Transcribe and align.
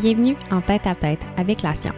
Bienvenue 0.00 0.34
en 0.50 0.62
tête 0.62 0.86
à 0.86 0.94
tête 0.94 1.20
avec 1.36 1.60
la 1.60 1.74
science, 1.74 1.94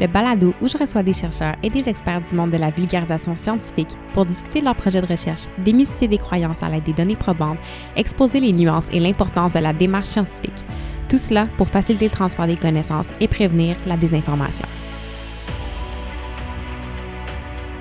le 0.00 0.08
balado 0.08 0.52
où 0.60 0.66
je 0.66 0.76
reçois 0.76 1.04
des 1.04 1.12
chercheurs 1.12 1.54
et 1.62 1.70
des 1.70 1.88
experts 1.88 2.22
du 2.28 2.34
monde 2.34 2.50
de 2.50 2.56
la 2.56 2.70
vulgarisation 2.70 3.36
scientifique 3.36 3.96
pour 4.14 4.26
discuter 4.26 4.60
de 4.60 4.64
leurs 4.64 4.74
projets 4.74 5.00
de 5.00 5.06
recherche, 5.06 5.42
démystifier 5.58 6.08
des 6.08 6.18
croyances 6.18 6.60
à 6.60 6.68
l'aide 6.68 6.82
des 6.82 6.92
données 6.92 7.14
probantes, 7.14 7.58
exposer 7.94 8.40
les 8.40 8.52
nuances 8.52 8.86
et 8.90 8.98
l'importance 8.98 9.52
de 9.52 9.60
la 9.60 9.72
démarche 9.72 10.08
scientifique. 10.08 10.64
Tout 11.08 11.18
cela 11.18 11.46
pour 11.56 11.68
faciliter 11.68 12.06
le 12.06 12.10
transfert 12.10 12.48
des 12.48 12.56
connaissances 12.56 13.06
et 13.20 13.28
prévenir 13.28 13.76
la 13.86 13.96
désinformation. 13.96 14.66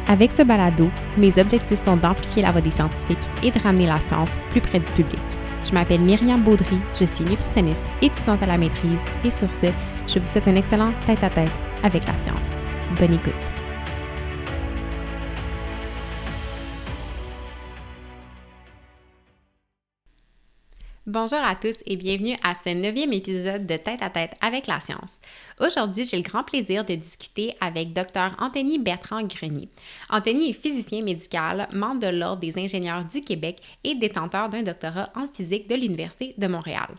Avec 0.08 0.32
ce 0.32 0.44
balado, 0.44 0.92
mes 1.18 1.40
objectifs 1.40 1.84
sont 1.84 1.98
d'amplifier 1.98 2.44
la 2.44 2.52
voix 2.52 2.62
des 2.62 2.70
scientifiques 2.70 3.18
et 3.42 3.50
de 3.50 3.60
ramener 3.60 3.88
la 3.88 3.98
science 3.98 4.30
plus 4.52 4.62
près 4.62 4.78
du 4.78 4.92
public. 4.92 5.35
Je 5.68 5.74
m'appelle 5.74 6.02
Myriam 6.02 6.42
Baudry, 6.42 6.78
je 7.00 7.06
suis 7.06 7.26
nutritionniste, 7.26 7.84
étudiante 8.02 8.44
à 8.44 8.46
la 8.46 8.58
maîtrise 8.58 9.00
et 9.24 9.32
sur 9.32 9.52
ce, 9.52 9.68
je 10.08 10.20
vous 10.20 10.28
souhaite 10.28 10.48
un 10.48 10.56
excellent 10.56 10.92
tête-à-tête 11.08 11.52
avec 11.84 12.06
la 12.06 12.14
science. 12.18 13.00
Bonne 13.00 13.16
écoute. 13.16 13.55
Bonjour 21.16 21.40
à 21.40 21.56
tous 21.56 21.78
et 21.86 21.96
bienvenue 21.96 22.36
à 22.44 22.54
ce 22.56 22.68
neuvième 22.72 23.14
épisode 23.14 23.66
de 23.66 23.78
Tête 23.78 24.02
à 24.02 24.10
Tête 24.10 24.34
avec 24.42 24.68
la 24.68 24.82
science. 24.82 25.18
Aujourd'hui, 25.62 26.04
j'ai 26.04 26.18
le 26.18 26.24
grand 26.24 26.44
plaisir 26.44 26.84
de 26.84 26.94
discuter 26.94 27.56
avec 27.62 27.94
Dr 27.94 28.36
Anthony 28.38 28.80
Bertrand 28.80 29.24
Grenier. 29.24 29.70
Anthony 30.10 30.50
est 30.50 30.62
physicien 30.62 31.04
médical, 31.04 31.70
membre 31.72 32.02
de 32.02 32.08
l'Ordre 32.08 32.42
des 32.42 32.60
ingénieurs 32.60 33.06
du 33.06 33.22
Québec 33.22 33.62
et 33.86 33.96
détenteur 33.96 34.50
d'un 34.50 34.64
doctorat 34.64 35.10
en 35.16 35.30
physique 35.30 35.70
de 35.70 35.76
l'Université 35.76 36.36
de 36.38 36.48
Montréal. 36.48 36.90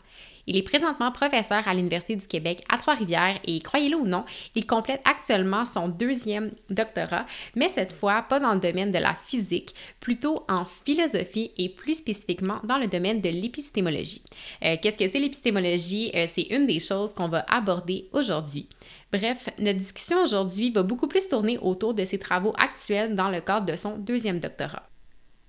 Il 0.47 0.57
est 0.57 0.63
présentement 0.63 1.11
professeur 1.11 1.67
à 1.67 1.75
l'Université 1.75 2.17
du 2.17 2.27
Québec 2.27 2.65
à 2.69 2.79
Trois-Rivières 2.79 3.41
et, 3.45 3.61
croyez-le 3.61 3.97
ou 3.97 4.07
non, 4.07 4.25
il 4.55 4.67
complète 4.67 5.03
actuellement 5.05 5.65
son 5.65 5.89
deuxième 5.89 6.53
doctorat, 6.71 7.27
mais 7.55 7.69
cette 7.69 7.93
fois 7.93 8.23
pas 8.23 8.41
dans 8.41 8.55
le 8.55 8.61
domaine 8.61 8.93
de 8.93 8.99
la 8.99 9.15
physique, 9.15 9.75
plutôt 10.01 10.45
en 10.49 10.65
philosophie 10.65 11.51
et 11.57 11.69
plus 11.69 11.95
spécifiquement 11.95 12.61
dans 12.65 12.79
le 12.79 12.87
domaine 12.87 13.21
de 13.21 13.29
l'épistémologie. 13.29 14.23
Euh, 14.65 14.77
qu'est-ce 14.81 14.99
que 14.99 15.09
c'est 15.09 15.19
l'épistémologie? 15.19 16.11
Euh, 16.15 16.27
c'est 16.29 16.47
une 16.51 16.67
des 16.67 16.81
choses 16.81 17.13
qu'on 17.13 17.29
va 17.29 17.45
aborder 17.49 18.09
aujourd'hui. 18.13 18.69
Bref, 19.13 19.49
notre 19.59 19.79
discussion 19.79 20.23
aujourd'hui 20.23 20.71
va 20.71 20.83
beaucoup 20.83 21.09
plus 21.09 21.29
tourner 21.29 21.59
autour 21.59 21.95
de 21.95 22.05
ses 22.05 22.19
travaux 22.19 22.55
actuels 22.59 23.15
dans 23.15 23.31
le 23.31 23.41
cadre 23.41 23.67
de 23.67 23.77
son 23.77 23.99
deuxième 23.99 24.41
doctorat. 24.41 24.83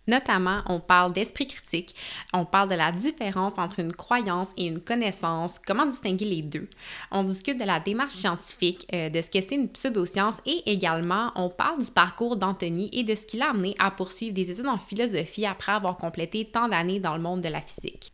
Notamment, 0.07 0.61
on 0.67 0.79
parle 0.79 1.11
d'esprit 1.13 1.47
critique, 1.47 1.93
on 2.33 2.45
parle 2.45 2.69
de 2.69 2.75
la 2.75 2.91
différence 2.91 3.57
entre 3.57 3.79
une 3.79 3.93
croyance 3.93 4.49
et 4.55 4.65
une 4.65 4.79
connaissance, 4.79 5.55
comment 5.65 5.85
distinguer 5.85 6.25
les 6.25 6.41
deux. 6.41 6.69
On 7.11 7.23
discute 7.23 7.59
de 7.59 7.65
la 7.65 7.79
démarche 7.79 8.13
scientifique, 8.13 8.87
euh, 8.93 9.09
de 9.09 9.21
ce 9.21 9.29
que 9.29 9.41
c'est 9.41 9.55
une 9.55 9.69
pseudoscience 9.69 10.41
et 10.45 10.63
également, 10.71 11.31
on 11.35 11.49
parle 11.49 11.83
du 11.83 11.91
parcours 11.91 12.37
d'Anthony 12.37 12.89
et 12.93 13.03
de 13.03 13.15
ce 13.15 13.25
qui 13.25 13.37
l'a 13.37 13.49
amené 13.49 13.75
à 13.79 13.91
poursuivre 13.91 14.33
des 14.33 14.49
études 14.49 14.67
en 14.67 14.77
philosophie 14.77 15.45
après 15.45 15.73
avoir 15.73 15.97
complété 15.97 16.45
tant 16.45 16.69
d'années 16.69 16.99
dans 16.99 17.15
le 17.15 17.21
monde 17.21 17.41
de 17.41 17.49
la 17.49 17.61
physique. 17.61 18.13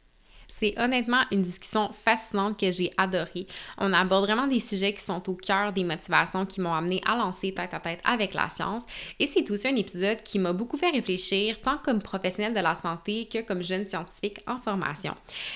C'est 0.63 0.79
honnêtement 0.79 1.23
une 1.29 1.41
discussion 1.41 1.91
fascinante 1.91 2.57
que 2.57 2.71
j'ai 2.71 2.93
adorée. 2.95 3.47
On 3.77 3.91
aborde 3.91 4.23
vraiment 4.23 4.47
des 4.47 4.61
sujets 4.61 4.93
qui 4.93 5.01
sont 5.01 5.29
au 5.29 5.35
cœur 5.35 5.73
des 5.73 5.83
motivations 5.83 6.45
qui 6.45 6.61
m'ont 6.61 6.73
amené 6.73 7.01
à 7.05 7.17
lancer 7.17 7.53
tête 7.53 7.73
à 7.73 7.81
tête 7.81 7.99
avec 8.05 8.33
la 8.33 8.47
science. 8.47 8.83
Et 9.19 9.27
c'est 9.27 9.51
aussi 9.51 9.67
un 9.67 9.75
épisode 9.75 10.23
qui 10.23 10.39
m'a 10.39 10.53
beaucoup 10.53 10.77
fait 10.77 10.91
réfléchir, 10.91 11.59
tant 11.59 11.79
comme 11.83 12.01
professionnel 12.01 12.53
de 12.53 12.61
la 12.61 12.75
santé 12.75 13.27
que 13.29 13.41
comme 13.41 13.61
jeune 13.61 13.83
scientifique 13.83 14.39
en 14.47 14.57
formation. 14.57 15.15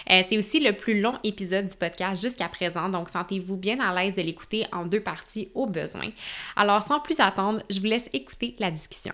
Euh, 0.09 0.23
c'est 0.27 0.37
aussi 0.37 0.59
le 0.59 0.73
plus 0.73 0.99
long 0.99 1.15
épisode 1.23 1.67
du 1.67 1.77
podcast 1.77 2.21
jusqu'à 2.21 2.49
présent, 2.49 2.89
donc 2.89 3.07
sentez-vous 3.07 3.55
bien 3.55 3.79
à 3.79 3.95
l'aise 3.95 4.13
de 4.13 4.21
l'écouter 4.21 4.65
en 4.73 4.85
deux 4.85 4.99
parties 4.99 5.47
au 5.55 5.67
besoin. 5.67 6.09
Alors 6.57 6.83
sans 6.83 6.99
plus 6.99 7.21
attendre, 7.21 7.61
je 7.69 7.79
vous 7.79 7.85
laisse 7.85 8.09
écouter 8.11 8.57
la 8.59 8.71
discussion. 8.71 9.13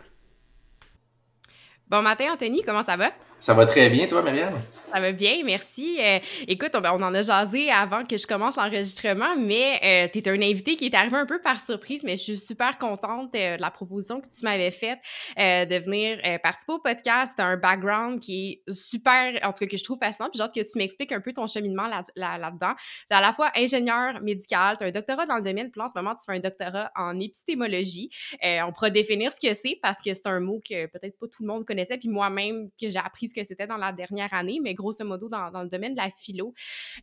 Bon 1.89 2.01
matin, 2.01 2.33
Anthony, 2.33 2.61
comment 2.63 2.81
ça 2.81 2.95
va? 2.95 3.11
Ça 3.43 3.53
va 3.53 3.65
très 3.65 3.89
bien, 3.89 4.07
toi, 4.07 4.21
Marianne? 4.21 4.53
Ça 4.89 5.01
va 5.01 5.11
bien, 5.11 5.41
merci. 5.43 5.97
Euh, 5.99 6.19
écoute, 6.47 6.71
on, 6.75 6.79
on, 6.79 7.03
en 7.03 7.13
a 7.13 7.21
jasé 7.21 7.69
avant 7.69 8.05
que 8.05 8.15
je 8.15 8.25
commence 8.25 8.55
l'enregistrement, 8.55 9.35
mais 9.35 9.81
euh, 9.83 10.07
tu 10.13 10.19
es 10.19 10.29
un 10.29 10.41
invité 10.41 10.77
qui 10.77 10.85
est 10.85 10.95
arrivé 10.95 11.17
un 11.17 11.25
peu 11.25 11.41
par 11.41 11.59
surprise, 11.59 12.05
mais 12.05 12.15
je 12.15 12.23
suis 12.23 12.37
super 12.37 12.77
contente 12.77 13.35
euh, 13.35 13.57
de 13.57 13.61
la 13.61 13.69
proposition 13.69 14.21
que 14.21 14.27
tu 14.29 14.45
m'avais 14.45 14.71
faite 14.71 14.99
euh, 15.37 15.65
de 15.65 15.75
venir 15.75 16.19
participer 16.41 16.71
au 16.71 16.79
podcast. 16.79 17.33
Tu 17.35 17.43
un 17.43 17.57
background 17.57 18.21
qui 18.21 18.61
est 18.65 18.71
super, 18.71 19.37
en 19.43 19.51
tout 19.51 19.65
cas 19.65 19.67
que 19.67 19.75
je 19.75 19.83
trouve 19.83 19.99
fascinant, 19.99 20.29
puis 20.29 20.37
j'ai 20.37 20.43
hâte 20.43 20.53
que 20.53 20.61
tu 20.61 20.77
m'expliques 20.77 21.11
un 21.11 21.19
peu 21.19 21.33
ton 21.33 21.45
cheminement 21.45 21.87
là-dedans. 21.87 22.13
Là, 22.15 22.37
là 22.37 22.53
tu 22.59 22.65
es 23.11 23.15
à 23.17 23.19
la 23.19 23.33
fois 23.33 23.51
ingénieur 23.57 24.21
médical, 24.21 24.77
tu 24.77 24.85
as 24.85 24.87
un 24.87 24.91
doctorat 24.91 25.25
dans 25.25 25.35
le 25.35 25.43
domaine, 25.43 25.69
puis 25.69 25.81
en 25.81 25.89
ce 25.89 25.97
moment, 25.97 26.15
tu 26.15 26.23
fais 26.25 26.37
un 26.37 26.39
doctorat 26.39 26.91
en 26.95 27.19
épistémologie. 27.19 28.09
on 28.41 28.71
pourra 28.71 28.89
définir 28.89 29.33
ce 29.33 29.45
que 29.45 29.53
c'est 29.53 29.77
parce 29.81 29.99
que 29.99 30.13
c'est 30.13 30.27
un 30.27 30.39
mot 30.39 30.61
que 30.65 30.85
peut-être 30.85 31.19
pas 31.19 31.27
tout 31.27 31.43
le 31.43 31.47
monde 31.47 31.65
puis 31.99 32.09
moi-même, 32.09 32.69
que 32.79 32.89
j'ai 32.89 32.97
appris 32.97 33.27
ce 33.27 33.33
que 33.33 33.43
c'était 33.43 33.67
dans 33.67 33.77
la 33.77 33.91
dernière 33.91 34.33
année, 34.33 34.59
mais 34.61 34.73
grosso 34.73 35.03
modo 35.05 35.29
dans, 35.29 35.49
le 35.49 35.69
domaine 35.69 35.93
de 35.93 35.99
la 35.99 36.09
philo. 36.11 36.53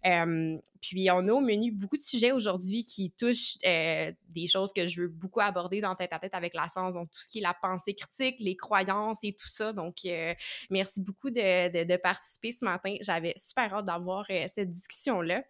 Euh, 0.06 0.56
puis 0.80 1.10
on 1.10 1.28
a 1.28 1.32
au 1.32 1.40
menu 1.40 1.72
beaucoup 1.72 1.96
de 1.96 2.02
sujets 2.02 2.32
aujourd'hui 2.32 2.84
qui 2.84 3.10
touchent 3.12 3.56
euh, 3.66 4.12
des 4.28 4.46
choses 4.46 4.72
que 4.72 4.86
je 4.86 5.02
veux 5.02 5.08
beaucoup 5.08 5.40
aborder 5.40 5.80
dans 5.80 5.94
tête 5.94 6.12
à 6.12 6.18
tête 6.18 6.34
avec 6.34 6.54
la 6.54 6.68
science, 6.68 6.94
donc 6.94 7.10
tout 7.10 7.20
ce 7.20 7.28
qui 7.28 7.38
est 7.38 7.42
la 7.42 7.54
pensée 7.54 7.94
critique, 7.94 8.36
les 8.40 8.56
croyances 8.56 9.18
et 9.22 9.32
tout 9.32 9.48
ça. 9.48 9.72
Donc 9.72 9.98
euh, 10.06 10.34
merci 10.70 11.00
beaucoup 11.00 11.30
de, 11.30 11.96
participer 11.96 12.52
ce 12.52 12.64
matin. 12.64 12.96
J'avais 13.00 13.34
super 13.36 13.74
hâte 13.74 13.86
d'avoir 13.86 14.26
cette 14.26 14.70
discussion-là. 14.70 15.42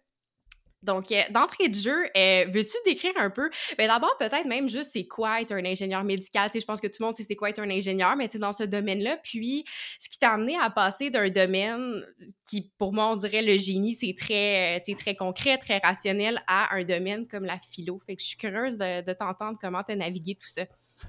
Donc, 0.83 1.11
euh, 1.11 1.21
d'entrée 1.29 1.69
de 1.69 1.75
jeu, 1.75 2.05
euh, 2.17 2.45
veux-tu 2.49 2.75
décrire 2.85 3.13
un 3.17 3.29
peu, 3.29 3.49
ben 3.77 3.87
d'abord 3.87 4.17
peut-être 4.17 4.45
même 4.45 4.67
juste 4.67 4.89
c'est 4.93 5.05
quoi 5.05 5.41
être 5.41 5.51
un 5.51 5.63
ingénieur 5.63 6.03
médical, 6.03 6.49
tu 6.49 6.53
sais, 6.53 6.59
je 6.61 6.65
pense 6.65 6.81
que 6.81 6.87
tout 6.87 6.97
le 7.01 7.05
monde 7.05 7.15
sait 7.15 7.23
c'est 7.23 7.35
quoi 7.35 7.49
être 7.51 7.59
un 7.59 7.69
ingénieur, 7.69 8.15
mais 8.15 8.27
tu 8.27 8.33
sais, 8.33 8.39
dans 8.39 8.51
ce 8.51 8.63
domaine-là, 8.63 9.17
puis 9.23 9.63
ce 9.99 10.09
qui 10.09 10.17
t'a 10.17 10.31
amené 10.31 10.57
à 10.59 10.69
passer 10.71 11.11
d'un 11.11 11.29
domaine 11.29 12.03
qui, 12.49 12.71
pour 12.79 12.93
moi, 12.93 13.11
on 13.11 13.15
dirait 13.15 13.43
le 13.43 13.57
génie, 13.57 13.93
c'est 13.93 14.15
très, 14.17 14.81
tu 14.83 14.91
sais, 14.91 14.97
très 14.97 15.15
concret, 15.15 15.57
très 15.57 15.77
rationnel, 15.77 16.41
à 16.47 16.73
un 16.75 16.83
domaine 16.83 17.27
comme 17.27 17.45
la 17.45 17.59
philo. 17.71 18.01
Fait 18.07 18.15
que 18.15 18.21
je 18.21 18.27
suis 18.27 18.37
curieuse 18.37 18.77
de, 18.77 19.01
de 19.01 19.13
t'entendre 19.13 19.57
comment 19.61 19.83
t'as 19.83 19.95
navigué 19.95 20.35
tout 20.35 20.47
ça. 20.47 20.63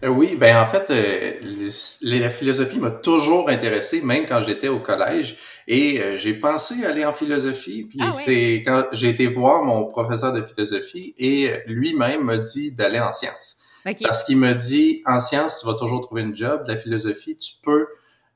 Euh, 0.05 0.09
oui, 0.09 0.37
ben 0.37 0.57
en 0.57 0.67
fait, 0.67 0.91
euh, 0.91 1.69
la 2.03 2.31
philosophie 2.31 2.79
m'a 2.79 2.91
toujours 2.91 3.49
intéressé, 3.49 4.01
même 4.01 4.27
quand 4.27 4.43
j'étais 4.43 4.69
au 4.69 4.81
collège. 4.81 5.37
Et 5.69 6.01
euh, 6.01 6.17
j'ai 6.17 6.35
pensé 6.35 6.85
aller 6.85 7.05
en 7.05 7.13
philosophie. 7.13 7.85
Puis 7.89 8.01
ah 8.03 8.11
c'est 8.11 8.63
quand 8.67 8.87
j'ai 8.93 9.11
été 9.11 9.27
voir 9.29 9.63
mon 9.63 9.85
professeur 9.85 10.33
de 10.33 10.43
philosophie 10.43 11.15
et 11.19 11.53
lui-même 11.67 12.25
m'a 12.25 12.37
dit 12.37 12.73
d'aller 12.73 12.99
en 13.01 13.13
sciences. 13.13 13.59
Okay. 13.85 14.05
Parce 14.05 14.25
qu'il 14.25 14.37
m'a 14.37 14.55
dit, 14.55 15.03
en 15.07 15.21
sciences, 15.21 15.59
tu 15.59 15.67
vas 15.67 15.75
toujours 15.75 16.01
trouver 16.01 16.23
une 16.23 16.37
job. 16.37 16.65
La 16.67 16.77
philosophie, 16.77 17.37
tu 17.37 17.55
peux 17.63 17.87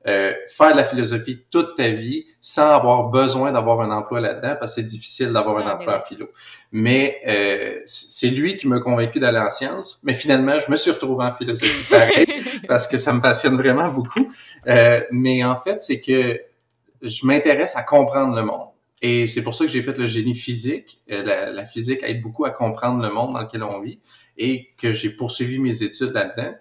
euh, 0.09 0.33
faire 0.47 0.73
de 0.73 0.77
la 0.77 0.85
philosophie 0.85 1.41
toute 1.51 1.77
ta 1.77 1.89
vie 1.89 2.27
sans 2.41 2.71
avoir 2.71 3.09
besoin 3.09 3.51
d'avoir 3.51 3.81
un 3.81 3.91
emploi 3.91 4.21
là-dedans 4.21 4.55
parce 4.61 4.77
que 4.77 4.81
c'est 4.81 4.87
difficile 4.87 5.33
d'avoir 5.33 5.59
un 5.59 5.73
emploi 5.73 5.99
en 5.99 6.03
philo. 6.03 6.29
Mais 6.71 7.21
euh, 7.27 7.81
c'est 7.87 8.29
lui 8.29 8.57
qui 8.57 8.69
m'a 8.69 8.79
convaincu 8.79 9.19
d'aller 9.19 9.41
en 9.41 9.51
sciences. 9.51 10.01
Mais 10.05 10.15
finalement, 10.15 10.61
je 10.61 10.71
me 10.71 10.77
suis 10.77 10.93
retrouvé 10.93 11.25
en 11.25 11.33
philosophie 11.33 11.85
pareil 11.91 12.27
parce 12.69 12.87
que 12.87 12.99
ça 12.99 13.13
me 13.13 13.21
passionne 13.21 13.57
vraiment 13.57 13.89
beaucoup. 13.89 14.33
Euh, 14.69 15.03
mais 15.11 15.43
en 15.43 15.57
fait, 15.57 15.83
c'est 15.83 16.01
que 16.01 16.41
je 17.03 17.27
m'intéresse 17.27 17.75
à 17.75 17.83
comprendre 17.83 18.37
le 18.37 18.43
monde. 18.43 18.69
Et 19.03 19.27
c'est 19.27 19.43
pour 19.43 19.57
ça 19.57 19.65
que 19.65 19.71
j'ai 19.71 19.83
fait 19.83 19.99
le 19.99 20.07
génie 20.07 20.37
physique. 20.37 21.01
La, 21.09 21.51
la, 21.51 21.65
physique 21.67 21.99
aide 22.03 22.23
beaucoup 22.23 22.45
à 22.45 22.51
comprendre 22.51 23.03
le 23.03 23.11
monde 23.11 23.35
dans 23.35 23.41
lequel 23.41 23.65
on 23.65 23.81
vit 23.81 23.99
et 24.39 24.71
que 24.79 24.93
j'ai 24.93 25.11
poursuivi 25.11 25.59
mes 25.59 25.83
études 25.83 26.13
là-dedans. 26.13 26.55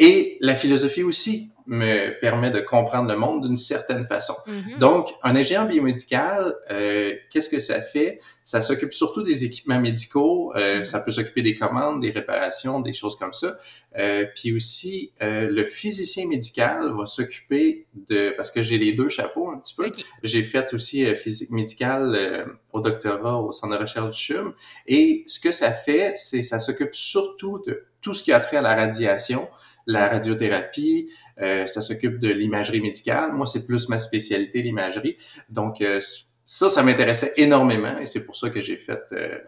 Et 0.00 0.38
la 0.40 0.56
philosophie 0.56 1.02
aussi 1.02 1.52
me 1.66 2.18
permet 2.20 2.50
de 2.50 2.58
comprendre 2.58 3.08
le 3.08 3.16
monde 3.16 3.46
d'une 3.46 3.58
certaine 3.58 4.06
façon. 4.06 4.34
Mm-hmm. 4.48 4.78
Donc, 4.78 5.10
un 5.22 5.36
ingénieur 5.36 5.66
biomédical, 5.66 6.56
euh, 6.70 7.12
qu'est-ce 7.30 7.50
que 7.50 7.58
ça 7.58 7.80
fait? 7.82 8.18
Ça 8.42 8.62
s'occupe 8.62 8.92
surtout 8.92 9.22
des 9.22 9.44
équipements 9.44 9.78
médicaux, 9.78 10.52
euh, 10.56 10.80
mm-hmm. 10.80 10.84
ça 10.84 11.00
peut 11.00 11.10
s'occuper 11.12 11.42
des 11.42 11.54
commandes, 11.54 12.00
des 12.00 12.10
réparations, 12.10 12.80
des 12.80 12.94
choses 12.94 13.14
comme 13.16 13.34
ça. 13.34 13.58
Euh, 13.98 14.24
puis 14.34 14.52
aussi, 14.54 15.12
euh, 15.22 15.48
le 15.50 15.64
physicien 15.66 16.26
médical 16.26 16.92
va 16.98 17.04
s'occuper 17.04 17.86
de... 18.08 18.32
Parce 18.36 18.50
que 18.50 18.62
j'ai 18.62 18.78
les 18.78 18.94
deux 18.94 19.10
chapeaux 19.10 19.50
un 19.50 19.58
petit 19.58 19.74
peu. 19.74 19.86
Okay. 19.86 20.02
J'ai 20.22 20.42
fait 20.42 20.72
aussi 20.72 21.04
euh, 21.04 21.14
physique 21.14 21.50
médicale 21.50 22.48
au 22.72 22.80
doctorat 22.80 23.38
au 23.38 23.52
Centre 23.52 23.76
de 23.76 23.80
recherche 23.80 24.10
du 24.10 24.18
CHUM. 24.18 24.54
Et 24.86 25.24
ce 25.26 25.38
que 25.38 25.52
ça 25.52 25.70
fait, 25.70 26.14
c'est 26.16 26.42
ça 26.42 26.58
s'occupe 26.58 26.94
surtout 26.94 27.62
de 27.66 27.84
tout 28.00 28.14
ce 28.14 28.22
qui 28.22 28.32
a 28.32 28.40
trait 28.40 28.56
à 28.56 28.62
la 28.62 28.74
radiation, 28.74 29.48
la 29.86 30.08
radiothérapie, 30.08 31.10
euh, 31.40 31.66
ça 31.66 31.80
s'occupe 31.80 32.18
de 32.18 32.28
l'imagerie 32.28 32.80
médicale. 32.80 33.32
Moi, 33.32 33.46
c'est 33.46 33.66
plus 33.66 33.88
ma 33.88 33.98
spécialité, 33.98 34.62
l'imagerie. 34.62 35.16
Donc, 35.48 35.80
euh, 35.80 36.00
ça, 36.44 36.68
ça 36.68 36.82
m'intéressait 36.82 37.32
énormément 37.36 37.98
et 37.98 38.06
c'est 38.06 38.24
pour 38.24 38.36
ça 38.36 38.50
que 38.50 38.60
j'ai 38.60 38.76
fait 38.76 39.02
euh, 39.12 39.38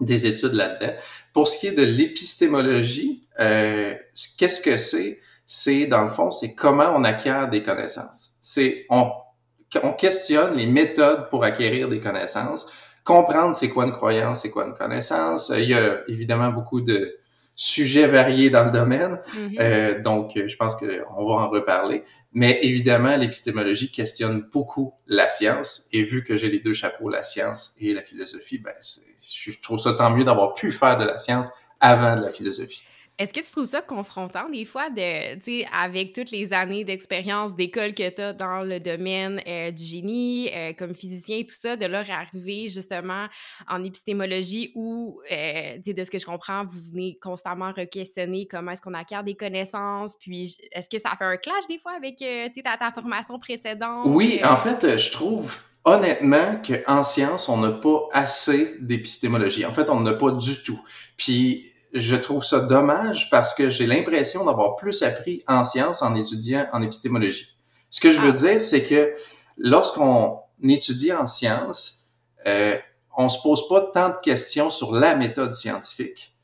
des 0.00 0.26
études 0.26 0.52
là-dedans. 0.52 0.92
Pour 1.32 1.48
ce 1.48 1.58
qui 1.58 1.68
est 1.68 1.72
de 1.72 1.82
l'épistémologie, 1.82 3.22
euh, 3.38 3.94
qu'est-ce 4.38 4.60
que 4.60 4.76
c'est? 4.76 5.20
C'est, 5.46 5.86
dans 5.86 6.04
le 6.04 6.10
fond, 6.10 6.30
c'est 6.30 6.54
comment 6.54 6.92
on 6.94 7.02
acquiert 7.02 7.48
des 7.48 7.62
connaissances. 7.62 8.34
C'est, 8.40 8.86
on, 8.88 9.10
on 9.82 9.92
questionne 9.92 10.56
les 10.56 10.66
méthodes 10.66 11.28
pour 11.28 11.42
acquérir 11.42 11.88
des 11.88 11.98
connaissances 11.98 12.70
comprendre 13.04 13.56
c'est 13.56 13.68
quoi 13.68 13.86
une 13.86 13.92
croyance, 13.92 14.42
c'est 14.42 14.50
quoi 14.50 14.66
une 14.66 14.74
connaissance. 14.74 15.52
Il 15.56 15.64
y 15.64 15.74
a 15.74 16.08
évidemment 16.08 16.50
beaucoup 16.50 16.80
de 16.80 17.16
sujets 17.54 18.06
variés 18.06 18.48
dans 18.48 18.64
le 18.64 18.70
domaine, 18.70 19.20
mm-hmm. 19.34 19.60
euh, 19.60 20.02
donc 20.02 20.32
je 20.34 20.56
pense 20.56 20.74
qu'on 20.76 20.86
va 20.86 21.34
en 21.34 21.50
reparler. 21.50 22.04
Mais 22.32 22.58
évidemment, 22.62 23.16
l'épistémologie 23.16 23.90
questionne 23.90 24.48
beaucoup 24.52 24.94
la 25.06 25.28
science, 25.28 25.88
et 25.92 26.02
vu 26.02 26.24
que 26.24 26.36
j'ai 26.36 26.48
les 26.48 26.60
deux 26.60 26.72
chapeaux, 26.72 27.08
la 27.08 27.22
science 27.22 27.76
et 27.80 27.92
la 27.92 28.02
philosophie, 28.02 28.58
ben, 28.58 28.72
je 28.80 29.60
trouve 29.60 29.78
ça 29.78 29.92
tant 29.94 30.10
mieux 30.10 30.24
d'avoir 30.24 30.54
pu 30.54 30.70
faire 30.70 30.96
de 30.96 31.04
la 31.04 31.18
science 31.18 31.48
avant 31.80 32.16
de 32.16 32.22
la 32.22 32.30
philosophie. 32.30 32.82
Est-ce 33.20 33.34
que 33.34 33.40
tu 33.40 33.52
trouves 33.52 33.66
ça 33.66 33.82
confrontant 33.82 34.48
des 34.48 34.64
fois 34.64 34.88
de, 34.88 35.76
avec 35.78 36.14
toutes 36.14 36.30
les 36.30 36.54
années 36.54 36.84
d'expérience 36.84 37.54
d'école 37.54 37.92
que 37.92 38.08
tu 38.08 38.22
as 38.22 38.32
dans 38.32 38.62
le 38.62 38.80
domaine 38.80 39.42
euh, 39.46 39.70
du 39.70 39.84
génie, 39.84 40.48
euh, 40.56 40.72
comme 40.72 40.94
physicien 40.94 41.36
et 41.36 41.44
tout 41.44 41.54
ça, 41.54 41.76
de 41.76 41.84
leur 41.84 42.10
arriver 42.10 42.68
justement 42.68 43.26
en 43.68 43.84
épistémologie 43.84 44.72
où, 44.74 45.20
euh, 45.30 45.76
de 45.86 46.02
ce 46.02 46.10
que 46.10 46.18
je 46.18 46.24
comprends, 46.24 46.64
vous 46.64 46.80
venez 46.90 47.18
constamment 47.20 47.72
re-questionner 47.72 48.48
comment 48.50 48.70
est-ce 48.70 48.80
qu'on 48.80 48.94
acquiert 48.94 49.22
des 49.22 49.34
connaissances, 49.34 50.16
puis 50.18 50.56
est-ce 50.72 50.88
que 50.88 50.98
ça 50.98 51.10
fait 51.18 51.26
un 51.26 51.36
clash 51.36 51.66
des 51.68 51.78
fois 51.78 51.92
avec, 51.92 52.16
tu 52.16 52.62
ta, 52.62 52.78
ta, 52.78 52.90
formation 52.90 53.38
précédente? 53.38 54.06
Oui, 54.06 54.40
en 54.42 54.56
fait, 54.56 54.96
je 54.96 55.10
trouve 55.10 55.58
honnêtement 55.84 56.62
qu'en 56.66 57.04
science, 57.04 57.50
on 57.50 57.58
n'a 57.58 57.72
pas 57.72 58.08
assez 58.12 58.76
d'épistémologie. 58.80 59.66
En 59.66 59.72
fait, 59.72 59.90
on 59.90 60.00
n'a 60.00 60.14
pas 60.14 60.30
du 60.30 60.62
tout. 60.62 60.80
Puis 61.18 61.69
je 61.92 62.16
trouve 62.16 62.44
ça 62.44 62.60
dommage 62.60 63.30
parce 63.30 63.54
que 63.54 63.70
j'ai 63.70 63.86
l'impression 63.86 64.44
d'avoir 64.44 64.76
plus 64.76 65.02
appris 65.02 65.42
en 65.46 65.64
sciences 65.64 66.02
en 66.02 66.14
étudiant 66.14 66.66
en 66.72 66.82
épistémologie. 66.82 67.56
Ce 67.90 68.00
que 68.00 68.10
je 68.10 68.20
veux 68.20 68.30
ah. 68.30 68.32
dire, 68.32 68.64
c'est 68.64 68.84
que 68.84 69.14
lorsqu'on 69.56 70.38
étudie 70.62 71.12
en 71.12 71.26
sciences, 71.26 72.10
euh, 72.46 72.76
on 73.16 73.28
se 73.28 73.42
pose 73.42 73.68
pas 73.68 73.90
tant 73.92 74.08
de 74.10 74.18
questions 74.22 74.70
sur 74.70 74.92
la 74.92 75.16
méthode 75.16 75.52
scientifique. 75.52 76.34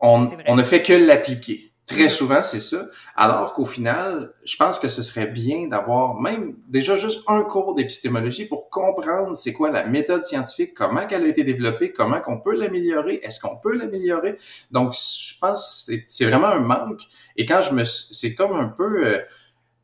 On, 0.00 0.30
on 0.46 0.56
ne 0.56 0.62
fait 0.62 0.82
que 0.82 0.92
l'appliquer. 0.92 1.72
Très 1.86 2.08
souvent, 2.08 2.42
c'est 2.42 2.60
ça. 2.60 2.84
Alors 3.14 3.52
qu'au 3.52 3.64
final, 3.64 4.32
je 4.44 4.56
pense 4.56 4.80
que 4.80 4.88
ce 4.88 5.02
serait 5.02 5.28
bien 5.28 5.68
d'avoir 5.68 6.20
même 6.20 6.56
déjà 6.66 6.96
juste 6.96 7.22
un 7.28 7.44
cours 7.44 7.76
d'épistémologie 7.76 8.46
pour 8.46 8.70
comprendre 8.70 9.36
c'est 9.36 9.52
quoi 9.52 9.70
la 9.70 9.86
méthode 9.86 10.24
scientifique, 10.24 10.74
comment 10.74 11.02
elle 11.08 11.22
a 11.22 11.28
été 11.28 11.44
développée, 11.44 11.92
comment 11.92 12.20
qu'on 12.20 12.40
peut 12.40 12.56
l'améliorer, 12.56 13.20
est-ce 13.22 13.38
qu'on 13.38 13.56
peut 13.58 13.76
l'améliorer. 13.76 14.36
Donc, 14.72 14.94
je 14.94 15.38
pense 15.40 15.86
que 15.88 15.94
c'est 16.06 16.24
vraiment 16.24 16.48
un 16.48 16.58
manque. 16.58 17.02
Et 17.36 17.46
quand 17.46 17.62
je 17.62 17.70
me, 17.70 17.84
c'est 17.84 18.34
comme 18.34 18.54
un 18.54 18.66
peu, 18.66 19.06
euh, 19.06 19.20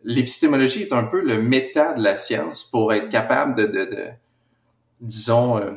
l'épistémologie 0.02 0.82
est 0.82 0.92
un 0.92 1.04
peu 1.04 1.20
le 1.20 1.40
méta 1.40 1.92
de 1.92 2.02
la 2.02 2.16
science 2.16 2.64
pour 2.64 2.92
être 2.92 3.10
capable 3.10 3.54
de, 3.54 3.66
de, 3.66 3.84
de 3.84 4.06
disons, 5.00 5.56
euh, 5.58 5.70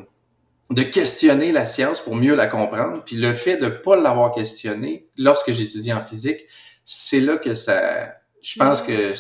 de 0.71 0.83
questionner 0.83 1.51
la 1.51 1.65
science 1.65 2.01
pour 2.01 2.15
mieux 2.15 2.35
la 2.35 2.47
comprendre. 2.47 3.03
Puis 3.05 3.15
le 3.15 3.33
fait 3.33 3.57
de 3.57 3.67
pas 3.67 3.95
l'avoir 3.95 4.31
questionné, 4.31 5.07
lorsque 5.17 5.51
j'étudie 5.51 5.93
en 5.93 6.03
physique, 6.03 6.45
c'est 6.83 7.19
là 7.19 7.37
que 7.37 7.53
ça... 7.53 8.09
Je 8.41 8.59
pense 8.59 8.81
que 8.81 9.13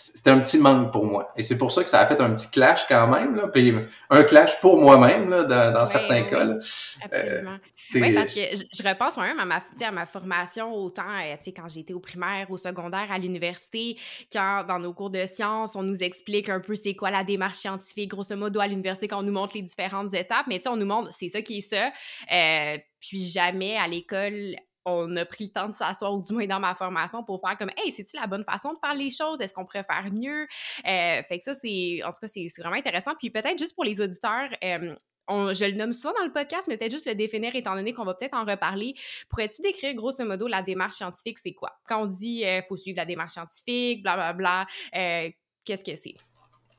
c'était 0.00 0.30
un 0.30 0.40
petit 0.40 0.58
manque 0.58 0.92
pour 0.92 1.04
moi. 1.04 1.32
Et 1.36 1.42
c'est 1.42 1.58
pour 1.58 1.70
ça 1.70 1.84
que 1.84 1.90
ça 1.90 2.00
a 2.00 2.06
fait 2.06 2.20
un 2.20 2.30
petit 2.34 2.50
clash 2.50 2.86
quand 2.88 3.06
même, 3.08 3.36
là, 3.36 3.48
puis 3.48 3.74
un 4.08 4.22
clash 4.24 4.58
pour 4.60 4.80
moi-même 4.80 5.28
là, 5.28 5.44
dans, 5.70 5.86
certains 5.86 6.22
cas. 6.22 6.44
Là. 6.44 6.56
Absolument. 7.04 7.50
Euh, 7.50 7.58
oui, 7.94 8.14
parce 8.14 8.34
que 8.34 8.40
je, 8.40 8.88
repense 8.88 9.16
moi-même 9.16 9.40
à 9.40 9.44
ma, 9.44 9.60
à 9.80 9.90
ma 9.90 10.06
formation, 10.06 10.72
autant 10.72 11.02
euh, 11.02 11.34
quand 11.56 11.68
j'étais 11.68 11.92
au 11.92 12.00
primaire, 12.00 12.50
au 12.50 12.56
secondaire, 12.56 13.10
à 13.10 13.18
l'université, 13.18 13.96
quand 14.32 14.64
dans 14.66 14.78
nos 14.78 14.92
cours 14.92 15.10
de 15.10 15.26
sciences, 15.26 15.74
on 15.76 15.82
nous 15.82 16.02
explique 16.02 16.48
un 16.48 16.60
peu 16.60 16.76
c'est 16.76 16.94
quoi 16.94 17.10
la 17.10 17.24
démarche 17.24 17.58
scientifique, 17.58 18.10
grosso 18.10 18.36
modo 18.36 18.60
à 18.60 18.68
l'université, 18.68 19.08
quand 19.08 19.18
on 19.18 19.24
nous 19.24 19.32
montre 19.32 19.56
les 19.56 19.62
différentes 19.62 20.14
étapes, 20.14 20.46
mais 20.46 20.66
on 20.68 20.76
nous 20.76 20.86
montre 20.86 21.12
c'est 21.12 21.28
ça 21.28 21.42
qui 21.42 21.58
est 21.58 21.60
ça. 21.60 21.90
Euh, 22.32 22.78
puis 23.00 23.22
jamais 23.22 23.76
à 23.76 23.88
l'école, 23.88 24.56
on 24.84 25.16
a 25.16 25.24
pris 25.24 25.44
le 25.44 25.50
temps 25.50 25.68
de 25.68 25.74
s'asseoir, 25.74 26.14
ou 26.14 26.22
du 26.22 26.32
moins 26.32 26.46
dans 26.46 26.60
ma 26.60 26.74
formation, 26.74 27.22
pour 27.22 27.40
faire 27.40 27.56
comme 27.58 27.70
Hey, 27.76 27.92
c'est-tu 27.92 28.16
la 28.16 28.26
bonne 28.26 28.44
façon 28.44 28.72
de 28.72 28.78
faire 28.82 28.94
les 28.94 29.10
choses? 29.10 29.40
Est-ce 29.40 29.52
qu'on 29.52 29.64
pourrait 29.64 29.84
faire 29.84 30.10
mieux? 30.12 30.42
Euh, 30.86 31.22
fait 31.22 31.38
que 31.38 31.44
ça, 31.44 31.54
c'est. 31.54 32.00
En 32.04 32.12
tout 32.12 32.20
cas, 32.20 32.28
c'est 32.28 32.46
vraiment 32.58 32.76
intéressant. 32.76 33.12
Puis 33.18 33.30
peut-être 33.30 33.58
juste 33.58 33.74
pour 33.74 33.84
les 33.84 34.00
auditeurs, 34.00 34.48
euh, 34.64 34.94
je 35.28 35.64
le 35.64 35.76
nomme 35.76 35.92
souvent 35.92 36.14
dans 36.18 36.24
le 36.24 36.32
podcast, 36.32 36.66
mais 36.68 36.76
peut-être 36.76 36.92
juste 36.92 37.06
le 37.06 37.14
définir 37.14 37.54
étant 37.54 37.74
donné 37.74 37.92
qu'on 37.92 38.04
va 38.04 38.14
peut-être 38.14 38.34
en 38.34 38.44
reparler. 38.44 38.94
Pourrais-tu 39.28 39.62
décrire 39.62 39.94
grosso 39.94 40.24
modo 40.24 40.48
la 40.48 40.62
démarche 40.62 40.94
scientifique, 40.94 41.38
c'est 41.38 41.52
quoi? 41.52 41.72
Quand 41.86 42.02
on 42.02 42.06
dit 42.06 42.44
euh, 42.44 42.62
faut 42.68 42.76
suivre 42.76 42.96
la 42.96 43.04
démarche 43.04 43.32
scientifique, 43.32 44.02
blablabla, 44.02 44.66
bla, 44.92 45.30
qu'est-ce 45.64 45.84
que 45.84 45.94
c'est? 45.94 46.14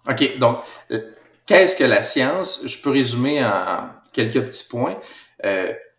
OK, 0.10 0.38
donc, 0.40 0.64
qu'est-ce 1.46 1.76
que 1.76 1.84
la 1.84 2.04
science? 2.04 2.66
Je 2.66 2.82
peux 2.82 2.90
résumer 2.90 3.46
en 3.46 3.90
quelques 4.12 4.44
petits 4.44 4.68
points. 4.68 5.00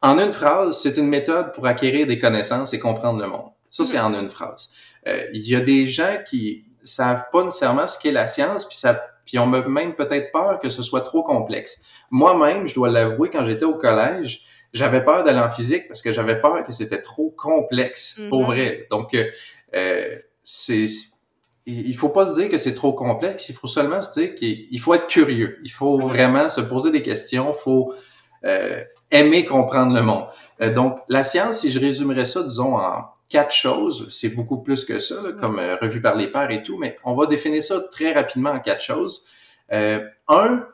En 0.03 0.19
une 0.19 0.33
phrase, 0.33 0.81
c'est 0.81 0.97
une 0.97 1.07
méthode 1.07 1.53
pour 1.53 1.67
acquérir 1.67 2.07
des 2.07 2.19
connaissances 2.19 2.73
et 2.75 2.79
comprendre 2.79 3.21
le 3.21 3.29
monde. 3.29 3.51
Ça, 3.71 3.85
c'est 3.85 3.99
en 3.99 4.13
une 4.15 4.31
phrase. 4.31 4.71
Euh, 5.07 5.25
il 5.33 5.49
y 5.49 5.55
a 5.55 5.61
des 5.61 5.87
gens 5.87 6.17
qui 6.29 6.67
savent 6.83 7.25
pas 7.33 7.45
nécessairement 7.45 7.87
ce 7.87 7.99
qu'est 7.99 8.13
la 8.13 8.27
science, 8.27 8.67
puis 8.67 8.77
ça, 8.77 9.01
puis 9.25 9.39
on 9.39 9.47
me 9.47 9.63
même 9.63 9.95
peut-être 9.95 10.33
peur 10.33 10.59
que 10.59 10.69
ce 10.69 10.83
soit 10.83 11.03
trop 11.03 11.23
complexe. 11.23 11.81
Moi-même, 12.11 12.67
je 12.67 12.75
dois 12.75 12.91
l'avouer, 12.91 13.31
quand 13.31 13.45
j'étais 13.45 13.65
au 13.65 13.77
collège, 13.77 14.43
j'avais 14.73 15.05
peur 15.05 15.23
d'aller 15.23 15.39
en 15.39 15.49
physique 15.49 15.87
parce 15.87 16.03
que 16.03 16.13
j'avais 16.13 16.41
peur 16.41 16.65
que 16.65 16.73
c'était 16.73 17.01
trop 17.01 17.31
complexe, 17.31 18.21
pour 18.29 18.43
mm-hmm. 18.43 18.47
vrai. 18.47 18.87
Donc, 18.91 19.17
euh, 19.75 20.19
c'est 20.43 20.87
il 21.65 21.95
faut 21.95 22.09
pas 22.09 22.27
se 22.27 22.35
dire 22.35 22.49
que 22.49 22.59
c'est 22.59 22.75
trop 22.75 22.93
complexe, 22.93 23.49
il 23.49 23.55
faut 23.55 23.69
seulement 23.69 24.03
se 24.03 24.19
dire 24.19 24.35
qu'il 24.35 24.81
faut 24.81 24.95
être 24.95 25.07
curieux. 25.07 25.61
Il 25.63 25.71
faut 25.71 25.97
vraiment 26.01 26.49
se 26.49 26.61
poser 26.61 26.91
des 26.91 27.03
questions, 27.03 27.53
il 27.53 27.59
faut 27.59 27.95
euh, 28.45 28.83
aimer 29.13 29.45
comprendre 29.45 29.95
le 29.95 30.03
monde. 30.03 30.27
Euh, 30.61 30.73
donc, 30.73 30.99
la 31.09 31.23
science, 31.23 31.61
si 31.61 31.71
je 31.71 31.79
résumerais 31.79 32.25
ça, 32.25 32.43
disons, 32.43 32.77
en 32.77 33.05
quatre 33.29 33.55
choses, 33.55 34.09
c'est 34.11 34.31
beaucoup 34.31 34.59
plus 34.59 34.85
que 34.85 34.99
ça, 34.99 35.17
comme 35.41 35.59
euh, 35.59 35.77
revu 35.81 36.03
par 36.03 36.17
les 36.17 36.29
pairs 36.29 36.51
et 36.51 36.63
tout, 36.63 36.77
mais 36.79 36.97
on 37.05 37.15
va 37.15 37.27
définir 37.27 37.63
ça 37.63 37.81
très 37.91 38.13
rapidement 38.13 38.51
en 38.51 38.61
quatre 38.61 38.83
choses. 38.83 39.25
Euh, 39.73 40.01
un, 40.29 40.67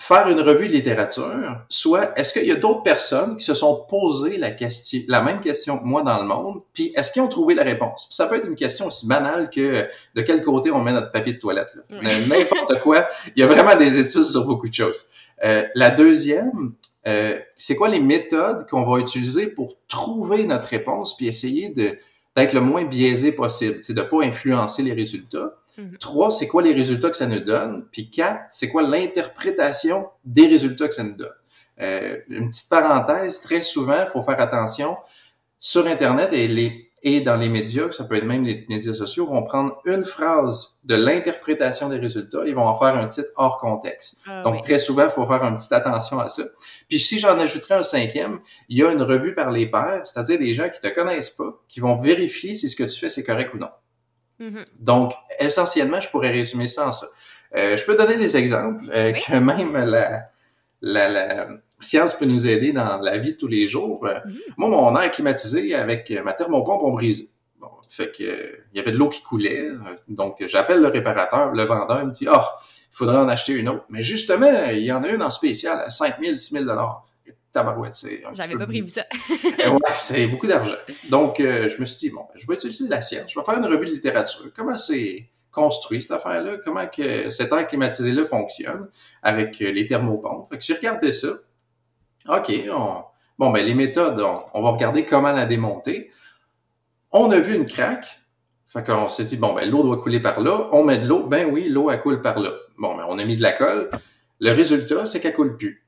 faire 0.00 0.26
une 0.28 0.40
revue 0.40 0.68
de 0.68 0.72
littérature, 0.72 1.64
soit 1.68 2.18
est-ce 2.18 2.32
qu'il 2.32 2.46
y 2.46 2.50
a 2.50 2.56
d'autres 2.56 2.82
personnes 2.82 3.36
qui 3.36 3.44
se 3.44 3.54
sont 3.54 3.84
posées 3.88 4.38
la 4.38 4.50
question, 4.50 5.00
la 5.06 5.20
même 5.20 5.40
question 5.40 5.78
que 5.78 5.84
moi 5.84 6.02
dans 6.02 6.18
le 6.18 6.26
monde, 6.26 6.62
puis 6.72 6.92
est-ce 6.96 7.12
qu'ils 7.12 7.22
ont 7.22 7.28
trouvé 7.28 7.54
la 7.54 7.62
réponse? 7.62 8.08
ça 8.10 8.26
peut 8.26 8.36
être 8.36 8.48
une 8.48 8.56
question 8.56 8.86
aussi 8.86 9.06
banale 9.06 9.50
que 9.50 9.86
de 10.14 10.22
quel 10.22 10.42
côté 10.42 10.70
on 10.70 10.80
met 10.80 10.92
notre 10.92 11.12
papier 11.12 11.34
de 11.34 11.38
toilette. 11.38 11.68
N'importe 11.90 12.80
quoi. 12.80 13.06
Il 13.36 13.40
y 13.40 13.42
a 13.44 13.46
vraiment 13.46 13.76
des 13.76 13.98
études 13.98 14.24
sur 14.24 14.44
beaucoup 14.44 14.68
de 14.68 14.74
choses. 14.74 15.04
Euh, 15.44 15.64
la 15.74 15.90
deuxième, 15.90 16.74
euh, 17.06 17.38
c'est 17.56 17.74
quoi 17.74 17.88
les 17.88 18.00
méthodes 18.00 18.68
qu'on 18.68 18.84
va 18.84 19.00
utiliser 19.00 19.48
pour 19.48 19.76
trouver 19.88 20.44
notre 20.44 20.68
réponse 20.68 21.16
puis 21.16 21.26
essayer 21.26 21.70
de 21.70 21.96
d'être 22.34 22.54
le 22.54 22.62
moins 22.62 22.84
biaisé 22.84 23.32
possible, 23.32 23.78
c'est 23.82 23.92
de 23.92 24.00
pas 24.00 24.22
influencer 24.22 24.82
les 24.82 24.94
résultats. 24.94 25.54
Mhm. 25.76 25.98
Trois, 25.98 26.30
c'est 26.30 26.46
quoi 26.46 26.62
les 26.62 26.72
résultats 26.72 27.10
que 27.10 27.16
ça 27.16 27.26
nous 27.26 27.40
donne? 27.40 27.86
Puis 27.92 28.10
quatre, 28.10 28.44
c'est 28.48 28.68
quoi 28.68 28.82
l'interprétation 28.82 30.08
des 30.24 30.46
résultats 30.46 30.88
que 30.88 30.94
ça 30.94 31.02
nous 31.02 31.16
donne? 31.16 31.28
Euh, 31.80 32.18
une 32.28 32.48
petite 32.48 32.70
parenthèse, 32.70 33.40
très 33.40 33.60
souvent, 33.60 34.00
il 34.00 34.10
faut 34.10 34.22
faire 34.22 34.40
attention 34.40 34.96
sur 35.58 35.86
Internet 35.86 36.30
et 36.32 36.48
les 36.48 36.90
et 37.04 37.20
dans 37.20 37.36
les 37.36 37.48
médias, 37.48 37.90
ça 37.90 38.04
peut 38.04 38.14
être 38.14 38.24
même 38.24 38.44
les 38.44 38.56
médias 38.68 38.92
sociaux, 38.92 39.26
vont 39.26 39.42
prendre 39.42 39.80
une 39.86 40.04
phrase 40.04 40.78
de 40.84 40.94
l'interprétation 40.94 41.88
des 41.88 41.98
résultats 41.98 42.46
et 42.46 42.52
vont 42.52 42.66
en 42.66 42.78
faire 42.78 42.94
un 42.94 43.08
titre 43.08 43.28
hors 43.34 43.58
contexte. 43.58 44.20
Ah 44.26 44.42
Donc, 44.42 44.62
très 44.62 44.78
souvent, 44.78 45.04
il 45.04 45.10
faut 45.10 45.26
faire 45.26 45.42
une 45.42 45.56
petite 45.56 45.72
attention 45.72 46.20
à 46.20 46.28
ça. 46.28 46.44
Puis, 46.88 47.00
si 47.00 47.18
j'en 47.18 47.38
ajouterais 47.40 47.74
un 47.74 47.82
cinquième, 47.82 48.38
il 48.68 48.78
y 48.78 48.84
a 48.84 48.92
une 48.92 49.02
revue 49.02 49.34
par 49.34 49.50
les 49.50 49.68
pairs, 49.68 50.02
c'est-à-dire 50.04 50.38
des 50.38 50.54
gens 50.54 50.68
qui 50.68 50.80
te 50.80 50.88
connaissent 50.88 51.30
pas, 51.30 51.60
qui 51.66 51.80
vont 51.80 51.96
vérifier 51.96 52.54
si 52.54 52.68
ce 52.68 52.76
que 52.76 52.84
tu 52.84 52.98
fais, 53.00 53.08
c'est 53.08 53.24
correct 53.24 53.52
ou 53.52 53.58
non. 53.58 53.70
Mm-hmm. 54.40 54.64
Donc, 54.78 55.12
essentiellement, 55.40 55.98
je 55.98 56.08
pourrais 56.08 56.30
résumer 56.30 56.68
ça 56.68 56.86
en 56.86 56.92
ça. 56.92 57.06
Euh, 57.56 57.76
je 57.76 57.84
peux 57.84 57.96
donner 57.96 58.16
des 58.16 58.36
exemples 58.36 58.84
euh, 58.94 59.12
que 59.12 59.36
même 59.36 59.72
la, 59.72 60.28
la, 60.80 61.08
la, 61.08 61.48
science 61.82 62.14
peut 62.14 62.24
nous 62.24 62.46
aider 62.46 62.72
dans 62.72 62.98
la 62.98 63.18
vie 63.18 63.32
de 63.32 63.36
tous 63.36 63.48
les 63.48 63.66
jours. 63.66 64.06
Euh, 64.06 64.18
mhm. 64.24 64.38
Moi, 64.56 64.68
mon 64.68 64.96
air 65.00 65.10
climatisé 65.10 65.74
avec 65.74 66.10
euh, 66.10 66.22
ma 66.22 66.32
thermopompe 66.32 66.82
ont 66.82 66.92
brisé. 66.92 67.28
Bon, 67.60 67.68
fait 67.88 68.12
que 68.12 68.22
il 68.72 68.78
y 68.78 68.80
avait 68.80 68.92
de 68.92 68.96
l'eau 68.96 69.08
qui 69.08 69.22
coulait. 69.22 69.68
Euh, 69.68 69.76
donc, 70.08 70.42
j'appelle 70.46 70.80
le 70.80 70.88
réparateur, 70.88 71.52
le 71.52 71.64
vendeur 71.64 72.00
il 72.00 72.06
me 72.06 72.12
dit, 72.12 72.26
ah, 72.28 72.44
oh, 72.44 72.60
il 72.92 72.96
faudrait 72.96 73.18
en 73.18 73.28
acheter 73.28 73.52
une 73.52 73.68
autre. 73.68 73.84
Mais 73.90 74.02
justement, 74.02 74.70
il 74.70 74.84
y 74.84 74.92
en 74.92 75.02
a 75.02 75.08
une 75.08 75.22
en 75.22 75.30
spécial 75.30 75.78
à 75.78 75.90
5 75.90 76.18
000, 76.20 76.36
6 76.36 76.54
000 76.54 76.66
Tabarouette, 77.52 77.96
c'est 77.96 78.22
J'avais 78.32 78.56
pas 78.56 78.64
prévu 78.64 78.88
ça. 78.88 79.02
ouais, 79.44 79.78
c'est 79.92 80.26
beaucoup 80.26 80.46
d'argent. 80.46 80.74
Donc, 81.10 81.34
je 81.38 81.78
me 81.78 81.84
suis 81.84 82.08
dit, 82.08 82.14
bon, 82.14 82.24
je 82.34 82.46
vais 82.46 82.54
utiliser 82.54 82.88
la 82.88 83.02
science. 83.02 83.30
Je 83.30 83.38
vais 83.38 83.44
faire 83.44 83.58
une 83.58 83.66
revue 83.66 83.84
de 83.84 83.90
littérature. 83.90 84.50
Comment 84.56 84.74
c'est 84.74 85.28
construit 85.50 86.00
cette 86.00 86.12
affaire-là? 86.12 86.56
Comment 86.64 86.86
que 86.86 87.30
cet 87.30 87.52
air 87.52 87.66
climatisé-là 87.66 88.24
fonctionne 88.24 88.88
avec 89.22 89.58
les 89.58 89.86
thermopompes? 89.86 90.48
Fait 90.50 90.56
que 90.56 90.64
j'ai 90.64 90.72
regardé 90.72 91.12
ça. 91.12 91.28
OK, 92.28 92.52
bon, 93.38 93.50
ben 93.50 93.64
les 93.64 93.74
méthodes, 93.74 94.20
on, 94.54 94.62
va 94.62 94.70
regarder 94.70 95.04
comment 95.04 95.32
la 95.32 95.46
démonter. 95.46 96.10
On 97.10 97.30
a 97.30 97.38
vu 97.38 97.54
une 97.54 97.66
craque. 97.66 98.20
Fait 98.66 98.84
qu'on 98.84 99.08
s'est 99.08 99.24
dit, 99.24 99.36
bon, 99.36 99.52
ben 99.52 99.68
l'eau 99.68 99.82
doit 99.82 99.98
couler 99.98 100.20
par 100.20 100.40
là. 100.40 100.68
On 100.72 100.82
met 100.82 100.98
de 100.98 101.06
l'eau. 101.06 101.26
Ben 101.26 101.48
oui, 101.50 101.68
l'eau, 101.68 101.90
elle 101.90 102.00
coule 102.00 102.22
par 102.22 102.40
là. 102.40 102.52
Bon, 102.78 102.96
ben 102.96 103.04
on 103.08 103.18
a 103.18 103.24
mis 103.24 103.36
de 103.36 103.42
la 103.42 103.52
colle. 103.52 103.90
Le 104.40 104.50
résultat, 104.52 105.04
c'est 105.06 105.20
qu'elle 105.20 105.34
coule 105.34 105.56
plus. 105.56 105.84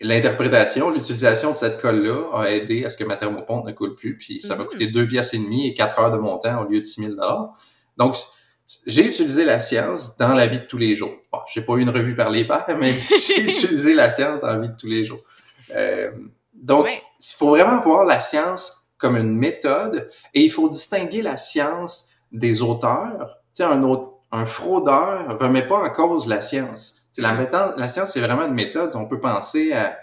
l'interprétation, 0.00 0.90
l'utilisation 0.90 1.52
de 1.52 1.56
cette 1.56 1.80
colle-là 1.80 2.30
a 2.34 2.50
aidé 2.50 2.84
à 2.84 2.90
ce 2.90 2.96
que 2.96 3.04
ma 3.04 3.16
thermopompe 3.16 3.66
ne 3.66 3.72
coule 3.72 3.94
plus, 3.94 4.18
puis 4.18 4.40
ça 4.40 4.54
m'a 4.54 4.64
mm-hmm. 4.64 4.66
coûté 4.66 4.86
deux 4.88 5.06
pièces 5.06 5.32
et 5.32 5.38
demie 5.38 5.66
et 5.66 5.74
quatre 5.74 5.98
heures 5.98 6.12
de 6.12 6.18
montant 6.18 6.62
au 6.62 6.68
lieu 6.68 6.80
de 6.80 6.84
6000 6.84 7.10
dollars. 7.10 7.54
Donc, 7.96 8.16
j'ai 8.86 9.06
utilisé 9.06 9.44
la 9.44 9.60
science 9.60 10.16
dans 10.16 10.34
la 10.34 10.46
vie 10.46 10.58
de 10.58 10.64
tous 10.64 10.78
les 10.78 10.96
jours. 10.96 11.14
Bon, 11.32 11.38
j'ai 11.52 11.62
pas 11.62 11.74
eu 11.74 11.82
une 11.82 11.90
revue 11.90 12.16
par 12.16 12.30
les 12.30 12.46
pairs, 12.46 12.76
mais 12.78 12.94
j'ai 13.26 13.42
utilisé 13.48 13.94
la 13.94 14.10
science 14.10 14.40
dans 14.40 14.48
la 14.48 14.58
vie 14.58 14.68
de 14.68 14.76
tous 14.76 14.88
les 14.88 15.04
jours. 15.04 15.20
Euh, 15.74 16.12
donc, 16.54 16.88
il 16.90 17.34
faut 17.36 17.48
vraiment 17.48 17.80
voir 17.80 18.04
la 18.04 18.20
science 18.20 18.90
comme 18.98 19.16
une 19.16 19.36
méthode 19.36 20.08
et 20.32 20.42
il 20.42 20.50
faut 20.50 20.68
distinguer 20.68 21.22
la 21.22 21.36
science 21.36 22.10
des 22.32 22.62
auteurs. 22.62 23.38
Tu 23.54 23.62
sais, 23.62 23.64
un, 23.64 23.82
autre, 23.82 24.12
un 24.32 24.46
fraudeur 24.46 25.38
remet 25.38 25.66
pas 25.66 25.82
en 25.82 25.90
cause 25.90 26.26
la 26.26 26.40
science. 26.40 27.02
Tu 27.12 27.20
la, 27.20 27.32
méthode, 27.32 27.74
la 27.78 27.88
science, 27.88 28.12
c'est 28.12 28.20
vraiment 28.20 28.46
une 28.46 28.54
méthode. 28.54 28.94
On 28.94 29.06
peut 29.06 29.20
penser 29.20 29.72
à 29.72 29.98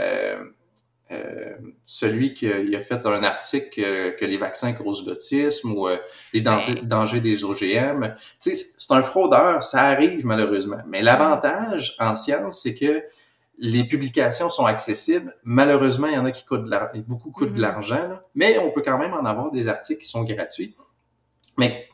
euh, 0.00 0.36
euh, 1.10 1.56
celui 1.86 2.34
qui 2.34 2.46
a 2.48 2.82
fait 2.82 3.06
un 3.06 3.22
article 3.22 4.14
que, 4.18 4.24
les 4.26 4.36
vaccins 4.36 4.74
causent 4.74 5.06
l'autisme 5.06 5.72
ou 5.72 5.88
euh, 5.88 5.96
les 6.34 6.42
dangers, 6.42 7.20
des 7.20 7.44
OGM. 7.44 8.14
Tu 8.40 8.54
sais, 8.54 8.74
c'est 8.78 8.92
un 8.92 9.02
fraudeur, 9.02 9.64
ça 9.64 9.84
arrive 9.84 10.26
malheureusement. 10.26 10.82
Mais 10.86 11.02
l'avantage 11.02 11.96
en 11.98 12.14
science, 12.14 12.60
c'est 12.62 12.74
que 12.74 13.02
les 13.58 13.84
publications 13.84 14.50
sont 14.50 14.66
accessibles. 14.66 15.34
Malheureusement, 15.42 16.06
il 16.06 16.14
y 16.14 16.18
en 16.18 16.24
a 16.24 16.30
qui 16.30 16.44
coûtent 16.44 16.64
de 16.64 17.00
beaucoup 17.00 17.30
coûtent 17.30 17.52
de 17.52 17.58
mm-hmm. 17.58 17.60
l'argent, 17.60 18.20
mais 18.34 18.58
on 18.58 18.70
peut 18.70 18.82
quand 18.82 18.98
même 18.98 19.14
en 19.14 19.24
avoir 19.24 19.50
des 19.50 19.68
articles 19.68 20.00
qui 20.00 20.08
sont 20.08 20.24
gratuits. 20.24 20.76
Mais 21.58 21.86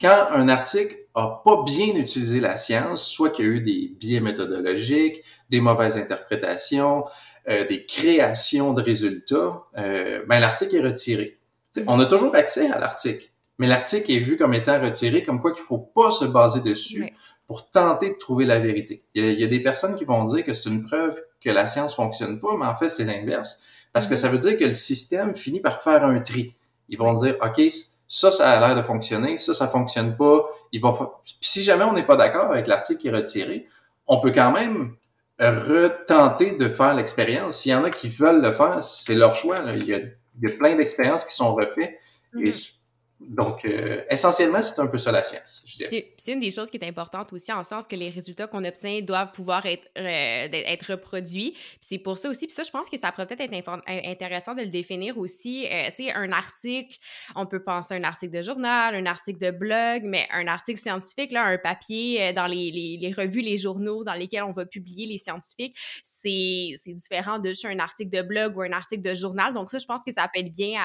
quand 0.00 0.28
un 0.30 0.48
article 0.48 0.96
a 1.14 1.42
pas 1.44 1.62
bien 1.62 1.94
utilisé 1.94 2.40
la 2.40 2.56
science, 2.56 3.06
soit 3.06 3.30
qu'il 3.30 3.44
y 3.44 3.48
a 3.48 3.50
eu 3.50 3.60
des 3.60 3.92
biais 3.98 4.20
méthodologiques, 4.20 5.22
des 5.50 5.60
mauvaises 5.60 5.98
interprétations, 5.98 7.04
euh, 7.48 7.66
des 7.66 7.84
créations 7.84 8.72
de 8.72 8.80
résultats, 8.80 9.64
euh, 9.76 10.24
ben 10.26 10.40
l'article 10.40 10.76
est 10.76 10.80
retiré. 10.80 11.38
on 11.86 12.00
a 12.00 12.06
toujours 12.06 12.34
accès 12.34 12.70
à 12.70 12.78
l'article, 12.78 13.30
mais 13.58 13.66
l'article 13.66 14.10
est 14.10 14.18
vu 14.18 14.36
comme 14.38 14.54
étant 14.54 14.80
retiré, 14.80 15.22
comme 15.22 15.40
quoi 15.40 15.52
qu'il 15.52 15.62
faut 15.62 15.78
pas 15.78 16.10
se 16.10 16.24
baser 16.24 16.60
dessus 16.60 17.12
pour 17.50 17.68
tenter 17.68 18.10
de 18.10 18.14
trouver 18.14 18.44
la 18.44 18.60
vérité. 18.60 19.02
Il 19.12 19.24
y, 19.24 19.42
a, 19.42 19.48
des 19.48 19.58
personnes 19.58 19.96
qui 19.96 20.04
vont 20.04 20.22
dire 20.22 20.44
que 20.44 20.54
c'est 20.54 20.70
une 20.70 20.86
preuve 20.86 21.20
que 21.40 21.50
la 21.50 21.66
science 21.66 21.96
fonctionne 21.96 22.40
pas, 22.40 22.56
mais 22.56 22.66
en 22.66 22.76
fait, 22.76 22.88
c'est 22.88 23.02
l'inverse. 23.02 23.58
Parce 23.92 24.06
que 24.06 24.14
mm-hmm. 24.14 24.16
ça 24.18 24.28
veut 24.28 24.38
dire 24.38 24.56
que 24.56 24.66
le 24.66 24.74
système 24.74 25.34
finit 25.34 25.58
par 25.58 25.80
faire 25.82 26.04
un 26.04 26.20
tri. 26.20 26.54
Ils 26.88 26.96
vont 26.96 27.12
dire, 27.12 27.34
OK, 27.42 27.60
ça, 28.06 28.30
ça 28.30 28.50
a 28.52 28.60
l'air 28.60 28.76
de 28.76 28.82
fonctionner, 28.82 29.36
ça, 29.36 29.52
ça 29.52 29.66
fonctionne 29.66 30.16
pas. 30.16 30.44
Il 30.70 30.80
va 30.80 30.96
si 31.40 31.64
jamais 31.64 31.82
on 31.82 31.92
n'est 31.92 32.04
pas 32.04 32.14
d'accord 32.14 32.52
avec 32.52 32.68
l'article 32.68 33.00
qui 33.00 33.08
est 33.08 33.10
retiré, 33.10 33.66
on 34.06 34.20
peut 34.20 34.30
quand 34.30 34.52
même 34.52 34.94
retenter 35.40 36.52
de 36.52 36.68
faire 36.68 36.94
l'expérience. 36.94 37.56
S'il 37.56 37.72
y 37.72 37.74
en 37.74 37.82
a 37.82 37.90
qui 37.90 38.08
veulent 38.08 38.42
le 38.42 38.52
faire, 38.52 38.80
c'est 38.80 39.16
leur 39.16 39.34
choix. 39.34 39.56
Il, 39.74 39.88
y 39.88 39.92
a, 39.92 39.98
il, 39.98 40.08
y 40.40 40.46
a, 40.46 40.56
plein 40.56 40.76
d'expériences 40.76 41.24
qui 41.24 41.34
sont 41.34 41.52
refaites. 41.52 41.98
Et 42.38 42.50
mm-hmm. 42.50 42.74
Donc, 43.20 43.66
euh, 43.66 44.02
essentiellement, 44.08 44.62
c'est 44.62 44.80
un 44.80 44.86
peu 44.86 44.96
ça 44.96 45.12
la 45.12 45.22
science. 45.22 45.62
C'est 45.66 46.32
une 46.32 46.40
des 46.40 46.50
choses 46.50 46.70
qui 46.70 46.78
est 46.78 46.88
importante 46.88 47.30
aussi, 47.34 47.52
en 47.52 47.62
sens 47.62 47.86
que 47.86 47.94
les 47.94 48.08
résultats 48.08 48.46
qu'on 48.46 48.64
obtient 48.64 49.02
doivent 49.02 49.32
pouvoir 49.32 49.66
être, 49.66 49.86
euh, 49.98 50.48
être 50.50 50.92
reproduits. 50.92 51.54
C'est 51.82 51.98
pour 51.98 52.16
ça 52.16 52.30
aussi, 52.30 52.46
puis 52.46 52.54
ça, 52.54 52.62
je 52.62 52.70
pense 52.70 52.88
que 52.88 52.98
ça 52.98 53.12
pourrait 53.12 53.26
peut-être 53.26 53.52
être 53.52 53.80
intéressant 53.86 54.54
de 54.54 54.62
le 54.62 54.68
définir 54.68 55.18
aussi. 55.18 55.66
Euh, 55.66 55.90
tu 55.94 56.04
sais, 56.04 56.12
un 56.12 56.32
article, 56.32 56.98
on 57.36 57.44
peut 57.44 57.62
penser 57.62 57.92
à 57.92 57.98
un 57.98 58.04
article 58.04 58.32
de 58.32 58.40
journal, 58.40 58.94
un 58.94 59.06
article 59.06 59.38
de 59.38 59.50
blog, 59.50 60.02
mais 60.04 60.26
un 60.32 60.46
article 60.46 60.80
scientifique, 60.80 61.32
là, 61.32 61.44
un 61.44 61.58
papier 61.58 62.32
dans 62.32 62.46
les, 62.46 62.70
les, 62.70 63.12
revues, 63.12 63.42
les 63.42 63.58
journaux 63.58 64.02
dans 64.02 64.14
lesquels 64.14 64.44
on 64.44 64.52
va 64.52 64.64
publier 64.64 65.04
les 65.04 65.18
scientifiques, 65.18 65.76
c'est 66.02 66.72
différent 66.86 67.38
de 67.38 67.50
juste 67.50 67.66
un 67.66 67.78
article 67.80 68.10
de 68.10 68.22
blog 68.22 68.56
ou 68.56 68.62
un 68.62 68.72
article 68.72 69.02
de 69.02 69.12
journal. 69.12 69.52
Donc 69.52 69.70
ça, 69.70 69.76
je 69.76 69.86
pense 69.86 70.00
que 70.06 70.12
ça 70.12 70.22
peut 70.32 70.40
être 70.40 70.52
bien 70.52 70.78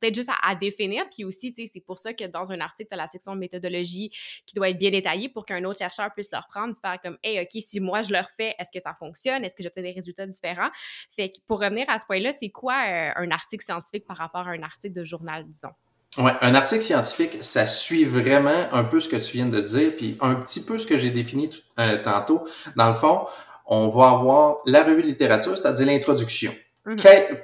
peut-être 0.00 0.14
juste 0.14 0.28
à, 0.28 0.50
à 0.50 0.54
définir. 0.54 1.04
Puis 1.10 1.24
aussi, 1.24 1.54
tu 1.54 1.66
sais, 1.66 1.77
c'est 1.78 1.86
pour 1.86 1.98
ça 1.98 2.12
que 2.12 2.24
dans 2.24 2.50
un 2.50 2.60
article, 2.60 2.88
tu 2.88 2.94
as 2.94 2.96
la 2.96 3.06
section 3.06 3.34
méthodologie 3.34 4.10
qui 4.46 4.54
doit 4.54 4.68
être 4.70 4.78
bien 4.78 4.90
détaillée 4.90 5.28
pour 5.28 5.46
qu'un 5.46 5.64
autre 5.64 5.78
chercheur 5.78 6.12
puisse 6.12 6.30
le 6.32 6.38
reprendre, 6.38 6.74
faire 6.82 7.00
comme, 7.00 7.16
hey, 7.22 7.40
OK, 7.40 7.62
si 7.62 7.80
moi 7.80 8.02
je 8.02 8.10
le 8.10 8.18
refais, 8.18 8.54
est-ce 8.58 8.70
que 8.72 8.82
ça 8.82 8.94
fonctionne? 8.98 9.44
Est-ce 9.44 9.54
que 9.54 9.62
j'obtiens 9.62 9.82
des 9.82 9.92
résultats 9.92 10.26
différents? 10.26 10.70
Fait 11.10 11.30
que 11.30 11.38
pour 11.46 11.60
revenir 11.60 11.86
à 11.88 11.98
ce 11.98 12.06
point-là, 12.06 12.32
c'est 12.32 12.50
quoi 12.50 12.74
euh, 12.74 13.10
un 13.16 13.30
article 13.30 13.64
scientifique 13.64 14.04
par 14.04 14.16
rapport 14.16 14.48
à 14.48 14.50
un 14.50 14.62
article 14.62 14.94
de 14.94 15.04
journal, 15.04 15.44
disons? 15.46 15.72
Ouais, 16.16 16.32
un 16.40 16.54
article 16.54 16.82
scientifique, 16.82 17.42
ça 17.42 17.66
suit 17.66 18.04
vraiment 18.04 18.66
un 18.72 18.82
peu 18.82 18.98
ce 18.98 19.08
que 19.08 19.16
tu 19.16 19.36
viens 19.36 19.46
de 19.46 19.60
dire, 19.60 19.94
puis 19.94 20.16
un 20.20 20.34
petit 20.34 20.64
peu 20.64 20.78
ce 20.78 20.86
que 20.86 20.96
j'ai 20.96 21.10
défini 21.10 21.50
euh, 21.78 22.02
tantôt. 22.02 22.44
Dans 22.76 22.88
le 22.88 22.94
fond, 22.94 23.26
on 23.66 23.88
va 23.88 24.08
avoir 24.08 24.56
la 24.66 24.82
revue 24.82 25.02
de 25.02 25.06
littérature, 25.06 25.56
c'est-à-dire 25.56 25.86
l'introduction. 25.86 26.52
Mhm. 26.88 26.96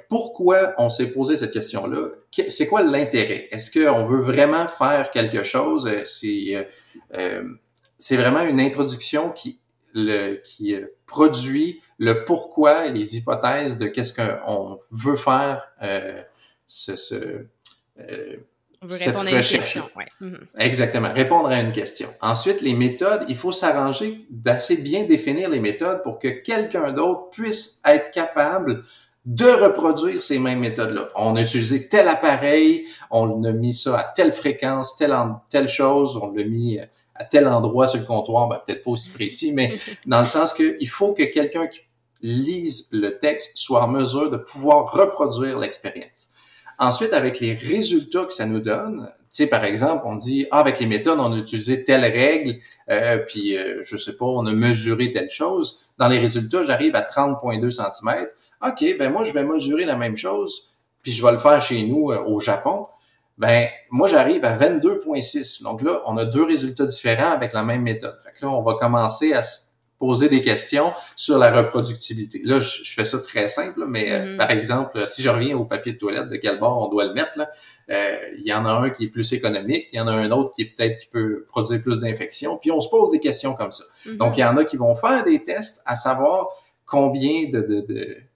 pourquoi 0.09 0.73
on 0.79 0.89
s'est 0.89 1.11
posé 1.11 1.37
cette 1.37 1.51
question-là? 1.51 2.09
C'est 2.49 2.65
quoi 2.65 2.81
l'intérêt? 2.81 3.47
Est-ce 3.51 3.69
qu'on 3.69 4.05
veut 4.05 4.21
vraiment 4.21 4.67
faire 4.67 5.11
quelque 5.11 5.43
chose? 5.43 5.85
Euh, 5.85 6.01
c'est 6.05 6.55
euh, 6.55 6.63
euh, 7.15 7.43
c'est 7.99 8.17
vraiment 8.17 8.41
une 8.41 8.59
introduction 8.59 9.29
qui, 9.29 9.59
le, 9.93 10.41
qui 10.43 10.75
produit 11.05 11.81
le 11.99 12.25
pourquoi 12.25 12.87
et 12.87 12.91
les 12.91 13.17
hypothèses 13.17 13.77
de 13.77 13.85
qu'est-ce 13.85 14.13
qu'on 14.13 14.79
veut 14.91 15.15
faire 15.15 15.69
ce, 16.67 16.95
ce 16.95 17.47
cette 18.89 19.15
recherche. 19.15 19.77
Ouais. 19.95 20.05
Mhm. 20.19 20.45
Exactement, 20.57 21.09
répondre 21.09 21.49
à 21.49 21.59
une 21.59 21.71
question. 21.71 22.09
Ensuite, 22.21 22.61
les 22.61 22.73
méthodes, 22.73 23.25
il 23.29 23.35
faut 23.35 23.51
s'arranger 23.51 24.25
d'assez 24.29 24.77
bien 24.77 25.05
définir 25.05 25.49
les 25.49 25.59
méthodes 25.59 26.03
pour 26.03 26.19
que 26.19 26.27
quelqu'un 26.27 26.91
d'autre 26.91 27.29
puisse 27.29 27.79
être 27.85 28.11
capable 28.11 28.83
de 29.25 29.45
reproduire 29.45 30.21
ces 30.21 30.37
mêmes 30.37 30.59
méthodes-là. 30.59 31.07
On 31.15 31.35
a 31.35 31.41
utilisé 31.41 31.87
tel 31.87 32.07
appareil, 32.07 32.85
on 33.09 33.43
a 33.43 33.51
mis 33.51 33.73
ça 33.73 33.97
à 33.97 34.03
telle 34.03 34.31
fréquence, 34.31 34.95
telle, 34.95 35.15
telle 35.49 35.67
chose, 35.67 36.17
on 36.21 36.31
l'a 36.31 36.43
mis 36.43 36.79
à 37.15 37.23
tel 37.23 37.47
endroit 37.47 37.87
sur 37.87 37.99
le 37.99 38.05
comptoir, 38.05 38.47
ben, 38.47 38.61
peut-être 38.65 38.83
pas 38.83 38.91
aussi 38.91 39.09
précis, 39.09 39.51
mais 39.53 39.73
dans 40.05 40.19
le 40.19 40.25
sens 40.25 40.53
qu'il 40.53 40.89
faut 40.89 41.13
que 41.13 41.23
quelqu'un 41.23 41.67
qui 41.67 41.81
lise 42.21 42.87
le 42.91 43.17
texte 43.17 43.51
soit 43.55 43.83
en 43.83 43.87
mesure 43.87 44.29
de 44.29 44.37
pouvoir 44.37 44.91
reproduire 44.91 45.57
l'expérience. 45.57 46.29
Ensuite, 46.77 47.13
avec 47.13 47.39
les 47.39 47.53
résultats 47.53 48.25
que 48.25 48.33
ça 48.33 48.45
nous 48.45 48.59
donne, 48.59 49.09
sais, 49.35 49.47
par 49.47 49.63
exemple, 49.63 50.03
on 50.05 50.15
dit, 50.15 50.47
ah, 50.51 50.59
avec 50.59 50.79
les 50.79 50.85
méthodes, 50.85 51.19
on 51.19 51.33
a 51.33 51.35
utilisé 51.35 51.83
telle 51.83 52.03
règle, 52.05 52.57
euh, 52.89 53.19
puis, 53.27 53.57
euh, 53.57 53.81
je 53.83 53.97
sais 53.97 54.13
pas, 54.13 54.25
on 54.25 54.45
a 54.45 54.53
mesuré 54.53 55.11
telle 55.11 55.29
chose. 55.29 55.89
Dans 55.97 56.07
les 56.07 56.19
résultats, 56.19 56.63
j'arrive 56.63 56.95
à 56.95 57.01
30,2 57.01 57.71
cm. 57.71 58.27
OK, 58.65 58.97
ben 58.97 59.11
moi, 59.11 59.23
je 59.23 59.33
vais 59.33 59.43
mesurer 59.43 59.85
la 59.85 59.97
même 59.97 60.15
chose, 60.15 60.75
puis 61.01 61.11
je 61.11 61.23
vais 61.23 61.33
le 61.33 61.39
faire 61.39 61.61
chez 61.61 61.83
nous 61.83 62.11
euh, 62.11 62.23
au 62.25 62.39
Japon. 62.39 62.85
Ben, 63.37 63.67
moi, 63.91 64.07
j'arrive 64.07 64.45
à 64.45 64.57
22,6. 64.57 65.63
Donc 65.63 65.81
là, 65.81 66.01
on 66.05 66.15
a 66.17 66.23
deux 66.23 66.45
résultats 66.45 66.85
différents 66.85 67.31
avec 67.31 67.51
la 67.51 67.63
même 67.63 67.81
méthode. 67.81 68.17
Fait 68.23 68.31
que 68.31 68.45
là, 68.45 68.51
on 68.51 68.61
va 68.61 68.75
commencer 68.75 69.33
à 69.33 69.41
poser 70.05 70.29
des 70.29 70.41
questions 70.41 70.93
sur 71.15 71.37
la 71.39 71.51
reproductibilité. 71.51 72.41
Là, 72.43 72.59
je, 72.59 72.93
fais 72.93 73.05
ça 73.05 73.17
très 73.19 73.47
simple, 73.47 73.85
mais 73.87 74.11
euh, 74.11 74.19
mm-hmm. 74.19 74.37
par 74.37 74.51
exemple, 74.51 75.07
si 75.07 75.23
je 75.23 75.29
reviens 75.29 75.57
au 75.57 75.65
papier 75.65 75.93
de 75.93 75.97
toilette, 75.97 76.29
de 76.29 76.35
quel 76.35 76.59
bord 76.59 76.85
on 76.85 76.89
doit 76.89 77.05
le 77.05 77.13
mettre, 77.13 77.37
là, 77.37 77.49
euh, 77.89 78.17
il 78.37 78.45
y 78.45 78.53
en 78.53 78.65
a 78.65 78.69
un 78.69 78.89
qui 78.91 79.05
est 79.05 79.09
plus 79.09 79.33
économique, 79.33 79.87
il 79.91 79.97
y 79.97 79.99
en 79.99 80.07
a 80.07 80.11
un 80.11 80.29
autre 80.31 80.51
qui 80.55 80.61
est 80.61 80.75
peut-être 80.75 80.99
qui 81.01 81.07
peut 81.07 81.45
produire 81.47 81.81
plus 81.81 81.99
d'infections, 81.99 82.57
puis 82.57 82.71
on 82.71 82.81
se 82.81 82.89
pose 82.89 83.11
des 83.11 83.19
questions 83.19 83.55
comme 83.55 83.71
ça. 83.71 83.83
Mm-hmm. 83.83 84.17
Donc, 84.17 84.37
il 84.37 84.41
y 84.41 84.43
en 84.45 84.55
a 84.57 84.63
qui 84.63 84.77
vont 84.77 84.95
faire 84.95 85.23
des 85.23 85.43
tests 85.43 85.81
à 85.85 85.95
savoir 85.95 86.49
combien 86.85 87.49
de, 87.49 87.61
de, 87.61 87.85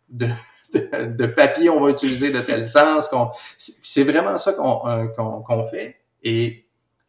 de 0.10 0.30
de, 0.72 1.16
de, 1.16 1.26
papier 1.26 1.68
on 1.72 1.82
va 1.82 1.90
utiliser 1.90 2.30
de 2.30 2.42
tel 2.42 2.64
sens. 2.64 3.10
c'est 3.58 4.04
vraiment 4.04 4.38
ça 4.38 4.52
euh, 4.52 5.08
qu'on 5.08 5.66
fait. 5.66 5.96
Et 6.22 6.68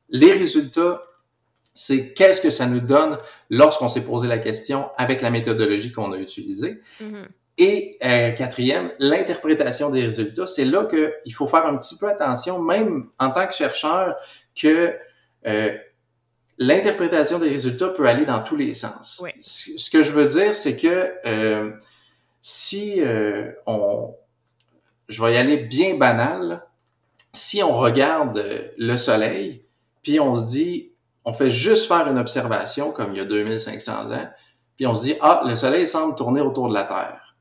les 0.08 0.32
résultats, 0.32 1.00
c'est 1.80 2.12
qu'est-ce 2.12 2.42
que 2.42 2.50
ça 2.50 2.66
nous 2.66 2.80
donne 2.80 3.16
lorsqu'on 3.48 3.88
s'est 3.88 4.02
posé 4.02 4.28
la 4.28 4.36
question 4.36 4.90
avec 4.98 5.22
la 5.22 5.30
méthodologie 5.30 5.92
qu'on 5.92 6.12
a 6.12 6.18
utilisée. 6.18 6.78
Mm-hmm. 7.02 7.24
Et 7.56 7.96
euh, 8.04 8.32
quatrième, 8.32 8.92
l'interprétation 8.98 9.88
des 9.88 10.02
résultats. 10.02 10.46
C'est 10.46 10.66
là 10.66 10.84
qu'il 10.84 11.32
faut 11.32 11.46
faire 11.46 11.64
un 11.64 11.78
petit 11.78 11.96
peu 11.96 12.06
attention, 12.06 12.60
même 12.60 13.08
en 13.18 13.30
tant 13.30 13.46
que 13.46 13.54
chercheur, 13.54 14.14
que 14.54 14.94
euh, 15.46 15.78
l'interprétation 16.58 17.38
des 17.38 17.48
résultats 17.48 17.88
peut 17.88 18.06
aller 18.06 18.26
dans 18.26 18.42
tous 18.42 18.56
les 18.56 18.74
sens. 18.74 19.22
Ce, 19.40 19.88
que 19.88 20.02
je 20.02 20.12
veux 20.12 20.26
dire, 20.26 20.56
c'est 20.56 20.76
que 20.76 21.14
euh, 21.24 21.72
si 22.42 23.00
on, 23.66 24.14
je 25.08 25.24
vais 25.24 25.32
y 25.32 25.36
aller 25.38 25.56
bien 25.56 25.94
banal, 25.94 26.62
si 27.32 27.62
on 27.62 27.74
regarde 27.78 28.44
le 28.76 28.96
soleil, 28.98 29.64
puis 30.02 30.20
on 30.20 30.34
se 30.34 30.50
dit, 30.50 30.89
on 31.24 31.32
fait 31.32 31.50
juste 31.50 31.86
faire 31.86 32.08
une 32.08 32.18
observation 32.18 32.92
comme 32.92 33.10
il 33.12 33.18
y 33.18 33.20
a 33.20 33.24
2500 33.24 34.12
ans, 34.12 34.28
puis 34.76 34.86
on 34.86 34.94
se 34.94 35.02
dit, 35.02 35.14
ah, 35.20 35.42
le 35.44 35.56
soleil 35.56 35.86
semble 35.86 36.14
tourner 36.14 36.40
autour 36.40 36.68
de 36.68 36.74
la 36.74 36.84
Terre. 36.84 37.36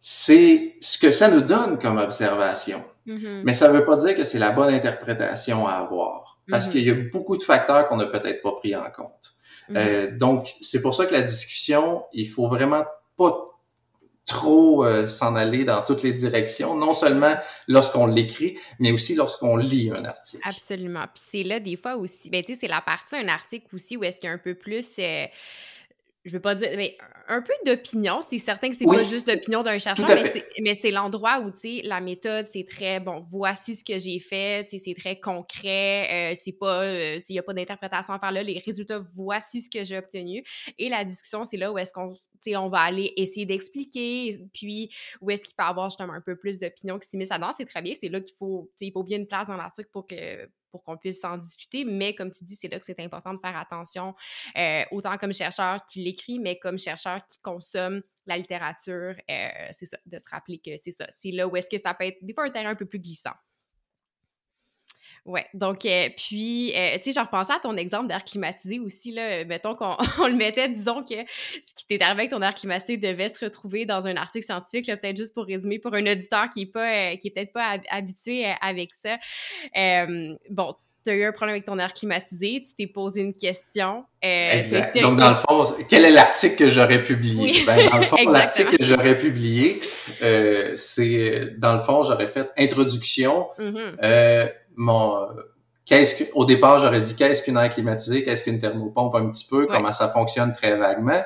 C'est 0.00 0.74
ce 0.80 0.98
que 0.98 1.10
ça 1.10 1.28
nous 1.28 1.40
donne 1.40 1.78
comme 1.78 1.98
observation. 1.98 2.82
Mm-hmm. 3.06 3.42
Mais 3.44 3.54
ça 3.54 3.68
ne 3.68 3.78
veut 3.78 3.84
pas 3.84 3.96
dire 3.96 4.16
que 4.16 4.24
c'est 4.24 4.38
la 4.38 4.50
bonne 4.50 4.74
interprétation 4.74 5.66
à 5.66 5.74
avoir, 5.74 6.38
parce 6.50 6.66
mm-hmm. 6.66 6.72
qu'il 6.72 6.82
y 6.82 6.90
a 6.90 6.94
beaucoup 7.12 7.36
de 7.36 7.42
facteurs 7.42 7.86
qu'on 7.88 7.96
n'a 7.96 8.06
peut-être 8.06 8.42
pas 8.42 8.52
pris 8.52 8.74
en 8.74 8.90
compte. 8.90 9.34
Mm-hmm. 9.70 9.76
euh, 9.76 10.16
donc, 10.16 10.54
c'est 10.60 10.82
pour 10.82 10.94
ça 10.94 11.06
que 11.06 11.12
la 11.12 11.22
discussion, 11.22 12.04
il 12.12 12.28
faut 12.28 12.48
vraiment 12.48 12.84
pas 13.16 13.32
trop 14.26 14.84
euh, 14.84 15.06
s'en 15.06 15.36
aller 15.36 15.64
dans 15.64 15.82
toutes 15.82 16.02
les 16.02 16.12
directions, 16.12 16.74
non 16.74 16.94
seulement 16.94 17.34
lorsqu'on 17.68 18.06
l'écrit, 18.06 18.58
mais 18.80 18.90
aussi 18.90 19.14
lorsqu'on 19.14 19.56
lit 19.56 19.90
un 19.94 20.04
article. 20.04 20.42
Absolument. 20.44 21.04
Puis 21.14 21.24
c'est 21.30 21.42
là 21.44 21.60
des 21.60 21.76
fois 21.76 21.96
aussi, 21.96 22.28
ben 22.28 22.42
tu 22.42 22.52
sais, 22.52 22.58
c'est 22.62 22.68
la 22.68 22.80
partie 22.80 23.14
d'un 23.14 23.28
article 23.28 23.66
aussi 23.72 23.96
où 23.96 24.02
est-ce 24.02 24.18
qu'il 24.18 24.28
y 24.28 24.30
a 24.30 24.34
un 24.34 24.38
peu 24.38 24.54
plus 24.54 24.90
euh, 24.98 25.26
je 26.26 26.32
veux 26.32 26.40
pas 26.40 26.56
dire, 26.56 26.70
mais 26.76 26.98
un 27.28 27.40
peu 27.40 27.52
d'opinion. 27.64 28.20
C'est 28.20 28.38
certain 28.38 28.68
que 28.68 28.76
c'est 28.76 28.84
pas 28.84 29.04
juste 29.04 29.28
l'opinion 29.28 29.62
d'un 29.62 29.78
chercheur, 29.78 30.08
mais 30.60 30.74
c'est 30.74 30.90
l'endroit 30.90 31.40
où, 31.40 31.52
tu 31.52 31.58
sais, 31.58 31.80
la 31.84 32.00
méthode, 32.00 32.46
c'est 32.52 32.66
très, 32.68 32.98
bon, 32.98 33.24
voici 33.28 33.76
ce 33.76 33.84
que 33.84 33.98
j'ai 33.98 34.18
fait, 34.18 34.66
tu 34.66 34.78
sais, 34.78 34.84
c'est 34.84 35.00
très 35.00 35.20
concret, 35.20 36.32
euh, 36.32 36.34
c'est 36.34 36.52
pas, 36.52 36.82
euh, 36.82 37.16
tu 37.18 37.24
sais, 37.24 37.32
il 37.32 37.36
y 37.36 37.38
a 37.38 37.44
pas 37.44 37.54
d'interprétation 37.54 38.12
à 38.12 38.18
faire 38.18 38.32
là, 38.32 38.42
les 38.42 38.58
résultats, 38.58 39.00
voici 39.14 39.62
ce 39.62 39.70
que 39.70 39.84
j'ai 39.84 39.98
obtenu. 39.98 40.44
Et 40.78 40.88
la 40.88 41.04
discussion, 41.04 41.44
c'est 41.44 41.56
là 41.56 41.72
où 41.72 41.78
est-ce 41.78 41.92
qu'on, 41.92 42.08
tu 42.08 42.18
sais, 42.40 42.56
on 42.56 42.68
va 42.68 42.80
aller 42.80 43.12
essayer 43.16 43.46
d'expliquer, 43.46 44.38
puis 44.52 44.90
où 45.20 45.30
est-ce 45.30 45.44
qu'il 45.44 45.54
peut 45.54 45.64
y 45.64 45.68
avoir 45.68 45.90
justement 45.90 46.12
un 46.12 46.20
peu 46.20 46.36
plus 46.36 46.58
d'opinion 46.58 46.98
qui 46.98 47.08
s'immisce 47.08 47.30
là-dedans, 47.30 47.52
c'est 47.52 47.66
très 47.66 47.82
bien, 47.82 47.94
c'est 47.94 48.08
là 48.08 48.20
qu'il 48.20 48.34
faut, 48.34 48.68
tu 48.72 48.78
sais, 48.78 48.86
il 48.88 48.92
faut 48.92 49.04
bien 49.04 49.18
une 49.18 49.28
place 49.28 49.46
dans 49.46 49.56
l'article 49.56 49.90
pour 49.92 50.08
que 50.08 50.48
pour 50.76 50.84
qu'on 50.84 50.96
puisse 50.96 51.20
s'en 51.20 51.36
discuter. 51.38 51.84
Mais 51.84 52.14
comme 52.14 52.30
tu 52.30 52.44
dis, 52.44 52.54
c'est 52.54 52.68
là 52.68 52.78
que 52.78 52.84
c'est 52.84 53.00
important 53.00 53.34
de 53.34 53.38
faire 53.38 53.56
attention, 53.56 54.14
euh, 54.56 54.84
autant 54.90 55.16
comme 55.16 55.32
chercheur 55.32 55.84
qui 55.86 56.02
l'écrit, 56.02 56.38
mais 56.38 56.58
comme 56.58 56.78
chercheur 56.78 57.24
qui 57.26 57.38
consomme 57.42 58.02
la 58.26 58.36
littérature. 58.36 59.14
Euh, 59.30 59.48
c'est 59.72 59.86
ça, 59.86 59.98
de 60.04 60.18
se 60.18 60.28
rappeler 60.28 60.58
que 60.58 60.76
c'est 60.76 60.90
ça. 60.90 61.06
C'est 61.10 61.30
là 61.30 61.46
où 61.48 61.56
est-ce 61.56 61.70
que 61.70 61.78
ça 61.78 61.94
peut 61.94 62.06
être 62.06 62.18
des 62.22 62.34
fois 62.34 62.44
un 62.44 62.50
terrain 62.50 62.70
un 62.70 62.76
peu 62.76 62.86
plus 62.86 62.98
glissant. 62.98 63.34
Ouais, 65.26 65.44
donc, 65.54 65.84
euh, 65.84 66.08
puis, 66.16 66.72
tu 66.72 67.02
sais, 67.02 67.12
je 67.12 67.18
repensais 67.18 67.52
à 67.52 67.58
ton 67.58 67.76
exemple 67.76 68.06
d'air 68.06 68.24
climatisé 68.24 68.78
aussi, 68.78 69.10
là, 69.10 69.44
mettons 69.44 69.74
qu'on 69.74 69.96
le 70.28 70.36
mettait, 70.36 70.68
disons 70.68 71.02
que 71.02 71.16
ce 71.16 71.74
qui 71.74 71.84
t'est 71.88 72.00
arrivé 72.00 72.22
avec 72.22 72.30
ton 72.30 72.40
air 72.42 72.54
climatisé 72.54 72.96
devait 72.96 73.28
se 73.28 73.44
retrouver 73.44 73.86
dans 73.86 74.06
un 74.06 74.16
article 74.16 74.46
scientifique, 74.46 74.86
peut-être 74.86 75.16
juste 75.16 75.34
pour 75.34 75.44
résumer, 75.44 75.80
pour 75.80 75.94
un 75.94 76.06
auditeur 76.06 76.48
qui 76.50 76.62
est 76.62 76.66
pas, 76.66 77.16
qui 77.16 77.26
est 77.26 77.30
peut-être 77.32 77.52
pas 77.52 77.76
habitué 77.90 78.46
avec 78.60 78.90
ça. 78.94 79.16
bon, 80.48 80.76
tu 81.04 81.10
as 81.10 81.14
eu 81.14 81.24
un 81.24 81.32
problème 81.32 81.54
avec 81.54 81.64
ton 81.64 81.78
air 81.78 81.92
climatisé, 81.92 82.62
tu 82.64 82.74
t'es 82.76 82.86
posé 82.86 83.20
une 83.20 83.34
question. 83.34 84.04
exact. 84.22 84.96
Donc, 85.00 85.18
dans 85.18 85.30
le 85.30 85.36
fond, 85.36 85.64
quel 85.88 86.04
est 86.04 86.10
l'article 86.10 86.54
que 86.54 86.68
j'aurais 86.68 87.02
publié? 87.02 87.64
Ben, 87.66 87.90
dans 87.90 87.98
le 87.98 88.06
fond, 88.06 88.16
l'article 88.30 88.76
que 88.76 88.84
j'aurais 88.84 89.18
publié, 89.18 89.80
c'est, 90.76 91.58
dans 91.58 91.74
le 91.74 91.80
fond, 91.80 92.04
j'aurais 92.04 92.28
fait 92.28 92.52
introduction, 92.56 93.48
mm-hmm 93.58 94.52
mon 94.76 95.26
qu'est-ce 95.84 96.16
que 96.16 96.30
au 96.34 96.44
départ 96.44 96.78
j'aurais 96.80 97.00
dit 97.00 97.14
qu'est-ce 97.14 97.42
qu'une 97.42 97.56
air 97.56 97.68
climatisée, 97.68 98.22
qu'est-ce 98.22 98.44
qu'une 98.44 98.58
thermopompe 98.58 99.14
un 99.14 99.30
petit 99.30 99.46
peu, 99.48 99.66
comment 99.66 99.92
ça 99.92 100.08
fonctionne 100.08 100.52
très 100.52 100.76
vaguement. 100.76 101.22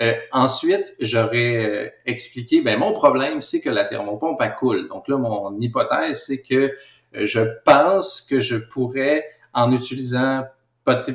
Euh, 0.00 0.12
ensuite, 0.32 0.94
j'aurais 1.00 1.56
euh, 1.56 1.88
expliqué, 2.04 2.60
ben 2.60 2.78
mon 2.78 2.92
problème 2.92 3.40
c'est 3.40 3.60
que 3.60 3.70
la 3.70 3.84
thermopompe 3.84 4.38
elle 4.42 4.54
coule. 4.54 4.88
Donc 4.88 5.08
là, 5.08 5.16
mon 5.16 5.58
hypothèse 5.60 6.24
c'est 6.26 6.42
que 6.42 6.72
euh, 7.14 7.26
je 7.26 7.40
pense 7.64 8.20
que 8.20 8.38
je 8.38 8.56
pourrais, 8.56 9.26
en 9.54 9.72
utilisant 9.72 10.44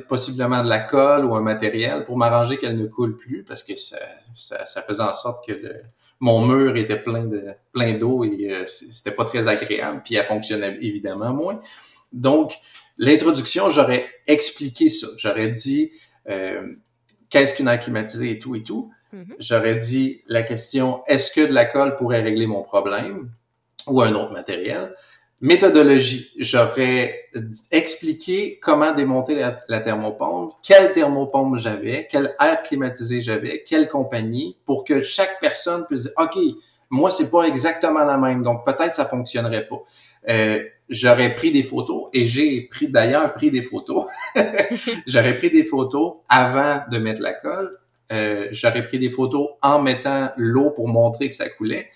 possiblement 0.08 0.64
de 0.64 0.70
la 0.70 0.80
colle 0.80 1.26
ou 1.26 1.36
un 1.36 1.42
matériel 1.42 2.04
pour 2.04 2.18
m'arranger 2.18 2.58
qu'elle 2.58 2.78
ne 2.78 2.88
coule 2.88 3.16
plus 3.16 3.44
parce 3.44 3.64
que 3.64 3.78
ça, 3.78 3.98
ça, 4.36 4.66
ça 4.66 4.82
faisait 4.82 5.04
en 5.04 5.14
sorte 5.14 5.48
que 5.48 5.54
mon 6.20 6.46
mur 6.46 6.76
était 6.76 7.02
plein 7.02 7.26
de 7.26 7.54
plein 7.72 7.94
d'eau 7.94 8.26
et 8.26 8.52
euh, 8.52 8.66
c'était 8.68 9.12
pas 9.12 9.24
très 9.24 9.48
agréable 9.48 10.02
puis 10.04 10.16
elle 10.16 10.26
fonctionnait 10.26 10.78
évidemment 10.82 11.34
moins. 11.34 11.60
Donc 12.12 12.54
l'introduction, 12.98 13.70
j'aurais 13.70 14.06
expliqué 14.28 14.90
ça. 14.90 15.08
J'aurais 15.18 15.50
dit 15.50 15.92
euh, 16.30 16.68
qu'est-ce 17.30 17.54
qu'une 17.54 17.70
air 17.70 17.80
climatisée 17.80 18.32
et 18.32 18.40
tout 18.40 18.56
et 18.56 18.64
tout. 18.64 18.92
Mm-hmm. 19.14 19.36
J'aurais 19.40 19.76
dit 19.76 20.22
la 20.28 20.44
question 20.44 21.02
est-ce 21.08 21.32
que 21.32 21.42
de 21.42 21.54
la 21.54 21.66
colle 21.66 21.96
pourrait 21.96 22.22
régler 22.22 22.46
mon 22.46 22.62
problème 22.62 23.32
ou 23.88 24.02
un 24.02 24.14
autre 24.16 24.34
matériel? 24.34 24.94
Méthodologie, 25.44 26.32
j'aurais 26.38 27.26
expliqué 27.72 28.60
comment 28.62 28.94
démonter 28.94 29.44
la, 29.68 29.80
thermopompe, 29.80 30.54
quelle 30.62 30.92
thermopompe 30.92 31.58
j'avais, 31.58 32.08
quel 32.12 32.36
air 32.40 32.62
climatisé 32.62 33.22
j'avais, 33.22 33.64
quelle 33.64 33.88
compagnie, 33.88 34.60
pour 34.66 34.84
que 34.84 35.02
chaque 35.02 35.40
personne 35.40 35.88
puisse 35.88 36.04
dire, 36.04 36.12
OK, 36.20 36.38
moi, 36.92 37.10
c'est 37.10 37.32
pas 37.32 37.44
exactement 37.46 38.04
la 38.04 38.20
même, 38.20 38.44
donc 38.44 38.64
peut-être 38.66 38.94
ça 38.94 39.06
fonctionnerait 39.06 39.68
pas. 39.68 39.82
Euh, 40.30 40.64
j'aurais 40.90 41.34
pris 41.34 41.52
des 41.52 41.64
photos 41.64 42.10
et 42.14 42.26
j'ai 42.26 42.68
pris 42.70 42.88
d'ailleurs 42.88 43.34
pris 43.34 43.50
des 43.50 43.64
photos. 43.64 44.06
j'aurais 45.08 45.36
pris 45.40 45.50
des 45.50 45.64
photos 45.64 46.18
avant 46.30 46.82
de 46.92 47.00
mettre 47.00 47.22
la 47.22 47.34
colle. 47.34 47.72
Euh, 48.12 48.48
j'aurais 48.52 48.86
pris 48.86 49.00
des 49.00 49.10
photos 49.10 49.48
en 49.64 49.82
mettant 49.82 50.30
l'eau 50.38 50.70
pour 50.70 50.88
montrer 50.88 51.30
que 51.30 51.36
ça 51.36 51.50
coulait 51.50 51.88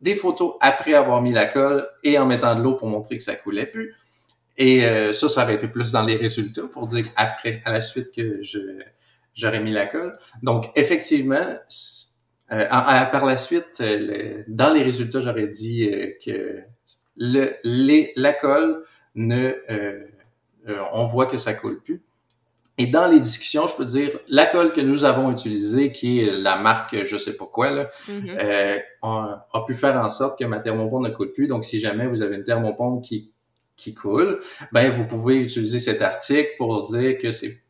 des 0.00 0.14
photos 0.14 0.54
après 0.60 0.94
avoir 0.94 1.22
mis 1.22 1.32
la 1.32 1.46
colle 1.46 1.88
et 2.02 2.18
en 2.18 2.26
mettant 2.26 2.54
de 2.54 2.62
l'eau 2.62 2.74
pour 2.74 2.88
montrer 2.88 3.16
que 3.16 3.22
ça 3.22 3.36
coulait 3.36 3.66
plus. 3.66 3.94
Et 4.56 4.84
euh, 4.84 5.12
ça, 5.12 5.28
ça 5.28 5.42
aurait 5.42 5.54
été 5.54 5.68
plus 5.68 5.90
dans 5.90 6.02
les 6.02 6.16
résultats 6.16 6.66
pour 6.72 6.86
dire 6.86 7.06
après, 7.16 7.62
à 7.64 7.72
la 7.72 7.80
suite 7.80 8.14
que 8.14 8.42
je 8.42 8.58
j'aurais 9.34 9.60
mis 9.60 9.72
la 9.72 9.86
colle. 9.86 10.12
Donc, 10.44 10.70
effectivement, 10.76 11.44
euh, 12.52 12.66
par 12.68 13.24
la 13.24 13.36
suite, 13.36 13.80
euh, 13.80 14.44
dans 14.46 14.72
les 14.72 14.84
résultats, 14.84 15.20
j'aurais 15.20 15.48
dit 15.48 15.90
que 16.24 16.62
la 17.16 18.32
colle 18.32 18.84
ne, 19.16 19.54
on 20.92 21.06
voit 21.06 21.26
que 21.26 21.36
ça 21.36 21.54
coule 21.54 21.82
plus. 21.82 22.00
Et 22.76 22.86
dans 22.86 23.06
les 23.06 23.20
discussions, 23.20 23.68
je 23.68 23.74
peux 23.74 23.84
dire, 23.84 24.10
la 24.26 24.46
colle 24.46 24.72
que 24.72 24.80
nous 24.80 25.04
avons 25.04 25.30
utilisée, 25.30 25.92
qui 25.92 26.20
est 26.20 26.32
la 26.32 26.56
marque 26.56 27.04
je 27.04 27.16
sais 27.16 27.36
pas 27.36 27.46
quoi, 27.46 27.70
là, 27.70 27.88
mm-hmm. 28.08 28.38
euh, 28.40 28.78
a, 29.02 29.64
pu 29.66 29.74
faire 29.74 29.96
en 29.96 30.10
sorte 30.10 30.38
que 30.38 30.44
ma 30.44 30.58
thermopompe 30.58 31.04
ne 31.04 31.10
coule 31.10 31.32
plus. 31.32 31.46
Donc, 31.46 31.64
si 31.64 31.78
jamais 31.78 32.08
vous 32.08 32.22
avez 32.22 32.34
une 32.36 32.42
thermopompe 32.42 33.04
qui, 33.04 33.30
qui 33.76 33.94
coule, 33.94 34.40
ben 34.72 34.90
vous 34.90 35.04
pouvez 35.04 35.38
utiliser 35.38 35.78
cet 35.78 36.02
article 36.02 36.50
pour 36.58 36.82
dire 36.82 37.18
que 37.18 37.30
c'est 37.30 37.60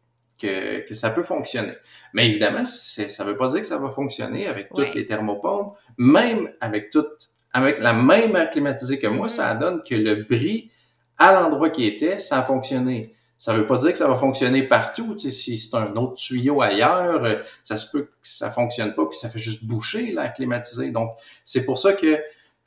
que, 0.41 0.87
que 0.87 0.95
ça 0.95 1.11
peut 1.11 1.23
fonctionner. 1.23 1.73
Mais 2.13 2.29
évidemment, 2.29 2.65
ça 2.65 3.25
veut 3.25 3.37
pas 3.37 3.49
dire 3.49 3.61
que 3.61 3.67
ça 3.67 3.79
va 3.79 3.91
fonctionner 3.91 4.47
avec 4.47 4.71
toutes 4.75 4.95
les 4.95 5.07
thermopompes, 5.07 5.77
même 5.97 6.51
avec 6.61 6.91
toutes, 6.91 7.31
avec 7.53 7.79
la 7.79 7.93
même 7.93 8.35
air 8.37 8.51
climatisée 8.51 8.99
que 8.99 9.07
moi, 9.07 9.29
ça 9.29 9.55
donne 9.55 9.83
que 9.83 9.95
le 9.95 10.25
bris 10.25 10.71
à 11.19 11.33
l'endroit 11.35 11.71
qui 11.71 11.87
était, 11.87 12.19
ça 12.19 12.41
a 12.41 12.43
fonctionné. 12.43 13.15
Ça 13.45 13.53
veut 13.53 13.67
pas 13.67 13.77
dire 13.77 13.93
que 13.93 13.99
ça 13.99 14.09
va 14.09 14.17
fonctionner 14.17 14.63
partout. 14.63 15.15
Tu 15.17 15.25
sais, 15.25 15.31
si 15.31 15.59
c'est 15.59 15.77
un 15.77 15.95
autre 15.97 16.15
tuyau 16.15 16.63
ailleurs, 16.63 17.25
euh, 17.25 17.35
ça 17.63 17.77
se 17.77 17.91
peut 17.91 18.05
que 18.05 18.09
ça 18.23 18.49
fonctionne 18.49 18.95
pas, 18.95 19.05
puis 19.05 19.19
ça 19.19 19.29
fait 19.29 19.39
juste 19.39 19.67
boucher 19.67 20.13
l'air 20.13 20.33
climatisé. 20.33 20.93
Donc, 20.93 21.11
c'est 21.45 21.67
pour 21.67 21.77
ça 21.77 21.93
que 21.93 22.19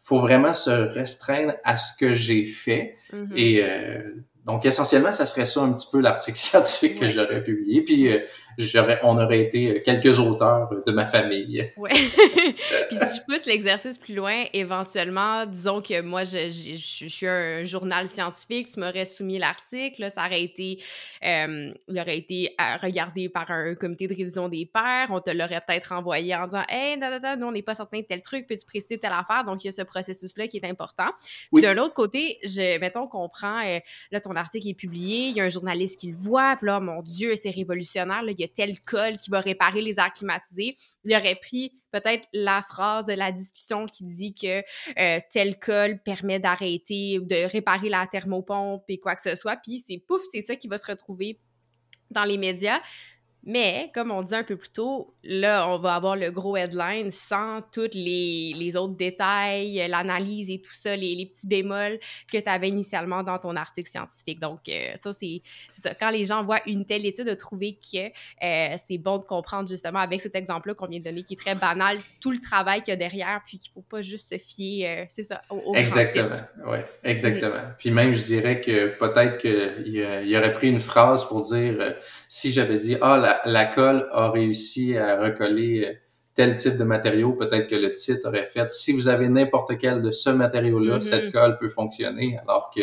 faut 0.04 0.20
vraiment 0.20 0.54
se 0.54 0.70
restreindre 0.70 1.56
à 1.64 1.78
ce 1.78 1.98
que 1.98 2.14
j'ai 2.14 2.46
fait. 2.46 2.96
Mm-hmm. 3.12 3.36
Et 3.36 3.64
euh, 3.64 4.04
donc, 4.46 4.68
essentiellement, 4.68 5.14
ça 5.14 5.26
serait 5.26 5.48
ça 5.48 5.62
un 5.62 5.74
petit 5.74 5.88
peu 5.92 6.00
l'article 6.00 6.38
scientifique 6.38 7.00
que 7.00 7.10
j'aurais 7.10 7.42
publié. 7.42 7.82
Puis, 7.82 8.10
euh, 8.10 8.20
j'aurais, 8.58 9.00
on 9.04 9.18
aurait 9.18 9.42
été 9.42 9.82
quelques 9.84 10.20
auteurs 10.20 10.70
de 10.86 10.92
ma 10.92 11.06
famille. 11.06 11.66
Ouais. 11.78 11.92
Puis, 11.92 12.98
si 12.98 13.18
je 13.18 13.22
pousse 13.26 13.46
l'exercice 13.46 13.98
plus 13.98 14.16
loin, 14.16 14.46
éventuellement, 14.52 15.46
disons 15.46 15.80
que 15.80 16.02
moi, 16.02 16.24
je, 16.24 16.50
je, 16.50 17.08
suis 17.08 17.28
un 17.28 17.64
journal 17.64 18.08
scientifique, 18.10 18.72
tu 18.74 18.80
m'aurais 18.80 19.06
soumis 19.06 19.38
l'article, 19.38 20.10
ça 20.10 20.26
aurait 20.26 20.42
été, 20.42 20.80
euh, 21.24 21.72
il 21.88 22.00
aurait 22.00 22.18
été 22.18 22.56
regardé 22.82 23.30
par 23.30 23.52
un 23.52 23.76
comité 23.76 24.08
de 24.08 24.16
révision 24.16 24.50
des 24.50 24.66
pairs, 24.66 25.08
on 25.12 25.22
te 25.22 25.30
l'aurait 25.30 25.62
peut-être 25.66 25.92
envoyé 25.92 26.36
en 26.36 26.46
disant, 26.46 26.64
hey, 26.68 26.98
nous, 26.98 27.46
on 27.46 27.52
n'est 27.52 27.62
pas 27.62 27.76
certain 27.76 28.00
de 28.00 28.06
tel 28.06 28.22
truc, 28.22 28.48
peux-tu 28.48 28.66
préciser 28.66 28.98
telle 28.98 29.14
affaire? 29.14 29.44
Donc, 29.46 29.64
il 29.64 29.68
y 29.68 29.70
a 29.70 29.74
ce 29.74 29.84
processus-là 29.84 30.48
qui 30.48 30.58
est 30.58 30.66
important. 30.66 31.12
Puis, 31.54 31.62
d'un 31.62 31.78
autre 31.78 31.94
côté, 31.94 32.40
je, 32.44 32.80
mettons 32.80 33.08
qu'on 33.08 33.30
prend, 33.30 33.64
euh, 33.66 33.80
là, 34.12 34.20
ton 34.20 34.36
article 34.36 34.68
est 34.68 34.74
publié, 34.74 35.28
il 35.28 35.38
y 35.38 35.42
a 35.42 35.44
un 35.44 35.50
journaliste 35.50 36.00
qui 36.00 36.12
le 36.12 36.18
voit, 36.18 36.56
puis 36.56 36.68
là, 36.68 36.80
mon 36.80 37.02
Dieu, 37.02 37.36
c'est 37.36 37.52
révolutionnaire, 37.52 38.24
là, 38.24 38.32
il 38.32 38.40
y 38.40 38.44
a 38.44 38.47
tel 38.48 38.80
col 38.80 39.18
qui 39.18 39.30
va 39.30 39.40
réparer 39.40 39.82
les 39.82 40.00
airs 40.00 40.14
climatisés. 40.14 40.78
Il 41.04 41.16
aurait 41.16 41.36
pris 41.36 41.74
peut-être 41.92 42.28
la 42.34 42.62
phrase 42.62 43.06
de 43.06 43.14
la 43.14 43.32
discussion 43.32 43.86
qui 43.86 44.04
dit 44.04 44.34
que 44.34 44.62
euh, 45.00 45.20
tel 45.32 45.60
col 45.60 46.00
permet 46.04 46.40
d'arrêter 46.40 47.20
ou 47.20 47.26
de 47.26 47.50
réparer 47.52 47.90
la 47.90 48.08
thermopompe 48.08 48.84
et 48.88 49.00
quoi 49.00 49.16
que 49.16 49.22
ce 49.22 49.36
soit. 49.36 49.58
Puis 49.58 49.80
c'est 49.80 49.98
pouf, 49.98 50.22
c'est 50.32 50.42
ça 50.42 50.56
qui 50.56 50.68
va 50.68 50.78
se 50.78 50.88
retrouver 50.88 51.40
dans 52.12 52.24
les 52.24 52.38
médias. 52.38 52.80
Mais, 53.50 53.90
comme 53.94 54.12
on 54.12 54.24
dit 54.24 54.36
un 54.36 54.44
peu 54.44 54.58
plus 54.58 54.72
tôt, 54.72 55.14
là, 55.24 55.70
on 55.70 55.80
va 55.80 55.96
avoir 55.96 56.18
le 56.18 56.32
gros 56.32 56.58
headline 56.58 57.12
sans 57.12 57.62
tous 57.72 57.88
les, 57.94 58.54
les 58.54 58.76
autres 58.76 58.96
détails, 58.98 59.88
l'analyse 59.88 60.50
et 60.50 60.60
tout 60.60 60.74
ça, 60.74 60.98
les, 60.98 61.16
les 61.16 61.28
petits 61.28 61.48
bémols 61.48 61.98
que 62.30 62.38
tu 62.38 62.50
avais 62.50 62.68
initialement 62.68 63.24
dans 63.24 63.40
ton 63.40 63.56
article 63.56 63.90
scientifique. 63.90 64.42
Donc, 64.42 64.68
euh, 64.68 64.92
ça, 64.96 65.14
c'est 65.14 65.42
ça. 65.72 65.94
Quand 65.96 66.10
les 66.10 66.26
gens 66.26 66.44
voient 66.44 66.60
une 66.66 66.86
telle 66.86 67.06
étude, 67.06 67.28
de 67.28 67.34
trouver 67.34 67.78
que 67.78 68.08
euh, 68.44 68.76
c'est 68.86 68.98
bon 68.98 69.18
de 69.18 69.24
comprendre 69.24 69.70
justement 69.70 70.00
avec 70.00 70.20
cet 70.20 70.36
exemple-là 70.36 70.76
qu'on 70.76 70.88
vient 70.88 71.00
de 71.00 71.06
donner, 71.06 71.24
qui 71.24 71.36
est 71.36 71.38
très 71.38 71.56
banal, 71.56 72.00
tout 72.20 72.32
le 72.32 72.40
travail 72.40 72.82
qu'il 72.82 72.92
y 72.92 72.94
a 72.94 72.98
derrière, 72.98 73.42
puis 73.46 73.60
qu'il 73.60 73.72
ne 73.72 73.76
faut 73.76 73.88
pas 73.90 74.02
juste 74.02 74.30
se 74.30 74.38
fier, 74.38 74.88
euh, 74.88 75.06
c'est 75.08 75.24
ça, 75.24 75.42
au, 75.50 75.74
Exactement, 75.74 76.42
oui, 76.66 76.80
exactement. 77.06 77.64
Puis 77.78 77.92
même, 77.92 78.14
je 78.14 78.24
dirais 78.24 78.60
que 78.60 78.88
peut-être 78.98 79.38
qu'il 79.38 80.28
y 80.28 80.38
aurait 80.38 80.52
pris 80.52 80.68
une 80.68 80.82
phrase 80.82 81.26
pour 81.26 81.42
dire, 81.42 81.96
si 82.28 82.52
j'avais 82.52 82.78
dit, 82.78 82.98
ah, 83.02 83.18
la, 83.18 83.37
la, 83.46 83.66
colle 83.66 84.08
a 84.12 84.30
réussi 84.32 84.98
à 84.98 85.22
recoller 85.22 86.00
tel 86.34 86.56
type 86.56 86.78
de 86.78 86.84
matériau, 86.84 87.34
peut-être 87.34 87.68
que 87.68 87.76
le 87.76 87.94
titre 87.96 88.28
aurait 88.28 88.46
fait 88.46 88.72
si 88.72 88.92
vous 88.92 89.08
avez 89.08 89.28
n'importe 89.28 89.78
quel 89.78 90.02
de 90.02 90.12
ce 90.12 90.30
matériau-là, 90.30 90.98
mm-hmm. 90.98 91.02
cette 91.02 91.34
colle 91.34 91.58
peut 91.58 91.70
fonctionner, 91.70 92.38
alors 92.44 92.70
que 92.74 92.82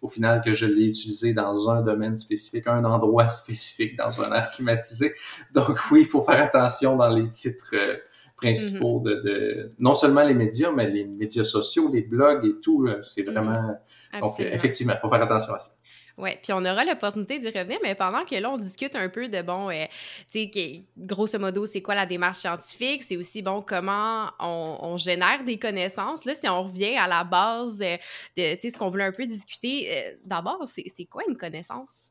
au 0.00 0.08
final 0.08 0.40
que 0.40 0.52
je 0.52 0.66
l'ai 0.66 0.86
utilisé 0.86 1.32
dans 1.32 1.68
un 1.68 1.82
domaine 1.82 2.16
spécifique, 2.16 2.66
un 2.66 2.84
endroit 2.84 3.28
spécifique 3.30 3.96
dans 3.96 4.20
un 4.20 4.32
air 4.32 4.50
climatisé. 4.50 5.12
Donc 5.52 5.78
oui, 5.90 6.00
il 6.02 6.06
faut 6.06 6.22
faire 6.22 6.42
attention 6.42 6.96
dans 6.96 7.08
les 7.08 7.28
titres 7.28 7.74
euh, 7.74 7.96
principaux 8.36 9.00
mm-hmm. 9.00 9.04
de, 9.04 9.30
de, 9.30 9.70
non 9.78 9.94
seulement 9.94 10.22
les 10.22 10.34
médias, 10.34 10.70
mais 10.70 10.88
les 10.88 11.04
médias 11.04 11.44
sociaux, 11.44 11.90
les 11.92 12.02
blogs 12.02 12.44
et 12.44 12.60
tout. 12.60 12.88
C'est 13.00 13.22
mm-hmm. 13.22 13.32
vraiment 13.32 13.78
donc 14.20 14.38
effectivement, 14.38 14.94
il 14.94 15.00
faut 15.00 15.08
faire 15.08 15.22
attention 15.22 15.54
à 15.54 15.58
ça. 15.58 15.72
Oui, 16.18 16.30
puis 16.42 16.52
on 16.52 16.64
aura 16.64 16.84
l'opportunité 16.84 17.38
d'y 17.38 17.46
revenir, 17.46 17.78
mais 17.82 17.94
pendant 17.94 18.24
que 18.24 18.34
là, 18.34 18.50
on 18.50 18.58
discute 18.58 18.94
un 18.96 19.08
peu 19.08 19.28
de, 19.28 19.40
bon, 19.42 19.70
euh, 19.70 19.86
tu 20.30 20.50
sais, 20.52 20.84
grosso 20.96 21.38
modo, 21.38 21.64
c'est 21.64 21.80
quoi 21.80 21.94
la 21.94 22.06
démarche 22.06 22.38
scientifique, 22.38 23.02
c'est 23.02 23.16
aussi, 23.16 23.42
bon, 23.42 23.62
comment 23.62 24.30
on, 24.38 24.96
génère 24.98 25.42
des 25.44 25.58
connaissances. 25.58 26.24
Là, 26.24 26.34
si 26.34 26.48
on 26.48 26.64
revient 26.64 26.96
à 26.96 27.08
la 27.08 27.24
base 27.24 27.78
de, 27.78 27.96
tu 28.36 28.60
sais, 28.60 28.70
ce 28.70 28.76
qu'on 28.76 28.90
voulait 28.90 29.04
un 29.04 29.12
peu 29.12 29.26
discuter, 29.26 29.88
euh, 29.90 30.12
d'abord, 30.24 30.62
c'est 30.66 31.04
quoi 31.06 31.22
une 31.28 31.36
connaissance? 31.36 32.10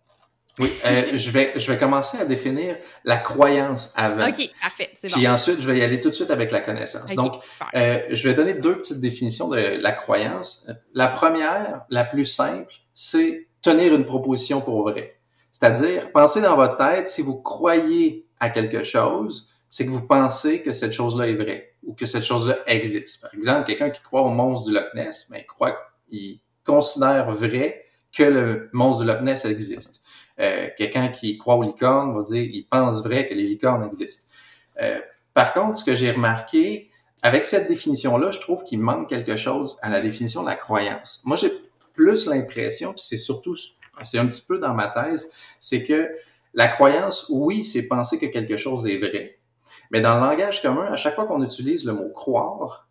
Oui, 0.59 0.73
euh, 0.85 1.11
je, 1.13 1.31
vais, 1.31 1.53
je 1.55 1.71
vais 1.71 1.77
commencer 1.77 2.17
à 2.17 2.25
définir 2.25 2.75
la 3.05 3.17
croyance 3.17 3.93
avant. 3.95 4.27
OK, 4.27 4.49
parfait, 4.61 4.91
c'est 4.95 5.07
bon. 5.07 5.13
Puis 5.13 5.27
ensuite, 5.27 5.61
je 5.61 5.67
vais 5.67 5.77
y 5.77 5.81
aller 5.81 6.01
tout 6.01 6.09
de 6.09 6.13
suite 6.13 6.31
avec 6.31 6.51
la 6.51 6.59
connaissance. 6.59 7.13
Donc, 7.13 7.41
je 7.73 8.27
vais 8.27 8.33
donner 8.33 8.55
deux 8.55 8.77
petites 8.77 8.99
définitions 8.99 9.47
de 9.47 9.57
la 9.57 9.91
croyance. 9.91 10.67
La 10.93 11.07
première, 11.07 11.85
la 11.89 12.03
plus 12.03 12.25
simple, 12.25 12.73
c'est 12.93 13.47
tenir 13.61 13.93
une 13.93 14.05
proposition 14.05 14.61
pour 14.61 14.83
vrai. 14.83 15.17
C'est-à-dire, 15.51 16.11
pensez 16.11 16.41
dans 16.41 16.55
votre 16.55 16.77
tête, 16.77 17.07
si 17.07 17.21
vous 17.21 17.41
croyez 17.41 18.27
à 18.39 18.49
quelque 18.49 18.83
chose, 18.83 19.49
c'est 19.69 19.85
que 19.85 19.91
vous 19.91 20.05
pensez 20.05 20.63
que 20.63 20.71
cette 20.71 20.91
chose-là 20.91 21.27
est 21.27 21.35
vraie 21.35 21.75
ou 21.83 21.93
que 21.93 22.05
cette 22.05 22.23
chose-là 22.23 22.57
existe. 22.67 23.21
Par 23.21 23.33
exemple, 23.33 23.65
quelqu'un 23.65 23.89
qui 23.89 24.01
croit 24.01 24.21
au 24.21 24.29
monstre 24.29 24.69
du 24.69 24.75
Loch 24.75 24.93
Ness, 24.95 25.27
mais 25.29 25.37
ben, 25.37 25.43
il 25.43 25.47
croit, 25.47 25.77
il 26.09 26.41
considère 26.65 27.31
vrai 27.31 27.83
que 28.11 28.23
le 28.23 28.69
monstre 28.73 29.03
du 29.03 29.07
Loch 29.07 29.21
Ness 29.21 29.45
existe. 29.45 30.01
Euh, 30.39 30.67
quelqu'un 30.77 31.09
qui 31.09 31.37
croit 31.37 31.55
aux 31.55 31.63
licornes 31.63 32.15
va 32.15 32.23
dire, 32.23 32.41
il 32.41 32.63
pense 32.63 33.03
vrai 33.03 33.27
que 33.27 33.33
les 33.33 33.43
licornes 33.43 33.83
existent. 33.83 34.27
Euh, 34.81 34.99
par 35.33 35.53
contre, 35.53 35.77
ce 35.77 35.83
que 35.83 35.93
j'ai 35.93 36.11
remarqué, 36.11 36.89
avec 37.23 37.45
cette 37.45 37.67
définition-là, 37.67 38.31
je 38.31 38.39
trouve 38.39 38.63
qu'il 38.63 38.79
manque 38.79 39.09
quelque 39.09 39.35
chose 39.35 39.77
à 39.81 39.89
la 39.89 40.01
définition 40.01 40.41
de 40.41 40.47
la 40.47 40.55
croyance. 40.55 41.21
Moi, 41.25 41.37
j'ai 41.37 41.51
plus 42.01 42.25
l'impression, 42.25 42.93
puis 42.93 43.03
c'est 43.03 43.17
surtout, 43.17 43.55
c'est 44.01 44.17
un 44.17 44.25
petit 44.25 44.43
peu 44.47 44.57
dans 44.57 44.73
ma 44.73 44.87
thèse, 44.87 45.31
c'est 45.59 45.83
que 45.83 46.09
la 46.53 46.67
croyance, 46.67 47.27
oui, 47.29 47.63
c'est 47.63 47.87
penser 47.87 48.17
que 48.17 48.25
quelque 48.25 48.57
chose 48.57 48.87
est 48.87 48.97
vrai. 48.97 49.39
Mais 49.91 50.01
dans 50.01 50.15
le 50.15 50.21
langage 50.21 50.61
commun, 50.61 50.85
à 50.91 50.95
chaque 50.95 51.15
fois 51.15 51.25
qu'on 51.25 51.43
utilise 51.43 51.85
le 51.85 51.93
mot 51.93 52.09
croire, 52.09 52.89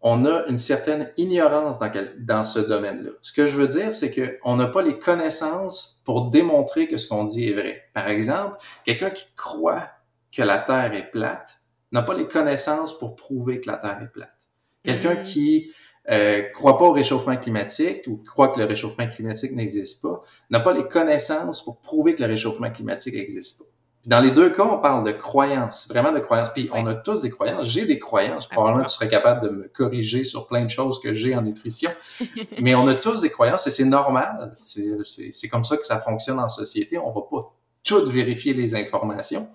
on 0.00 0.26
a 0.26 0.44
une 0.48 0.58
certaine 0.58 1.12
ignorance 1.16 1.78
dans, 1.78 1.90
dans 2.18 2.44
ce 2.44 2.58
domaine-là. 2.58 3.10
Ce 3.22 3.32
que 3.32 3.46
je 3.46 3.56
veux 3.56 3.68
dire, 3.68 3.94
c'est 3.94 4.10
qu'on 4.12 4.56
n'a 4.56 4.66
pas 4.66 4.82
les 4.82 4.98
connaissances 4.98 6.02
pour 6.04 6.28
démontrer 6.28 6.88
que 6.88 6.98
ce 6.98 7.06
qu'on 7.06 7.24
dit 7.24 7.48
est 7.48 7.54
vrai. 7.54 7.84
Par 7.94 8.08
exemple, 8.08 8.58
quelqu'un 8.84 9.10
qui 9.10 9.24
croit 9.34 9.88
que 10.30 10.42
la 10.42 10.58
Terre 10.58 10.92
est 10.92 11.10
plate 11.10 11.60
n'a 11.92 12.02
pas 12.02 12.14
les 12.14 12.26
connaissances 12.26 12.98
pour 12.98 13.14
prouver 13.14 13.60
que 13.60 13.70
la 13.70 13.76
Terre 13.78 14.02
est 14.02 14.12
plate. 14.12 14.36
Quelqu'un 14.82 15.14
mm. 15.14 15.22
qui 15.22 15.72
euh, 16.10 16.42
croit 16.52 16.76
pas 16.76 16.84
au 16.84 16.92
réchauffement 16.92 17.36
climatique 17.36 18.02
ou 18.06 18.16
croit 18.16 18.48
que 18.48 18.58
le 18.58 18.66
réchauffement 18.66 19.08
climatique 19.08 19.52
n'existe 19.52 20.02
pas, 20.02 20.22
n'a 20.50 20.60
pas 20.60 20.72
les 20.72 20.86
connaissances 20.86 21.64
pour 21.64 21.80
prouver 21.80 22.14
que 22.14 22.22
le 22.22 22.28
réchauffement 22.28 22.70
climatique 22.70 23.14
n'existe 23.14 23.58
pas. 23.58 23.64
Dans 24.06 24.20
les 24.20 24.30
deux 24.30 24.50
cas, 24.50 24.64
on 24.64 24.78
parle 24.78 25.02
de 25.06 25.12
croyances, 25.12 25.88
vraiment 25.88 26.12
de 26.12 26.18
croyances. 26.18 26.50
Puis 26.50 26.68
on 26.74 26.86
a 26.86 26.94
tous 26.94 27.22
des 27.22 27.30
croyances. 27.30 27.66
J'ai 27.66 27.86
des 27.86 27.98
croyances. 27.98 28.46
Probablement, 28.46 28.84
tu 28.84 28.92
serais 28.92 29.08
capable 29.08 29.48
de 29.48 29.48
me 29.48 29.68
corriger 29.68 30.24
sur 30.24 30.46
plein 30.46 30.64
de 30.64 30.68
choses 30.68 31.00
que 31.00 31.14
j'ai 31.14 31.34
en 31.34 31.40
nutrition. 31.40 31.90
Mais 32.60 32.74
on 32.74 32.86
a 32.86 32.94
tous 32.94 33.22
des 33.22 33.30
croyances 33.30 33.66
et 33.66 33.70
c'est 33.70 33.86
normal. 33.86 34.52
C'est 34.54 35.48
comme 35.48 35.64
ça 35.64 35.78
que 35.78 35.86
ça 35.86 36.00
fonctionne 36.00 36.38
en 36.38 36.48
société. 36.48 36.98
On 36.98 37.12
va 37.12 37.22
pas 37.22 37.50
tout 37.82 38.04
vérifier 38.10 38.52
les 38.52 38.74
informations. 38.74 39.48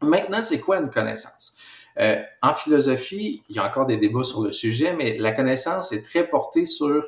Maintenant, 0.00 0.42
c'est 0.42 0.60
quoi 0.60 0.78
une 0.78 0.88
connaissance? 0.88 1.54
Euh, 1.98 2.22
en 2.42 2.52
philosophie, 2.52 3.42
il 3.48 3.56
y 3.56 3.58
a 3.58 3.66
encore 3.66 3.86
des 3.86 3.96
débats 3.96 4.24
sur 4.24 4.42
le 4.42 4.52
sujet, 4.52 4.92
mais 4.92 5.16
la 5.18 5.32
connaissance 5.32 5.92
est 5.92 6.02
très 6.02 6.28
portée 6.28 6.66
sur 6.66 7.04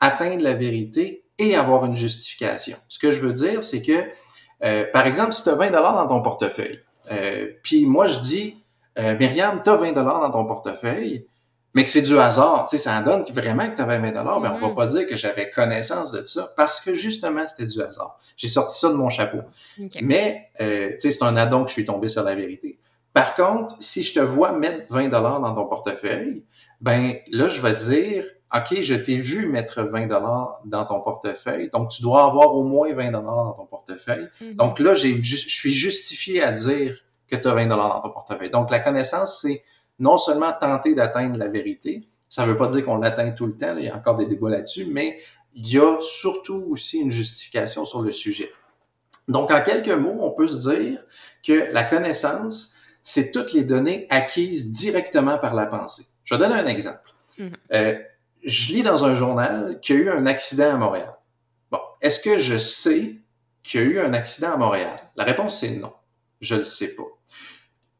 atteindre 0.00 0.42
la 0.42 0.54
vérité 0.54 1.24
et 1.38 1.54
avoir 1.54 1.84
une 1.84 1.96
justification. 1.96 2.76
Ce 2.88 2.98
que 2.98 3.12
je 3.12 3.20
veux 3.20 3.32
dire, 3.32 3.62
c'est 3.62 3.82
que, 3.82 4.04
euh, 4.64 4.84
par 4.92 5.06
exemple, 5.06 5.32
si 5.32 5.44
tu 5.44 5.48
as 5.48 5.54
20 5.54 5.70
dollars 5.70 5.94
dans 5.94 6.08
ton 6.08 6.22
portefeuille, 6.22 6.80
euh, 7.12 7.50
puis 7.62 7.86
moi 7.86 8.06
je 8.06 8.18
dis, 8.18 8.56
Myriam, 8.96 9.62
tu 9.62 9.70
as 9.70 9.76
20 9.76 9.92
dollars 9.92 10.20
dans 10.20 10.30
ton 10.30 10.44
portefeuille, 10.44 11.26
mais 11.74 11.84
que 11.84 11.88
c'est 11.88 12.02
du 12.02 12.18
hasard, 12.18 12.66
tu 12.68 12.76
sais, 12.76 12.82
ça 12.82 13.00
donne 13.00 13.24
vraiment 13.32 13.66
que 13.66 13.76
tu 13.76 13.80
avais 13.80 13.98
20 13.98 14.12
dollars, 14.12 14.40
mais 14.40 14.48
on 14.48 14.58
va 14.58 14.68
mm-hmm. 14.68 14.74
pas 14.74 14.86
dire 14.86 15.06
que 15.06 15.16
j'avais 15.16 15.50
connaissance 15.50 16.12
de 16.12 16.26
ça 16.26 16.52
parce 16.56 16.80
que 16.80 16.92
justement, 16.92 17.48
c'était 17.48 17.64
du 17.64 17.80
hasard. 17.80 18.18
J'ai 18.36 18.48
sorti 18.48 18.78
ça 18.78 18.90
de 18.90 18.94
mon 18.94 19.08
chapeau. 19.08 19.38
Mais, 20.02 20.50
tu 20.58 20.64
sais, 20.98 21.10
c'est 21.10 21.22
un 21.22 21.36
addon 21.36 21.62
que 21.62 21.68
je 21.68 21.74
suis 21.74 21.84
tombé 21.86 22.08
sur 22.08 22.24
la 22.24 22.34
vérité. 22.34 22.78
Par 23.12 23.34
contre, 23.34 23.74
si 23.80 24.02
je 24.02 24.14
te 24.14 24.20
vois 24.20 24.52
mettre 24.52 24.90
20 24.90 25.08
dollars 25.08 25.40
dans 25.40 25.52
ton 25.54 25.66
portefeuille, 25.66 26.44
ben 26.80 27.16
là, 27.30 27.48
je 27.48 27.60
vais 27.60 27.74
dire, 27.74 28.24
OK, 28.54 28.80
je 28.80 28.94
t'ai 28.94 29.16
vu 29.16 29.46
mettre 29.46 29.82
20 29.82 30.06
dollars 30.06 30.60
dans 30.64 30.84
ton 30.84 31.00
portefeuille, 31.00 31.68
donc 31.70 31.90
tu 31.90 32.02
dois 32.02 32.24
avoir 32.24 32.54
au 32.54 32.64
moins 32.64 32.92
20 32.92 33.10
dollars 33.10 33.44
dans 33.44 33.52
ton 33.52 33.66
portefeuille. 33.66 34.28
Mhm. 34.40 34.54
Donc 34.54 34.78
là, 34.78 34.94
j'ai, 34.94 35.22
je 35.22 35.36
suis 35.36 35.72
justifié 35.72 36.42
à 36.42 36.52
dire 36.52 36.96
que 37.28 37.36
tu 37.36 37.48
as 37.48 37.54
20 37.54 37.66
dollars 37.66 37.94
dans 37.94 38.08
ton 38.08 38.14
portefeuille. 38.14 38.50
Donc 38.50 38.70
la 38.70 38.78
connaissance, 38.78 39.40
c'est 39.42 39.62
non 39.98 40.16
seulement 40.16 40.52
tenter 40.58 40.94
d'atteindre 40.94 41.38
la 41.38 41.48
vérité, 41.48 42.08
ça 42.28 42.46
ne 42.46 42.50
veut 42.50 42.56
pas 42.56 42.68
dire 42.68 42.82
qu'on 42.84 42.96
l'atteint 42.96 43.30
tout 43.32 43.46
le 43.46 43.56
temps, 43.56 43.76
il 43.76 43.84
y 43.84 43.88
a 43.88 43.96
encore 43.96 44.16
des 44.16 44.24
débats 44.24 44.48
là-dessus, 44.48 44.86
mais 44.90 45.18
il 45.54 45.68
y 45.68 45.78
a 45.78 45.98
surtout 46.00 46.66
aussi 46.70 46.98
une 46.98 47.10
justification 47.10 47.84
sur 47.84 48.00
le 48.00 48.10
sujet. 48.10 48.50
Donc, 49.28 49.50
en 49.50 49.60
quelques 49.62 49.90
mots, 49.90 50.16
on 50.20 50.30
peut 50.30 50.48
se 50.48 50.70
dire 50.70 51.04
que 51.46 51.72
la 51.72 51.84
connaissance, 51.84 52.71
c'est 53.02 53.32
toutes 53.32 53.52
les 53.52 53.64
données 53.64 54.06
acquises 54.10 54.72
directement 54.72 55.38
par 55.38 55.54
la 55.54 55.66
pensée. 55.66 56.06
Je 56.24 56.34
vais 56.34 56.40
donner 56.40 56.60
un 56.60 56.66
exemple. 56.66 57.10
Mhm. 57.38 57.52
Euh, 57.72 57.98
je 58.44 58.72
lis 58.72 58.82
dans 58.82 59.04
un 59.04 59.14
journal 59.14 59.78
qu'il 59.80 59.96
y 59.96 59.98
a 59.98 60.02
eu 60.02 60.10
un 60.10 60.26
accident 60.26 60.74
à 60.74 60.76
Montréal. 60.76 61.12
Bon, 61.70 61.80
est-ce 62.00 62.20
que 62.20 62.38
je 62.38 62.58
sais 62.58 63.16
qu'il 63.62 63.80
y 63.80 63.84
a 63.84 63.86
eu 63.86 63.98
un 64.00 64.12
accident 64.14 64.52
à 64.52 64.56
Montréal? 64.56 64.96
La 65.16 65.24
réponse 65.24 65.60
c'est 65.60 65.76
non. 65.76 65.92
Je 66.40 66.54
ne 66.54 66.60
le 66.60 66.64
sais 66.64 66.94
pas. 66.94 67.04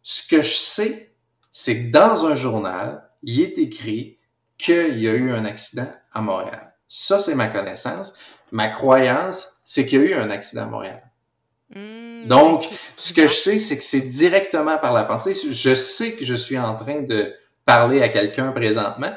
Ce 0.03 0.27
que 0.27 0.43
je 0.43 0.53
sais, 0.53 1.15
c'est 1.53 1.85
que 1.85 1.91
dans 1.93 2.27
un 2.27 2.35
journal, 2.35 3.09
il 3.23 3.41
est 3.41 3.59
écrit 3.59 4.19
qu'il 4.59 4.99
y 4.99 5.09
a 5.09 5.13
eu 5.13 5.33
un 5.33 5.45
accident 5.45 5.91
à 6.13 6.21
Montréal. 6.21 6.75
Ça, 6.89 7.19
c'est 7.19 7.35
ma 7.35 7.47
connaissance. 7.47 8.15
Ma 8.51 8.69
croyance, 8.69 9.59
c'est 9.65 9.87
qu'il 9.87 10.01
y 10.01 10.03
a 10.03 10.07
eu 10.07 10.15
un 10.15 10.31
accident 10.31 10.63
à 10.63 10.67
Montréal. 10.67 11.11
Hmm. 11.75 12.12
Donc, 12.27 12.69
ce 12.97 13.13
que 13.13 13.23
je 13.23 13.35
sais, 13.35 13.59
c'est 13.59 13.77
que 13.77 13.85
c'est 13.85 14.01
directement 14.01 14.79
par 14.79 14.93
la 14.93 15.05
pensée. 15.05 15.35
Je 15.35 15.75
sais 15.75 16.13
que 16.13 16.25
je 16.25 16.35
suis 16.35 16.59
en 16.59 16.75
train 16.75 17.03
de 17.03 17.33
parler 17.65 18.03
à 18.03 18.09
quelqu'un 18.09 18.53
présentement, 18.53 19.13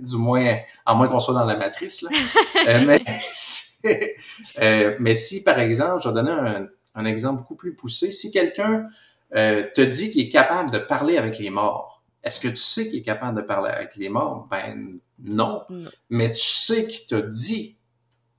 du 0.00 0.16
moins, 0.16 0.56
à 0.84 0.94
moins 0.94 1.08
qu'on 1.08 1.20
soit 1.20 1.34
dans 1.34 1.44
la 1.44 1.56
matrice. 1.56 2.02
Là. 2.02 2.10
Euh, 2.68 2.98
euh, 4.60 4.96
mais, 4.98 5.14
si, 5.14 5.42
par 5.42 5.58
exemple, 5.58 6.02
je 6.02 6.08
vais 6.08 6.14
donner 6.14 6.66
un, 6.94 7.04
exemple 7.04 7.42
beaucoup 7.42 7.56
plus 7.56 7.74
poussé, 7.74 8.10
si 8.10 8.30
quelqu'un 8.30 8.86
euh, 9.34 9.64
te 9.74 9.80
dit 9.80 10.10
qu'il 10.10 10.26
est 10.26 10.28
capable 10.28 10.70
de 10.70 10.78
parler 10.78 11.18
avec 11.18 11.38
les 11.38 11.50
morts, 11.50 12.02
est-ce 12.22 12.40
que 12.40 12.48
tu 12.48 12.56
sais 12.56 12.88
qu'il 12.88 13.00
est 13.00 13.02
capable 13.02 13.36
de 13.36 13.42
parler 13.42 13.70
avec 13.70 13.96
les 13.96 14.08
morts? 14.08 14.48
Ben 14.50 14.98
non. 15.22 15.62
Mais 16.10 16.32
tu 16.32 16.42
sais 16.42 16.86
qu'il 16.86 17.06
t'a 17.06 17.20
dit 17.20 17.78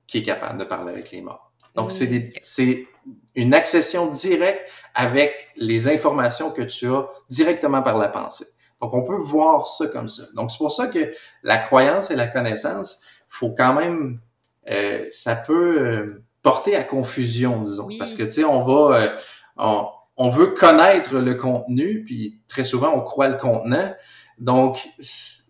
qu'il 0.08 0.22
est 0.22 0.26
capable 0.26 0.60
de 0.60 0.66
parler 0.66 0.92
avec 0.92 1.12
les 1.12 1.22
morts. 1.22 1.52
Donc, 1.76 1.92
c'est 1.92 2.88
une 3.36 3.54
accession 3.54 4.12
directe 4.12 4.72
avec 4.96 5.34
les 5.56 5.88
informations 5.88 6.52
que 6.52 6.64
tu 6.64 6.88
as 6.88 7.08
directement 7.30 7.82
par 7.82 7.98
la 7.98 8.08
pensée. 8.08 8.48
Donc, 8.82 8.94
on 8.94 9.04
peut 9.04 9.18
voir 9.18 9.68
ça 9.68 9.88
comme 9.88 10.08
ça. 10.08 10.24
Donc, 10.36 10.52
c'est 10.52 10.58
pour 10.58 10.72
ça 10.72 10.88
que 10.88 11.12
la 11.44 11.58
croyance 11.58 12.12
et 12.12 12.16
la 12.16 12.28
connaissance, 12.28 13.02
faut 13.28 13.52
quand 13.52 13.74
même, 13.74 14.20
euh, 14.70 15.06
ça 15.12 15.36
peut 15.36 15.82
euh, 15.82 16.24
porter 16.42 16.76
à 16.76 16.84
confusion, 16.84 17.62
disons, 17.62 17.90
parce 17.98 18.14
que 18.14 18.24
tu 18.24 18.32
sais, 18.32 18.44
on 18.44 18.62
va, 18.62 18.98
euh, 18.98 19.10
on, 19.58 19.88
on, 20.18 20.30
veut 20.30 20.48
connaître 20.48 21.16
le 21.16 21.34
contenu, 21.36 22.04
puis 22.06 22.42
très 22.48 22.66
souvent 22.66 22.92
on 22.94 23.02
croit 23.02 23.28
le 23.28 23.38
contenant. 23.38 23.94
Donc, 24.38 24.88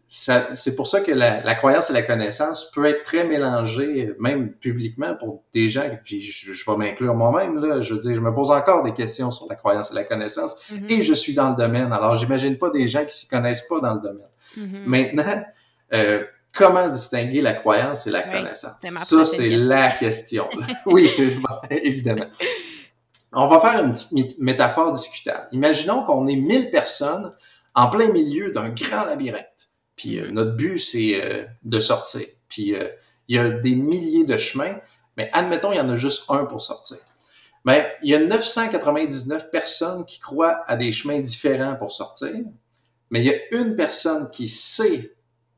c'est 0.08 0.76
pour 0.76 0.88
ça 0.88 1.02
que 1.02 1.12
la, 1.12 1.56
croyance 1.56 1.90
et 1.90 1.94
la 1.94 2.02
connaissance 2.02 2.72
peut 2.72 2.86
être 2.86 3.04
très 3.04 3.26
mélangée, 3.26 4.14
même 4.20 4.54
publiquement, 4.54 5.16
pour 5.16 5.44
des 5.54 5.68
gens, 5.68 5.84
puis 6.04 6.22
je, 6.22 6.52
vais 6.52 6.78
m'inclure 6.78 7.14
moi-même, 7.14 7.58
là, 7.60 7.82
je 7.82 7.94
veux 7.94 8.00
dire, 8.00 8.16
je 8.16 8.22
me 8.22 8.34
pose 8.34 8.52
encore 8.52 8.84
des 8.84 8.94
questions 8.94 9.32
sur 9.32 9.48
la 9.50 9.56
croyance 9.56 9.92
et 9.92 9.96
la 9.96 10.06
connaissance, 10.06 10.56
mm-hmm. 10.72 10.92
et 10.94 11.02
je 11.02 11.14
suis 11.14 11.34
dans 11.34 11.50
le 11.50 11.56
domaine, 11.58 11.92
alors 11.92 12.16
j'imagine 12.16 12.58
pas 12.58 12.70
des 12.70 12.88
gens 12.88 13.04
qui 13.04 13.18
s'y 13.18 13.28
connaissent 13.28 13.68
pas 13.68 13.82
dans 13.82 13.96
le 13.96 14.02
domaine. 14.02 14.28
Mm-hmm. 14.58 14.86
Maintenant, 14.86 15.44
euh, 15.94 16.24
comment 16.54 16.88
distinguer 16.88 17.42
la 17.42 17.54
croyance 17.54 18.08
et 18.08 18.12
la 18.12 18.24
connaissance? 18.24 18.82
Ça, 19.04 19.26
c'est 19.26 19.50
la 19.50 19.92
question. 19.92 20.50
oui, 20.86 21.10
c'est 21.14 21.38
évidemment. 21.84 22.28
On 23.34 23.48
va 23.48 23.60
faire 23.60 23.84
une 23.84 23.94
petite 23.94 24.40
métaphore 24.40 24.94
discutable. 24.94 25.48
Imaginons 25.52 26.04
qu'on 26.04 26.28
est 26.28 26.38
1000 26.38 26.72
personnes 26.72 27.30
en 27.76 27.90
plein 27.90 28.10
milieu 28.12 28.52
d'un 28.52 28.70
grand 28.70 29.06
labyrinthe. 29.06 29.67
Puis 29.98 30.20
euh, 30.20 30.30
notre 30.32 30.56
but, 30.56 30.80
c'est 30.80 31.22
euh, 31.22 31.46
de 31.64 31.80
sortir. 31.80 32.26
Puis 32.48 32.74
euh, 32.74 32.88
il 33.28 33.36
y 33.36 33.40
a 33.40 33.50
des 33.50 33.76
milliers 33.76 34.24
de 34.24 34.38
chemins, 34.38 34.80
mais 35.18 35.30
admettons, 35.34 35.74
il 35.74 35.78
y 35.78 35.82
en 35.82 35.90
a 35.90 35.96
juste 35.98 36.24
un 36.30 36.46
pour 36.46 36.62
sortir. 36.62 37.00
Mais 37.66 37.98
il 38.02 38.12
y 38.12 38.16
a 38.16 38.20
999 38.20 39.52
personnes 39.52 40.06
qui 40.06 40.20
croient 40.20 40.64
à 40.68 40.78
des 40.78 40.94
chemins 40.94 41.20
différents 41.20 41.76
pour 41.76 41.92
sortir, 41.92 42.32
mais 43.10 43.20
il 43.20 43.26
y 43.26 43.32
a 43.32 43.60
une 43.60 43.76
personne 43.76 44.30
qui 44.30 44.48
sait 44.48 45.14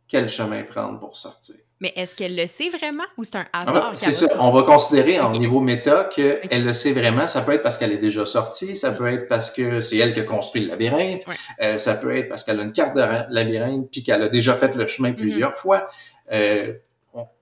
quel 0.07 0.27
chemin 0.27 0.63
prendre 0.63 0.99
pour 0.99 1.15
sortir. 1.15 1.57
Mais 1.81 1.93
est-ce 1.95 2.13
qu'elle 2.13 2.35
le 2.35 2.45
sait 2.45 2.69
vraiment 2.69 3.05
ou 3.17 3.23
c'est 3.23 3.37
un 3.37 3.45
hasard? 3.53 3.91
c'est 3.93 4.11
ça. 4.11 4.27
On 4.39 4.51
va 4.51 4.63
considérer 4.63 5.19
en 5.19 5.31
niveau 5.31 5.61
méta 5.61 6.03
qu'elle 6.03 6.65
le 6.65 6.73
sait 6.73 6.91
vraiment. 6.91 7.27
Ça 7.27 7.41
peut 7.41 7.53
être 7.53 7.63
parce 7.63 7.77
qu'elle 7.77 7.93
est 7.93 7.99
déjà 7.99 8.25
sortie, 8.25 8.75
ça 8.75 8.91
peut 8.91 9.07
être 9.07 9.27
parce 9.27 9.49
que 9.49 9.79
c'est 9.79 9.97
elle 9.97 10.13
qui 10.13 10.19
a 10.19 10.23
construit 10.23 10.63
le 10.63 10.67
labyrinthe, 10.67 11.23
euh, 11.61 11.77
ça 11.77 11.93
peut 11.95 12.15
être 12.15 12.27
parce 12.27 12.43
qu'elle 12.43 12.59
a 12.59 12.63
une 12.63 12.73
carte 12.73 12.95
de 12.95 13.33
labyrinthe 13.33 13.89
puis 13.91 14.03
qu'elle 14.03 14.21
a 14.21 14.27
déjà 14.27 14.55
fait 14.55 14.75
le 14.75 14.87
chemin 14.87 15.11
mm-hmm. 15.11 15.15
plusieurs 15.15 15.55
fois. 15.55 15.87
Euh, 16.31 16.73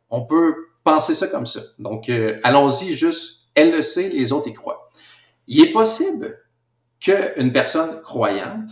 on, 0.10 0.22
peut 0.22 0.56
penser 0.84 1.16
ça 1.16 1.28
comme 1.28 1.46
ça. 1.46 1.60
Donc, 1.80 2.08
euh, 2.10 2.38
allons-y 2.44 2.94
juste, 2.94 3.50
elle 3.56 3.72
le 3.72 3.82
sait, 3.82 4.10
les 4.10 4.32
autres 4.32 4.48
y 4.48 4.54
croient. 4.54 4.90
Il 5.48 5.62
est 5.62 5.72
possible 5.72 6.40
qu'une 7.00 7.52
personne 7.52 8.02
croyante 8.02 8.70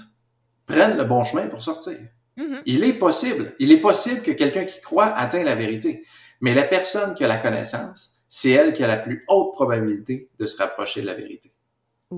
prenne 0.65 0.97
le 0.97 1.03
bon 1.05 1.23
chemin 1.23 1.47
pour 1.47 1.63
sortir. 1.63 1.97
Mm-hmm. 2.37 2.61
Il 2.65 2.83
est 2.83 2.93
possible. 2.93 3.53
Il 3.59 3.71
est 3.71 3.81
possible 3.81 4.21
que 4.21 4.31
quelqu'un 4.31 4.65
qui 4.65 4.81
croit 4.81 5.07
atteigne 5.07 5.45
la 5.45 5.55
vérité. 5.55 6.03
Mais 6.41 6.53
la 6.53 6.63
personne 6.63 7.13
qui 7.15 7.23
a 7.23 7.27
la 7.27 7.37
connaissance, 7.37 8.15
c'est 8.29 8.51
elle 8.51 8.73
qui 8.73 8.83
a 8.83 8.87
la 8.87 8.97
plus 8.97 9.23
haute 9.29 9.53
probabilité 9.53 10.29
de 10.39 10.45
se 10.45 10.57
rapprocher 10.57 11.01
de 11.01 11.05
la 11.05 11.13
vérité. 11.13 11.51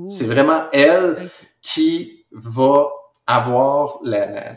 C'est 0.10 0.26
vraiment 0.26 0.70
elle 0.74 1.30
qui 1.62 2.26
va 2.32 2.88
avoir 3.26 4.00
la, 4.04 4.54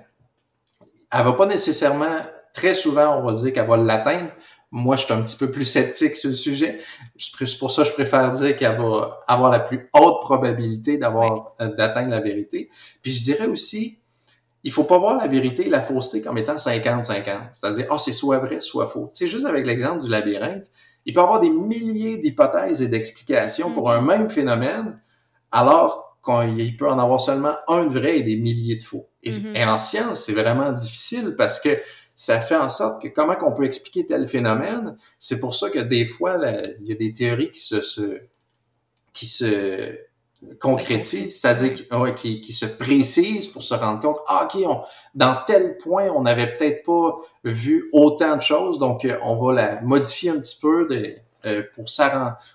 Elle 1.12 1.24
va 1.24 1.32
pas 1.32 1.46
nécessairement, 1.46 2.16
très 2.52 2.74
souvent, 2.74 3.18
on 3.18 3.22
va 3.22 3.32
dire 3.32 3.52
qu'elle 3.52 3.66
va 3.66 3.76
l'atteindre. 3.76 4.30
Moi, 4.72 4.96
je 4.96 5.04
suis 5.04 5.12
un 5.12 5.22
petit 5.22 5.36
peu 5.36 5.50
plus 5.50 5.64
sceptique 5.64 6.14
sur 6.14 6.30
le 6.30 6.36
sujet. 6.36 6.78
C'est 7.16 7.58
pour 7.58 7.70
ça 7.70 7.82
que 7.82 7.88
je 7.88 7.94
préfère 7.94 8.30
dire 8.32 8.56
qu'elle 8.56 8.76
va 8.76 9.20
avoir 9.26 9.50
la 9.50 9.60
plus 9.60 9.88
haute 9.92 10.20
probabilité 10.20 10.96
d'avoir, 10.96 11.54
euh, 11.60 11.74
d'atteindre 11.74 12.10
la 12.10 12.20
vérité. 12.20 12.70
Puis 13.02 13.10
je 13.12 13.22
dirais 13.22 13.46
aussi, 13.46 13.99
il 14.62 14.72
faut 14.72 14.84
pas 14.84 14.98
voir 14.98 15.16
la 15.16 15.26
vérité 15.26 15.66
et 15.66 15.70
la 15.70 15.80
fausseté 15.80 16.20
comme 16.20 16.38
étant 16.38 16.56
50-50. 16.56 17.48
C'est-à-dire, 17.52 17.86
oh, 17.90 17.98
c'est 17.98 18.12
soit 18.12 18.38
vrai, 18.38 18.60
soit 18.60 18.86
faux. 18.86 19.10
Tu 19.14 19.24
sais, 19.24 19.26
juste 19.26 19.46
avec 19.46 19.66
l'exemple 19.66 20.02
du 20.02 20.10
labyrinthe, 20.10 20.66
il 21.06 21.14
peut 21.14 21.20
y 21.20 21.22
avoir 21.22 21.40
des 21.40 21.50
milliers 21.50 22.18
d'hypothèses 22.18 22.82
et 22.82 22.88
d'explications 22.88 23.72
pour 23.72 23.90
un 23.90 24.02
même 24.02 24.28
phénomène, 24.28 25.00
alors 25.50 26.18
qu'il 26.22 26.76
peut 26.76 26.88
en 26.88 26.98
avoir 26.98 27.20
seulement 27.20 27.54
un 27.68 27.84
de 27.84 27.98
vrai 27.98 28.18
et 28.18 28.22
des 28.22 28.36
milliers 28.36 28.76
de 28.76 28.82
faux. 28.82 29.08
Et, 29.22 29.30
mm-hmm. 29.30 29.68
en 29.68 29.78
science, 29.78 30.20
c'est 30.20 30.34
vraiment 30.34 30.72
difficile 30.72 31.34
parce 31.36 31.58
que 31.58 31.70
ça 32.14 32.38
fait 32.40 32.56
en 32.56 32.68
sorte 32.68 33.00
que 33.00 33.08
comment 33.08 33.34
qu'on 33.34 33.52
peut 33.52 33.64
expliquer 33.64 34.04
tel 34.04 34.28
phénomène, 34.28 34.98
c'est 35.18 35.40
pour 35.40 35.54
ça 35.54 35.70
que 35.70 35.78
des 35.78 36.04
fois, 36.04 36.36
il 36.80 36.86
y 36.86 36.92
a 36.92 36.96
des 36.96 37.14
théories 37.14 37.50
qui 37.50 37.60
se, 37.60 37.80
se 37.80 38.20
qui 39.14 39.24
se 39.24 39.96
concrétise, 40.58 41.40
c'est-à-dire 41.40 41.74
qui, 42.14 42.52
se 42.52 42.66
précise 42.66 43.46
pour 43.46 43.62
se 43.62 43.74
rendre 43.74 44.00
compte, 44.00 44.18
ah, 44.26 44.46
OK, 44.46 44.62
on, 44.66 44.80
dans 45.14 45.36
tel 45.46 45.76
point, 45.76 46.08
on 46.08 46.22
n'avait 46.22 46.56
peut-être 46.56 46.82
pas 46.84 47.18
vu 47.44 47.88
autant 47.92 48.36
de 48.36 48.42
choses, 48.42 48.78
donc 48.78 49.04
euh, 49.04 49.18
on 49.22 49.36
va 49.36 49.52
la 49.52 49.80
modifier 49.82 50.30
un 50.30 50.40
petit 50.40 50.58
peu 50.60 50.86
de, 50.88 51.16
euh, 51.44 51.62
pour, 51.74 51.84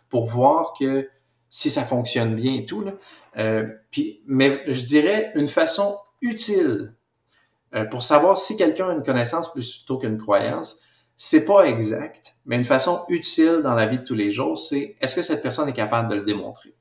pour 0.10 0.26
voir 0.26 0.74
que 0.78 1.08
si 1.50 1.70
ça 1.70 1.84
fonctionne 1.84 2.36
bien 2.36 2.54
et 2.56 2.66
tout. 2.66 2.82
Là. 2.82 2.94
Euh, 3.38 3.68
puis, 3.92 4.22
mais 4.26 4.64
je 4.68 4.86
dirais 4.86 5.32
une 5.36 5.48
façon 5.48 5.98
utile 6.22 6.94
pour 7.92 8.04
savoir 8.04 8.38
si 8.38 8.56
quelqu'un 8.56 8.88
a 8.88 8.94
une 8.94 9.04
connaissance 9.04 9.52
plutôt 9.52 9.98
qu'une 9.98 10.18
croyance, 10.18 10.78
c'est 11.18 11.44
pas 11.44 11.66
exact, 11.66 12.38
mais 12.46 12.56
une 12.56 12.64
façon 12.64 13.04
utile 13.10 13.60
dans 13.62 13.74
la 13.74 13.86
vie 13.86 14.00
de 14.00 14.04
tous 14.04 14.16
les 14.16 14.32
jours, 14.32 14.58
c'est 14.58 14.96
est-ce 15.02 15.14
que 15.14 15.22
cette 15.22 15.42
personne 15.42 15.68
est 15.68 15.74
capable 15.74 16.10
de 16.10 16.16
le 16.16 16.24
démontrer? 16.24 16.74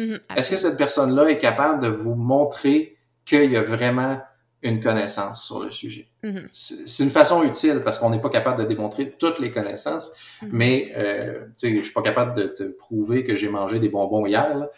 Mm-hmm. 0.00 0.20
Est-ce 0.36 0.50
que 0.50 0.56
cette 0.56 0.78
personne-là 0.78 1.28
est 1.28 1.36
capable 1.36 1.82
de 1.82 1.88
vous 1.88 2.14
montrer 2.14 2.96
qu'il 3.24 3.50
y 3.50 3.56
a 3.56 3.62
vraiment 3.62 4.20
une 4.62 4.80
connaissance 4.80 5.44
sur 5.44 5.60
le 5.60 5.70
sujet? 5.70 6.08
Mm-hmm. 6.24 6.48
C'est 6.52 7.02
une 7.02 7.10
façon 7.10 7.42
utile 7.42 7.82
parce 7.84 7.98
qu'on 7.98 8.10
n'est 8.10 8.20
pas 8.20 8.30
capable 8.30 8.62
de 8.62 8.68
démontrer 8.68 9.14
toutes 9.18 9.38
les 9.38 9.50
connaissances, 9.50 10.10
mm-hmm. 10.10 10.48
mais 10.52 10.92
euh, 10.96 11.44
tu 11.58 11.68
sais, 11.68 11.76
je 11.76 11.82
suis 11.82 11.92
pas 11.92 12.02
capable 12.02 12.34
de 12.34 12.44
te 12.44 12.62
prouver 12.64 13.24
que 13.24 13.34
j'ai 13.34 13.48
mangé 13.48 13.78
des 13.78 13.88
bonbons 13.88 14.26
hier. 14.26 14.68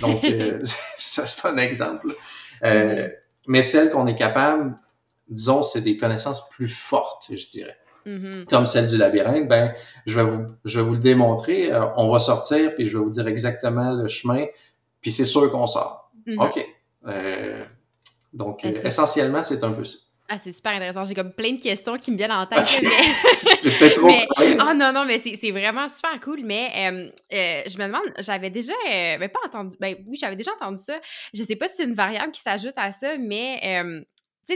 Donc, 0.00 0.24
euh, 0.24 0.58
ça, 0.98 1.26
c'est 1.26 1.46
un 1.46 1.56
exemple. 1.58 2.14
Euh, 2.64 3.08
mais 3.46 3.62
celle 3.62 3.90
qu'on 3.90 4.06
est 4.06 4.16
capable, 4.16 4.74
disons, 5.28 5.62
c'est 5.62 5.80
des 5.80 5.96
connaissances 5.96 6.48
plus 6.48 6.68
fortes, 6.68 7.28
je 7.30 7.48
dirais. 7.48 7.76
Mm-hmm. 8.06 8.46
comme 8.46 8.64
celle 8.64 8.86
du 8.86 8.96
labyrinthe, 8.96 9.46
ben, 9.46 9.74
je 10.06 10.16
vais 10.16 10.24
vous, 10.24 10.46
je 10.64 10.80
vais 10.80 10.86
vous 10.86 10.94
le 10.94 11.00
démontrer. 11.00 11.70
Euh, 11.70 11.84
on 11.96 12.10
va 12.10 12.18
sortir, 12.18 12.74
puis 12.74 12.86
je 12.86 12.96
vais 12.96 13.04
vous 13.04 13.10
dire 13.10 13.28
exactement 13.28 13.92
le 13.92 14.08
chemin, 14.08 14.46
puis 15.00 15.12
c'est 15.12 15.24
sûr 15.24 15.50
qu'on 15.50 15.66
sort. 15.66 16.10
Mm-hmm. 16.26 16.46
OK. 16.48 16.66
Euh, 17.06 17.64
donc, 18.32 18.64
essentiellement, 18.64 19.42
c'est 19.42 19.62
un 19.64 19.72
peu 19.72 19.84
ça. 19.84 19.98
Ah, 20.32 20.38
c'est 20.38 20.52
super 20.52 20.72
intéressant. 20.72 21.02
J'ai 21.02 21.14
comme 21.14 21.32
plein 21.32 21.54
de 21.54 21.58
questions 21.58 21.96
qui 21.96 22.12
me 22.12 22.16
viennent 22.16 22.30
en 22.30 22.46
tête. 22.46 22.60
Mais... 22.82 23.50
je 23.56 23.62
peut-être 23.62 23.96
trop 23.96 24.08
Ah 24.60 24.74
non, 24.74 24.92
non, 24.92 25.04
mais 25.04 25.18
c'est 25.18 25.50
vraiment 25.50 25.88
super 25.88 26.20
cool. 26.20 26.42
Mais 26.44 26.70
euh, 27.32 27.62
je 27.66 27.76
me 27.78 27.86
demande, 27.86 28.04
j'avais 28.20 28.48
déjà, 28.48 28.72
mais 28.86 29.28
pas 29.28 29.40
entendu, 29.44 29.76
ben 29.80 29.96
oui, 30.06 30.16
j'avais 30.20 30.36
déjà 30.36 30.52
entendu 30.52 30.80
ça. 30.80 30.94
Je 31.34 31.42
sais 31.42 31.56
pas 31.56 31.66
si 31.66 31.74
c'est 31.78 31.84
une 31.84 31.94
variable 31.94 32.30
qui 32.30 32.42
s'ajoute 32.42 32.74
à 32.76 32.92
ça, 32.92 33.18
mais 33.18 33.82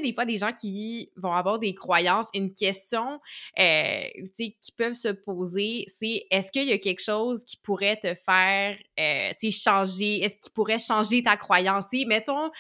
des 0.00 0.12
fois, 0.12 0.24
des 0.24 0.37
gens 0.37 0.52
qui 0.52 1.11
vont 1.16 1.33
avoir 1.33 1.59
des 1.59 1.74
croyances, 1.74 2.28
une 2.35 2.52
question, 2.52 3.20
euh, 3.59 4.02
tu 4.14 4.30
sais, 4.35 4.57
qui 4.61 4.72
peuvent 4.72 4.94
se 4.94 5.09
poser, 5.09 5.85
c'est 5.88 6.26
est-ce 6.30 6.50
qu'il 6.52 6.64
y 6.64 6.72
a 6.72 6.78
quelque 6.78 7.02
chose 7.02 7.44
qui 7.44 7.57
pourrait 7.57 7.96
te 7.96 8.14
faire, 8.14 8.76
euh, 8.98 9.30
tu 9.40 9.50
sais, 9.50 9.62
changer, 9.62 10.24
est-ce 10.24 10.37
qu'il 10.37 10.52
pourrait 10.52 10.78
changer 10.78 11.22
ta 11.22 11.37
croyance? 11.37 11.87
Mettons, 12.07 12.50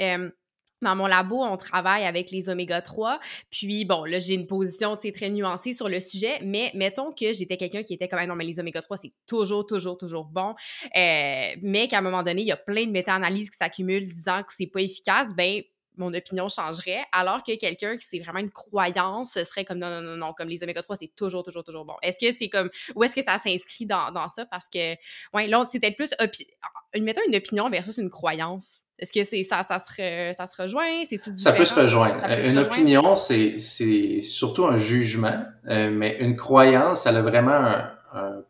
euh, 0.00 0.30
dans 0.80 0.94
mon 0.94 1.06
labo, 1.06 1.42
on 1.42 1.56
travaille 1.56 2.04
avec 2.04 2.30
les 2.30 2.48
oméga 2.48 2.80
3. 2.80 3.18
Puis, 3.50 3.84
bon, 3.84 4.04
là, 4.04 4.20
j'ai 4.20 4.34
une 4.34 4.46
position 4.46 4.96
très 4.96 5.28
nuancée 5.28 5.72
sur 5.72 5.88
le 5.88 6.00
sujet, 6.00 6.38
mais 6.42 6.70
mettons 6.74 7.10
que 7.10 7.32
j'étais 7.32 7.56
quelqu'un 7.56 7.82
qui 7.82 7.94
était 7.94 8.06
comme, 8.06 8.24
non, 8.24 8.36
mais 8.36 8.44
les 8.44 8.60
oméga 8.60 8.80
3, 8.80 8.96
c'est 8.96 9.12
toujours, 9.26 9.66
toujours, 9.66 9.98
toujours 9.98 10.26
bon. 10.26 10.54
mais 10.94 11.88
qu'à 11.90 11.98
un 11.98 12.02
moment 12.02 12.22
donné, 12.22 12.42
il 12.42 12.46
y 12.48 12.52
a 12.52 12.56
plein 12.56 12.86
de 12.86 12.92
méta-analyses 12.92 13.50
qui 13.50 13.56
s'accumulent 13.56 14.08
disant 14.08 14.42
que 14.44 14.52
c'est 14.56 14.68
pas 14.68 14.80
efficace. 14.80 15.34
Ben, 15.34 15.62
mon 15.98 16.14
opinion 16.14 16.48
changerait, 16.48 17.04
alors 17.12 17.42
que 17.42 17.56
quelqu'un 17.56 17.96
qui 17.96 18.06
c'est 18.06 18.18
vraiment 18.18 18.38
une 18.38 18.50
croyance, 18.50 19.32
ce 19.32 19.44
serait 19.44 19.64
comme 19.64 19.78
non, 19.78 19.90
non, 19.90 20.00
non, 20.00 20.16
non, 20.16 20.32
comme 20.32 20.48
les 20.48 20.62
oméga 20.62 20.82
3, 20.82 20.96
c'est 20.96 21.12
toujours, 21.14 21.42
toujours, 21.42 21.64
toujours 21.64 21.84
bon. 21.84 21.94
Est-ce 22.02 22.18
que 22.18 22.32
c'est 22.32 22.48
comme, 22.48 22.70
où 22.94 23.04
est-ce 23.04 23.14
que 23.14 23.22
ça 23.22 23.38
s'inscrit 23.38 23.86
dans, 23.86 24.10
dans, 24.12 24.28
ça? 24.28 24.46
Parce 24.46 24.68
que, 24.68 24.94
ouais, 25.34 25.46
là, 25.46 25.64
c'est 25.70 25.80
peut-être 25.80 25.96
plus, 25.96 26.14
mettons 27.00 27.20
une 27.26 27.36
opinion 27.36 27.68
versus 27.68 27.98
une 27.98 28.10
croyance. 28.10 28.84
Est-ce 28.98 29.12
que 29.12 29.22
c'est 29.22 29.42
ça, 29.44 29.62
ça 29.62 29.78
se, 29.78 30.32
ça 30.34 30.46
se 30.46 30.60
rejoint? 30.60 31.04
Ça 31.36 31.52
peut 31.52 31.64
se 31.64 31.74
rejoindre. 31.74 32.20
une 32.44 32.58
opinion, 32.58 33.16
c'est 33.16 33.58
surtout 34.20 34.66
un 34.66 34.76
jugement, 34.76 35.44
euh, 35.68 35.90
mais 35.90 36.16
une 36.20 36.36
croyance, 36.36 37.06
elle 37.06 37.16
a 37.16 37.22
vraiment 37.22 37.52
un, 37.52 37.94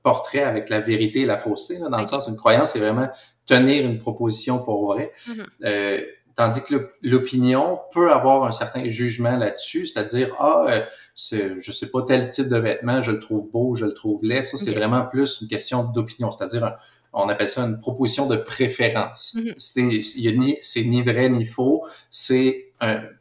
portrait 0.05 0.45
avec 0.45 0.69
la 0.69 0.79
vérité 0.79 1.23
et 1.23 1.27
la 1.27 1.37
fausseté, 1.37 1.79
là, 1.79 1.89
dans 1.89 1.99
le 1.99 2.07
sens, 2.07 2.29
une 2.29 2.37
croyance, 2.37 2.71
c'est 2.71 2.79
vraiment 2.79 3.09
tenir 3.45 3.85
une 3.85 3.99
proposition 3.99 4.61
pour 4.61 4.87
vrai. 4.87 5.13
Mm-hmm. 5.27 5.47
euh, 5.65 6.01
Tandis 6.39 6.63
que 6.63 6.93
l'opinion 7.03 7.81
peut 7.93 8.13
avoir 8.13 8.45
un 8.45 8.53
certain 8.53 8.87
jugement 8.89 9.37
là-dessus, 9.37 9.87
c'est-à-dire, 9.87 10.33
ah, 10.39 10.67
euh, 10.69 11.55
je 11.59 11.73
sais 11.73 11.91
pas, 11.91 12.03
tel 12.03 12.31
type 12.31 12.49
de 12.49 12.57
vêtement, 12.57 13.03
je 13.03 13.11
le 13.11 13.19
trouve 13.19 13.51
beau, 13.51 13.75
je 13.75 13.87
le 13.87 13.93
trouve 13.93 14.21
laid. 14.23 14.43
Ça, 14.43 14.57
c'est 14.57 14.71
vraiment 14.71 15.05
plus 15.05 15.41
une 15.43 15.49
question 15.49 15.83
d'opinion, 15.83 16.31
c'est-à-dire, 16.31 16.77
on 17.13 17.29
appelle 17.29 17.49
ça 17.49 17.63
une 17.63 17.81
proposition 17.81 18.29
de 18.29 18.37
préférence. 18.37 19.35
Mm 19.35 19.41
-hmm. 19.41 20.61
C'est 20.63 20.85
ni 20.85 21.03
vrai 21.03 21.29
ni 21.29 21.45
faux, 21.45 21.85
c'est 22.09 22.73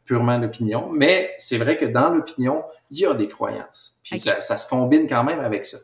purement 0.04 0.38
l'opinion. 0.38 0.88
Mais 0.92 1.34
c'est 1.38 1.58
vrai 1.58 1.76
que 1.76 1.86
dans 1.86 2.10
l'opinion, 2.10 2.62
il 2.92 3.00
y 3.00 3.06
a 3.06 3.14
des 3.14 3.26
croyances. 3.26 3.96
Puis 4.04 4.20
ça, 4.20 4.40
ça, 4.40 4.56
se 4.56 4.68
combine 4.68 5.08
quand 5.08 5.24
même 5.24 5.40
avec 5.40 5.64
ça. 5.64 5.78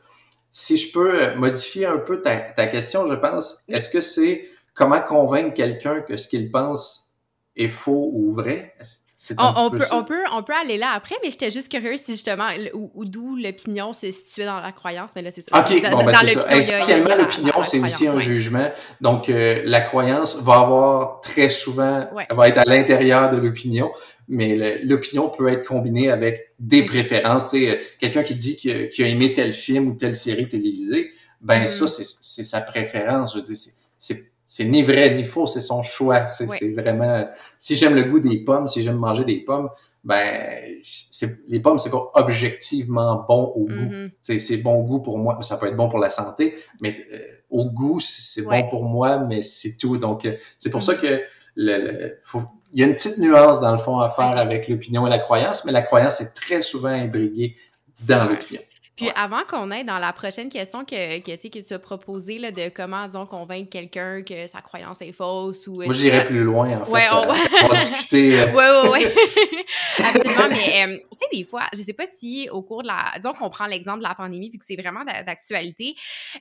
Si 0.52 0.76
je 0.76 0.92
peux 0.92 1.20
euh, 1.20 1.34
modifier 1.34 1.86
un 1.86 1.98
peu 1.98 2.22
ta, 2.22 2.36
ta 2.36 2.68
question, 2.68 3.08
je 3.08 3.14
pense, 3.14 3.64
est-ce 3.68 3.90
que 3.90 4.00
c'est 4.00 4.44
comment 4.72 5.00
convaincre 5.00 5.52
quelqu'un 5.52 6.00
que 6.00 6.16
ce 6.16 6.28
qu'il 6.28 6.52
pense 6.52 7.13
est 7.56 7.68
faux 7.68 8.10
ou 8.12 8.32
vrai? 8.32 8.74
On, 9.38 9.70
peut, 9.70 9.78
on, 9.92 10.02
peut, 10.02 10.24
on 10.32 10.42
peut 10.42 10.52
aller 10.60 10.76
là 10.76 10.88
après, 10.92 11.14
mais 11.22 11.30
j'étais 11.30 11.52
juste 11.52 11.70
curieuse 11.70 12.00
si 12.00 12.12
justement, 12.12 12.48
où, 12.74 13.04
d'où 13.04 13.36
l'opinion 13.36 13.92
se 13.92 14.10
situait 14.10 14.44
dans 14.44 14.58
la 14.58 14.72
croyance, 14.72 15.12
mais 15.14 15.22
là, 15.22 15.30
c'est 15.30 15.48
ça. 15.48 15.60
OK, 15.60 15.88
bon, 15.88 16.04
ben 16.04 16.12
c'est 16.20 16.34
ça. 16.34 16.56
Essentiellement, 16.56 17.14
l'opinion, 17.14 17.62
c'est 17.62 17.78
aussi 17.78 18.08
un 18.08 18.18
jugement? 18.18 18.68
Donc, 19.00 19.28
euh, 19.28 19.62
la 19.66 19.82
croyance 19.82 20.42
va 20.42 20.54
avoir 20.54 21.20
très 21.20 21.48
souvent, 21.48 22.08
elle 22.28 22.36
va 22.36 22.48
être 22.48 22.58
à 22.58 22.64
l'intérieur 22.64 23.30
de 23.30 23.36
l'opinion, 23.36 23.92
mais 24.26 24.80
l'opinion 24.82 25.28
peut 25.28 25.48
être 25.48 25.64
combinée 25.64 26.10
avec 26.10 26.52
des 26.58 26.82
préférences. 26.82 27.54
Euh, 27.54 27.76
quelqu'un 28.00 28.24
qui 28.24 28.34
dit 28.34 28.56
qu'il 28.56 29.04
a, 29.04 29.08
aimé 29.08 29.32
tel 29.32 29.52
film 29.52 29.90
ou 29.90 29.94
telle 29.94 30.16
série 30.16 30.48
télévisée, 30.48 31.10
ben 31.40 31.62
mm. 31.62 31.66
ça, 31.68 31.86
c'est 31.86 32.44
sa 32.44 32.60
préférence. 32.62 33.32
Je 33.32 33.38
veux 33.38 33.44
dire, 33.44 33.56
c'est 34.00 34.33
c'est 34.54 34.66
ni 34.66 34.84
vrai 34.84 35.16
ni 35.16 35.24
faux, 35.24 35.46
c'est 35.46 35.60
son 35.60 35.82
choix. 35.82 36.28
C'est 36.28 36.74
vraiment, 36.74 37.28
si 37.58 37.74
j'aime 37.74 37.96
le 37.96 38.04
goût 38.04 38.20
des 38.20 38.38
pommes, 38.38 38.68
si 38.68 38.82
j'aime 38.84 38.98
manger 38.98 39.24
des 39.24 39.40
pommes, 39.40 39.68
ben, 40.04 40.80
les 41.48 41.58
pommes, 41.58 41.76
c'est 41.76 41.90
pas 41.90 42.12
objectivement 42.14 43.24
bon 43.26 43.52
au 43.56 43.64
goût. 43.64 43.72
Mm-hmm. 44.22 44.38
C'est 44.38 44.58
bon 44.58 44.78
goût 44.84 45.00
pour 45.00 45.18
moi, 45.18 45.38
ça 45.40 45.56
peut 45.56 45.66
être 45.66 45.76
bon 45.76 45.88
pour 45.88 45.98
la 45.98 46.08
santé, 46.08 46.54
mais 46.80 46.94
euh, 47.12 47.18
au 47.50 47.64
goût, 47.64 47.98
c'est 47.98 48.42
bon 48.42 48.68
pour 48.68 48.84
moi, 48.84 49.18
mais 49.18 49.42
c'est 49.42 49.76
tout. 49.76 49.98
Donc, 49.98 50.24
euh, 50.24 50.36
c'est 50.60 50.70
pour 50.70 50.84
ça 50.84 50.92
mm-hmm. 50.92 51.00
que 51.00 51.22
le, 51.56 52.18
faut, 52.22 52.42
il 52.72 52.78
y 52.78 52.84
a 52.84 52.86
une 52.86 52.94
petite 52.94 53.18
nuance 53.18 53.60
dans 53.60 53.72
le 53.72 53.78
fond 53.78 53.98
à 53.98 54.08
faire 54.08 54.38
avec 54.38 54.68
l'opinion 54.68 55.04
et 55.08 55.10
la 55.10 55.18
croyance, 55.18 55.64
mais 55.64 55.72
la 55.72 55.82
croyance 55.82 56.20
est 56.20 56.32
très 56.32 56.62
souvent 56.62 56.90
imbriquée 56.90 57.56
dans 58.06 58.28
l'opinion. 58.28 58.60
Puis 58.96 59.10
avant 59.16 59.42
qu'on 59.42 59.72
aille 59.72 59.84
dans 59.84 59.98
la 59.98 60.12
prochaine 60.12 60.48
question 60.48 60.84
que, 60.84 61.18
que, 61.18 61.48
que 61.48 61.58
tu 61.58 61.74
as 61.74 61.78
proposée 61.80 62.38
là, 62.38 62.52
de 62.52 62.68
comment, 62.68 63.06
disons, 63.06 63.26
convaincre 63.26 63.68
quelqu'un 63.68 64.22
que 64.22 64.46
sa 64.46 64.60
croyance 64.60 65.02
est 65.02 65.12
fausse 65.12 65.66
ou... 65.66 65.82
Moi, 65.82 65.92
j'irais 65.92 66.24
plus 66.24 66.44
loin, 66.44 66.80
en 66.80 66.84
fait. 66.84 66.92
Ouais, 66.92 67.06
on, 67.10 67.26
va 67.68 67.76
discuter... 67.76 68.44
Oui, 68.54 68.64
oui, 68.84 68.88
oui. 68.92 69.64
Absolument, 69.98 70.48
mais 70.48 70.84
euh, 70.84 70.98
tu 71.10 71.18
sais, 71.18 71.26
des 71.32 71.44
fois, 71.44 71.64
je 71.72 71.82
sais 71.82 71.92
pas 71.92 72.06
si 72.06 72.48
au 72.50 72.62
cours 72.62 72.82
de 72.82 72.88
la... 72.88 73.12
Disons 73.16 73.32
qu'on 73.32 73.50
prend 73.50 73.66
l'exemple 73.66 73.98
de 73.98 74.04
la 74.04 74.14
pandémie, 74.14 74.50
vu 74.50 74.58
que 74.58 74.64
c'est 74.64 74.76
vraiment 74.76 75.04
d'actualité. 75.04 75.96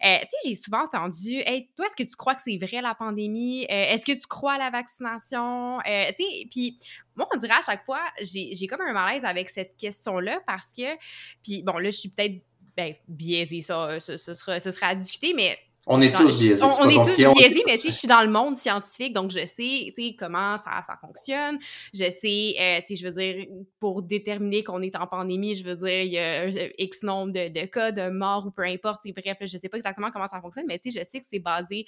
Euh, 0.06 0.18
tu 0.20 0.28
sais, 0.30 0.50
j'ai 0.50 0.56
souvent 0.56 0.84
entendu, 0.84 1.38
«Hey, 1.46 1.70
toi, 1.76 1.88
est-ce 1.88 1.96
que 1.96 2.08
tu 2.08 2.16
crois 2.16 2.36
que 2.36 2.42
c'est 2.44 2.58
vrai, 2.58 2.82
la 2.82 2.94
pandémie? 2.94 3.64
Euh, 3.64 3.94
est-ce 3.94 4.06
que 4.06 4.12
tu 4.12 4.28
crois 4.28 4.54
à 4.54 4.58
la 4.60 4.70
vaccination? 4.70 5.80
tu 5.84 6.24
sais, 6.24 6.48
puis 6.52 6.78
moi, 7.16 7.28
on 7.34 7.38
dirait 7.38 7.54
à 7.54 7.62
chaque 7.62 7.86
fois, 7.86 8.02
j'ai 8.22 8.68
comme 8.68 8.82
un 8.82 8.94
malaise 8.94 9.26
avec 9.26 9.50
cette 9.50 9.76
question-là 9.78 10.42
parce 10.46 10.74
que, 10.74 10.96
puis 11.44 11.64
bon, 11.64 11.74
là, 11.74 11.90
je 11.90 11.98
suis 11.98 12.10
peut-être 12.10 12.42
ben, 12.76 12.96
biaisée, 13.08 13.62
ça, 13.62 14.00
ce, 14.00 14.18
sera, 14.18 14.60
ce 14.60 14.72
sera 14.72 14.88
à 14.88 14.96
discuter, 14.96 15.34
mais 15.36 15.58
on 15.86 16.02
est 16.02 16.16
tous 16.16 16.42
biaisés. 16.42 16.64
On, 16.64 16.90
est 16.90 16.96
tous 16.96 17.34
biaisés, 17.36 17.64
mais 17.66 17.76
tu 17.76 17.84
sais, 17.84 17.90
je 17.90 17.96
suis 17.96 18.08
dans 18.08 18.22
le 18.22 18.30
monde 18.30 18.56
scientifique, 18.56 19.14
donc 19.14 19.32
je 19.32 19.46
sais, 19.46 19.94
tu 19.94 19.94
sais, 19.98 20.16
comment 20.18 20.58
ça, 20.58 20.82
ça 20.88 20.98
fonctionne. 21.00 21.60
Je 21.94 22.10
sais, 22.10 22.56
euh, 22.60 22.80
tu 22.88 22.96
sais, 22.96 22.96
je 22.96 23.08
veux 23.08 23.12
dire, 23.12 23.46
pour 23.80 24.02
déterminer 24.02 24.64
qu'on 24.64 24.82
est 24.82 24.96
en 24.96 25.08
pandémie, 25.08 25.56
je 25.56 25.64
veux 25.64 25.76
dire, 25.76 26.02
il 26.04 26.14
y 26.14 26.20
a 26.20 26.48
X 26.78 27.04
nombre 27.04 27.34
de, 27.34 27.50
de 27.50 27.66
cas, 27.66 27.92
de 27.92 28.10
morts 28.10 28.46
ou 28.48 28.52
peu 28.52 28.64
importe. 28.64 29.04
Bref, 29.14 29.38
je 29.42 29.58
sais 29.58 29.70
pas 29.70 29.78
exactement 29.78 30.10
comment 30.10 30.28
ça 30.28 30.40
fonctionne, 30.40 30.66
mais 30.68 30.80
tu 30.80 30.90
sais, 30.90 31.02
je 31.02 31.06
sais 31.06 31.20
que 31.20 31.26
c'est 31.30 31.40
basé 31.40 31.86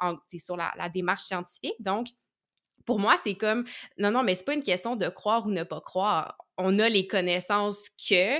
en, 0.00 0.16
sur 0.38 0.56
la, 0.56 0.72
la 0.76 0.88
démarche 0.88 1.22
scientifique. 1.22 1.76
Donc, 1.78 2.08
pour 2.86 2.98
moi, 2.98 3.16
c'est 3.22 3.34
comme 3.34 3.64
non, 3.98 4.10
non, 4.10 4.22
mais 4.22 4.34
c'est 4.34 4.44
pas 4.44 4.54
une 4.54 4.62
question 4.62 4.96
de 4.96 5.08
croire 5.08 5.46
ou 5.46 5.50
ne 5.50 5.64
pas 5.64 5.80
croire. 5.80 6.38
On 6.56 6.78
a 6.78 6.88
les 6.88 7.06
connaissances 7.06 7.84
que. 8.08 8.38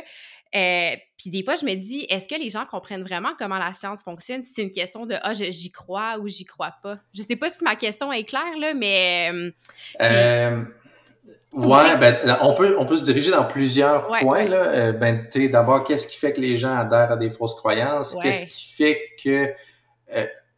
Euh, 0.54 0.96
puis 1.18 1.28
des 1.28 1.44
fois, 1.44 1.56
je 1.56 1.66
me 1.66 1.74
dis, 1.74 2.06
est-ce 2.08 2.28
que 2.28 2.40
les 2.40 2.48
gens 2.48 2.64
comprennent 2.64 3.02
vraiment 3.02 3.30
comment 3.38 3.58
la 3.58 3.74
science 3.74 4.02
fonctionne? 4.02 4.42
Si 4.42 4.54
c'est 4.54 4.62
une 4.62 4.70
question 4.70 5.04
de 5.04 5.16
ah, 5.20 5.34
j'y 5.34 5.70
crois 5.70 6.18
ou 6.18 6.28
j'y 6.28 6.44
crois 6.44 6.72
pas? 6.82 6.96
Je 7.12 7.22
sais 7.22 7.36
pas 7.36 7.50
si 7.50 7.62
ma 7.64 7.76
question 7.76 8.10
est 8.12 8.24
claire, 8.24 8.56
là, 8.58 8.72
mais. 8.72 9.30
Euh, 9.34 9.50
euh 10.00 10.62
ouais, 11.52 11.96
ben, 11.98 12.38
on, 12.40 12.54
peut, 12.54 12.76
on 12.78 12.86
peut 12.86 12.96
se 12.96 13.04
diriger 13.04 13.32
dans 13.32 13.44
plusieurs 13.44 14.06
points. 14.06 14.44
Là. 14.44 14.56
Euh, 14.56 14.92
ben, 14.92 15.26
d'abord, 15.50 15.84
qu'est-ce 15.84 16.06
qui 16.06 16.16
fait 16.16 16.32
que 16.32 16.40
les 16.40 16.56
gens 16.56 16.74
adhèrent 16.74 17.12
à 17.12 17.16
des 17.16 17.30
fausses 17.30 17.54
croyances? 17.54 18.16
Qu'est-ce 18.22 18.46
qui 18.46 18.72
fait 18.72 19.00
que 19.22 19.52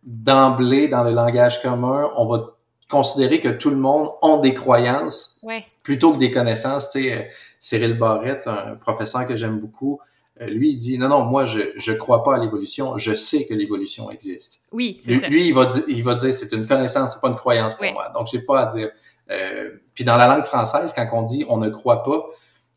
d'emblée, 0.03 0.89
dans 0.89 1.03
le 1.03 1.11
langage 1.11 1.61
commun, 1.61 2.11
on 2.17 2.27
va 2.27 2.58
considérer 2.89 3.41
que 3.41 3.49
tout 3.49 3.71
le 3.71 3.77
monde 3.77 4.09
a 4.23 4.39
des 4.39 4.55
croyances 4.55 5.41
plutôt 5.83 6.13
que 6.13 6.19
des 6.19 6.31
connaissances. 6.31 6.91
Tu 6.91 7.03
sais, 7.03 7.13
euh, 7.13 7.23
Cyril 7.59 7.99
Barrette, 7.99 8.47
un 8.47 8.77
professeur 8.77 9.27
que 9.27 9.37
j'aime 9.37 9.59
beaucoup, 9.59 10.01
euh, 10.41 10.47
lui, 10.47 10.71
il 10.71 10.77
dit 10.77 10.99
non, 10.99 11.09
non, 11.09 11.25
moi, 11.25 11.45
je 11.45 11.61
je 11.77 11.93
crois 11.93 12.23
pas 12.23 12.37
à 12.37 12.39
l'évolution, 12.39 12.97
je 12.97 13.13
sais 13.15 13.47
que 13.47 13.55
l'évolution 13.55 14.11
existe. 14.11 14.61
Oui. 14.73 15.01
Lui, 15.05 15.21
lui, 15.29 15.49
il 15.49 15.55
va 15.55 15.67
dire, 15.67 15.83
il 15.89 16.03
va 16.05 16.15
dire, 16.15 16.33
c'est 16.33 16.53
une 16.53 16.67
connaissance, 16.67 17.15
c'est 17.15 17.21
pas 17.21 17.29
une 17.29 17.37
croyance 17.37 17.75
pour 17.75 17.93
moi. 17.93 18.09
Donc, 18.11 18.29
j'ai 18.31 18.41
pas 18.41 18.63
à 18.63 18.67
dire. 18.67 18.91
Euh, 19.31 19.71
puis 19.95 20.05
dans 20.05 20.17
la 20.17 20.27
langue 20.27 20.45
française, 20.45 20.93
quand 20.95 21.07
on 21.13 21.23
dit 21.23 21.45
on 21.49 21.59
ne 21.59 21.69
croit 21.69 22.03
pas, 22.03 22.25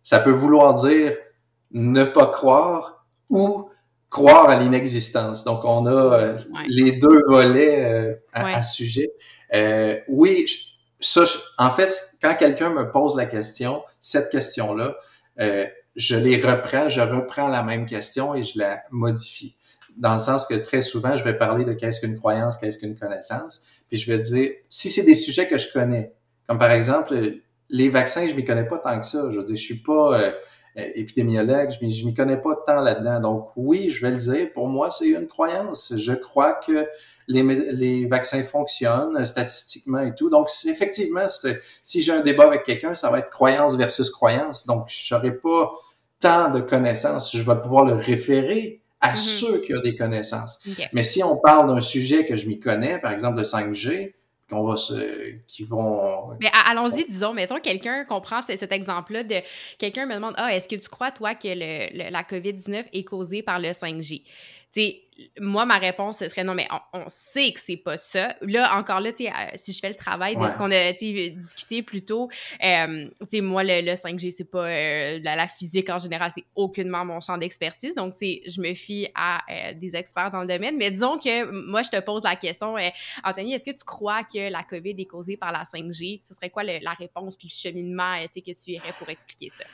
ça 0.03 0.19
peut 0.19 0.31
vouloir 0.31 0.73
dire 0.73 1.15
ne 1.71 2.03
pas 2.03 2.27
croire 2.27 3.05
ou 3.29 3.69
croire 4.11 4.49
à 4.49 4.59
l'inexistence. 4.59 5.43
Donc, 5.43 5.65
on 5.65 5.87
a 5.87 6.35
les 6.67 6.99
deux 6.99 7.21
volets 7.27 8.19
à, 8.33 8.45
à, 8.57 8.61
ce 8.61 8.75
sujet. 8.75 9.07
Euh, 9.53 9.97
oui, 10.07 10.45
ça, 10.99 11.23
en 11.57 11.71
fait, 11.71 11.89
quand 12.21 12.35
quelqu'un 12.35 12.69
me 12.69 12.91
pose 12.91 13.15
la 13.15 13.25
question, 13.25 13.81
cette 13.99 14.29
question-là, 14.29 14.95
euh, 15.39 15.65
je 15.95 16.15
les 16.15 16.41
reprends, 16.41 16.89
je 16.89 17.01
reprends 17.01 17.47
la 17.47 17.63
même 17.63 17.85
question 17.85 18.35
et 18.35 18.43
je 18.43 18.59
la 18.59 18.81
modifie. 18.91 19.55
Dans 19.97 20.13
le 20.13 20.19
sens 20.19 20.45
que 20.45 20.53
très 20.55 20.81
souvent, 20.81 21.17
je 21.17 21.23
vais 21.23 21.37
parler 21.37 21.65
de 21.65 21.73
qu'est-ce 21.73 21.99
qu'une 21.99 22.15
croyance, 22.15 22.57
qu'est-ce 22.57 22.77
qu'une 22.77 22.97
connaissance, 22.97 23.63
puis 23.87 23.97
je 23.97 24.11
vais 24.11 24.19
dire, 24.19 24.51
si 24.69 24.89
c'est 24.89 25.03
des 25.03 25.15
sujets 25.15 25.47
que 25.47 25.57
je 25.57 25.71
connais, 25.71 26.13
comme 26.47 26.57
par 26.57 26.71
exemple, 26.71 27.39
les 27.69 27.89
vaccins, 27.89 28.27
je 28.27 28.35
m'y 28.35 28.45
connais 28.45 28.67
pas 28.67 28.77
tant 28.77 28.99
que 28.99 29.05
ça. 29.05 29.29
Je 29.31 29.37
veux 29.37 29.43
dire, 29.43 29.55
je 29.55 29.61
suis 29.61 29.81
pas 29.81 30.19
euh, 30.19 30.31
épidémiologue, 30.75 31.69
je 31.69 31.85
m'y, 31.85 32.03
m'y 32.05 32.13
connais 32.13 32.37
pas 32.37 32.55
tant 32.65 32.81
là-dedans. 32.81 33.19
Donc 33.19 33.49
oui, 33.55 33.89
je 33.89 34.01
vais 34.01 34.11
le 34.11 34.17
dire, 34.17 34.53
pour 34.53 34.67
moi, 34.67 34.89
c'est 34.91 35.07
une 35.07 35.27
croyance. 35.27 35.93
Je 35.95 36.13
crois 36.13 36.53
que 36.53 36.87
les, 37.27 37.43
les 37.43 38.05
vaccins 38.05 38.43
fonctionnent 38.43 39.25
statistiquement 39.25 39.99
et 39.99 40.13
tout. 40.15 40.29
Donc, 40.29 40.49
effectivement, 40.65 41.27
si 41.83 42.01
j'ai 42.01 42.11
un 42.11 42.21
débat 42.21 42.45
avec 42.45 42.63
quelqu'un, 42.63 42.95
ça 42.95 43.09
va 43.09 43.19
être 43.19 43.29
croyance 43.29 43.75
versus 43.75 44.09
croyance. 44.09 44.65
Donc, 44.65 44.85
je 44.87 45.13
n'aurai 45.13 45.35
pas 45.35 45.71
tant 46.19 46.49
de 46.49 46.61
connaissances. 46.61 47.35
Je 47.35 47.43
vais 47.43 47.59
pouvoir 47.59 47.85
le 47.85 47.93
référer 47.93 48.81
à 48.99 49.13
mm-hmm. 49.13 49.17
ceux 49.17 49.61
qui 49.61 49.75
ont 49.75 49.81
des 49.81 49.95
connaissances. 49.95 50.59
Mais 50.93 51.03
si 51.03 51.23
on 51.23 51.37
parle 51.37 51.73
d'un 51.73 51.81
sujet 51.81 52.25
que 52.25 52.35
je 52.35 52.47
m'y 52.47 52.59
connais, 52.59 52.99
par 52.99 53.11
exemple 53.11 53.37
de 53.37 53.43
5G, 53.43 54.13
qu'on 54.51 54.63
va 54.63 54.75
se, 54.75 55.31
qui 55.47 55.63
vont. 55.63 56.37
Mais 56.39 56.49
allons-y, 56.67 57.05
disons, 57.05 57.33
mettons 57.33 57.59
quelqu'un 57.59 58.03
comprend 58.05 58.41
cet 58.41 58.71
exemple-là 58.71 59.23
de 59.23 59.35
quelqu'un 59.79 60.05
me 60.05 60.15
demande, 60.15 60.33
ah, 60.37 60.53
est-ce 60.53 60.67
que 60.67 60.75
tu 60.75 60.89
crois 60.89 61.11
toi 61.11 61.35
que 61.35 61.47
le, 61.47 62.09
la 62.11 62.23
COVID-19 62.23 62.85
est 62.91 63.03
causée 63.03 63.41
par 63.41 63.59
le 63.59 63.69
5G? 63.69 64.23
Sais, 64.71 65.01
moi, 65.39 65.65
ma 65.65 65.77
réponse, 65.77 66.19
ce 66.19 66.27
serait 66.27 66.43
non, 66.43 66.53
mais 66.53 66.67
on, 66.93 67.03
sait 67.07 67.51
que 67.51 67.59
c'est 67.59 67.77
pas 67.77 67.97
ça. 67.97 68.35
Là, 68.41 68.77
encore 68.77 69.01
là, 69.01 69.11
tu 69.11 69.25
sais, 69.25 69.29
euh, 69.29 69.51
si 69.55 69.73
je 69.73 69.79
fais 69.79 69.89
le 69.89 69.95
travail 69.95 70.35
de 70.35 70.47
ce 70.47 70.55
qu'on 70.55 70.71
a 70.71 70.91
discuté 70.93 71.83
plus 71.83 72.03
tôt, 72.03 72.29
euh, 72.63 73.07
tu 73.21 73.27
sais, 73.29 73.41
moi, 73.41 73.63
le, 73.63 73.93
5G, 73.93 74.31
c'est 74.31 74.49
pas 74.49 74.67
euh, 74.67 75.19
la, 75.21 75.47
physique 75.47 75.89
en 75.89 75.99
général, 75.99 76.31
c'est 76.33 76.45
aucunement 76.55 77.05
mon 77.05 77.19
champ 77.19 77.37
d'expertise. 77.37 77.95
Donc, 77.95 78.15
tu 78.15 78.25
sais, 78.25 78.41
je 78.47 78.61
me 78.61 78.73
fie 78.73 79.07
à 79.15 79.41
des 79.73 79.95
experts 79.95 80.31
dans 80.31 80.41
le 80.41 80.47
domaine. 80.47 80.77
Mais 80.77 80.91
disons 80.91 81.17
que 81.17 81.43
moi, 81.69 81.81
je 81.81 81.89
te 81.89 81.99
pose 81.99 82.23
la 82.23 82.35
question, 82.35 82.75
Anthony, 83.23 83.53
est-ce 83.53 83.65
que 83.65 83.75
tu 83.77 83.83
crois 83.83 84.23
que 84.23 84.49
la 84.49 84.63
COVID 84.63 84.95
est 84.97 85.05
causée 85.05 85.37
par 85.37 85.51
la 85.51 85.63
5G? 85.63 86.21
Ce 86.27 86.33
serait 86.33 86.49
quoi 86.49 86.63
la 86.63 86.93
réponse 86.93 87.35
puis 87.35 87.49
le 87.49 87.53
cheminement, 87.53 88.15
tu 88.23 88.33
sais, 88.33 88.41
que 88.41 88.57
tu 88.57 88.71
irais 88.71 88.93
pour 88.97 89.09
expliquer 89.09 89.49
ça? 89.49 89.65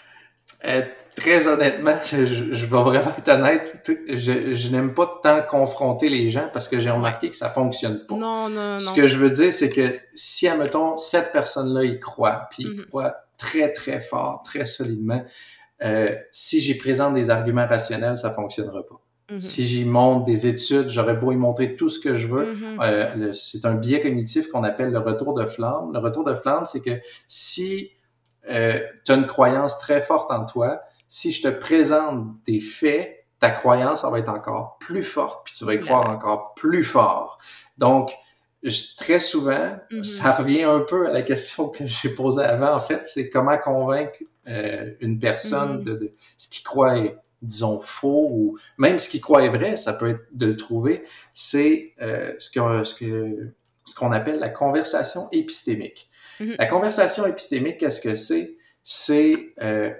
Euh, 0.65 0.81
très 1.17 1.47
honnêtement, 1.47 1.95
je, 2.05 2.25
je, 2.25 2.65
vais 2.65 2.81
vraiment 2.81 3.13
être 3.17 3.29
honnête, 3.29 3.81
je, 4.07 4.53
je 4.53 4.69
n'aime 4.69 4.93
pas 4.93 5.19
tant 5.21 5.41
confronter 5.41 6.09
les 6.09 6.29
gens 6.29 6.49
parce 6.53 6.67
que 6.67 6.79
j'ai 6.79 6.91
remarqué 6.91 7.29
que 7.29 7.35
ça 7.35 7.49
fonctionne 7.49 8.05
pas. 8.07 8.15
Non, 8.15 8.49
non, 8.49 8.71
non. 8.71 8.79
Ce 8.79 8.91
que 8.93 9.07
je 9.07 9.17
veux 9.17 9.31
dire, 9.31 9.51
c'est 9.51 9.69
que 9.69 9.95
si, 10.13 10.47
admettons, 10.47 10.95
cette 10.97 11.31
personne-là 11.31 11.83
y 11.83 11.99
croit, 11.99 12.47
puis 12.51 12.63
il 12.63 12.69
mm-hmm. 12.69 12.85
croit 12.85 13.15
très, 13.37 13.71
très 13.73 13.99
fort, 13.99 14.41
très 14.43 14.65
solidement, 14.65 15.23
euh, 15.83 16.15
si 16.31 16.59
j'y 16.59 16.77
présente 16.77 17.15
des 17.15 17.29
arguments 17.29 17.67
rationnels, 17.67 18.17
ça 18.17 18.29
fonctionnera 18.29 18.83
pas. 18.83 19.01
Mm-hmm. 19.29 19.39
Si 19.39 19.63
j'y 19.65 19.85
montre 19.85 20.23
des 20.23 20.47
études, 20.47 20.89
j'aurais 20.89 21.15
beau 21.15 21.31
y 21.31 21.35
montrer 21.35 21.75
tout 21.75 21.89
ce 21.89 21.99
que 21.99 22.13
je 22.13 22.27
veux. 22.27 22.51
Mm-hmm. 22.51 22.77
euh, 22.81 23.31
c'est 23.33 23.65
un 23.65 23.73
biais 23.73 24.01
cognitif 24.01 24.49
qu'on 24.49 24.63
appelle 24.63 24.91
le 24.91 24.99
retour 24.99 25.33
de 25.33 25.45
flamme. 25.45 25.91
Le 25.93 25.99
retour 25.99 26.23
de 26.23 26.35
flamme, 26.35 26.65
c'est 26.65 26.81
que 26.81 26.99
si 27.25 27.91
euh, 28.49 28.79
tu 29.05 29.11
as 29.11 29.15
une 29.15 29.25
croyance 29.25 29.77
très 29.79 30.01
forte 30.01 30.31
en 30.31 30.45
toi. 30.45 30.81
Si 31.07 31.31
je 31.31 31.41
te 31.41 31.47
présente 31.47 32.25
des 32.45 32.59
faits, 32.59 33.25
ta 33.39 33.49
croyance 33.49 34.03
va 34.03 34.19
être 34.19 34.29
encore 34.29 34.77
plus 34.79 35.03
forte, 35.03 35.45
puis 35.45 35.53
tu 35.55 35.63
vas 35.65 35.75
y 35.75 35.79
croire 35.79 36.09
encore 36.09 36.53
plus 36.55 36.83
fort. 36.83 37.37
Donc, 37.77 38.13
très 38.97 39.19
souvent, 39.19 39.77
mm-hmm. 39.91 40.03
ça 40.03 40.31
revient 40.31 40.63
un 40.63 40.79
peu 40.79 41.07
à 41.07 41.11
la 41.11 41.21
question 41.21 41.69
que 41.69 41.85
j'ai 41.85 42.09
posée 42.09 42.43
avant, 42.43 42.73
en 42.73 42.79
fait, 42.79 43.05
c'est 43.05 43.29
comment 43.29 43.57
convaincre 43.57 44.17
euh, 44.47 44.91
une 44.99 45.19
personne 45.19 45.81
mm-hmm. 45.81 45.99
de, 45.99 46.11
ce 46.37 46.47
qu'il 46.47 46.63
croit 46.63 46.95
disons, 47.41 47.81
faux, 47.81 48.27
ou 48.31 48.57
même 48.77 48.99
ce 48.99 49.09
qu'il 49.09 49.21
croit 49.21 49.43
est 49.43 49.49
vrai, 49.49 49.77
ça 49.77 49.93
peut 49.93 50.09
être 50.09 50.25
de 50.31 50.47
le 50.47 50.55
trouver, 50.55 51.03
c'est 51.33 51.93
euh, 52.01 52.33
ce 52.39 52.49
qu'on 52.51 52.83
ce 52.83 52.95
que, 52.95 53.53
ce 53.85 53.95
qu'on 53.95 54.11
appelle 54.11 54.39
la 54.39 54.49
conversation 54.49 55.29
épistémique. 55.31 56.09
Mm-hmm. 56.39 56.55
La 56.57 56.65
conversation 56.65 57.25
épistémique, 57.25 57.77
qu'est-ce 57.79 58.01
que 58.01 58.15
c'est? 58.15 58.57
C'est 58.83 59.53
euh, 59.61 59.91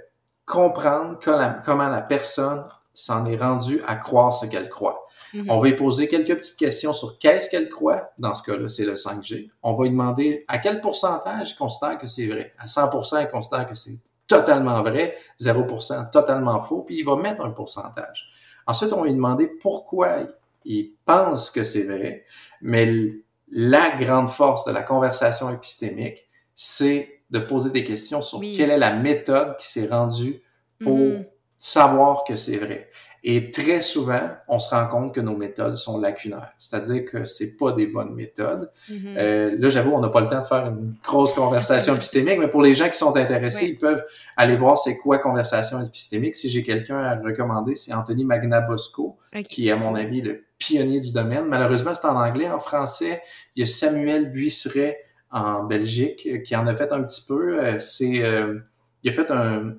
comprendre 0.46 1.20
comment 1.64 1.90
la 1.90 2.02
personne 2.02 2.64
s'en 2.94 3.26
est 3.26 3.38
rendue 3.38 3.82
à 3.86 3.96
croire 3.96 4.34
ce 4.34 4.46
qu'elle 4.46 4.70
croit. 4.70 5.06
Mm-hmm. 5.34 5.46
On 5.50 5.58
va 5.58 5.68
lui 5.68 5.76
poser 5.76 6.08
quelques 6.08 6.36
petites 6.36 6.58
questions 6.58 6.94
sur 6.94 7.20
qu'est-ce 7.20 7.50
qu'elle 7.50 7.70
croit. 7.70 8.12
Dans 8.18 8.34
ce 8.34 8.44
cas-là, 8.44 8.70
c'est 8.70 8.86
le 8.86 8.96
5G. 8.96 9.50
On 9.62 9.74
va 9.74 9.84
lui 9.84 9.92
demander 9.92 10.46
à 10.48 10.58
quel 10.58 10.82
pourcentage 10.82 11.52
il 11.52 11.56
considère 11.56 11.98
que 11.98 12.08
c'est 12.08 12.28
vrai. 12.28 12.54
À 12.58 12.66
100% 12.66 13.22
il 13.22 13.28
considère 13.28 13.66
que 13.66 13.76
c'est 13.76 14.00
totalement 14.28 14.82
vrai, 14.84 15.16
0% 15.40 16.10
totalement 16.10 16.60
faux, 16.62 16.82
puis 16.82 17.00
il 17.00 17.06
va 17.06 17.16
mettre 17.16 17.44
un 17.44 17.52
pourcentage. 17.52 18.28
Ensuite, 18.68 18.92
on 18.94 19.00
va 19.00 19.06
lui 19.08 19.14
demander 19.14 19.48
pourquoi 19.48 20.18
il 20.66 20.92
pense 21.06 21.50
que 21.50 21.64
c'est 21.64 21.84
vrai, 21.84 22.26
mais 22.62 23.14
la 23.50 23.90
grande 23.98 24.30
force 24.30 24.66
de 24.66 24.72
la 24.72 24.84
conversation 24.84 25.50
épistémique, 25.50 26.27
c'est 26.60 27.22
de 27.30 27.38
poser 27.38 27.70
des 27.70 27.84
questions 27.84 28.22
sur 28.22 28.42
quelle 28.42 28.72
est 28.72 28.80
la 28.80 28.96
méthode 28.96 29.56
qui 29.58 29.68
s'est 29.68 29.88
rendue 29.88 30.42
pour 30.80 30.98
mm-hmm. 30.98 31.26
savoir 31.56 32.24
que 32.24 32.36
c'est 32.36 32.58
vrai. 32.58 32.90
Et 33.24 33.52
très 33.52 33.82
souvent, 33.82 34.22
on 34.48 34.58
se 34.58 34.70
rend 34.70 34.88
compte 34.88 35.14
que 35.14 35.22
nos 35.22 35.36
méthodes 35.36 35.76
sont 35.76 36.00
lacunaires, 36.00 36.54
c'est-à-dire 36.58 37.06
que 37.06 37.26
c'est 37.26 37.58
pas 37.58 37.74
des 37.74 37.86
bonnes 37.86 38.16
méthodes. 38.16 38.72
Mm-hmm. 38.90 39.18
euh, 39.18 39.56
là, 39.60 39.70
j'avoue, 39.70 39.92
on 39.92 40.00
n'a 40.00 40.10
pas 40.10 40.22
le 40.22 40.28
temps 40.28 40.42
de 40.42 40.46
faire 40.46 40.66
une 40.68 40.96
grosse 41.04 41.34
conversation 41.34 41.94
épistémique, 41.96 42.40
mais 42.40 42.48
pour 42.48 42.64
les 42.64 42.74
gens 42.74 42.90
qui 42.90 42.98
sont 42.98 43.16
intéressés, 43.16 43.68
ils 43.68 43.78
peuvent 43.78 44.04
aller 44.36 44.56
voir 44.56 44.80
c'est 44.80 44.98
quoi 44.98 45.20
conversation 45.20 45.84
épistémique. 45.84 46.36
Si 46.36 46.50
j'ai 46.50 46.64
quelqu'un 46.64 46.98
à 46.98 47.18
recommander, 47.18 47.76
c'est 47.76 47.94
Anthony 47.94 48.26
Magnabosco, 48.26 49.18
qui 49.48 49.68
est 49.68 49.72
à 49.72 49.76
mon 49.76 49.94
avis 49.94 50.22
le 50.22 50.44
pionnier 50.58 51.02
du 51.02 51.12
domaine. 51.12 51.46
Malheureusement, 51.46 51.94
c'est 51.94 52.08
en 52.08 52.16
anglais. 52.16 52.50
En 52.50 52.60
français, 52.60 53.22
il 53.56 53.60
y 53.60 53.64
a 53.64 53.68
Samuel 53.68 54.32
Buisseret 54.32 55.07
en 55.32 55.64
Belgique 55.64 56.44
qui 56.44 56.56
en 56.56 56.68
a 56.68 56.76
fait 56.76 56.92
un 56.92 57.04
petit 57.04 57.26
peu. 57.28 57.60
Euh, 57.60 57.80
c'est, 57.80 58.24
euh, 58.24 58.60
il 59.04 59.12
a 59.12 59.14
fait 59.14 59.32
un, 59.32 59.76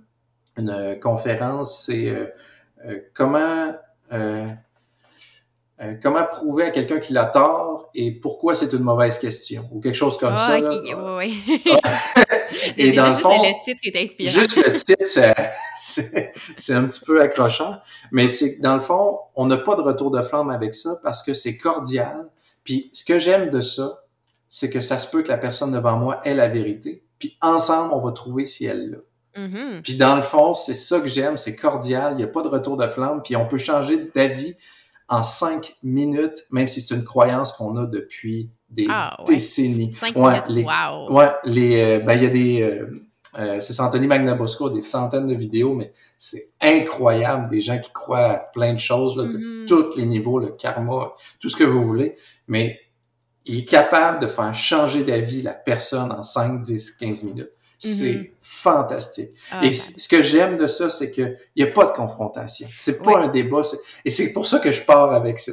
une 0.56 0.98
conférence, 1.00 1.84
c'est 1.84 2.08
euh, 2.08 2.98
comment 3.14 3.72
comment 6.02 6.24
prouver 6.24 6.64
à 6.64 6.70
quelqu'un 6.70 6.98
qu'il 6.98 7.16
a 7.18 7.26
tort 7.26 7.88
et 7.94 8.10
pourquoi 8.10 8.56
c'est 8.56 8.72
une 8.72 8.82
mauvaise 8.82 9.16
question 9.16 9.62
ou 9.70 9.80
quelque 9.80 9.94
chose 9.94 10.18
comme 10.18 10.36
ça. 10.36 10.56
Ah, 10.56 11.16
oui, 11.18 11.40
et 12.76 12.90
dans 12.90 13.10
le 13.10 13.14
fond, 13.14 13.40
le 13.40 13.64
titre 13.64 13.80
est 13.84 14.02
inspirant. 14.02 14.30
Juste 14.30 14.56
le 14.56 14.72
titre, 14.72 15.04
c'est 15.76 16.74
un 16.74 16.84
petit 16.84 17.04
peu 17.04 17.22
accrochant, 17.22 17.76
mais 18.10 18.26
c'est 18.26 18.58
dans 18.60 18.74
le 18.74 18.80
fond, 18.80 19.20
on 19.36 19.46
n'a 19.46 19.58
pas 19.58 19.76
de 19.76 19.82
retour 19.82 20.10
de 20.10 20.20
flamme 20.20 20.50
avec 20.50 20.74
ça 20.74 20.98
parce 21.04 21.22
que 21.22 21.32
c'est 21.32 21.56
cordial. 21.56 22.28
Puis 22.64 22.90
ce 22.92 23.04
que 23.04 23.20
j'aime 23.20 23.50
de 23.50 23.60
ça, 23.60 24.02
c'est 24.48 24.70
que 24.70 24.80
ça 24.80 24.98
se 24.98 25.10
peut 25.10 25.22
que 25.22 25.28
la 25.28 25.38
personne 25.38 25.72
devant 25.72 25.96
moi 25.96 26.20
ait 26.24 26.34
la 26.34 26.48
vérité. 26.48 27.04
Puis 27.18 27.36
ensemble, 27.40 27.92
on 27.92 28.00
va 28.00 28.12
trouver 28.12 28.46
si 28.46 28.64
elle 28.64 28.90
l'a. 28.90 28.98
Mm-hmm. 29.42 29.82
Puis 29.82 29.94
dans 29.94 30.16
le 30.16 30.22
fond, 30.22 30.54
c'est 30.54 30.74
ça 30.74 31.00
que 31.00 31.06
j'aime, 31.06 31.36
c'est 31.36 31.56
cordial, 31.56 32.14
il 32.14 32.16
n'y 32.16 32.24
a 32.24 32.28
pas 32.28 32.42
de 32.42 32.48
retour 32.48 32.76
de 32.76 32.86
flamme, 32.88 33.22
puis 33.22 33.36
on 33.36 33.46
peut 33.46 33.58
changer 33.58 34.10
d'avis 34.14 34.54
en 35.08 35.22
cinq 35.22 35.76
minutes, 35.82 36.46
même 36.50 36.66
si 36.66 36.80
c'est 36.80 36.94
une 36.94 37.04
croyance 37.04 37.52
qu'on 37.52 37.76
a 37.76 37.86
depuis 37.86 38.50
des 38.68 38.86
ah, 38.90 39.16
décennies. 39.26 39.92
Cinq 39.92 40.16
minutes, 40.16 40.44
les, 40.48 40.64
wow. 40.64 41.12
Ouais, 41.12 41.30
les, 41.44 41.80
euh, 41.80 41.98
ben 42.00 42.14
il 42.14 42.22
y 42.22 42.26
a 42.26 42.30
des, 42.30 42.62
euh, 42.62 42.90
euh, 43.38 43.60
c'est 43.60 43.80
Anthony 43.80 44.06
Magnabosco, 44.06 44.70
des 44.70 44.82
centaines 44.82 45.26
de 45.26 45.34
vidéos, 45.34 45.74
mais 45.74 45.92
c'est 46.18 46.48
incroyable, 46.60 47.48
des 47.48 47.60
gens 47.60 47.78
qui 47.78 47.92
croient 47.92 48.30
à 48.30 48.38
plein 48.38 48.74
de 48.74 48.78
choses, 48.78 49.16
là, 49.16 49.24
de 49.24 49.38
mm-hmm. 49.38 49.66
tous 49.66 49.96
les 49.96 50.04
niveaux, 50.04 50.38
le 50.38 50.48
karma, 50.48 51.12
tout 51.40 51.48
ce 51.48 51.56
que 51.56 51.64
vous 51.64 51.82
voulez, 51.82 52.14
mais 52.46 52.78
il 53.48 53.58
est 53.60 53.64
capable 53.64 54.20
de 54.20 54.26
faire 54.26 54.54
changer 54.54 55.02
d'avis 55.02 55.42
la 55.42 55.54
personne 55.54 56.12
en 56.12 56.22
5, 56.22 56.60
10, 56.60 56.92
15 56.92 57.22
minutes. 57.24 57.50
C'est 57.78 58.12
mm-hmm. 58.12 58.30
fantastique. 58.40 59.30
Ah, 59.52 59.64
et 59.64 59.72
ce 59.72 60.08
que 60.08 60.22
j'aime 60.22 60.56
de 60.56 60.66
ça, 60.66 60.90
c'est 60.90 61.12
qu'il 61.12 61.36
n'y 61.56 61.62
a 61.62 61.68
pas 61.68 61.86
de 61.86 61.92
confrontation. 61.92 62.68
C'est 62.76 63.00
pas 63.00 63.20
un 63.20 63.28
débat. 63.28 63.62
Et 64.04 64.10
c'est 64.10 64.32
pour 64.32 64.46
ça 64.46 64.58
que 64.58 64.72
je 64.72 64.82
pars 64.82 65.12
avec 65.12 65.38
ça. 65.38 65.52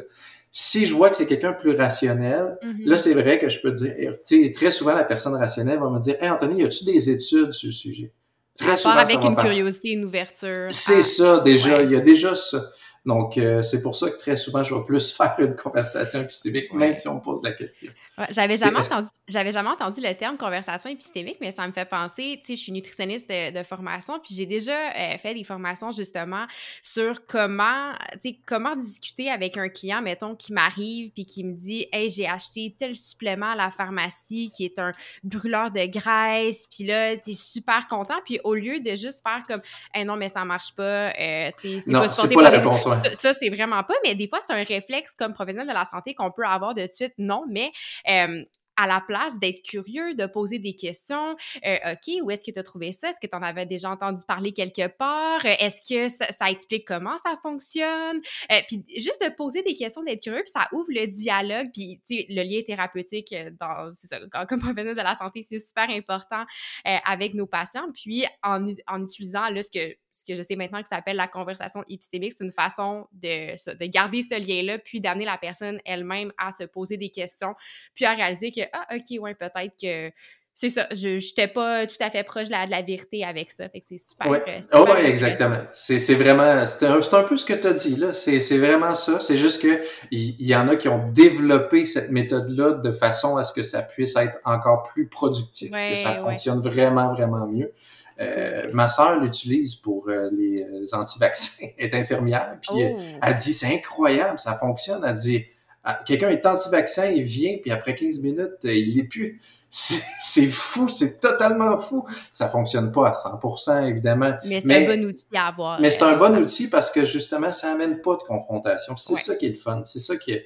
Si 0.51 0.85
je 0.85 0.95
vois 0.95 1.09
que 1.09 1.15
c'est 1.15 1.27
quelqu'un 1.27 1.53
plus 1.53 1.75
rationnel, 1.75 2.57
mm-hmm. 2.63 2.85
là, 2.85 2.97
c'est 2.97 3.13
vrai 3.13 3.37
que 3.37 3.47
je 3.47 3.59
peux 3.59 3.71
dire, 3.71 4.13
tu 4.25 4.45
sais, 4.45 4.51
très 4.51 4.71
souvent, 4.71 4.95
la 4.95 5.03
personne 5.03 5.35
rationnelle 5.35 5.79
va 5.79 5.89
me 5.89 5.99
dire, 5.99 6.15
Hey, 6.19 6.29
Anthony, 6.29 6.61
y 6.61 6.63
a-tu 6.63 6.83
des 6.85 7.09
études 7.09 7.53
sur 7.53 7.67
le 7.67 7.73
sujet? 7.73 8.11
Très 8.57 8.77
souvent, 8.77 8.95
avec 8.95 9.17
une 9.17 9.35
curiosité, 9.35 9.89
une 9.89 10.05
ouverture. 10.05 10.67
C'est 10.69 11.01
ça, 11.01 11.39
déjà. 11.39 11.83
Il 11.83 11.91
y 11.91 11.95
a 11.95 11.99
déjà 11.99 12.35
ça. 12.35 12.63
Donc, 13.05 13.37
euh, 13.37 13.61
c'est 13.61 13.81
pour 13.81 13.95
ça 13.95 14.09
que 14.09 14.17
très 14.17 14.35
souvent, 14.35 14.63
je 14.63 14.73
vais 14.73 14.83
plus 14.83 15.13
faire 15.17 15.35
une 15.37 15.55
conversation 15.55 16.21
épistémique, 16.21 16.73
même 16.73 16.93
si 16.93 17.07
on 17.07 17.15
me 17.15 17.21
pose 17.21 17.43
la 17.43 17.51
question. 17.51 17.91
j'avais 18.31 18.57
jamais 18.57 18.79
entendu, 18.79 19.07
j'avais 19.27 19.51
jamais 19.51 19.69
entendu 19.69 20.01
le 20.01 20.13
terme 20.15 20.37
conversation 20.37 20.89
épistémique, 20.89 21.37
mais 21.39 21.51
ça 21.51 21.67
me 21.67 21.71
fait 21.71 21.85
penser, 21.85 22.39
tu 22.41 22.47
sais, 22.47 22.55
je 22.55 22.61
suis 22.61 22.71
nutritionniste 22.71 23.29
de, 23.29 23.63
formation, 23.63 24.19
puis 24.19 24.35
j'ai 24.35 24.45
déjà 24.45 24.73
euh, 24.73 25.17
fait 25.17 25.33
des 25.33 25.43
formations 25.43 25.89
justement 25.91 26.45
sur 26.81 27.25
comment, 27.25 27.93
tu 28.13 28.29
sais, 28.29 28.39
comment 28.45 28.75
discuter 28.75 29.29
avec 29.31 29.57
un 29.57 29.69
client, 29.69 30.01
mettons, 30.01 30.35
qui 30.35 30.53
m'arrive 30.53 31.11
puis 31.11 31.25
qui 31.25 31.43
me 31.43 31.53
dit, 31.53 31.87
hey, 31.91 32.09
j'ai 32.09 32.27
acheté 32.27 32.75
tel 32.77 32.95
supplément 32.95 33.51
à 33.51 33.55
la 33.55 33.71
pharmacie 33.71 34.51
qui 34.55 34.65
est 34.65 34.77
un 34.77 34.91
brûleur 35.23 35.71
de 35.71 35.85
graisse, 35.85 36.67
puis 36.67 36.85
là, 36.85 37.17
tu 37.17 37.31
es 37.31 37.33
super 37.33 37.87
content, 37.87 38.15
puis 38.23 38.39
au 38.43 38.53
lieu 38.53 38.79
de 38.79 38.91
juste 38.91 39.23
faire 39.23 39.41
comme, 39.47 39.61
hey, 39.93 40.05
non, 40.05 40.15
mais 40.15 40.29
ça 40.29 40.43
marche 40.45 40.73
pas, 40.75 41.09
euh, 41.09 41.49
tu 41.59 41.79
sais, 41.79 41.81
c'est 41.81 41.91
pas, 41.91 42.07
pas 42.07 42.41
la 42.41 42.49
réponse. 42.49 42.87
Ça, 43.13 43.33
c'est 43.33 43.49
vraiment 43.49 43.83
pas, 43.83 43.95
mais 44.03 44.15
des 44.15 44.27
fois, 44.27 44.39
c'est 44.45 44.53
un 44.53 44.63
réflexe 44.63 45.15
comme 45.15 45.33
professionnel 45.33 45.67
de 45.67 45.73
la 45.73 45.85
santé 45.85 46.13
qu'on 46.13 46.31
peut 46.31 46.45
avoir 46.45 46.73
de 46.73 46.87
suite, 46.91 47.13
non, 47.17 47.45
mais 47.49 47.71
euh, 48.09 48.43
à 48.77 48.87
la 48.87 48.99
place 48.99 49.39
d'être 49.39 49.63
curieux, 49.63 50.15
de 50.15 50.25
poser 50.25 50.59
des 50.59 50.75
questions. 50.75 51.37
Euh, 51.65 51.93
OK, 51.93 52.23
où 52.23 52.29
est-ce 52.29 52.43
que 52.43 52.51
tu 52.51 52.59
as 52.59 52.63
trouvé 52.63 52.91
ça? 52.91 53.09
Est-ce 53.09 53.21
que 53.21 53.27
tu 53.27 53.35
en 53.35 53.41
avais 53.41 53.65
déjà 53.65 53.89
entendu 53.89 54.23
parler 54.27 54.51
quelque 54.51 54.87
part? 54.87 55.45
Est-ce 55.45 55.79
que 55.87 56.09
ça, 56.09 56.49
explique 56.49 56.85
comment 56.85 57.17
ça 57.17 57.37
fonctionne? 57.41 58.19
Euh, 58.51 58.59
puis 58.67 58.83
juste 58.97 59.25
de 59.25 59.33
poser 59.33 59.61
des 59.61 59.77
questions, 59.77 60.03
d'être 60.03 60.21
curieux, 60.21 60.43
puis 60.43 60.51
ça 60.51 60.67
ouvre 60.73 60.89
le 60.89 61.07
dialogue. 61.07 61.69
Puis, 61.73 62.01
le 62.09 62.43
lien 62.43 62.61
thérapeutique, 62.67 63.33
dans, 63.59 63.93
ça, 63.93 64.19
comme 64.45 64.59
professionnel 64.59 64.95
de 64.95 65.01
la 65.01 65.15
santé, 65.15 65.41
c'est 65.41 65.59
super 65.59 65.89
important 65.89 66.43
avec 66.83 67.33
nos 67.33 67.47
patients. 67.47 67.87
Puis, 67.93 68.25
en, 68.43 68.73
en 68.87 69.03
utilisant 69.03 69.49
là, 69.49 69.63
ce 69.63 69.71
que 69.71 69.95
que 70.25 70.35
je 70.35 70.41
sais 70.41 70.55
maintenant 70.55 70.81
que 70.81 70.87
ça 70.87 70.97
s'appelle 70.97 71.17
la 71.17 71.27
conversation 71.27 71.83
épistémique. 71.89 72.33
C'est 72.33 72.43
une 72.43 72.51
façon 72.51 73.07
de, 73.13 73.53
de 73.77 73.85
garder 73.85 74.21
ce 74.23 74.39
lien-là, 74.39 74.79
puis 74.79 75.01
d'amener 75.01 75.25
la 75.25 75.37
personne 75.37 75.79
elle-même 75.85 76.31
à 76.37 76.51
se 76.51 76.63
poser 76.63 76.97
des 76.97 77.09
questions, 77.09 77.55
puis 77.93 78.05
à 78.05 78.13
réaliser 78.13 78.51
que, 78.51 78.61
ah, 78.73 78.87
OK, 78.95 79.21
ouais, 79.21 79.35
peut-être 79.35 79.75
que 79.81 80.11
c'est 80.57 80.69
ça, 80.69 80.87
je 80.95 81.09
n'étais 81.09 81.49
pas 81.49 81.85
tout 81.85 81.97
à 81.99 82.09
fait 82.09 82.23
proche 82.23 82.45
de 82.45 82.51
la, 82.51 82.65
de 82.65 82.71
la 82.71 82.81
vérité 82.81 83.25
avec 83.25 83.51
ça. 83.51 83.67
Fait 83.67 83.81
que 83.81 83.87
c'est 83.89 83.97
super. 83.97 84.29
Oui, 84.29 84.37
oh, 84.71 84.85
ouais, 84.85 85.05
exactement. 85.05 85.59
C'est 85.71 86.15
vraiment, 86.15 86.65
c'est 86.65 86.85
un, 86.85 86.97
un, 86.97 87.23
peu 87.23 87.35
ce 87.35 87.43
que 87.43 87.53
tu 87.53 87.67
as 87.67 87.73
dit, 87.73 87.97
là. 87.97 88.13
C'est 88.13 88.57
vraiment 88.57 88.95
ça. 88.95 89.19
C'est 89.19 89.35
juste 89.35 89.61
que 89.61 89.81
il 90.11 90.47
y, 90.47 90.55
en 90.55 90.69
a 90.69 90.77
qui 90.77 90.87
ont 90.87 91.11
développé 91.11 91.85
cette 91.85 92.09
méthode-là 92.09 92.71
de 92.71 92.91
façon 92.91 93.35
à 93.35 93.43
ce 93.43 93.51
que 93.51 93.63
ça 93.63 93.81
puisse 93.81 94.15
être 94.15 94.39
encore 94.45 94.83
plus 94.83 95.07
productif, 95.07 95.71
que 95.71 95.95
ça 95.95 96.13
fonctionne 96.13 96.61
vraiment, 96.61 97.11
vraiment 97.13 97.45
mieux. 97.47 97.73
Euh, 98.19 98.69
ma 98.73 98.87
sœur 98.87 99.19
l'utilise 99.19 99.75
pour 99.75 100.07
euh, 100.07 100.29
les 100.31 100.63
euh, 100.63 100.97
anti-vaccins. 100.97 101.65
Elle 101.77 101.87
est 101.87 101.95
infirmière, 101.95 102.57
puis 102.61 102.71
oh. 102.95 102.99
elle 103.21 103.35
dit 103.35 103.53
c'est 103.53 103.73
incroyable, 103.73 104.39
ça 104.39 104.55
fonctionne. 104.55 105.03
Elle 105.05 105.15
dit 105.15 105.45
ah, 105.83 105.99
quelqu'un 106.05 106.29
est 106.29 106.45
anti-vaccin, 106.45 107.07
il 107.07 107.23
vient, 107.23 107.57
puis 107.61 107.71
après 107.71 107.93
15 107.93 108.21
minutes, 108.21 108.63
il 108.63 108.95
l'est 108.95 109.03
plus. 109.03 109.39
C'est 109.69 110.47
fou, 110.47 110.87
c'est 110.87 111.19
totalement 111.19 111.77
fou. 111.77 112.07
Ça 112.31 112.47
fonctionne 112.47 112.93
pas 112.93 113.09
à 113.09 113.11
100%, 113.11 113.89
évidemment. 113.89 114.33
Mais 114.45 114.61
c'est 114.61 114.85
un 114.85 114.95
bon 114.95 115.05
outil 115.07 115.27
à 115.35 115.47
avoir. 115.47 115.81
Mais 115.81 115.89
c'est 115.89 116.03
un 116.03 116.15
bon 116.15 116.33
outil 116.37 116.69
parce 116.69 116.89
que 116.89 117.03
justement, 117.03 117.51
ça 117.51 117.73
amène 117.73 117.99
pas 117.99 118.15
de 118.15 118.23
confrontation. 118.23 118.95
C'est 118.95 119.15
ça 119.15 119.35
qui 119.35 119.47
est 119.47 119.49
le 119.49 119.55
fun. 119.55 119.81
C'est 119.83 119.99
ça 119.99 120.15
qui 120.15 120.31
est, 120.31 120.45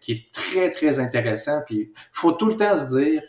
qui 0.00 0.12
est 0.12 0.24
très, 0.32 0.70
très 0.70 0.98
intéressant. 0.98 1.60
Puis, 1.66 1.92
faut 2.12 2.32
tout 2.32 2.46
le 2.46 2.56
temps 2.56 2.74
se 2.74 2.96
dire, 2.96 3.22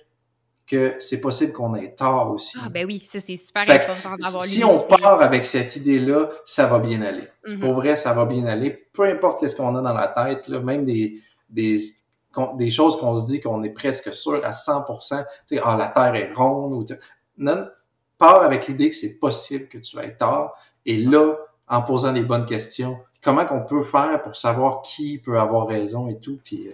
que 0.65 0.95
c'est 0.99 1.19
possible 1.19 1.51
qu'on 1.51 1.75
ait 1.75 1.93
tort 1.93 2.31
aussi. 2.31 2.57
Ah 2.63 2.69
ben 2.69 2.85
oui, 2.85 3.03
ça 3.05 3.19
c'est 3.19 3.35
super 3.35 3.69
important 3.69 4.15
d'avoir 4.17 4.43
Si 4.43 4.63
on 4.63 4.79
part 4.79 5.21
avec 5.21 5.43
cette 5.45 5.75
idée-là, 5.75 6.29
ça 6.45 6.67
va 6.67 6.79
bien 6.79 7.01
aller. 7.01 7.27
Mm-hmm. 7.45 7.59
Pour 7.59 7.73
vrai, 7.73 7.95
ça 7.95 8.13
va 8.13 8.25
bien 8.25 8.45
aller. 8.45 8.87
Peu 8.93 9.03
importe 9.03 9.45
ce 9.45 9.55
qu'on 9.55 9.75
a 9.75 9.81
dans 9.81 9.93
la 9.93 10.07
tête, 10.07 10.47
là, 10.47 10.59
même 10.59 10.85
des, 10.85 11.21
des, 11.49 11.79
des 12.55 12.69
choses 12.69 12.95
qu'on 12.97 13.15
se 13.15 13.25
dit 13.25 13.41
qu'on 13.41 13.61
est 13.63 13.73
presque 13.73 14.13
sûr 14.13 14.43
à 14.45 14.51
100%, 14.51 15.25
tu 15.47 15.55
sais, 15.57 15.61
ah, 15.63 15.75
la 15.77 15.87
Terre 15.87 16.15
est 16.15 16.33
ronde. 16.33 16.73
Ou 16.73 16.85
non, 17.37 17.67
pars 18.17 18.43
avec 18.43 18.67
l'idée 18.67 18.89
que 18.89 18.95
c'est 18.95 19.19
possible 19.19 19.67
que 19.67 19.77
tu 19.77 19.97
être 19.99 20.17
tort. 20.17 20.55
Et 20.85 20.97
là, 20.97 21.35
en 21.67 21.81
posant 21.81 22.11
les 22.11 22.23
bonnes 22.23 22.45
questions, 22.45 22.97
comment 23.23 23.45
qu'on 23.45 23.61
peut 23.61 23.83
faire 23.83 24.21
pour 24.21 24.35
savoir 24.35 24.81
qui 24.81 25.17
peut 25.17 25.39
avoir 25.39 25.67
raison 25.67 26.09
et 26.09 26.19
tout, 26.19 26.39
puis... 26.43 26.67
Euh, 26.67 26.73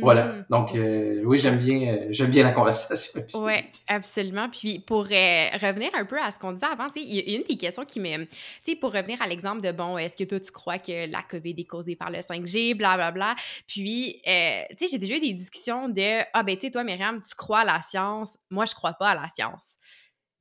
voilà. 0.00 0.26
Mm. 0.26 0.44
Donc, 0.50 0.74
euh, 0.74 1.22
oui, 1.24 1.38
j'aime 1.38 1.56
bien, 1.56 1.94
euh, 1.94 2.06
j'aime 2.10 2.30
bien 2.30 2.44
la 2.44 2.50
conversation. 2.50 3.22
Oui, 3.42 3.54
absolument. 3.88 4.48
Puis, 4.50 4.80
pour 4.80 5.04
revenir 5.04 5.90
un 5.94 6.04
peu 6.04 6.20
à 6.20 6.30
ce 6.30 6.38
qu'on 6.38 6.52
disait 6.52 6.66
avant, 6.66 6.88
il 6.94 7.14
y 7.14 7.34
a 7.34 7.36
une 7.38 7.42
des 7.42 7.56
questions 7.56 7.86
qui 7.86 7.98
me. 7.98 8.18
Tu 8.18 8.28
sais, 8.64 8.76
pour 8.76 8.92
revenir 8.92 9.20
à 9.22 9.26
l'exemple 9.26 9.62
de 9.62 9.72
bon, 9.72 9.96
est-ce 9.96 10.14
que 10.14 10.24
toi, 10.24 10.38
tu 10.38 10.52
crois 10.52 10.78
que 10.78 11.10
la 11.10 11.22
COVID 11.22 11.54
est 11.56 11.64
causée 11.64 11.96
par 11.96 12.10
le 12.10 12.18
5G, 12.18 12.74
blablabla. 12.76 13.10
Bla, 13.12 13.34
bla. 13.34 13.42
Puis, 13.66 14.20
tu 14.22 14.28
sais, 14.28 14.88
j'ai 14.90 14.98
déjà 14.98 15.16
eu 15.16 15.20
des 15.20 15.32
discussions 15.32 15.88
de 15.88 16.20
Ah, 16.34 16.42
ben, 16.42 16.54
tu 16.54 16.66
sais, 16.66 16.70
toi, 16.70 16.84
Myriam, 16.84 17.22
tu 17.22 17.34
crois 17.34 17.60
à 17.60 17.64
la 17.64 17.80
science. 17.80 18.38
Moi, 18.50 18.66
je 18.66 18.74
crois 18.74 18.92
pas 18.92 19.08
à 19.08 19.14
la 19.14 19.28
science 19.28 19.78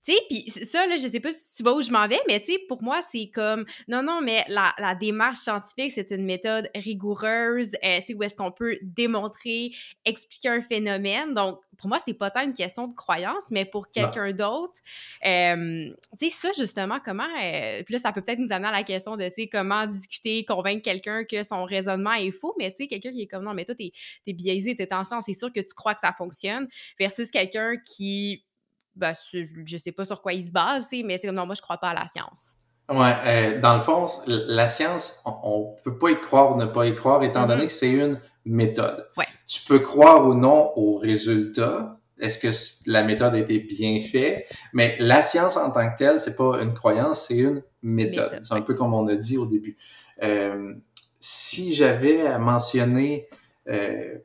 tu 0.07 0.13
sais, 0.13 0.19
puis 0.29 0.65
ça, 0.65 0.87
là, 0.87 0.95
je 0.95 1.05
sais 1.05 1.19
pas 1.19 1.33
si 1.33 1.57
tu 1.57 1.63
vois 1.63 1.73
où 1.73 1.81
je 1.81 1.91
m'en 1.91 2.07
vais, 2.07 2.19
mais 2.27 2.39
tu 2.39 2.53
sais, 2.53 2.59
pour 2.69 2.81
moi, 2.81 3.01
c'est 3.01 3.29
comme, 3.33 3.65
non, 3.89 4.01
non, 4.01 4.21
mais 4.21 4.45
la, 4.47 4.73
la 4.77 4.95
démarche 4.95 5.37
scientifique, 5.39 5.91
c'est 5.93 6.11
une 6.11 6.23
méthode 6.23 6.69
rigoureuse, 6.73 7.73
euh, 7.83 7.99
tu 7.99 8.05
sais, 8.07 8.13
où 8.13 8.23
est-ce 8.23 8.37
qu'on 8.37 8.51
peut 8.51 8.77
démontrer, 8.81 9.71
expliquer 10.05 10.47
un 10.47 10.61
phénomène. 10.61 11.33
Donc, 11.33 11.59
pour 11.77 11.89
moi, 11.89 11.99
c'est 11.99 12.13
pas 12.13 12.31
tant 12.31 12.41
une 12.41 12.53
question 12.53 12.87
de 12.87 12.95
croyance, 12.95 13.51
mais 13.51 13.65
pour 13.65 13.91
quelqu'un 13.91 14.31
d'autre, 14.31 14.79
euh, 15.25 15.89
tu 16.17 16.29
sais, 16.29 16.35
ça, 16.35 16.49
justement, 16.57 16.99
comment, 17.03 17.27
euh, 17.43 17.83
puis 17.83 17.93
là, 17.93 17.99
ça 17.99 18.13
peut 18.13 18.21
peut-être 18.21 18.39
nous 18.39 18.53
amener 18.53 18.69
à 18.69 18.71
la 18.71 18.83
question 18.83 19.17
de, 19.17 19.27
tu 19.27 19.33
sais, 19.33 19.47
comment 19.47 19.85
discuter, 19.87 20.45
convaincre 20.45 20.83
quelqu'un 20.83 21.25
que 21.25 21.43
son 21.43 21.65
raisonnement 21.65 22.13
est 22.13 22.31
faux, 22.31 22.55
mais 22.57 22.71
tu 22.71 22.77
sais, 22.77 22.87
quelqu'un 22.87 23.11
qui 23.11 23.23
est 23.23 23.27
comme, 23.27 23.43
non, 23.43 23.53
mais 23.53 23.65
toi, 23.65 23.75
t'es 23.75 23.91
es 24.25 24.33
biaisé, 24.33 24.77
t'es 24.77 24.93
en 24.93 25.03
sens, 25.03 25.25
c'est 25.25 25.33
sûr 25.33 25.51
que 25.51 25.59
tu 25.59 25.73
crois 25.75 25.95
que 25.95 26.01
ça 26.01 26.13
fonctionne, 26.13 26.67
versus 26.97 27.29
quelqu'un 27.29 27.75
qui 27.85 28.45
ben, 28.97 29.13
je 29.31 29.77
sais 29.77 29.91
pas 29.91 30.05
sur 30.05 30.21
quoi 30.21 30.33
il 30.33 30.45
se 30.45 30.51
base, 30.51 30.87
mais 30.91 31.17
c'est 31.17 31.27
comme 31.27 31.35
non, 31.35 31.45
moi 31.45 31.55
je 31.55 31.61
crois 31.61 31.77
pas 31.77 31.89
à 31.89 31.93
la 31.93 32.07
science. 32.07 32.55
Ouais, 32.89 33.13
euh, 33.25 33.59
dans 33.59 33.75
le 33.75 33.81
fond, 33.81 34.07
la 34.27 34.67
science, 34.67 35.21
on, 35.25 35.75
ne 35.77 35.81
peut 35.83 35.97
pas 35.97 36.11
y 36.11 36.15
croire 36.15 36.55
ou 36.55 36.59
ne 36.59 36.65
pas 36.65 36.85
y 36.85 36.95
croire, 36.95 37.21
étant 37.23 37.43
mm-hmm. 37.43 37.47
donné 37.47 37.65
que 37.65 37.71
c'est 37.71 37.91
une 37.91 38.19
méthode. 38.45 39.09
Ouais. 39.17 39.25
Tu 39.45 39.61
peux 39.61 39.79
croire 39.79 40.25
ou 40.25 40.33
non 40.33 40.71
aux 40.75 40.97
résultats. 40.97 41.99
Est-ce 42.19 42.39
que 42.39 42.89
la 42.89 43.03
méthode 43.03 43.35
a 43.35 43.39
été 43.39 43.59
bien 43.59 43.99
faite? 43.99 44.49
Mais 44.73 44.95
la 44.99 45.21
science 45.21 45.57
en 45.57 45.69
tant 45.69 45.87
que 45.91 45.97
telle, 45.97 46.19
c'est 46.19 46.35
pas 46.35 46.61
une 46.61 46.73
croyance, 46.73 47.27
c'est 47.27 47.37
une 47.37 47.61
méthode. 47.81 48.39
c'est 48.41 48.53
un 48.53 48.61
peu 48.61 48.73
comme 48.73 48.93
on 48.93 49.07
a 49.07 49.15
dit 49.15 49.37
au 49.37 49.45
début. 49.45 49.77
Euh, 50.23 50.73
si 51.19 51.73
j'avais 51.73 52.25
à 52.25 52.39
mentionner, 52.39 53.27
euh, 53.67 54.17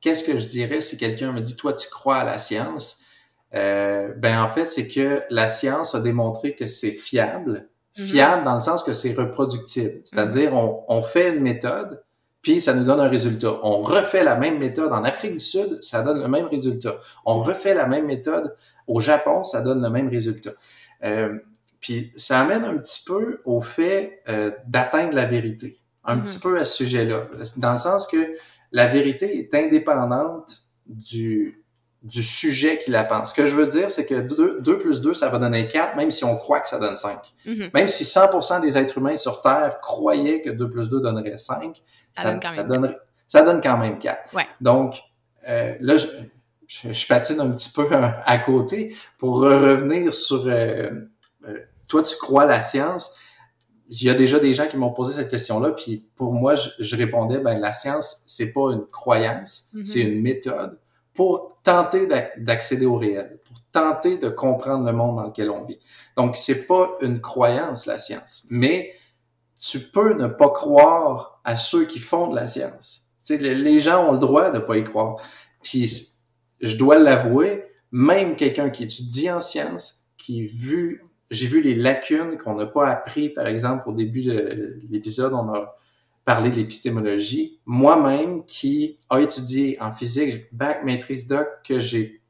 qu'est-ce 0.00 0.24
que 0.24 0.38
je 0.38 0.46
dirais 0.46 0.80
si 0.80 0.96
quelqu'un 0.96 1.32
me 1.32 1.40
dit, 1.40 1.56
toi, 1.56 1.74
tu 1.74 1.88
crois 1.88 2.18
à 2.18 2.24
la 2.24 2.38
science? 2.38 3.00
Euh, 3.56 4.12
ben 4.16 4.40
en 4.40 4.48
fait, 4.48 4.66
c'est 4.66 4.86
que 4.86 5.22
la 5.30 5.48
science 5.48 5.94
a 5.94 6.00
démontré 6.00 6.54
que 6.54 6.66
c'est 6.66 6.90
fiable. 6.90 7.68
Mhm. 7.98 8.04
Fiable 8.04 8.44
dans 8.44 8.54
le 8.54 8.60
sens 8.60 8.82
que 8.82 8.92
c'est 8.92 9.14
reproductible. 9.14 10.02
C'est-à-dire, 10.04 10.52
mhm. 10.52 10.58
on, 10.58 10.84
on, 10.88 11.02
fait 11.02 11.34
une 11.34 11.42
méthode, 11.42 12.04
puis 12.42 12.60
ça 12.60 12.74
nous 12.74 12.84
donne 12.84 13.00
un 13.00 13.08
résultat. 13.08 13.58
On 13.62 13.82
refait 13.82 14.22
la 14.22 14.36
même 14.36 14.58
méthode 14.58 14.92
en 14.92 15.04
Afrique 15.04 15.32
du 15.32 15.40
Sud, 15.40 15.78
ça 15.82 16.02
donne 16.02 16.20
le 16.20 16.28
même 16.28 16.46
résultat. 16.46 16.94
On 17.24 17.40
refait 17.40 17.74
la 17.74 17.86
même 17.86 18.06
méthode 18.06 18.54
au 18.86 19.00
Japon, 19.00 19.42
ça 19.42 19.62
donne 19.62 19.82
le 19.82 19.90
même 19.90 20.08
résultat. 20.08 20.52
Euh, 21.04 21.36
puis 21.80 22.12
ça 22.14 22.40
amène 22.40 22.64
un 22.64 22.76
petit 22.78 23.04
peu 23.04 23.40
au 23.44 23.60
fait 23.60 24.22
euh, 24.28 24.50
d'atteindre 24.66 25.14
la 25.14 25.24
vérité. 25.24 25.76
Un 26.04 26.16
mhm. 26.16 26.22
petit 26.22 26.38
peu 26.38 26.58
à 26.58 26.64
ce 26.64 26.76
sujet-là. 26.76 27.28
Dans 27.56 27.72
le 27.72 27.78
sens 27.78 28.06
que 28.06 28.34
la 28.72 28.86
vérité 28.86 29.38
est 29.38 29.54
indépendante 29.54 30.58
du, 30.86 31.64
du 32.06 32.22
sujet 32.22 32.78
qui 32.78 32.92
la 32.92 33.02
pense. 33.02 33.30
Ce 33.30 33.34
que 33.34 33.46
je 33.46 33.56
veux 33.56 33.66
dire, 33.66 33.90
c'est 33.90 34.06
que 34.06 34.14
2, 34.14 34.78
plus 34.78 35.00
2, 35.00 35.12
ça 35.12 35.28
va 35.28 35.38
donner 35.38 35.66
4, 35.66 35.96
même 35.96 36.12
si 36.12 36.24
on 36.24 36.36
croit 36.36 36.60
que 36.60 36.68
ça 36.68 36.78
donne 36.78 36.94
5. 36.94 37.18
Mm-hmm. 37.44 37.70
Même 37.74 37.88
si 37.88 38.04
100% 38.04 38.60
des 38.60 38.78
êtres 38.78 38.98
humains 38.98 39.16
sur 39.16 39.40
Terre 39.40 39.80
croyaient 39.80 40.40
que 40.40 40.50
2 40.50 40.70
plus 40.70 40.88
2 40.88 41.00
donnerait 41.00 41.36
5, 41.36 41.82
ça, 42.12 42.30
donne, 42.30 42.40
quand 42.40 42.68
donnerait, 42.68 42.98
ça 43.26 43.42
donne 43.42 43.60
quand 43.60 43.76
même 43.76 43.98
4. 43.98 44.30
Donc, 44.60 45.00
euh, 45.48 45.74
là, 45.80 45.96
je, 45.96 46.06
je, 46.68 47.06
patine 47.08 47.40
un 47.40 47.50
petit 47.50 47.70
peu 47.70 47.88
à 47.90 48.38
côté 48.38 48.94
pour 49.18 49.40
revenir 49.40 50.14
sur... 50.14 50.46
Euh, 50.46 50.90
euh, 51.48 51.58
toi, 51.88 52.02
tu 52.02 52.16
crois 52.16 52.46
la 52.46 52.60
science. 52.60 53.10
Il 53.88 54.04
y 54.04 54.10
a 54.10 54.14
déjà 54.14 54.38
des 54.38 54.54
gens 54.54 54.68
qui 54.68 54.76
m'ont 54.76 54.92
posé 54.92 55.12
cette 55.12 55.30
question-là, 55.30 55.72
puis 55.72 56.08
pour 56.14 56.32
moi, 56.32 56.54
je, 56.54 56.96
répondais, 56.96 57.40
ben 57.40 57.58
la 57.58 57.72
science, 57.72 58.22
c'est 58.28 58.52
pas 58.52 58.72
une 58.72 58.86
croyance, 58.86 59.70
mm-hmm. 59.74 59.84
c'est 59.84 60.00
une 60.00 60.22
méthode 60.22 60.78
pour 61.16 61.58
tenter 61.62 62.06
d'accéder 62.36 62.86
au 62.86 62.94
réel, 62.94 63.40
pour 63.44 63.56
tenter 63.72 64.18
de 64.18 64.28
comprendre 64.28 64.84
le 64.84 64.92
monde 64.92 65.16
dans 65.16 65.26
lequel 65.26 65.50
on 65.50 65.64
vit. 65.64 65.78
Donc, 66.16 66.36
c'est 66.36 66.66
pas 66.66 66.96
une 67.00 67.20
croyance, 67.20 67.86
la 67.86 67.98
science, 67.98 68.46
mais 68.50 68.92
tu 69.58 69.80
peux 69.80 70.14
ne 70.14 70.28
pas 70.28 70.50
croire 70.50 71.40
à 71.44 71.56
ceux 71.56 71.86
qui 71.86 71.98
font 71.98 72.28
de 72.28 72.36
la 72.36 72.46
science. 72.46 73.08
Tu 73.24 73.36
les 73.38 73.78
gens 73.80 74.08
ont 74.08 74.12
le 74.12 74.18
droit 74.18 74.50
de 74.50 74.58
pas 74.58 74.76
y 74.76 74.84
croire. 74.84 75.16
Puis, 75.62 76.12
je 76.60 76.76
dois 76.76 76.98
l'avouer, 76.98 77.64
même 77.90 78.36
quelqu'un 78.36 78.70
qui 78.70 78.84
étudie 78.84 79.30
en 79.30 79.40
science, 79.40 80.04
qui 80.16 80.42
vu, 80.42 81.04
j'ai 81.30 81.46
vu 81.46 81.60
les 81.60 81.74
lacunes 81.74 82.36
qu'on 82.36 82.54
n'a 82.54 82.66
pas 82.66 82.88
appris, 82.88 83.30
par 83.30 83.46
exemple, 83.46 83.88
au 83.88 83.92
début 83.92 84.22
de 84.22 84.78
l'épisode, 84.90 85.32
on 85.32 85.52
a 85.52 85.74
parler 86.26 86.50
de 86.50 86.56
l'épistémologie. 86.56 87.60
Moi-même, 87.64 88.44
qui 88.44 88.98
a 89.08 89.20
étudié 89.20 89.78
en 89.80 89.92
physique, 89.92 90.52
bac, 90.52 90.84
maîtrise 90.84 91.26
doc, 91.26 91.48
que 91.66 91.78
j'ai 91.78 92.20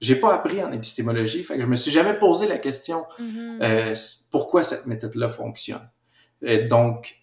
j'ai 0.00 0.16
pas 0.16 0.34
appris 0.34 0.60
en 0.60 0.72
épistémologie, 0.72 1.44
fait 1.44 1.54
que 1.54 1.62
je 1.62 1.68
me 1.68 1.76
suis 1.76 1.92
jamais 1.92 2.14
posé 2.14 2.48
la 2.48 2.58
question 2.58 3.04
mm-hmm. 3.20 3.62
euh, 3.62 3.94
pourquoi 4.32 4.64
cette 4.64 4.86
méthode-là 4.86 5.28
fonctionne. 5.28 5.88
Et 6.40 6.64
donc, 6.64 7.14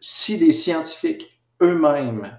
si 0.00 0.36
des 0.36 0.50
scientifiques 0.50 1.40
eux-mêmes 1.62 2.36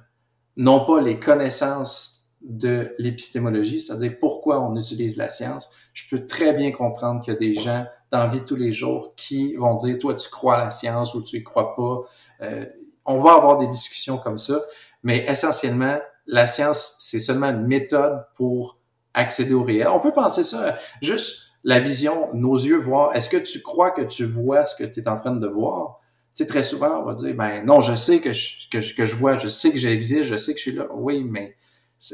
n'ont 0.57 0.83
pas 0.83 0.99
les 0.99 1.17
connaissances 1.17 2.27
de 2.41 2.93
l'épistémologie, 2.97 3.79
c'est-à-dire 3.79 4.19
pourquoi 4.19 4.61
on 4.69 4.75
utilise 4.75 5.15
la 5.15 5.29
science, 5.29 5.69
je 5.93 6.03
peux 6.09 6.25
très 6.25 6.51
bien 6.51 6.73
comprendre 6.73 7.23
qu'il 7.23 7.31
y 7.31 7.35
a 7.37 7.39
des 7.39 7.53
gens 7.53 7.85
dans 8.11 8.19
la 8.19 8.27
vie 8.27 8.41
de 8.41 8.45
tous 8.45 8.57
les 8.57 8.73
jours 8.73 9.13
qui 9.15 9.55
vont 9.55 9.75
dire 9.75 9.97
toi 9.97 10.13
tu 10.13 10.29
crois 10.29 10.57
à 10.57 10.65
la 10.65 10.71
science 10.71 11.15
ou 11.15 11.23
tu 11.23 11.37
y 11.37 11.43
crois 11.43 11.73
pas. 11.73 12.01
Euh, 12.41 12.65
on 13.05 13.19
va 13.19 13.33
avoir 13.33 13.57
des 13.57 13.67
discussions 13.67 14.17
comme 14.17 14.37
ça, 14.37 14.61
mais 15.03 15.25
essentiellement, 15.27 15.99
la 16.27 16.47
science, 16.47 16.95
c'est 16.99 17.19
seulement 17.19 17.47
une 17.47 17.67
méthode 17.67 18.25
pour 18.35 18.79
accéder 19.13 19.53
au 19.53 19.63
réel. 19.63 19.87
On 19.87 19.99
peut 19.99 20.11
penser 20.11 20.43
ça, 20.43 20.75
juste 21.01 21.53
la 21.63 21.79
vision, 21.79 22.33
nos 22.33 22.55
yeux 22.55 22.77
voir. 22.77 23.15
Est-ce 23.15 23.29
que 23.29 23.37
tu 23.37 23.61
crois 23.61 23.91
que 23.91 24.01
tu 24.01 24.25
vois 24.25 24.65
ce 24.65 24.75
que 24.75 24.83
tu 24.83 24.99
es 24.99 25.07
en 25.07 25.17
train 25.17 25.35
de 25.35 25.47
voir? 25.47 25.99
Tu 26.33 26.43
sais, 26.43 26.45
très 26.45 26.63
souvent, 26.63 27.01
on 27.01 27.05
va 27.05 27.13
dire, 27.13 27.35
ben 27.35 27.63
non, 27.65 27.81
je 27.81 27.95
sais 27.95 28.19
que 28.19 28.33
je, 28.33 28.69
que, 28.69 28.81
je 29.05 29.15
vois, 29.15 29.37
je 29.37 29.47
sais 29.47 29.71
que 29.71 29.77
j'existe, 29.77 30.23
je 30.23 30.35
sais 30.35 30.53
que 30.53 30.57
je 30.57 30.63
suis 30.63 30.73
là. 30.73 30.87
Oui, 30.93 31.23
mais 31.23 31.55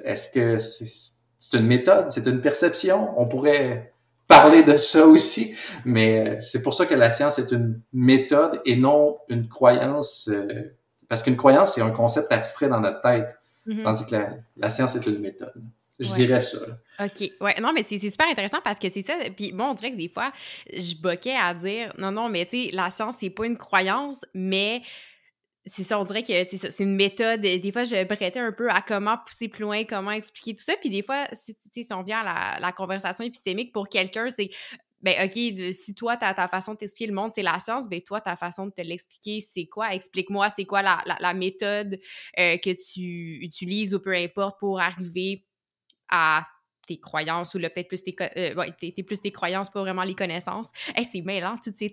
est-ce 0.05 0.31
que 0.31 0.57
c'est 0.57 1.57
une 1.57 1.65
méthode, 1.65 2.11
c'est 2.11 2.27
une 2.27 2.39
perception? 2.39 3.13
On 3.19 3.27
pourrait 3.27 3.93
parler 4.27 4.63
de 4.63 4.77
ça 4.77 5.05
aussi, 5.05 5.53
mais 5.83 6.39
c'est 6.39 6.61
pour 6.61 6.73
ça 6.73 6.85
que 6.85 6.93
la 6.93 7.11
science 7.11 7.39
est 7.39 7.51
une 7.51 7.81
méthode 7.91 8.61
et 8.65 8.77
non 8.77 9.17
une 9.27 9.49
croyance 9.49 10.29
euh, 10.31 10.73
parce 11.11 11.23
qu'une 11.23 11.35
croyance, 11.35 11.73
c'est 11.73 11.81
un 11.81 11.89
concept 11.89 12.31
abstrait 12.31 12.69
dans 12.69 12.79
notre 12.79 13.01
tête, 13.01 13.37
mhm. 13.65 13.83
tandis 13.83 14.05
que 14.05 14.15
la, 14.55 14.69
science 14.69 14.95
est 14.95 15.05
une 15.05 15.19
méthode. 15.19 15.51
Je 15.99 16.09
dirais 16.09 16.39
ça. 16.39 16.59
OK. 17.01 17.29
Ouais, 17.41 17.53
non, 17.61 17.73
mais 17.73 17.83
c'est 17.83 17.99
super 17.99 18.29
intéressant 18.29 18.59
parce 18.63 18.79
que 18.79 18.87
c'est 18.87 19.01
ça. 19.01 19.15
Puis 19.35 19.51
bon, 19.51 19.65
on 19.65 19.73
dirait 19.73 19.91
que 19.91 19.97
des 19.97 20.07
fois, 20.07 20.31
je 20.71 20.95
boquais 20.95 21.35
à 21.35 21.53
dire 21.53 21.91
non, 21.97 22.13
non, 22.13 22.29
mais 22.29 22.45
tu 22.45 22.63
sais, 22.63 22.69
la 22.71 22.89
science, 22.89 23.17
c'est 23.19 23.29
pas 23.29 23.45
une 23.45 23.57
croyance, 23.57 24.23
mais 24.33 24.83
c'est 25.65 25.83
ça, 25.83 25.99
on 25.99 26.05
dirait 26.05 26.23
que 26.23 26.31
c'est 26.49 26.79
une 26.79 26.95
méthode. 26.95 27.41
Des 27.41 27.71
fois, 27.73 27.83
je 27.83 28.05
prêtais 28.05 28.39
un 28.39 28.53
peu 28.53 28.69
à 28.69 28.81
comment 28.81 29.17
pousser 29.17 29.49
plus 29.49 29.63
loin, 29.63 29.83
comment 29.83 30.11
expliquer 30.11 30.55
tout 30.55 30.63
ça. 30.63 30.75
Puis 30.79 30.89
des 30.89 31.03
fois, 31.03 31.25
si, 31.33 31.57
si 31.73 31.93
on 31.93 32.03
vient 32.03 32.21
à 32.21 32.23
la, 32.23 32.59
la 32.61 32.71
conversation 32.71 33.25
épistémique 33.25 33.73
pour 33.73 33.89
quelqu'un, 33.89 34.29
c'est 34.29 34.49
ben 35.01 35.15
OK, 35.23 35.73
si 35.73 35.95
toi, 35.95 36.17
ta, 36.17 36.33
ta 36.33 36.47
façon 36.47 36.73
de 36.73 36.77
t'expliquer 36.77 37.09
le 37.09 37.15
monde, 37.15 37.31
c'est 37.33 37.41
la 37.41 37.59
science, 37.59 37.87
ben 37.87 38.01
toi, 38.01 38.21
ta 38.21 38.35
façon 38.35 38.67
de 38.67 38.71
te 38.71 38.81
l'expliquer, 38.81 39.41
c'est 39.41 39.65
quoi? 39.65 39.93
Explique-moi, 39.93 40.49
c'est 40.49 40.65
quoi 40.65 40.81
la, 40.81 41.03
la, 41.19 41.33
méthode 41.33 41.99
euh, 42.39 42.57
que 42.57 42.69
tu 42.69 43.43
utilises 43.43 43.95
ou 43.95 43.99
peu 43.99 44.13
importe 44.13 44.59
pour 44.59 44.79
arriver 44.79 45.45
à 46.09 46.45
tes 46.87 46.99
croyances 46.99 47.53
ou 47.55 47.59
le 47.59 47.69
peut-être 47.69 47.87
plus 47.87 48.03
tes, 48.03 48.15
euh, 48.37 48.55
ouais, 48.55 48.73
plus 49.03 49.21
tes 49.21 49.31
croyances, 49.31 49.69
pas 49.69 49.81
vraiment 49.81 50.03
les 50.03 50.15
connaissances. 50.15 50.69
Hey, 50.95 51.07
c'est 51.09 51.21
mêlant, 51.21 51.55
tout 51.55 51.71
ça, 51.77 51.87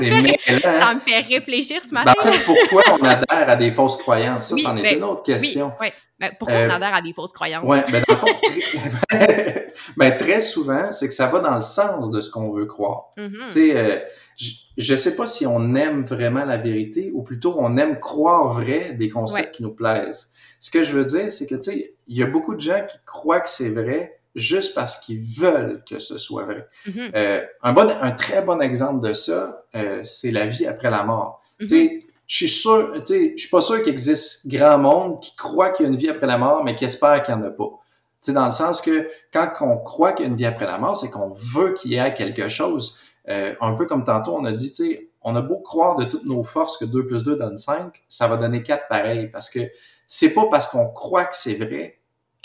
me 0.00 0.28
fait, 0.28 0.60
ça 0.62 0.94
me 0.94 1.00
fait 1.00 1.20
réfléchir 1.20 1.84
ce 1.84 1.90
ben, 1.90 2.04
matin. 2.04 2.14
en 2.18 2.32
fait, 2.32 2.44
pourquoi 2.44 2.82
on 2.92 3.04
adhère 3.04 3.48
à 3.48 3.56
des 3.56 3.70
fausses 3.70 3.96
croyances? 3.96 4.48
Ça, 4.48 4.56
c'en 4.56 4.76
est 4.76 4.82
ben, 4.82 4.96
une 4.98 5.04
autre 5.04 5.22
question. 5.22 5.72
Oui, 5.80 5.88
pourquoi 6.38 6.56
on 6.56 6.60
euh, 6.60 6.70
adhère 6.70 6.94
à 6.94 7.02
des 7.02 7.12
fausses 7.12 7.32
croyances? 7.32 7.64
Oui, 7.66 7.78
ben, 7.90 8.02
dans 8.06 8.14
le 8.14 8.18
fond, 8.18 8.26
très, 9.08 9.66
ben, 9.96 10.16
très 10.16 10.40
souvent, 10.40 10.92
c'est 10.92 11.08
que 11.08 11.14
ça 11.14 11.26
va 11.26 11.40
dans 11.40 11.54
le 11.54 11.62
sens 11.62 12.10
de 12.10 12.20
ce 12.20 12.30
qu'on 12.30 12.52
veut 12.52 12.66
croire. 12.66 13.10
Mm-hmm. 13.16 13.46
Tu 13.46 13.50
sais, 13.50 13.76
euh, 13.76 13.98
je 14.76 14.92
ne 14.92 14.96
sais 14.98 15.16
pas 15.16 15.26
si 15.26 15.46
on 15.46 15.74
aime 15.74 16.02
vraiment 16.02 16.44
la 16.44 16.56
vérité 16.56 17.10
ou 17.14 17.22
plutôt 17.22 17.54
on 17.58 17.76
aime 17.76 17.98
croire 17.98 18.52
vrai 18.52 18.92
des 18.92 19.08
concepts 19.08 19.54
qui 19.54 19.62
nous 19.62 19.74
plaisent. 19.74 20.32
Ce 20.58 20.70
que 20.70 20.82
je 20.82 20.92
veux 20.92 21.04
dire, 21.04 21.32
c'est 21.32 21.46
que, 21.46 21.54
tu 21.54 21.70
sais, 21.70 21.94
il 22.06 22.16
y 22.16 22.22
a 22.22 22.26
beaucoup 22.26 22.54
de 22.54 22.60
gens 22.60 22.84
qui 22.86 22.98
croient 23.06 23.40
que 23.40 23.48
c'est 23.48 23.70
vrai, 23.70 24.20
juste 24.34 24.74
parce 24.74 25.00
qu'ils 25.00 25.20
veulent 25.20 25.82
que 25.88 25.98
ce 25.98 26.18
soit 26.18 26.44
vrai. 26.44 26.68
Mm-hmm. 26.86 27.10
euh, 27.16 27.42
un, 27.62 27.72
bon, 27.72 27.88
un 27.88 28.12
très 28.12 28.42
bon 28.42 28.60
exemple 28.60 29.06
de 29.06 29.12
ça, 29.14 29.64
euh, 29.74 30.00
c'est 30.04 30.30
la 30.30 30.46
vie 30.46 30.66
après 30.66 30.90
la 30.90 31.02
mort. 31.02 31.42
Tu 31.60 31.66
sais, 31.66 31.98
je 32.30 32.36
suis 32.36 32.48
sûr, 32.48 32.92
tu 33.00 33.06
sais, 33.06 33.32
je 33.34 33.40
suis 33.40 33.50
pas 33.50 33.60
sûr 33.60 33.82
qu'il 33.82 33.92
existe 33.92 34.46
grand 34.46 34.78
monde 34.78 35.20
qui 35.20 35.34
croit 35.34 35.70
qu'il 35.70 35.84
y 35.84 35.88
a 35.88 35.90
une 35.90 35.98
vie 35.98 36.08
après 36.08 36.28
la 36.28 36.38
mort, 36.38 36.62
mais 36.62 36.76
qui 36.76 36.84
espère 36.84 37.24
qu'il 37.24 37.34
n'y 37.34 37.42
en 37.42 37.44
a 37.44 37.50
pas. 37.50 37.64
Tu 37.64 38.26
sais, 38.26 38.32
dans 38.32 38.46
le 38.46 38.52
sens 38.52 38.80
que 38.80 39.10
quand 39.32 39.50
on 39.62 39.78
croit 39.78 40.12
qu'il 40.12 40.26
y 40.26 40.28
a 40.28 40.30
une 40.30 40.36
vie 40.36 40.46
après 40.46 40.66
la 40.66 40.78
mort, 40.78 40.96
c'est 40.96 41.10
qu'on 41.10 41.32
veut 41.32 41.74
qu'il 41.74 41.92
y 41.92 41.96
ait 41.96 42.14
quelque 42.14 42.48
chose. 42.48 43.00
Euh, 43.28 43.56
un 43.60 43.72
peu 43.72 43.84
comme 43.84 44.04
tantôt, 44.04 44.36
on 44.36 44.44
a 44.44 44.52
dit, 44.52 44.70
tu 44.70 44.84
sais, 44.84 45.08
on 45.22 45.34
a 45.34 45.42
beau 45.42 45.58
croire 45.58 45.96
de 45.96 46.04
toutes 46.04 46.24
nos 46.24 46.44
forces 46.44 46.76
que 46.76 46.84
2 46.84 47.08
plus 47.08 47.24
2 47.24 47.34
donne 47.34 47.58
5, 47.58 48.00
ça 48.08 48.28
va 48.28 48.36
donner 48.36 48.62
4 48.62 48.86
pareil, 48.86 49.26
parce 49.26 49.50
que 49.50 49.68
c'est 50.06 50.32
pas 50.32 50.46
parce 50.48 50.68
qu'on 50.68 50.88
croit 50.88 51.24
que 51.24 51.34
c'est 51.34 51.54
vrai 51.54 51.98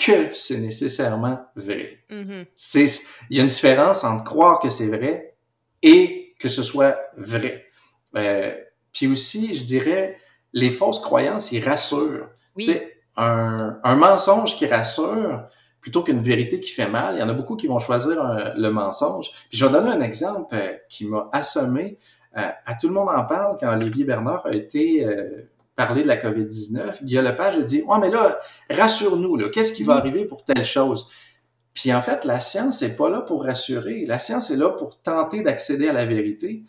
que 0.03 0.33
c'est 0.33 0.57
nécessairement 0.57 1.45
vrai. 1.55 1.99
Mm-hmm. 2.09 3.07
Il 3.29 3.37
y 3.37 3.39
a 3.39 3.43
une 3.43 3.49
différence 3.49 4.03
entre 4.03 4.23
croire 4.23 4.57
que 4.57 4.69
c'est 4.69 4.87
vrai 4.87 5.35
et 5.83 6.33
que 6.39 6.47
ce 6.47 6.63
soit 6.63 6.97
vrai. 7.17 7.67
Euh, 8.15 8.55
puis 8.95 9.07
aussi, 9.07 9.53
je 9.53 9.63
dirais, 9.63 10.17
les 10.53 10.71
fausses 10.71 10.99
croyances, 10.99 11.51
ils 11.51 11.63
rassurent. 11.63 12.29
Tu 12.57 12.63
sais, 12.65 12.97
un, 13.17 13.77
un, 13.83 13.95
mensonge 13.95 14.55
qui 14.55 14.65
rassure 14.65 15.43
plutôt 15.81 16.01
qu'une 16.01 16.21
vérité 16.21 16.59
qui 16.59 16.71
fait 16.71 16.87
mal, 16.87 17.15
il 17.15 17.19
y 17.19 17.23
en 17.23 17.29
a 17.29 17.33
beaucoup 17.33 17.55
qui 17.57 17.67
vont 17.67 17.79
choisir 17.79 18.15
le 18.55 18.69
mensonge. 18.69 19.29
Puis 19.49 19.57
je 19.57 19.65
vais 19.65 19.71
donner 19.71 19.91
un 19.91 20.01
exemple 20.01 20.55
euh, 20.55 20.73
qui 20.89 21.05
m'a 21.05 21.29
assommé. 21.31 21.99
Euh, 22.37 22.41
à 22.65 22.73
tout 22.73 22.87
le 22.87 22.93
monde 22.93 23.09
en 23.09 23.23
parle 23.25 23.57
quand 23.59 23.71
Olivier 23.71 24.05
Bernard 24.05 24.45
a 24.45 24.53
été 24.53 25.05
parler 25.75 26.03
de 26.03 26.07
la 26.07 26.17
COVID-19, 26.17 27.03
Guillaume 27.03 27.25
Lepage 27.25 27.57
a 27.57 27.61
dit 27.61 27.81
«Ouais, 27.87 27.97
mais 27.99 28.09
là, 28.09 28.39
rassure-nous, 28.69 29.49
qu'est-ce 29.49 29.73
qui 29.73 29.83
va 29.83 29.95
arriver 29.95 30.25
pour 30.25 30.43
telle 30.43 30.63
chose?» 30.63 31.09
Puis 31.73 31.93
en 31.93 32.01
fait, 32.01 32.23
la 32.23 32.39
science 32.39 32.81
n'est 32.81 32.95
pas 32.95 33.09
là 33.09 33.19
pour 33.19 33.43
rassurer. 33.43 34.05
La 34.05 34.17
science 34.17 34.49
est 34.49 34.55
là 34.55 34.69
pour 34.69 35.01
tenter 35.01 35.43
d'accéder 35.43 35.89
à 35.89 35.93
la 35.93 36.05
vérité. 36.05 36.63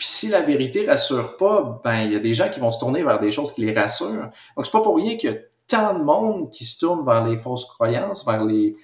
Puis 0.00 0.08
si 0.08 0.28
la 0.28 0.40
vérité 0.40 0.86
rassure 0.88 1.36
pas, 1.36 1.78
ben 1.84 2.04
il 2.04 2.12
y 2.12 2.16
a 2.16 2.20
des 2.20 2.32
gens 2.32 2.48
qui 2.48 2.58
vont 2.58 2.72
se 2.72 2.78
tourner 2.78 3.02
vers 3.02 3.18
des 3.18 3.30
choses 3.30 3.52
qui 3.52 3.60
les 3.60 3.78
rassurent. 3.78 4.30
Donc 4.56 4.64
c'est 4.64 4.72
pas 4.72 4.80
pour 4.80 4.96
rien 4.96 5.18
qu'il 5.18 5.30
y 5.30 5.34
a 5.34 5.36
tant 5.68 5.92
de 5.92 6.02
monde 6.02 6.50
qui 6.50 6.64
se 6.64 6.78
tourne 6.78 7.04
vers 7.04 7.22
les 7.22 7.36
fausses 7.36 7.66
croyances, 7.66 8.24
vers 8.24 8.42
les 8.42 8.76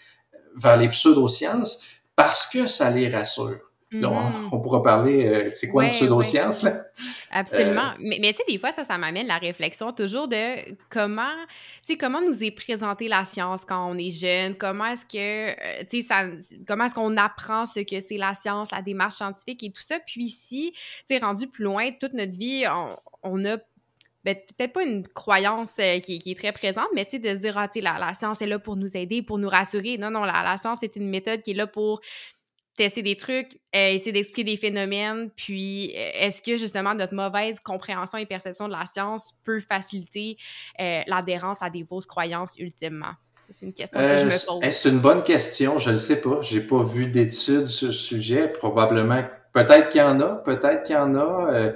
vers 0.57 0.77
les 0.77 0.91
pseudosciences, 0.91 1.81
parce 2.17 2.47
que 2.47 2.67
ça 2.67 2.91
les 2.91 3.09
rassure. 3.09 3.73
Mm-hmm. 3.93 4.49
on, 4.51 4.61
pourra 4.61 4.83
parler, 4.83 5.27
euh, 5.27 5.51
c'est 5.53 5.69
quoi 5.69 5.85
une 5.85 5.91
pseudo-science, 5.91 6.65
là? 6.65 6.73
Absolument. 7.31 7.91
Euh, 7.93 8.17
mais, 8.21 8.33
tu 8.33 8.39
sais, 8.39 8.43
des 8.49 8.59
fois, 8.59 8.73
ça, 8.73 8.83
ça 8.83 8.99
m'amène 8.99 9.29
la 9.29 9.39
réflexion 9.39 9.93
toujours 9.93 10.27
de 10.27 10.75
comment, 10.91 11.35
tu 11.87 11.93
sais, 11.93 11.97
comment 11.97 12.21
nous 12.21 12.43
est 12.43 12.51
présentée 12.51 13.07
la 13.07 13.25
science 13.25 13.65
quand 13.65 13.89
on 13.89 13.97
est 13.97 14.11
jeune, 14.11 14.57
comment 14.57 14.87
est-ce 14.87 15.05
que, 15.05 15.51
euh, 15.51 15.85
tu 15.89 16.03
sais, 16.03 16.15
comment 16.67 16.87
est-ce 16.87 16.97
qu'on 16.97 17.17
apprend 17.17 17.65
ce 17.65 17.79
que 17.79 18.01
c'est 18.01 18.17
la 18.17 18.35
science, 18.35 18.73
la 18.73 18.83
démarche 18.83 19.15
scientifique 19.15 19.63
et 19.63 19.71
tout 19.71 19.83
ça? 19.83 20.01
Puis 20.05 20.31
si, 20.31 20.73
tu 20.73 20.81
sais, 21.07 21.19
rendu 21.19 21.47
plus 21.47 21.63
loin, 21.63 21.89
toute 21.93 22.15
notre 22.15 22.37
vie, 22.37 22.65
on, 23.23 23.45
a 23.45 23.57
ben, 24.25 24.35
peut-être 24.35 24.73
pas 24.73 24.83
une 24.83 25.07
croyance 25.07 25.75
qui, 26.03 26.21
est 26.27 26.37
très 26.37 26.51
présente, 26.51 26.89
mais 26.93 27.05
de 27.05 27.29
se 27.29 27.39
dire, 27.39 27.57
ah, 27.57 27.69
la, 27.77 27.99
la, 28.01 28.15
science 28.15 28.43
est 28.43 28.49
là 28.49 28.59
pour 28.59 28.75
nous 28.75 28.97
aider, 28.97 29.23
pour 29.23 29.39
nous 29.39 29.49
rassurer. 29.49 29.97
Non, 29.97 30.11
non, 30.11 30.25
la, 30.25 30.43
la 30.43 30.57
science 30.57 30.83
est 30.83 30.97
une 30.97 31.09
méthode 31.09 31.43
qui 31.43 31.53
est 31.53 31.55
là 31.55 31.69
pour 31.69 32.01
tester 32.77 33.03
des 33.03 33.17
trucs, 33.17 33.59
euh, 33.75 33.91
essayer 33.91 34.13
d'expliquer 34.13 34.45
des 34.45 34.57
phénomènes, 34.57 35.31
puis 35.37 35.95
euh, 35.97 36.11
est-ce 36.15 36.43
que 36.43 36.57
justement 36.57 36.95
notre 36.95 37.15
mauvaise 37.15 37.59
compréhension 37.61 38.19
et 38.19 38.27
perception 38.27 38.69
de 38.69 38.73
la 38.73 38.87
science 38.87 39.35
peut 39.45 39.61
faciliter 39.61 40.37
euh, 40.81 41.01
l'adhérence 41.07 41.63
à 41.63 41.71
des 41.71 41.85
fausses 41.85 42.07
croyances 42.07 42.55
ultimement? 42.59 43.13
C'est 43.51 43.67
une 43.67 43.73
question 43.73 44.01
que 44.01 44.19
je 44.19 44.25
me 44.25 44.47
pose. 44.47 44.71
C'est 44.71 44.89
une 44.89 44.99
bonne 44.99 45.23
question, 45.23 45.79
je 45.79 45.91
ne 45.91 45.99
sais 45.99 46.21
pas. 46.21 46.41
J'ai 46.43 46.61
pas 46.61 46.83
vu 46.83 47.07
d'études 47.07 47.69
sur 47.69 47.89
ce 47.89 47.93
sujet. 47.93 48.49
Probablement, 48.49 49.23
peut-être 49.53 49.89
qu'il 49.89 50.01
y 50.01 50.05
en 50.05 50.21
a, 50.21 50.35
peut-être 50.35 50.83
qu'il 50.83 50.97
y 50.97 50.99
en 50.99 51.15
a. 51.15 51.73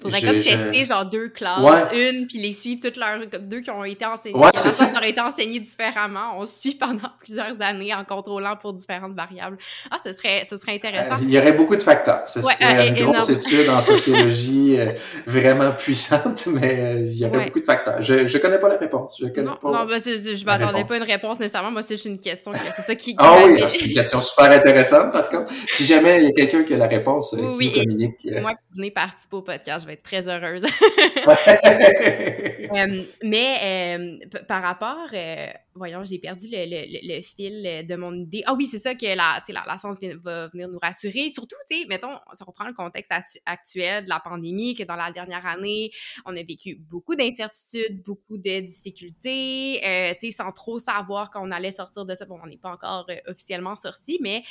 Faudrait 0.00 0.20
comme 0.20 0.38
tester 0.38 0.84
genre 0.84 1.04
deux 1.04 1.28
classes, 1.28 1.92
une, 1.92 2.26
puis 2.26 2.38
les 2.38 2.52
suivre 2.52 2.80
toutes 2.82 2.96
leurs 2.96 3.28
comme 3.30 3.48
deux 3.48 3.60
qui 3.60 3.70
ont 3.70 3.84
été 3.84 4.04
enseignées. 4.06 4.38
Ouais, 4.38 4.50
ont 4.50 5.02
été 5.02 5.20
enseignées 5.20 5.60
différemment? 5.60 6.38
On 6.38 6.44
suit 6.44 6.74
pendant 6.74 7.10
plusieurs 7.20 7.60
années 7.60 7.94
en 7.94 8.04
contrôlant 8.04 8.56
pour 8.56 8.72
différentes 8.72 9.14
variables. 9.14 9.58
Ah, 9.90 9.96
ce 10.02 10.12
serait, 10.12 10.46
ce 10.48 10.56
serait 10.56 10.74
intéressant. 10.74 11.14
Euh, 11.14 11.22
il 11.22 11.30
y 11.30 11.38
aurait 11.38 11.52
beaucoup 11.52 11.76
de 11.76 11.82
facteurs. 11.82 12.28
Ce 12.28 12.40
serait 12.42 12.56
euh, 12.60 12.88
une 12.88 13.04
grosse 13.04 13.28
étude 13.28 13.68
en 13.68 13.80
sociologie 13.80 14.76
euh, 14.78 14.92
vraiment 15.26 15.72
puissante, 15.72 16.46
mais 16.60 17.04
il 17.06 17.18
y 17.18 17.26
aurait 17.26 17.46
beaucoup 17.46 17.60
de 17.60 17.64
facteurs. 17.64 18.02
Je, 18.02 18.26
je 18.26 18.38
connais 18.38 18.58
pas 18.58 18.68
la 18.68 18.76
réponse. 18.76 19.18
Je 19.20 19.26
connais 19.26 19.48
non, 19.48 19.56
pas. 19.56 19.70
Non, 19.70 19.86
ben, 19.86 20.00
je 20.00 20.44
m'attendais 20.44 20.84
pas 20.84 20.94
à 20.94 20.98
une 20.98 21.04
réponse 21.04 21.38
nécessairement. 21.38 21.70
Moi, 21.70 21.82
c'est 21.82 21.94
juste 21.94 22.06
une 22.06 22.18
question. 22.18 22.52
C'est 22.52 22.82
ça 22.82 22.94
qui. 22.94 23.14
ah 23.18 23.38
oui, 23.44 23.62
c'est 23.68 23.80
une 23.86 23.94
question 23.94 24.20
super 24.20 24.50
intéressante 24.50 25.12
par 25.12 25.28
contre. 25.28 25.52
Si 25.68 25.84
jamais 25.84 26.18
il 26.18 26.24
y 26.24 26.28
a 26.28 26.32
quelqu'un 26.32 26.62
qui 26.62 26.74
a 26.74 26.76
la 26.76 26.86
réponse, 26.86 27.30
qui 27.30 27.42
nous 27.42 27.72
communique. 27.72 28.26
Moi, 28.40 28.52
venez 28.74 28.90
participer 28.90 29.36
au 29.36 29.42
podcast 29.42 29.86
être 29.90 30.02
très 30.02 30.28
heureuse. 30.28 30.64
Euh, 32.72 33.02
mais 33.24 33.56
euh, 33.98 34.40
par 34.46 34.62
rapport, 34.62 35.08
euh, 35.12 35.48
voyons, 35.74 36.04
j'ai 36.04 36.18
perdu 36.18 36.46
le, 36.52 37.20
fil 37.20 37.84
de 37.86 37.96
mon 37.96 38.14
idée. 38.14 38.42
Ah 38.46 38.54
oui, 38.54 38.68
c'est 38.70 38.78
ça 38.78 38.94
que 38.94 39.06
la, 39.06 39.42
la, 39.48 39.64
la 39.66 39.76
science 39.76 39.96
va 40.22 40.48
venir 40.48 40.68
nous 40.68 40.78
rassurer. 40.78 41.30
Surtout, 41.30 41.56
tu 41.68 41.78
sais, 41.80 41.86
mettons, 41.88 42.16
si 42.32 42.42
on 42.42 42.46
reprend 42.46 42.66
le 42.66 42.72
contexte 42.72 43.12
actuel 43.44 44.04
de 44.04 44.08
la 44.08 44.20
pandémie, 44.20 44.76
que 44.76 44.84
dans 44.84 44.94
la 44.94 45.10
dernière 45.10 45.44
année, 45.46 45.90
on 46.24 46.36
a 46.36 46.42
vécu 46.42 46.76
beaucoup 46.76 47.16
d'incertitudes, 47.16 48.04
beaucoup 48.04 48.38
de 48.38 48.60
difficultés, 48.60 49.80
tu 50.20 50.30
sais, 50.30 50.36
sans 50.36 50.52
trop 50.52 50.78
savoir 50.78 51.30
quand 51.30 51.44
on 51.44 51.50
allait 51.50 51.72
sortir 51.72 52.04
de 52.04 52.14
ça. 52.14 52.24
Bon, 52.24 52.38
on 52.42 52.46
n'est 52.46 52.56
pas 52.56 52.70
encore 52.70 53.06
officiellement 53.26 53.74
sorti, 53.74 54.18
mais 54.22 54.44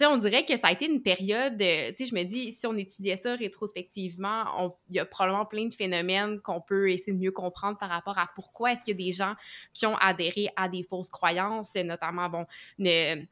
on 0.00 0.16
dirait 0.16 0.44
que 0.44 0.56
ça 0.56 0.68
a 0.68 0.72
été 0.72 0.86
une 0.86 1.02
période, 1.02 1.60
sais, 1.60 2.04
je 2.04 2.14
me 2.14 2.24
dis, 2.24 2.52
si 2.52 2.66
on 2.66 2.76
étudiait 2.76 3.16
ça 3.16 3.34
rétrospectivement, 3.34 4.74
il 4.90 4.96
y 4.96 4.98
a 4.98 5.04
probablement 5.04 5.46
plein 5.46 5.66
de 5.66 5.74
phénomènes 5.74 6.40
qu'on 6.40 6.60
peut 6.60 6.90
essayer 6.90 7.12
de 7.12 7.18
mieux 7.18 7.32
comprendre 7.32 7.78
par 7.78 7.88
rapport 7.90 8.18
à 8.18 8.28
pourquoi 8.34 8.72
est-ce 8.72 8.84
qu'il 8.84 9.00
y 9.00 9.02
a 9.02 9.06
des 9.06 9.12
gens 9.12 9.34
qui 9.72 9.86
ont 9.86 9.96
adhéré 9.96 10.48
à 10.56 10.68
des 10.68 10.82
fausses 10.82 11.10
croyances, 11.10 11.74
notamment, 11.74 12.28
bon, 12.28 12.46
ne, 12.78 13.24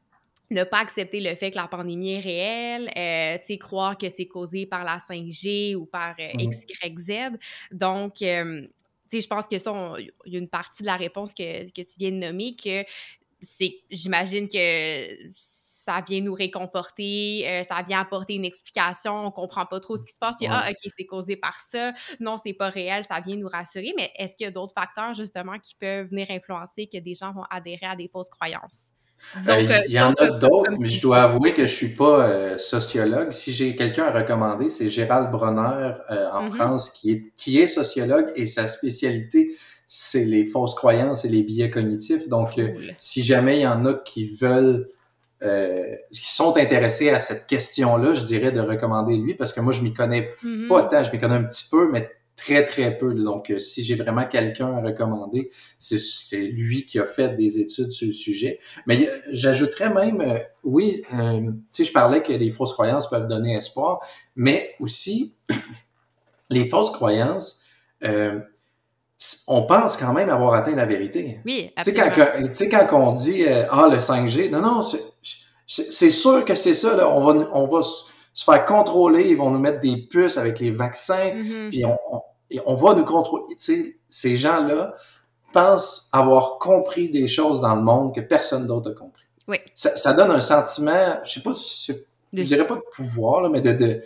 ne 0.51 0.63
pas 0.63 0.79
accepter 0.79 1.21
le 1.21 1.33
fait 1.35 1.51
que 1.51 1.55
la 1.55 1.67
pandémie 1.67 2.13
est 2.13 2.19
réelle, 2.19 2.89
euh, 2.97 3.57
croire 3.57 3.97
que 3.97 4.09
c'est 4.09 4.27
causé 4.27 4.65
par 4.65 4.83
la 4.83 4.97
5G 4.97 5.75
ou 5.75 5.85
par 5.85 6.15
euh, 6.19 6.29
X, 6.37 6.65
Y, 6.83 6.99
Z. 6.99 7.11
Donc, 7.71 8.21
euh, 8.21 8.67
je 9.11 9.27
pense 9.27 9.47
que 9.47 9.57
ça, 9.57 9.93
il 10.25 10.33
y 10.33 10.35
a 10.35 10.39
une 10.39 10.49
partie 10.49 10.83
de 10.83 10.87
la 10.87 10.97
réponse 10.97 11.33
que, 11.33 11.65
que 11.65 11.81
tu 11.81 11.93
viens 11.97 12.11
de 12.11 12.17
nommer 12.17 12.55
que 12.55 12.83
c'est, 13.41 13.79
j'imagine 13.89 14.47
que 14.47 15.31
ça 15.91 16.01
vient 16.07 16.21
nous 16.21 16.33
réconforter, 16.33 17.45
euh, 17.47 17.63
ça 17.63 17.83
vient 17.85 17.99
apporter 17.99 18.35
une 18.35 18.45
explication, 18.45 19.25
on 19.25 19.31
comprend 19.31 19.65
pas 19.65 19.79
trop 19.79 19.97
ce 19.97 20.05
qui 20.05 20.13
se 20.13 20.19
passe, 20.19 20.35
puis 20.37 20.47
ah, 20.49 20.65
ok, 20.69 20.91
c'est 20.97 21.05
causé 21.05 21.35
par 21.35 21.59
ça, 21.59 21.91
non, 22.19 22.37
c'est 22.37 22.53
pas 22.53 22.69
réel, 22.69 23.03
ça 23.03 23.19
vient 23.19 23.35
nous 23.35 23.49
rassurer, 23.49 23.93
mais 23.97 24.09
est-ce 24.15 24.35
qu'il 24.35 24.45
y 24.45 24.47
a 24.47 24.51
d'autres 24.51 24.73
facteurs 24.73 25.13
justement 25.13 25.59
qui 25.59 25.75
peuvent 25.75 26.07
venir 26.07 26.27
influencer 26.29 26.87
que 26.87 26.97
des 26.97 27.13
gens 27.13 27.33
vont 27.33 27.43
adhérer 27.49 27.87
à 27.87 27.95
des 27.95 28.07
fausses 28.07 28.29
croyances? 28.29 28.91
Euh, 29.47 29.81
il 29.87 29.93
y 29.93 30.01
en 30.01 30.13
a 30.13 30.31
d'autres, 30.31 30.71
mais 30.79 30.87
je 30.87 30.99
dois 30.99 31.23
avouer 31.23 31.53
que 31.53 31.67
je 31.67 31.73
suis 31.73 31.93
pas 31.93 32.25
euh, 32.25 32.57
sociologue. 32.57 33.31
Si 33.31 33.51
j'ai 33.51 33.75
quelqu'un 33.75 34.05
à 34.05 34.11
recommander, 34.11 34.71
c'est 34.71 34.89
Gérald 34.89 35.29
Bronner 35.29 35.91
en 36.09 36.43
mm-hmm. 36.43 36.55
France, 36.55 36.89
qui 36.89 37.11
est, 37.11 37.31
qui 37.35 37.59
est 37.59 37.67
sociologue 37.67 38.31
et 38.35 38.47
sa 38.47 38.65
spécialité, 38.65 39.55
c'est 39.85 40.25
les 40.25 40.43
fausses 40.45 40.73
croyances 40.73 41.23
et 41.23 41.29
les 41.29 41.43
biais 41.43 41.69
cognitifs. 41.69 42.29
Donc, 42.29 42.59
si 42.97 43.21
jamais 43.21 43.57
il 43.57 43.61
y 43.61 43.67
en 43.67 43.85
a 43.85 43.93
qui 43.93 44.25
veulent 44.25 44.89
euh, 45.43 45.95
qui 46.11 46.31
sont 46.31 46.55
intéressés 46.57 47.09
à 47.09 47.19
cette 47.19 47.47
question-là, 47.47 48.13
je 48.13 48.23
dirais 48.23 48.51
de 48.51 48.61
recommander 48.61 49.17
lui 49.17 49.35
parce 49.35 49.53
que 49.53 49.59
moi, 49.59 49.73
je 49.73 49.81
m'y 49.81 49.93
connais 49.93 50.29
mm-hmm. 50.43 50.67
pas 50.67 50.83
tant, 50.83 51.03
je 51.03 51.11
m'y 51.11 51.17
connais 51.17 51.35
un 51.35 51.43
petit 51.43 51.67
peu, 51.69 51.89
mais 51.91 52.09
très, 52.41 52.63
très 52.63 52.97
peu. 52.97 53.13
Donc, 53.13 53.51
euh, 53.51 53.59
si 53.59 53.83
j'ai 53.83 53.95
vraiment 53.95 54.25
quelqu'un 54.25 54.77
à 54.77 54.81
recommander, 54.81 55.49
c'est 55.77 56.37
lui 56.37 56.85
qui 56.85 56.99
a 56.99 57.05
fait 57.05 57.35
des 57.35 57.59
études 57.59 57.91
sur 57.91 58.07
le 58.07 58.13
sujet. 58.13 58.59
Mais 58.87 59.09
j'ajouterais 59.29 59.93
même, 59.93 60.21
euh, 60.21 60.39
oui, 60.63 61.03
euh, 61.13 61.51
tu 61.73 61.83
je 61.83 61.91
parlais 61.91 62.21
que 62.21 62.33
les 62.33 62.49
fausses 62.49 62.73
croyances 62.73 63.09
peuvent 63.09 63.27
donner 63.27 63.55
espoir, 63.55 63.99
mais 64.35 64.71
aussi, 64.79 65.35
les 66.49 66.65
fausses 66.65 66.91
croyances, 66.91 67.59
on 69.47 69.61
pense 69.67 69.97
quand 69.97 70.13
même 70.13 70.29
avoir 70.29 70.55
atteint 70.55 70.75
la 70.75 70.87
vérité. 70.87 71.39
Oui, 71.45 71.71
absolument. 71.75 72.05
Tu 72.47 72.55
sais, 72.55 72.69
quand, 72.69 73.09
on 73.09 73.11
dit 73.11 73.45
Ah, 73.47 73.87
le 73.91 73.97
5G, 73.97 74.49
non, 74.49 74.61
non, 74.61 74.81
c'est 75.71 76.09
sûr 76.09 76.43
que 76.43 76.55
c'est 76.55 76.73
ça, 76.73 76.95
là. 76.95 77.09
On 77.09 77.23
va, 77.23 77.47
on 77.53 77.67
va 77.67 77.81
se 77.81 78.43
faire 78.43 78.65
contrôler, 78.65 79.29
ils 79.29 79.37
vont 79.37 79.51
nous 79.51 79.59
mettre 79.59 79.79
des 79.79 79.97
puces 79.97 80.37
avec 80.37 80.59
les 80.59 80.71
vaccins, 80.71 81.31
mm-hmm. 81.33 81.69
puis 81.69 81.85
on, 81.85 81.97
on, 82.65 82.75
va 82.75 82.93
nous 82.93 83.05
contrôler. 83.05 83.55
Tu 83.55 83.63
sais, 83.63 83.97
ces 84.09 84.35
gens-là 84.35 84.93
pensent 85.53 86.09
avoir 86.11 86.57
compris 86.59 87.09
des 87.09 87.27
choses 87.27 87.61
dans 87.61 87.75
le 87.75 87.81
monde 87.81 88.13
que 88.13 88.21
personne 88.21 88.67
d'autre 88.67 88.91
a 88.91 88.93
compris. 88.93 89.23
Oui. 89.47 89.57
Ça, 89.73 89.95
ça, 89.95 90.13
donne 90.13 90.31
un 90.31 90.41
sentiment, 90.41 91.19
je 91.23 91.31
sais 91.31 91.41
pas, 91.41 91.53
je 92.33 92.43
dirais 92.43 92.67
pas 92.67 92.75
de 92.75 92.83
pouvoir, 92.93 93.41
là, 93.41 93.49
mais 93.49 93.61
de, 93.61 93.71
de 93.71 94.01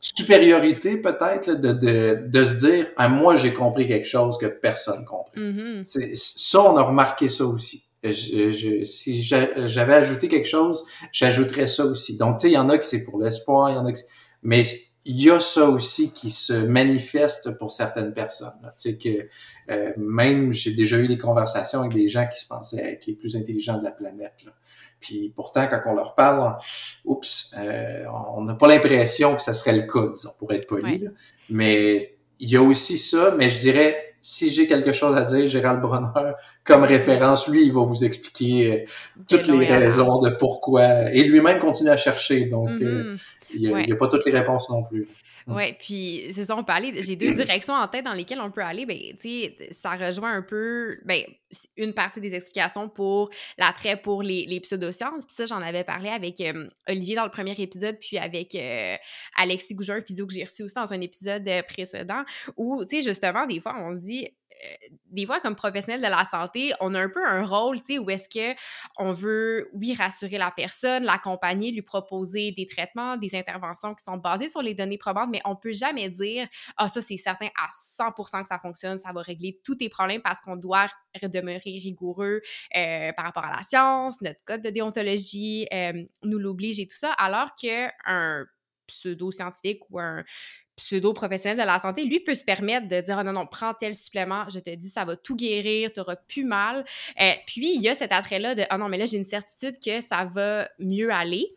supériorité 0.00 0.98
peut-être 0.98 1.54
de, 1.54 1.72
de, 1.72 2.26
de 2.26 2.44
se 2.44 2.54
dire 2.54 2.86
ah, 2.96 3.08
moi 3.08 3.34
j'ai 3.34 3.52
compris 3.52 3.86
quelque 3.88 4.06
chose 4.06 4.38
que 4.38 4.46
personne 4.46 5.04
compris. 5.04 5.40
Mm-hmm. 5.40 6.14
Ça, 6.14 6.62
on 6.62 6.76
a 6.76 6.82
remarqué 6.82 7.28
ça 7.28 7.44
aussi. 7.44 7.87
Je, 8.04 8.84
si 8.84 9.22
j'avais 9.22 9.94
ajouté 9.94 10.28
quelque 10.28 10.48
chose, 10.48 10.84
j'ajouterais 11.12 11.66
ça 11.66 11.84
aussi. 11.84 12.16
Donc, 12.16 12.38
tu 12.38 12.42
sais, 12.42 12.50
il 12.50 12.54
y 12.54 12.58
en 12.58 12.68
a 12.68 12.78
qui 12.78 12.86
c'est 12.86 13.04
pour 13.04 13.20
l'espoir, 13.20 13.70
il 13.70 13.74
y 13.74 13.78
en 13.78 13.86
a 13.86 13.92
qui 13.92 14.02
mais 14.42 14.64
il 15.04 15.22
y 15.22 15.30
a 15.30 15.40
ça 15.40 15.68
aussi 15.68 16.12
qui 16.12 16.30
se 16.30 16.52
manifeste 16.52 17.56
pour 17.58 17.70
certaines 17.70 18.12
personnes. 18.12 18.72
Tu 18.76 18.90
sais 18.90 18.98
que 18.98 19.28
euh, 19.72 19.92
même 19.96 20.52
j'ai 20.52 20.72
déjà 20.72 20.98
eu 20.98 21.08
des 21.08 21.18
conversations 21.18 21.80
avec 21.80 21.94
des 21.94 22.08
gens 22.08 22.26
qui 22.26 22.38
se 22.38 22.46
pensaient 22.46 22.92
être 22.92 23.06
les 23.06 23.14
plus 23.14 23.36
intelligents 23.36 23.78
de 23.78 23.84
la 23.84 23.90
planète. 23.90 24.44
Là. 24.44 24.52
Puis 25.00 25.32
pourtant, 25.34 25.66
quand 25.66 25.80
on 25.86 25.94
leur 25.94 26.14
parle, 26.14 26.56
oups, 27.04 27.54
euh, 27.58 28.04
on 28.34 28.42
n'a 28.42 28.54
pas 28.54 28.68
l'impression 28.68 29.34
que 29.34 29.42
ça 29.42 29.54
serait 29.54 29.76
le 29.76 29.82
cas, 29.82 30.08
disons, 30.12 30.32
pour 30.38 30.52
être 30.52 30.66
poli. 30.66 31.08
Mais 31.48 32.18
il 32.38 32.50
y 32.50 32.56
a 32.56 32.62
aussi 32.62 32.98
ça, 32.98 33.34
mais 33.36 33.48
je 33.48 33.60
dirais 33.60 34.07
si 34.20 34.48
j'ai 34.50 34.66
quelque 34.66 34.92
chose 34.92 35.16
à 35.16 35.22
dire, 35.22 35.48
Gérald 35.48 35.80
Bronner, 35.80 36.32
comme 36.64 36.82
référence, 36.82 37.48
lui, 37.48 37.64
il 37.64 37.72
va 37.72 37.82
vous 37.82 38.04
expliquer 38.04 38.72
euh, 38.72 38.84
toutes 39.28 39.46
les 39.46 39.66
raisons 39.66 40.20
de 40.20 40.30
pourquoi. 40.30 41.10
Et 41.12 41.24
lui-même 41.24 41.58
continue 41.58 41.90
à 41.90 41.96
chercher. 41.96 42.46
Donc, 42.46 42.70
euh, 42.70 43.12
mm-hmm. 43.12 43.18
il 43.54 43.72
n'y 43.72 43.92
a, 43.92 43.96
pas 43.96 44.08
toutes 44.08 44.26
les 44.26 44.32
réponses 44.32 44.68
non 44.70 44.82
plus. 44.82 45.08
Oui, 45.48 45.72
puis 45.80 46.30
c'est 46.32 46.44
ça, 46.44 46.56
on 46.56 46.62
peut. 46.62 46.72
J'ai 46.98 47.16
deux 47.16 47.32
directions 47.34 47.74
en 47.74 47.88
tête 47.88 48.04
dans 48.04 48.12
lesquelles 48.12 48.40
on 48.40 48.50
peut 48.50 48.62
aller. 48.62 48.84
Ben, 48.84 48.98
tu 49.20 49.28
sais, 49.28 49.68
ça 49.70 49.90
rejoint 49.94 50.32
un 50.32 50.42
peu 50.42 50.90
ben, 51.04 51.22
une 51.76 51.94
partie 51.94 52.20
des 52.20 52.34
explications 52.34 52.88
pour 52.88 53.30
l'attrait 53.56 53.96
pour 53.96 54.22
les, 54.22 54.44
les 54.44 54.60
pseudosciences. 54.60 55.24
Puis 55.24 55.34
ça, 55.34 55.46
j'en 55.46 55.62
avais 55.62 55.84
parlé 55.84 56.10
avec 56.10 56.42
Olivier 56.86 57.16
dans 57.16 57.24
le 57.24 57.30
premier 57.30 57.58
épisode, 57.58 57.96
puis 57.98 58.18
avec 58.18 58.54
euh, 58.54 58.96
Alexis 59.36 59.74
Goujon, 59.74 59.94
un 59.94 60.00
physio 60.02 60.26
que 60.26 60.34
j'ai 60.34 60.44
reçu 60.44 60.62
aussi 60.62 60.74
dans 60.74 60.92
un 60.92 61.00
épisode 61.00 61.48
euh, 61.48 61.62
précédent, 61.62 62.24
où, 62.56 62.84
tu 62.84 62.98
sais, 62.98 63.02
justement, 63.02 63.46
des 63.46 63.60
fois, 63.60 63.74
on 63.78 63.94
se 63.94 64.00
dit, 64.00 64.28
des 65.06 65.26
fois, 65.26 65.40
comme 65.40 65.56
professionnel 65.56 66.00
de 66.00 66.06
la 66.06 66.24
santé, 66.24 66.72
on 66.80 66.94
a 66.94 67.00
un 67.00 67.08
peu 67.08 67.24
un 67.24 67.44
rôle, 67.44 67.78
tu 67.80 67.94
sais, 67.94 67.98
où 67.98 68.08
est-ce 68.10 68.28
que 68.28 68.58
on 68.98 69.12
veut, 69.12 69.70
oui, 69.72 69.94
rassurer 69.94 70.38
la 70.38 70.50
personne, 70.50 71.04
l'accompagner, 71.04 71.70
lui 71.70 71.82
proposer 71.82 72.52
des 72.52 72.66
traitements, 72.66 73.16
des 73.16 73.34
interventions 73.34 73.94
qui 73.94 74.04
sont 74.04 74.16
basées 74.16 74.48
sur 74.48 74.62
les 74.62 74.74
données 74.74 74.98
probantes, 74.98 75.28
mais 75.30 75.40
on 75.44 75.56
peut 75.56 75.72
jamais 75.72 76.08
dire, 76.08 76.46
ah, 76.76 76.88
ça, 76.88 77.00
c'est 77.00 77.16
certain 77.16 77.48
à 77.56 77.68
100% 77.68 78.42
que 78.42 78.48
ça 78.48 78.58
fonctionne, 78.58 78.98
ça 78.98 79.12
va 79.12 79.22
régler 79.22 79.60
tous 79.64 79.76
tes 79.76 79.88
problèmes 79.88 80.22
parce 80.22 80.40
qu'on 80.40 80.56
doit 80.56 80.86
demeurer 81.22 81.78
rigoureux 81.82 82.40
euh, 82.76 83.12
par 83.12 83.24
rapport 83.24 83.44
à 83.44 83.56
la 83.56 83.62
science, 83.62 84.20
notre 84.20 84.44
code 84.44 84.62
de 84.62 84.70
déontologie 84.70 85.66
euh, 85.72 86.04
nous 86.22 86.38
l'oblige 86.38 86.80
et 86.80 86.86
tout 86.86 86.96
ça, 86.96 87.12
alors 87.12 87.54
qu'un 87.56 88.46
pseudo-scientifique 88.86 89.82
ou 89.90 90.00
un 90.00 90.24
pseudo-professionnel 90.78 91.58
de 91.58 91.64
la 91.64 91.78
santé, 91.78 92.04
lui 92.04 92.20
peut 92.20 92.34
se 92.34 92.44
permettre 92.44 92.88
de 92.88 93.00
dire 93.00 93.18
ah 93.18 93.24
non, 93.24 93.32
non, 93.32 93.46
prends 93.46 93.74
tel 93.74 93.94
supplément, 93.94 94.48
je 94.48 94.60
te 94.60 94.74
dis, 94.74 94.88
ça 94.88 95.04
va 95.04 95.16
tout 95.16 95.36
guérir, 95.36 95.92
tu 95.92 95.98
n'auras 95.98 96.16
plus 96.16 96.44
mal. 96.44 96.84
Euh, 97.20 97.32
puis, 97.46 97.74
il 97.74 97.82
y 97.82 97.88
a 97.88 97.94
cet 97.94 98.12
attrait-là 98.12 98.54
de 98.54 98.62
ah 98.70 98.78
non, 98.78 98.88
mais 98.88 98.98
là, 98.98 99.06
j'ai 99.06 99.18
une 99.18 99.24
certitude 99.24 99.76
que 99.84 100.00
ça 100.00 100.24
va 100.32 100.68
mieux 100.78 101.12
aller. 101.12 101.52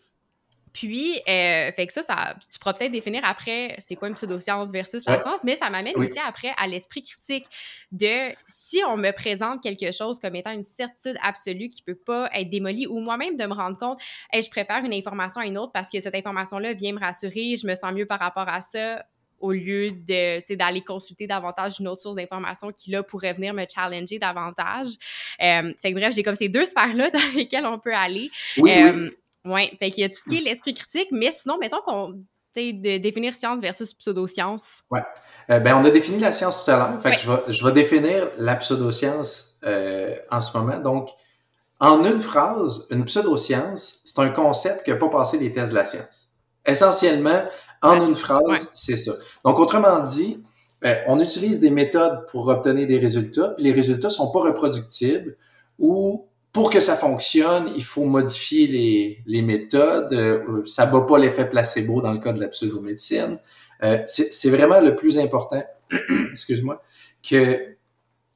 Puis, 0.74 1.18
euh, 1.28 1.72
fait 1.74 1.88
que 1.88 1.92
ça, 1.92 2.02
ça, 2.02 2.36
tu 2.50 2.58
pourras 2.58 2.74
peut-être 2.74 2.94
définir 2.94 3.22
après 3.26 3.76
c'est 3.80 3.96
quoi 3.96 4.08
une 4.08 4.16
pseudoscience 4.16 4.72
versus 4.72 5.04
la 5.06 5.20
science, 5.20 5.44
mais 5.44 5.58
ça 5.58 5.70
m'amène 5.70 5.98
aussi 5.98 6.18
après 6.26 6.54
à 6.58 6.68
l'esprit 6.68 7.04
critique 7.04 7.46
de 7.92 8.34
si 8.48 8.82
on 8.88 8.96
me 8.96 9.12
présente 9.12 9.62
quelque 9.62 9.92
chose 9.92 10.20
comme 10.20 10.36
étant 10.36 10.52
une 10.52 10.64
certitude 10.64 11.18
absolue 11.24 11.70
qui 11.70 11.82
peut 11.82 11.96
pas 11.96 12.30
être 12.34 12.50
démolie 12.50 12.88
ou 12.88 13.00
moi-même 13.00 13.36
de 13.36 13.46
me 13.46 13.54
rendre 13.54 13.78
compte, 13.78 14.02
et 14.32 14.42
je 14.42 14.50
prépare 14.50 14.86
une 14.86 14.94
information 14.94 15.42
à 15.42 15.46
une 15.46 15.58
autre 15.58 15.74
parce 15.74 15.90
que 15.90 16.00
cette 16.00 16.16
information-là 16.16 16.74
vient 16.74 16.94
me 16.94 17.00
rassurer, 17.00 17.58
je 17.58 17.68
me 17.68 17.76
sens 17.76 17.92
mieux 17.92 18.06
par 18.06 18.20
rapport 18.20 18.48
à 18.48 18.62
ça 18.62 19.04
au 19.42 19.52
lieu 19.52 19.92
de 19.92 20.56
d'aller 20.56 20.82
consulter 20.82 21.28
davantage 21.28 21.80
une 21.80 21.88
autre 21.88 22.02
source 22.02 22.16
d'information 22.16 22.72
qui 22.72 22.92
là 22.92 23.04
pourrait 23.04 23.34
venir 23.34 23.54
me 23.54 23.66
challenger 23.72 24.20
davantage. 24.20 24.88
Euh, 25.42 25.74
fait 25.82 25.94
que 25.94 26.00
bref, 26.00 26.14
j'ai 26.14 26.24
comme 26.24 26.36
ces 26.36 26.50
deux 26.50 26.66
sphères-là 26.66 27.10
dans 27.14 27.36
lesquelles 27.36 27.66
on 27.66 27.80
peut 27.80 27.96
aller. 27.96 28.30
Oui, 28.58 28.72
euh, 28.72 29.10
oui, 29.46 29.70
fait 29.80 29.90
qu'il 29.90 30.02
y 30.02 30.06
a 30.06 30.10
tout 30.10 30.20
ce 30.20 30.30
qui 30.30 30.38
est 30.38 30.42
l'esprit 30.42 30.74
critique, 30.74 31.08
mais 31.12 31.32
sinon, 31.32 31.58
mettons 31.58 31.82
qu'on 31.86 32.24
de 32.56 32.98
définir 32.98 33.36
science 33.36 33.62
versus 33.62 33.94
pseudoscience. 33.94 34.84
Oui. 34.92 35.00
Euh, 35.50 35.60
ben, 35.60 35.76
on 35.76 35.86
a 35.86 35.90
défini 35.90 36.20
la 36.20 36.32
science 36.32 36.64
tout 36.64 36.70
à 36.72 36.78
l'heure. 36.78 37.02
Fait 37.02 37.12
que 37.12 37.20
je 37.20 37.32
vais, 37.32 37.40
je 37.48 37.66
vais 37.66 37.72
définir 37.72 38.30
la 38.38 38.56
pseudoscience 38.56 39.60
euh, 39.64 40.16
en 40.30 40.42
ce 40.42 40.58
moment. 40.58 40.80
Donc, 40.80 41.10
en 41.80 42.04
une 42.04 42.22
phrase, 42.22 42.86
une 42.92 43.06
pseudoscience, 43.06 44.02
c'est 44.06 44.20
un 44.20 44.30
concept 44.30 44.84
qui 44.84 44.92
n'a 44.92 44.98
pas 44.98 45.10
passé 45.10 45.38
les 45.38 45.52
tests 45.52 45.72
de 45.72 45.78
la 45.78 45.86
science. 45.86 46.28
Essentiellement, 46.66 47.44
en 47.82 48.06
une 48.06 48.16
phrase, 48.16 48.72
c'est 48.74 48.96
ça. 48.96 49.14
Donc, 49.44 49.60
autrement 49.60 50.00
dit, 50.00 50.42
euh, 50.84 50.96
on 51.08 51.20
utilise 51.20 51.60
des 51.60 51.70
méthodes 51.70 52.26
pour 52.32 52.48
obtenir 52.48 52.88
des 52.88 52.98
résultats, 52.98 53.50
puis 53.50 53.64
les 53.64 53.72
résultats 53.72 54.10
sont 54.10 54.32
pas 54.32 54.42
reproductibles 54.42 55.38
ou 55.80 56.28
pour 56.54 56.70
que 56.70 56.80
ça 56.80 56.96
fonctionne, 56.96 57.72
il 57.76 57.84
faut 57.84 58.04
modifier 58.04 58.68
les, 58.68 59.24
les 59.26 59.42
méthodes. 59.42 60.12
Euh, 60.12 60.64
ça 60.66 60.86
bat 60.86 61.02
pas 61.02 61.18
l'effet 61.18 61.50
placebo 61.50 62.02
dans 62.02 62.12
le 62.12 62.20
cas 62.20 62.34
de 62.34 62.42
la 62.42 62.50
pseudomédecine. 62.50 63.40
Euh, 63.84 64.00
c'est 64.06 64.50
vraiment 64.50 64.80
le 64.80 64.96
plus 64.96 65.18
important, 65.18 65.64
excuse-moi, 66.32 66.82
que 67.28 67.72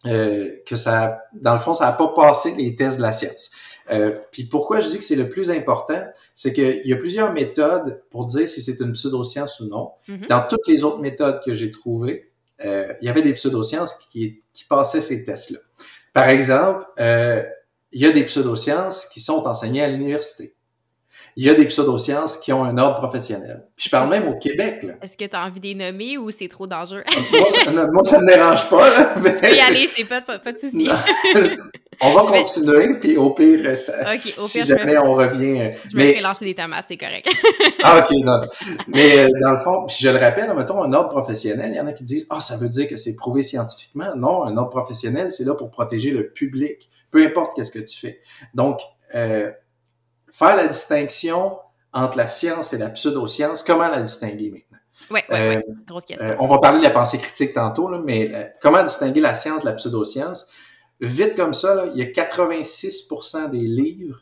euh, 0.05 0.51
que 0.67 0.75
ça, 0.75 1.23
dans 1.33 1.53
le 1.53 1.59
fond, 1.59 1.73
ça 1.73 1.85
n'a 1.85 1.93
pas 1.93 2.09
passé 2.09 2.53
les 2.55 2.75
tests 2.75 2.97
de 2.97 3.01
la 3.01 3.11
science. 3.11 3.49
Euh, 3.91 4.17
puis 4.31 4.45
pourquoi 4.45 4.79
je 4.79 4.89
dis 4.89 4.97
que 4.97 5.03
c'est 5.03 5.15
le 5.15 5.29
plus 5.29 5.51
important, 5.51 6.01
c'est 6.33 6.53
qu'il 6.53 6.81
y 6.85 6.93
a 6.93 6.95
plusieurs 6.95 7.33
méthodes 7.33 8.01
pour 8.09 8.25
dire 8.25 8.47
si 8.49 8.61
c'est 8.61 8.79
une 8.79 8.93
pseudoscience 8.93 9.59
ou 9.59 9.67
non. 9.67 9.91
Mm-hmm. 10.09 10.27
Dans 10.27 10.47
toutes 10.47 10.67
les 10.67 10.83
autres 10.83 10.99
méthodes 10.99 11.39
que 11.45 11.53
j'ai 11.53 11.69
trouvées, 11.69 12.31
euh, 12.63 12.91
il 13.01 13.05
y 13.05 13.09
avait 13.09 13.21
des 13.21 13.33
pseudosciences 13.33 13.93
qui, 13.93 14.41
qui 14.53 14.65
passaient 14.65 15.01
ces 15.01 15.23
tests-là. 15.23 15.59
Par 16.13 16.29
exemple, 16.29 16.85
euh, 16.99 17.43
il 17.91 18.01
y 18.01 18.05
a 18.05 18.11
des 18.11 18.23
pseudosciences 18.23 19.05
qui 19.05 19.19
sont 19.19 19.45
enseignées 19.47 19.83
à 19.83 19.87
l'université. 19.87 20.55
Il 21.37 21.43
y 21.45 21.49
a 21.49 21.53
des 21.53 21.65
pseudosciences 21.65 22.37
qui 22.37 22.53
ont 22.53 22.63
un 22.63 22.77
ordre 22.77 22.97
professionnel. 22.97 23.65
Puis 23.75 23.85
je 23.85 23.89
parle 23.89 24.09
même 24.09 24.27
au 24.29 24.37
Québec. 24.37 24.83
Là. 24.83 24.93
Est-ce 25.01 25.17
que 25.17 25.25
tu 25.25 25.35
as 25.35 25.45
envie 25.45 25.59
de 25.59 25.65
les 25.65 25.75
nommer 25.75 26.17
ou 26.17 26.31
c'est 26.31 26.47
trop 26.47 26.65
dangereux? 26.65 27.03
moi, 27.31 27.49
ça, 27.49 27.71
ne 27.71 28.21
me 28.21 28.27
dérange 28.27 28.69
pas. 28.69 28.89
Là, 28.89 29.13
tu 29.15 29.41
peux 29.41 29.53
y 29.53 29.59
aller, 29.59 29.89
c'est 29.95 30.05
pas, 30.05 30.21
pas, 30.21 30.51
de 30.53 30.57
souci. 30.57 30.89
on 32.01 32.13
va 32.13 32.21
continuer, 32.23 32.99
puis 32.99 33.17
au 33.17 33.31
pire, 33.31 33.77
ça, 33.77 33.93
au 34.13 34.17
pire 34.17 34.43
si 34.43 34.65
jamais 34.65 34.97
on 34.97 35.13
revient... 35.13 35.61
Euh, 35.61 35.71
je 35.89 35.95
mais... 35.95 36.07
me 36.07 36.13
fais 36.13 36.21
lancer 36.21 36.45
des 36.45 36.55
tomates, 36.55 36.85
c'est 36.87 36.97
correct. 36.97 37.27
ah, 37.83 37.99
OK, 37.99 38.15
non. 38.23 38.41
Mais 38.87 39.19
euh, 39.19 39.29
dans 39.41 39.51
le 39.51 39.57
fond, 39.57 39.85
puis 39.85 39.97
je 39.99 40.09
le 40.09 40.17
rappelle, 40.17 40.53
mettons, 40.53 40.81
un 40.83 40.93
ordre 40.93 41.09
professionnel, 41.09 41.71
il 41.71 41.77
y 41.77 41.79
en 41.79 41.87
a 41.87 41.93
qui 41.93 42.03
disent 42.03 42.27
«Ah, 42.29 42.39
ça 42.39 42.57
veut 42.57 42.69
dire 42.69 42.87
que 42.87 42.97
c'est 42.97 43.15
prouvé 43.15 43.43
scientifiquement.» 43.43 44.13
Non, 44.15 44.43
un 44.43 44.57
ordre 44.57 44.71
professionnel, 44.71 45.31
c'est 45.31 45.43
là 45.43 45.55
pour 45.55 45.69
protéger 45.71 46.11
le 46.11 46.29
public 46.29 46.89
peu 47.15 47.23
importe 47.23 47.55
qu'est-ce 47.55 47.71
que 47.71 47.79
tu 47.79 47.97
fais. 47.97 48.19
Donc, 48.53 48.81
euh, 49.15 49.49
faire 50.29 50.57
la 50.57 50.67
distinction 50.67 51.57
entre 51.93 52.17
la 52.17 52.27
science 52.27 52.73
et 52.73 52.77
la 52.77 52.89
pseudoscience, 52.89 53.63
comment 53.63 53.87
la 53.87 54.01
distinguer 54.01 54.51
maintenant? 54.51 54.79
Oui, 55.11 55.21
oui, 55.29 55.37
euh, 55.37 55.61
oui. 55.65 55.75
Grosse 55.87 56.03
question. 56.03 56.27
Euh, 56.27 56.35
on 56.39 56.47
va 56.47 56.59
parler 56.59 56.79
de 56.79 56.83
la 56.83 56.89
pensée 56.89 57.17
critique 57.17 57.53
tantôt, 57.53 57.89
là, 57.89 58.01
mais 58.03 58.31
euh, 58.33 58.45
comment 58.61 58.83
distinguer 58.83 59.21
la 59.21 59.33
science 59.33 59.61
de 59.61 59.67
la 59.67 59.73
pseudoscience? 59.73 60.51
Vite 61.01 61.35
comme 61.35 61.53
ça, 61.53 61.75
là, 61.75 61.85
il 61.93 61.97
y 61.97 62.01
a 62.01 62.05
86% 62.05 63.49
des 63.49 63.59
livres 63.59 64.21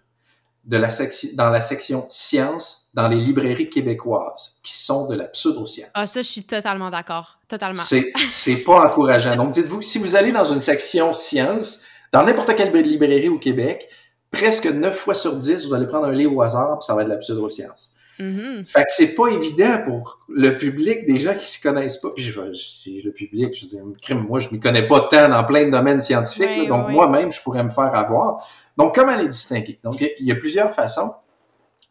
de 0.66 0.78
la 0.78 0.88
dans 1.34 1.50
la 1.50 1.62
section 1.62 2.06
science 2.10 2.88
dans 2.94 3.08
les 3.08 3.18
librairies 3.18 3.70
québécoises 3.70 4.56
qui 4.64 4.78
sont 4.78 5.08
de 5.08 5.16
la 5.16 5.26
pseudoscience. 5.26 5.90
Ah, 5.94 6.08
ça, 6.08 6.22
je 6.22 6.28
suis 6.28 6.44
totalement 6.44 6.90
d'accord. 6.90 7.38
Totalement. 7.50 7.82
C'est 8.30 8.58
pas 8.58 8.86
encourageant. 8.86 9.36
Donc, 9.36 9.52
dites-vous, 9.52 9.82
si 9.82 10.00
vous 10.00 10.16
allez 10.16 10.32
dans 10.32 10.46
une 10.46 10.62
section 10.62 11.14
science, 11.14 11.82
dans 12.12 12.24
n'importe 12.24 12.56
quelle 12.56 12.72
librairie 12.72 13.30
au 13.30 13.40
Québec, 13.40 13.90
presque 14.32 14.68
9 14.68 14.96
fois 14.96 15.16
sur 15.16 15.36
10, 15.36 15.68
vous 15.68 15.74
allez 15.74 15.88
prendre 15.88 16.06
un 16.06 16.14
livre 16.14 16.34
au 16.36 16.42
hasard, 16.42 16.80
puis 16.80 16.86
ça 16.86 16.96
va 16.96 17.02
être 17.02 17.10
de 17.10 17.14
la 17.14 17.20
pseudoscience. 17.20 17.92
Mm 18.20 18.64
Fait 18.64 18.84
que 18.84 18.92
c'est 18.92 19.16
pas 19.16 19.28
évident 19.28 19.82
pour 19.86 20.20
le 20.30 20.58
public, 20.58 21.06
des 21.06 21.20
gens 21.20 21.34
qui 21.34 21.48
s'y 21.48 21.62
connaissent 21.62 21.98
pas. 21.98 22.10
Puis 22.16 22.24
je 22.24 22.54
si 22.54 23.02
le 23.02 23.12
public, 23.12 23.54
je 23.60 23.66
dis, 23.66 23.80
moi, 24.14 24.40
je 24.40 24.50
m'y 24.52 24.60
connais 24.60 24.88
pas 24.88 25.02
tant 25.02 25.30
dans 25.30 25.44
plein 25.44 25.66
de 25.66 25.72
domaines 25.72 26.02
scientifiques, 26.02 26.68
donc 26.68 26.90
moi-même, 26.90 27.32
je 27.32 27.42
pourrais 27.42 27.64
me 27.64 27.70
faire 27.70 27.94
avoir. 27.96 28.48
Donc, 28.78 28.96
comment 28.96 29.16
les 29.16 29.30
distinguer? 29.30 29.80
Donc, 29.84 30.02
il 30.02 30.26
y 30.26 30.32
a 30.32 30.36
plusieurs 30.36 30.74
façons, 30.74 31.14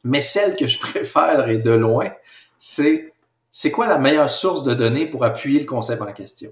mais 0.05 0.23
celle 0.23 0.57
que 0.57 0.67
je 0.67 0.79
préfère 0.81 1.49
et 1.49 1.59
de 1.59 1.73
loin, 1.73 2.11
c'est 2.59 3.13
c'est 3.55 3.71
quoi 3.71 3.87
la 3.87 3.99
meilleure 3.99 4.31
source 4.31 4.63
de 4.63 4.73
données 4.73 5.07
pour 5.07 5.25
appuyer 5.25 5.61
le 5.61 5.67
concept 5.67 6.01
en 6.01 6.13
question? 6.13 6.51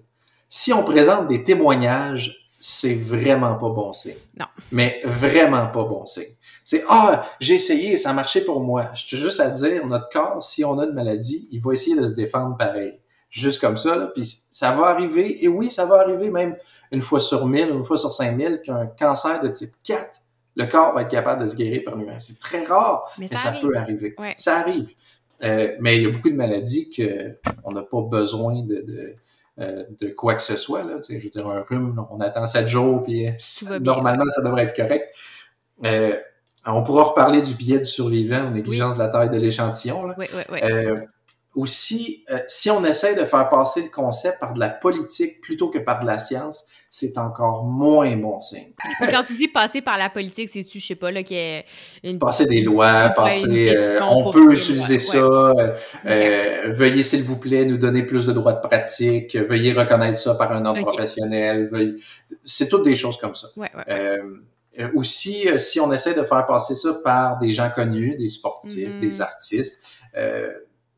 Si 0.51 0.73
on 0.73 0.85
présente 0.85 1.29
des 1.29 1.43
témoignages 1.43 2.41
c'est 2.61 2.95
vraiment 2.95 3.55
pas 3.55 3.71
bon 3.71 3.93
signe. 3.95 4.19
Non. 4.39 4.45
Mais 4.71 5.01
vraiment 5.05 5.67
pas 5.69 5.85
bon 5.85 6.05
signe. 6.05 6.25
C'est 6.71 6.85
ah, 6.89 7.23
j'ai 7.41 7.55
essayé, 7.55 7.97
ça 7.97 8.11
a 8.11 8.13
marché 8.13 8.43
pour 8.43 8.61
moi. 8.61 8.93
Je 8.95 9.05
suis 9.05 9.17
juste 9.17 9.41
à 9.41 9.51
dire, 9.51 9.85
notre 9.85 10.09
corps, 10.09 10.41
si 10.45 10.65
on 10.65 10.79
a 10.79 10.85
une 10.85 10.93
maladie, 10.93 11.49
il 11.51 11.61
va 11.61 11.73
essayer 11.73 11.97
de 11.97 12.07
se 12.07 12.13
défendre 12.13 12.57
pareil. 12.57 13.01
Juste 13.29 13.61
comme 13.61 13.77
ça, 13.77 13.97
là. 13.97 14.07
Puis 14.07 14.45
ça 14.53 14.71
va 14.71 14.87
arriver, 14.87 15.45
et 15.45 15.49
oui, 15.49 15.69
ça 15.69 15.85
va 15.85 15.97
arriver 15.97 16.31
même 16.31 16.57
une 16.93 17.01
fois 17.01 17.19
sur 17.19 17.49
mille, 17.49 17.71
une 17.71 17.85
fois 17.85 17.97
sur 17.97 18.13
cinq 18.13 18.37
mille, 18.37 18.61
qu'un 18.65 18.87
cancer 18.87 19.43
de 19.43 19.49
type 19.49 19.73
4, 19.83 20.23
le 20.55 20.67
corps 20.67 20.95
va 20.95 21.03
être 21.03 21.11
capable 21.11 21.43
de 21.43 21.49
se 21.49 21.57
guérir 21.57 21.83
par 21.85 21.97
lui-même. 21.97 22.21
C'est 22.21 22.39
très 22.39 22.63
rare, 22.63 23.03
mais, 23.19 23.27
ça, 23.27 23.53
peut 23.61 23.77
arriver. 23.77 24.15
Ça 24.37 24.59
arrive. 24.59 24.93
Euh, 25.43 25.75
mais 25.81 25.97
il 25.97 26.05
y 26.05 26.07
a 26.07 26.11
beaucoup 26.11 26.31
de 26.31 26.37
maladies 26.37 26.89
qu'on 26.89 27.73
n'a 27.73 27.83
pas 27.83 28.03
besoin 28.03 28.63
de 28.63 29.17
euh, 29.59 29.85
de 30.01 30.11
quoi 30.11 30.37
que 30.37 30.43
ce 30.43 30.55
soit. 30.55 30.85
Là, 30.85 31.01
je 31.09 31.19
veux 31.19 31.31
dire, 31.31 31.49
un 31.49 31.63
rhume, 31.63 32.01
on 32.13 32.21
attend 32.21 32.47
sept 32.47 32.69
jours, 32.69 33.03
puis 33.03 33.27
normalement, 33.81 34.25
ça 34.29 34.43
devrait 34.43 34.67
être 34.67 34.77
correct. 34.77 35.13
Euh, 35.85 36.17
on 36.67 36.83
pourra 36.83 37.05
reparler 37.05 37.41
du 37.43 37.55
billet 37.55 37.79
du 37.79 37.85
survivant, 37.85 38.51
négligence 38.51 38.95
de 38.95 39.01
la 39.03 39.09
taille 39.09 39.31
de 39.31 39.39
l'échantillon. 39.39 40.05
Oui, 40.19 40.27
oui, 40.35 40.43
oui. 40.51 40.61
aussi, 41.55 42.25
euh, 42.31 42.39
si 42.47 42.71
on 42.71 42.85
essaie 42.85 43.15
de 43.15 43.25
faire 43.25 43.49
passer 43.49 43.83
le 43.83 43.89
concept 43.89 44.39
par 44.39 44.55
de 44.55 44.61
la 44.61 44.69
politique 44.69 45.41
plutôt 45.41 45.69
que 45.69 45.79
par 45.79 46.01
de 46.01 46.07
la 46.07 46.19
science, 46.19 46.65
c'est 46.91 47.19
encore 47.19 47.65
moins 47.65 48.17
bon 48.17 48.39
signe. 48.39 48.73
Quand 49.11 49.25
tu 49.25 49.37
dis 49.37 49.49
passer 49.49 49.81
par 49.81 49.99
la 49.99 50.11
politique, 50.11 50.49
c'est-tu, 50.53 50.79
je 50.79 50.87
sais 50.87 50.95
pas, 50.95 51.11
là, 51.11 51.23
qu'il 51.23 51.37
y 51.37 51.59
a 51.59 51.63
une... 52.05 52.19
Passer 52.19 52.47
des 52.47 52.61
lois, 52.61 53.11
passer... 53.11 53.75
Euh, 53.77 54.01
on 54.03 54.31
peut 54.31 54.55
utiliser 54.55 54.99
ça. 54.99 55.53
Euh, 56.07 56.73
veuillez, 56.73 57.03
s'il 57.03 57.25
vous 57.25 57.37
plaît, 57.37 57.65
nous 57.65 57.79
donner 57.79 58.05
plus 58.05 58.27
de 58.27 58.33
droits 58.33 58.53
de 58.53 58.61
pratique. 58.61 59.37
Veuillez 59.37 59.73
reconnaître 59.73 60.19
ça 60.19 60.35
par 60.35 60.53
un 60.53 60.65
ordre 60.67 60.83
professionnel. 60.83 61.67
Veuillez... 61.67 61.97
C'est 62.45 62.69
toutes 62.69 62.85
des 62.85 62.97
choses 62.97 63.17
comme 63.19 63.35
ça. 63.35 63.49
Aussi, 64.95 65.49
si 65.59 65.81
on 65.81 65.93
essaie 65.93 66.15
de 66.15 66.25
faire 66.25 66.47
passer 66.47 66.75
ça 66.75 66.95
par 67.05 67.39
des 67.39 67.51
gens 67.51 67.71
connus, 67.71 68.17
des 68.17 68.29
sportifs, 68.29 68.99
des 69.01 69.11
mm-hmm. 69.11 69.23
artistes, 69.23 69.85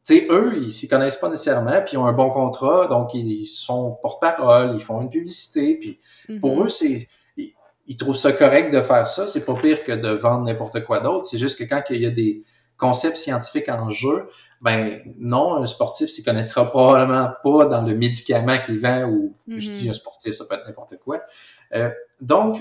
tu 0.05 0.19
sais, 0.19 0.27
eux, 0.31 0.55
ils 0.57 0.73
s'y 0.73 0.89
connaissent 0.89 1.17
pas 1.17 1.29
nécessairement, 1.29 1.81
puis 1.81 1.93
ils 1.93 1.99
ont 1.99 2.07
un 2.07 2.13
bon 2.13 2.31
contrat, 2.31 2.89
donc 2.89 3.15
ils 3.15 3.47
sont 3.47 3.99
porte-parole, 4.03 4.73
ils 4.75 4.83
font 4.83 5.01
une 5.01 5.11
publicité, 5.11 5.79
puis 5.79 6.01
pour 6.41 6.57
mhm. 6.57 6.67
eux, 6.67 6.69
c'est 6.69 7.09
ils, 7.87 7.97
trouvent 7.97 8.17
ça 8.17 8.33
correct 8.33 8.73
de 8.73 8.81
faire 8.81 9.07
ça. 9.07 9.27
C'est 9.27 9.45
pas 9.45 9.55
pire 9.55 9.85
que 9.85 9.93
de 9.93 10.09
vendre 10.09 10.45
n'importe 10.45 10.83
quoi 10.85 11.01
d'autre. 11.01 11.27
C'est 11.27 11.37
juste 11.37 11.59
que 11.59 11.65
quand 11.65 11.83
il 11.91 12.01
y 12.01 12.07
a 12.07 12.11
des 12.11 12.43
concepts 12.79 13.17
scientifiques 13.17 13.69
en 13.69 13.91
jeu, 13.91 14.29
ben 14.63 15.03
non, 15.19 15.57
un 15.57 15.67
sportif 15.67 16.09
s'y 16.09 16.25
connaîtra 16.25 16.71
probablement 16.71 17.29
pas 17.45 17.67
dans 17.67 17.83
le 17.83 17.95
médicament 17.95 18.59
qu'il 18.59 18.81
vend 18.81 19.05
ou 19.05 19.37
je 19.47 19.71
dis 19.71 19.85
mhm. 19.85 19.91
un 19.91 19.95
sportif, 19.95 20.33
ça 20.33 20.47
peut 20.47 20.55
être 20.55 20.67
n'importe 20.67 20.97
quoi. 20.97 21.21
Euh, 21.75 21.91
donc, 22.21 22.61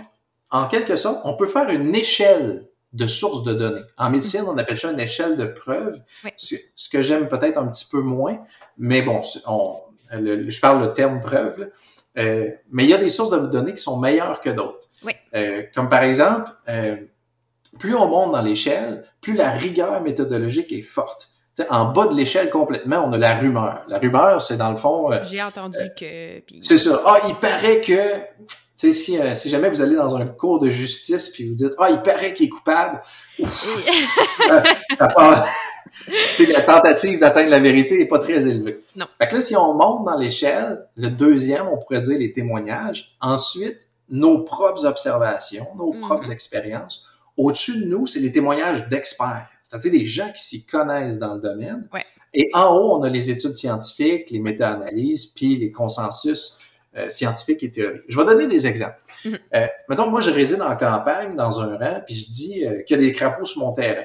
en 0.51 0.67
quelque 0.67 0.95
sorte, 0.95 1.21
on 1.23 1.35
peut 1.35 1.47
faire 1.47 1.69
une 1.69 1.95
échelle 1.95 2.67
de 2.93 3.07
sources 3.07 3.43
de 3.43 3.53
données. 3.53 3.81
En 3.97 4.09
médecine, 4.09 4.43
on 4.47 4.57
appelle 4.57 4.77
ça 4.77 4.91
une 4.91 4.99
échelle 4.99 5.37
de 5.37 5.45
preuve, 5.45 6.01
ce, 6.35 6.55
que 6.91 7.01
j'aime 7.01 7.27
peut-être 7.27 7.57
un 7.57 7.67
petit 7.67 7.87
peu 7.89 8.01
moins, 8.01 8.39
mais 8.77 9.01
bon, 9.01 9.21
je 9.21 10.59
parle 10.59 10.81
le 10.81 10.93
terme 10.93 11.21
preuve, 11.21 11.69
euh, 12.17 12.49
mais 12.69 12.83
il 12.83 12.89
y 12.89 12.93
a 12.93 12.97
des 12.97 13.09
sources 13.09 13.29
de 13.29 13.39
données 13.47 13.73
qui 13.73 13.81
sont 13.81 13.97
meilleures 13.97 14.41
que 14.41 14.49
d'autres. 14.49 14.87
Euh, 15.33 15.63
comme 15.73 15.87
par 15.87 16.03
exemple, 16.03 16.51
euh, 16.67 16.97
plus 17.79 17.95
on 17.95 18.07
monte 18.07 18.33
dans 18.33 18.41
l'échelle, 18.41 19.05
plus 19.21 19.33
la 19.33 19.51
rigueur 19.51 20.01
méthodologique 20.01 20.73
est 20.73 20.81
forte. 20.81 21.29
en 21.69 21.85
bas 21.85 22.07
de 22.07 22.15
l'échelle 22.15 22.49
complètement, 22.49 23.03
on 23.05 23.13
a 23.13 23.17
la 23.17 23.39
rumeur. 23.39 23.85
La 23.87 23.99
rumeur, 23.99 24.41
c'est 24.41 24.57
dans 24.57 24.69
le 24.69 24.75
fond... 24.75 25.09
J'ai 25.23 25.41
entendu 25.41 25.77
que... 25.97 26.41
C'est 26.61 26.77
ça. 26.77 27.01
Ah, 27.05 27.19
il 27.29 27.35
paraît 27.35 27.79
que 27.79 27.95
si, 28.91 29.19
euh, 29.19 29.36
si 29.36 29.49
jamais 29.49 29.69
vous 29.69 29.82
allez 29.82 29.95
dans 29.95 30.15
un 30.15 30.25
cours 30.25 30.59
de 30.59 30.69
justice 30.69 31.29
puis 31.29 31.47
vous 31.47 31.55
dites 31.55 31.73
Ah, 31.77 31.89
il 31.91 32.01
paraît 32.01 32.34
qu'il 32.34 32.47
est 32.47 32.49
coupable, 32.49 33.01
ça, 33.45 35.45
la 36.47 36.61
tentative 36.61 37.19
d'atteindre 37.19 37.49
la 37.49 37.59
vérité 37.59 37.97
n'est 37.97 38.07
pas 38.07 38.19
très 38.19 38.47
élevée. 38.47 38.79
Non. 38.95 39.05
Fait 39.19 39.27
que 39.27 39.36
là, 39.36 39.41
si 39.41 39.55
on 39.55 39.73
monte 39.73 40.05
dans 40.05 40.17
l'échelle, 40.17 40.86
le 40.95 41.09
deuxième, 41.09 41.67
on 41.67 41.77
pourrait 41.77 42.01
dire 42.01 42.17
les 42.17 42.32
témoignages. 42.32 43.15
Ensuite, 43.21 43.89
nos 44.09 44.43
propres 44.43 44.86
observations, 44.86 45.67
nos 45.75 45.93
mhm. 45.93 46.01
propres 46.01 46.32
expériences. 46.32 47.07
Au-dessus 47.38 47.82
de 47.82 47.86
nous, 47.86 48.07
c'est 48.07 48.19
les 48.19 48.32
témoignages 48.32 48.88
d'experts, 48.88 49.49
c'est-à-dire 49.63 49.91
des 49.91 50.05
gens 50.05 50.32
qui 50.36 50.43
s'y 50.43 50.65
connaissent 50.65 51.17
dans 51.17 51.36
le 51.36 51.41
domaine. 51.41 51.88
Et 52.34 52.49
en 52.53 52.75
haut, 52.75 52.97
on 52.97 53.03
a 53.03 53.09
les 53.09 53.29
études 53.29 53.55
scientifiques, 53.55 54.29
les 54.29 54.39
méta-analyses, 54.39 55.27
puis 55.27 55.57
les 55.57 55.71
consensus 55.71 56.57
euh, 56.97 57.09
scientifiques 57.09 57.63
et 57.63 57.71
théoriques. 57.71 58.03
Je 58.09 58.19
vais 58.19 58.25
donner 58.25 58.47
des 58.47 58.67
exemples. 58.67 58.97
Mhm. 59.23 59.39
Euh, 59.55 59.67
mettons, 59.87 60.09
moi, 60.09 60.19
je 60.19 60.29
réside 60.29 60.61
en 60.61 60.75
campagne, 60.75 61.35
dans 61.35 61.61
un 61.61 61.77
rang, 61.77 62.01
puis 62.05 62.15
je 62.15 62.29
dis 62.29 62.65
euh, 62.65 62.81
qu'il 62.81 62.97
y 62.97 62.99
a 62.99 63.03
des 63.03 63.13
crapauds 63.13 63.45
sur 63.45 63.61
mon 63.61 63.71
terrain. 63.71 64.03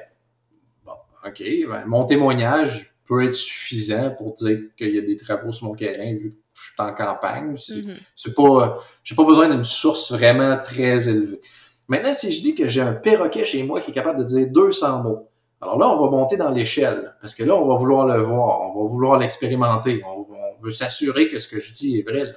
Bon, 0.84 0.92
OK, 1.26 1.42
ben, 1.68 1.84
mon 1.86 2.04
témoignage 2.04 2.94
peut 3.04 3.24
être 3.24 3.34
suffisant 3.34 4.10
pour 4.10 4.34
dire 4.34 4.58
qu'il 4.76 4.94
y 4.94 4.98
a 5.00 5.02
des 5.02 5.16
crapauds 5.16 5.50
sur 5.50 5.66
mon 5.66 5.74
terrain, 5.74 6.14
vu 6.14 6.30
que 6.30 6.36
je 6.54 6.62
suis 6.62 6.74
en 6.78 6.94
campagne. 6.94 7.56
C'est 7.56 8.28
mhm. 8.28 8.34
pas, 8.34 8.78
j'ai 9.02 9.16
pas 9.16 9.24
besoin 9.24 9.48
d'une 9.48 9.64
source 9.64 10.12
vraiment 10.12 10.56
très 10.62 11.08
élevée. 11.08 11.40
Maintenant, 11.88 12.14
si 12.14 12.30
je 12.30 12.40
dis 12.40 12.54
que 12.54 12.68
j'ai 12.68 12.82
un 12.82 12.92
perroquet 12.92 13.44
chez 13.44 13.64
moi 13.64 13.80
qui 13.80 13.90
est 13.90 13.94
capable 13.94 14.20
de 14.20 14.24
dire 14.24 14.46
200 14.48 15.02
mots, 15.02 15.28
alors 15.60 15.78
là, 15.78 15.88
on 15.88 16.04
va 16.04 16.10
monter 16.10 16.36
dans 16.36 16.50
l'échelle, 16.50 17.16
parce 17.20 17.34
que 17.34 17.42
là, 17.42 17.56
on 17.56 17.66
va 17.66 17.76
vouloir 17.76 18.06
le 18.06 18.22
voir, 18.22 18.60
on 18.60 18.80
va 18.80 18.88
vouloir 18.88 19.18
l'expérimenter, 19.18 20.02
on, 20.06 20.26
on, 20.30 20.62
veut 20.62 20.70
s'assurer 20.70 21.28
que 21.28 21.38
ce 21.38 21.48
que 21.48 21.60
je 21.60 21.72
dis 21.72 21.98
est 21.98 22.02
vrai. 22.02 22.24
Là. 22.24 22.32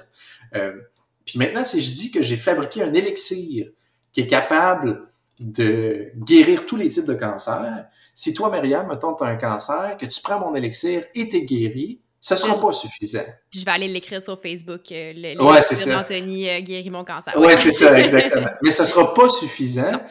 Euh, 0.54 0.80
puis 1.24 1.38
maintenant, 1.38 1.64
si 1.64 1.80
je 1.80 1.94
dis 1.94 2.10
que 2.10 2.22
j'ai 2.22 2.36
fabriqué 2.36 2.82
un 2.82 2.92
élixir 2.92 3.70
qui 4.12 4.20
est 4.20 4.26
capable 4.26 5.08
de 5.38 6.12
guérir 6.16 6.66
tous 6.66 6.76
les 6.76 6.88
types 6.88 7.06
de 7.06 7.14
cancers, 7.14 7.86
si 8.14 8.34
toi, 8.34 8.50
Myriam, 8.50 8.86
mettons, 8.88 9.14
tu 9.14 9.24
un 9.24 9.36
cancer, 9.36 9.96
que 9.98 10.06
tu 10.06 10.20
prends 10.20 10.40
mon 10.40 10.54
élixir 10.54 11.04
et 11.14 11.28
t'es 11.28 11.42
guéri, 11.42 12.00
ça 12.22 12.36
sera 12.36 12.60
pas 12.60 12.72
suffisant. 12.72 13.24
je 13.50 13.64
vais 13.64 13.70
aller 13.70 13.88
l'écrire 13.88 14.20
sur 14.20 14.38
Facebook, 14.38 14.92
euh, 14.92 15.12
le, 15.16 15.42
ouais, 15.42 15.62
c'est. 15.62 15.94
Anthony 15.94 16.50
euh, 16.50 16.60
guérit 16.60 16.90
mon 16.90 17.02
cancer. 17.02 17.32
Oui, 17.38 17.54
c'est 17.56 17.72
ça, 17.72 17.98
exactement. 17.98 18.50
Mais 18.62 18.70
ce 18.70 18.84
sera 18.84 19.14
pas 19.14 19.30
suffisant. 19.30 20.02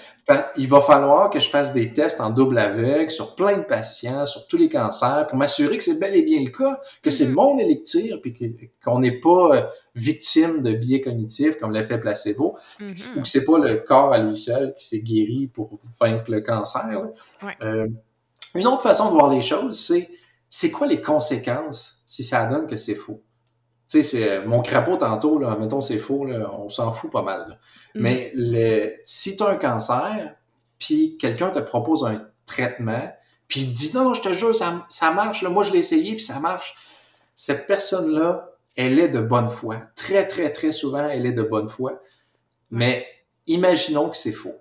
Il 0.57 0.67
va 0.67 0.81
falloir 0.81 1.29
que 1.29 1.39
je 1.39 1.49
fasse 1.49 1.71
des 1.71 1.91
tests 1.91 2.19
en 2.19 2.31
double 2.31 2.57
aveugle 2.57 3.11
sur 3.11 3.35
plein 3.35 3.57
de 3.57 3.63
patients, 3.63 4.25
sur 4.25 4.47
tous 4.47 4.57
les 4.57 4.69
cancers, 4.69 5.27
pour 5.27 5.37
m'assurer 5.37 5.77
que 5.77 5.83
c'est 5.83 5.99
bel 5.99 6.15
et 6.15 6.23
bien 6.23 6.41
le 6.41 6.49
cas, 6.49 6.79
que 7.03 7.11
c'est 7.11 7.27
mm-hmm. 7.27 7.33
mon 7.33 7.59
élixir, 7.59 8.19
puis 8.21 8.35
qu'on 8.83 8.99
n'est 8.99 9.19
pas 9.19 9.55
euh, 9.55 9.63
victime 9.93 10.63
de 10.63 10.73
biais 10.73 11.01
cognitifs 11.01 11.57
comme 11.57 11.73
l'effet 11.73 11.99
placebo, 11.99 12.57
mm-hmm. 12.79 13.17
ou 13.17 13.21
que 13.21 13.27
c'est 13.27 13.45
pas 13.45 13.59
le 13.59 13.75
corps 13.77 14.13
à 14.13 14.17
lui 14.17 14.33
seul 14.33 14.73
qui 14.73 14.83
s'est 14.83 15.01
guéri 15.01 15.47
pour 15.53 15.79
vaincre 15.99 16.31
le 16.31 16.41
cancer. 16.41 17.03
Euh, 17.61 17.87
une 18.55 18.65
autre 18.65 18.81
façon 18.81 19.09
de 19.09 19.11
voir 19.11 19.29
les 19.29 19.43
choses, 19.43 19.79
c'est 19.79 20.09
c'est 20.49 20.71
quoi 20.71 20.87
les 20.87 20.99
conséquences 20.99 21.98
si 22.09 22.23
ça 22.23 22.47
donne 22.47 22.65
que 22.65 22.75
c'est 22.75 22.95
faux? 22.95 23.23
Tu 23.87 24.01
sais, 24.01 24.03
c'est 24.03 24.45
mon 24.45 24.61
crapaud 24.61 24.97
tantôt, 24.97 25.37
là, 25.37 25.55
mettons 25.59 25.79
c'est 25.79 25.99
faux, 25.99 26.25
là, 26.25 26.51
on 26.57 26.67
s'en 26.69 26.91
fout 26.91 27.11
pas 27.11 27.21
mal. 27.21 27.59
Mm. 27.93 28.01
Mais 28.01 28.31
le, 28.33 28.93
si 29.03 29.37
tu 29.37 29.43
as 29.43 29.49
un 29.49 29.55
cancer, 29.57 30.35
puis 30.79 31.17
quelqu'un 31.19 31.51
te 31.51 31.59
propose 31.59 32.03
un 32.03 32.19
traitement, 32.47 33.13
puis 33.47 33.61
il 33.61 33.73
dit 33.73 33.91
non, 33.93 34.15
je 34.15 34.21
te 34.21 34.33
jure, 34.33 34.55
ça, 34.55 34.87
ça 34.89 35.11
marche, 35.11 35.43
là, 35.43 35.49
moi 35.49 35.63
je 35.63 35.71
l'ai 35.71 35.79
essayé, 35.79 36.15
puis 36.15 36.23
ça 36.23 36.39
marche. 36.39 36.75
Cette 37.35 37.67
personne-là, 37.67 38.55
elle 38.75 38.99
est 38.99 39.09
de 39.09 39.21
bonne 39.21 39.49
foi. 39.49 39.77
Très, 39.95 40.25
très, 40.25 40.51
très 40.51 40.71
souvent, 40.71 41.07
elle 41.07 41.27
est 41.27 41.31
de 41.31 41.43
bonne 41.43 41.69
foi. 41.69 42.01
Mais 42.71 43.05
imaginons 43.45 44.09
que 44.09 44.17
c'est 44.17 44.31
faux. 44.31 44.57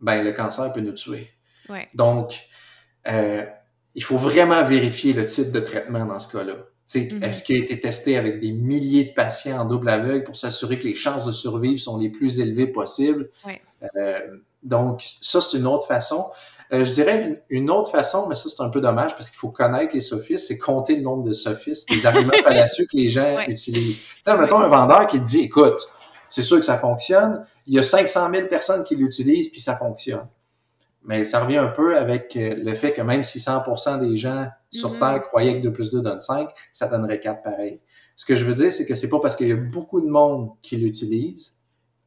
Ben, 0.00 0.22
le 0.22 0.32
cancer 0.32 0.70
peut 0.72 0.80
nous 0.80 0.92
tuer. 0.92 1.30
Ouais. 1.70 1.88
Donc, 1.94 2.46
euh, 3.08 3.46
il 3.96 4.04
faut 4.04 4.18
vraiment 4.18 4.62
vérifier 4.62 5.14
le 5.14 5.24
type 5.24 5.50
de 5.50 5.58
traitement 5.58 6.04
dans 6.04 6.20
ce 6.20 6.28
cas-là. 6.28 6.54
Mm-hmm. 6.86 7.24
Est-ce 7.24 7.42
qu'il 7.42 7.56
a 7.56 7.58
été 7.58 7.80
testé 7.80 8.16
avec 8.16 8.40
des 8.40 8.52
milliers 8.52 9.04
de 9.04 9.12
patients 9.12 9.58
en 9.58 9.64
double 9.64 9.88
aveugle 9.88 10.22
pour 10.22 10.36
s'assurer 10.36 10.78
que 10.78 10.84
les 10.84 10.94
chances 10.94 11.24
de 11.24 11.32
survivre 11.32 11.80
sont 11.80 11.98
les 11.98 12.10
plus 12.10 12.38
élevées 12.38 12.68
possibles? 12.68 13.30
Euh, 13.96 14.20
donc, 14.62 15.02
ça, 15.20 15.40
c'est 15.40 15.56
une 15.56 15.66
autre 15.66 15.86
façon. 15.86 16.26
Euh, 16.72 16.84
je 16.84 16.92
dirais 16.92 17.42
une, 17.48 17.70
autre 17.70 17.90
façon, 17.90 18.28
mais 18.28 18.34
ça, 18.34 18.48
c'est 18.48 18.62
un 18.62 18.68
peu 18.68 18.80
dommage 18.80 19.14
parce 19.14 19.30
qu'il 19.30 19.38
faut 19.38 19.50
connaître 19.50 19.94
les 19.94 20.00
sophistes, 20.00 20.46
c'est 20.48 20.58
compter 20.58 20.96
le 20.96 21.02
nombre 21.02 21.24
de 21.24 21.32
sophistes, 21.32 21.88
des 21.88 22.04
arguments 22.04 22.32
fallacieux 22.44 22.84
que 22.84 22.96
les 22.96 23.08
gens 23.08 23.40
utilisent. 23.48 24.00
Tu 24.24 24.32
mettons 24.32 24.58
un 24.58 24.68
vendeur 24.68 25.06
qui 25.06 25.20
dit, 25.20 25.40
écoute, 25.40 25.88
c'est 26.28 26.42
sûr 26.42 26.58
que 26.58 26.64
ça 26.64 26.76
fonctionne, 26.76 27.44
il 27.66 27.74
y 27.74 27.78
a 27.78 27.82
500 27.82 28.30
000 28.30 28.48
personnes 28.48 28.84
qui 28.84 28.94
l'utilisent, 28.94 29.48
puis 29.48 29.60
ça 29.60 29.76
fonctionne. 29.76 30.26
Mais 31.06 31.24
ça 31.24 31.44
revient 31.44 31.56
un 31.56 31.68
peu 31.68 31.96
avec 31.96 32.36
euh, 32.36 32.56
le 32.56 32.74
fait 32.74 32.92
que 32.92 33.00
même 33.00 33.22
si 33.22 33.38
100% 33.38 34.00
des 34.00 34.16
gens 34.16 34.48
sur. 34.70 34.98
Terre 34.98 35.20
croyaient 35.22 35.58
que 35.58 35.62
2 35.62 35.72
plus 35.72 35.90
2 35.90 36.02
donne 36.02 36.20
5, 36.20 36.50
ça 36.72 36.88
donnerait 36.88 37.20
4 37.20 37.42
pareil. 37.42 37.80
Ce 38.16 38.24
que 38.24 38.34
je 38.34 38.44
veux 38.44 38.54
dire, 38.54 38.72
c'est 38.72 38.86
que 38.86 38.94
c'est 38.94 39.08
pas 39.08 39.20
parce 39.20 39.36
qu'il 39.36 39.48
y 39.48 39.52
a 39.52 39.56
beaucoup 39.56 40.00
de 40.00 40.08
monde 40.08 40.50
qui 40.62 40.76
l'utilise 40.76 41.54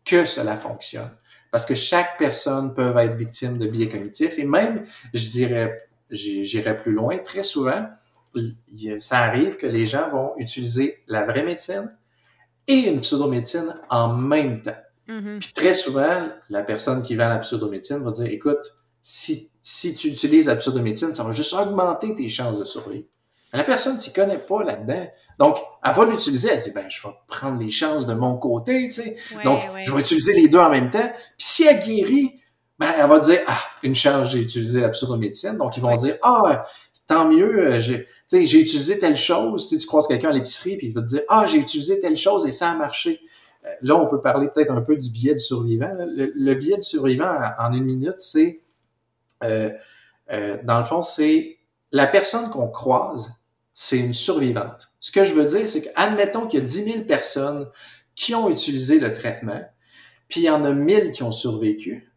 que 0.05 0.25
cela 0.25 0.57
fonctionne. 0.57 1.09
Parce 1.51 1.65
que 1.65 1.75
chaque 1.75 2.17
personne 2.17 2.73
peut 2.73 2.95
être 2.97 3.15
victime 3.15 3.57
de 3.57 3.67
biais 3.67 3.89
cognitifs 3.89 4.37
et 4.37 4.43
même, 4.43 4.83
je 5.13 5.29
dirais, 5.29 5.87
j'irais 6.09 6.77
plus 6.77 6.91
loin, 6.91 7.17
très 7.19 7.43
souvent, 7.43 7.87
ça 8.99 9.19
arrive 9.19 9.55
que 9.57 9.65
les 9.65 9.85
gens 9.85 10.09
vont 10.11 10.33
utiliser 10.37 11.03
la 11.07 11.23
vraie 11.25 11.43
médecine 11.43 11.91
et 12.67 12.89
une 12.89 12.99
pseudomédecine 12.99 13.75
en 13.89 14.13
même 14.13 14.61
temps. 14.61 14.71
Mm-hmm. 15.07 15.39
Puis 15.39 15.53
très 15.53 15.73
souvent, 15.73 16.29
la 16.49 16.63
personne 16.63 17.01
qui 17.01 17.15
vend 17.15 17.29
la 17.29 17.39
pseudomédecine 17.39 18.03
va 18.03 18.11
dire, 18.11 18.27
écoute, 18.27 18.75
si, 19.01 19.51
si 19.61 19.93
tu 19.93 20.07
utilises 20.07 20.47
la 20.47 20.55
pseudomédecine, 20.55 21.13
ça 21.15 21.23
va 21.23 21.31
juste 21.31 21.53
augmenter 21.53 22.15
tes 22.15 22.29
chances 22.29 22.59
de 22.59 22.65
survie. 22.65 23.07
La 23.53 23.63
personne 23.63 23.95
ne 23.95 23.99
s'y 23.99 24.13
connaît 24.13 24.37
pas 24.37 24.63
là-dedans. 24.63 25.07
Donc, 25.39 25.57
elle 25.83 25.93
va 25.93 26.05
l'utiliser, 26.05 26.49
elle 26.51 26.61
dit, 26.61 26.71
ben, 26.71 26.85
je 26.89 27.01
vais 27.01 27.13
prendre 27.27 27.59
les 27.59 27.71
chances 27.71 28.05
de 28.05 28.13
mon 28.13 28.37
côté, 28.37 28.89
tu 28.89 29.01
sais. 29.01 29.15
Donc, 29.43 29.63
je 29.83 29.91
vais 29.91 30.01
utiliser 30.01 30.33
les 30.33 30.47
deux 30.47 30.59
en 30.59 30.69
même 30.69 30.89
temps. 30.89 31.07
Puis 31.37 31.47
si 31.47 31.63
elle 31.63 31.79
guérit, 31.79 32.39
ben, 32.77 32.87
elle 32.97 33.07
va 33.07 33.19
dire, 33.19 33.39
ah, 33.47 33.59
une 33.83 33.95
chance, 33.95 34.31
j'ai 34.31 34.39
utilisé 34.39 34.81
la 34.81 34.89
pseudomédecine. 34.89 35.57
Donc, 35.57 35.77
ils 35.77 35.81
vont 35.81 35.95
dire, 35.95 36.17
ah, 36.21 36.63
tant 37.07 37.27
mieux, 37.27 37.73
euh, 37.73 37.79
j'ai, 37.79 38.07
j'ai 38.31 38.59
utilisé 38.59 38.99
telle 38.99 39.17
chose. 39.17 39.67
Tu, 39.67 39.75
sais, 39.75 39.81
tu 39.81 39.87
croises 39.87 40.07
quelqu'un 40.07 40.29
à 40.29 40.33
l'épicerie, 40.33 40.77
puis 40.77 40.87
il 40.87 40.93
va 40.93 41.01
te 41.01 41.07
dire, 41.07 41.21
ah, 41.27 41.45
j'ai 41.45 41.57
utilisé 41.57 41.99
telle 41.99 42.17
chose 42.17 42.45
et 42.45 42.51
ça 42.51 42.69
a 42.69 42.75
marché. 42.75 43.19
Euh, 43.65 43.69
là, 43.81 43.95
on 43.95 44.07
peut 44.07 44.21
parler 44.21 44.47
peut-être 44.53 44.71
un 44.71 44.81
peu 44.81 44.95
du 44.95 45.09
biais 45.09 45.33
du 45.33 45.39
survivant. 45.39 45.91
Le, 45.97 46.53
biais 46.53 46.77
du 46.77 46.83
survivant, 46.83 47.33
en 47.57 47.73
une 47.73 47.83
minute, 47.83 48.19
c'est 48.19 48.61
euh, 49.43 49.71
euh, 50.31 50.57
dans 50.63 50.77
le 50.77 50.83
fond, 50.83 51.01
c'est 51.01 51.59
la 51.91 52.07
personne 52.07 52.49
qu'on 52.49 52.67
croise 52.67 53.39
c'est 53.81 53.99
une 53.99 54.13
survivante. 54.13 54.89
Ce 54.99 55.09
que 55.09 55.23
je 55.23 55.33
veux 55.33 55.45
dire, 55.45 55.65
c'est 55.65 55.81
qu'admettons 55.81 56.47
qu'il 56.47 56.59
y 56.59 56.61
a 56.61 56.65
10 56.65 56.83
000 56.83 57.01
personnes 57.03 57.69
qui 58.13 58.35
ont 58.35 58.49
utilisé 58.49 58.99
le 58.99 59.13
traitement, 59.13 59.61
puis 60.27 60.41
il 60.41 60.43
y 60.43 60.49
en 60.49 60.65
a 60.65 60.73
1000 60.73 61.11
qui 61.11 61.23
ont 61.23 61.31
survécu. 61.31 62.11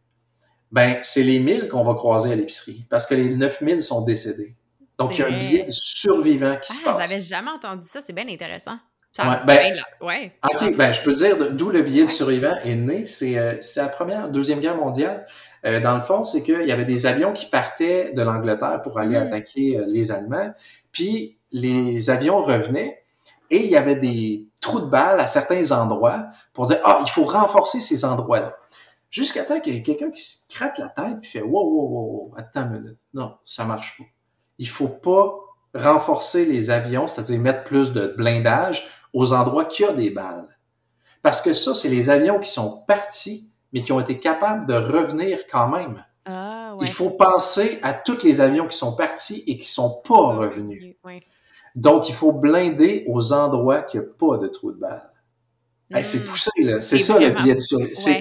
Ben, 0.72 0.98
c'est 1.02 1.22
les 1.22 1.38
1000 1.38 1.68
qu'on 1.68 1.84
va 1.84 1.94
croiser 1.94 2.32
à 2.32 2.34
l'épicerie, 2.34 2.84
parce 2.90 3.06
que 3.06 3.14
les 3.14 3.28
9000 3.28 3.80
sont 3.80 4.02
décédés. 4.02 4.56
Donc, 4.98 5.16
il 5.16 5.20
y 5.20 5.22
a 5.22 5.28
un 5.28 5.38
biais 5.38 5.62
de 5.62 5.70
survivant 5.70 6.56
qui 6.56 6.72
se 6.72 6.80
ah, 6.84 6.94
passe. 6.94 7.08
J'avais 7.08 7.22
jamais 7.22 7.52
entendu 7.52 7.86
ça, 7.86 8.00
c'est 8.04 8.12
bien 8.12 8.28
intéressant. 8.28 8.78
Ouais, 9.18 9.36
ben, 9.46 9.82
ouais. 10.00 10.32
OK, 10.44 10.76
ben, 10.76 10.92
je 10.92 11.00
peux 11.02 11.12
dire 11.12 11.52
d'où 11.52 11.70
le 11.70 11.82
biais 11.82 12.04
de 12.04 12.10
survivant 12.10 12.54
est 12.64 12.74
né. 12.74 13.04
Euh, 13.22 13.56
c'est 13.60 13.80
la 13.80 13.88
première, 13.88 14.28
deuxième 14.28 14.60
guerre 14.60 14.76
mondiale. 14.76 15.26
Euh, 15.64 15.80
dans 15.80 15.94
le 15.94 16.00
fond, 16.00 16.24
c'est 16.24 16.42
qu'il 16.42 16.66
y 16.66 16.72
avait 16.72 16.84
des 16.84 17.06
avions 17.06 17.32
qui 17.32 17.46
partaient 17.46 18.12
de 18.12 18.22
l'Angleterre 18.22 18.80
pour 18.82 18.98
aller 18.98 19.18
hmm. 19.18 19.22
attaquer 19.22 19.78
euh, 19.78 19.84
les 19.86 20.12
Allemands. 20.12 20.52
Puis, 20.90 21.38
les 21.50 22.10
avions 22.10 22.40
revenaient 22.40 23.04
et 23.50 23.64
il 23.64 23.70
y 23.70 23.76
avait 23.76 23.96
des 23.96 24.48
trous 24.62 24.80
de 24.80 24.86
balles 24.86 25.20
à 25.20 25.26
certains 25.26 25.72
endroits 25.72 26.26
pour 26.54 26.66
dire, 26.66 26.78
ah, 26.84 27.00
il 27.02 27.10
faut 27.10 27.24
renforcer 27.24 27.80
ces 27.80 28.04
endroits-là. 28.04 28.56
Jusqu'à 29.10 29.44
temps 29.44 29.60
qu'il 29.60 29.74
y 29.74 29.76
ait 29.76 29.82
quelqu'un 29.82 30.10
qui 30.10 30.22
se 30.22 30.38
gratte 30.54 30.78
la 30.78 30.88
tête 30.88 31.18
et 31.22 31.26
fait, 31.26 31.42
wow, 31.42 31.62
wow, 31.62 31.88
wow, 31.88 32.34
attends 32.38 32.62
une 32.62 32.80
minute. 32.80 32.98
Non, 33.12 33.36
ça 33.44 33.66
marche 33.66 33.98
pas 33.98 34.04
il 34.62 34.68
faut 34.68 34.88
pas 34.88 35.34
renforcer 35.74 36.44
les 36.44 36.70
avions, 36.70 37.08
c'est-à-dire 37.08 37.40
mettre 37.40 37.64
plus 37.64 37.92
de 37.92 38.14
blindage 38.16 38.86
aux 39.12 39.32
endroits 39.32 39.64
qui 39.64 39.84
ont 39.84 39.94
des 39.94 40.10
balles. 40.10 40.48
Parce 41.22 41.40
que 41.40 41.52
ça, 41.52 41.74
c'est 41.74 41.88
les 41.88 42.10
avions 42.10 42.38
qui 42.40 42.50
sont 42.50 42.82
partis, 42.86 43.50
mais 43.72 43.82
qui 43.82 43.92
ont 43.92 44.00
été 44.00 44.18
capables 44.18 44.66
de 44.66 44.74
revenir 44.74 45.46
quand 45.50 45.68
même. 45.68 46.04
Ah, 46.26 46.76
il 46.80 46.88
faut 46.88 47.10
penser 47.10 47.78
à 47.82 47.94
tous 47.94 48.22
les 48.22 48.40
avions 48.40 48.66
qui 48.66 48.76
sont 48.76 48.94
partis 48.94 49.44
et 49.46 49.56
qui 49.56 49.68
sont 49.68 50.02
pas 50.06 50.34
revenus. 50.34 50.96
Donc, 51.74 52.08
il 52.08 52.14
faut 52.14 52.32
blinder 52.32 53.04
aux 53.08 53.32
endroits 53.32 53.82
qui 53.82 53.98
n'ont 53.98 54.06
pas 54.18 54.38
de 54.38 54.48
trous 54.48 54.72
de 54.72 54.78
balles. 54.78 55.10
c'est 56.02 56.18
hmm. 56.18 56.24
poussé, 56.24 56.50
là. 56.58 56.82
C'est 56.82 56.98
ça 56.98 57.18
le 57.18 57.30
billet 57.30 57.54
de 57.54 57.60
survivant. 57.60 58.20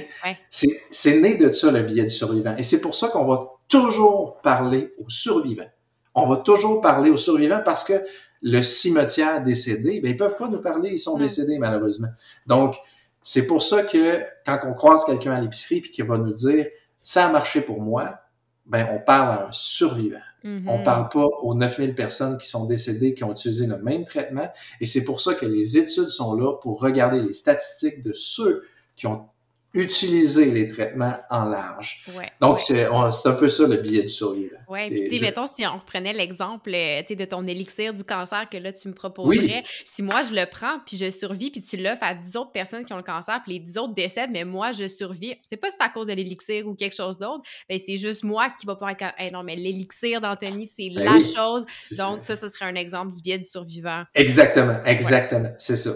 C'est 0.49 1.19
né 1.19 1.35
de 1.35 1.51
ça, 1.51 1.71
le 1.71 1.81
billet 1.81 2.03
de 2.03 2.09
survivant. 2.09 2.55
Et 2.57 2.63
c'est 2.63 2.81
pour 2.81 2.95
ça 2.95 3.07
qu'on 3.07 3.25
va 3.25 3.39
toujours 3.67 4.41
parler 4.41 4.93
aux 4.99 5.09
survivants 5.09 5.69
on 6.13 6.27
va 6.27 6.37
toujours 6.37 6.81
parler 6.81 7.09
aux 7.09 7.17
survivants 7.17 7.61
parce 7.63 7.83
que 7.83 7.93
le 8.41 8.61
cimetière 8.61 9.43
décédé, 9.43 9.99
ben, 10.01 10.09
ils 10.09 10.17
peuvent 10.17 10.37
pas 10.37 10.47
nous 10.47 10.61
parler, 10.61 10.91
ils 10.93 10.99
sont 10.99 11.17
décédés 11.17 11.57
malheureusement. 11.59 12.09
Donc, 12.47 12.75
c'est 13.23 13.45
pour 13.45 13.61
ça 13.61 13.83
que 13.83 14.23
quand 14.45 14.59
on 14.63 14.73
croise 14.73 15.05
quelqu'un 15.05 15.31
à 15.31 15.39
l'épicerie 15.39 15.81
puis 15.81 15.91
qu'il 15.91 16.05
va 16.05 16.17
nous 16.17 16.33
dire 16.33 16.67
ça 17.03 17.27
a 17.27 17.31
marché 17.31 17.61
pour 17.61 17.81
moi, 17.81 18.19
ben 18.65 18.87
on 18.91 18.99
parle 18.99 19.29
à 19.29 19.47
un 19.47 19.51
survivant. 19.51 20.17
Mm-hmm. 20.43 20.63
On 20.67 20.83
parle 20.83 21.09
pas 21.09 21.25
aux 21.43 21.53
9000 21.53 21.93
personnes 21.93 22.37
qui 22.37 22.47
sont 22.47 22.65
décédées 22.65 23.13
qui 23.13 23.23
ont 23.23 23.31
utilisé 23.31 23.67
le 23.67 23.77
même 23.77 24.05
traitement 24.05 24.49
et 24.79 24.87
c'est 24.87 25.03
pour 25.03 25.21
ça 25.21 25.35
que 25.35 25.45
les 25.45 25.77
études 25.77 26.09
sont 26.09 26.33
là 26.33 26.53
pour 26.61 26.81
regarder 26.81 27.21
les 27.21 27.33
statistiques 27.33 28.01
de 28.01 28.13
ceux 28.13 28.63
qui 28.95 29.05
ont 29.05 29.27
utiliser 29.73 30.45
les 30.51 30.67
traitements 30.67 31.15
en 31.29 31.45
large. 31.45 32.03
Donc, 32.41 32.59
c'est 32.59 32.85
un 32.85 33.33
peu 33.33 33.47
ça 33.47 33.67
le 33.67 33.77
billet 33.77 34.03
du 34.03 34.09
survivant. 34.09 34.57
Oui, 34.67 34.79
puis 34.89 35.09
tu 35.09 35.17
sais, 35.17 35.21
mettons, 35.21 35.47
si 35.47 35.65
on 35.65 35.77
reprenait 35.77 36.13
l'exemple 36.13 36.71
euh, 36.73 37.01
de 37.09 37.25
ton 37.25 37.45
élixir 37.45 37.93
du 37.93 38.03
cancer 38.03 38.47
que 38.49 38.57
là, 38.57 38.71
tu 38.71 38.87
me 38.87 38.93
proposerais, 38.93 39.63
si 39.85 40.01
moi, 40.01 40.23
je 40.23 40.33
le 40.33 40.45
prends, 40.49 40.79
puis 40.85 40.97
je 40.97 41.09
survis, 41.09 41.51
puis 41.51 41.61
tu 41.61 41.77
l'offres 41.77 42.03
à 42.03 42.13
10 42.13 42.35
autres 42.37 42.51
personnes 42.51 42.85
qui 42.85 42.93
ont 42.93 42.97
le 42.97 43.03
cancer, 43.03 43.41
puis 43.43 43.53
les 43.53 43.59
10 43.59 43.77
autres 43.77 43.93
décèdent, 43.93 44.31
mais 44.31 44.45
moi, 44.45 44.71
je 44.71 44.87
survis, 44.87 45.35
c'est 45.41 45.57
pas 45.57 45.69
si 45.69 45.75
c'est 45.79 45.85
à 45.85 45.89
cause 45.89 46.07
de 46.07 46.13
l'élixir 46.13 46.67
ou 46.67 46.73
quelque 46.73 46.95
chose 46.95 47.17
d'autre, 47.17 47.43
ben 47.69 47.79
c'est 47.85 47.97
juste 47.97 48.23
moi 48.23 48.49
qui 48.49 48.65
va 48.65 48.75
pouvoir 48.75 48.91
être 48.91 49.03
hey, 49.19 49.31
non, 49.31 49.43
mais 49.43 49.55
l'élixir 49.55 50.21
d'Anthony, 50.21 50.67
c'est 50.67 50.89
ben 50.93 51.03
la 51.03 51.21
chose. 51.21 51.65
Donc, 51.97 52.23
ça, 52.23 52.35
ce 52.35 52.49
serait 52.49 52.65
un 52.65 52.75
exemple 52.75 53.13
du 53.13 53.21
biais 53.21 53.37
du 53.37 53.45
survivant. 53.45 54.03
Exactement, 54.15 54.81
exactement, 54.85 55.51
c'est 55.57 55.77
ça. 55.77 55.91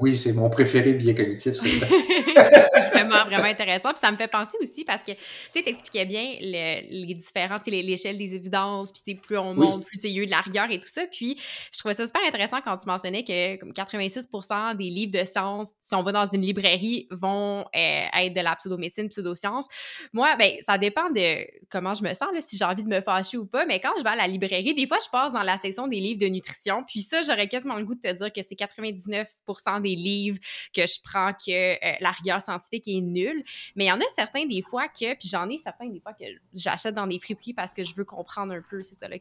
oui, 0.00 0.16
c'est 0.16 0.32
mon 0.32 0.48
préféré 0.50 0.92
biais 0.94 1.14
cognitif, 1.14 1.54
c'est 1.54 1.68
vraiment, 2.92 3.24
vraiment 3.24 3.44
intéressant. 3.44 3.90
Puis 3.90 4.00
ça 4.00 4.10
me 4.10 4.16
fait 4.16 4.28
penser 4.28 4.56
aussi 4.60 4.84
parce 4.84 5.02
que, 5.02 5.12
tu 5.54 5.62
t'expliquais 5.62 6.04
bien 6.04 6.36
les 6.40 7.14
différents, 7.14 7.58
l'échelle 7.66 8.18
des 8.18 8.34
évidences, 8.34 8.92
puis 8.92 9.14
plus 9.14 9.38
on 9.38 9.54
monte, 9.54 9.84
plus 9.86 9.98
il 10.04 10.10
y 10.10 10.20
a 10.20 10.22
eu 10.22 10.26
de 10.26 10.30
la 10.30 10.40
rigueur 10.40 10.70
et 10.70 10.78
tout 10.78 10.88
ça. 10.88 11.02
Puis 11.10 11.38
je 11.72 11.78
trouvais 11.78 11.94
ça 11.94 12.06
super 12.06 12.22
intéressant 12.26 12.60
quand 12.60 12.76
tu 12.76 12.86
mentionnais 12.86 13.24
que 13.24 13.56
comme 13.56 13.72
86 13.72 14.28
des 14.76 14.84
livres 14.84 15.12
de 15.12 15.24
sciences, 15.24 15.70
si 15.82 15.94
on 15.94 16.02
va 16.02 16.12
dans 16.12 16.26
une 16.26 16.42
librairie, 16.42 17.08
vont 17.10 17.60
euh, 17.74 18.04
être 18.14 18.34
de 18.34 18.40
la 18.40 18.56
pseudomédecine, 18.56 19.08
pseudosciences. 19.08 19.66
Moi, 20.12 20.34
ben 20.36 20.52
ça 20.60 20.78
dépend 20.78 21.10
de 21.10 21.46
comment 21.70 21.94
je 21.94 22.02
me 22.02 22.12
sens, 22.14 22.28
là, 22.32 22.40
si 22.40 22.56
j'ai 22.56 22.64
envie 22.64 22.84
de 22.84 22.88
me 22.88 23.00
fâcher 23.00 23.36
ou 23.36 23.46
pas. 23.46 23.66
Mais 23.66 23.80
quand 23.80 23.92
je 23.98 24.02
vais 24.02 24.10
à 24.10 24.16
la 24.16 24.26
librairie, 24.26 24.74
des 24.74 24.86
fois, 24.86 24.98
je 25.04 25.10
passe 25.10 25.32
dans 25.32 25.42
la 25.42 25.56
section 25.56 25.88
des 25.88 26.00
livres 26.00 26.20
de 26.20 26.26
nutrition. 26.26 26.84
Puis 26.86 27.00
ça, 27.00 27.22
j'aurais 27.22 27.48
quasiment 27.48 27.76
le 27.76 27.84
goût 27.84 27.94
de 27.94 28.00
te 28.00 28.12
dire 28.12 28.32
que 28.32 28.42
c'est 28.42 28.56
99 28.56 29.28
des 29.82 29.94
livres 29.94 30.38
que 30.74 30.82
je 30.82 30.98
prends 31.02 31.32
que 31.32 31.50
euh, 31.74 31.96
la 32.00 32.10
rigueur 32.10 32.40
scientifique 32.40 32.65
est 32.72 33.00
nulle. 33.00 33.44
Mais 33.74 33.84
il 33.84 33.88
y 33.88 33.92
en 33.92 34.00
a 34.00 34.04
certains 34.14 34.46
des 34.46 34.62
fois 34.62 34.88
que, 34.88 35.14
puis 35.14 35.28
j'en 35.28 35.48
ai 35.48 35.58
certains 35.58 35.88
des 35.88 36.00
fois 36.00 36.12
que 36.12 36.24
j'achète 36.54 36.94
dans 36.94 37.06
des 37.06 37.18
friperies 37.18 37.54
parce 37.54 37.74
que 37.74 37.84
je 37.84 37.94
veux 37.94 38.04
comprendre 38.04 38.52
un 38.54 38.62
peu, 38.62 38.82
c'est 38.82 38.94
ça, 38.94 39.08
là, 39.08 39.18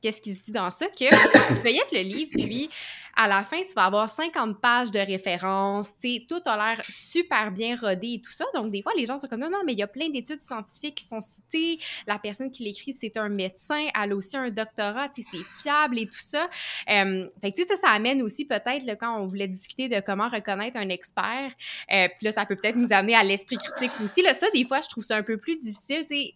qu'est-ce 0.00 0.20
qui 0.20 0.34
se 0.34 0.42
dit 0.42 0.52
dans 0.52 0.70
ça, 0.70 0.86
que 0.86 0.94
tu 1.62 1.68
être 1.68 1.92
le 1.92 2.02
livre, 2.02 2.30
puis 2.32 2.70
à 3.16 3.28
la 3.28 3.44
fin, 3.44 3.58
tu 3.58 3.72
vas 3.74 3.84
avoir 3.84 4.08
50 4.08 4.60
pages 4.60 4.90
de 4.90 4.98
références, 4.98 5.88
tu 6.00 6.14
sais, 6.14 6.26
tout 6.26 6.40
a 6.46 6.56
l'air 6.56 6.82
super 6.88 7.50
bien 7.50 7.76
rodé 7.76 8.14
et 8.14 8.20
tout 8.20 8.30
ça. 8.30 8.44
Donc, 8.54 8.70
des 8.70 8.82
fois, 8.82 8.92
les 8.96 9.04
gens 9.04 9.18
sont 9.18 9.26
comme, 9.26 9.40
non, 9.40 9.50
non, 9.50 9.60
mais 9.66 9.72
il 9.72 9.78
y 9.78 9.82
a 9.82 9.86
plein 9.86 10.08
d'études 10.08 10.40
scientifiques 10.40 10.94
qui 10.94 11.04
sont 11.04 11.20
citées. 11.20 11.78
La 12.06 12.18
personne 12.18 12.50
qui 12.50 12.64
l'écrit, 12.64 12.94
c'est 12.94 13.16
un 13.16 13.28
médecin. 13.28 13.88
Elle 14.00 14.12
a 14.12 14.16
aussi 14.16 14.36
un 14.36 14.50
doctorat, 14.50 15.08
tu 15.08 15.22
sais, 15.22 15.28
c'est 15.32 15.62
fiable 15.62 15.98
et 15.98 16.06
tout 16.06 16.14
ça. 16.14 16.48
Euh, 16.88 17.28
fait 17.42 17.50
que, 17.50 17.56
tu 17.56 17.62
sais, 17.62 17.68
ça, 17.68 17.76
ça 17.76 17.88
amène 17.90 18.22
aussi 18.22 18.44
peut-être, 18.44 18.86
quand 18.98 19.20
on 19.20 19.26
voulait 19.26 19.48
discuter 19.48 19.88
de 19.88 20.00
comment 20.00 20.28
reconnaître 20.28 20.78
un 20.78 20.88
expert, 20.88 21.52
euh, 21.92 22.08
puis 22.08 22.24
là, 22.26 22.32
ça 22.32 22.46
peut 22.46 22.56
peut-être 22.56 22.76
nous 22.76 22.92
amener 22.92 23.16
à 23.16 23.24
l'esprit 23.24 23.56
critique 23.56 23.92
aussi. 24.02 24.22
Là, 24.22 24.34
ça, 24.34 24.46
des 24.54 24.64
fois, 24.64 24.80
je 24.80 24.88
trouve 24.88 25.04
ça 25.04 25.16
un 25.16 25.22
peu 25.22 25.36
plus 25.36 25.58
difficile, 25.58 26.06
tu 26.06 26.14
sais 26.14 26.34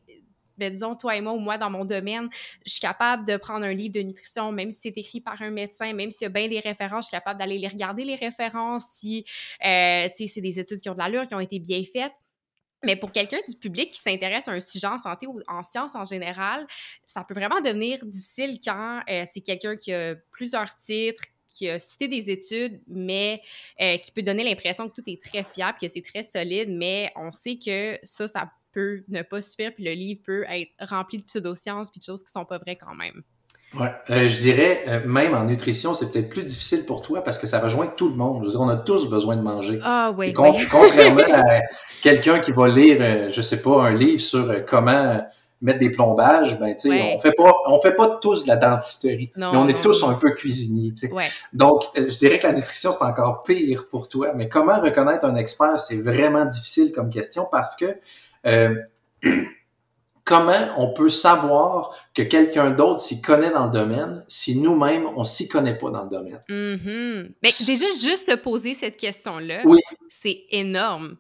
ben, 0.58 0.72
disons, 0.72 0.94
toi 0.94 1.16
et 1.16 1.20
moi 1.20 1.32
ou 1.32 1.38
moi, 1.38 1.58
dans 1.58 1.70
mon 1.70 1.84
domaine, 1.84 2.28
je 2.64 2.72
suis 2.72 2.80
capable 2.80 3.24
de 3.26 3.36
prendre 3.36 3.64
un 3.64 3.72
livre 3.72 3.94
de 3.94 4.00
nutrition, 4.00 4.52
même 4.52 4.70
si 4.70 4.80
c'est 4.82 4.98
écrit 4.98 5.20
par 5.20 5.40
un 5.42 5.50
médecin, 5.50 5.92
même 5.92 6.10
s'il 6.10 6.24
y 6.24 6.26
a 6.26 6.30
bien 6.30 6.48
des 6.48 6.60
références, 6.60 7.04
je 7.04 7.08
suis 7.08 7.16
capable 7.16 7.38
d'aller 7.38 7.58
les 7.58 7.68
regarder, 7.68 8.04
les 8.04 8.16
références, 8.16 8.84
si, 8.94 9.24
euh, 9.64 10.08
c'est 10.14 10.40
des 10.40 10.58
études 10.58 10.80
qui 10.80 10.88
ont 10.88 10.94
de 10.94 10.98
l'allure, 10.98 11.26
qui 11.26 11.34
ont 11.34 11.40
été 11.40 11.58
bien 11.58 11.82
faites. 11.90 12.12
Mais 12.84 12.96
pour 12.96 13.12
quelqu'un 13.12 13.38
du 13.48 13.56
public 13.56 13.90
qui 13.92 14.00
s'intéresse 14.00 14.46
à 14.46 14.52
un 14.52 14.60
sujet 14.60 14.86
en 14.86 14.98
santé 14.98 15.26
ou 15.26 15.40
en 15.48 15.62
sciences 15.62 15.94
en 15.94 16.04
général, 16.04 16.66
ça 17.06 17.24
peut 17.24 17.34
vraiment 17.34 17.60
devenir 17.60 18.04
difficile 18.04 18.58
quand 18.62 19.00
euh, 19.08 19.24
c'est 19.32 19.40
quelqu'un 19.40 19.76
qui 19.76 19.92
a 19.92 20.14
plusieurs 20.30 20.76
titres, 20.76 21.24
qui 21.48 21.68
a 21.70 21.78
cité 21.78 22.08
des 22.08 22.30
études, 22.30 22.80
mais 22.86 23.40
euh, 23.80 23.96
qui 23.96 24.10
peut 24.10 24.22
donner 24.22 24.44
l'impression 24.44 24.88
que 24.88 25.00
tout 25.00 25.08
est 25.08 25.22
très 25.22 25.44
fiable, 25.44 25.78
que 25.80 25.88
c'est 25.88 26.02
très 26.02 26.22
solide, 26.22 26.68
mais 26.70 27.10
on 27.16 27.32
sait 27.32 27.56
que 27.56 27.98
ça, 28.02 28.28
ça 28.28 28.50
peut 28.74 29.02
ne 29.08 29.22
pas 29.22 29.40
suffire, 29.40 29.72
puis 29.74 29.84
le 29.84 29.92
livre 29.92 30.20
peut 30.24 30.44
être 30.48 30.70
rempli 30.80 31.18
de 31.18 31.24
pseudosciences 31.24 31.90
puis 31.90 32.00
de 32.00 32.04
choses 32.04 32.22
qui 32.22 32.32
sont 32.32 32.44
pas 32.44 32.58
vraies 32.58 32.76
quand 32.76 32.94
même. 32.94 33.22
Ouais, 33.80 33.90
euh, 34.10 34.28
je 34.28 34.36
dirais, 34.36 34.82
euh, 34.86 35.00
même 35.04 35.34
en 35.34 35.44
nutrition, 35.44 35.94
c'est 35.94 36.10
peut-être 36.10 36.28
plus 36.28 36.44
difficile 36.44 36.84
pour 36.86 37.02
toi 37.02 37.22
parce 37.24 37.38
que 37.38 37.46
ça 37.46 37.58
rejoint 37.58 37.88
tout 37.88 38.08
le 38.08 38.14
monde. 38.14 38.42
Je 38.42 38.44
veux 38.44 38.50
dire, 38.50 38.60
on 38.60 38.68
a 38.68 38.76
tous 38.76 39.08
besoin 39.08 39.36
de 39.36 39.42
manger. 39.42 39.80
Ah 39.82 40.14
oui. 40.16 40.32
Contrairement 40.32 41.22
à 41.32 41.60
quelqu'un 42.02 42.38
qui 42.38 42.52
va 42.52 42.68
lire, 42.68 42.98
euh, 43.00 43.30
je 43.30 43.42
sais 43.42 43.60
pas, 43.60 43.82
un 43.82 43.94
livre 43.94 44.20
sur 44.20 44.64
comment 44.66 45.20
mettre 45.60 45.78
des 45.78 45.90
plombages, 45.90 46.58
ben 46.58 46.74
tu 46.74 46.90
sais, 46.90 47.14
on 47.14 47.18
fait 47.18 47.32
pas, 47.32 47.52
on 47.66 47.80
fait 47.80 47.94
pas 47.94 48.18
tous 48.20 48.42
de 48.42 48.48
la 48.48 48.56
dentisterie, 48.56 49.32
mais 49.34 49.46
on 49.46 49.66
est 49.66 49.80
tous 49.80 50.04
un 50.04 50.12
peu 50.12 50.32
cuisiniers, 50.32 50.92
tu 50.92 51.08
sais. 51.08 51.12
Donc, 51.54 51.84
je 51.96 52.18
dirais 52.18 52.38
que 52.38 52.46
la 52.46 52.52
nutrition 52.52 52.92
c'est 52.92 53.04
encore 53.04 53.42
pire 53.44 53.88
pour 53.88 54.08
toi. 54.08 54.34
Mais 54.34 54.48
comment 54.48 54.78
reconnaître 54.78 55.24
un 55.24 55.36
expert, 55.36 55.80
c'est 55.80 55.96
vraiment 55.96 56.44
difficile 56.44 56.92
comme 56.92 57.08
question 57.08 57.48
parce 57.50 57.74
que 57.74 57.96
euh, 58.46 58.74
comment 60.24 60.52
on 60.76 60.92
peut 60.92 61.08
savoir 61.08 61.94
que 62.14 62.22
quelqu'un 62.22 62.70
d'autre 62.70 63.00
s'y 63.00 63.20
connaît 63.20 63.50
dans 63.50 63.66
le 63.66 63.72
domaine 63.72 64.24
si 64.26 64.58
nous-mêmes, 64.60 65.06
on 65.16 65.24
s'y 65.24 65.48
connaît 65.48 65.76
pas 65.76 65.90
dans 65.90 66.04
le 66.04 66.10
domaine? 66.10 66.40
Mm-hmm. 66.48 67.32
Mais 67.42 67.50
déjà, 67.66 67.86
juste 68.00 68.30
se 68.30 68.36
poser 68.36 68.74
cette 68.74 68.96
question-là, 68.96 69.62
c'est 70.08 70.44
énorme. 70.50 71.16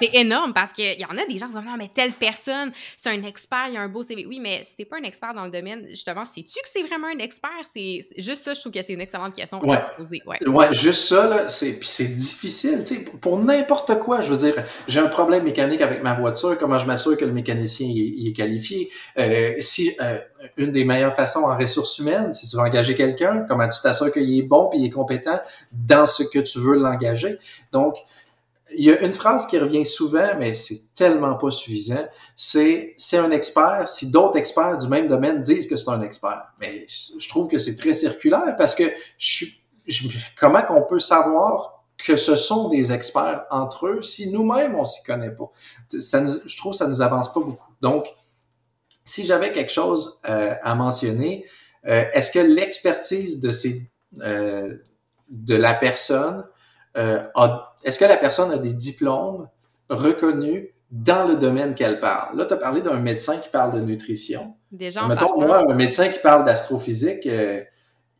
C'est 0.00 0.14
énorme 0.14 0.52
parce 0.52 0.72
qu'il 0.72 0.98
y 0.98 1.04
en 1.04 1.16
a 1.16 1.26
des 1.26 1.38
gens 1.38 1.46
qui 1.46 1.54
disent 1.54 1.64
Non, 1.64 1.76
mais 1.78 1.90
telle 1.92 2.12
personne, 2.12 2.72
c'est 2.96 3.10
un 3.10 3.22
expert, 3.22 3.66
il 3.68 3.74
y 3.74 3.76
a 3.76 3.80
un 3.80 3.88
beau 3.88 4.02
CV. 4.02 4.26
Oui, 4.26 4.40
mais 4.40 4.62
si 4.64 4.76
t'es 4.76 4.84
pas 4.84 4.96
un 4.98 5.04
expert 5.04 5.34
dans 5.34 5.44
le 5.44 5.50
domaine, 5.50 5.86
justement, 5.90 6.26
sais-tu 6.26 6.60
que 6.60 6.68
c'est 6.68 6.82
vraiment 6.82 7.08
un 7.08 7.18
expert? 7.18 7.50
C'est 7.64 8.00
juste 8.16 8.44
ça, 8.44 8.54
je 8.54 8.60
trouve 8.60 8.72
que 8.72 8.82
c'est 8.82 8.92
une 8.92 9.00
excellente 9.00 9.34
question 9.34 9.60
à 9.70 9.80
se 9.80 9.86
poser. 9.96 10.22
Ouais. 10.26 10.72
juste 10.72 11.08
ça, 11.08 11.28
là, 11.28 11.48
c'est 11.48 12.14
difficile, 12.14 12.84
tu 12.84 12.96
sais, 12.96 13.04
pour 13.20 13.38
n'importe 13.38 13.98
quoi. 13.98 14.20
Je 14.20 14.32
veux 14.32 14.38
dire, 14.38 14.64
j'ai 14.88 15.00
un 15.00 15.08
problème 15.08 15.44
mécanique 15.44 15.80
avec 15.80 16.02
ma 16.02 16.14
voiture, 16.14 16.56
comment 16.58 16.78
je 16.78 16.86
m'assure 16.86 17.16
que 17.16 17.24
le 17.24 17.32
mécanicien 17.32 17.88
est 17.88 18.32
qualifié? 18.32 18.90
Euh, 19.18 19.54
si 19.60 19.94
euh, 20.00 20.18
une 20.56 20.70
des 20.70 20.84
meilleures 20.84 21.14
façons 21.14 21.40
en 21.40 21.56
ressources 21.56 21.98
humaines, 21.98 22.32
si 22.34 22.48
tu 22.48 22.56
veux 22.56 22.62
engager 22.62 22.94
quelqu'un, 22.94 23.44
comment 23.48 23.68
tu 23.68 23.80
t'assures 23.80 24.12
qu'il 24.12 24.38
est 24.38 24.42
bon 24.42 24.70
et 24.72 24.78
il 24.78 24.84
est 24.86 24.90
compétent 24.90 25.38
dans 25.72 26.06
ce 26.06 26.22
que 26.22 26.38
tu 26.38 26.58
veux 26.58 26.76
l'engager? 26.76 27.38
Donc, 27.72 27.96
il 28.74 28.84
y 28.84 28.90
a 28.90 29.00
une 29.00 29.12
phrase 29.12 29.46
qui 29.46 29.58
revient 29.58 29.84
souvent, 29.84 30.36
mais 30.38 30.54
c'est 30.54 30.92
tellement 30.94 31.36
pas 31.36 31.50
suffisant. 31.50 32.04
C'est 32.34 32.94
c'est 32.96 33.18
un 33.18 33.30
expert 33.30 33.88
si 33.88 34.10
d'autres 34.10 34.36
experts 34.36 34.78
du 34.78 34.88
même 34.88 35.06
domaine 35.06 35.40
disent 35.40 35.66
que 35.66 35.76
c'est 35.76 35.88
un 35.88 36.00
expert. 36.00 36.42
Mais 36.60 36.86
je 36.88 37.28
trouve 37.28 37.48
que 37.48 37.58
c'est 37.58 37.76
très 37.76 37.94
circulaire 37.94 38.54
parce 38.58 38.74
que 38.74 38.84
je, 39.18 39.46
je 39.86 40.08
comment 40.38 40.62
qu'on 40.62 40.82
peut 40.82 40.98
savoir 40.98 41.84
que 41.96 42.16
ce 42.16 42.34
sont 42.34 42.68
des 42.68 42.92
experts 42.92 43.44
entre 43.50 43.86
eux 43.86 44.02
si 44.02 44.30
nous-mêmes 44.30 44.74
on 44.74 44.84
s'y 44.84 45.02
connaît 45.04 45.30
pas? 45.30 45.50
Ça 46.00 46.24
je 46.26 46.56
trouve 46.56 46.72
que 46.72 46.78
ça 46.78 46.88
nous 46.88 47.00
avance 47.00 47.32
pas 47.32 47.40
beaucoup. 47.40 47.72
Donc, 47.80 48.06
si 49.04 49.24
j'avais 49.24 49.52
quelque 49.52 49.72
chose 49.72 50.18
euh, 50.28 50.54
à 50.62 50.74
mentionner, 50.74 51.44
euh, 51.86 52.04
est-ce 52.12 52.32
que 52.32 52.40
l'expertise 52.40 53.40
de 53.40 53.52
ces 53.52 53.88
euh, 54.22 54.74
de 55.28 55.54
la 55.54 55.74
personne 55.74 56.44
euh, 56.96 57.22
est-ce 57.84 57.98
que 57.98 58.04
la 58.04 58.16
personne 58.16 58.50
a 58.50 58.58
des 58.58 58.72
diplômes 58.72 59.48
reconnus 59.88 60.68
dans 60.90 61.28
le 61.28 61.36
domaine 61.36 61.74
qu'elle 61.74 62.00
parle? 62.00 62.36
Là, 62.36 62.44
tu 62.44 62.52
as 62.52 62.56
parlé 62.56 62.82
d'un 62.82 62.98
médecin 62.98 63.36
qui 63.38 63.48
parle 63.48 63.74
de 63.74 63.80
nutrition. 63.80 64.54
Déjà, 64.72 65.06
Mettons, 65.06 65.40
moi, 65.40 65.62
un 65.68 65.74
médecin 65.74 66.08
qui 66.08 66.18
parle 66.18 66.44
d'astrophysique, 66.44 67.26
euh, 67.26 67.62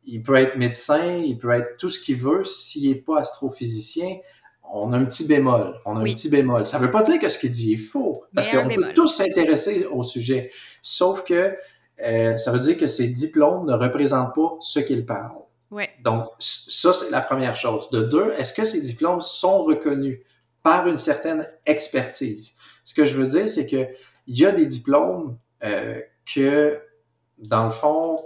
il 0.04 0.22
peut 0.22 0.36
être 0.36 0.56
médecin, 0.56 1.16
il 1.16 1.36
peut 1.36 1.50
être 1.50 1.76
tout 1.78 1.88
ce 1.88 1.98
qu'il 1.98 2.16
veut. 2.16 2.44
S'il 2.44 2.88
n'est 2.88 3.00
pas 3.00 3.20
astrophysicien, 3.20 4.18
on 4.72 4.92
a 4.92 4.98
un 4.98 5.04
petit 5.04 5.26
bémol. 5.26 5.74
On 5.84 5.96
a 5.96 6.00
un 6.00 6.04
petit 6.04 6.28
bémol. 6.28 6.66
Ça 6.66 6.78
ne 6.78 6.84
veut 6.84 6.90
pas 6.90 7.02
dire 7.02 7.18
que 7.18 7.28
ce 7.28 7.38
qu'il 7.38 7.50
dit 7.50 7.74
est 7.74 7.76
faux, 7.76 8.24
parce 8.34 8.48
qu'on 8.48 8.68
peut 8.68 8.92
tous 8.94 9.08
s'intéresser 9.08 9.86
au 9.86 10.02
sujet. 10.02 10.50
Sauf 10.82 11.24
que 11.24 11.56
euh, 12.04 12.36
ça 12.36 12.52
veut 12.52 12.58
dire 12.58 12.76
que 12.76 12.86
ses 12.86 13.08
diplômes 13.08 13.66
ne 13.66 13.74
représentent 13.74 14.34
pas 14.34 14.56
ce 14.60 14.80
qu'il 14.80 15.06
parle. 15.06 15.45
Donc, 16.06 16.28
ça, 16.38 16.92
c'est 16.92 17.10
la 17.10 17.20
première 17.20 17.56
chose. 17.56 17.90
De 17.90 18.00
deux, 18.00 18.30
est-ce 18.38 18.54
que 18.54 18.64
ces 18.64 18.80
diplômes 18.80 19.20
sont 19.20 19.64
reconnus 19.64 20.20
par 20.62 20.86
une 20.86 20.96
certaine 20.96 21.48
expertise? 21.66 22.54
Ce 22.84 22.94
que 22.94 23.04
je 23.04 23.16
veux 23.16 23.26
dire, 23.26 23.48
c'est 23.48 23.66
que 23.66 23.88
il 24.28 24.38
y 24.38 24.46
a 24.46 24.52
des 24.52 24.66
diplômes 24.66 25.36
euh, 25.64 25.98
que, 26.32 26.78
dans 27.38 27.64
le 27.64 27.70
fond, 27.70 28.20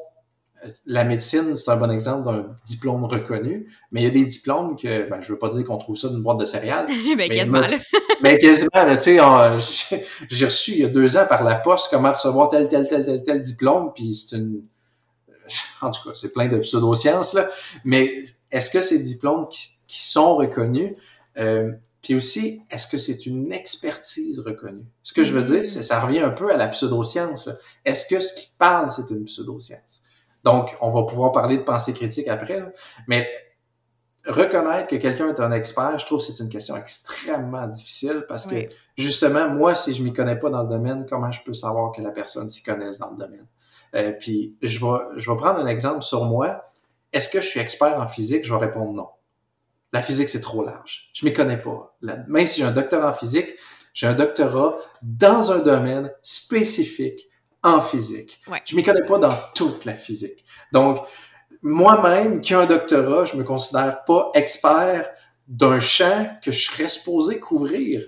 la 0.85 1.05
médecine, 1.05 1.57
c'est 1.57 1.71
un 1.71 1.77
bon 1.77 1.91
exemple 1.91 2.27
d'un 2.27 2.55
diplôme 2.67 3.05
reconnu, 3.05 3.67
mais 3.93 4.03
il 4.03 4.05
y 4.05 4.09
a 4.09 4.11
des 4.11 4.27
diplômes 4.27 4.77
que, 4.77 5.09
ben, 5.09 5.23
je 5.23 5.33
veux 5.33 5.39
pas 5.39 5.49
dire 5.49 5.65
qu'on 5.65 5.79
trouve 5.79 5.97
ça 5.97 6.11
d'une 6.11 6.23
boîte 6.23 6.37
de 6.37 6.45
céréales. 6.45 6.87
Ben, 7.17 7.17
mais, 7.17 7.29
quasiment, 7.31 7.61
là. 7.61 7.79
mais 8.23 8.37
quasiment, 8.39 8.69
tu 8.95 9.01
sais, 9.01 10.05
j'ai 10.29 10.45
reçu 10.45 10.73
il 10.73 10.81
y 10.81 10.85
a 10.85 10.89
deux 10.89 11.17
ans 11.17 11.25
par 11.27 11.43
la 11.45 11.55
poste 11.55 11.89
comment 11.91 12.13
recevoir 12.13 12.51
tel, 12.51 12.69
tel, 12.69 12.87
tel, 12.87 13.07
tel, 13.07 13.23
tel 13.23 13.41
diplôme, 13.41 13.93
puis 13.95 14.13
c'est 14.13 14.37
une, 14.37 14.65
en 15.81 15.91
tout 15.91 16.09
cas, 16.09 16.15
c'est 16.15 16.33
plein 16.33 16.49
de 16.49 16.59
pseudosciences, 16.59 17.35
là, 17.35 17.49
mais 17.85 18.25
est-ce 18.51 18.71
que 18.71 18.81
ces 18.81 18.99
diplômes 18.99 19.49
qui, 19.49 19.79
sont 19.89 20.37
reconnus, 20.37 20.95
euh, 21.37 21.73
puis 22.01 22.15
aussi, 22.15 22.63
est-ce 22.71 22.87
que 22.87 22.97
c'est 22.97 23.27
une 23.27 23.53
expertise 23.53 24.39
reconnue? 24.39 24.87
Ce 25.03 25.13
que 25.13 25.25
je 25.25 25.35
veux 25.35 25.43
dire, 25.43 25.67
c'est 25.67 25.83
ça 25.83 26.01
revient 26.01 26.21
un 26.21 26.31
peu 26.31 26.53
à 26.53 26.57
la 26.57 26.69
pseudoscience. 26.69 27.49
Est-ce 27.85 28.07
que 28.07 28.21
ce 28.21 28.35
qui 28.35 28.51
parle, 28.57 28.91
c'est 28.91 29.11
une 29.11 29.25
pseudoscience? 29.25 30.03
Donc, 30.45 30.77
on 30.81 30.91
va 30.91 31.03
pouvoir 31.03 31.33
parler 31.33 31.59
de 31.59 31.63
pensée 31.63 31.93
critique 31.93 32.29
après, 32.29 32.73
mais 33.09 33.29
reconnaître 34.27 34.89
que 34.89 34.97
quelqu'un 34.97 35.29
est 35.29 35.41
un 35.41 35.53
expert, 35.53 35.99
je 35.99 36.07
trouve 36.07 36.19
que 36.19 36.25
c'est 36.25 36.43
une 36.43 36.49
question 36.49 36.77
extrêmement 36.77 37.67
difficile 37.67 38.25
parce 38.29 38.47
que, 38.47 38.69
justement, 38.97 39.49
moi, 39.49 39.75
si 39.75 39.93
je 39.93 40.03
m'y 40.03 40.13
connais 40.13 40.39
pas 40.39 40.51
dans 40.51 40.63
le 40.63 40.69
domaine, 40.69 41.07
comment 41.09 41.33
je 41.33 41.43
peux 41.43 41.55
savoir 41.55 41.93
que 41.93 42.01
la 42.03 42.11
personne 42.11 42.49
s'y 42.49 42.63
connaisse 42.63 42.99
dans 42.99 43.11
le 43.11 43.17
domaine? 43.17 43.47
Euh, 43.95 44.13
puis 44.13 44.57
je 44.63 44.79
vais, 44.79 44.99
je 45.17 45.31
vais 45.31 45.37
prendre 45.37 45.59
un 45.59 45.67
exemple 45.67 46.03
sur 46.03 46.25
moi. 46.25 46.71
Est-ce 47.13 47.29
que 47.29 47.41
je 47.41 47.47
suis 47.47 47.61
expert 47.61 47.99
en 47.99 48.07
physique? 48.07 48.45
Je 48.45 48.53
vais 48.53 48.61
répondre 48.61 48.93
non. 48.93 49.09
La 49.93 50.03
physique, 50.03 50.29
c'est 50.29 50.41
trop 50.41 50.65
large. 50.65 51.11
Je 51.13 51.25
m'y 51.25 51.33
connais 51.33 51.61
pas. 51.61 51.97
même 52.29 52.47
si 52.47 52.61
j'ai 52.61 52.67
un 52.67 52.71
doctorat 52.71 53.11
en 53.11 53.13
physique, 53.13 53.49
j'ai 53.93 54.07
un 54.07 54.15
doctorat 54.15 54.77
dans 55.03 55.51
un 55.51 55.59
domaine 55.59 56.13
spécifique 56.23 57.29
en 57.63 57.81
physique. 57.81 58.41
Ouais. 58.49 58.63
Je 58.65 58.77
m'y 58.77 58.83
connais 58.83 59.05
pas 59.05 59.19
dans 59.19 59.35
toute 59.55 59.85
la 59.85 59.95
physique. 59.95 60.45
Donc, 60.73 60.99
moi-même, 61.63 62.41
qui 62.41 62.53
ai 62.53 62.57
un 62.57 62.67
doctorat, 62.67 63.25
je 63.25 63.37
me 63.37 63.45
considère 63.45 64.05
pas 64.05 64.31
expert 64.35 65.11
d'un 65.49 65.79
champ 65.81 66.29
que 66.43 66.53
je 66.53 66.71
serais 66.71 66.89
supposé 66.89 67.39
couvrir. 67.41 68.07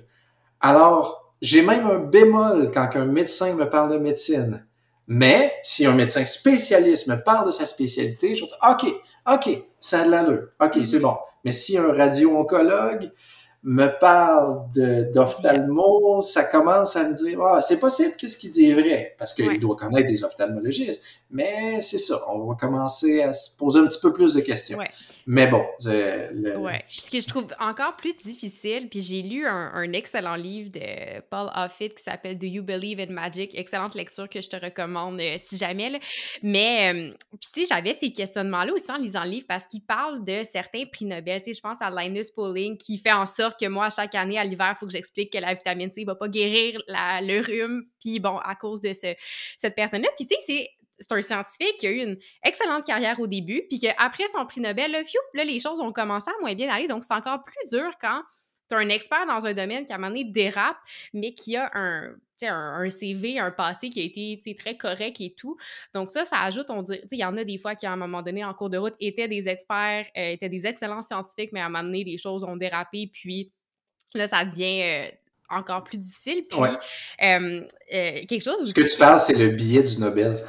Alors, 0.60 1.34
j'ai 1.42 1.62
même 1.62 1.84
un 1.86 1.98
bémol 1.98 2.70
quand 2.72 2.88
un 2.94 3.04
médecin 3.04 3.54
me 3.54 3.68
parle 3.68 3.92
de 3.92 3.98
médecine. 3.98 4.66
Mais 5.06 5.52
si 5.62 5.84
un 5.86 5.94
médecin 5.94 6.24
spécialiste 6.24 7.08
me 7.08 7.16
parle 7.16 7.46
de 7.46 7.50
sa 7.50 7.66
spécialité, 7.66 8.34
je 8.34 8.42
vais 8.42 8.46
dire 8.46 8.58
OK, 8.70 8.94
OK, 9.32 9.64
ça 9.80 10.00
a 10.00 10.04
de 10.04 10.10
l'allure. 10.10 10.48
OK, 10.60 10.78
c'est 10.84 11.00
bon. 11.00 11.16
Mais 11.44 11.52
si 11.52 11.76
un 11.76 11.92
radio-oncologue 11.92 13.10
me 13.64 13.86
parle 13.86 14.64
d'ophtalmo, 15.12 16.20
ça 16.22 16.44
commence 16.44 16.96
à 16.96 17.08
me 17.08 17.14
dire 17.14 17.40
ah, 17.42 17.60
c'est 17.60 17.78
possible 17.78 18.16
que 18.16 18.26
ce 18.26 18.36
qu'il 18.36 18.50
dit 18.50 18.70
est 18.70 18.74
vrai, 18.74 19.14
parce 19.18 19.32
qu'il 19.32 19.58
doit 19.60 19.76
connaître 19.76 20.08
des 20.08 20.24
ophtalmologistes. 20.24 21.00
Mais 21.30 21.80
c'est 21.80 21.98
ça, 21.98 22.20
on 22.28 22.44
va 22.46 22.54
commencer 22.56 23.22
à 23.22 23.32
se 23.32 23.56
poser 23.56 23.80
un 23.80 23.86
petit 23.86 24.00
peu 24.00 24.12
plus 24.12 24.34
de 24.34 24.40
questions. 24.40 24.78
Mais 25.26 25.46
bon, 25.46 25.64
le... 25.84 26.56
ouais. 26.56 26.82
Ce 26.86 27.10
que 27.10 27.20
je 27.20 27.28
trouve 27.28 27.54
encore 27.60 27.96
plus 27.96 28.14
difficile, 28.14 28.88
puis 28.88 29.00
j'ai 29.00 29.22
lu 29.22 29.46
un, 29.46 29.92
excellent 29.92 30.36
livre 30.36 30.70
de 30.70 31.20
Paul 31.30 31.50
Offit 31.54 31.90
qui 31.90 32.02
s'appelle 32.02 32.38
Do 32.38 32.46
You 32.46 32.62
Believe 32.62 32.98
in 32.98 33.12
Magic? 33.12 33.50
Excellente 33.54 33.94
lecture 33.94 34.28
que 34.28 34.40
je 34.40 34.48
te 34.48 34.56
recommande 34.56 35.20
euh, 35.20 35.36
si 35.38 35.56
jamais. 35.56 35.90
Là. 35.90 35.98
Mais, 36.42 36.92
euh, 36.92 37.14
puis 37.38 37.50
tu 37.52 37.60
sais, 37.60 37.66
j'avais 37.66 37.92
ces 37.92 38.10
questionnements-là 38.10 38.72
aussi 38.72 38.90
en 38.90 38.96
lisant 38.96 39.24
le 39.24 39.30
livre 39.30 39.46
parce 39.46 39.66
qu'il 39.66 39.82
parle 39.82 40.24
de 40.24 40.42
certains 40.50 40.86
prix 40.86 41.04
Nobel. 41.04 41.40
Tu 41.42 41.52
sais, 41.52 41.58
je 41.58 41.60
pense 41.60 41.82
à 41.82 41.90
Linus 41.90 42.30
Pauling 42.30 42.76
qui 42.76 42.98
fait 42.98 43.12
en 43.12 43.26
sorte 43.26 43.51
que 43.56 43.66
moi, 43.66 43.88
chaque 43.90 44.14
année, 44.14 44.38
à 44.38 44.44
l'hiver, 44.44 44.72
il 44.74 44.78
faut 44.78 44.86
que 44.86 44.92
j'explique 44.92 45.32
que 45.32 45.38
la 45.38 45.54
vitamine 45.54 45.90
C 45.90 46.02
ne 46.02 46.06
va 46.06 46.14
pas 46.14 46.28
guérir 46.28 46.80
le 46.88 47.40
rhume. 47.40 47.84
Puis 48.00 48.20
bon, 48.20 48.38
à 48.38 48.54
cause 48.54 48.80
de 48.80 48.92
ce, 48.92 49.14
cette 49.58 49.74
personne-là. 49.74 50.08
Puis 50.16 50.26
tu 50.26 50.34
sais, 50.34 50.40
c'est 50.46 50.68
c'est 50.98 51.12
un 51.12 51.22
scientifique 51.22 51.76
qui 51.78 51.86
a 51.86 51.90
eu 51.90 52.02
une 52.02 52.16
excellente 52.44 52.84
carrière 52.84 53.18
au 53.20 53.26
début, 53.26 53.62
puis 53.68 53.80
qu'après 53.80 54.24
son 54.32 54.46
prix 54.46 54.60
Nobel, 54.60 54.92
là, 54.92 55.00
là, 55.34 55.44
les 55.44 55.58
choses 55.58 55.80
ont 55.80 55.92
commencé 55.92 56.30
à 56.30 56.40
moins 56.40 56.54
bien 56.54 56.68
aller. 56.68 56.86
Donc, 56.86 57.02
c'est 57.02 57.14
encore 57.14 57.42
plus 57.44 57.70
dur 57.70 57.90
quand 58.00 58.22
tu 58.72 58.76
as 58.76 58.80
un 58.80 58.88
expert 58.88 59.26
dans 59.26 59.46
un 59.46 59.52
domaine 59.52 59.84
qui, 59.84 59.92
à 59.92 59.96
un 59.96 59.98
moment 59.98 60.10
donné, 60.10 60.24
dérape, 60.24 60.78
mais 61.12 61.34
qui 61.34 61.56
a 61.56 61.70
un, 61.74 62.14
un, 62.42 62.88
CV, 62.88 63.38
un 63.38 63.50
passé 63.50 63.90
qui 63.90 64.00
a 64.00 64.04
été 64.04 64.54
très 64.54 64.76
correct 64.76 65.20
et 65.20 65.34
tout. 65.36 65.56
Donc, 65.94 66.10
ça, 66.10 66.24
ça 66.24 66.40
ajoute, 66.40 66.70
on 66.70 66.82
dirait, 66.82 67.02
il 67.10 67.18
y 67.18 67.24
en 67.24 67.36
a 67.36 67.44
des 67.44 67.58
fois 67.58 67.74
qui, 67.74 67.86
à 67.86 67.92
un 67.92 67.96
moment 67.96 68.22
donné, 68.22 68.44
en 68.44 68.54
cours 68.54 68.70
de 68.70 68.78
route, 68.78 68.94
étaient 68.98 69.28
des 69.28 69.46
experts, 69.48 70.06
euh, 70.16 70.30
étaient 70.32 70.48
des 70.48 70.66
excellents 70.66 71.02
scientifiques, 71.02 71.50
mais 71.52 71.60
à 71.60 71.66
un 71.66 71.68
moment 71.68 71.84
donné, 71.84 72.02
les 72.02 72.16
choses 72.16 72.44
ont 72.44 72.56
dérapé, 72.56 73.10
puis 73.12 73.52
là, 74.14 74.26
ça 74.28 74.44
devient. 74.44 74.82
Euh, 74.82 75.16
encore 75.54 75.84
plus 75.84 75.98
difficile. 75.98 76.44
Puis, 76.48 76.58
euh, 76.58 77.60
quelque 77.90 78.40
chose. 78.40 78.66
Ce 78.66 78.72
que 78.72 78.90
tu 78.90 78.96
parles, 78.96 79.20
c'est 79.20 79.36
le 79.36 79.48
billet 79.48 79.82
du 79.82 79.98
Nobel. 79.98 80.42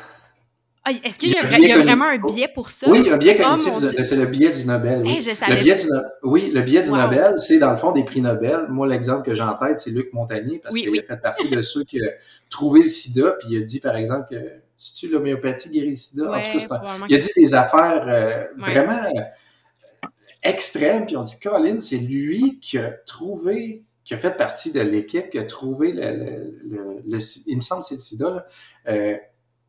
Ah, 0.85 0.91
est-ce 0.91 1.17
qu'il 1.17 1.29
y, 1.29 1.37
a, 1.37 1.81
vraiment 1.81 2.07
un 2.07 2.17
billet 2.17 2.49
pour 2.53 2.69
ça? 2.69 2.89
Oui, 2.89 2.99
il 2.99 3.05
y 3.05 3.09
a 3.09 3.13
un 3.13 3.17
billet 3.17 3.37
cognitif, 3.37 3.71
c'est 4.03 4.17
le 4.17 4.25
billet 4.25 4.51
du 4.51 4.65
Nobel. 4.65 5.01
Oui, 5.05 5.25
le 5.47 5.55
billet 5.55 5.75
du, 5.75 5.87
oui, 6.23 6.51
le 6.53 6.61
billet 6.61 6.81
du 6.83 6.91
Nobel, 6.91 7.39
c'est 7.39 7.57
dans 7.57 7.71
le 7.71 7.77
fond 7.77 7.93
des 7.93 8.03
prix 8.03 8.21
Nobel. 8.21 8.65
Moi, 8.67 8.85
l'exemple 8.89 9.23
que 9.23 9.33
j'ai 9.33 9.43
en 9.43 9.53
tête, 9.53 9.79
c'est 9.79 9.91
Luc 9.91 10.11
Montagnier, 10.11 10.59
parce 10.59 10.75
qu'il 10.75 10.99
a 10.99 11.03
fait 11.03 11.21
partie 11.21 11.47
de 11.47 11.61
ceux 11.61 11.85
qui 11.85 12.01
ont 12.01 12.09
trouvé 12.49 12.81
le 12.83 12.89
sida, 12.89 13.31
puis 13.39 13.49
il 13.51 13.61
a 13.61 13.61
dit, 13.61 13.79
par 13.79 13.95
exemple, 13.95 14.27
que 14.29 14.35
si 14.77 14.93
tu 14.93 15.07
l'homéopathie 15.07 15.69
guérit 15.69 15.91
le 15.91 15.95
sida, 15.95 16.29
en 16.29 16.41
tout 16.41 16.67
cas, 16.67 16.81
il 17.07 17.15
a 17.15 17.17
dit 17.17 17.29
des 17.33 17.53
affaires 17.53 18.05
euh, 18.05 18.43
vraiment 18.57 19.03
euh, 19.03 20.09
extrêmes, 20.43 21.05
puis 21.05 21.15
on 21.15 21.21
dit, 21.21 21.39
Colin, 21.41 21.79
c'est 21.79 21.97
lui 21.97 22.59
qui 22.59 22.77
a 22.77 22.91
trouvé 23.05 23.83
qui 24.03 24.13
a 24.13 24.17
fait 24.17 24.35
partie 24.35 24.73
de 24.73 24.81
l'équipe, 24.81 25.29
qui 25.29 25.39
a 25.39 25.45
trouvé 25.45 25.93
le, 25.93 26.51
le, 26.65 27.01
le, 27.07 27.19
il 27.47 27.55
me 27.55 27.61
semble 27.61 27.83
c'est 27.83 27.95
le 27.95 28.01
sida, 28.01 28.29
là, 28.29 28.45
euh, 28.89 29.15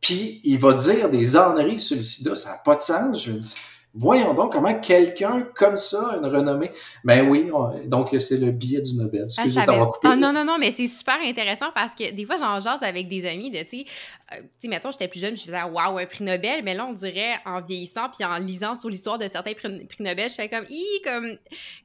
puis 0.04 0.42
il 0.44 0.58
va 0.58 0.74
dire 0.74 1.08
des 1.08 1.34
âneries 1.34 1.80
sur 1.80 1.96
le 1.96 2.02
sida, 2.02 2.34
ça 2.36 2.50
n'a 2.50 2.58
pas 2.58 2.76
de 2.76 2.82
sens. 2.82 3.24
Je 3.24 3.32
me 3.32 3.38
dis, 3.38 3.54
Voyons 3.96 4.34
donc 4.34 4.52
comment 4.52 4.74
quelqu'un 4.74 5.46
comme 5.54 5.76
ça, 5.76 6.16
une 6.18 6.26
renommée. 6.26 6.72
Ben 7.04 7.28
oui, 7.28 7.48
donc 7.86 8.12
c'est 8.18 8.38
le 8.38 8.50
billet 8.50 8.80
du 8.80 8.96
Nobel. 8.96 9.28
Ah, 9.38 9.44
ah, 9.56 9.86
coupé. 9.86 10.08
Ah, 10.10 10.16
non, 10.16 10.32
non, 10.32 10.44
non, 10.44 10.58
mais 10.58 10.72
c'est 10.72 10.88
super 10.88 11.18
intéressant 11.22 11.68
parce 11.72 11.94
que 11.94 12.10
des 12.10 12.24
fois, 12.24 12.36
j'en 12.36 12.58
jase 12.58 12.82
avec 12.82 13.08
des 13.08 13.24
amis 13.24 13.52
de, 13.52 13.60
tu 13.60 13.68
sais, 13.68 13.84
euh, 14.32 14.42
tu 14.60 14.66
mettons, 14.66 14.90
j'étais 14.90 15.06
plus 15.06 15.20
jeune, 15.20 15.36
je 15.36 15.42
faisais, 15.42 15.62
waouh, 15.62 15.98
un 15.98 16.06
prix 16.06 16.24
Nobel, 16.24 16.64
mais 16.64 16.74
là, 16.74 16.86
on 16.90 16.92
dirait, 16.92 17.38
en 17.46 17.60
vieillissant 17.60 18.08
puis 18.08 18.24
en 18.24 18.36
lisant 18.38 18.74
sur 18.74 18.90
l'histoire 18.90 19.16
de 19.16 19.28
certains 19.28 19.54
prix, 19.54 19.86
Nobel, 20.00 20.28
je 20.28 20.34
fais 20.34 20.48
comme, 20.48 20.66
hi, 20.68 20.84
comme, 21.04 21.36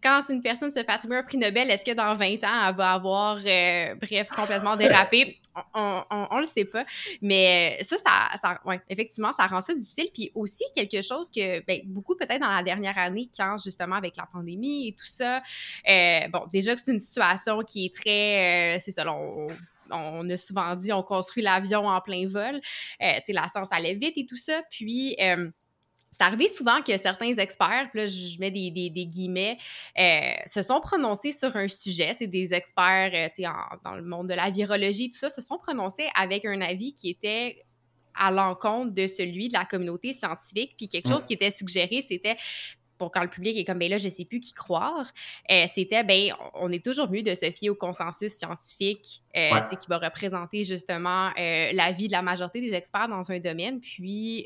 quand 0.01 0.21
une 0.29 0.41
personne 0.41 0.71
se 0.71 0.79
fait 0.79 0.89
attribuer 0.89 1.17
un 1.17 1.23
prix 1.23 1.37
Nobel, 1.37 1.69
est-ce 1.69 1.85
que 1.85 1.93
dans 1.93 2.15
20 2.15 2.43
ans, 2.43 2.69
elle 2.69 2.75
va 2.75 2.93
avoir, 2.93 3.37
euh, 3.37 3.93
bref, 4.01 4.29
complètement 4.35 4.75
dérapé? 4.75 5.38
On, 5.73 6.37
le 6.39 6.45
sait 6.45 6.65
pas. 6.65 6.85
Mais 7.21 7.77
ça, 7.81 7.97
ça, 7.97 8.37
ça 8.37 8.59
ouais, 8.65 8.81
effectivement, 8.89 9.33
ça 9.33 9.47
rend 9.47 9.61
ça 9.61 9.73
difficile. 9.73 10.09
Puis 10.13 10.31
aussi, 10.35 10.63
quelque 10.75 11.01
chose 11.01 11.29
que, 11.29 11.63
ben, 11.65 11.81
beaucoup 11.85 12.15
peut-être 12.15 12.41
dans 12.41 12.53
la 12.53 12.63
dernière 12.63 12.97
année, 12.97 13.29
quand 13.35 13.57
justement 13.63 13.95
avec 13.95 14.15
la 14.17 14.27
pandémie 14.31 14.89
et 14.89 14.91
tout 14.93 15.05
ça, 15.05 15.41
euh, 15.89 16.27
bon, 16.31 16.45
déjà 16.51 16.75
que 16.75 16.81
c'est 16.83 16.91
une 16.91 16.99
situation 16.99 17.59
qui 17.61 17.85
est 17.85 17.95
très, 17.95 18.75
euh, 18.75 18.79
c'est 18.79 18.91
ça, 18.91 19.11
on, 19.11 19.47
on, 19.91 20.29
a 20.29 20.37
souvent 20.37 20.75
dit, 20.75 20.93
on 20.93 21.03
construit 21.03 21.43
l'avion 21.43 21.87
en 21.87 22.01
plein 22.01 22.27
vol. 22.27 22.55
Euh, 23.01 23.13
tu 23.17 23.21
sais, 23.25 23.33
la 23.33 23.47
science 23.47 23.69
allait 23.71 23.95
vite 23.95 24.17
et 24.17 24.25
tout 24.25 24.35
ça. 24.35 24.61
Puis, 24.69 25.15
c'est 26.11 26.23
arrivé 26.23 26.47
souvent 26.47 26.81
que 26.81 26.97
certains 26.97 27.35
experts, 27.35 27.89
puis 27.91 28.01
là, 28.01 28.07
je 28.07 28.39
mets 28.39 28.51
des, 28.51 28.71
des, 28.71 28.89
des 28.89 29.05
guillemets, 29.05 29.57
euh, 29.97 30.31
se 30.45 30.61
sont 30.61 30.81
prononcés 30.81 31.31
sur 31.31 31.55
un 31.55 31.67
sujet. 31.67 32.15
C'est 32.17 32.27
des 32.27 32.53
experts, 32.53 33.11
euh, 33.13 33.27
tu 33.27 33.43
sais, 33.43 33.49
dans 33.83 33.95
le 33.95 34.03
monde 34.03 34.27
de 34.27 34.33
la 34.33 34.49
virologie, 34.49 35.11
tout 35.11 35.17
ça, 35.17 35.29
se 35.29 35.41
sont 35.41 35.57
prononcés 35.57 36.07
avec 36.15 36.45
un 36.45 36.61
avis 36.61 36.93
qui 36.93 37.09
était 37.09 37.63
à 38.15 38.31
l'encontre 38.31 38.93
de 38.93 39.07
celui 39.07 39.47
de 39.47 39.53
la 39.53 39.65
communauté 39.65 40.13
scientifique. 40.13 40.73
Puis 40.75 40.87
quelque 40.87 41.09
chose 41.09 41.25
qui 41.25 41.33
était 41.33 41.51
suggéré, 41.51 42.01
c'était 42.01 42.37
pour 42.97 43.11
quand 43.11 43.21
le 43.21 43.29
public 43.29 43.57
est 43.57 43.63
comme, 43.63 43.79
ben 43.79 43.89
là, 43.89 43.97
je 43.97 44.09
sais 44.09 44.25
plus 44.25 44.41
qui 44.41 44.53
croire, 44.53 45.11
euh, 45.49 45.65
c'était, 45.73 46.03
ben, 46.03 46.33
on 46.53 46.69
est 46.71 46.83
toujours 46.83 47.09
mieux 47.09 47.23
de 47.23 47.33
se 47.33 47.49
fier 47.49 47.69
au 47.69 47.75
consensus 47.75 48.33
scientifique 48.33 49.23
euh, 49.37 49.59
qui 49.61 49.87
va 49.87 49.97
représenter 49.97 50.65
justement 50.65 51.29
euh, 51.39 51.71
l'avis 51.71 52.07
de 52.07 52.11
la 52.11 52.21
majorité 52.21 52.59
des 52.59 52.73
experts 52.73 53.07
dans 53.07 53.31
un 53.31 53.39
domaine. 53.39 53.79
Puis, 53.79 54.45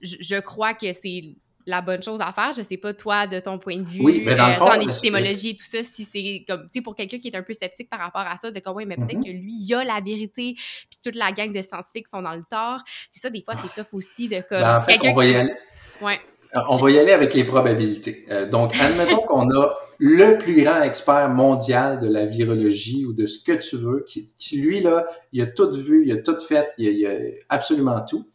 je 0.00 0.40
crois 0.40 0.74
que 0.74 0.92
c'est 0.92 1.36
la 1.66 1.80
bonne 1.80 2.02
chose 2.02 2.20
à 2.20 2.32
faire. 2.32 2.52
Je 2.56 2.62
sais 2.62 2.76
pas, 2.76 2.94
toi, 2.94 3.26
de 3.26 3.40
ton 3.40 3.58
point 3.58 3.76
de 3.76 3.88
vue, 3.88 4.00
oui, 4.02 4.22
mais 4.24 4.34
dans 4.34 4.46
le 4.48 4.54
fond, 4.54 4.70
en 4.70 4.80
épistémologie 4.80 5.50
et 5.50 5.56
tout 5.56 5.64
ça, 5.64 5.82
si 5.82 6.04
c'est 6.04 6.44
comme, 6.46 6.62
tu 6.64 6.78
sais, 6.78 6.80
pour 6.80 6.94
quelqu'un 6.94 7.18
qui 7.18 7.28
est 7.28 7.36
un 7.36 7.42
peu 7.42 7.52
sceptique 7.52 7.90
par 7.90 7.98
rapport 7.98 8.22
à 8.22 8.36
ça, 8.36 8.50
de 8.50 8.60
comme, 8.60 8.76
oui, 8.76 8.86
mais 8.86 8.96
peut-être 8.96 9.18
mm-hmm. 9.18 9.24
que 9.24 9.30
lui, 9.30 9.52
il 9.52 9.74
a 9.74 9.84
la 9.84 10.00
vérité, 10.00 10.54
puis 10.54 10.98
toute 11.02 11.16
la 11.16 11.32
gang 11.32 11.52
de 11.52 11.60
scientifiques 11.60 12.08
sont 12.08 12.22
dans 12.22 12.34
le 12.34 12.44
tort. 12.50 12.80
C'est 13.10 13.20
ça, 13.20 13.30
des 13.30 13.42
fois, 13.42 13.54
c'est 13.54 13.82
tough 13.82 13.94
aussi 13.94 14.28
de 14.28 14.42
comme. 14.48 14.60
Ben, 14.60 14.78
en 14.78 14.80
fait, 14.80 14.98
on 15.02 15.14
va 15.14 15.26
y 15.26 15.34
aller. 15.34 15.52
Ouais. 16.00 16.20
Euh, 16.56 16.60
on 16.68 16.76
va 16.76 16.90
y 16.90 16.98
aller 16.98 17.12
avec 17.12 17.34
les 17.34 17.44
probabilités. 17.44 18.24
Euh, 18.30 18.48
donc, 18.48 18.72
admettons 18.80 19.16
qu'on 19.26 19.50
a 19.50 19.74
le 19.98 20.38
plus 20.38 20.62
grand 20.62 20.82
expert 20.82 21.28
mondial 21.30 21.98
de 21.98 22.06
la 22.06 22.26
virologie 22.26 23.04
ou 23.06 23.12
de 23.12 23.26
ce 23.26 23.42
que 23.42 23.52
tu 23.52 23.76
veux, 23.76 24.04
qui, 24.06 24.60
lui, 24.60 24.80
là, 24.80 25.06
il 25.32 25.42
a 25.42 25.46
tout 25.46 25.72
vu, 25.72 26.04
il 26.06 26.12
a 26.12 26.16
tout 26.16 26.38
fait, 26.38 26.68
il 26.78 26.86
a, 26.86 26.90
il 26.90 27.06
a 27.06 27.18
absolument 27.48 28.02
tout. 28.02 28.26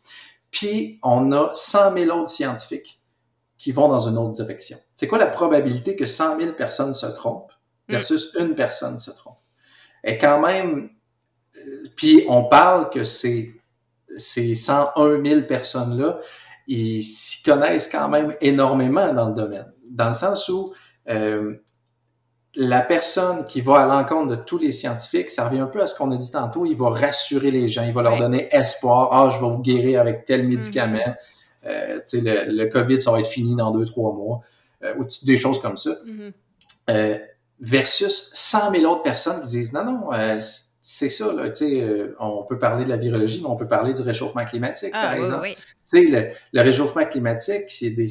Puis, 0.51 0.99
on 1.01 1.31
a 1.31 1.51
100 1.53 1.93
000 1.93 2.17
autres 2.17 2.29
scientifiques 2.29 3.01
qui 3.57 3.71
vont 3.71 3.87
dans 3.87 4.07
une 4.07 4.17
autre 4.17 4.33
direction. 4.33 4.77
C'est 4.93 5.07
quoi 5.07 5.17
la 5.17 5.27
probabilité 5.27 5.95
que 5.95 6.05
100 6.05 6.39
000 6.39 6.53
personnes 6.53 6.93
se 6.93 7.05
trompent 7.07 7.53
mm. 7.87 7.93
versus 7.93 8.35
une 8.39 8.55
personne 8.55 8.99
se 8.99 9.11
trompe? 9.11 9.37
Et 10.03 10.17
quand 10.17 10.39
même, 10.39 10.89
euh, 11.57 11.83
puis 11.95 12.25
on 12.27 12.45
parle 12.45 12.89
que 12.89 13.03
ces, 13.03 13.53
ces 14.17 14.55
101 14.55 15.23
000 15.23 15.41
personnes-là, 15.43 16.19
ils 16.67 17.03
s'y 17.03 17.43
connaissent 17.43 17.87
quand 17.87 18.09
même 18.09 18.35
énormément 18.41 19.13
dans 19.13 19.29
le 19.29 19.35
domaine. 19.35 19.71
Dans 19.89 20.09
le 20.09 20.13
sens 20.13 20.47
où 20.49 20.73
euh, 21.09 21.55
la 22.55 22.81
personne 22.81 23.45
qui 23.45 23.61
va 23.61 23.81
à 23.81 23.85
l'encontre 23.85 24.27
de 24.27 24.35
tous 24.35 24.57
les 24.57 24.71
scientifiques, 24.71 25.29
ça 25.29 25.47
revient 25.47 25.61
un 25.61 25.67
peu 25.67 25.81
à 25.81 25.87
ce 25.87 25.95
qu'on 25.95 26.11
a 26.11 26.17
dit 26.17 26.31
tantôt, 26.31 26.65
il 26.65 26.75
va 26.75 26.89
rassurer 26.89 27.49
les 27.49 27.67
gens, 27.67 27.83
il 27.83 27.93
va 27.93 28.01
leur 28.01 28.17
donner 28.17 28.49
espoir. 28.51 29.09
Ah, 29.11 29.29
je 29.29 29.39
vais 29.39 29.49
vous 29.49 29.61
guérir 29.61 30.01
avec 30.01 30.25
tel 30.25 30.41
mm-hmm. 30.41 30.47
médicament. 30.49 31.15
Euh, 31.65 31.99
le, 32.13 32.51
le, 32.51 32.65
COVID, 32.65 33.01
ça 33.01 33.11
va 33.11 33.19
être 33.19 33.27
fini 33.27 33.55
dans 33.55 33.71
deux, 33.71 33.85
trois 33.85 34.13
mois, 34.13 34.41
euh, 34.83 34.95
ou 34.97 35.05
des 35.23 35.37
choses 35.37 35.61
comme 35.61 35.77
ça. 35.77 35.91
Mm-hmm. 35.91 36.33
euh, 36.89 37.17
versus 37.59 38.31
100 38.33 38.71
000 38.71 38.91
autres 38.91 39.03
personnes 39.03 39.39
qui 39.41 39.47
disent 39.47 39.71
non, 39.71 39.85
non, 39.85 40.09
c'est 40.81 41.09
ça, 41.09 41.31
là, 41.31 41.43
on 42.19 42.43
peut 42.43 42.57
parler 42.57 42.85
de 42.85 42.89
la 42.89 42.97
virologie, 42.97 43.39
mais 43.41 43.47
on 43.47 43.55
peut 43.55 43.67
parler 43.67 43.93
du 43.93 44.01
réchauffement 44.01 44.43
climatique, 44.43 44.91
par 44.91 45.11
ah, 45.11 45.19
exemple. 45.19 45.41
Oui, 45.43 45.55
oui. 45.93 46.07
Le, 46.09 46.29
le, 46.53 46.61
réchauffement 46.61 47.05
climatique, 47.05 47.63
c'est 47.67 47.89
des, 47.89 48.07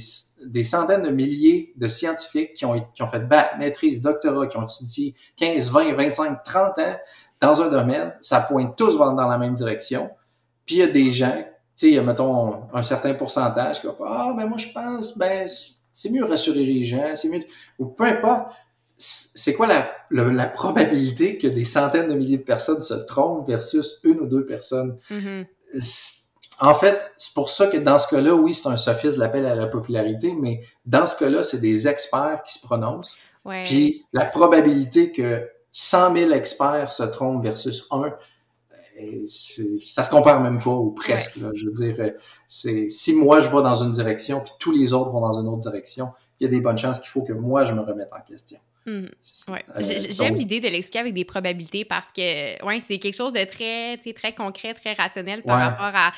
des, 0.47 0.63
centaines 0.63 1.03
de 1.03 1.11
milliers 1.11 1.73
de 1.77 1.89
scientifiques 1.89 2.55
qui 2.55 2.65
ont, 2.65 2.85
qui 2.95 3.03
ont 3.03 3.09
fait 3.09 3.21
bac, 3.21 3.59
maîtrise, 3.59 4.01
doctorat, 4.01 4.47
qui 4.47 4.57
ont 4.57 4.65
étudié 4.65 5.15
15, 5.37 5.71
20, 5.71 5.95
25, 5.95 6.43
30 6.43 6.79
ans 6.79 6.97
dans 7.41 7.63
un 7.63 7.69
domaine. 7.69 8.15
Ça 8.21 8.41
pointe 8.41 8.77
tous 8.77 8.97
dans 8.97 9.15
la 9.15 9.39
même 9.39 9.55
direction. 9.55 10.11
Puis 10.67 10.77
il 10.77 10.79
y 10.79 10.83
a 10.83 10.87
des 10.87 11.11
gens 11.11 11.43
tu 11.81 11.95
sais, 11.95 12.03
mettons 12.03 12.69
un 12.75 12.83
certain 12.83 13.15
pourcentage 13.15 13.81
qui 13.81 13.87
va 13.87 13.95
faire 13.95 14.07
Ah, 14.07 14.35
ben 14.37 14.47
moi 14.47 14.59
je 14.59 14.67
pense, 14.71 15.17
ben 15.17 15.49
c'est 15.95 16.11
mieux 16.11 16.25
rassurer 16.25 16.65
les 16.65 16.83
gens, 16.83 17.15
c'est 17.15 17.29
mieux. 17.29 17.41
Ou 17.79 17.87
peu 17.87 18.05
importe, 18.05 18.53
c'est 18.99 19.55
quoi 19.55 19.67
la, 19.67 19.91
la, 20.11 20.47
probabilité 20.47 21.39
que 21.39 21.47
des 21.47 21.65
centaines 21.65 22.09
de 22.09 22.15
milliers 22.15 22.37
de 22.37 22.43
personnes 22.43 22.83
se 22.83 22.93
trompent 22.93 23.49
versus 23.49 23.99
une 24.05 24.21
ou 24.21 24.27
deux 24.27 24.45
personnes? 24.45 24.99
Mm-hmm. 25.11 25.47
En 26.61 26.75
fait, 26.75 27.01
c'est 27.17 27.33
pour 27.33 27.49
ça 27.49 27.69
que 27.69 27.79
dans 27.79 27.99
ce 27.99 28.07
cas-là, 28.09 28.35
oui, 28.35 28.53
c'est 28.55 28.69
un 28.69 28.77
sophisme 28.77 29.21
l'appel 29.21 29.47
à 29.47 29.55
la 29.55 29.67
popularité, 29.67 30.35
mais 30.39 30.61
dans 30.85 31.07
ce 31.07 31.17
cas-là, 31.17 31.43
c'est 31.43 31.61
des 31.61 31.89
experts 31.89 32.43
qui 32.45 32.53
se 32.53 32.61
prononcent. 32.61 33.17
Puis 33.65 34.05
la 34.13 34.27
probabilité 34.27 35.13
que 35.13 35.49
100 35.73 36.15
000 36.15 36.33
experts 36.33 36.93
se 36.93 37.05
trompent 37.05 37.43
versus 37.43 37.87
un, 37.91 38.13
ça 39.27 40.05
se 40.05 40.11
compare 40.11 40.41
même 40.41 40.59
pas 40.63 40.71
ou 40.71 40.91
presque. 40.91 41.39
je 41.55 41.67
veux 41.67 41.73
dire, 41.73 41.97
euh, 42.01 42.11
c'est 42.49 42.89
si 42.89 43.15
moi 43.15 43.41
je 43.41 43.49
vais 43.49 43.63
dans 43.63 43.83
une 43.83 43.93
direction 43.93 44.41
puis 44.41 44.53
tous 44.59 44.73
les 44.73 44.93
autres 44.93 45.11
vont 45.11 45.21
dans 45.21 45.41
une 45.41 45.49
autre 45.49 45.71
direction, 45.71 46.11
il 46.39 46.45
y 46.45 46.47
a 46.47 46.51
des 46.51 46.61
bonnes 46.61 46.79
chances 46.79 47.01
qu'il 47.01 47.09
faut 47.09 47.23
que 47.23 47.33
moi 47.33 47.65
je 47.65 47.73
me 47.73 47.81
remette 47.81 48.11
en 48.13 48.21
question. 48.21 48.59
Hmm. 48.87 49.07
Ouais. 49.49 49.63
Euh, 49.77 49.83
j'aime 50.11 50.37
l'idée 50.37 50.59
de 50.59 50.69
l'expliquer 50.69 51.01
avec 51.01 51.13
des 51.13 51.27
probabilités 51.27 51.85
parce 51.85 52.11
que 52.11 52.65
ouais, 52.65 52.81
c'est 52.81 52.99
quelque 52.99 53.15
chose 53.15 53.35
de 53.35 53.45
très, 53.45 53.99
très 53.99 54.35
concret, 54.35 54.73
très 54.73 54.95
rationnel 54.95 55.43
par 55.43 55.59
rapport 55.59 55.93
à, 55.95 56.13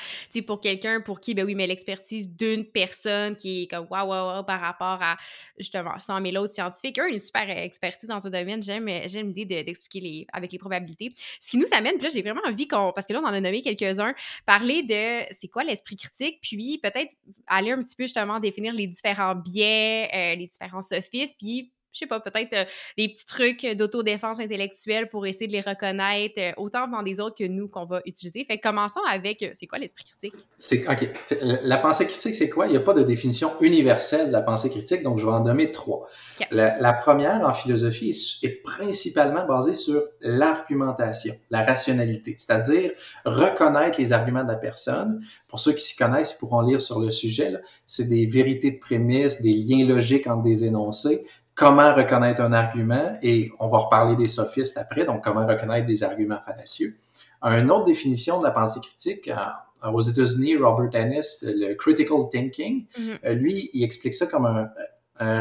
pour 0.47 0.61
quelqu'un 0.61 1.01
pour 1.01 1.19
qui, 1.19 1.33
ben 1.33 1.45
oui, 1.45 1.55
mais 1.55 1.67
l'expertise 1.67 2.29
d'une 2.29 2.63
personne 2.63 3.35
qui 3.35 3.63
est 3.63 3.67
comme 3.67 3.85
waouh, 3.89 4.07
waouh, 4.07 4.37
wow, 4.37 4.43
par 4.43 4.61
rapport 4.61 4.99
à 5.01 5.17
justement 5.59 5.99
100 5.99 6.21
000 6.25 6.41
autres 6.41 6.53
scientifiques. 6.53 6.97
Eux, 6.99 7.11
une 7.11 7.19
super 7.19 7.49
expertise 7.49 8.07
dans 8.07 8.21
ce 8.21 8.29
domaine. 8.29 8.63
J'aime 8.63 8.87
l'idée 9.35 9.63
d'expliquer 9.63 9.99
les, 9.99 10.27
avec 10.31 10.53
les 10.53 10.57
probabilités. 10.57 11.13
Ce 11.41 11.51
qui 11.51 11.57
nous 11.57 11.67
amène, 11.73 11.95
puis 11.95 12.03
là, 12.03 12.09
j'ai 12.13 12.21
vraiment 12.21 12.41
envie 12.47 12.67
qu'on, 12.67 12.93
parce 12.93 13.07
que 13.07 13.11
là, 13.11 13.19
on 13.21 13.27
en 13.27 13.33
a 13.33 13.41
nommé 13.41 13.61
quelques-uns, 13.61 14.13
parler 14.45 14.83
de 14.83 15.25
c'est 15.31 15.49
quoi 15.49 15.65
l'esprit 15.65 15.97
critique, 15.97 16.39
puis 16.41 16.79
peut-être 16.81 17.11
aller 17.47 17.71
un 17.71 17.83
petit 17.83 17.97
peu 17.97 18.03
justement 18.03 18.39
définir 18.39 18.73
les 18.73 18.87
différents 18.87 19.35
biais, 19.35 20.09
euh, 20.13 20.35
les 20.35 20.47
différents 20.47 20.81
sophismes, 20.81 21.35
puis 21.37 21.72
je 21.93 21.99
sais 21.99 22.07
pas, 22.07 22.19
peut-être 22.19 22.53
euh, 22.53 22.65
des 22.97 23.09
petits 23.09 23.25
trucs 23.25 23.65
d'autodéfense 23.77 24.39
intellectuelle 24.39 25.09
pour 25.09 25.25
essayer 25.27 25.47
de 25.47 25.51
les 25.51 25.61
reconnaître, 25.61 26.39
euh, 26.39 26.51
autant 26.57 26.87
dans 26.87 27.03
des 27.03 27.19
autres 27.19 27.35
que 27.35 27.43
nous 27.43 27.67
qu'on 27.67 27.85
va 27.85 28.01
utiliser. 28.05 28.43
Fait 28.45 28.57
commençons 28.57 29.01
avec, 29.09 29.43
euh, 29.43 29.51
c'est 29.53 29.67
quoi 29.67 29.77
l'esprit 29.77 30.03
critique? 30.03 30.33
C'est, 30.57 30.87
OK. 30.89 31.07
La 31.41 31.77
pensée 31.77 32.07
critique, 32.07 32.33
c'est 32.33 32.49
quoi? 32.49 32.65
Il 32.65 32.71
n'y 32.71 32.77
a 32.77 32.81
pas 32.81 32.93
de 32.93 33.03
définition 33.03 33.51
universelle 33.61 34.27
de 34.27 34.31
la 34.31 34.41
pensée 34.41 34.69
critique, 34.69 35.03
donc 35.03 35.19
je 35.19 35.25
vais 35.25 35.31
en 35.31 35.41
nommer 35.41 35.71
trois. 35.71 36.07
La, 36.49 36.93
première, 36.93 37.47
en 37.47 37.53
philosophie, 37.53 38.09
est, 38.09 38.45
est, 38.45 38.63
principalement 38.63 39.45
basée 39.45 39.75
sur 39.75 40.01
l'argumentation, 40.21 41.35
la 41.51 41.63
rationalité, 41.63 42.35
c'est-à-dire 42.37 42.91
reconnaître 43.25 43.99
les 43.99 44.13
arguments 44.13 44.43
de 44.43 44.49
la 44.49 44.55
personne. 44.55 45.21
Pour 45.47 45.59
ceux 45.59 45.73
qui 45.73 45.83
s'y 45.83 45.95
connaissent, 45.95 46.31
ils 46.31 46.37
pourront 46.37 46.61
lire 46.61 46.81
sur 46.81 46.99
le 46.99 47.11
sujet. 47.11 47.53
C'est 47.85 48.07
des 48.07 48.25
vérités 48.25 48.71
de 48.71 48.79
prémisse, 48.79 49.41
des 49.41 49.53
liens 49.53 49.85
logiques 49.85 50.25
entre 50.27 50.43
des 50.43 50.63
énoncés 50.63 51.25
comment 51.55 51.93
reconnaître 51.93 52.41
un 52.41 52.53
argument, 52.53 53.17
et 53.21 53.51
on 53.59 53.67
va 53.67 53.79
reparler 53.79 54.15
des 54.15 54.27
sophistes 54.27 54.77
après, 54.77 55.05
donc 55.05 55.23
comment 55.23 55.45
reconnaître 55.45 55.85
des 55.85 56.03
arguments 56.03 56.41
fallacieux. 56.41 56.97
Une 57.43 57.69
autre 57.71 57.85
définition 57.85 58.39
de 58.39 58.43
la 58.43 58.51
pensée 58.51 58.79
critique, 58.79 59.27
euh, 59.29 59.91
aux 59.91 60.01
États-Unis, 60.01 60.55
Robert 60.57 60.89
Dennis, 60.89 61.39
le 61.41 61.73
critical 61.73 62.17
thinking, 62.31 62.85
mm-hmm. 62.85 63.19
euh, 63.25 63.33
lui, 63.33 63.69
il 63.73 63.83
explique 63.83 64.13
ça 64.13 64.27
comme 64.27 64.45
un, 64.45 64.69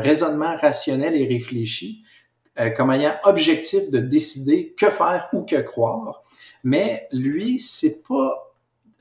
raisonnement 0.01 0.57
rationnel 0.57 1.17
et 1.17 1.27
réfléchi, 1.27 2.05
euh, 2.61 2.71
comme 2.71 2.91
ayant 2.91 3.15
objectif 3.25 3.91
de 3.91 3.99
décider 3.99 4.75
que 4.79 4.91
faire 4.91 5.29
ou 5.33 5.43
que 5.45 5.61
croire. 5.61 6.23
Mais 6.63 7.09
lui, 7.11 7.59
c'est 7.59 8.03
pas 8.07 8.53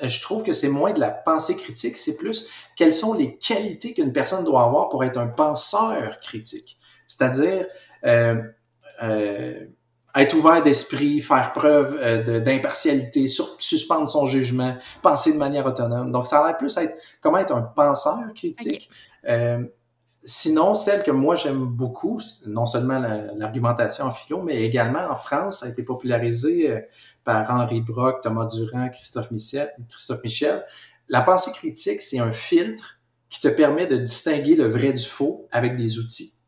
je 0.03 0.19
trouve 0.19 0.41
que 0.41 0.53
c'est 0.53 0.69
moins 0.69 0.93
de 0.93 0.99
la 0.99 1.11
pensée 1.11 1.55
critique, 1.55 1.95
c'est 1.95 2.17
plus 2.17 2.49
quelles 2.75 2.93
sont 2.93 3.13
les 3.13 3.38
qualités 3.38 3.93
qu'une 3.93 4.11
personne 4.11 4.43
doit 4.43 4.63
avoir 4.63 4.89
pour 4.89 5.03
être 5.03 5.17
un 5.17 5.27
penseur 5.27 6.17
critique. 6.17 6.79
C'est-à-dire 7.11 7.65
euh, 8.05 8.41
euh, 9.03 9.65
être 10.15 10.33
ouvert 10.35 10.63
d'esprit, 10.63 11.19
faire 11.19 11.51
preuve 11.51 11.97
euh, 11.99 12.39
d'impartialité, 12.39 13.25
suspendre 13.27 14.09
son 14.09 14.25
jugement, 14.25 14.75
penser 15.01 15.33
de 15.33 15.38
manière 15.38 15.65
autonome. 15.65 16.11
Donc, 16.11 16.25
ça 16.25 16.41
va 16.41 16.53
plus 16.53 16.75
être 16.77 16.95
comment 17.19 17.38
être 17.38 17.53
un 17.53 17.63
penseur 17.63 18.33
critique. 18.33 18.89
sinon, 20.23 20.73
celle 20.73 21.03
que 21.03 21.11
moi 21.11 21.35
j'aime 21.35 21.65
beaucoup, 21.65 22.19
non 22.45 22.65
seulement 22.65 22.99
l'argumentation 23.35 24.05
en 24.05 24.11
philo, 24.11 24.41
mais 24.41 24.61
également 24.61 25.09
en 25.09 25.15
France, 25.15 25.59
ça 25.59 25.65
a 25.65 25.69
été 25.69 25.83
popularisé 25.83 26.85
par 27.25 27.49
Henri 27.49 27.81
Brock, 27.81 28.21
Thomas 28.21 28.45
Durand, 28.45 28.89
Christophe 28.89 29.31
Michel. 29.31 29.69
Christophe 29.89 30.23
Michel. 30.23 30.65
La 31.09 31.21
pensée 31.21 31.51
critique, 31.51 32.01
c'est 32.01 32.19
un 32.19 32.31
filtre 32.31 32.99
qui 33.29 33.39
te 33.39 33.47
permet 33.47 33.88
de 33.88 33.97
distinguer 33.97 34.55
le 34.55 34.67
vrai 34.67 34.93
du 34.93 35.03
faux 35.03 35.47
avec 35.51 35.75
des 35.77 35.97
outils. 35.97 36.40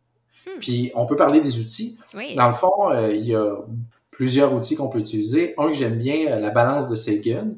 Hmm. 0.46 0.60
Puis 0.60 0.92
on 0.96 1.06
peut 1.06 1.16
parler 1.16 1.40
des 1.40 1.60
outils. 1.60 1.98
Dans 2.36 2.48
le 2.48 2.54
fond, 2.54 2.90
euh, 2.92 3.12
il 3.12 3.26
y 3.26 3.36
a 3.36 3.56
plusieurs 4.12 4.54
outils 4.54 4.76
qu'on 4.76 4.90
peut 4.90 5.00
utiliser. 5.00 5.54
Un 5.58 5.68
que 5.68 5.74
j'aime 5.74 5.98
bien, 5.98 6.28
euh, 6.28 6.40
la 6.40 6.50
balance 6.50 6.88
de 6.88 6.96
Sagan. 6.96 7.56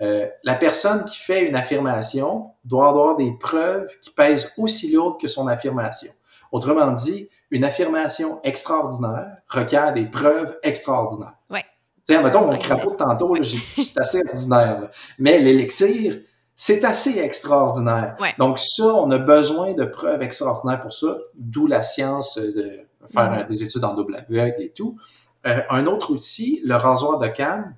Euh, 0.00 0.28
la 0.44 0.54
personne 0.54 1.04
qui 1.04 1.18
fait 1.18 1.48
une 1.48 1.56
affirmation 1.56 2.52
doit 2.64 2.88
avoir 2.88 3.16
des 3.16 3.32
preuves 3.32 3.88
qui 4.00 4.10
pèsent 4.10 4.52
aussi 4.56 4.92
lourdes 4.92 5.20
que 5.20 5.26
son 5.26 5.48
affirmation. 5.48 6.12
Autrement 6.52 6.92
dit, 6.92 7.28
une 7.50 7.64
affirmation 7.64 8.40
extraordinaire 8.44 9.38
requiert 9.48 9.92
des 9.92 10.06
preuves 10.06 10.56
extraordinaires. 10.62 11.34
Ouais. 11.50 11.64
Tu 12.06 12.14
sais, 12.14 12.22
mettons, 12.22 12.46
mon 12.46 12.58
crapaud 12.58 12.92
de 12.92 12.96
tantôt, 12.96 13.34
c'est 13.42 13.98
assez 13.98 14.22
ordinaire. 14.28 14.88
Mais 15.18 15.40
l'élixir, 15.40 16.18
c'est 16.60 16.84
assez 16.84 17.20
extraordinaire. 17.20 18.16
Donc 18.36 18.58
ça, 18.58 18.84
on 18.84 19.10
a 19.12 19.18
besoin 19.18 19.74
de 19.74 19.84
preuves 19.84 20.22
extraordinaires 20.22 20.82
pour 20.82 20.92
ça, 20.92 21.16
d'où 21.36 21.68
la 21.68 21.84
science 21.84 22.36
de 22.36 22.80
faire 23.12 23.32
mm-hmm. 23.32 23.48
des 23.48 23.62
études 23.62 23.84
en 23.84 23.94
double 23.94 24.16
aveugle 24.16 24.60
et 24.60 24.70
tout. 24.70 24.98
Euh, 25.46 25.60
un 25.70 25.86
autre 25.86 26.10
outil, 26.10 26.60
le 26.64 26.74
rasoir 26.74 27.18
de 27.18 27.28
canne, 27.28 27.76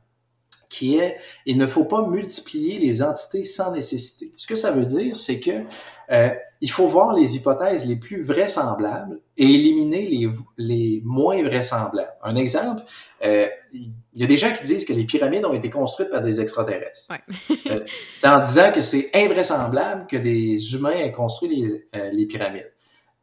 qui 0.70 0.96
est 0.96 1.18
il 1.44 1.58
ne 1.58 1.66
faut 1.66 1.84
pas 1.84 2.06
multiplier 2.06 2.78
les 2.78 3.02
entités 3.02 3.44
sans 3.44 3.72
nécessité. 3.72 4.32
Ce 4.36 4.46
que 4.46 4.56
ça 4.56 4.70
veut 4.70 4.86
dire, 4.86 5.18
c'est 5.18 5.40
que 5.40 5.64
euh, 6.10 6.30
il 6.62 6.70
faut 6.70 6.88
voir 6.88 7.12
les 7.12 7.36
hypothèses 7.36 7.84
les 7.84 7.96
plus 7.96 8.22
vraisemblables 8.22 9.20
et 9.36 9.44
éliminer 9.44 10.08
les, 10.08 10.30
les 10.56 11.02
moins 11.04 11.42
vraisemblables. 11.42 12.16
Un 12.22 12.36
exemple, 12.36 12.82
euh, 13.26 13.46
il 14.14 14.20
y 14.20 14.24
a 14.24 14.26
des 14.26 14.36
gens 14.36 14.52
qui 14.52 14.64
disent 14.64 14.84
que 14.84 14.92
les 14.92 15.04
pyramides 15.04 15.44
ont 15.44 15.52
été 15.52 15.70
construites 15.70 16.10
par 16.10 16.20
des 16.20 16.40
extraterrestres. 16.40 17.08
Ouais. 17.10 17.56
euh, 17.70 17.84
en 18.24 18.40
disant 18.40 18.72
que 18.72 18.82
c'est 18.82 19.10
invraisemblable 19.14 20.06
que 20.06 20.16
des 20.16 20.74
humains 20.74 20.90
aient 20.90 21.12
construit 21.12 21.48
les, 21.48 21.86
euh, 21.94 22.10
les 22.12 22.26
pyramides. 22.26 22.72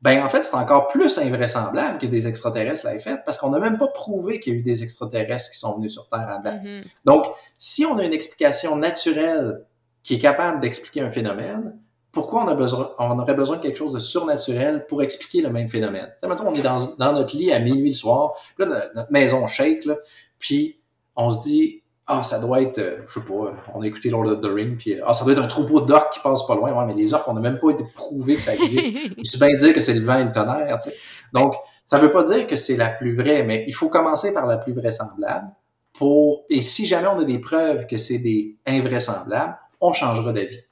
Ben, 0.01 0.23
en 0.23 0.29
fait, 0.29 0.43
c'est 0.43 0.55
encore 0.55 0.87
plus 0.87 1.17
invraisemblable 1.17 1.97
que 1.97 2.05
des 2.05 2.27
extraterrestres 2.27 2.87
l'aient 2.87 2.99
fait 2.99 3.19
parce 3.25 3.37
qu'on 3.37 3.49
n'a 3.49 3.59
même 3.59 3.77
pas 3.77 3.87
prouvé 3.87 4.39
qu'il 4.39 4.53
y 4.53 4.55
a 4.55 4.59
eu 4.59 4.61
des 4.61 4.83
extraterrestres 4.83 5.49
qui 5.49 5.57
sont 5.57 5.75
venus 5.75 5.93
sur 5.93 6.07
Terre 6.07 6.29
à 6.29 6.39
date. 6.39 6.63
Mm-hmm. 6.63 6.83
Donc, 7.05 7.25
si 7.57 7.83
on 7.83 7.97
a 7.97 8.03
une 8.03 8.13
explication 8.13 8.75
naturelle 8.75 9.65
qui 10.03 10.15
est 10.15 10.19
capable 10.19 10.59
d'expliquer 10.59 11.01
un 11.01 11.09
phénomène, 11.09 11.79
pourquoi 12.11 12.45
on, 12.45 12.47
a 12.47 12.53
besoin, 12.53 12.91
on 12.99 13.19
aurait 13.19 13.33
besoin 13.33 13.57
de 13.57 13.61
quelque 13.61 13.77
chose 13.77 13.93
de 13.93 13.99
surnaturel 13.99 14.85
pour 14.85 15.01
expliquer 15.01 15.41
le 15.41 15.49
même 15.49 15.67
phénomène? 15.67 16.07
Tu 16.13 16.19
sais, 16.21 16.27
maintenant, 16.27 16.51
on 16.51 16.53
est 16.53 16.61
dans, 16.61 16.77
dans, 16.97 17.13
notre 17.13 17.35
lit 17.35 17.51
à 17.51 17.59
minuit 17.59 17.89
le 17.89 17.95
soir, 17.95 18.33
là, 18.57 18.65
notre 18.95 19.11
maison 19.11 19.45
shake, 19.47 19.85
là, 19.85 19.95
puis 20.39 20.76
on 21.17 21.29
se 21.29 21.41
dit, 21.41 21.83
ah, 22.05 22.23
ça 22.23 22.39
doit 22.39 22.61
être, 22.61 22.77
euh, 22.77 22.99
je 23.07 23.19
sais 23.19 23.25
pas, 23.25 23.51
on 23.73 23.81
a 23.81 23.85
écouté 23.85 24.09
Lord 24.09 24.27
of 24.27 24.39
the 24.39 24.45
Ring, 24.45 24.77
puis 24.77 24.95
ah, 25.05 25.13
ça 25.13 25.25
doit 25.25 25.33
être 25.33 25.43
un 25.43 25.47
troupeau 25.47 25.81
d'orques 25.81 26.13
qui 26.13 26.19
passe 26.21 26.45
pas 26.47 26.55
loin. 26.55 26.71
Ouais, 26.71 26.85
mais 26.85 26.93
les 26.93 27.13
orques, 27.13 27.27
on 27.27 27.33
n'a 27.33 27.41
même 27.41 27.59
pas 27.59 27.71
été 27.71 27.83
prouvé 27.93 28.37
que 28.37 28.41
ça 28.41 28.55
existe. 28.55 28.93
Il 29.17 29.25
se 29.25 29.37
bien 29.37 29.53
dire 29.57 29.73
que 29.73 29.81
c'est 29.81 29.93
le 29.93 29.99
vent 29.99 30.19
et 30.19 30.23
le 30.23 30.31
tonnerre, 30.31 30.77
tu 30.81 30.89
sais. 30.89 30.95
Donc, 31.33 31.55
ça 31.85 31.97
veut 31.97 32.11
pas 32.11 32.23
dire 32.23 32.47
que 32.47 32.55
c'est 32.55 32.77
la 32.77 32.89
plus 32.89 33.15
vraie, 33.15 33.43
mais 33.43 33.63
il 33.67 33.73
faut 33.73 33.89
commencer 33.89 34.33
par 34.33 34.45
la 34.45 34.57
plus 34.57 34.73
vraisemblable 34.73 35.47
pour, 35.93 36.45
et 36.49 36.61
si 36.61 36.85
jamais 36.85 37.07
on 37.07 37.19
a 37.19 37.23
des 37.23 37.39
preuves 37.39 37.87
que 37.87 37.97
c'est 37.97 38.19
des 38.19 38.55
invraisemblables, 38.65 39.57
on 39.81 39.93
changera 39.93 40.31
d'avis. 40.33 40.63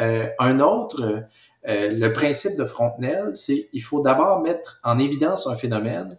Euh, 0.00 0.28
un 0.38 0.60
autre, 0.60 1.24
euh, 1.68 1.88
le 1.90 2.12
principe 2.12 2.56
de 2.56 2.64
Frontenel, 2.64 3.30
c'est 3.34 3.68
il 3.72 3.80
faut 3.80 4.00
d'abord 4.00 4.42
mettre 4.42 4.80
en 4.84 4.98
évidence 4.98 5.46
un 5.46 5.54
phénomène 5.54 6.16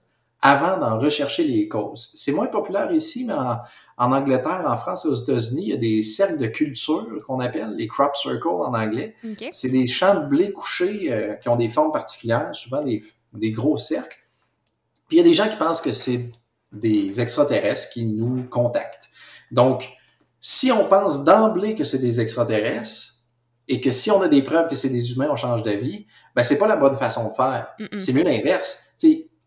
avant 0.48 0.78
d'en 0.78 0.98
rechercher 0.98 1.44
les 1.44 1.68
causes. 1.68 2.10
C'est 2.14 2.32
moins 2.32 2.48
populaire 2.48 2.90
ici, 2.94 3.26
mais 3.26 3.34
en, 3.34 4.12
Angleterre, 4.14 4.64
en 4.66 4.78
France 4.78 5.04
et 5.04 5.10
aux 5.10 5.14
États-Unis, 5.14 5.64
il 5.64 5.70
y 5.70 5.74
a 5.74 5.78
des 5.78 6.02
cercles 6.02 6.38
de 6.38 6.48
culture 6.48 7.18
qu'on 7.26 7.42
appelle 7.42 7.74
les 7.76 7.88
crop 7.88 8.16
circles 8.16 8.48
en 8.48 8.74
anglais. 8.74 9.14
C'est 9.52 9.68
des 9.68 9.88
champs 9.88 10.16
de 10.16 10.26
blé 10.26 10.54
couchés 10.54 11.12
euh, 11.12 11.36
qui 11.36 11.50
ont 11.50 11.58
des 11.58 11.68
formes 11.68 11.92
particulières, 11.92 12.52
souvent 12.54 12.82
des, 12.82 13.04
des, 13.34 13.52
gros 13.52 13.78
cercles. 13.78 14.20
Puis 15.10 15.18
il 15.18 15.20
y 15.20 15.22
a 15.22 15.26
des 15.26 15.34
gens 15.34 15.50
qui 15.50 15.58
pensent 15.58 15.82
que 15.82 15.92
c'est 15.92 16.32
des 16.72 17.20
extraterrestres 17.20 17.90
qui 17.90 18.06
nous 18.06 18.46
contactent. 18.50 19.10
Donc, 19.52 19.90
si 20.40 20.72
on 20.72 20.88
pense 20.88 21.26
d'emblée 21.26 21.76
que 21.76 21.84
c'est 21.84 22.00
des 22.00 22.22
extraterrestres, 22.22 23.16
et 23.68 23.82
que 23.82 23.92
si 23.92 24.12
on 24.12 24.22
a 24.22 24.30
des 24.30 24.44
preuves 24.44 24.70
que 24.70 24.76
c'est 24.76 24.90
des 24.90 25.12
humains, 25.12 25.28
on 25.30 25.36
change 25.36 25.62
d'avis, 25.62 26.06
ben 26.38 26.44
c'est 26.44 26.58
pas 26.58 26.68
la 26.68 26.78
bonne 26.78 26.96
façon 26.96 27.28
de 27.28 27.34
faire. 27.34 27.76
C'est 27.98 28.14
mieux 28.14 28.24
l'inverse. 28.24 28.86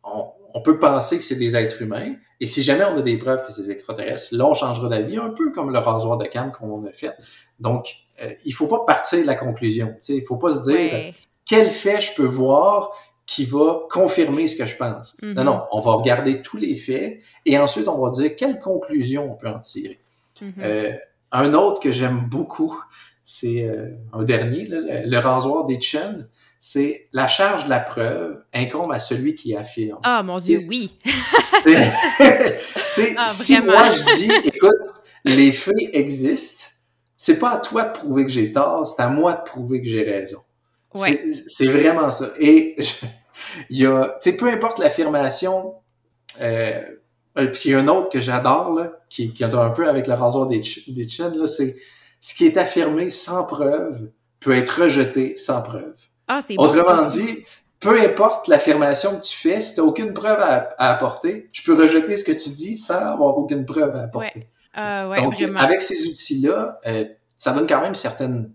On, 0.04 0.30
on 0.54 0.62
peut 0.62 0.78
penser 0.78 1.18
que 1.18 1.24
c'est 1.24 1.36
des 1.36 1.56
êtres 1.56 1.82
humains, 1.82 2.14
et 2.40 2.46
si 2.46 2.62
jamais 2.62 2.84
on 2.84 2.96
a 2.96 3.02
des 3.02 3.18
preuves 3.18 3.46
que 3.46 3.52
c'est 3.52 3.62
des 3.62 3.70
extraterrestres, 3.70 4.34
là, 4.34 4.46
on 4.46 4.54
changera 4.54 4.88
d'avis, 4.88 5.18
un 5.18 5.30
peu 5.30 5.50
comme 5.52 5.72
le 5.72 5.78
rasoir 5.78 6.16
de 6.16 6.26
cam 6.26 6.50
qu'on 6.52 6.84
a 6.84 6.92
fait. 6.92 7.12
Donc, 7.58 7.96
euh, 8.22 8.32
il 8.44 8.52
faut 8.52 8.66
pas 8.66 8.84
partir 8.86 9.20
de 9.20 9.26
la 9.26 9.34
conclusion. 9.34 9.94
Il 10.08 10.22
faut 10.22 10.36
pas 10.36 10.52
se 10.52 10.70
dire 10.70 11.12
quel 11.44 11.68
fait 11.68 12.00
je 12.00 12.14
peux 12.14 12.24
voir 12.24 12.90
qui 13.26 13.44
va 13.44 13.80
confirmer 13.90 14.48
ce 14.48 14.56
que 14.56 14.66
je 14.66 14.76
pense. 14.76 15.16
Non, 15.22 15.28
mm-hmm. 15.28 15.44
non, 15.44 15.62
on 15.70 15.80
va 15.80 15.92
regarder 15.92 16.42
tous 16.42 16.56
les 16.56 16.74
faits 16.74 17.20
et 17.46 17.58
ensuite 17.58 17.86
on 17.86 18.04
va 18.04 18.10
dire 18.10 18.34
quelle 18.34 18.58
conclusion 18.58 19.32
on 19.32 19.36
peut 19.36 19.48
en 19.48 19.60
tirer. 19.60 20.00
Mm-hmm. 20.40 20.52
euh, 20.62 20.92
un 21.30 21.54
autre 21.54 21.80
que 21.80 21.92
j'aime 21.92 22.26
beaucoup, 22.28 22.76
c'est 23.22 23.62
euh, 23.62 23.90
un 24.12 24.24
dernier, 24.24 24.66
le, 24.68 25.18
rasoir 25.18 25.64
des 25.64 25.80
chaînes 25.80 26.28
c'est 26.62 27.08
la 27.12 27.26
charge 27.26 27.64
de 27.64 27.70
la 27.70 27.80
preuve 27.80 28.44
incombe 28.52 28.92
à 28.92 29.00
celui 29.00 29.34
qui 29.34 29.56
affirme. 29.56 29.98
Ah, 30.02 30.22
mon 30.22 30.38
Dieu, 30.38 30.60
oui. 30.68 30.92
ah, 33.16 33.26
si 33.26 33.58
moi 33.62 33.88
je 33.88 34.18
dis, 34.18 34.48
écoute, 34.48 34.70
les 35.24 35.52
faits 35.52 35.74
existent, 35.94 36.66
c'est 37.16 37.38
pas 37.38 37.52
à 37.52 37.58
toi 37.58 37.84
de 37.84 37.92
prouver 37.92 38.26
que 38.26 38.30
j'ai 38.30 38.52
tort, 38.52 38.86
c'est 38.86 39.02
à 39.02 39.08
moi 39.08 39.32
de 39.32 39.42
prouver 39.42 39.80
que 39.80 39.88
j'ai 39.88 40.02
raison. 40.02 40.40
Ouais. 40.94 41.18
C'est 41.46 41.66
vraiment 41.66 42.10
ça. 42.10 42.28
Et 42.38 42.76
il 43.70 43.78
y 43.78 43.86
a, 43.86 44.16
tu 44.20 44.30
sais, 44.30 44.36
peu 44.36 44.50
importe 44.50 44.78
l'affirmation, 44.80 45.74
euh, 46.42 46.82
puis 47.34 47.62
il 47.66 47.70
y 47.70 47.74
a 47.74 47.78
un 47.78 47.88
autre 47.88 48.10
que 48.10 48.20
j'adore, 48.20 48.74
là, 48.74 48.92
qui, 49.08 49.32
qui 49.32 49.44
a 49.44 49.46
un 49.46 49.70
peu 49.70 49.88
avec 49.88 50.06
le 50.06 50.14
rasoir 50.14 50.46
des, 50.46 50.60
des 50.88 51.06
là, 51.18 51.46
c'est 51.46 51.74
ce 52.20 52.34
qui 52.34 52.44
est 52.44 52.58
affirmé 52.58 53.08
sans 53.08 53.46
preuve 53.46 54.10
peut 54.40 54.56
être 54.56 54.82
rejeté 54.82 55.38
sans 55.38 55.62
preuve. 55.62 55.96
Ah, 56.32 56.38
Autrement 56.58 57.06
dit, 57.06 57.44
peu 57.80 58.00
importe 58.00 58.46
l'affirmation 58.46 59.16
que 59.16 59.22
tu 59.22 59.36
fais, 59.36 59.60
si 59.60 59.74
tu 59.74 59.80
n'as 59.80 59.86
aucune 59.86 60.12
preuve 60.12 60.38
à, 60.38 60.74
apporter, 60.78 61.48
je 61.50 61.62
peux 61.64 61.74
rejeter 61.74 62.16
ce 62.16 62.22
que 62.22 62.30
tu 62.30 62.50
dis 62.50 62.76
sans 62.76 62.94
avoir 63.14 63.36
aucune 63.36 63.66
preuve 63.66 63.96
à 63.96 64.02
apporter. 64.02 64.46
Euh, 64.78 65.16
Donc, 65.16 65.42
avec 65.56 65.82
ces 65.82 66.06
outils-là, 66.06 66.78
euh, 66.86 67.04
ça 67.36 67.52
donne 67.52 67.66
quand 67.66 67.80
même 67.80 67.96
certaines, 67.96 68.52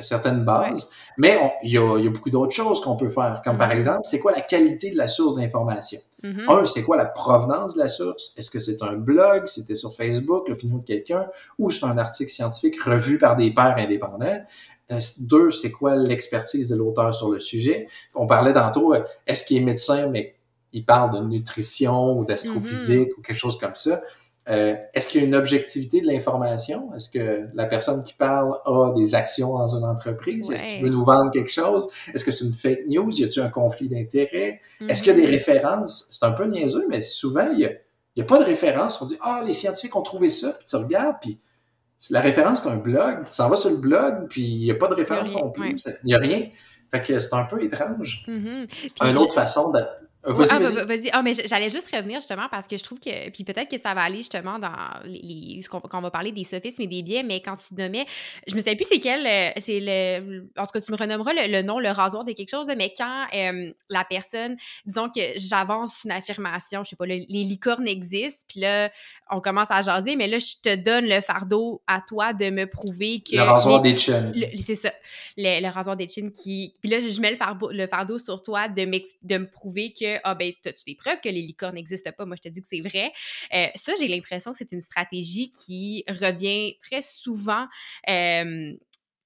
certaines 0.00 0.44
bases, 0.44 0.90
mais 1.16 1.38
il 1.62 1.70
y 1.70 1.78
a, 1.78 2.10
beaucoup 2.10 2.28
d'autres 2.28 2.54
choses 2.54 2.82
qu'on 2.82 2.96
peut 2.96 3.08
faire, 3.08 3.40
comme 3.42 3.56
par 3.56 3.70
exemple, 3.70 4.02
c'est 4.04 4.18
quoi 4.18 4.32
la 4.32 4.42
qualité 4.42 4.90
de 4.90 4.98
la 4.98 5.08
source 5.08 5.36
d'information? 5.36 6.00
Mm-hmm. 6.22 6.52
Un, 6.52 6.66
c'est 6.66 6.82
quoi 6.82 6.98
la 6.98 7.06
provenance 7.06 7.76
de 7.76 7.78
la 7.78 7.88
source? 7.88 8.34
Est-ce 8.36 8.50
que 8.50 8.60
c'est 8.60 8.82
un 8.82 8.96
blog, 8.96 9.46
c'était 9.46 9.76
sur 9.76 9.94
Facebook, 9.94 10.50
l'opinion 10.50 10.76
de 10.76 10.84
quelqu'un, 10.84 11.28
ou 11.58 11.70
c'est 11.70 11.86
un 11.86 11.96
article 11.96 12.30
scientifique 12.30 12.82
revu 12.82 13.16
par 13.16 13.36
des 13.36 13.54
pairs 13.54 13.76
indépendants? 13.78 14.44
Euh, 14.92 15.00
deux, 15.20 15.50
c'est 15.50 15.72
quoi 15.72 15.96
l'expertise 15.96 16.68
de 16.68 16.76
l'auteur 16.76 17.14
sur 17.14 17.30
le 17.30 17.38
sujet? 17.40 17.88
On 18.14 18.26
parlait 18.26 18.52
tantôt, 18.52 18.94
euh, 18.94 19.02
est-ce 19.26 19.44
qu'il 19.44 19.56
est 19.56 19.64
médecin, 19.64 20.08
mais 20.10 20.36
il 20.72 20.84
parle 20.84 21.18
de 21.18 21.24
nutrition 21.24 22.18
ou 22.18 22.24
d'astrophysique 22.24 23.08
mm-hmm. 23.08 23.18
ou 23.18 23.22
quelque 23.22 23.38
chose 23.38 23.58
comme 23.58 23.74
ça. 23.74 24.00
Euh, 24.48 24.76
est-ce 24.94 25.08
qu'il 25.08 25.20
y 25.20 25.24
a 25.24 25.26
une 25.26 25.34
objectivité 25.34 26.00
de 26.00 26.06
l'information? 26.06 26.94
Est-ce 26.94 27.08
que 27.08 27.48
la 27.52 27.66
personne 27.66 28.02
qui 28.04 28.14
parle 28.14 28.52
a 28.64 28.92
des 28.96 29.16
actions 29.16 29.58
dans 29.58 29.74
une 29.74 29.84
entreprise? 29.84 30.50
Est-ce 30.50 30.62
qu'il 30.62 30.82
veut 30.82 30.88
nous 30.88 31.04
vendre 31.04 31.32
quelque 31.32 31.50
chose? 31.50 31.88
Est-ce 32.14 32.24
que 32.24 32.30
c'est 32.30 32.44
une 32.44 32.52
fake 32.52 32.86
news? 32.86 33.10
Y 33.10 33.24
a-t-il 33.24 33.42
un 33.42 33.48
conflit 33.48 33.88
d'intérêts? 33.88 34.60
Est-ce 34.88 35.02
qu'il 35.02 35.12
y 35.12 35.16
a 35.16 35.18
des 35.18 35.26
mm-hmm. 35.26 35.30
références? 35.30 36.06
C'est 36.10 36.24
un 36.24 36.30
peu 36.30 36.44
niaiseux, 36.44 36.86
mais 36.88 37.02
souvent, 37.02 37.48
il 37.50 37.58
n'y 37.58 37.64
a, 37.64 37.70
a, 38.18 38.24
pas 38.24 38.38
de 38.38 38.44
références. 38.44 39.02
On 39.02 39.06
dit, 39.06 39.16
ah, 39.20 39.42
les 39.44 39.52
scientifiques 39.52 39.96
ont 39.96 40.02
trouvé 40.02 40.30
ça, 40.30 40.52
puis 40.52 40.64
tu 40.64 40.76
regardes, 40.76 41.16
puis 41.20 41.40
la 42.10 42.20
référence, 42.20 42.62
c'est 42.62 42.68
un 42.68 42.76
blog. 42.76 43.24
Tu 43.26 43.32
s'en 43.32 43.48
vas 43.48 43.56
sur 43.56 43.70
le 43.70 43.76
blog, 43.76 44.28
puis 44.28 44.42
il 44.42 44.64
n'y 44.64 44.70
a 44.70 44.74
pas 44.74 44.88
de 44.88 44.94
référence 44.94 45.32
non 45.32 45.50
plus. 45.50 45.76
Il 46.02 46.06
n'y 46.06 46.14
a 46.14 46.18
rien. 46.18 46.48
Fait 46.90 47.02
que 47.02 47.18
c'est 47.18 47.34
un 47.34 47.44
peu 47.44 47.62
étrange. 47.62 48.24
Mm-hmm. 48.28 49.10
Une 49.10 49.18
autre 49.18 49.34
façon 49.34 49.70
de, 49.70 49.80
Vas-y, 50.26 50.48
ah, 50.50 50.58
vas-y. 50.58 51.04
Vas 51.04 51.10
ah, 51.12 51.22
mais 51.22 51.34
j'allais 51.34 51.70
juste 51.70 51.88
revenir 51.94 52.18
justement 52.18 52.48
parce 52.50 52.66
que 52.66 52.76
je 52.76 52.82
trouve 52.82 52.98
que. 52.98 53.30
Puis 53.30 53.44
peut-être 53.44 53.70
que 53.70 53.78
ça 53.78 53.94
va 53.94 54.02
aller 54.02 54.18
justement 54.18 54.58
dans 54.58 54.72
les. 55.04 55.60
quand 55.68 55.82
on 55.92 56.00
va 56.00 56.10
parler 56.10 56.32
des 56.32 56.44
sophismes 56.44 56.82
et 56.82 56.86
des 56.86 57.02
biais, 57.02 57.22
mais 57.22 57.40
quand 57.40 57.56
tu 57.56 57.74
nommais. 57.74 58.06
Je 58.46 58.54
me 58.54 58.60
sais 58.60 58.74
plus 58.74 58.86
c'est 58.88 59.00
quel. 59.00 59.26
Euh, 59.26 59.50
c'est 59.58 59.80
le. 59.80 60.48
En 60.58 60.66
tout 60.66 60.72
cas, 60.72 60.80
tu 60.80 60.92
me 60.92 60.96
renommeras 60.96 61.32
le, 61.32 61.62
nom, 61.62 61.78
le 61.78 61.90
rasoir 61.90 62.24
de 62.24 62.32
quelque 62.32 62.50
chose, 62.50 62.66
mais 62.76 62.92
quand 62.96 63.26
euh, 63.34 63.72
la 63.88 64.04
personne. 64.04 64.56
Disons 64.84 65.08
que 65.08 65.20
j'avance 65.36 66.04
une 66.04 66.10
affirmation, 66.12 66.82
je 66.82 66.90
sais 66.90 66.96
pas, 66.96 67.06
les 67.06 67.26
licornes 67.26 67.88
existent, 67.88 68.44
puis 68.48 68.60
là, 68.60 68.90
on 69.30 69.40
commence 69.40 69.70
à 69.70 69.82
jaser, 69.82 70.16
mais 70.16 70.28
là, 70.28 70.38
je 70.38 70.54
te 70.62 70.74
donne 70.74 71.06
le 71.06 71.20
fardeau 71.20 71.82
à 71.86 72.00
toi 72.00 72.32
de 72.32 72.50
me 72.50 72.66
prouver 72.66 73.20
que. 73.20 73.36
Le 73.36 73.42
rasoir 73.42 73.80
des 73.80 73.96
chins. 73.96 74.28
C'est 74.64 74.74
ça. 74.74 74.92
Le, 75.36 75.68
rasoir 75.68 75.96
des 75.96 76.08
chins 76.08 76.30
qui. 76.30 76.74
Puis 76.80 76.90
là, 76.90 77.00
je 77.00 77.20
mets 77.20 77.30
le 77.30 77.36
fardeau, 77.36 77.70
le 77.70 77.86
fardeau 77.86 78.18
sur 78.18 78.42
toi 78.42 78.68
de, 78.68 78.84
de 79.22 79.38
me 79.38 79.48
prouver 79.48 79.92
que 79.92 80.15
ah 80.24 80.34
ben, 80.34 80.52
as-tu 80.64 80.84
des 80.86 80.94
preuves 80.94 81.20
que 81.22 81.28
les 81.28 81.42
licornes 81.42 81.74
n'existent 81.74 82.12
pas? 82.12 82.24
Moi, 82.26 82.36
je 82.36 82.48
te 82.48 82.52
dis 82.52 82.60
que 82.62 82.68
c'est 82.68 82.80
vrai. 82.80 83.12
Euh, 83.54 83.68
ça, 83.74 83.92
j'ai 83.98 84.08
l'impression 84.08 84.52
que 84.52 84.58
c'est 84.58 84.72
une 84.72 84.80
stratégie 84.80 85.50
qui 85.50 86.04
revient 86.08 86.76
très 86.80 87.02
souvent. 87.02 87.66
Euh, 88.08 88.72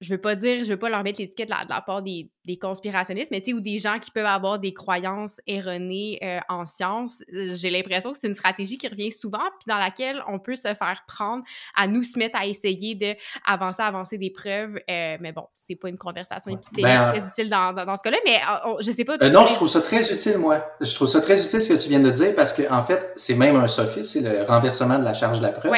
je 0.01 0.15
veux 0.15 0.19
pas 0.19 0.35
dire, 0.35 0.63
je 0.65 0.69
veux 0.69 0.79
pas 0.79 0.89
leur 0.89 1.03
mettre 1.03 1.21
l'étiquette 1.21 1.47
de, 1.47 1.53
la 1.69 1.81
part 1.81 2.01
des, 2.01 2.31
des 2.45 2.57
conspirationnistes, 2.57 3.29
mais 3.29 3.39
tu 3.39 3.51
sais, 3.51 3.53
ou 3.53 3.61
des 3.61 3.77
gens 3.77 3.99
qui 3.99 4.09
peuvent 4.09 4.25
avoir 4.25 4.57
des 4.57 4.73
croyances 4.73 5.39
erronées 5.45 6.17
euh, 6.23 6.39
en 6.49 6.65
science. 6.65 7.23
J'ai 7.31 7.69
l'impression 7.69 8.11
que 8.11 8.17
c'est 8.19 8.27
une 8.27 8.33
stratégie 8.33 8.79
qui 8.79 8.87
revient 8.87 9.11
souvent, 9.11 9.37
puis 9.37 9.67
dans 9.67 9.77
laquelle 9.77 10.23
on 10.27 10.39
peut 10.39 10.55
se 10.55 10.73
faire 10.73 11.03
prendre 11.07 11.43
à 11.75 11.87
nous 11.87 12.01
se 12.01 12.17
mettre 12.17 12.39
à 12.39 12.47
essayer 12.47 12.95
de 12.95 13.13
avancer, 13.45 13.83
avancer 13.83 14.17
des 14.17 14.31
preuves. 14.31 14.79
Euh, 14.89 15.17
mais 15.19 15.31
bon, 15.31 15.45
c'est 15.53 15.75
pas 15.75 15.89
une 15.89 15.99
conversation 15.99 16.51
épistémique 16.51 16.85
ben, 16.85 17.11
très 17.11 17.27
utile 17.27 17.49
dans, 17.49 17.71
dans, 17.71 17.95
ce 17.95 18.01
cas-là, 18.01 18.17
mais 18.25 18.37
euh, 18.37 18.77
je 18.79 18.91
sais 18.91 19.05
pas. 19.05 19.17
non, 19.29 19.45
je 19.45 19.53
trouve 19.53 19.69
ça 19.69 19.81
très 19.81 20.11
utile, 20.11 20.39
moi. 20.39 20.65
Je 20.81 20.95
trouve 20.95 21.07
ça 21.07 21.21
très 21.21 21.43
utile 21.45 21.61
ce 21.61 21.69
que 21.69 21.79
tu 21.79 21.89
viens 21.89 21.99
de 21.99 22.09
dire 22.09 22.33
parce 22.35 22.53
que 22.53 22.63
en 22.71 22.83
fait, 22.83 23.11
c'est 23.15 23.35
même 23.35 23.55
un 23.55 23.67
sophisme, 23.67 24.03
c'est 24.03 24.21
le 24.21 24.43
renversement 24.45 24.97
de 24.97 25.03
la 25.03 25.13
charge 25.13 25.37
de 25.37 25.43
la 25.43 25.51
preuve. 25.51 25.73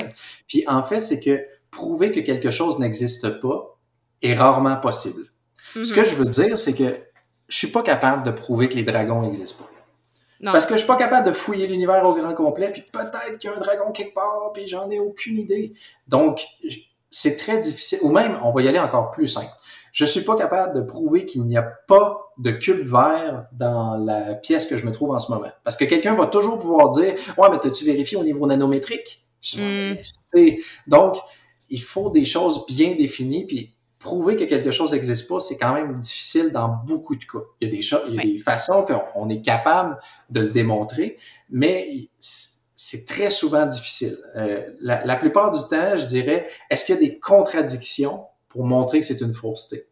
Puis 0.47 0.63
en 0.67 0.81
fait, 0.81 1.01
c'est 1.01 1.19
que 1.19 1.45
prouver 1.71 2.11
que 2.11 2.21
quelque 2.21 2.51
chose 2.51 2.79
n'existe 2.79 3.41
pas, 3.41 3.72
est 4.23 4.35
rarement 4.35 4.77
possible. 4.77 5.23
Ce 5.73 5.79
Mhm. 5.79 5.91
que 5.91 6.03
je 6.03 6.15
veux 6.15 6.25
dire, 6.25 6.57
c'est 6.57 6.73
que 6.73 6.95
je 7.47 7.57
suis 7.57 7.67
pas 7.67 7.83
capable 7.83 8.23
de 8.23 8.31
prouver 8.31 8.69
que 8.69 8.75
les 8.75 8.83
dragons 8.83 9.21
n'existent 9.21 9.63
pas. 9.63 9.69
Parce 10.51 10.65
que 10.65 10.73
je 10.73 10.79
suis 10.79 10.87
pas 10.87 10.97
capable 10.97 11.25
de 11.27 11.31
fouiller 11.33 11.67
l'univers 11.67 12.03
au 12.05 12.13
grand 12.13 12.33
complet, 12.33 12.69
puis 12.69 12.81
peut-être 12.81 13.37
qu'il 13.37 13.49
y 13.49 13.53
a 13.53 13.55
un 13.55 13.59
dragon 13.59 13.91
quelque 13.93 14.13
part, 14.13 14.51
puis 14.53 14.67
j'en 14.67 14.89
ai 14.89 14.99
aucune 14.99 15.37
idée. 15.37 15.73
Donc, 16.09 16.41
c'est 17.09 17.37
très 17.37 17.59
difficile. 17.59 17.99
Ou 18.01 18.09
même, 18.09 18.37
on 18.43 18.51
va 18.51 18.61
y 18.61 18.67
aller 18.67 18.79
encore 18.79 19.11
plus 19.11 19.27
simple. 19.27 19.51
Je 19.93 20.03
suis 20.03 20.21
pas 20.21 20.35
capable 20.35 20.75
de 20.75 20.81
prouver 20.81 21.25
qu'il 21.25 21.43
n'y 21.43 21.55
a 21.55 21.61
pas 21.61 22.33
de 22.39 22.51
cube 22.51 22.85
vert 22.85 23.45
dans 23.53 23.95
la 23.95 24.33
pièce 24.33 24.65
que 24.65 24.75
je 24.75 24.85
me 24.85 24.91
trouve 24.91 25.11
en 25.11 25.19
ce 25.19 25.31
moment. 25.31 25.51
Parce 25.63 25.77
que 25.77 25.85
quelqu'un 25.85 26.15
va 26.15 26.25
toujours 26.25 26.59
pouvoir 26.59 26.89
dire, 26.89 27.13
ouais, 27.37 27.49
mais 27.49 27.57
t'as-tu 27.59 27.85
vérifié 27.85 28.17
au 28.17 28.23
niveau 28.23 28.45
nanométrique? 28.45 29.23
Mm. 29.55 29.93
Donc, 30.87 31.17
il 31.69 31.81
faut 31.81 32.09
des 32.09 32.25
choses 32.25 32.65
bien 32.65 32.95
définies, 32.95 33.45
puis 33.45 33.75
prouver 34.03 34.35
que 34.35 34.43
quelque 34.43 34.69
chose 34.71 34.91
n'existe 34.91 35.27
pas, 35.27 35.39
c'est 35.39 35.57
quand 35.57 35.73
même 35.73 35.99
difficile 35.99 36.51
dans 36.51 36.67
beaucoup 36.85 37.15
de 37.15 37.23
cas. 37.23 37.39
Il 37.59 37.67
y 37.67 37.71
a 37.71 37.75
des, 37.75 37.81
choses, 37.81 38.01
il 38.09 38.15
y 38.15 38.19
a 38.19 38.23
des 38.23 38.37
façons 38.37 38.85
qu'on 38.85 39.29
est 39.29 39.41
capable 39.41 39.97
de 40.29 40.41
le 40.41 40.49
démontrer, 40.49 41.17
mais 41.49 41.87
c'est 42.19 43.05
très 43.05 43.29
souvent 43.29 43.65
difficile. 43.65 44.17
Euh, 44.35 44.61
la, 44.81 45.05
la, 45.05 45.15
plupart 45.15 45.51
du 45.51 45.59
temps, 45.69 45.95
je 45.95 46.05
dirais, 46.05 46.47
est-ce 46.69 46.85
qu'il 46.85 46.95
y 46.95 46.97
a 46.97 47.01
des 47.01 47.17
contradictions 47.17 48.25
pour 48.49 48.65
montrer 48.65 48.99
que 48.99 49.05
c'est 49.05 49.21
une 49.21 49.33
fausseté? 49.33 49.87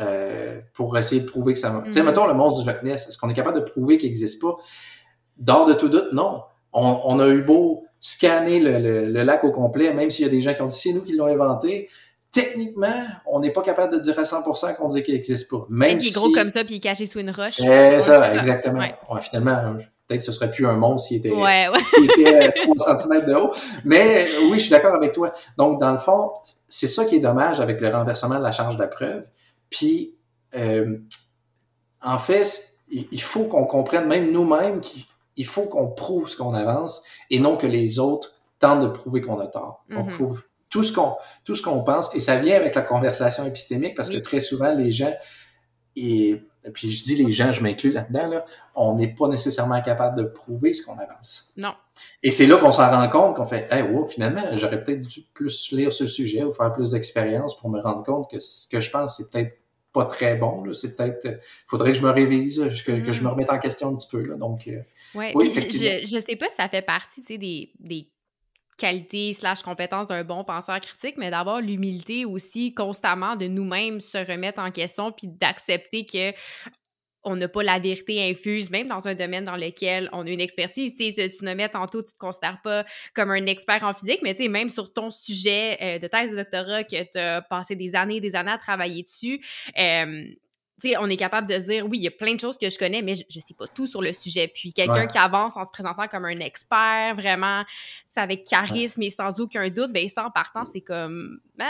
Euh, 0.00 0.60
pour 0.72 0.96
essayer 0.96 1.20
de 1.20 1.26
prouver 1.26 1.52
que 1.52 1.58
ça... 1.58 1.70
Mm 1.70 1.80
-hmm. 1.80 1.84
Tu 1.84 1.92
sais, 1.92 2.02
mettons 2.02 2.26
le 2.26 2.32
monstre 2.32 2.62
du 2.62 2.66
Loch 2.70 2.82
Ness, 2.82 3.06
est-ce 3.06 3.18
qu'on 3.18 3.28
est 3.28 3.38
capable 3.42 3.58
de 3.60 3.66
prouver 3.72 3.98
qu'il 3.98 4.08
n'existe 4.08 4.40
pas? 4.40 4.54
D'or 5.36 5.66
de 5.70 5.74
tout 5.74 5.90
doute, 5.90 6.10
non. 6.12 6.32
On, 6.72 7.00
on, 7.10 7.20
a 7.20 7.28
eu 7.36 7.42
beau 7.42 7.84
scanner 8.12 8.58
le, 8.66 8.74
le, 8.86 8.94
le 9.16 9.22
lac 9.30 9.44
au 9.44 9.52
complet, 9.62 9.92
même 9.92 10.10
s'il 10.12 10.24
y 10.26 10.28
a 10.28 10.34
des 10.36 10.42
gens 10.44 10.54
qui 10.54 10.62
ont 10.62 10.70
dit 10.72 10.80
c'est 10.84 10.94
nous 10.96 11.04
qui 11.08 11.14
l'ont 11.18 11.30
inventé, 11.38 11.72
techniquement, 12.32 12.92
on 13.26 13.40
n'est 13.40 13.52
pas 13.52 13.62
capable 13.62 13.92
de 13.94 13.98
dire 13.98 14.18
à 14.18 14.22
100% 14.22 14.76
qu'on 14.76 14.88
dit 14.88 15.02
qu'il 15.02 15.14
n'existe 15.14 15.50
pas. 15.50 15.66
Même 15.68 15.98
il 16.00 16.06
est 16.06 16.10
si... 16.10 16.12
gros 16.12 16.30
comme 16.32 16.50
ça, 16.50 16.64
puis 16.64 16.74
il 16.74 16.76
est 16.78 16.80
caché 16.80 17.06
sous 17.06 17.18
une 17.18 17.30
roche. 17.30 17.50
C'est 17.56 18.00
ça, 18.00 18.34
exactement. 18.34 18.78
Ouais. 18.80 18.94
Ouais, 19.10 19.20
finalement, 19.20 19.74
peut-être 20.06 20.20
que 20.20 20.24
ce 20.24 20.32
serait 20.32 20.50
plus 20.50 20.66
un 20.66 20.74
monstre 20.76 21.08
s'il 21.08 21.18
était, 21.18 21.32
ouais, 21.32 21.68
était 22.18 22.52
3 22.52 22.98
cm 22.98 23.26
de 23.26 23.34
haut. 23.34 23.52
Mais 23.84 24.28
oui, 24.44 24.54
je 24.54 24.62
suis 24.62 24.70
d'accord 24.70 24.94
avec 24.94 25.12
toi. 25.12 25.32
Donc, 25.56 25.80
dans 25.80 25.92
le 25.92 25.98
fond, 25.98 26.30
c'est 26.68 26.86
ça 26.86 27.04
qui 27.04 27.16
est 27.16 27.20
dommage 27.20 27.60
avec 27.60 27.80
le 27.80 27.88
renversement 27.88 28.38
de 28.38 28.42
la 28.44 28.52
charge 28.52 28.76
de 28.76 28.80
la 28.82 28.88
preuve. 28.88 29.24
Puis, 29.68 30.14
euh, 30.54 30.98
en 32.02 32.18
fait, 32.18 32.74
il 32.88 33.22
faut 33.22 33.44
qu'on 33.44 33.64
comprenne, 33.64 34.06
même 34.06 34.30
nous-mêmes, 34.30 34.80
qu'il 34.80 35.46
faut 35.46 35.62
qu'on 35.66 35.88
prouve 35.88 36.28
ce 36.28 36.36
qu'on 36.36 36.54
avance 36.54 37.02
et 37.30 37.38
non 37.38 37.56
que 37.56 37.66
les 37.66 37.98
autres 37.98 38.32
tentent 38.58 38.82
de 38.82 38.88
prouver 38.88 39.20
qu'on 39.20 39.38
a 39.40 39.46
tort. 39.46 39.84
Donc, 39.90 40.06
il 40.08 40.10
Mhm. 40.10 40.10
faut 40.10 40.36
tout 40.70 40.82
ce 40.82 40.92
qu'on 40.92 41.16
tout 41.44 41.54
ce 41.54 41.62
qu'on 41.62 41.82
pense 41.82 42.14
et 42.14 42.20
ça 42.20 42.36
vient 42.36 42.56
avec 42.56 42.74
la 42.74 42.82
conversation 42.82 43.44
épistémique 43.44 43.94
parce 43.96 44.08
que 44.08 44.18
très 44.18 44.40
souvent 44.40 44.72
les 44.72 44.90
gens 44.90 45.12
et, 45.96 46.40
et 46.64 46.70
puis 46.72 46.90
je 46.90 47.02
dis 47.04 47.16
les 47.16 47.32
gens 47.32 47.52
je 47.52 47.62
m'inclus 47.62 47.92
là-dedans 47.92 48.28
là, 48.28 48.44
on 48.74 48.94
n'est 48.94 49.12
pas 49.12 49.28
nécessairement 49.28 49.82
capable 49.82 50.16
de 50.16 50.24
prouver 50.24 50.72
ce 50.72 50.86
qu'on 50.86 50.96
avance 50.96 51.52
Non. 51.56 51.74
et 52.22 52.30
c'est 52.30 52.46
là 52.46 52.56
qu'on 52.56 52.72
s'en 52.72 52.88
rend 52.88 53.08
compte 53.08 53.36
qu'on 53.36 53.46
fait 53.46 53.66
hey, 53.70 53.82
wow, 53.82 54.06
finalement 54.06 54.42
j'aurais 54.56 54.82
peut-être 54.82 55.00
dû 55.00 55.22
plus 55.34 55.72
lire 55.72 55.92
ce 55.92 56.06
sujet 56.06 56.44
ou 56.44 56.52
faire 56.52 56.72
plus 56.72 56.92
d'expérience 56.92 57.58
pour 57.58 57.68
me 57.68 57.80
rendre 57.80 58.04
compte 58.04 58.30
que 58.30 58.38
ce 58.38 58.68
que 58.68 58.78
je 58.80 58.90
pense 58.90 59.16
c'est 59.16 59.28
peut-être 59.30 59.56
pas 59.92 60.04
très 60.04 60.36
bon 60.36 60.62
là. 60.62 60.72
c'est 60.72 60.94
peut-être 60.94 61.40
faudrait 61.66 61.90
que 61.90 61.98
je 61.98 62.02
me 62.02 62.10
révise 62.10 62.62
que, 62.86 63.04
que 63.04 63.10
je 63.10 63.22
me 63.24 63.28
remette 63.28 63.50
en 63.50 63.58
question 63.58 63.88
un 63.88 63.96
petit 63.96 64.08
peu 64.08 64.22
là. 64.22 64.36
donc 64.36 64.68
euh, 64.68 64.80
Ouais. 65.14 65.32
Oui, 65.34 65.52
je, 65.52 66.06
je, 66.06 66.20
sais 66.24 66.36
pas 66.36 66.48
si 66.48 66.54
ça 66.56 66.68
fait 66.68 66.82
partie, 66.82 67.22
tu 67.22 67.32
sais, 67.32 67.38
des, 67.38 67.72
des 67.80 68.06
qualités 68.80 69.32
slash 69.34 69.62
compétences 69.62 70.06
d'un 70.06 70.24
bon 70.24 70.42
penseur 70.42 70.80
critique, 70.80 71.16
mais 71.18 71.30
d'avoir 71.30 71.60
l'humilité 71.60 72.24
aussi 72.24 72.74
constamment 72.74 73.36
de 73.36 73.46
nous-mêmes 73.46 74.00
se 74.00 74.18
remettre 74.18 74.60
en 74.60 74.70
question 74.70 75.12
puis 75.12 75.28
d'accepter 75.28 76.06
que 76.06 76.32
on 77.22 77.36
n'a 77.36 77.48
pas 77.48 77.62
la 77.62 77.78
vérité 77.78 78.30
infuse, 78.30 78.70
même 78.70 78.88
dans 78.88 79.06
un 79.06 79.14
domaine 79.14 79.44
dans 79.44 79.56
lequel 79.56 80.08
on 80.12 80.26
a 80.26 80.30
une 80.30 80.40
expertise. 80.40 80.94
Tu, 80.96 81.12
tu, 81.12 81.44
nommais 81.44 81.68
tantôt, 81.68 82.02
tu 82.02 82.12
te 82.12 82.18
considères 82.18 82.60
pas 82.64 82.84
comme 83.14 83.30
un 83.30 83.44
expert 83.44 83.84
en 83.84 83.92
physique, 83.92 84.20
mais 84.22 84.34
tu 84.34 84.44
sais, 84.44 84.48
même 84.48 84.70
sur 84.70 84.90
ton 84.92 85.10
sujet 85.10 85.76
euh, 85.82 85.98
de 85.98 86.06
thèse 86.06 86.30
de 86.30 86.36
doctorat 86.36 86.84
que 86.84 87.02
tu 87.12 87.18
as 87.18 87.42
passé 87.42 87.76
des 87.76 87.94
années 87.94 88.16
et 88.16 88.20
des 88.20 88.36
années 88.36 88.52
à 88.52 88.58
travailler 88.58 89.02
dessus, 89.02 89.44
euh, 89.78 90.24
on 90.98 91.06
est 91.08 91.16
capable 91.16 91.46
de 91.48 91.56
dire, 91.56 91.86
oui, 91.88 91.98
il 91.98 92.02
y 92.02 92.08
a 92.08 92.10
plein 92.10 92.34
de 92.34 92.40
choses 92.40 92.56
que 92.58 92.68
je 92.70 92.78
connais, 92.78 93.02
mais 93.02 93.14
je, 93.14 93.24
je 93.28 93.40
sais 93.40 93.54
pas 93.54 93.66
tout 93.66 93.86
sur 93.86 94.02
le 94.02 94.12
sujet. 94.12 94.50
Puis 94.54 94.72
quelqu'un 94.72 94.94
Ouais. 94.94 95.06
qui 95.06 95.18
avance 95.18 95.56
en 95.56 95.64
se 95.64 95.70
présentant 95.70 96.06
comme 96.08 96.24
un 96.24 96.38
expert, 96.40 97.14
vraiment, 97.16 97.62
avec 98.16 98.44
charisme 98.44 99.02
et 99.02 99.10
sans 99.10 99.40
aucun 99.40 99.68
doute, 99.68 99.92
ben 99.92 100.08
ça, 100.08 100.26
en 100.26 100.30
partant, 100.30 100.64
c'est 100.64 100.80
comme, 100.80 101.38
ben, 101.56 101.66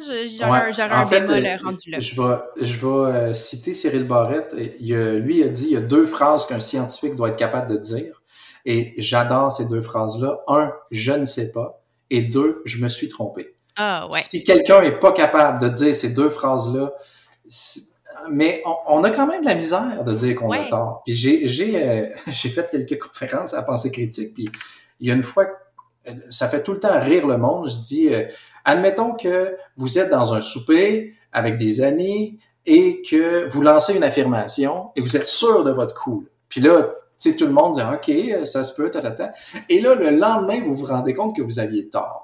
je- 0.00 0.26
j'aurais 0.38 0.68
Ouais. 0.68 0.80
un- 0.80 1.04
fait, 1.04 1.20
bémol 1.22 1.46
euh, 1.46 1.56
rendu 1.62 1.90
là. 1.90 1.98
Je 1.98 2.20
vais, 2.20 2.64
je 2.66 2.76
vais 2.78 2.86
euh, 3.12 3.34
citer 3.34 3.74
Cyril 3.74 4.04
Barrette. 4.04 4.54
Il 4.80 4.94
a- 4.94 5.14
lui 5.14 5.42
a 5.42 5.48
dit 5.48 5.64
il 5.66 5.72
y 5.72 5.76
a 5.76 5.80
deux 5.80 6.06
phrases 6.06 6.46
qu'un 6.46 6.60
scientifique 6.60 7.14
doit 7.16 7.28
être 7.28 7.36
capable 7.36 7.70
de 7.70 7.76
dire. 7.78 8.22
Et 8.66 8.94
j'adore 8.98 9.52
ces 9.52 9.68
deux 9.68 9.82
phrases-là. 9.82 10.40
Un, 10.48 10.72
je 10.90 11.12
ne 11.12 11.26
sais 11.26 11.52
pas. 11.52 11.82
Et 12.10 12.22
deux, 12.22 12.62
je 12.64 12.78
me 12.82 12.88
suis 12.88 13.08
trompé. 13.08 13.54
Ah, 13.76 14.08
ouais. 14.10 14.20
Si 14.20 14.42
quelqu'un 14.44 14.80
est 14.82 14.98
pas 14.98 15.12
capable 15.12 15.60
de 15.60 15.68
dire 15.68 15.94
ces 15.94 16.10
deux 16.10 16.30
phrases-là, 16.30 16.92
mais 18.30 18.62
on, 18.64 18.98
on 18.98 19.04
a 19.04 19.10
quand 19.10 19.26
même 19.26 19.42
la 19.42 19.54
misère 19.54 20.04
de 20.04 20.12
dire 20.12 20.34
qu'on 20.36 20.50
a 20.50 20.64
tort. 20.68 21.02
Puis 21.04 21.14
j'ai 21.14 21.48
j'ai 21.48 21.82
euh, 21.82 22.06
j'ai 22.26 22.48
fait 22.48 22.68
quelques 22.70 23.02
conférences 23.02 23.54
à 23.54 23.62
pensée 23.62 23.90
critique, 23.90 24.34
puis 24.34 24.50
il 25.00 25.08
y 25.08 25.10
a 25.10 25.14
une 25.14 25.22
fois, 25.22 25.46
euh, 26.08 26.12
ça 26.30 26.48
fait 26.48 26.62
tout 26.62 26.72
le 26.72 26.80
temps 26.80 26.98
rire 27.00 27.26
le 27.26 27.36
monde. 27.36 27.68
Je 27.68 27.76
dis, 27.76 28.14
euh, 28.14 28.26
admettons 28.64 29.14
que 29.14 29.56
vous 29.76 29.98
êtes 29.98 30.10
dans 30.10 30.34
un 30.34 30.40
souper 30.40 31.14
avec 31.32 31.58
des 31.58 31.80
amis 31.80 32.38
et 32.66 33.02
que 33.02 33.48
vous 33.48 33.62
lancez 33.62 33.96
une 33.96 34.04
affirmation 34.04 34.90
et 34.96 35.00
vous 35.00 35.16
êtes 35.16 35.26
sûr 35.26 35.64
de 35.64 35.72
votre 35.72 35.94
coup. 35.94 36.26
Puis 36.48 36.60
là, 36.60 36.82
tu 37.18 37.30
sais, 37.30 37.36
tout 37.36 37.46
le 37.46 37.52
monde 37.52 37.74
dit, 37.74 37.80
OK, 37.82 38.46
ça 38.46 38.64
se 38.64 38.74
peut, 38.74 38.90
ta, 38.90 39.00
ta, 39.00 39.10
ta. 39.10 39.32
Et 39.68 39.80
là, 39.80 39.94
le 39.94 40.10
lendemain, 40.10 40.60
vous 40.64 40.74
vous 40.74 40.86
rendez 40.86 41.14
compte 41.14 41.36
que 41.36 41.42
vous 41.42 41.58
aviez 41.58 41.88
tort. 41.88 42.23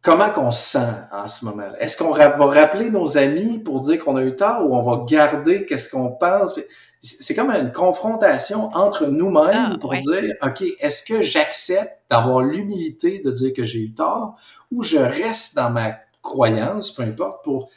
Comment 0.00 0.30
qu'on 0.30 0.52
se 0.52 0.78
sent 0.78 0.94
en 1.12 1.26
ce 1.26 1.44
moment-là? 1.46 1.74
Est-ce 1.80 1.96
qu'on 1.96 2.12
va 2.12 2.28
rappeler 2.46 2.90
nos 2.90 3.18
amis 3.18 3.58
pour 3.58 3.80
dire 3.80 4.02
qu'on 4.04 4.16
a 4.16 4.22
eu 4.22 4.36
tort 4.36 4.64
ou 4.64 4.74
on 4.74 4.82
va 4.82 5.04
garder 5.08 5.66
qu'est-ce 5.66 5.88
qu'on 5.88 6.12
pense? 6.12 6.58
C'est 7.00 7.34
comme 7.34 7.50
une 7.50 7.72
confrontation 7.72 8.70
entre 8.74 9.06
nous-mêmes 9.06 9.72
Ah, 9.72 9.76
pour 9.80 9.90
ouais. 9.90 9.98
dire, 9.98 10.34
OK, 10.42 10.62
est-ce 10.80 11.02
que 11.02 11.20
j'accepte 11.22 11.98
d'avoir 12.10 12.42
l'humilité 12.42 13.20
de 13.20 13.30
dire 13.32 13.52
que 13.52 13.64
j'ai 13.64 13.80
eu 13.80 13.92
tort 13.92 14.36
ou 14.70 14.82
je 14.82 14.98
reste 14.98 15.56
dans 15.56 15.70
ma 15.70 15.92
croyance, 16.22 16.92
peu 16.92 17.02
importe, 17.02 17.42
pour 17.44 17.68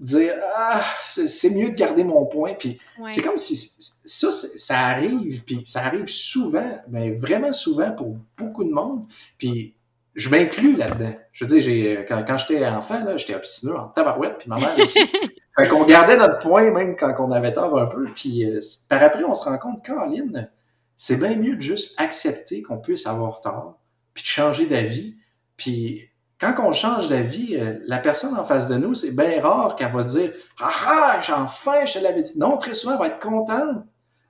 dire, 0.00 0.34
ah, 0.56 0.82
c'est 1.08 1.50
mieux 1.50 1.70
de 1.70 1.76
garder 1.76 2.02
mon 2.04 2.26
point. 2.26 2.54
Puis 2.54 2.78
Ouais. 2.98 3.10
c'est 3.10 3.22
comme 3.22 3.38
si 3.38 3.56
ça, 3.56 4.32
ça 4.32 4.78
arrive, 4.78 5.44
puis 5.44 5.62
ça 5.66 5.82
arrive 5.84 6.08
souvent, 6.08 6.80
mais 6.88 7.12
vraiment 7.16 7.52
souvent 7.52 7.92
pour 7.92 8.16
beaucoup 8.36 8.64
de 8.64 8.70
monde. 8.72 9.04
Puis 9.38 9.76
je 10.14 10.28
m'inclus 10.28 10.76
là-dedans. 10.76 11.14
Je 11.32 11.44
veux 11.44 11.48
dire, 11.48 11.60
j'ai, 11.60 12.04
quand, 12.08 12.24
quand 12.26 12.36
j'étais 12.36 12.66
enfant, 12.66 13.02
là, 13.04 13.16
j'étais 13.16 13.34
obstineux 13.34 13.74
en 13.74 13.88
tabarouette, 13.88 14.38
puis 14.38 14.48
ma 14.48 14.58
mère 14.58 14.78
aussi. 14.78 15.00
fait 15.58 15.68
qu'on 15.68 15.84
gardait 15.84 16.16
notre 16.16 16.38
point 16.38 16.70
même 16.70 16.96
quand 16.96 17.14
on 17.18 17.30
avait 17.32 17.52
tort 17.52 17.78
un 17.78 17.86
peu. 17.86 18.06
Puis 18.14 18.44
euh, 18.48 18.60
par 18.88 19.02
après, 19.02 19.24
on 19.24 19.34
se 19.34 19.42
rend 19.42 19.58
compte, 19.58 19.84
Caroline, 19.84 20.50
c'est 20.96 21.16
bien 21.16 21.36
mieux 21.36 21.56
de 21.56 21.60
juste 21.60 22.00
accepter 22.00 22.62
qu'on 22.62 22.78
puisse 22.78 23.06
avoir 23.06 23.40
tort, 23.40 23.78
puis 24.12 24.22
de 24.22 24.28
changer 24.28 24.66
d'avis. 24.66 25.16
Puis 25.56 26.08
quand 26.40 26.54
on 26.58 26.72
change 26.72 27.08
d'avis, 27.08 27.56
euh, 27.56 27.78
la 27.86 27.98
personne 27.98 28.36
en 28.36 28.44
face 28.44 28.68
de 28.68 28.76
nous, 28.76 28.94
c'est 28.94 29.16
bien 29.16 29.40
rare 29.40 29.74
qu'elle 29.74 29.92
va 29.92 30.04
dire 30.04 30.30
Ah 30.60 30.70
ah, 30.86 31.20
j'ai 31.24 31.32
enfin, 31.32 31.84
je 31.86 31.94
te 31.94 31.98
l'avais 31.98 32.22
dit. 32.22 32.38
Non, 32.38 32.56
très 32.56 32.74
souvent, 32.74 32.94
elle 32.94 33.00
va 33.00 33.06
être 33.08 33.20
contente 33.20 33.84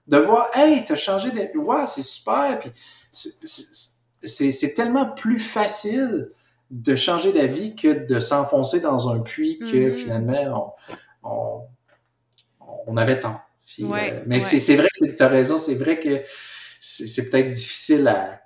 de 0.07 0.17
voir 0.17 0.49
Hey, 0.55 0.85
t'as 0.85 0.97
changé 0.97 1.31
d'avis. 1.31 1.57
Ouais, 1.57 1.87
c'est 1.87 2.03
super. 2.03 2.59
Puis 2.61 2.71
c'est- 3.13 3.95
c'est 4.27 4.75
tellement 4.75 5.07
plus 5.13 5.41
facile 5.41 6.31
de 6.71 6.97
changer 6.97 7.33
d'avis 7.33 7.77
que 7.77 8.07
de 8.07 8.21
s'enfoncer 8.21 8.81
dans 8.81 9.09
un 9.11 9.21
puits 9.21 9.59
que 9.59 9.89
Mhm. 9.89 9.95
finalement 9.95 10.75
on, 11.23 11.31
on, 11.31 11.61
on 12.87 12.97
avait. 12.97 13.19
Puis, 13.67 13.85
Ouais, 13.85 14.13
euh, 14.13 14.23
mais 14.27 14.37
ouais. 14.37 14.41
c'est 14.41 14.61
c'est 14.61 14.77
vrai 14.77 14.89
que 15.01 15.17
tu 15.17 15.23
as 15.23 15.29
raison, 15.29 15.59
c'est 15.59 15.75
vrai 15.75 15.99
que 16.01 16.23
c'est 16.81 17.31
peut-être 17.31 17.51
difficile 17.51 18.07
à 18.09 18.41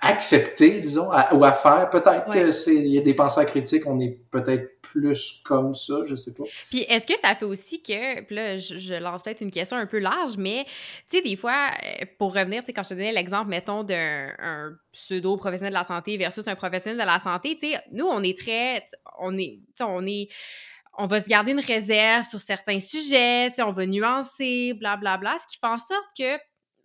accepter, 0.00 0.80
disons, 0.80 1.10
à- 1.10 1.34
ou 1.34 1.44
à 1.44 1.52
faire. 1.52 1.90
Peut-être 1.90 2.28
Ouais. 2.28 2.42
que 2.42 2.50
c'est 2.52 2.74
il 2.74 2.86
y 2.88 2.98
a 2.98 3.02
des 3.02 3.14
penseurs 3.14 3.46
critiques, 3.46 3.86
on 3.86 3.98
est 4.00 4.18
peut-être 4.30 4.80
plus 4.82 5.40
comme 5.44 5.74
ça, 5.74 5.94
je 6.06 6.14
sais 6.14 6.34
pas. 6.34 6.44
Puis 6.70 6.80
est-ce 6.82 7.06
que 7.06 7.18
ça 7.18 7.34
fait 7.34 7.44
aussi 7.46 7.82
que, 7.82 8.20
puis 8.22 8.34
là, 8.36 8.58
je, 8.58 8.78
je 8.78 8.94
lance 8.94 9.22
peut-être 9.22 9.40
une 9.40 9.50
question 9.50 9.76
un 9.76 9.86
peu 9.86 9.98
large, 9.98 10.36
mais 10.36 10.64
tu 11.10 11.16
sais, 11.16 11.22
des 11.22 11.36
fois, 11.36 11.70
euh, 12.02 12.04
pour 12.18 12.34
revenir, 12.34 12.60
tu 12.60 12.66
sais, 12.66 12.72
quand 12.72 12.82
je 12.82 12.90
te 12.90 12.94
donnais 12.94 13.12
l'exemple, 13.12 13.48
mettons, 13.48 13.84
d'un 13.84 14.28
un 14.38 14.72
pseudo-professionnel 14.92 15.72
de 15.72 15.78
la 15.78 15.84
santé 15.84 16.16
versus 16.18 16.46
un 16.46 16.54
professionnel 16.54 17.00
de 17.00 17.06
la 17.06 17.18
santé, 17.18 17.56
tu 17.56 17.70
sais, 17.72 17.78
nous, 17.92 18.06
on 18.06 18.22
est 18.22 18.36
très, 18.38 18.84
on 19.18 19.36
est, 19.38 19.60
tu 19.60 19.72
sais, 19.78 19.84
on 19.84 20.06
est, 20.06 20.28
on 20.98 21.06
va 21.06 21.20
se 21.20 21.28
garder 21.28 21.52
une 21.52 21.60
réserve 21.60 22.24
sur 22.26 22.38
certains 22.38 22.78
sujets, 22.80 23.48
tu 23.48 23.56
sais, 23.56 23.62
on 23.62 23.72
va 23.72 23.86
nuancer, 23.86 24.74
blablabla, 24.74 25.36
ce 25.40 25.46
qui 25.54 25.58
fait 25.58 25.66
en 25.66 25.78
sorte 25.78 26.04
que 26.18 26.36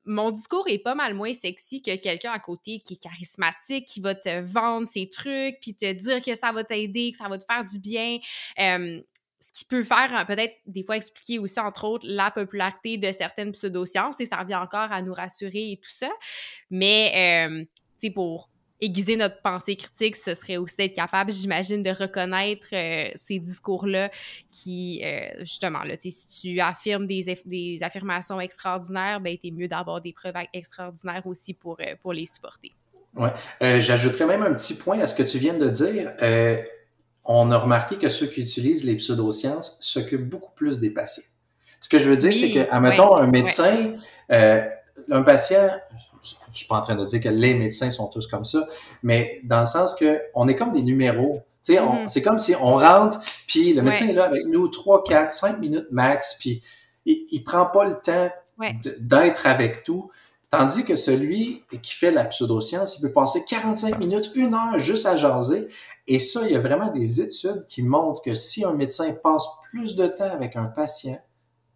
mon 0.08 0.32
discours 0.32 0.68
est 0.68 0.80
pas 0.80 0.96
mal 0.96 1.14
moins 1.14 1.34
sexy 1.34 1.82
que 1.82 1.96
quelqu'un 1.98 2.32
à 2.32 2.40
côté 2.40 2.80
qui 2.80 2.94
est 2.94 3.02
charismatique, 3.02 3.86
qui 3.86 4.00
va 4.00 4.16
te 4.16 4.42
vendre 4.42 4.88
ses 4.88 5.10
trucs, 5.10 5.60
puis 5.62 5.76
te 5.76 5.92
dire 5.92 6.22
que 6.22 6.34
ça 6.36 6.52
va 6.52 6.64
t'aider, 6.64 7.12
que 7.12 7.18
ça 7.18 7.28
va 7.28 7.38
te 7.38 7.46
faire 7.46 7.64
du 7.64 7.80
bien. 7.80 8.18
ce 8.58 9.52
qui 9.54 9.66
peut 9.66 9.84
faire 9.84 10.14
hein, 10.14 10.26
peut-être 10.26 10.56
des 10.66 10.84
fois 10.84 10.98
expliquer 10.98 11.40
aussi, 11.40 11.60
entre 11.60 11.86
autres, 11.86 12.06
la 12.08 12.32
popularité 12.32 12.98
de 12.98 13.12
certaines 13.12 13.52
pseudosciences. 13.52 14.16
Et 14.20 14.26
ça 14.26 14.38
revient 14.38 14.56
encore 14.56 14.92
à 14.92 15.02
nous 15.02 15.14
rassurer 15.14 15.72
et 15.72 15.78
tout 15.78 15.92
ça. 15.92 16.10
Mais, 16.70 17.48
tu 17.50 17.68
sais, 17.98 18.10
pour 18.10 18.50
aiguiser 18.80 19.16
notre 19.16 19.42
pensée 19.42 19.76
critique, 19.76 20.16
ce 20.16 20.34
serait 20.34 20.58
aussi 20.58 20.76
d'être 20.76 20.96
capable, 20.96 21.32
j'imagine, 21.32 21.82
de 21.82 21.90
reconnaître 21.90 22.68
euh, 22.74 23.10
ces 23.16 23.40
discours-là 23.40 24.12
qui, 24.50 25.02
euh, 25.04 25.30
justement, 25.40 25.84
là, 25.84 25.96
si 26.00 26.28
tu 26.28 26.60
affirmes 26.60 27.08
des, 27.08 27.40
des 27.46 27.80
affirmations 27.82 28.40
extraordinaires, 28.40 29.20
ben, 29.20 29.36
t'es 29.42 29.52
mieux 29.52 29.68
d'avoir 29.68 30.02
des 30.02 30.14
preuves 30.14 30.36
extraordinaires 30.54 31.26
aussi 31.26 31.54
pour, 31.54 31.78
euh, 31.80 31.96
pour 32.02 32.14
les 32.14 32.26
supporter. 32.26 32.72
Oui. 33.16 33.30
J'ajouterais 33.62 34.28
même 34.28 34.44
un 34.44 34.54
petit 34.54 34.76
point 34.76 35.00
à 35.00 35.08
ce 35.08 35.16
que 35.16 35.24
tu 35.24 35.40
viens 35.40 35.56
de 35.56 35.70
dire. 35.70 36.14
on 37.26 37.50
a 37.50 37.58
remarqué 37.58 37.96
que 37.98 38.10
ceux 38.10 38.28
qui 38.28 38.42
utilisent 38.42 38.84
les 38.84 38.96
pseudosciences 38.96 39.76
s'occupent 39.80 40.30
beaucoup 40.30 40.52
plus 40.54 40.80
des 40.80 40.92
patients. 40.92 41.24
Ce 41.80 41.90
que 41.90 41.98
je 41.98 42.08
veux 42.08 42.18
dire, 42.18 42.34
c'est 42.34 42.52
que, 42.52 42.72
admettons, 42.72 43.16
un 43.16 43.26
médecin, 43.26 43.96
un 44.30 45.22
patient, 45.24 45.68
je 46.24 46.58
suis 46.58 46.68
pas 46.68 46.78
en 46.78 46.82
train 46.82 46.96
de 46.96 47.06
dire 47.06 47.22
que 47.22 47.30
les 47.30 47.54
médecins 47.54 47.90
sont 47.90 48.10
tous 48.10 48.28
comme 48.28 48.46
ça, 48.46 48.66
mais 49.04 49.42
dans 49.44 49.62
le 49.62 49.66
sens 49.66 49.96
que 49.96 50.22
on 50.34 50.48
est 50.48 50.56
comme 50.56 50.72
des 50.72 50.84
numéros. 50.84 51.42
Tu 51.64 51.74
sais, 51.74 51.80
mm-hmm. 51.80 52.08
c'est 52.08 52.22
comme 52.22 52.40
si 52.40 52.56
on 52.56 52.76
rentre, 52.76 53.20
puis 53.48 53.74
le 53.74 53.82
médecin 53.82 54.08
est 54.08 54.14
là 54.14 54.26
avec 54.26 54.46
nous 54.46 54.68
3, 54.68 55.04
4, 55.04 55.32
5 55.32 55.60
minutes 55.60 55.88
max, 55.92 56.36
puis 56.40 56.62
il, 57.06 57.26
il 57.32 57.44
prend 57.44 57.66
pas 57.66 57.86
le 57.86 57.96
temps 57.96 58.30
d'être 59.00 59.48
avec 59.48 59.84
tout. 59.84 60.10
Tandis 60.50 60.86
que 60.86 60.96
celui 60.96 61.64
qui 61.82 61.94
fait 61.94 62.12
la 62.12 62.24
pseudoscience, 62.24 62.98
il 62.98 63.02
peut 63.02 63.12
passer 63.12 63.44
45 63.50 64.00
minutes, 64.00 64.32
une 64.36 64.54
heure 64.54 64.80
juste 64.80 65.06
à 65.06 65.18
jaser. 65.18 65.68
Et 66.08 66.20
ça, 66.20 66.42
il 66.46 66.54
y 66.54 66.56
a 66.56 66.62
vraiment 66.62 66.90
des 66.90 67.20
études 67.20 67.66
qui 67.68 67.84
montrent 67.84 68.22
que 68.22 68.34
si 68.34 68.64
un 68.64 68.74
médecin 68.74 69.14
passe 69.22 69.46
plus 69.70 69.98
de 69.98 70.08
temps 70.08 70.32
avec 70.32 70.56
un 70.56 70.66
patient, 70.66 71.20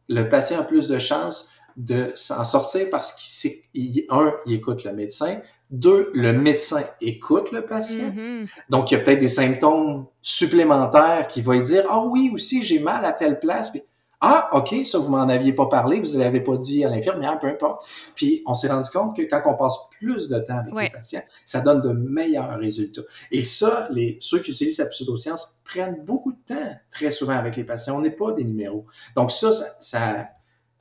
le 0.07 0.29
patient 0.29 0.59
a 0.59 0.63
plus 0.63 0.87
de 0.87 0.99
chances 0.99 1.51
de 1.77 2.11
s'en 2.15 2.43
sortir 2.43 2.89
parce 2.89 3.13
qu'il 3.13 4.05
un, 4.09 4.33
il 4.45 4.53
écoute 4.53 4.83
le 4.83 4.93
médecin, 4.93 5.39
deux, 5.71 6.11
le 6.13 6.33
médecin 6.33 6.83
écoute 6.99 7.51
le 7.51 7.65
patient. 7.65 8.09
Mm-hmm. 8.09 8.47
Donc, 8.69 8.91
il 8.91 8.95
y 8.95 8.97
a 8.97 9.03
peut-être 9.03 9.19
des 9.19 9.27
symptômes 9.27 10.05
supplémentaires 10.21 11.27
qui 11.27 11.41
vont 11.41 11.59
dire 11.59 11.85
Ah 11.89 12.03
oui, 12.05 12.29
aussi, 12.33 12.61
j'ai 12.61 12.79
mal 12.79 13.05
à 13.05 13.13
telle 13.13 13.39
place. 13.39 13.71
ah, 14.19 14.49
OK, 14.51 14.75
ça, 14.83 14.99
vous 14.99 15.09
m'en 15.09 15.29
aviez 15.29 15.53
pas 15.53 15.67
parlé, 15.67 16.01
vous 16.01 16.13
ne 16.13 16.19
l'avez 16.19 16.41
pas 16.41 16.57
dit 16.57 16.83
à 16.83 16.89
l'infirmière, 16.89 17.39
peu 17.39 17.47
importe. 17.47 17.87
Puis, 18.15 18.43
on 18.45 18.53
s'est 18.53 18.67
rendu 18.67 18.89
compte 18.89 19.15
que 19.15 19.21
quand 19.21 19.41
on 19.45 19.55
passe 19.55 19.77
plus 19.97 20.27
de 20.27 20.39
temps 20.39 20.57
avec 20.57 20.73
les 20.75 20.89
patients, 20.89 21.23
ça 21.45 21.61
donne 21.61 21.81
de 21.81 21.93
meilleurs 21.93 22.59
résultats. 22.59 23.03
Et 23.31 23.45
ça, 23.45 23.87
les, 23.91 24.17
ceux 24.19 24.39
qui 24.39 24.51
utilisent 24.51 24.79
la 24.79 24.87
pseudoscience 24.87 25.59
prennent 25.63 26.03
beaucoup 26.03 26.33
de 26.33 26.53
temps, 26.53 26.71
très 26.89 27.11
souvent, 27.11 27.37
avec 27.37 27.55
les 27.55 27.63
patients. 27.63 27.97
On 27.97 28.01
n'est 28.01 28.11
pas 28.11 28.33
des 28.33 28.43
numéros. 28.43 28.85
Donc, 29.15 29.31
ça, 29.31 29.51
ça 29.79 30.27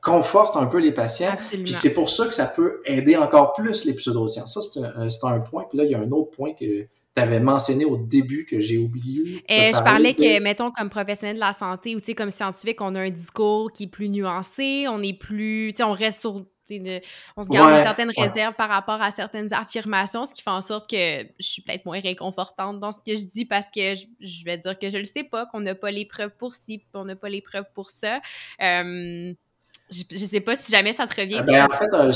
conforte 0.02 0.56
un 0.56 0.66
peu 0.66 0.78
les 0.78 0.92
patients. 0.92 1.36
Puis 1.50 1.72
c'est 1.72 1.94
pour 1.94 2.08
ça 2.08 2.26
que 2.26 2.34
ça 2.34 2.46
peut 2.46 2.80
aider 2.84 3.16
encore 3.16 3.52
plus 3.52 3.84
les 3.84 3.94
pseudosciences. 3.94 4.54
Ça, 4.54 4.60
c'est 4.60 5.26
un, 5.26 5.40
point. 5.40 5.64
Puis 5.68 5.78
là, 5.78 5.84
il 5.84 5.90
y 5.90 5.94
a 5.94 5.98
un 5.98 6.10
autre 6.10 6.30
point 6.30 6.52
que 6.52 6.82
tu 7.14 7.22
avais 7.22 7.40
mentionné 7.40 7.84
au 7.84 7.96
début 7.96 8.46
que 8.46 8.60
j'ai 8.60 8.78
oublié. 8.78 9.44
Et 9.48 9.72
je 9.72 9.82
parlais 9.82 10.14
que, 10.14 10.40
mettons, 10.40 10.70
comme 10.70 10.90
professionnel 10.90 11.36
de 11.36 11.40
la 11.40 11.52
santé 11.52 11.96
ou 11.96 12.00
comme 12.16 12.30
scientifique, 12.30 12.80
on 12.80 12.94
a 12.94 13.00
un 13.00 13.10
discours 13.10 13.72
qui 13.72 13.84
est 13.84 13.88
plus 13.88 14.08
nuancé, 14.08 14.86
on 14.88 15.02
est 15.02 15.18
plus, 15.18 15.72
tu 15.72 15.78
sais, 15.78 15.82
on 15.82 15.92
reste 15.92 16.20
sur 16.20 16.44
on 17.36 17.42
se 17.42 17.48
garde 17.48 17.70
une 17.70 17.82
certaine 17.82 18.12
réserve 18.16 18.54
par 18.54 18.68
rapport 18.68 19.00
à 19.02 19.10
certaines 19.10 19.52
affirmations, 19.52 20.26
ce 20.26 20.34
qui 20.34 20.42
fait 20.42 20.50
en 20.50 20.60
sorte 20.60 20.88
que 20.88 21.26
je 21.38 21.46
suis 21.46 21.62
peut-être 21.62 21.84
moins 21.84 22.00
réconfortante 22.00 22.80
dans 22.80 22.92
ce 22.92 23.02
que 23.02 23.16
je 23.16 23.24
dis 23.24 23.44
parce 23.44 23.70
que 23.70 23.94
je, 24.20 24.44
vais 24.44 24.58
dire 24.58 24.78
que 24.78 24.90
je 24.90 24.98
le 24.98 25.04
sais 25.04 25.24
pas, 25.24 25.46
qu'on 25.46 25.60
n'a 25.60 25.74
pas 25.74 25.90
les 25.90 26.04
preuves 26.04 26.34
pour 26.38 26.54
ci, 26.54 26.84
qu'on 26.92 27.04
n'a 27.04 27.16
pas 27.16 27.28
les 27.28 27.42
preuves 27.42 27.70
pour 27.74 27.90
ça. 27.90 28.20
Euh, 28.62 29.32
je, 29.90 30.02
ne 30.12 30.26
sais 30.26 30.40
pas 30.40 30.56
si 30.56 30.70
jamais 30.70 30.92
ça 30.92 31.06
se 31.06 31.20
revient. 31.20 31.38
Ah, 31.40 31.42
ben, 31.42 31.66
en 31.66 31.76
fait, 31.76 31.94
euh, 31.94 32.12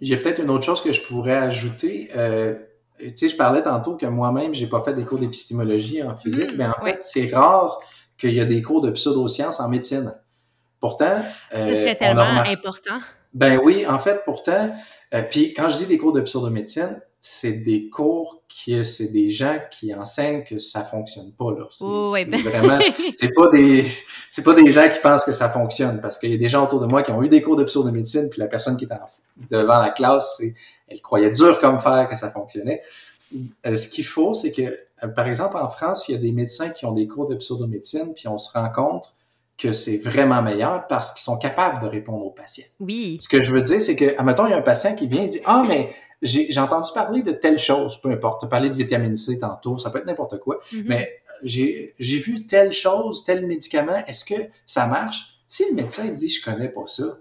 j'ai 0.00 0.16
peut-être 0.16 0.40
une 0.40 0.50
autre 0.50 0.64
chose 0.64 0.82
que 0.82 0.92
je 0.92 1.00
pourrais 1.02 1.36
ajouter. 1.36 2.08
Euh, 2.16 2.54
tu 2.98 3.12
sais, 3.14 3.28
je 3.28 3.36
parlais 3.36 3.62
tantôt 3.62 3.96
que 3.96 4.06
moi-même, 4.06 4.54
j'ai 4.54 4.66
pas 4.66 4.80
fait 4.80 4.94
des 4.94 5.04
cours 5.04 5.18
d'épistémologie 5.18 6.02
en 6.02 6.14
physique, 6.14 6.52
mm, 6.52 6.56
mais 6.56 6.66
en 6.66 6.80
fait, 6.82 6.98
c'est 7.02 7.32
rare 7.32 7.80
qu'il 8.16 8.32
y 8.32 8.40
ait 8.40 8.46
des 8.46 8.62
cours 8.62 8.80
de 8.80 8.90
pseudosciences 8.90 9.60
en 9.60 9.68
médecine. 9.68 10.12
Pourtant. 10.80 11.22
ça 11.50 11.64
serait 11.66 11.90
euh, 11.90 11.98
tellement 11.98 12.22
important. 12.22 13.00
Ben 13.34 13.60
oui, 13.62 13.86
en 13.86 13.98
fait, 13.98 14.22
pourtant. 14.24 14.72
puis 15.30 15.52
quand 15.52 15.68
je 15.68 15.76
dis 15.78 15.86
des 15.86 15.98
cours 15.98 16.12
de 16.12 16.20
pseudomédecine, 16.22 17.00
c'est 17.20 17.52
des 17.52 17.88
cours 17.88 18.42
qui 18.48 18.84
c'est 18.84 19.08
des 19.08 19.30
gens 19.30 19.58
qui 19.70 19.92
enseignent 19.92 20.44
que 20.44 20.58
ça 20.58 20.84
fonctionne 20.84 21.32
pas 21.32 21.50
là. 21.50 21.66
C'est 21.70 22.24
ben 22.26 22.40
vraiment 22.42 22.78
c'est 23.16 23.34
pas 23.34 23.48
des 23.48 23.84
c'est 24.30 24.42
pas 24.42 24.54
des 24.54 24.70
gens 24.70 24.88
qui 24.88 25.00
pensent 25.00 25.24
que 25.24 25.32
ça 25.32 25.48
fonctionne 25.48 26.00
parce 26.00 26.16
qu'il 26.16 26.30
y 26.30 26.34
a 26.34 26.38
des 26.38 26.48
gens 26.48 26.64
autour 26.64 26.80
de 26.80 26.86
moi 26.86 27.02
qui 27.02 27.10
ont 27.10 27.22
eu 27.22 27.28
des 27.28 27.42
cours 27.42 27.56
de 27.56 27.90
médecine 27.90 28.28
puis 28.30 28.38
la 28.38 28.46
personne 28.46 28.76
qui 28.76 28.84
était 28.84 28.94
devant 29.50 29.80
la 29.80 29.90
classe, 29.90 30.40
elle 30.86 31.00
croyait 31.00 31.30
dur 31.30 31.58
comme 31.58 31.78
fer 31.80 32.08
que 32.08 32.16
ça 32.16 32.30
fonctionnait. 32.30 32.82
Euh, 33.66 33.76
ce 33.76 33.88
qu'il 33.88 34.06
faut, 34.06 34.32
c'est 34.32 34.52
que 34.52 34.62
euh, 34.62 35.08
par 35.08 35.26
exemple 35.26 35.56
en 35.56 35.68
France, 35.68 36.08
il 36.08 36.12
y 36.12 36.18
a 36.18 36.20
des 36.20 36.32
médecins 36.32 36.70
qui 36.70 36.86
ont 36.86 36.92
des 36.92 37.08
cours 37.08 37.26
de 37.26 37.34
pseudomédecine 37.34 38.14
puis 38.14 38.28
on 38.28 38.38
se 38.38 38.52
rend 38.52 38.70
compte 38.70 39.12
que 39.58 39.72
c'est 39.72 39.96
vraiment 39.96 40.40
meilleur 40.40 40.86
parce 40.86 41.12
qu'ils 41.12 41.24
sont 41.24 41.36
capables 41.36 41.82
de 41.82 41.88
répondre 41.88 42.24
aux 42.24 42.30
patients. 42.30 42.64
Oui. 42.78 43.18
Ce 43.20 43.28
que 43.28 43.40
je 43.40 43.50
veux 43.50 43.60
dire, 43.60 43.82
c'est 43.82 43.96
que, 43.96 44.16
admettons, 44.16 44.46
il 44.46 44.50
y 44.50 44.52
a 44.52 44.58
un 44.58 44.62
patient 44.62 44.94
qui 44.94 45.08
vient 45.08 45.22
et 45.22 45.28
dit 45.28 45.40
Ah, 45.44 45.64
mais 45.68 45.90
j'ai 46.22 46.58
entendu 46.58 46.90
parler 46.94 47.22
de 47.22 47.32
telle 47.32 47.58
chose, 47.58 48.00
peu 48.00 48.10
importe. 48.10 48.48
Parlé 48.48 48.70
de 48.70 48.74
vitamine 48.74 49.16
C 49.16 49.38
tantôt, 49.38 49.78
ça 49.78 49.90
peut 49.90 49.98
être 49.98 50.06
n'importe 50.06 50.38
quoi, 50.38 50.58
mm-hmm. 50.72 50.84
mais 50.86 51.22
j'ai 51.42 51.94
vu 51.98 52.46
telle 52.46 52.72
chose, 52.72 53.24
tel 53.24 53.46
médicament, 53.46 54.04
est-ce 54.06 54.24
que 54.24 54.34
ça 54.66 54.86
marche? 54.86 55.40
Si 55.46 55.64
le 55.68 55.74
médecin 55.74 56.06
dit 56.06 56.28
je 56.28 56.42
connais 56.42 56.68
pas 56.68 56.86
ça, 56.86 57.18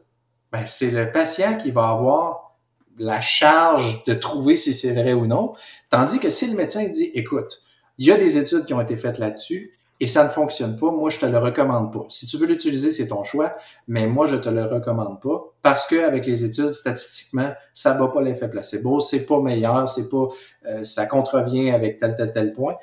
ben 0.51 0.65
c'est 0.65 0.91
le 0.91 1.11
patient 1.11 1.57
qui 1.57 1.71
va 1.71 1.89
avoir 1.89 2.57
la 2.97 3.21
charge 3.21 4.03
de 4.05 4.13
trouver 4.13 4.57
si 4.57 4.73
c'est 4.73 4.93
vrai 4.93 5.13
ou 5.13 5.27
non. 5.27 5.53
Tandis 5.89 6.19
que 6.19 6.29
si 6.29 6.47
le 6.49 6.57
médecin 6.57 6.87
dit 6.87 7.11
écoute, 7.13 7.61
il 7.97 8.07
y 8.07 8.11
a 8.11 8.17
des 8.17 8.37
études 8.37 8.65
qui 8.65 8.73
ont 8.73 8.81
été 8.81 8.95
faites 8.95 9.19
là-dessus, 9.19 9.76
et 9.99 10.07
ça 10.07 10.23
ne 10.23 10.29
fonctionne 10.29 10.77
pas, 10.77 10.91
moi, 10.91 11.09
je 11.09 11.19
te 11.19 11.25
le 11.25 11.37
recommande 11.37 11.91
pas. 11.91 12.05
Si 12.09 12.27
tu 12.27 12.37
veux 12.37 12.45
l'utiliser, 12.45 12.91
c'est 12.91 13.07
ton 13.07 13.23
choix, 13.23 13.55
mais 13.87 14.05
moi, 14.07 14.25
je 14.25 14.35
te 14.35 14.49
le 14.49 14.65
recommande 14.65 15.21
pas 15.21 15.53
parce 15.61 15.87
que 15.87 16.03
avec 16.05 16.25
les 16.25 16.43
études, 16.43 16.73
statistiquement, 16.73 17.51
ça 17.73 17.93
va 17.93 18.07
pas 18.07 18.21
l'effet 18.21 18.49
placebo, 18.49 18.99
c'est 18.99 19.25
pas 19.25 19.39
meilleur, 19.39 19.89
c'est 19.89 20.09
pas, 20.09 20.27
euh, 20.67 20.83
ça 20.83 21.05
contrevient 21.05 21.71
avec 21.71 21.97
tel, 21.97 22.15
tel, 22.15 22.31
tel 22.31 22.53
point. 22.53 22.75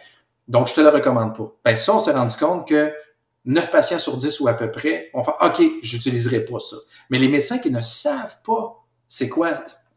Donc, 0.49 0.67
je 0.67 0.75
te 0.75 0.81
le 0.81 0.89
recommande 0.89 1.37
pas. 1.37 1.53
Ben, 1.65 1.77
ça, 1.77 1.95
on 1.95 1.99
s'est 1.99 2.13
rendu 2.13 2.37
compte 2.37 2.67
que 2.67 2.93
9 3.45 3.71
patients 3.71 3.99
sur 3.99 4.17
10 4.17 4.41
ou 4.41 4.49
à 4.49 4.55
peu 4.55 4.71
près 4.71 5.11
on 5.13 5.23
fait 5.23 5.33
OK, 5.41 5.63
j'utiliserai 5.83 6.41
pas 6.41 6.59
ça. 6.61 6.77
Mais 7.11 7.19
les 7.19 7.29
médecins 7.29 7.59
qui 7.59 7.71
ne 7.71 7.83
savent 7.83 8.39
pas 8.43 8.85
c'est 9.07 9.29
quoi 9.29 9.53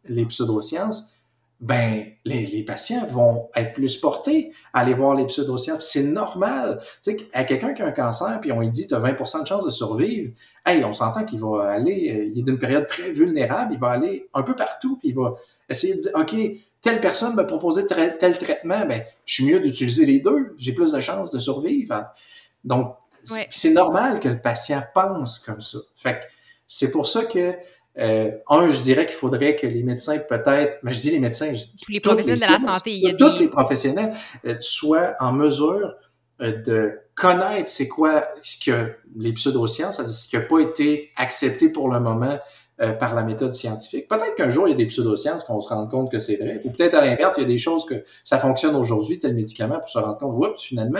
les 0.05 0.25
pseudosciences, 0.25 1.13
ben 1.59 2.05
les, 2.23 2.45
les, 2.45 2.63
patients 2.63 3.05
vont 3.07 3.49
être 3.55 3.73
plus 3.73 3.97
portés 3.97 4.53
à 4.73 4.81
aller 4.81 4.93
voir 4.93 5.15
les 5.15 5.25
pseudosciences. 5.25 5.89
C'est 5.89 6.03
normal. 6.03 6.79
Tu 7.01 7.17
sais, 7.17 7.27
à 7.33 7.45
quelqu'un 7.45 7.73
qui 7.73 7.81
a 7.81 7.87
un 7.87 7.91
cancer, 7.91 8.39
puis 8.39 8.51
on 8.51 8.59
lui 8.59 8.69
dit 8.69 8.85
tu 8.85 8.93
as 8.93 8.99
20 8.99 9.41
de 9.41 9.47
chance 9.47 9.65
de 9.65 9.71
survivre, 9.71 10.31
hey, 10.65 10.83
on 10.83 10.93
s'entend 10.93 11.25
qu'il 11.25 11.39
va 11.39 11.69
aller, 11.69 12.15
euh, 12.15 12.31
il 12.31 12.39
est 12.39 12.43
d'une 12.43 12.59
période 12.59 12.85
très 12.85 13.09
vulnérable, 13.09 13.73
il 13.73 13.79
va 13.79 13.89
aller 13.89 14.29
un 14.35 14.43
peu 14.43 14.55
partout, 14.55 14.97
puis 14.97 15.09
il 15.09 15.15
va 15.15 15.33
essayer 15.67 15.95
de 15.95 16.01
dire 16.01 16.11
OK, 16.15 16.35
telle 16.81 17.01
personne 17.01 17.33
m'a 17.33 17.43
proposé 17.43 17.87
tel 17.87 18.37
traitement, 18.37 18.85
ben 18.85 19.01
je 19.25 19.33
suis 19.33 19.45
mieux 19.45 19.59
d'utiliser 19.59 20.05
les 20.05 20.19
deux, 20.19 20.55
j'ai 20.59 20.73
plus 20.73 20.91
de 20.91 20.99
chances 20.99 21.31
de 21.31 21.39
survivre. 21.39 22.03
Donc, 22.63 22.95
c'est 23.49 23.71
normal 23.71 24.19
que 24.19 24.29
le 24.29 24.39
patient 24.39 24.83
pense 24.93 25.39
comme 25.39 25.61
ça. 25.61 25.79
Fait 25.95 26.21
c'est 26.67 26.91
pour 26.91 27.07
ça 27.07 27.23
que 27.23 27.55
euh, 27.99 28.31
un, 28.49 28.69
je 28.69 28.79
dirais 28.81 29.05
qu'il 29.05 29.15
faudrait 29.15 29.55
que 29.55 29.65
les 29.65 29.81
médecins, 29.81 30.17
peut-être, 30.19 30.79
mais 30.83 30.93
je 30.93 30.99
dis 30.99 31.11
les 31.11 31.19
médecins, 31.19 31.51
je, 31.53 31.65
les 31.89 31.99
professionnels 31.99 32.37
de 32.37 32.65
la 32.65 32.71
santé, 32.71 32.91
il 32.91 33.01
y 33.01 33.09
a 33.09 33.13
tous 33.13 33.39
les 33.39 33.47
professionnels 33.47 34.13
euh, 34.45 34.55
soient 34.59 35.15
en 35.19 35.33
mesure 35.33 35.95
euh, 36.41 36.61
de 36.61 36.91
connaître 37.15 37.67
c'est 37.67 37.87
quoi 37.87 38.27
ce 38.43 38.63
que 38.63 38.91
les 39.15 39.33
pseudosciences, 39.33 39.95
c'est-à-dire 39.95 40.13
ce 40.13 40.27
qui 40.27 40.35
n'a 40.35 40.43
pas 40.43 40.59
été 40.59 41.11
accepté 41.15 41.69
pour 41.69 41.89
le 41.89 41.99
moment 41.99 42.37
par 42.99 43.15
la 43.15 43.23
méthode 43.23 43.53
scientifique. 43.53 44.07
Peut-être 44.07 44.35
qu'un 44.35 44.49
jour, 44.49 44.67
il 44.67 44.69
y 44.69 44.73
a 44.75 44.77
des 44.77 44.85
pseudosciences 44.85 45.43
qu'on 45.43 45.59
se 45.61 45.69
rende 45.69 45.89
compte 45.89 46.11
que 46.11 46.19
c'est 46.19 46.35
vrai, 46.35 46.61
ou 46.63 46.69
peut-être 46.69 46.93
à 46.93 47.01
l'inverse, 47.01 47.33
il 47.37 47.41
y 47.41 47.43
a 47.43 47.47
des 47.47 47.57
choses 47.57 47.85
que 47.85 48.03
ça 48.23 48.37
fonctionne 48.37 48.75
aujourd'hui, 48.75 49.17
tel 49.17 49.33
médicament, 49.33 49.79
pour 49.79 49.89
se 49.89 49.97
rendre 49.97 50.19
compte, 50.19 50.35
oups, 50.35 50.61
finalement, 50.61 50.99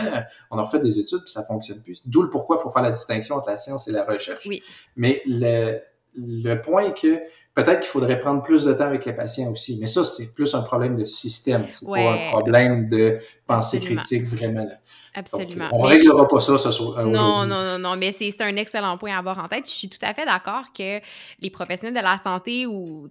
on 0.50 0.58
a 0.58 0.62
refait 0.62 0.80
des 0.80 0.98
études, 0.98 1.20
puis 1.20 1.30
ça 1.30 1.44
fonctionne 1.44 1.80
plus. 1.80 2.02
D'où 2.04 2.22
le 2.22 2.30
pourquoi 2.30 2.56
il 2.58 2.62
faut 2.64 2.72
faire 2.72 2.82
la 2.82 2.90
distinction 2.90 3.36
entre 3.36 3.50
la 3.50 3.54
science 3.54 3.86
et 3.86 3.92
la 3.92 4.04
recherche. 4.04 4.44
Oui. 4.48 4.60
Mais 4.96 5.22
le, 5.24 5.78
le 6.16 6.54
point 6.56 6.86
est 6.86 7.00
que 7.00 7.20
peut-être 7.54 7.80
qu'il 7.80 7.90
faudrait 7.90 8.18
prendre 8.18 8.42
plus 8.42 8.64
de 8.64 8.72
temps 8.72 8.84
avec 8.84 9.04
les 9.04 9.12
patients 9.12 9.50
aussi. 9.50 9.78
Mais 9.80 9.86
ça, 9.86 10.04
c'est 10.04 10.32
plus 10.34 10.54
un 10.54 10.62
problème 10.62 10.96
de 10.96 11.04
système. 11.04 11.66
C'est 11.72 11.86
pas 11.86 12.12
un 12.12 12.30
problème 12.30 12.88
de 12.88 13.18
pensée 13.46 13.80
critique 13.80 14.24
vraiment. 14.24 14.68
Absolument. 15.14 15.68
on 15.72 15.84
ne 15.84 15.88
réglera 15.88 16.28
pas 16.28 16.40
ça 16.40 16.56
ce 16.56 16.70
soir. 16.70 17.04
Non, 17.04 17.46
non, 17.46 17.64
non, 17.64 17.78
non, 17.78 17.96
mais 17.96 18.12
c'est 18.12 18.40
un 18.40 18.56
excellent 18.56 18.96
point 18.98 19.14
à 19.14 19.18
avoir 19.18 19.38
en 19.38 19.48
tête. 19.48 19.66
Je 19.66 19.72
suis 19.72 19.88
tout 19.88 19.98
à 20.02 20.14
fait 20.14 20.24
d'accord 20.24 20.66
que 20.76 21.00
les 21.40 21.50
professionnels 21.50 21.94
de 21.94 22.06
la 22.06 22.18
santé 22.18 22.66
ou 22.66 23.08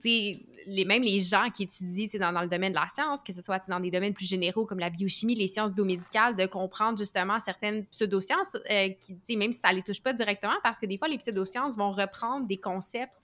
les, 0.67 0.85
même 0.85 1.01
les 1.01 1.19
gens 1.19 1.49
qui 1.49 1.63
étudient 1.63 2.07
dans, 2.19 2.33
dans 2.33 2.41
le 2.41 2.49
domaine 2.49 2.71
de 2.71 2.77
la 2.77 2.87
science, 2.89 3.23
que 3.23 3.31
ce 3.31 3.41
soit 3.41 3.67
dans 3.67 3.79
des 3.79 3.89
domaines 3.89 4.13
plus 4.13 4.27
généraux 4.27 4.65
comme 4.65 4.79
la 4.79 4.89
biochimie, 4.89 5.33
les 5.33 5.47
sciences 5.47 5.73
biomédicales, 5.73 6.35
de 6.35 6.45
comprendre 6.45 6.97
justement 6.97 7.39
certaines 7.39 7.85
pseudosciences, 7.85 8.57
euh, 8.69 8.89
qui, 9.25 9.37
même 9.37 9.51
si 9.53 9.59
ça 9.59 9.71
ne 9.71 9.77
les 9.77 9.83
touche 9.83 10.01
pas 10.01 10.13
directement, 10.13 10.55
parce 10.63 10.79
que 10.79 10.85
des 10.85 10.97
fois, 10.97 11.07
les 11.07 11.17
pseudosciences 11.17 11.77
vont 11.77 11.91
reprendre 11.91 12.45
des 12.47 12.57
concepts 12.57 13.15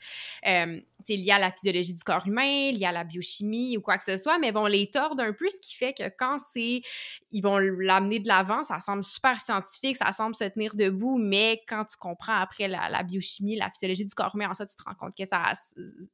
euh, 0.47 0.79
liés 1.09 1.31
à 1.31 1.39
la 1.39 1.51
physiologie 1.51 1.93
du 1.93 2.03
corps 2.03 2.25
humain, 2.25 2.71
liés 2.71 2.85
à 2.85 2.91
la 2.91 3.03
biochimie 3.03 3.77
ou 3.77 3.81
quoi 3.81 3.97
que 3.97 4.05
ce 4.05 4.15
soit, 4.15 4.39
mais 4.39 4.51
vont 4.51 4.65
les 4.65 4.89
tordre 4.89 5.21
un 5.21 5.33
peu, 5.33 5.49
ce 5.49 5.59
qui 5.59 5.75
fait 5.75 5.93
que 5.93 6.09
quand 6.17 6.37
c'est, 6.39 6.81
ils 7.31 7.41
vont 7.41 7.57
l'amener 7.57 8.19
de 8.19 8.27
l'avant, 8.27 8.63
ça 8.63 8.79
semble 8.79 9.03
super 9.03 9.41
scientifique, 9.41 9.97
ça 9.97 10.11
semble 10.13 10.35
se 10.35 10.45
tenir 10.45 10.75
debout, 10.75 11.17
mais 11.17 11.61
quand 11.67 11.83
tu 11.85 11.97
comprends 11.97 12.37
après 12.37 12.69
la, 12.69 13.03
biochimie, 13.03 13.57
la 13.57 13.69
physiologie 13.69 14.05
du 14.05 14.13
corps 14.13 14.31
humain, 14.33 14.49
en 14.49 14.53
ça, 14.53 14.65
tu 14.65 14.75
te 14.75 14.83
rends 14.83 14.95
compte 14.95 15.15
que 15.15 15.25
ça 15.25 15.43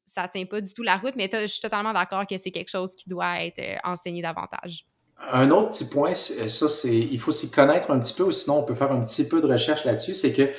ça 0.06 0.28
tient 0.28 0.46
pas 0.46 0.62
du 0.62 0.74
tout 0.74 0.82
la 0.82 0.98
route, 0.98 1.16
mais 1.20 1.30
je 1.42 1.48
suis 1.48 1.62
totalement 1.62 1.94
d'accord 1.94 2.26
que 2.26 2.38
c'est 2.38 2.52
quelque 2.52 2.70
chose 2.70 2.96
qui 2.96 3.10
doit 3.10 3.44
être 3.44 3.60
euh, 3.60 3.76
enseigné 3.84 4.22
davantage. 4.22 4.86
Un 5.32 5.52
autre 5.52 5.70
petit 5.70 5.86
point, 5.86 6.14
ça, 6.14 6.70
c'est, 6.70 6.96
il 6.96 7.20
faut 7.20 7.32
s'y 7.32 7.52
connaître 7.52 7.92
un 7.92 8.00
petit 8.00 8.14
peu, 8.14 8.24
ou 8.24 8.32
sinon 8.32 8.60
on 8.60 8.64
peut 8.64 8.74
faire 8.74 8.92
un 8.92 9.02
petit 9.02 9.28
peu 9.28 9.42
de 9.42 9.48
recherche 9.48 9.84
là-dessus, 9.84 10.16
c'est 10.16 10.32
que 10.32 10.50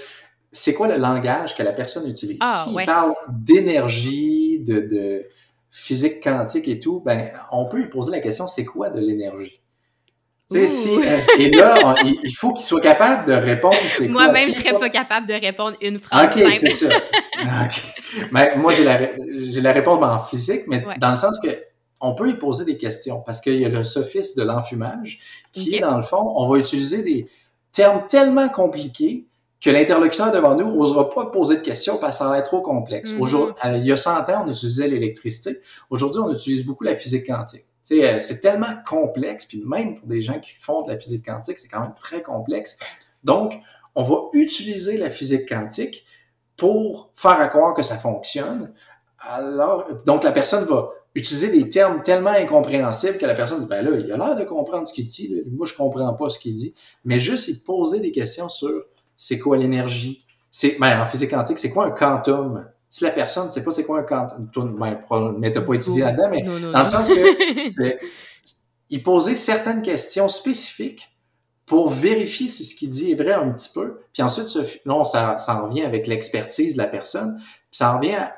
c'est 0.52 0.74
quoi 0.74 0.86
le 0.86 0.96
langage 0.96 1.56
que 1.56 1.62
la 1.62 1.72
personne 1.72 2.06
utilise? 2.06 2.38
Ah, 2.40 2.66
S'il 2.68 2.84
parle 2.84 3.14
d'énergie, 3.30 4.60
de, 4.60 4.80
de, 4.80 5.28
physique 5.70 6.22
quantique 6.22 6.68
et 6.68 6.80
tout, 6.80 7.00
ben, 7.00 7.30
on 7.52 7.66
peut 7.66 7.78
lui 7.78 7.88
poser 7.88 8.10
la 8.10 8.20
question, 8.20 8.46
c'est 8.46 8.64
quoi 8.64 8.90
de 8.90 9.00
l'énergie? 9.00 9.62
Si, 10.50 10.90
euh, 10.90 11.20
et 11.38 11.48
là, 11.50 11.94
il 12.02 12.32
faut 12.32 12.52
qu'il 12.52 12.64
soit 12.64 12.80
capable 12.80 13.28
de 13.28 13.34
répondre. 13.34 13.76
Moi-même, 14.08 14.48
je 14.48 14.52
serais 14.52 14.78
pas... 14.78 14.90
capable 14.90 15.28
de 15.28 15.34
répondre 15.34 15.76
une 15.80 16.00
phrase. 16.00 16.36
OK, 16.36 16.52
c'est 16.52 16.70
ça. 16.70 16.88
Mais 18.32 18.56
moi, 18.56 18.72
j'ai 18.72 18.82
la, 18.82 18.98
j'ai 19.38 19.60
la 19.60 19.72
réponse 19.72 20.02
en 20.02 20.18
physique, 20.18 20.62
mais 20.66 20.84
dans 20.98 21.10
le 21.10 21.16
sens 21.16 21.38
que 21.38 21.48
on 22.00 22.14
peut 22.14 22.30
y 22.30 22.34
poser 22.34 22.64
des 22.64 22.78
questions 22.78 23.20
parce 23.20 23.40
qu'il 23.40 23.56
y 23.56 23.64
a 23.64 23.68
le 23.68 23.84
sophisme 23.84 24.40
de 24.40 24.46
l'enfumage 24.46 25.20
qui 25.52 25.74
est, 25.74 25.80
dans 25.80 25.96
le 25.96 26.02
fond, 26.02 26.32
on 26.36 26.48
va 26.48 26.58
utiliser 26.58 27.02
des 27.02 27.28
termes 27.72 28.06
tellement 28.08 28.48
compliqués 28.48 29.26
que 29.60 29.68
l'interlocuteur 29.68 30.32
devant 30.32 30.54
nous 30.54 30.74
n'osera 30.74 31.08
pas 31.10 31.26
poser 31.26 31.56
de 31.56 31.60
questions 31.60 31.98
parce 31.98 32.12
que 32.12 32.24
ça 32.24 32.30
va 32.30 32.38
être 32.38 32.46
trop 32.46 32.62
complexe. 32.62 33.12
Mm-hmm. 33.12 33.20
Aujourd'hui, 33.20 33.54
il 33.76 33.84
y 33.84 33.92
a 33.92 33.96
100 33.96 34.30
ans, 34.30 34.44
on 34.46 34.48
utilisait 34.50 34.88
l'électricité. 34.88 35.60
Aujourd'hui, 35.90 36.20
on 36.24 36.32
utilise 36.32 36.64
beaucoup 36.64 36.84
la 36.84 36.94
physique 36.94 37.26
quantique. 37.26 37.66
Euh, 37.92 38.18
c'est 38.20 38.40
tellement 38.40 38.74
complexe, 38.86 39.44
puis 39.44 39.62
même 39.66 39.98
pour 39.98 40.06
des 40.06 40.22
gens 40.22 40.38
qui 40.38 40.52
font 40.52 40.82
de 40.82 40.92
la 40.92 40.98
physique 40.98 41.24
quantique, 41.24 41.58
c'est 41.58 41.68
quand 41.68 41.80
même 41.80 41.94
très 41.98 42.22
complexe. 42.22 42.78
Donc, 43.24 43.54
on 43.94 44.02
va 44.02 44.28
utiliser 44.32 44.96
la 44.96 45.10
physique 45.10 45.48
quantique 45.48 46.04
pour 46.56 47.10
faire 47.14 47.48
croire 47.50 47.74
que 47.74 47.82
ça 47.82 47.96
fonctionne. 47.96 48.72
Alors, 49.18 49.86
donc 50.04 50.24
la 50.24 50.32
personne 50.32 50.64
va 50.64 50.90
utiliser 51.14 51.50
des 51.50 51.68
termes 51.68 52.02
tellement 52.02 52.30
incompréhensibles 52.30 53.18
que 53.18 53.26
la 53.26 53.34
personne 53.34 53.60
dit, 53.60 53.66
ben 53.66 53.82
là, 53.82 53.98
il 53.98 54.10
a 54.12 54.16
l'air 54.16 54.36
de 54.36 54.44
comprendre 54.44 54.86
ce 54.86 54.92
qu'il 54.92 55.06
dit, 55.06 55.42
moi 55.50 55.66
je 55.66 55.74
comprends 55.74 56.14
pas 56.14 56.28
ce 56.28 56.38
qu'il 56.38 56.54
dit, 56.54 56.74
mais 57.04 57.18
juste 57.18 57.48
y 57.48 57.58
poser 57.58 58.00
des 58.00 58.12
questions 58.12 58.48
sur 58.48 58.84
c'est 59.16 59.38
quoi 59.38 59.56
l'énergie, 59.56 60.24
c'est, 60.50 60.78
ben, 60.78 61.02
en 61.02 61.06
physique 61.06 61.30
quantique, 61.30 61.58
c'est 61.58 61.70
quoi 61.70 61.86
un 61.86 61.90
quantum, 61.90 62.66
si 62.90 63.04
la 63.04 63.12
personne 63.12 63.46
ne 63.46 63.50
sait 63.50 63.62
pas 63.62 63.70
c'est 63.70 63.84
quoi 63.84 64.00
un 64.00 64.02
quantum, 64.02 64.76
ben, 64.76 64.98
mais 65.38 65.52
t'as 65.52 65.60
pas 65.60 65.74
étudié 65.74 66.02
là-dedans, 66.02 66.28
mais 66.28 66.42
dans 66.42 66.80
le 66.80 66.84
sens 66.84 67.08
que 67.08 67.96
il 68.90 69.02
posait 69.02 69.36
certaines 69.36 69.80
questions 69.80 70.26
spécifiques 70.26 71.08
pour 71.66 71.90
vérifier 71.90 72.48
si 72.48 72.64
ce 72.64 72.74
qu'il 72.74 72.90
dit 72.90 73.12
est 73.12 73.14
vrai 73.14 73.32
un 73.32 73.52
petit 73.52 73.70
peu. 73.72 74.00
Puis 74.12 74.24
ensuite, 74.24 74.48
non, 74.86 75.04
ça, 75.04 75.38
ça 75.38 75.62
en 75.62 75.68
revient 75.68 75.82
avec 75.82 76.08
l'expertise 76.08 76.72
de 76.72 76.78
la 76.78 76.88
personne. 76.88 77.36
Puis 77.38 77.78
ça 77.78 77.94
en 77.94 77.98
revient 77.98 78.16
à, 78.16 78.34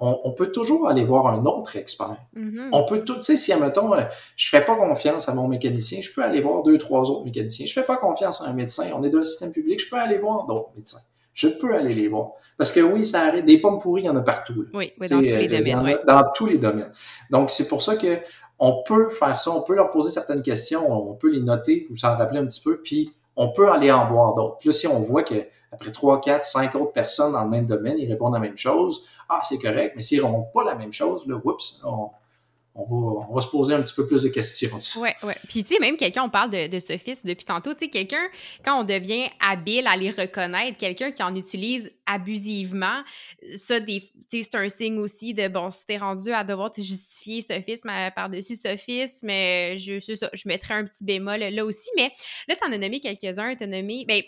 on, 0.00 0.32
peut 0.32 0.50
toujours 0.50 0.88
aller 0.88 1.04
voir 1.04 1.26
un 1.26 1.44
autre 1.44 1.76
expert. 1.76 2.16
Mm-hmm. 2.34 2.70
On 2.72 2.86
peut 2.86 3.04
tout, 3.04 3.16
tu 3.16 3.22
sais, 3.22 3.36
si, 3.36 3.52
admettons, 3.52 3.92
euh, 3.92 4.04
je 4.34 4.48
fais 4.48 4.62
pas 4.62 4.76
confiance 4.76 5.28
à 5.28 5.34
mon 5.34 5.46
mécanicien, 5.46 6.00
je 6.00 6.10
peux 6.10 6.22
aller 6.22 6.40
voir 6.40 6.62
deux, 6.62 6.78
trois 6.78 7.10
autres 7.10 7.24
mécaniciens. 7.24 7.66
Je 7.66 7.72
fais 7.74 7.84
pas 7.84 7.98
confiance 7.98 8.40
à 8.40 8.46
un 8.46 8.54
médecin, 8.54 8.90
on 8.94 9.02
est 9.02 9.10
dans 9.10 9.18
un 9.18 9.24
système 9.24 9.52
public, 9.52 9.78
je 9.78 9.90
peux 9.90 9.96
aller 9.96 10.16
voir 10.16 10.46
d'autres 10.46 10.70
médecins 10.74 11.00
je 11.32 11.48
peux 11.48 11.74
aller 11.74 11.94
les 11.94 12.08
voir. 12.08 12.32
Parce 12.56 12.72
que 12.72 12.80
oui, 12.80 13.06
ça 13.06 13.22
arrive. 13.22 13.44
Des 13.44 13.60
pommes 13.60 13.78
pourries, 13.78 14.02
il 14.02 14.06
y 14.06 14.08
en 14.08 14.16
a 14.16 14.20
partout. 14.20 14.66
Oui, 14.74 14.92
dans 14.98 15.06
tous 15.06 15.20
les 15.20 15.52
euh, 15.52 15.58
domaines. 15.58 15.98
Dans 16.06 16.22
tous 16.34 16.46
les 16.46 16.58
domaines. 16.58 16.92
Donc, 17.30 17.50
c'est 17.50 17.68
pour 17.68 17.82
ça 17.82 17.96
que 17.96 18.18
on 18.58 18.82
peut 18.82 19.10
faire 19.10 19.40
ça, 19.40 19.50
on 19.50 19.62
peut 19.62 19.74
leur 19.74 19.90
poser 19.90 20.10
certaines 20.10 20.42
questions, 20.42 20.86
on 20.86 21.14
peut 21.14 21.30
les 21.30 21.40
noter 21.40 21.86
ou 21.90 21.96
s'en 21.96 22.16
rappeler 22.16 22.40
un 22.40 22.46
petit 22.46 22.60
peu, 22.60 22.80
puis 22.82 23.14
on 23.34 23.52
peut 23.52 23.70
aller 23.70 23.90
en 23.90 24.06
voir 24.06 24.34
d'autres. 24.34 24.58
Puis 24.58 24.68
là, 24.68 24.72
si 24.72 24.86
on 24.86 25.00
voit 25.00 25.22
que 25.22 25.46
après 25.72 25.90
trois, 25.92 26.20
quatre, 26.20 26.44
cinq 26.44 26.74
autres 26.74 26.92
personnes 26.92 27.32
dans 27.32 27.44
le 27.44 27.48
même 27.48 27.64
domaine, 27.64 27.96
ils 27.98 28.10
répondent 28.10 28.34
la 28.34 28.40
même 28.40 28.58
chose, 28.58 29.06
ah, 29.30 29.40
c'est 29.42 29.56
correct, 29.56 29.94
mais 29.96 30.02
s'ils 30.02 30.18
ne 30.18 30.24
répondent 30.24 30.52
pas 30.52 30.64
la 30.64 30.74
même 30.74 30.92
chose, 30.92 31.26
là, 31.26 31.40
oups, 31.42 31.80
on, 31.84 32.10
on 32.88 33.34
va, 33.34 33.40
se 33.40 33.48
poser 33.48 33.74
un 33.74 33.82
petit 33.82 33.94
peu 33.94 34.06
plus 34.06 34.22
de 34.22 34.28
questions. 34.28 34.78
Oui, 34.96 35.08
oui. 35.22 35.32
Puis, 35.48 35.62
tu 35.64 35.74
sais, 35.74 35.80
même 35.80 35.96
quelqu'un, 35.96 36.24
on 36.24 36.30
parle 36.30 36.50
de, 36.50 36.68
de 36.68 36.98
fils 36.98 37.24
depuis 37.24 37.44
tantôt, 37.44 37.72
tu 37.74 37.80
sais, 37.80 37.90
quelqu'un, 37.90 38.28
quand 38.64 38.80
on 38.80 38.84
devient 38.84 39.26
habile 39.40 39.86
à 39.86 39.96
les 39.96 40.10
reconnaître, 40.10 40.76
quelqu'un 40.78 41.10
qui 41.10 41.22
en 41.22 41.34
utilise 41.34 41.90
abusivement, 42.06 43.02
ça, 43.56 43.76
c'est 44.30 44.54
un 44.54 44.68
signe 44.68 44.98
aussi 44.98 45.34
de, 45.34 45.48
bon, 45.48 45.70
si 45.70 45.86
t'es 45.86 45.98
rendu 45.98 46.32
à 46.32 46.44
devoir 46.44 46.72
te 46.72 46.80
justifier 46.80 47.42
sophisme 47.42 47.90
par-dessus 48.14 48.56
sophisme, 48.56 49.28
je, 49.28 49.98
je 50.32 50.48
mettrais 50.48 50.74
un 50.74 50.84
petit 50.84 51.04
bémol 51.04 51.40
là 51.40 51.64
aussi. 51.64 51.90
Mais 51.96 52.10
là, 52.48 52.56
t'en 52.56 52.72
as 52.72 52.78
nommé 52.78 53.00
quelques-uns, 53.00 53.54
t'as 53.54 53.66
nommé, 53.66 54.04
ben, 54.06 54.22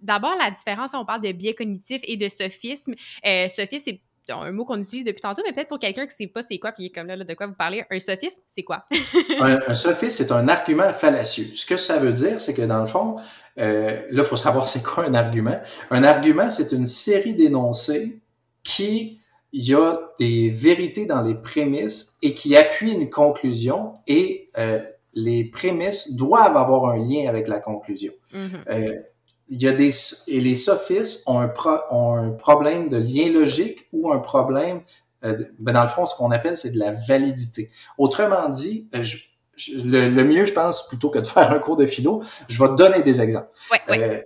d'abord, 0.00 0.36
la 0.36 0.50
différence, 0.50 0.90
on 0.94 1.04
parle 1.04 1.20
de 1.20 1.32
biais 1.32 1.54
cognitif 1.54 2.00
et 2.04 2.16
de 2.16 2.28
sophisme. 2.28 2.94
Sophisme, 3.24 3.84
c'est 3.84 4.00
un 4.30 4.52
mot 4.52 4.64
qu'on 4.64 4.80
utilise 4.80 5.04
depuis 5.04 5.20
tantôt, 5.20 5.42
mais 5.46 5.52
peut-être 5.52 5.68
pour 5.68 5.78
quelqu'un 5.78 6.06
qui 6.06 6.12
ne 6.12 6.26
sait 6.26 6.26
pas 6.26 6.42
c'est 6.42 6.58
quoi, 6.58 6.72
puis 6.72 6.92
comme 6.92 7.06
là, 7.06 7.16
de 7.16 7.34
quoi 7.34 7.46
vous 7.46 7.54
parlez, 7.54 7.84
un 7.90 7.98
sophisme, 7.98 8.42
c'est 8.48 8.62
quoi? 8.62 8.84
un, 9.40 9.74
sophisme, 9.74 10.10
c'est 10.10 10.32
un 10.32 10.48
argument 10.48 10.90
fallacieux. 10.90 11.46
Ce 11.54 11.64
que 11.64 11.76
ça 11.76 11.98
veut 11.98 12.12
dire, 12.12 12.40
c'est 12.40 12.54
que 12.54 12.62
dans 12.62 12.80
le 12.80 12.86
fond, 12.86 13.16
euh, 13.58 14.02
là, 14.10 14.22
il 14.22 14.24
faut 14.24 14.36
savoir 14.36 14.68
c'est 14.68 14.82
quoi 14.82 15.06
un 15.06 15.14
argument. 15.14 15.58
Un 15.90 16.04
argument, 16.04 16.50
c'est 16.50 16.72
une 16.72 16.86
série 16.86 17.34
d'énoncés 17.34 18.20
qui 18.62 19.18
il 19.52 19.66
y 19.66 19.74
a 19.74 19.98
des 20.18 20.50
vérités 20.50 21.06
dans 21.06 21.22
les 21.22 21.34
prémices 21.34 22.18
et 22.22 22.34
qui 22.34 22.56
appuient 22.56 22.92
une 22.92 23.08
conclusion 23.08 23.94
et 24.06 24.48
euh, 24.58 24.80
les 25.14 25.44
prémices 25.44 26.14
doivent 26.14 26.56
avoir 26.56 26.90
un 26.90 26.98
lien 26.98 27.28
avec 27.28 27.48
la 27.48 27.58
conclusion. 27.58 28.12
Mm-hmm. 28.34 28.70
euh, 28.70 28.92
il 29.48 29.62
y 29.62 29.68
a 29.68 29.72
des 29.72 29.90
et 30.26 30.40
les 30.40 30.54
sophistes 30.54 31.22
ont 31.26 31.40
un, 31.40 31.52
ont 31.90 32.14
un 32.14 32.30
problème 32.30 32.88
de 32.88 32.96
lien 32.96 33.30
logique 33.30 33.88
ou 33.92 34.12
un 34.12 34.18
problème 34.18 34.82
euh, 35.24 35.44
ben 35.58 35.72
dans 35.72 35.82
le 35.82 35.88
fond 35.88 36.06
ce 36.06 36.14
qu'on 36.14 36.30
appelle 36.30 36.56
c'est 36.56 36.70
de 36.70 36.78
la 36.78 36.92
validité. 36.92 37.70
Autrement 37.96 38.48
dit, 38.48 38.88
euh, 38.94 39.02
le, 39.84 40.22
mieux 40.22 40.44
je 40.44 40.52
pense 40.52 40.86
plutôt 40.86 41.10
que 41.10 41.18
de 41.18 41.26
faire 41.26 41.50
un 41.50 41.58
cours 41.58 41.76
de 41.76 41.86
philo, 41.86 42.22
je 42.48 42.62
vais 42.62 42.68
te 42.70 42.74
donner 42.74 43.02
des 43.02 43.20
exemples. 43.20 43.48
Euh, 43.90 44.20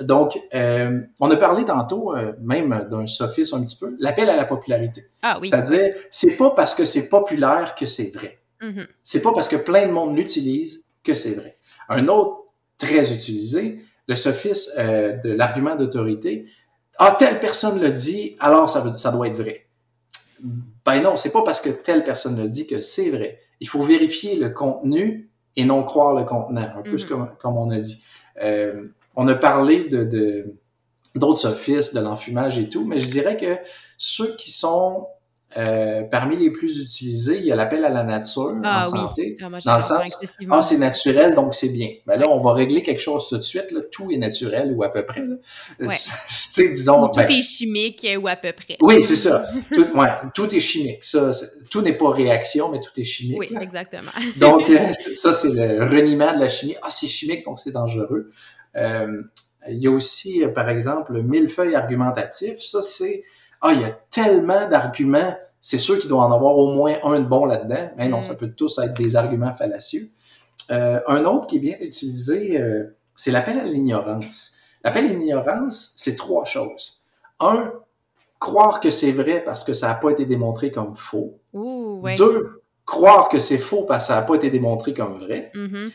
donc, 0.00 0.38
euh, 0.54 1.00
on 1.18 1.28
a 1.28 1.36
parlé 1.36 1.64
tantôt 1.64 2.14
même 2.40 2.86
d'un 2.88 3.08
sophisme 3.08 3.56
un 3.56 3.64
petit 3.64 3.74
peu, 3.74 3.96
l'appel 3.98 4.30
à 4.30 4.36
la 4.36 4.44
popularité. 4.44 5.06
Ah, 5.22 5.38
oui. 5.40 5.48
C'est-à-dire, 5.50 5.92
c'est 6.12 6.36
pas 6.36 6.50
parce 6.50 6.72
que 6.72 6.84
c'est 6.84 7.08
populaire 7.08 7.74
que 7.74 7.84
c'est 7.84 8.14
vrai. 8.14 8.38
Mm-hmm. 8.60 8.86
C'est 9.02 9.22
pas 9.22 9.32
parce 9.32 9.48
que 9.48 9.56
plein 9.56 9.88
de 9.88 9.92
monde 9.92 10.16
l'utilise 10.16 10.84
que 11.02 11.14
c'est 11.14 11.32
vrai. 11.32 11.56
Un 11.88 12.06
autre 12.06 12.44
très 12.76 13.12
utilisé, 13.12 13.80
le 14.08 14.14
sophisme 14.16 14.72
euh, 14.78 15.16
de 15.18 15.32
l'argument 15.32 15.76
d'autorité. 15.76 16.46
Ah, 16.98 17.14
telle 17.16 17.38
personne 17.38 17.80
le 17.80 17.92
dit, 17.92 18.36
alors 18.40 18.68
ça, 18.68 18.96
ça 18.96 19.12
doit 19.12 19.28
être 19.28 19.36
vrai. 19.36 19.68
Ben 20.84 21.00
non, 21.00 21.16
c'est 21.16 21.30
pas 21.30 21.42
parce 21.42 21.60
que 21.60 21.70
telle 21.70 22.02
personne 22.02 22.36
le 22.40 22.48
dit 22.48 22.66
que 22.66 22.80
c'est 22.80 23.10
vrai. 23.10 23.38
Il 23.60 23.68
faut 23.68 23.82
vérifier 23.82 24.36
le 24.36 24.50
contenu 24.50 25.30
et 25.56 25.64
non 25.64 25.84
croire 25.84 26.14
le 26.14 26.24
contenant, 26.24 26.70
un 26.76 26.82
peu 26.82 26.96
comme, 27.08 27.30
comme, 27.38 27.56
on 27.56 27.70
a 27.70 27.78
dit. 27.78 28.02
Euh, 28.42 28.88
on 29.16 29.26
a 29.28 29.34
parlé 29.34 29.84
de 29.84 30.58
d'autres 31.14 31.40
sophistes, 31.40 31.94
de 31.94 32.00
l'enfumage 32.00 32.58
et 32.58 32.68
tout, 32.68 32.84
mais 32.84 32.98
je 32.98 33.10
dirais 33.10 33.36
que 33.36 33.58
ceux 33.96 34.36
qui 34.36 34.52
sont 34.52 35.08
euh, 35.58 36.02
parmi 36.04 36.36
les 36.36 36.50
plus 36.50 36.78
utilisés, 36.78 37.38
il 37.38 37.46
y 37.46 37.50
a 37.50 37.56
l'appel 37.56 37.84
à 37.84 37.88
la 37.88 38.04
nature 38.04 38.56
ah, 38.62 38.78
en 38.78 38.82
santé, 38.82 39.36
ah, 39.40 39.48
dans 39.64 39.76
le 39.76 39.82
sens 39.82 40.24
ah 40.50 40.62
c'est 40.62 40.78
naturel 40.78 41.34
donc 41.34 41.52
c'est 41.54 41.70
bien. 41.70 41.88
Ben 42.06 42.16
là 42.16 42.28
on 42.28 42.38
va 42.38 42.52
régler 42.52 42.82
quelque 42.82 43.00
chose 43.00 43.26
tout 43.28 43.36
de 43.36 43.42
suite 43.42 43.72
là, 43.72 43.80
tout 43.90 44.08
est 44.12 44.18
naturel 44.18 44.72
ou 44.76 44.84
à 44.84 44.92
peu 44.92 45.04
près. 45.04 45.20
Ouais. 45.80 45.88
disons 46.56 47.08
tout 47.08 47.16
ben 47.16 47.28
est 47.30 47.42
chimique 47.42 48.06
ou 48.22 48.28
à 48.28 48.36
peu 48.36 48.52
près. 48.52 48.76
Oui 48.80 49.02
c'est 49.02 49.16
ça. 49.16 49.46
Tout, 49.72 49.86
ouais, 49.96 50.10
tout 50.32 50.54
est 50.54 50.60
chimique. 50.60 51.02
Ça, 51.02 51.32
tout 51.70 51.80
n'est 51.82 51.94
pas 51.94 52.10
réaction 52.10 52.70
mais 52.70 52.78
tout 52.78 52.92
est 52.96 53.04
chimique. 53.04 53.38
Oui 53.38 53.48
exactement. 53.60 54.12
donc 54.36 54.70
euh, 54.70 54.92
ça 54.92 55.32
c'est 55.32 55.50
le 55.50 55.84
reniement 55.84 56.32
de 56.34 56.40
la 56.40 56.48
chimie. 56.48 56.76
Ah 56.82 56.90
c'est 56.90 57.08
chimique 57.08 57.44
donc 57.44 57.58
c'est 57.58 57.72
dangereux. 57.72 58.30
Euh, 58.76 59.22
il 59.68 59.78
y 59.78 59.88
a 59.88 59.90
aussi 59.90 60.42
par 60.54 60.68
exemple 60.68 61.14
le 61.14 61.22
millefeuille 61.22 61.74
argumentatif. 61.74 62.60
Ça 62.60 62.80
c'est 62.80 63.24
ah, 63.60 63.72
il 63.72 63.80
y 63.80 63.84
a 63.84 63.90
tellement 64.10 64.68
d'arguments, 64.68 65.36
c'est 65.60 65.78
sûr 65.78 65.98
qu'il 65.98 66.08
doit 66.08 66.24
en 66.24 66.32
avoir 66.32 66.56
au 66.56 66.72
moins 66.72 66.94
un 67.02 67.20
de 67.20 67.26
bon 67.26 67.44
là-dedans. 67.44 67.90
Mais 67.96 68.08
non, 68.08 68.20
mm. 68.20 68.24
ça 68.24 68.34
peut 68.34 68.50
tous 68.50 68.78
être 68.78 68.94
des 68.94 69.16
arguments 69.16 69.54
fallacieux. 69.54 70.10
Euh, 70.70 71.00
un 71.06 71.24
autre 71.24 71.46
qui 71.46 71.56
est 71.56 71.60
bien 71.60 71.76
utilisé, 71.80 72.60
euh, 72.60 72.96
c'est 73.14 73.30
l'appel 73.30 73.58
à 73.58 73.64
l'ignorance. 73.64 74.56
L'appel 74.84 75.06
à 75.06 75.08
l'ignorance, 75.08 75.92
c'est 75.96 76.16
trois 76.16 76.44
choses. 76.44 77.02
Un, 77.40 77.72
croire 78.38 78.80
que 78.80 78.90
c'est 78.90 79.12
vrai 79.12 79.42
parce 79.44 79.64
que 79.64 79.72
ça 79.72 79.88
n'a 79.88 79.94
pas 79.94 80.10
été 80.10 80.26
démontré 80.26 80.70
comme 80.70 80.94
faux. 80.96 81.40
Ouais. 81.52 82.14
Deux, 82.14 82.62
croire 82.84 83.28
que 83.28 83.38
c'est 83.38 83.58
faux 83.58 83.84
parce 83.84 84.04
que 84.04 84.08
ça 84.08 84.16
n'a 84.16 84.22
pas 84.22 84.34
été 84.34 84.50
démontré 84.50 84.94
comme 84.94 85.20
vrai. 85.20 85.50
Mhm. 85.54 85.86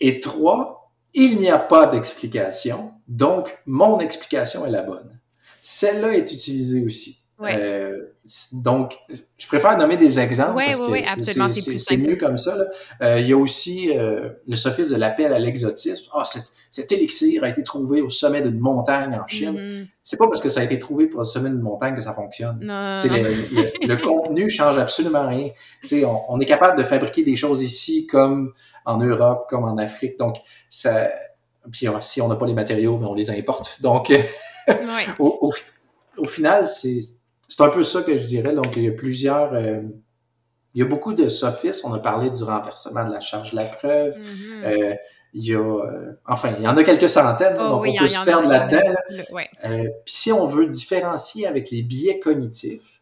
Et 0.00 0.20
trois, 0.20 0.92
il 1.14 1.38
n'y 1.38 1.48
a 1.48 1.58
pas 1.58 1.86
d'explication, 1.86 2.92
donc 3.08 3.58
mon 3.64 3.98
explication 4.00 4.66
est 4.66 4.70
la 4.70 4.82
bonne. 4.82 5.20
Celle-là 5.62 6.14
est 6.14 6.30
utilisée 6.32 6.84
aussi. 6.84 7.22
Ouais. 7.38 7.56
Euh, 7.58 8.15
donc, 8.52 8.96
je 9.38 9.46
préfère 9.46 9.76
nommer 9.78 9.96
des 9.96 10.18
exemples 10.18 10.56
Ouais, 10.56 10.66
parce 10.66 10.78
que 10.80 11.78
c'est- 11.78 11.96
mieux 11.96 12.16
comme 12.16 12.38
ça. 12.38 12.56
là. 12.56 12.64
Euh, 13.02 13.20
il 13.20 13.28
y 13.28 13.32
a 13.32 13.36
aussi 13.36 13.96
euh, 13.96 14.30
le 14.48 14.56
sophisme 14.56 14.94
de 14.94 15.00
l'appel 15.00 15.32
à 15.32 15.38
l'exotisme. 15.38 16.06
Ah, 16.12 16.24
cet, 16.24 16.44
cet 16.70 16.90
élixir 16.92 17.44
a 17.44 17.48
été 17.48 17.62
trouvé 17.62 18.00
au 18.02 18.10
sommet 18.10 18.42
d'une 18.42 18.58
montagne 18.58 19.14
en 19.14 19.26
Chine. 19.26 19.52
Mhm. 19.52 19.86
C'est 20.02 20.16
pas 20.16 20.26
parce 20.28 20.40
que 20.40 20.48
ça 20.48 20.60
a 20.60 20.64
été 20.64 20.78
trouvé 20.78 21.08
le 21.16 21.24
sommet 21.24 21.50
d'une 21.50 21.60
montagne 21.60 21.94
que 21.94 22.00
ça 22.00 22.12
fonctionne. 22.12 22.58
Non, 22.62 22.98
non, 22.98 23.02
le, 23.04 23.62
le- 23.82 23.86
le 23.86 23.96
contenu 24.02 24.50
change 24.50 24.76
absolument 24.78 25.28
rien. 25.28 25.50
On, 26.04 26.20
on 26.28 26.40
est 26.40 26.46
capable 26.46 26.76
de 26.78 26.82
fabriquer 26.84 27.22
des 27.22 27.36
choses 27.36 27.62
ici 27.62 28.06
comme 28.06 28.52
en 28.84 28.98
Europe, 28.98 29.46
comme 29.48 29.64
en 29.64 29.76
Afrique. 29.78 30.18
Donc, 30.18 30.36
ça, 30.68 31.08
puis 31.70 31.86
euh, 31.88 31.92
si 32.00 32.20
on 32.20 32.28
n'a 32.28 32.36
pas 32.36 32.46
les 32.46 32.54
matériaux, 32.54 32.98
ben, 32.98 33.06
on 33.06 33.14
les 33.14 33.30
importe. 33.30 33.80
Donc, 33.82 34.12
au, 35.18 35.38
au, 35.42 35.52
au 36.18 36.24
final, 36.26 36.66
c'est 36.66 36.98
c'est 37.48 37.60
un 37.62 37.68
peu 37.68 37.82
ça 37.84 38.02
que 38.02 38.16
je 38.16 38.26
dirais. 38.26 38.52
Donc, 38.54 38.76
il 38.76 38.84
y 38.84 38.88
a 38.88 38.92
plusieurs... 38.92 39.52
euh, 39.54 39.80
il 40.74 40.80
y 40.80 40.82
a 40.82 40.86
beaucoup 40.86 41.14
de 41.14 41.28
sophismes. 41.30 41.88
On 41.88 41.94
a 41.94 41.98
parlé 41.98 42.28
du 42.30 42.42
renversement 42.42 43.06
de 43.06 43.12
la 43.12 43.20
charge 43.20 43.52
de 43.52 43.56
la 43.56 43.64
preuve. 43.64 44.16
Mhm. 44.18 44.64
Euh, 44.64 44.94
il 45.32 45.46
y 45.46 45.54
a... 45.54 45.58
euh, 45.58 46.12
enfin, 46.26 46.52
il 46.58 46.62
y 46.64 46.68
en 46.68 46.76
a 46.76 46.82
quelques 46.84 47.08
centaines. 47.08 47.56
Oh 47.58 47.68
donc, 47.68 47.82
oui, 47.82 47.94
on 47.96 48.02
peut 48.02 48.08
se 48.08 48.24
perdre 48.24 48.48
là-dedans. 48.48 48.94
ouais. 49.32 49.48
Puis 50.04 50.14
si 50.14 50.32
on 50.32 50.46
veut 50.46 50.66
différencier 50.66 51.46
avec 51.46 51.70
les 51.70 51.82
biais 51.82 52.18
cognitifs, 52.18 53.00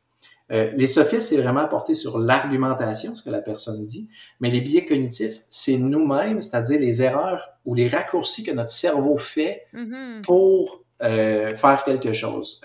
les 0.50 0.86
sophismes, 0.86 1.20
c'est 1.36 1.42
vraiment 1.42 1.66
porté 1.66 1.94
sur 1.96 2.18
l'argumentation, 2.18 3.12
ce 3.16 3.22
que 3.22 3.30
la 3.30 3.40
personne 3.40 3.84
dit, 3.84 4.08
mais 4.38 4.50
les 4.50 4.60
biais 4.60 4.84
cognitifs, 4.84 5.40
c'est 5.50 5.78
nous-mêmes, 5.78 6.40
c'est-à-dire 6.40 6.78
les 6.78 7.02
erreurs 7.02 7.48
ou 7.64 7.74
les 7.74 7.88
raccourcis 7.88 8.44
que 8.44 8.52
notre 8.52 8.70
cerveau 8.70 9.16
fait 9.16 9.64
Mhm. 9.72 10.20
pour 10.22 10.84
faire 11.00 11.82
quelque 11.84 12.12
chose. 12.12 12.60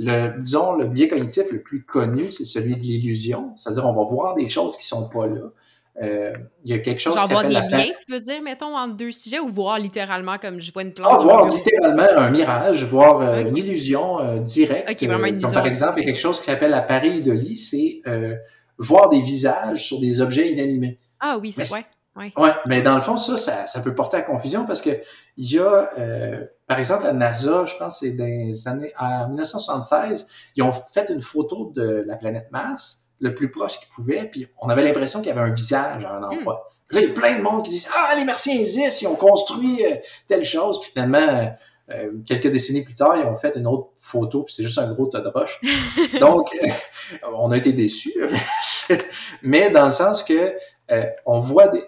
Euh, 0.00 0.28
le, 0.28 0.40
disons, 0.40 0.74
le 0.74 0.86
biais 0.86 1.08
cognitif 1.08 1.52
le 1.52 1.62
plus 1.62 1.84
connu, 1.84 2.32
c'est 2.32 2.44
celui 2.44 2.76
de 2.76 2.82
l'illusion, 2.82 3.52
c'est-à-dire 3.54 3.86
on 3.86 3.94
va 3.94 4.10
voir 4.10 4.34
des 4.34 4.48
choses 4.48 4.76
qui 4.76 4.86
sont 4.86 5.08
pas 5.08 5.26
là. 5.26 5.40
Euh, 6.02 6.32
il 6.64 6.70
y 6.70 6.72
a 6.72 6.78
quelque 6.78 7.00
chose 7.00 7.14
Genre 7.14 7.24
qui 7.24 7.32
voir 7.32 7.44
des 7.46 7.52
liens, 7.52 7.68
tu 7.68 8.12
veux 8.12 8.20
dire, 8.20 8.40
mettons, 8.42 8.74
entre 8.74 8.96
deux 8.96 9.10
sujets, 9.10 9.40
ou 9.40 9.48
voir 9.48 9.78
littéralement 9.78 10.38
comme 10.38 10.58
je 10.58 10.72
vois 10.72 10.82
une 10.82 10.94
plante 10.94 11.08
Ah, 11.10 11.16
sur 11.16 11.24
mon 11.24 11.32
voir 11.32 11.48
littéralement 11.48 12.06
un 12.16 12.30
mirage, 12.30 12.84
voir 12.84 13.20
euh, 13.20 13.42
une 13.42 13.56
illusion 13.58 14.18
euh, 14.18 14.38
directe. 14.38 14.88
Ok, 14.90 15.06
vraiment 15.06 15.26
une 15.26 15.36
euh, 15.36 15.40
comme 15.40 15.50
illusion. 15.50 15.52
par 15.52 15.66
exemple, 15.66 15.98
il 15.98 16.04
y 16.04 16.04
a 16.04 16.12
quelque 16.12 16.20
chose 16.20 16.40
qui 16.40 16.46
s'appelle 16.46 16.70
la 16.70 16.80
pareidolie, 16.80 17.56
c'est 17.56 18.00
euh, 18.06 18.34
voir 18.78 19.10
des 19.10 19.20
visages 19.20 19.84
sur 19.84 20.00
des 20.00 20.22
objets 20.22 20.50
inanimés. 20.50 20.98
Ah 21.20 21.38
oui, 21.40 21.52
c'est 21.52 21.70
Mais 21.70 21.82
ouais. 22.16 22.32
Ouais. 22.36 22.52
Mais 22.66 22.82
dans 22.82 22.94
le 22.94 23.00
fond, 23.00 23.16
ça, 23.16 23.36
ça, 23.36 23.66
ça 23.66 23.80
peut 23.80 23.94
porter 23.94 24.16
à 24.16 24.22
confusion 24.22 24.66
parce 24.66 24.80
que 24.80 24.90
il 25.36 25.50
y 25.50 25.58
a, 25.58 25.90
euh, 25.98 26.44
par 26.66 26.78
exemple, 26.78 27.04
la 27.04 27.12
NASA, 27.12 27.64
je 27.66 27.74
pense 27.76 28.00
c'est 28.00 28.10
les 28.10 28.68
années, 28.68 28.92
en 28.98 29.28
1976, 29.28 30.28
ils 30.56 30.62
ont 30.62 30.72
fait 30.72 31.10
une 31.10 31.22
photo 31.22 31.72
de 31.74 32.04
la 32.06 32.16
planète 32.16 32.48
Mars, 32.50 33.04
le 33.20 33.34
plus 33.34 33.50
proche 33.50 33.78
qu'ils 33.78 33.88
pouvaient, 33.88 34.28
puis 34.30 34.46
on 34.60 34.68
avait 34.68 34.82
l'impression 34.82 35.20
qu'il 35.20 35.28
y 35.28 35.32
avait 35.32 35.48
un 35.48 35.52
visage 35.52 36.04
à 36.04 36.16
un 36.16 36.22
endroit. 36.22 36.68
Puis 36.88 36.98
là, 36.98 37.04
il 37.04 37.08
y 37.08 37.10
a 37.10 37.14
plein 37.14 37.38
de 37.38 37.42
monde 37.42 37.64
qui 37.64 37.70
disent 37.70 37.88
Ah, 37.94 38.14
les 38.16 38.24
Martiens 38.24 38.58
existent, 38.58 39.08
ils 39.08 39.12
ont 39.12 39.16
construit 39.16 39.84
euh, 39.84 39.96
telle 40.26 40.44
chose, 40.44 40.80
puis 40.80 40.90
finalement, 40.90 41.18
euh, 41.18 41.46
euh, 41.90 42.12
quelques 42.26 42.48
décennies 42.48 42.82
plus 42.82 42.94
tard, 42.94 43.16
ils 43.16 43.26
ont 43.26 43.36
fait 43.36 43.56
une 43.56 43.66
autre 43.66 43.90
photo, 43.98 44.44
puis 44.44 44.54
c'est 44.54 44.62
juste 44.62 44.78
un 44.78 44.92
gros 44.92 45.06
tas 45.06 45.20
de 45.20 45.28
roches. 45.28 45.60
Donc, 46.20 46.50
euh, 46.54 46.68
on 47.36 47.50
a 47.50 47.56
été 47.56 47.72
déçus, 47.72 48.14
mais 49.42 49.70
dans 49.70 49.86
le 49.86 49.90
sens 49.90 50.22
que 50.22 50.54
euh, 50.90 51.04
on 51.26 51.40
voit 51.40 51.68
des, 51.68 51.82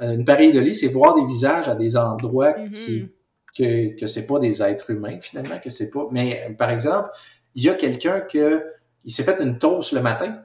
une 0.00 0.24
pareidolie, 0.24 0.74
c'est 0.74 0.88
voir 0.88 1.14
des 1.14 1.24
visages 1.24 1.68
à 1.68 1.74
des 1.74 1.96
endroits 1.96 2.58
Mhm. 2.58 2.72
qui 2.72 3.08
que, 3.56 3.96
que 3.98 4.06
c'est 4.06 4.26
pas 4.26 4.40
des 4.40 4.62
êtres 4.62 4.90
humains 4.90 5.20
finalement, 5.20 5.58
que 5.62 5.70
c'est 5.70 5.90
pas. 5.90 6.08
Mais 6.10 6.42
euh, 6.48 6.54
par 6.54 6.70
exemple, 6.70 7.10
il 7.54 7.62
y 7.62 7.68
a 7.68 7.74
quelqu'un 7.74 8.20
que 8.20 8.64
il 9.04 9.12
s'est 9.12 9.22
fait 9.22 9.40
une 9.40 9.58
toast 9.58 9.92
le 9.92 10.00
matin, 10.00 10.42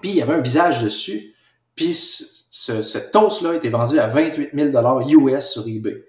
puis 0.00 0.10
il 0.10 0.16
y 0.16 0.22
avait 0.22 0.34
un 0.34 0.40
visage 0.40 0.82
dessus, 0.82 1.34
puis 1.74 1.92
ce, 1.92 2.82
ce, 2.82 2.98
toast-là 2.98 3.50
a 3.50 3.54
été 3.54 3.68
vendu 3.70 3.98
à 3.98 4.06
28 4.06 4.50
000 4.54 5.20
US 5.20 5.44
sur 5.46 5.66
eBay. 5.66 6.04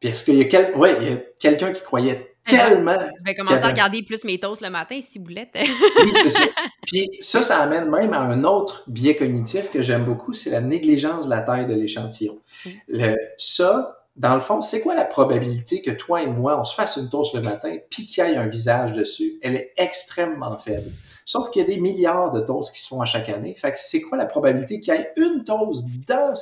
Puis 0.00 0.08
est-ce 0.08 0.24
qu'il 0.24 0.34
y 0.34 0.40
a, 0.40 0.44
quel... 0.44 0.74
ouais, 0.76 0.96
il 1.00 1.08
y 1.08 1.12
a 1.12 1.16
quelqu'un 1.38 1.72
qui 1.72 1.82
croyait 1.82 2.35
tellement 2.46 2.98
Je 3.18 3.24
vais 3.24 3.34
commencer 3.34 3.62
à 3.62 3.68
regarder 3.68 4.02
plus 4.02 4.24
mes 4.24 4.38
toasts 4.38 4.62
le 4.62 4.70
matin, 4.70 4.98
si 5.02 5.18
boulette. 5.18 5.50
oui, 5.54 6.12
c'est 6.22 6.30
ça. 6.30 6.44
Puis 6.86 7.08
ça, 7.20 7.42
ça 7.42 7.58
amène 7.58 7.90
même 7.90 8.12
à 8.12 8.20
un 8.20 8.44
autre 8.44 8.84
biais 8.86 9.16
cognitif 9.16 9.70
que 9.70 9.82
j'aime 9.82 10.04
beaucoup, 10.04 10.32
c'est 10.32 10.50
la 10.50 10.60
négligence 10.60 11.26
de 11.26 11.30
la 11.30 11.40
taille 11.40 11.66
de 11.66 11.74
l'échantillon. 11.74 12.38
Mm. 12.64 12.70
Le, 12.88 13.16
ça, 13.36 13.96
dans 14.16 14.34
le 14.34 14.40
fond, 14.40 14.62
c'est 14.62 14.80
quoi 14.80 14.94
la 14.94 15.04
probabilité 15.04 15.82
que 15.82 15.90
toi 15.90 16.22
et 16.22 16.26
moi, 16.26 16.58
on 16.58 16.64
se 16.64 16.74
fasse 16.74 16.96
une 16.96 17.08
toast 17.08 17.34
le 17.34 17.42
matin, 17.42 17.76
puis 17.90 18.06
qu'il 18.06 18.24
y 18.24 18.28
ait 18.28 18.36
un 18.36 18.48
visage 18.48 18.92
dessus? 18.92 19.38
Elle 19.42 19.56
est 19.56 19.72
extrêmement 19.76 20.56
faible. 20.56 20.90
Sauf 21.24 21.50
qu'il 21.50 21.62
y 21.62 21.64
a 21.64 21.68
des 21.68 21.80
milliards 21.80 22.32
de 22.32 22.40
toasts 22.40 22.72
qui 22.72 22.80
se 22.80 22.88
font 22.88 23.00
à 23.00 23.04
chaque 23.04 23.28
année. 23.28 23.54
Fait 23.54 23.72
que 23.72 23.78
c'est 23.78 24.00
quoi 24.00 24.16
la 24.16 24.26
probabilité 24.26 24.80
qu'il 24.80 24.94
y 24.94 24.96
ait 24.96 25.12
une 25.16 25.44
toast 25.44 25.84
dans 26.06 26.32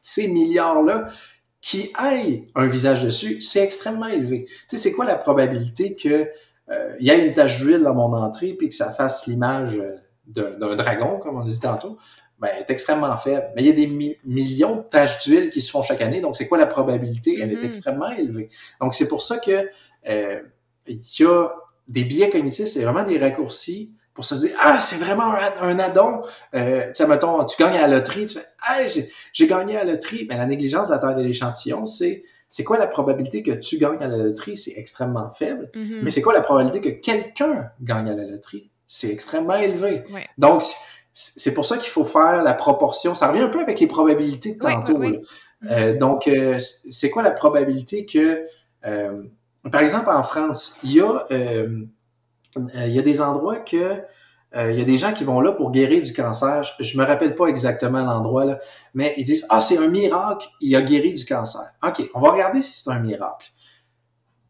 ces 0.00 0.28
milliards-là 0.28 1.08
qui 1.60 1.90
ait 2.02 2.48
un 2.54 2.66
visage 2.66 3.04
dessus? 3.04 3.40
C'est 3.40 3.62
extrêmement 3.62 4.06
élevé. 4.06 4.44
Tu 4.46 4.54
sais, 4.68 4.78
c'est 4.78 4.92
quoi 4.92 5.04
la 5.04 5.16
probabilité 5.16 5.94
que 5.96 6.28
euh, 6.70 6.94
il 7.00 7.06
y 7.06 7.10
a 7.10 7.14
une 7.14 7.32
tache 7.32 7.58
d'huile 7.58 7.82
dans 7.82 7.94
mon 7.94 8.12
entrée 8.14 8.52
puis 8.52 8.68
que 8.68 8.74
ça 8.74 8.90
fasse 8.90 9.26
l'image 9.26 9.78
euh, 9.78 9.96
d'un 10.26 10.76
dragon, 10.76 11.18
comme 11.18 11.36
on 11.40 11.44
dit 11.44 11.58
tantôt, 11.58 11.96
ben, 12.38 12.50
est 12.58 12.70
extrêmement 12.70 13.16
faible. 13.16 13.46
Mais 13.56 13.62
il 13.62 13.66
y 13.66 13.70
a 13.70 13.72
des 13.72 13.86
mi- 13.86 14.16
millions 14.24 14.76
de 14.76 14.82
taches 14.82 15.24
d'huile 15.24 15.50
qui 15.50 15.60
se 15.60 15.70
font 15.70 15.82
chaque 15.82 16.02
année, 16.02 16.20
donc 16.20 16.36
c'est 16.36 16.46
quoi 16.46 16.58
la 16.58 16.66
probabilité? 16.66 17.36
Elle 17.40 17.52
est 17.52 17.64
extrêmement 17.64 18.10
élevée. 18.10 18.48
Donc 18.80 18.94
c'est 18.94 19.08
pour 19.08 19.22
ça 19.22 19.38
que 19.38 19.68
euh, 20.08 20.42
il 20.86 21.00
y 21.18 21.24
a 21.24 21.48
des 21.88 22.04
biais 22.04 22.30
cognitifs, 22.30 22.66
c'est 22.66 22.84
vraiment 22.84 23.02
des 23.02 23.18
raccourcis 23.18 23.94
pour 24.18 24.24
se 24.24 24.34
dire 24.34 24.50
ah 24.60 24.80
c'est 24.80 24.96
vraiment 24.96 25.32
un, 25.32 25.62
un 25.68 25.78
addon 25.78 26.22
euh, 26.56 26.88
tu 26.88 26.94
sais 26.96 27.06
mettons 27.06 27.44
tu 27.44 27.56
gagnes 27.62 27.76
à 27.78 27.86
la 27.86 27.98
loterie 27.98 28.26
tu 28.26 28.34
fais 28.40 28.44
ah 28.66 28.84
j'ai 28.84 29.08
j'ai 29.32 29.46
gagné 29.46 29.76
à 29.76 29.84
la 29.84 29.92
loterie 29.92 30.26
mais 30.28 30.36
la 30.36 30.44
négligence 30.46 30.88
de 30.88 30.92
la 30.94 30.98
taille 30.98 31.14
de 31.14 31.22
l'échantillon 31.22 31.86
c'est 31.86 32.24
c'est 32.48 32.64
quoi 32.64 32.78
la 32.78 32.88
probabilité 32.88 33.44
que 33.44 33.52
tu 33.52 33.78
gagnes 33.78 34.02
à 34.02 34.08
la 34.08 34.16
loterie? 34.16 34.56
C'est 34.56 34.72
extrêmement 34.76 35.30
faible 35.30 35.70
Mhm. 35.76 36.00
mais 36.02 36.10
c'est 36.10 36.20
quoi 36.22 36.32
la 36.32 36.40
probabilité 36.40 36.80
que 36.80 37.00
quelqu'un 37.00 37.70
gagne 37.80 38.10
à 38.10 38.14
la 38.14 38.24
loterie? 38.24 38.70
C'est 38.88 39.10
extrêmement 39.12 39.54
élevé. 39.56 40.02
Ouais. 40.12 40.26
Donc, 40.38 40.64
c'est- 41.12 41.52
pour 41.52 41.64
ça 41.66 41.76
qu'il 41.76 41.90
faut 41.90 42.06
faire 42.06 42.42
la 42.42 42.54
proportion. 42.54 43.14
Ça 43.14 43.28
revient 43.28 43.42
un 43.42 43.48
peu 43.48 43.60
avec 43.60 43.78
les 43.80 43.86
probabilités 43.86 44.54
de 44.54 44.58
tantôt. 44.60 44.96
ouais, 44.96 45.10
ouais. 45.10 45.20
là. 45.60 45.78
Euh, 45.78 45.96
donc, 45.98 46.26
euh, 46.26 46.58
c'est 46.58 47.10
quoi 47.10 47.22
la 47.22 47.32
probabilité 47.32 48.06
que, 48.06 48.42
par 49.70 49.82
exemple, 49.82 50.08
en 50.08 50.22
France, 50.22 50.76
il 50.82 50.92
y 50.94 51.00
a, 51.02 51.26
il 52.56 52.90
y 52.90 52.98
a 52.98 53.02
des 53.02 53.20
endroits 53.20 53.58
que 53.58 54.02
euh, 54.56 54.72
il 54.72 54.78
y 54.78 54.82
a 54.82 54.84
des 54.84 54.96
gens 54.96 55.12
qui 55.12 55.24
vont 55.24 55.40
là 55.40 55.52
pour 55.52 55.70
guérir 55.70 56.00
du 56.02 56.12
cancer. 56.12 56.62
Je, 56.62 56.82
je 56.82 56.98
me 56.98 57.04
rappelle 57.04 57.34
pas 57.34 57.46
exactement 57.46 58.02
l'endroit 58.02 58.44
là, 58.44 58.58
mais 58.94 59.14
ils 59.18 59.24
disent 59.24 59.46
ah 59.50 59.60
c'est 59.60 59.78
un 59.78 59.88
miracle, 59.88 60.48
il 60.60 60.74
a 60.74 60.80
guéri 60.80 61.12
du 61.12 61.24
cancer. 61.24 61.62
Ok, 61.86 62.02
on 62.14 62.20
va 62.20 62.30
regarder 62.30 62.62
si 62.62 62.82
c'est 62.82 62.90
un 62.90 63.00
miracle. 63.00 63.50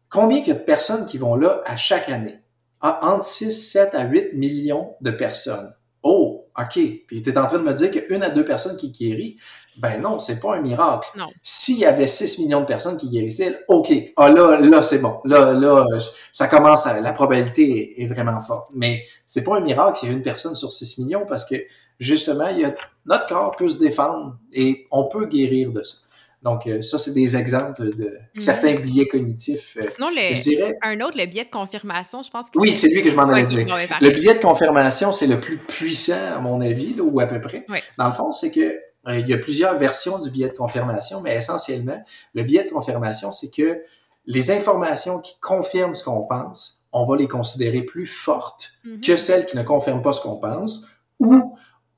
Combien 0.09 0.39
il 0.39 0.47
y 0.47 0.51
a 0.51 0.55
de 0.55 0.59
personnes 0.59 1.05
qui 1.05 1.17
vont 1.17 1.35
là 1.35 1.61
à 1.65 1.75
chaque 1.75 2.09
année? 2.09 2.39
Ah, 2.81 2.99
entre 3.03 3.25
6, 3.25 3.71
7 3.71 3.93
à 3.93 4.05
8 4.05 4.33
millions 4.33 4.95
de 5.01 5.11
personnes. 5.11 5.75
Oh, 6.03 6.47
OK. 6.57 6.79
Puis 7.07 7.21
tu 7.21 7.29
es 7.29 7.37
en 7.37 7.45
train 7.45 7.59
de 7.59 7.63
me 7.63 7.73
dire 7.73 7.91
qu'une 7.91 8.23
à 8.23 8.29
deux 8.29 8.45
personnes 8.45 8.77
qui 8.77 8.91
guérissent. 8.91 9.35
Ben 9.77 10.01
non, 10.01 10.19
c'est 10.19 10.39
pas 10.39 10.55
un 10.55 10.61
miracle. 10.61 11.09
Non. 11.15 11.27
S'il 11.41 11.79
y 11.79 11.85
avait 11.85 12.07
6 12.07 12.39
millions 12.39 12.61
de 12.61 12.65
personnes 12.65 12.97
qui 12.97 13.07
guérissaient, 13.07 13.59
OK. 13.69 13.91
Ah 14.17 14.29
là, 14.29 14.59
là, 14.59 14.81
c'est 14.81 14.99
bon. 14.99 15.19
Là, 15.23 15.53
là, 15.53 15.85
ça 16.31 16.47
commence 16.47 16.85
à, 16.85 16.99
la 16.99 17.13
probabilité 17.13 17.97
est, 17.97 18.03
est 18.03 18.07
vraiment 18.07 18.41
forte. 18.41 18.69
Mais 18.73 19.03
c'est 19.25 19.43
pas 19.43 19.57
un 19.57 19.61
miracle 19.61 19.97
s'il 19.97 20.09
y 20.09 20.11
a 20.11 20.15
une 20.15 20.21
personne 20.21 20.55
sur 20.55 20.71
6 20.71 20.97
millions 20.99 21.25
parce 21.25 21.45
que 21.45 21.55
justement, 21.99 22.47
il 22.47 22.59
y 22.59 22.65
a, 22.65 22.73
notre 23.05 23.27
corps 23.27 23.55
peut 23.55 23.67
se 23.67 23.77
défendre 23.77 24.37
et 24.51 24.87
on 24.91 25.05
peut 25.05 25.25
guérir 25.25 25.71
de 25.71 25.83
ça. 25.83 25.97
Donc, 26.41 26.67
euh, 26.67 26.81
ça, 26.81 26.97
c'est 26.97 27.13
des 27.13 27.35
exemples 27.35 27.93
de 27.95 28.17
certains 28.33 28.75
biais 28.75 29.07
cognitifs. 29.07 29.75
euh, 29.77 29.87
Sinon, 29.93 30.09
le, 30.09 30.35
je 30.35 30.41
dirais, 30.41 30.77
un 30.81 31.01
autre, 31.01 31.17
le 31.17 31.25
biais 31.25 31.43
de 31.43 31.49
confirmation, 31.49 32.21
je 32.23 32.29
pense 32.29 32.49
que 32.49 32.57
oui, 32.59 32.73
c'est 32.73 32.87
lui 32.89 33.01
que 33.01 33.09
je 33.09 33.15
m'en 33.15 33.27
allais 33.27 33.45
dire. 33.45 33.67
Le 33.99 34.09
biais 34.11 34.33
de 34.35 34.39
confirmation, 34.39 35.11
c'est 35.11 35.27
le 35.27 35.39
plus 35.39 35.57
puissant, 35.57 36.13
à 36.35 36.39
mon 36.39 36.61
avis, 36.61 36.93
là, 36.93 37.03
ou 37.03 37.19
à 37.19 37.27
peu 37.27 37.41
près. 37.41 37.65
Oui. 37.67 37.79
Dans 37.97 38.07
le 38.07 38.13
fond, 38.13 38.31
c'est 38.31 38.51
que 38.51 38.61
euh, 39.07 39.17
il 39.19 39.27
y 39.27 39.33
a 39.33 39.37
plusieurs 39.37 39.77
versions 39.77 40.17
du 40.19 40.29
biais 40.29 40.47
de 40.47 40.53
confirmation, 40.53 41.19
mais 41.21 41.35
essentiellement, 41.35 42.01
le 42.33 42.43
biais 42.43 42.63
de 42.63 42.69
confirmation, 42.69 43.31
c'est 43.31 43.49
que 43.53 43.81
les 44.25 44.51
informations 44.51 45.19
qui 45.19 45.35
confirment 45.41 45.95
ce 45.95 46.03
qu'on 46.03 46.21
pense, 46.25 46.83
on 46.93 47.05
va 47.05 47.17
les 47.17 47.27
considérer 47.27 47.81
plus 47.81 48.07
fortes 48.07 48.71
Mhm. 48.85 49.01
que 49.01 49.17
celles 49.17 49.45
qui 49.45 49.57
ne 49.57 49.63
confirment 49.63 50.01
pas 50.01 50.13
ce 50.13 50.21
qu'on 50.21 50.37
pense, 50.37 50.87
ou 51.19 51.57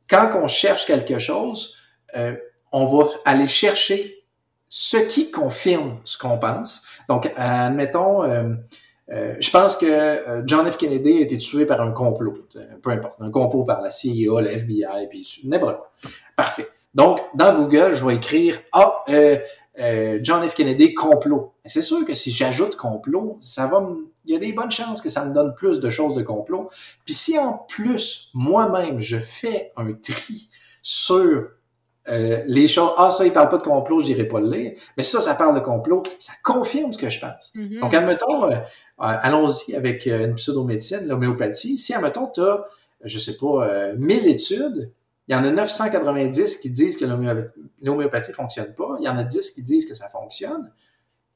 quand 0.10 0.32
on 0.36 0.48
cherche 0.48 0.86
quelque 0.86 1.20
chose, 1.20 1.76
euh, 2.18 2.36
on 2.72 2.86
va 2.88 3.08
aller 3.26 3.48
chercher 3.48 4.21
ce 4.74 4.96
qui 4.96 5.32
confirme 5.32 6.00
ce 6.06 6.18
qu'on 6.18 6.38
pense. 6.38 6.84
Donc, 7.10 7.30
admettons, 7.36 8.24
euh, 8.24 8.54
euh, 9.12 9.36
je 9.38 9.52
pense 9.52 9.76
que 9.76 9.86
euh, 9.86 10.44
John 10.46 10.66
F. 10.66 10.78
Kennedy 10.78 11.18
a 11.18 11.22
été 11.22 11.38
tué 11.38 11.66
par 11.66 11.82
un 11.82 11.92
complot, 11.92 12.48
peu 12.82 12.92
importe, 12.92 13.20
un 13.20 13.30
complot 13.32 13.66
par 13.66 13.82
la 13.82 13.92
CIA, 13.92 14.40
la 14.40 14.50
FBI, 14.54 15.08
puis 15.10 15.42
n'importe 15.44 15.78
quoi. 15.78 15.92
Parfait. 16.38 16.70
Donc, 16.94 17.20
dans 17.36 17.54
Google, 17.54 17.94
je 17.94 18.06
vais 18.06 18.16
écrire 18.16 18.60
Ah, 18.72 19.04
euh, 19.10 19.38
euh, 19.80 20.20
John 20.24 20.42
F. 20.48 20.54
Kennedy 20.54 20.94
complot. 20.94 21.54
C'est 21.66 21.82
sûr 21.82 22.06
que 22.06 22.14
si 22.14 22.32
j'ajoute 22.32 22.78
complot, 22.78 23.40
ça 23.42 23.68
va 23.68 23.86
il 24.24 24.32
y 24.32 24.36
a 24.36 24.40
des 24.40 24.54
bonnes 24.54 24.72
chances 24.72 25.02
que 25.02 25.10
ça 25.10 25.26
me 25.26 25.34
donne 25.34 25.54
plus 25.54 25.82
de 25.82 25.90
choses 25.90 26.16
de 26.16 26.22
complot. 26.22 26.70
Puis 27.04 27.14
si 27.14 27.38
en 27.38 27.66
plus, 27.68 28.30
moi-même, 28.34 29.02
je 29.02 29.18
fais 29.18 29.74
un 29.76 29.92
tri 29.94 30.48
sur 30.82 31.50
euh, 32.10 32.42
les 32.48 32.68
choses, 32.68 32.92
ah 32.98 33.12
ça, 33.12 33.26
il 33.26 33.32
parle 33.32 33.50
pas 33.50 33.58
de 33.58 33.64
complot, 33.64 34.00
je 34.00 34.06
dirais 34.06 34.28
pas 34.28 34.40
le 34.40 34.50
lire, 34.50 34.72
mais 34.98 35.04
ça, 35.04 35.22
ça 35.22 35.36
parle 35.36 35.56
de 35.56 35.60
complot, 35.60 36.02
ça 36.18 36.34
confirme 36.44 36.92
ce 36.92 36.98
que 36.98 37.10
je 37.10 37.20
pense. 37.20 37.52
Mm-hmm. 37.56 37.80
Donc, 37.80 37.94
admettons, 37.94 38.52
euh, 38.52 38.56
allons-y 38.98 39.76
avec 39.76 40.08
une 40.08 40.36
pseudo-médecine, 40.36 41.08
l'homéopathie. 41.08 41.78
Si, 41.78 41.94
admettons, 41.94 42.28
tu 42.28 42.42
as, 42.42 42.66
je 43.04 43.20
sais 43.20 43.38
pas, 43.38 43.94
1000 43.98 44.28
études, 44.28 44.92
il 45.28 45.36
y 45.36 45.38
en 45.38 45.44
a 45.44 45.52
990 45.52 46.58
qui 46.58 46.70
disent 46.70 46.98
que 46.98 47.06
l'homéopathie 47.06 48.34
fonctionne 48.34 48.74
pas. 48.74 48.98
Il 49.00 49.06
y 49.06 49.10
en 49.10 49.18
a 49.18 49.24
10 49.24 49.52
qui 49.52 49.62
disent 49.62 49.86
que 49.86 49.94
ça 49.94 50.10
fonctionne. 50.10 50.70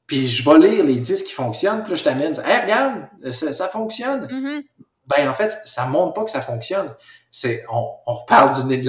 Puis 0.06 0.26
je 0.26 0.48
vais 0.48 0.58
lire 0.58 0.84
les 0.84 1.00
10 1.00 1.22
qui 1.22 1.32
fonctionnent. 1.32 1.82
Puis 1.82 1.92
là, 1.92 1.96
je 1.96 2.04
t'amène, 2.04 2.34
hey, 2.44 2.62
regarde, 2.62 3.06
ça, 3.32 3.68
fonctionne. 3.68 4.26
Mm-hmm. 4.26 4.64
Ben, 5.06 5.28
en 5.28 5.34
fait, 5.34 5.56
ça 5.64 5.86
montre 5.86 6.14
pas 6.14 6.24
que 6.24 6.30
ça 6.30 6.40
fonctionne. 6.40 6.92
C'est, 7.38 7.66
on, 7.70 8.14
reparle 8.14 8.66
de 8.66 8.86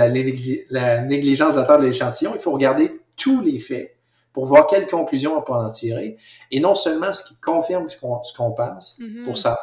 la, 0.69 1.02
négligence 1.02 1.56
de 1.56 1.84
l'échantillon. 1.84 2.32
Il 2.34 2.40
faut 2.40 2.53
regarder 2.53 3.02
tous 3.18 3.41
les 3.41 3.60
faits 3.60 3.98
pour 4.32 4.45
voir 4.45 4.68
quelles 4.68 4.88
conclusions 4.88 5.38
on 5.38 5.41
peut 5.41 5.52
en 5.52 5.69
tirer. 5.69 6.15
Et 6.49 6.61
non 6.61 6.74
seulement 6.74 7.11
ce 7.11 7.26
qui 7.26 7.38
confirme 7.41 7.90
ce 7.90 7.98
qu'on, 7.98 8.52
pense, 8.53 9.02
mm-hmm. 9.02 9.26
pour 9.26 9.38
ça, 9.38 9.60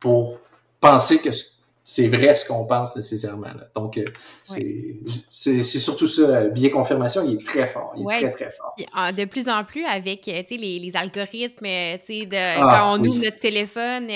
pour 0.00 0.38
penser 0.80 1.18
que 1.18 1.30
ce 1.30 1.44
c'est 1.86 2.08
vrai 2.08 2.34
ce 2.34 2.46
qu'on 2.46 2.64
pense 2.64 2.96
nécessairement. 2.96 3.48
Donc, 3.74 3.98
euh, 3.98 4.04
c'est 4.42 5.62
surtout 5.62 6.06
ça. 6.06 6.22
Euh, 6.22 6.48
biais 6.48 6.70
confirmation, 6.70 7.22
il 7.28 7.34
est 7.34 7.44
très 7.44 7.66
fort. 7.66 7.92
Il 7.94 8.10
est 8.10 8.20
très, 8.20 8.30
très 8.30 8.50
fort. 8.50 8.74
Ah, 8.94 9.12
de 9.12 9.26
plus 9.26 9.50
en 9.50 9.64
plus, 9.64 9.84
avec 9.84 10.26
euh, 10.26 10.42
les, 10.50 10.78
les 10.78 10.96
algorithmes, 10.96 11.66
de, 11.66 12.36
ah, 12.36 12.78
quand 12.80 12.98
on 12.98 13.04
ouvre 13.04 13.22
notre 13.22 13.38
téléphone, 13.38 14.08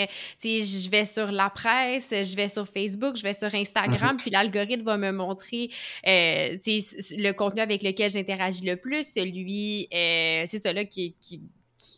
je 0.43 0.91
vais 0.91 1.05
sur 1.05 1.31
la 1.31 1.51
presse, 1.51 2.09
je 2.11 2.35
vais 2.35 2.49
sur 2.49 2.67
Facebook, 2.67 3.17
je 3.17 3.23
vais 3.23 3.35
sur 3.35 3.55
Instagram, 3.55 4.17
mm-hmm. 4.17 4.21
puis 4.21 4.31
l'algorithme 4.31 4.85
va 4.85 4.97
me 4.97 5.13
montrer 5.13 5.69
le 6.05 7.33
contenu 7.33 7.61
avec 7.61 7.83
lequel 7.83 8.11
j'interagis 8.11 8.65
le 8.65 8.77
plus, 8.77 9.13
celui, 9.13 9.89
c'est 9.91 10.59
celui 10.59 10.89
qui, 10.89 11.15
qui 11.21 11.43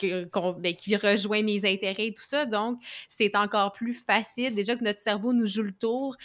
ben, 0.03 0.75
qui 0.75 0.97
rejoint 0.97 1.43
mes 1.43 1.65
intérêts 1.65 2.09
et 2.09 2.15
tout 2.15 2.23
ça. 2.23 2.47
Donc, 2.47 2.79
c'est 3.09 3.37
encore 3.37 3.73
plus 3.73 3.95
facile. 3.95 4.55
Déjà 4.55 4.77
que 4.77 4.85
notre 4.85 5.01
cerveau 5.01 5.33
nous 5.33 5.47
joue 5.47 5.63
le 5.63 5.73
tour, 5.73 6.17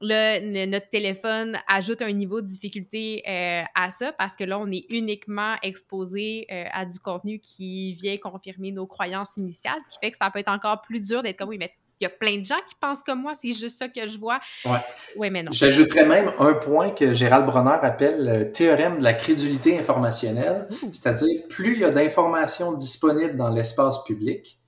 le, 0.00 0.66
notre 0.66 0.88
téléphone 0.88 1.58
ajoute 1.66 2.02
un 2.02 2.12
niveau 2.12 2.40
de 2.40 2.46
difficulté 2.46 3.22
euh, 3.28 3.62
à 3.74 3.90
ça 3.90 4.12
parce 4.12 4.36
que 4.36 4.44
là, 4.44 4.58
on 4.58 4.70
est 4.70 4.84
uniquement 4.90 5.56
exposé 5.62 6.46
euh, 6.50 6.64
à 6.72 6.84
du 6.84 6.98
contenu 6.98 7.38
qui 7.38 7.92
vient 7.92 8.16
confirmer 8.18 8.72
nos 8.72 8.86
croyances 8.86 9.36
initiales, 9.36 9.78
ce 9.84 9.90
qui 9.90 9.98
fait 10.00 10.10
que 10.10 10.16
ça 10.16 10.30
peut 10.30 10.40
être 10.40 10.52
encore 10.52 10.82
plus 10.82 11.00
dur 11.00 11.22
d'être 11.22 11.38
comme 11.38 11.48
oui, 11.48 11.58
mais 11.58 11.70
il 12.00 12.04
y 12.04 12.06
a 12.06 12.10
plein 12.10 12.38
de 12.38 12.44
gens 12.44 12.60
qui 12.68 12.74
pensent 12.80 13.02
comme 13.02 13.22
moi, 13.22 13.32
c'est 13.34 13.52
juste 13.52 13.78
ça 13.78 13.88
que 13.88 14.06
je 14.06 14.18
vois. 14.18 14.40
Ouais. 14.64 14.78
Oui, 15.16 15.30
mais 15.30 15.42
non. 15.42 15.52
J'ajouterais 15.52 16.04
même 16.04 16.32
un 16.38 16.54
point 16.54 16.90
que 16.90 17.14
Gérald 17.14 17.46
Bronner 17.46 17.78
appelle 17.82 18.24
le 18.24 18.52
théorème 18.52 18.98
de 18.98 19.04
la 19.04 19.14
crédulité 19.14 19.78
informationnelle, 19.78 20.68
c'est-à-dire 20.92 21.42
plus 21.48 21.74
il 21.74 21.80
y 21.80 21.84
a 21.84 21.90
d'informations 21.90 22.72
disponibles 22.72 23.36
dans 23.36 23.50
l'espace 23.50 24.02
public, 24.04 24.58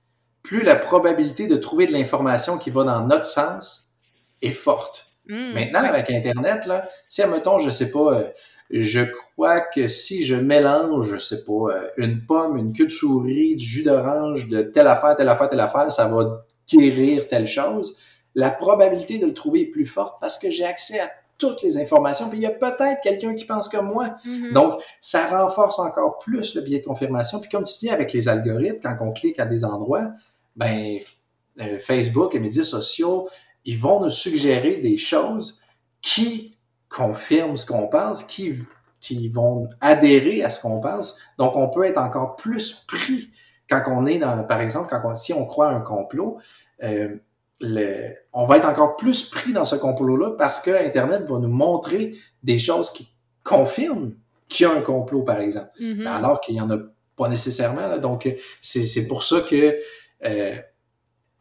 plus 0.41 0.63
la 0.63 0.75
probabilité 0.75 1.47
de 1.47 1.57
trouver 1.57 1.85
de 1.85 1.93
l'information 1.93 2.57
qui 2.57 2.69
va 2.69 2.83
dans 2.83 3.05
notre 3.05 3.25
sens 3.25 3.93
est 4.41 4.51
forte. 4.51 5.07
Mmh. 5.27 5.53
Maintenant, 5.53 5.83
avec 5.83 6.09
Internet, 6.09 6.65
là, 6.65 6.87
si, 7.07 7.21
admettons, 7.21 7.59
je 7.59 7.69
sais 7.69 7.91
pas, 7.91 8.13
euh, 8.13 8.29
je 8.69 9.01
crois 9.01 9.59
que 9.59 9.89
si 9.89 10.23
je 10.23 10.35
mélange, 10.35 11.11
je 11.11 11.17
sais 11.17 11.43
pas, 11.43 11.71
euh, 11.71 11.87
une 11.97 12.25
pomme, 12.25 12.57
une 12.57 12.71
queue 12.71 12.85
de 12.85 12.91
souris, 12.91 13.55
du 13.55 13.65
jus 13.65 13.83
d'orange, 13.83 14.47
de 14.47 14.61
telle 14.61 14.87
affaire, 14.87 15.15
telle 15.17 15.27
affaire, 15.27 15.49
telle 15.49 15.59
affaire, 15.59 15.91
ça 15.91 16.07
va 16.07 16.45
guérir 16.69 17.27
telle 17.27 17.47
chose, 17.47 17.97
la 18.35 18.51
probabilité 18.51 19.19
de 19.19 19.25
le 19.25 19.33
trouver 19.33 19.61
est 19.61 19.65
plus 19.65 19.85
forte 19.85 20.19
parce 20.21 20.37
que 20.37 20.51
j'ai 20.51 20.65
accès 20.65 20.99
à 20.99 21.09
toutes 21.37 21.61
les 21.61 21.77
informations. 21.77 22.29
Puis 22.29 22.39
il 22.39 22.41
y 22.41 22.47
a 22.47 22.51
peut-être 22.51 23.01
quelqu'un 23.01 23.33
qui 23.33 23.45
pense 23.45 23.69
comme 23.69 23.87
moi. 23.87 24.17
Mm-hmm. 24.25 24.53
Donc, 24.53 24.81
ça 25.01 25.27
renforce 25.27 25.79
encore 25.79 26.17
plus 26.19 26.55
le 26.55 26.61
biais 26.61 26.79
de 26.79 26.85
confirmation. 26.85 27.39
Puis 27.39 27.49
comme 27.49 27.63
tu 27.63 27.73
dis, 27.79 27.89
avec 27.89 28.13
les 28.13 28.27
algorithmes, 28.27 28.79
quand 28.81 28.97
on 29.01 29.11
clique 29.11 29.39
à 29.39 29.45
des 29.45 29.63
endroits, 29.63 30.11
ben 30.55 30.99
euh, 31.61 31.77
Facebook, 31.79 32.33
les 32.33 32.39
médias 32.39 32.63
sociaux, 32.63 33.27
ils 33.65 33.77
vont 33.77 33.99
nous 33.99 34.09
suggérer 34.09 34.77
des 34.77 34.97
choses 34.97 35.59
qui 36.01 36.55
confirment 36.89 37.57
ce 37.57 37.65
qu'on 37.65 37.87
pense, 37.87 38.23
qui, 38.23 38.53
qui 38.99 39.27
vont 39.29 39.67
adhérer 39.81 40.43
à 40.43 40.49
ce 40.49 40.61
qu'on 40.61 40.79
pense. 40.79 41.19
Donc, 41.37 41.55
on 41.55 41.69
peut 41.69 41.83
être 41.83 41.97
encore 41.97 42.35
plus 42.35 42.85
pris 42.87 43.29
quand 43.69 43.83
on 43.87 44.05
est 44.05 44.19
dans, 44.19 44.43
par 44.43 44.61
exemple, 44.61 44.89
quand 44.89 45.15
si 45.15 45.33
on 45.33 45.45
croit 45.45 45.69
à 45.69 45.73
un 45.73 45.81
complot, 45.81 46.39
euh, 46.83 47.15
le, 47.59 48.13
on 48.33 48.45
va 48.45 48.57
être 48.57 48.67
encore 48.67 48.95
plus 48.97 49.29
pris 49.29 49.51
dans 49.51 49.65
ce 49.65 49.75
complot-là 49.75 50.31
parce 50.37 50.59
que 50.59 50.71
Internet 50.71 51.23
va 51.23 51.39
nous 51.39 51.47
montrer 51.47 52.15
des 52.43 52.59
choses 52.59 52.91
qui 52.91 53.09
confirment 53.43 54.15
qu'il 54.47 54.67
y 54.67 54.69
a 54.69 54.73
un 54.73 54.81
complot, 54.81 55.23
par 55.23 55.39
exemple, 55.39 55.71
mm-hmm. 55.79 56.07
alors 56.07 56.39
qu'il 56.39 56.55
n'y 56.55 56.61
en 56.61 56.69
a 56.69 56.77
pas 57.15 57.27
nécessairement. 57.27 57.87
Là. 57.87 57.97
Donc, 57.97 58.33
c'est 58.61 59.07
pour 59.07 59.23
ça 59.23 59.41
que 59.41 59.77
euh, 60.25 60.55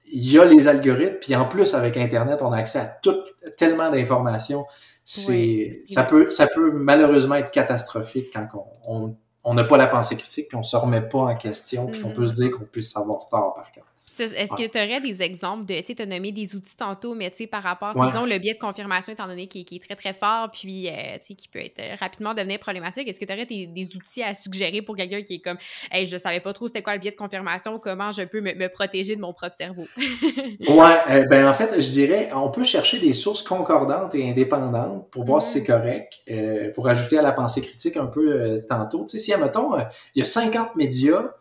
il 0.06 0.32
y 0.32 0.38
a 0.38 0.44
les 0.44 0.68
algorithmes, 0.68 1.18
puis 1.20 1.36
en 1.36 1.46
plus, 1.46 1.74
avec 1.74 1.96
Internet, 1.96 2.40
on 2.42 2.52
a 2.52 2.58
accès 2.58 2.78
à 2.78 2.86
tout, 2.86 3.22
tellement 3.56 3.90
d'informations. 3.90 4.64
C'est, 5.04 5.82
ça 5.84 6.02
peut, 6.02 6.30
ça 6.30 6.48
peut 6.48 6.72
malheureusement 6.72 7.36
être 7.36 7.52
catastrophique 7.52 8.30
quand 8.32 8.48
on 8.54 8.66
on 8.88 9.16
n'a 9.54 9.64
pas 9.64 9.76
la 9.76 9.86
pensée 9.86 10.16
critique, 10.16 10.48
puis 10.48 10.56
on 10.56 10.60
ne 10.60 10.64
se 10.64 10.76
remet 10.76 11.02
pas 11.02 11.18
en 11.18 11.36
question, 11.36 11.86
puis 11.86 12.02
on 12.04 12.10
peut 12.10 12.26
se 12.26 12.34
dire 12.34 12.50
qu'on 12.50 12.64
puisse 12.64 12.92
savoir 12.92 13.28
tard, 13.28 13.54
par 13.54 13.70
contre. 13.72 13.86
Est-ce 14.06 14.52
que 14.52 14.66
tu 14.68 14.78
aurais 14.78 15.00
des 15.00 15.20
exemples 15.20 15.66
de, 15.66 15.74
tu 15.80 15.94
sais, 15.94 16.00
as 16.00 16.06
nommé 16.06 16.30
des 16.30 16.54
outils 16.54 16.76
tantôt, 16.76 17.14
mais 17.14 17.28
tu 17.30 17.38
sais, 17.38 17.46
par 17.46 17.62
rapport, 17.62 17.92
disons, 17.92 18.24
le 18.24 18.38
biais 18.38 18.54
de 18.54 18.58
confirmation, 18.58 19.12
étant 19.12 19.26
donné 19.26 19.48
qu'il 19.48 19.62
est 19.62 19.82
très, 19.82 19.96
très 19.96 20.14
fort, 20.14 20.50
puis, 20.52 20.88
euh, 20.88 20.92
tu 21.18 21.26
sais, 21.26 21.34
qui 21.34 21.48
peut 21.48 21.58
être 21.58 21.80
euh, 21.80 21.96
rapidement 21.98 22.32
devenir 22.32 22.60
problématique, 22.60 23.08
est-ce 23.08 23.18
que 23.18 23.24
tu 23.24 23.32
aurais 23.32 23.46
des, 23.46 23.88
outils 23.96 24.22
à 24.22 24.32
suggérer 24.32 24.80
pour 24.80 24.96
quelqu'un 24.96 25.22
qui 25.22 25.34
est 25.34 25.40
comme, 25.40 25.58
hey, 25.90 26.06
je 26.06 26.16
savais 26.16 26.40
pas 26.40 26.52
trop 26.52 26.68
c'était 26.68 26.82
quoi 26.82 26.94
le 26.94 27.00
biais 27.00 27.10
de 27.10 27.16
confirmation, 27.16 27.78
comment 27.78 28.12
je 28.12 28.22
peux 28.22 28.40
me, 28.40 28.68
protéger 28.68 29.16
de 29.16 29.20
mon 29.20 29.32
propre 29.32 29.54
cerveau? 29.54 29.86
ouais, 29.96 30.96
euh, 31.10 31.24
ben 31.26 31.48
en 31.48 31.54
fait, 31.54 31.80
je 31.80 31.90
dirais, 31.90 32.30
on 32.34 32.50
peut 32.50 32.64
chercher 32.64 32.98
des 33.00 33.12
sources 33.12 33.42
concordantes 33.42 34.14
et 34.14 34.28
indépendantes 34.28 35.10
pour 35.10 35.24
voir 35.24 35.42
si 35.42 35.58
c'est 35.58 35.62
mm. 35.62 35.76
correct, 35.76 36.72
pour 36.74 36.88
ajouter 36.88 37.18
à 37.18 37.22
la 37.22 37.32
pensée 37.32 37.60
critique 37.60 37.96
un 37.96 38.06
peu 38.06 38.64
tantôt. 38.68 39.04
Tu 39.04 39.18
sais, 39.18 39.24
si, 39.24 39.34
admettons, 39.34 39.76
il 40.14 40.20
y 40.20 40.22
a 40.22 40.24
50 40.24 40.76
médias, 40.76 41.32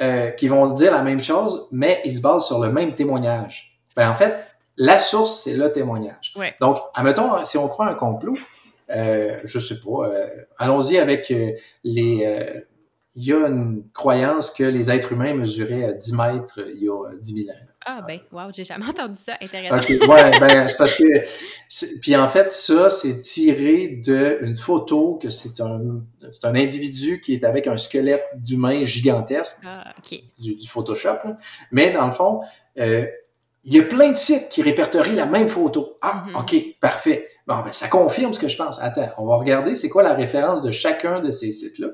euh, 0.00 0.30
qui 0.30 0.48
vont 0.48 0.70
dire 0.70 0.92
la 0.92 1.02
même 1.02 1.20
chose, 1.20 1.68
mais 1.70 2.00
ils 2.04 2.12
se 2.12 2.20
basent 2.20 2.46
sur 2.46 2.60
le 2.60 2.70
même 2.70 2.94
témoignage. 2.94 3.78
Ben, 3.96 4.10
en 4.10 4.14
fait, 4.14 4.34
la 4.76 4.98
source, 4.98 5.42
c'est 5.44 5.54
le 5.54 5.70
témoignage. 5.70 6.34
Donc, 6.60 6.78
admettons, 6.94 7.44
si 7.44 7.58
on 7.58 7.68
croit 7.68 7.86
un 7.86 7.94
complot, 7.94 8.34
euh, 8.90 9.40
je 9.44 9.58
sais 9.58 9.80
pas, 9.80 10.08
euh, 10.08 10.26
allons-y 10.58 10.98
avec 10.98 11.30
euh, 11.30 11.52
les... 11.84 12.62
Il 13.16 13.24
y 13.24 13.32
a 13.32 13.46
une 13.46 13.84
croyance 13.92 14.50
que 14.50 14.64
les 14.64 14.90
êtres 14.90 15.12
humains 15.12 15.34
mesuraient 15.34 15.84
à 15.84 15.92
10 15.92 16.14
mètres 16.14 16.58
il 16.74 16.82
y 16.82 16.88
a 16.88 17.14
10 17.16 17.44
000 17.44 17.48
ans. 17.48 17.60
Ah, 17.86 18.00
ben, 18.06 18.18
wow, 18.32 18.50
j'ai 18.52 18.64
jamais 18.64 18.86
entendu 18.88 19.16
ça. 19.16 19.34
Intéressant. 19.40 19.76
OK, 19.76 19.88
ouais, 19.88 20.38
ben, 20.40 20.68
c'est 20.68 20.76
parce 20.76 20.94
que. 20.94 21.04
Puis 22.00 22.16
en 22.16 22.28
fait, 22.28 22.50
ça, 22.50 22.90
c'est 22.90 23.20
tiré 23.20 23.88
d'une 23.88 24.56
photo 24.56 25.18
que 25.20 25.30
c'est 25.30 25.60
un, 25.60 26.00
un 26.42 26.54
individu 26.54 27.20
qui 27.20 27.34
est 27.34 27.44
avec 27.44 27.66
un 27.66 27.76
squelette 27.76 28.24
d'humain 28.36 28.84
gigantesque. 28.84 29.58
Ah. 29.66 29.94
Du, 30.38 30.56
du 30.56 30.66
Photoshop. 30.66 31.18
Mais 31.72 31.92
dans 31.92 32.06
le 32.06 32.12
fond, 32.12 32.40
euh, 32.78 33.06
il 33.64 33.74
y 33.74 33.80
a 33.80 33.84
plein 33.84 34.10
de 34.10 34.16
sites 34.16 34.48
qui 34.50 34.62
répertorient 34.62 35.16
la 35.16 35.26
même 35.26 35.48
photo. 35.48 35.96
Ah, 36.02 36.26
mm-hmm. 36.26 36.40
OK, 36.40 36.78
parfait. 36.80 37.26
Bon, 37.46 37.56
ben, 37.64 37.72
ça 37.72 37.88
confirme 37.88 38.34
ce 38.34 38.38
que 38.38 38.48
je 38.48 38.56
pense. 38.56 38.78
Attends, 38.80 39.08
on 39.18 39.26
va 39.26 39.36
regarder 39.36 39.74
c'est 39.74 39.88
quoi 39.88 40.02
la 40.02 40.14
référence 40.14 40.62
de 40.62 40.70
chacun 40.70 41.20
de 41.20 41.30
ces 41.30 41.50
sites-là. 41.50 41.88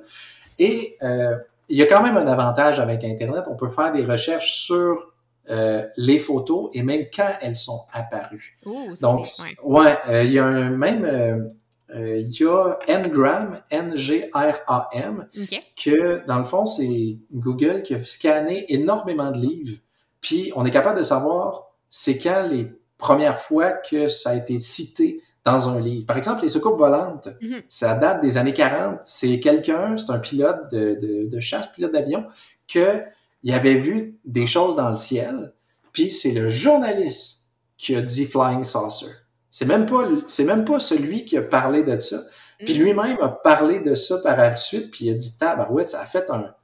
Et 0.58 0.96
euh, 1.02 1.36
il 1.68 1.76
y 1.76 1.82
a 1.82 1.86
quand 1.86 2.02
même 2.02 2.16
un 2.16 2.26
avantage 2.26 2.80
avec 2.80 3.04
Internet. 3.04 3.44
On 3.48 3.56
peut 3.56 3.70
faire 3.70 3.92
des 3.92 4.04
recherches 4.04 4.52
sur 4.52 5.09
euh, 5.50 5.84
les 5.96 6.18
photos 6.18 6.70
et 6.74 6.82
même 6.82 7.06
quand 7.14 7.30
elles 7.40 7.56
sont 7.56 7.80
apparues. 7.92 8.56
Donc, 9.00 9.28
ouais, 9.64 9.96
euh, 10.08 10.22
il 10.22 10.32
y 10.32 10.38
a 10.38 10.46
un, 10.46 10.70
même 10.70 11.04
euh, 11.04 12.18
il 12.18 12.30
y 12.30 12.46
a 12.46 12.78
Ngram, 12.88 13.60
N-G-R-A-M, 13.70 15.28
que 15.76 16.24
dans 16.26 16.38
le 16.38 16.44
fond, 16.44 16.66
c'est 16.66 17.18
Google 17.32 17.82
qui 17.82 17.94
a 17.94 18.04
scanné 18.04 18.72
énormément 18.72 19.32
de 19.32 19.38
livres. 19.38 19.78
Puis 20.20 20.52
on 20.54 20.64
est 20.64 20.70
capable 20.70 20.98
de 20.98 21.02
savoir 21.02 21.66
c'est 21.88 22.18
quand 22.18 22.46
les 22.48 22.72
premières 22.96 23.40
fois 23.40 23.72
que 23.72 24.08
ça 24.08 24.30
a 24.30 24.34
été 24.34 24.60
cité 24.60 25.20
dans 25.44 25.68
un 25.68 25.80
livre. 25.80 26.06
Par 26.06 26.16
exemple, 26.16 26.42
les 26.42 26.48
secours 26.48 26.76
volantes, 26.76 27.28
mm-hmm. 27.40 27.62
ça 27.66 27.96
date 27.96 28.20
des 28.20 28.36
années 28.36 28.54
40. 28.54 28.98
C'est 29.02 29.40
quelqu'un, 29.40 29.96
c'est 29.96 30.12
un 30.12 30.18
pilote 30.18 30.70
de, 30.70 30.94
de, 30.94 31.28
de 31.28 31.40
chasse, 31.40 31.66
pilote 31.74 31.92
d'avion, 31.92 32.26
que 32.68 33.02
il 33.42 33.52
avait 33.52 33.76
vu 33.76 34.18
des 34.24 34.46
choses 34.46 34.76
dans 34.76 34.90
le 34.90 34.96
ciel, 34.96 35.54
puis 35.92 36.10
c'est 36.10 36.32
le 36.32 36.48
journaliste 36.48 37.48
qui 37.76 37.94
a 37.96 38.02
dit 38.02 38.26
Flying 38.26 38.64
Saucer. 38.64 39.10
C'est 39.50 39.64
même 39.64 39.86
pas, 39.86 40.06
c'est 40.26 40.44
même 40.44 40.64
pas 40.64 40.78
celui 40.78 41.24
qui 41.24 41.36
a 41.36 41.42
parlé 41.42 41.82
de 41.82 41.98
ça. 41.98 42.20
Puis 42.58 42.74
mm. 42.74 42.82
lui-même 42.82 43.16
a 43.20 43.28
parlé 43.28 43.80
de 43.80 43.94
ça 43.94 44.18
par 44.18 44.36
la 44.36 44.54
suite, 44.56 44.90
puis 44.90 45.06
il 45.06 45.10
a 45.10 45.14
dit 45.14 45.36
tabarouette, 45.36 45.88
ça 45.88 46.00
a 46.00 46.06
fait 46.06 46.30
un 46.30 46.54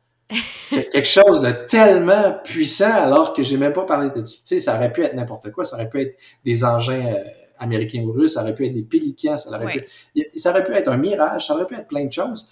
quelque 0.70 1.04
chose 1.04 1.42
de 1.42 1.52
tellement 1.52 2.32
puissant 2.44 2.92
alors 2.92 3.32
que 3.32 3.42
j'ai 3.42 3.56
même 3.56 3.72
pas 3.72 3.84
parlé 3.84 4.10
de 4.10 4.24
ça. 4.24 4.38
Tu 4.38 4.46
sais, 4.46 4.60
ça 4.60 4.76
aurait 4.76 4.92
pu 4.92 5.02
être 5.02 5.14
n'importe 5.14 5.52
quoi, 5.52 5.64
ça 5.64 5.76
aurait 5.76 5.88
pu 5.88 6.00
être 6.00 6.16
des 6.44 6.64
engins 6.64 7.06
euh, 7.06 7.24
américains 7.58 8.02
ou 8.02 8.12
russes, 8.12 8.34
ça 8.34 8.42
aurait 8.42 8.54
pu 8.54 8.66
être 8.66 8.74
des 8.74 8.82
pélicans, 8.82 9.38
ça 9.38 9.50
aurait, 9.50 9.84
pu, 10.12 10.24
ça 10.36 10.50
aurait 10.50 10.64
pu 10.64 10.72
être 10.72 10.88
un 10.88 10.96
mirage, 10.96 11.46
ça 11.46 11.54
aurait 11.54 11.66
pu 11.66 11.74
être 11.74 11.86
plein 11.86 12.04
de 12.04 12.12
choses. 12.12 12.48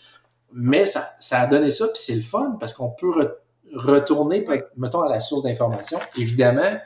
Mais 0.52 0.84
ça, 0.84 1.04
ça 1.18 1.40
a 1.40 1.46
donné 1.46 1.70
ça, 1.70 1.86
puis 1.88 2.00
c'est 2.00 2.14
le 2.14 2.20
fun 2.20 2.56
parce 2.60 2.72
qu'on 2.72 2.90
peut 2.90 3.34
retourner, 3.74 4.44
mettons, 4.76 5.02
à 5.02 5.08
la 5.08 5.20
source 5.20 5.42
d'information. 5.42 5.98
Évidemment, 6.18 6.78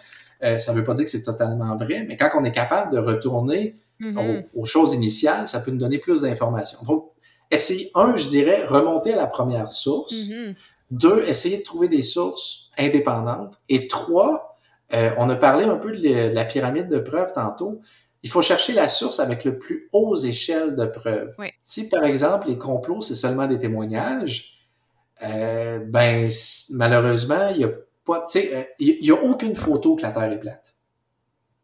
euh, 0.42 0.58
ça 0.58 0.72
ne 0.72 0.78
veut 0.78 0.84
pas 0.84 0.94
dire 0.94 1.04
que 1.04 1.10
c'est 1.10 1.22
totalement 1.22 1.76
vrai, 1.76 2.04
mais 2.06 2.16
quand 2.16 2.30
on 2.36 2.44
est 2.44 2.52
capable 2.52 2.92
de 2.92 2.98
retourner 2.98 3.76
mm-hmm. 4.00 4.44
aux, 4.54 4.64
choses 4.64 4.94
initiales, 4.94 5.48
ça 5.48 5.60
peut 5.60 5.70
nous 5.70 5.78
donner 5.78 5.98
plus 5.98 6.22
d'informations. 6.22 6.78
Donc, 6.84 7.10
essayer, 7.50 7.90
un, 7.94 8.16
je 8.16 8.28
dirais, 8.28 8.64
remonter 8.66 9.14
à 9.14 9.16
la 9.16 9.26
première 9.26 9.72
source. 9.72 10.14
Mm-hmm. 10.14 10.54
Deux, 10.90 11.22
essayer 11.26 11.58
de 11.58 11.62
trouver 11.62 11.88
des 11.88 12.02
sources 12.02 12.70
indépendantes. 12.78 13.54
Et 13.68 13.88
trois, 13.88 14.56
euh, 14.94 15.10
on 15.18 15.28
a 15.28 15.36
parlé 15.36 15.64
un 15.64 15.76
peu 15.76 15.96
de 15.96 16.32
la 16.32 16.44
pyramide 16.44 16.88
de 16.88 16.98
preuves 16.98 17.32
tantôt. 17.34 17.80
Il 18.22 18.30
faut 18.30 18.42
chercher 18.42 18.72
la 18.72 18.88
source 18.88 19.20
avec 19.20 19.44
le 19.44 19.58
plus 19.58 19.88
haut 19.92 20.16
échelle 20.16 20.76
de 20.76 20.86
preuves. 20.86 21.34
Si, 21.62 21.88
par 21.88 22.04
exemple, 22.04 22.48
les 22.48 22.58
complots, 22.58 23.00
c'est 23.00 23.14
seulement 23.14 23.46
des 23.46 23.58
témoignages, 23.58 24.57
euh, 25.22 25.78
ben, 25.80 26.30
malheureusement, 26.70 27.48
il 27.50 27.58
y 27.58 27.64
a 27.64 27.70
pas, 28.04 28.20
tu 28.20 28.40
sais, 28.40 28.50
euh, 28.54 28.62
il 28.78 28.98
n'y 29.00 29.10
a 29.10 29.22
aucune 29.22 29.54
photo 29.54 29.96
que 29.96 30.02
la 30.02 30.10
Terre 30.10 30.32
est 30.32 30.40
plate. 30.40 30.74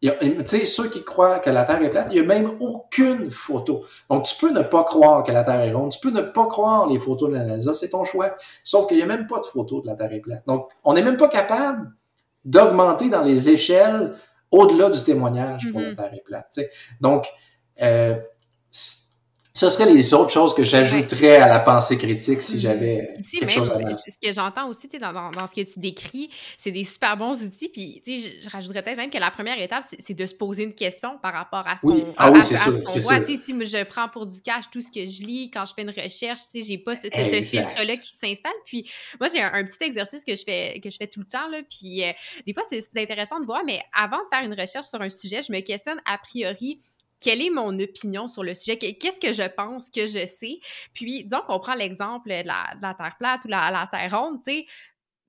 Tu 0.03 0.11
sais, 0.45 0.67
ceux 0.67 0.91
qui 0.91 1.03
croient 1.03 1.39
que 1.39 1.49
la 1.49 1.65
Terre 1.65 1.83
est 1.83 1.89
plate, 1.89 2.09
il 2.11 2.17
n'y 2.17 2.21
a 2.21 2.27
même 2.27 2.51
aucune 2.61 3.31
photo. 3.31 3.83
Donc, 4.11 4.25
tu 4.25 4.35
peux 4.37 4.53
ne 4.53 4.61
pas 4.61 4.85
croire 4.85 5.25
que 5.25 5.33
la 5.33 5.45
Terre 5.45 5.61
est 5.61 5.73
ronde, 5.73 5.93
tu 5.93 6.01
peux 6.01 6.11
ne 6.11 6.21
pas 6.21 6.47
croire 6.47 6.87
les 6.87 6.99
photos 6.99 7.31
de 7.31 7.35
la 7.37 7.45
NASA, 7.45 7.73
c'est 7.73 7.89
ton 7.89 8.05
choix. 8.05 8.35
Sauf 8.63 8.87
qu'il 8.87 8.99
n'y 8.99 9.03
a 9.03 9.07
même 9.07 9.27
pas 9.27 9.41
de 9.41 9.47
photo 9.47 9.81
de 9.81 9.87
la 9.87 9.95
Terre 9.95 10.13
est 10.13 10.21
plate. 10.21 10.47
Donc, 10.47 10.69
on 10.83 10.93
n'est 10.93 11.03
même 11.03 11.17
pas 11.17 11.29
capable 11.29 11.91
d'augmenter 12.45 13.09
dans 13.09 13.23
les 13.23 13.49
échelles 13.49 14.15
au-delà 14.51 14.91
du 14.91 15.03
témoignage 15.03 15.71
pour 15.71 15.81
la 15.81 15.93
mm-hmm. 15.93 15.97
Terre 15.97 16.15
est 16.15 16.25
plate. 16.25 16.61
Donc, 17.01 17.27
euh, 17.81 18.17
ce 19.57 19.71
seraient 19.71 19.93
les 19.93 20.13
autres 20.15 20.33
choses 20.33 20.53
que 20.53 20.65
j'ajouterais 20.65 21.37
à 21.37 21.47
la 21.47 21.61
pensée 21.61 21.97
critique 21.97 22.43
si 22.43 22.57
mm-hmm. 22.57 22.61
j'avais 22.61 23.15
quelque 23.31 23.53
chose 23.53 23.71
à 23.71 23.77
dire. 23.77 23.97
Ce 23.97 24.19
que 24.21 24.33
j'entends 24.33 24.69
aussi 24.69 24.89
dans, 24.89 25.13
dans, 25.13 25.31
dans, 25.31 25.47
ce 25.47 25.55
que 25.55 25.61
tu 25.61 25.79
décris, 25.79 26.29
c'est 26.59 26.73
des 26.73 26.83
super 26.83 27.17
bons 27.17 27.41
outils. 27.41 27.69
Puis, 27.69 28.03
tu 28.05 28.19
sais, 28.19 28.41
je, 28.43 28.49
rajouterais 28.51 28.83
peut-être 28.83 28.97
même 28.97 29.11
que 29.11 29.19
la 29.19 29.31
première 29.31 29.61
étape, 29.61 29.85
c'est 30.01 30.15
de 30.15 30.27
se 30.27 30.35
poser 30.35 30.65
une 30.65 30.75
question 30.75 31.19
par 31.19 31.33
rapport 31.33 31.69
à 31.69 31.77
ce 31.77 31.83
qu'on 31.83 32.13
ah 32.17 32.33
oui, 32.33 32.43
c'est 32.43 32.57
sûr, 32.57 32.73
Si 32.89 33.01
je 33.01 33.85
prends 33.85 34.09
pour 34.09 34.27
du 34.27 34.41
cash 34.41 34.65
tout 34.73 34.81
ce 34.81 34.91
que 34.91 35.07
je 35.07 35.23
lis, 35.23 35.53
quand 35.53 35.65
je 35.65 35.75
fais 35.75 35.83
une 35.83 35.91
recherche, 35.91 36.41
tu 36.53 36.61
sais, 36.61 36.69
j'ai 36.69 36.79
pas 36.79 36.97
ce, 36.97 37.03
filtre-là 37.09 37.97
qui 37.97 38.13
s'installe. 38.13 38.53
Puis, 38.67 38.91
moi, 39.21 39.29
j'ai 39.33 39.41
un, 39.41 39.65
petit 39.65 39.85
exercice 39.85 40.25
que 40.25 40.35
je 40.35 40.43
fais 40.43 40.81
que 40.83 40.91
je 40.91 40.97
fais 40.97 41.07
tout 41.07 41.21
le 41.21 41.27
temps. 41.27 41.49
Là, 41.49 41.59
puis, 41.71 42.03
euh, 42.03 42.11
des 42.45 42.55
fois, 42.55 42.65
c'est 42.69 42.83
intéressant 42.97 43.39
de 43.39 43.47
voir, 43.47 43.63
mais 43.65 43.81
avant 43.97 44.19
de 44.19 44.37
faire 44.37 44.45
une 44.45 44.61
recherche 44.61 44.89
sur 44.89 45.01
un 45.01 45.11
sujet, 45.11 45.43
je 45.43 45.53
me 45.53 45.61
questionne 45.61 46.01
a 46.07 46.19
priori 46.19 46.81
quelle 47.21 47.43
est 47.43 47.51
mon 47.51 47.79
opinion 47.79 48.29
sur 48.29 48.43
le 48.43 48.55
sujet, 48.55 48.77
qu'est-ce 48.77 49.19
que 49.19 49.33
je 49.33 49.49
pense 49.55 49.89
que 49.89 50.07
je 50.07 50.27
sais? 50.27 50.59
Puis, 50.93 51.25
disons 51.25 51.41
qu'on 51.47 51.59
prend 51.59 51.75
l'exemple 51.75 52.29
de 52.29 52.47
la, 52.47 52.95
Terre 52.95 53.17
plate 53.19 53.45
ou 53.45 53.49
la, 53.49 53.89
Terre 53.91 54.19
ronde, 54.19 54.41
tu 54.45 54.53
sais, 54.53 54.67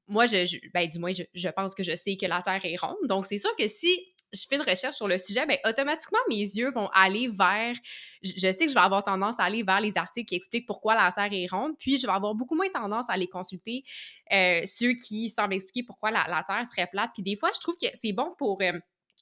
moi, 0.07 0.25
je, 0.25 0.57
ben, 0.73 0.87
du 0.87 0.99
moins, 0.99 1.13
je, 1.13 1.49
pense 1.49 1.73
que 1.73 1.83
je 1.83 1.95
sais 1.95 2.15
que 2.15 2.25
la 2.25 2.41
Terre 2.41 2.61
est 2.63 2.75
ronde. 2.75 3.07
Donc, 3.07 3.25
c'est 3.25 3.37
sûr 3.37 3.55
que 3.55 3.67
si 3.67 4.13
je 4.33 4.45
fais 4.47 4.55
une 4.55 4.61
recherche 4.61 4.95
sur 4.95 5.07
le 5.07 5.17
sujet, 5.17 5.45
ben, 5.45 5.57
automatiquement, 5.65 6.19
mes 6.29 6.35
yeux 6.35 6.71
vont 6.71 6.87
aller 6.87 7.27
vers. 7.27 7.75
Je, 8.21 8.51
sais 8.51 8.65
que 8.65 8.69
je 8.69 8.73
vais 8.73 8.81
avoir 8.81 9.03
tendance 9.03 9.39
à 9.39 9.43
aller 9.43 9.63
vers 9.63 9.79
les 9.79 9.97
articles 9.97 10.27
qui 10.27 10.35
expliquent 10.35 10.67
pourquoi 10.67 10.95
la 10.95 11.11
Terre 11.11 11.29
est 11.31 11.47
ronde, 11.49 11.73
puis 11.79 11.97
je 11.97 12.05
vais 12.05 12.13
avoir 12.13 12.35
beaucoup 12.35 12.55
moins 12.55 12.69
tendance 12.69 13.09
à 13.09 13.13
aller 13.13 13.27
consulter 13.27 13.83
euh, 14.31 14.61
ceux 14.65 14.93
qui 14.93 15.29
semblent 15.29 15.53
expliquer 15.53 15.83
pourquoi 15.83 16.11
la, 16.11 16.43
Terre 16.47 16.65
serait 16.67 16.87
plate. 16.87 17.11
Puis 17.13 17.23
des 17.23 17.37
fois, 17.37 17.51
je 17.53 17.59
trouve 17.59 17.77
que 17.77 17.87
c'est 17.93 18.13
bon 18.13 18.33
pour. 18.37 18.61
Euh, 18.61 18.73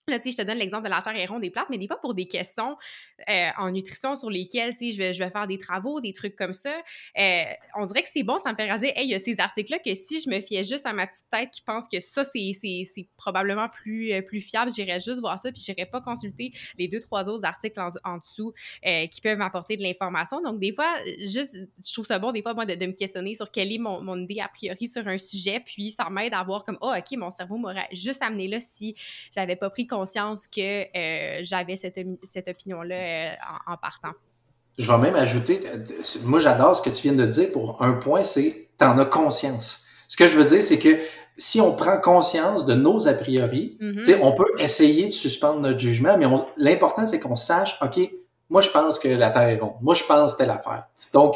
Là, 0.09 0.17
je 0.21 0.35
te 0.35 0.41
donne 0.41 0.57
l'exemple 0.57 0.83
de 0.83 0.89
la 0.89 1.01
terre 1.01 1.15
est 1.15 1.25
ronde 1.25 1.45
et 1.45 1.53
mais 1.69 1.77
des 1.77 1.87
fois, 1.87 1.95
pour 2.01 2.13
des 2.13 2.27
questions 2.27 2.75
euh, 3.29 3.47
en 3.57 3.71
nutrition 3.71 4.17
sur 4.17 4.29
lesquelles, 4.29 4.75
je 4.77 4.97
vais, 4.97 5.13
je 5.13 5.23
vais 5.23 5.29
faire 5.29 5.47
des 5.47 5.57
travaux, 5.57 6.01
des 6.01 6.11
trucs 6.11 6.35
comme 6.35 6.51
ça, 6.51 6.73
euh, 7.17 7.43
on 7.77 7.85
dirait 7.85 8.03
que 8.03 8.09
c'est 8.11 8.23
bon, 8.23 8.37
ça 8.37 8.51
me 8.51 8.57
fait 8.57 8.65
réaliser, 8.65 8.91
hey, 8.97 9.05
il 9.05 9.11
y 9.11 9.15
a 9.15 9.19
ces 9.19 9.39
articles-là 9.39 9.79
que 9.79 9.95
si 9.95 10.19
je 10.19 10.29
me 10.29 10.41
fiais 10.41 10.65
juste 10.65 10.85
à 10.85 10.91
ma 10.91 11.07
petite 11.07 11.27
tête 11.31 11.51
qui 11.51 11.61
pense 11.61 11.87
que 11.87 12.01
ça, 12.01 12.25
c'est 12.25 13.07
probablement 13.15 13.69
plus, 13.69 14.11
euh, 14.11 14.21
plus 14.21 14.41
fiable, 14.41 14.73
j'irais 14.73 14.99
juste 14.99 15.21
voir 15.21 15.39
ça, 15.39 15.53
puis 15.53 15.61
j'irais 15.61 15.85
pas 15.85 16.01
consulter 16.01 16.51
les 16.77 16.89
deux, 16.89 16.99
trois 16.99 17.29
autres 17.29 17.45
articles 17.45 17.79
en, 17.79 18.17
dessous 18.17 18.53
qui 19.09 19.21
peuvent 19.21 19.37
m'apporter 19.37 19.77
de 19.77 19.83
l'information. 19.83 20.41
Donc, 20.41 20.59
des 20.59 20.73
fois, 20.73 20.93
juste, 21.19 21.55
je 21.55 21.93
trouve 21.93 22.05
ça 22.05 22.19
bon, 22.19 22.33
des 22.33 22.41
fois, 22.41 22.53
moi, 22.53 22.65
de, 22.65 22.85
me 22.85 22.91
questionner 22.91 23.35
sur 23.35 23.49
quelle 23.51 23.71
est 23.71 23.77
mon, 23.77 24.01
mon, 24.01 24.17
idée 24.17 24.41
a 24.41 24.49
priori 24.49 24.87
sur 24.87 25.07
un 25.07 25.17
sujet, 25.17 25.61
puis 25.65 25.91
ça 25.91 26.09
m'aide 26.09 26.33
à 26.33 26.43
voir 26.43 26.65
comme, 26.65 26.77
oh, 26.81 26.93
OK, 26.97 27.17
mon 27.17 27.29
cerveau 27.29 27.55
m'aurait 27.55 27.87
juste 27.93 28.21
amené 28.21 28.49
là 28.49 28.59
si 28.59 28.95
j'avais 29.33 29.55
pas 29.55 29.69
pris 29.69 29.87
conscience 29.93 30.47
que 30.47 30.83
euh, 30.97 31.39
j'avais 31.43 31.75
cette, 31.75 31.99
cette 32.23 32.47
opinion-là 32.47 32.95
euh, 32.95 33.35
en, 33.67 33.77
partant. 33.77 34.11
Je 34.79 34.91
vais 34.91 34.97
même 34.97 35.15
ajouter, 35.15 35.59
moi 36.23 36.39
j'adore 36.39 36.75
ce 36.75 36.81
que 36.81 36.89
tu 36.89 37.03
viens 37.03 37.13
de 37.13 37.25
dire 37.25 37.51
pour 37.51 37.81
un 37.81 37.93
point, 37.93 38.23
c'est 38.23 38.69
tu 38.77 38.85
en 38.85 38.97
as 38.97 39.05
conscience. 39.05 39.85
Ce 40.07 40.17
que 40.17 40.25
je 40.25 40.35
veux 40.35 40.45
dire, 40.45 40.63
c'est 40.63 40.79
que 40.79 40.99
si 41.37 41.61
on 41.61 41.75
prend 41.75 41.99
conscience 41.99 42.65
de 42.65 42.73
nos 42.73 43.07
a 43.07 43.13
priori, 43.13 43.77
mm-hmm. 43.79 44.19
on 44.21 44.33
peut 44.33 44.51
essayer 44.59 45.07
de 45.07 45.13
suspendre 45.13 45.59
notre 45.59 45.79
jugement, 45.79 46.17
mais 46.17 46.25
l'important 46.57 47.05
c'est 47.05 47.19
qu'on 47.19 47.35
sache, 47.35 47.77
OK, 47.81 47.99
moi 48.49 48.61
je 48.61 48.69
pense 48.69 48.97
que 48.97 49.07
la 49.07 49.29
Terre 49.29 49.49
est 49.49 49.59
ronde, 49.59 49.75
moi 49.81 49.93
je 49.93 50.03
pense 50.03 50.37
telle 50.37 50.49
affaire. 50.49 50.87
Donc, 51.13 51.35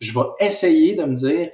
je 0.00 0.12
vais 0.12 0.26
essayer 0.40 0.94
de 0.94 1.04
me 1.04 1.14
dire, 1.14 1.50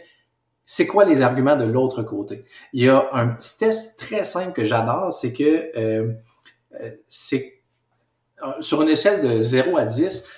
c'est 0.66 0.86
quoi 0.86 1.05
les 1.05 1.20
arguments 1.20 1.56
de 1.56 1.64
l'autre 1.64 2.02
côté? 2.02 2.44
Il 2.72 2.85
y 2.85 2.89
a 2.89 3.09
un 3.12 3.28
petit 3.28 3.59
test 3.59 3.98
très 3.98 4.24
simple 4.24 4.52
que 4.52 4.64
j'adore, 4.64 5.12
c'est 5.12 5.32
que 5.32 5.70
euh, 5.76 6.12
c'est 7.06 7.55
euh, 8.42 8.60
sur 8.60 8.82
une 8.82 8.88
échelle 8.88 9.22
de 9.22 9.42
0 9.42 9.76
à 9.76 9.84
10, 9.84 10.28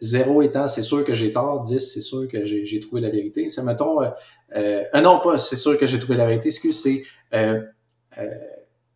0 0.00 0.42
étant 0.42 0.68
c'est 0.68 0.82
sûr 0.82 1.04
que 1.04 1.14
j'ai 1.14 1.32
tort, 1.32 1.60
10 1.60 1.78
c'est 1.78 2.00
sûr 2.00 2.28
que 2.28 2.44
j'ai 2.44 2.80
trouvé 2.80 3.00
la 3.00 3.10
vérité. 3.10 3.48
C'est 3.48 3.62
mettons, 3.62 3.98
euh, 4.56 4.84
non 5.02 5.20
pas 5.20 5.38
c'est 5.38 5.56
sûr 5.56 5.76
que 5.78 5.86
j'ai 5.86 5.98
trouvé 5.98 6.16
la 6.16 6.26
vérité, 6.26 6.48
excuse, 6.48 6.80
c'est 6.80 7.02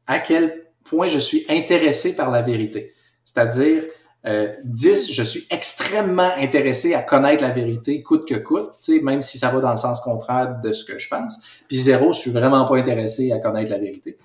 à 0.06 0.19
quel 0.19 0.62
point 0.85 1.09
je 1.09 1.19
suis 1.19 1.44
intéressé 1.48 2.15
par 2.15 2.31
la 2.31 2.43
vérité. 2.43 2.93
C'est-à-dire, 3.24 3.85
10, 4.65 5.12
je 5.12 5.23
suis 5.23 5.47
extrêmement 5.51 6.31
intéressé 6.36 6.94
à 6.94 7.02
connaître 7.02 7.43
la 7.43 7.51
vérité 7.51 8.02
coûte 8.02 8.27
que 8.27 8.35
coûte, 8.35 8.73
même 9.02 9.20
si 9.23 9.39
ça 9.39 9.51
va 9.51 9.61
dans 9.61 9.70
le 9.70 9.77
sens 9.77 10.01
contraire 10.01 10.61
de 10.62 10.73
ce 10.73 10.85
que 10.85 10.98
je 10.98 11.09
pense. 11.09 11.62
Puis 11.69 11.78
0, 11.78 12.12
je 12.12 12.20
suis 12.20 12.31
vraiment 12.31 12.66
pas 12.66 12.77
intéressé 12.77 13.32
à 13.32 13.39
connaître 13.39 13.70
la 13.70 13.78
vérité. 13.78 14.19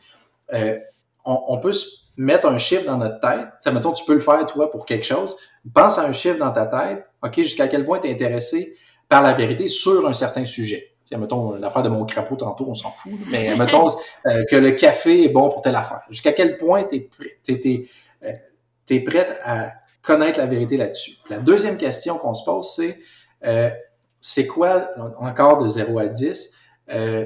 on, 1.25 1.39
on, 1.47 1.59
peut 1.59 1.73
se 1.73 2.08
mettre 2.19 2.47
un 2.47 2.57
chiffre 2.57 2.85
dans 2.85 2.97
notre 2.97 3.21
tête. 3.21 3.47
Ça, 3.61 3.71
mettons, 3.71 3.93
tu 3.93 4.03
peux 4.03 4.13
le 4.13 4.19
faire, 4.19 4.45
toi, 4.45 4.69
pour 4.69 4.85
quelque 4.85 5.05
chose. 5.05 5.37
Pense 5.73 5.97
à 5.97 6.03
un 6.03 6.11
chiffre 6.11 6.37
dans 6.37 6.51
ta 6.51 6.65
tête. 6.65 7.05
OK, 7.23 7.35
jusqu'à 7.35 7.69
quel 7.69 7.85
point 7.85 7.99
tu 7.99 8.07
es 8.07 8.11
intéressé 8.11 8.75
par 9.07 9.21
la 9.21 9.33
vérité 9.33 9.69
sur 9.69 10.05
un 10.05 10.11
certain 10.11 10.43
sujet. 10.43 10.95
Tiens, 11.05 11.17
mettons, 11.17 11.53
l'affaire 11.53 11.81
de 11.81 11.87
mon 11.87 12.05
crapaud 12.05 12.35
tantôt, 12.35 12.65
on 12.67 12.73
s'en 12.73 12.91
fout. 12.91 13.13
Mais 13.31 13.55
mettons 13.57 13.87
euh, 14.27 14.43
que 14.51 14.57
le 14.57 14.71
café 14.71 15.23
est 15.23 15.29
bon 15.29 15.47
pour 15.47 15.61
telle 15.61 15.77
affaire. 15.77 16.01
Jusqu'à 16.09 16.33
quel 16.33 16.57
point 16.57 16.83
tu 16.83 17.07
es, 17.47 17.85
es, 18.89 18.99
prête 18.99 19.39
à 19.45 19.71
connaître 20.01 20.39
la 20.39 20.45
vérité 20.45 20.75
là-dessus? 20.75 21.13
La 21.29 21.39
deuxième 21.39 21.77
question 21.77 22.17
qu'on 22.17 22.33
se 22.33 22.43
pose, 22.43 22.69
c'est 22.69 22.99
euh, 23.45 23.69
c'est 24.19 24.45
quoi, 24.45 24.89
encore 25.19 25.63
de 25.63 25.69
0 25.69 25.97
à 25.97 26.07
10, 26.07 26.51
euh, 26.89 27.25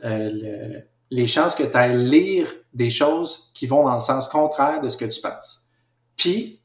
le, 0.00 0.80
les 1.10 1.26
chances 1.26 1.54
que 1.54 1.62
tu 1.62 1.76
ailles 1.78 1.96
lire 1.96 2.54
des 2.74 2.90
choses 2.90 3.50
qui 3.54 3.66
vont 3.66 3.84
dans 3.84 3.94
le 3.94 4.00
sens 4.00 4.28
contraire 4.28 4.80
de 4.80 4.88
ce 4.88 4.96
que 4.96 5.04
tu 5.04 5.20
penses. 5.20 5.68
Puis, 6.16 6.60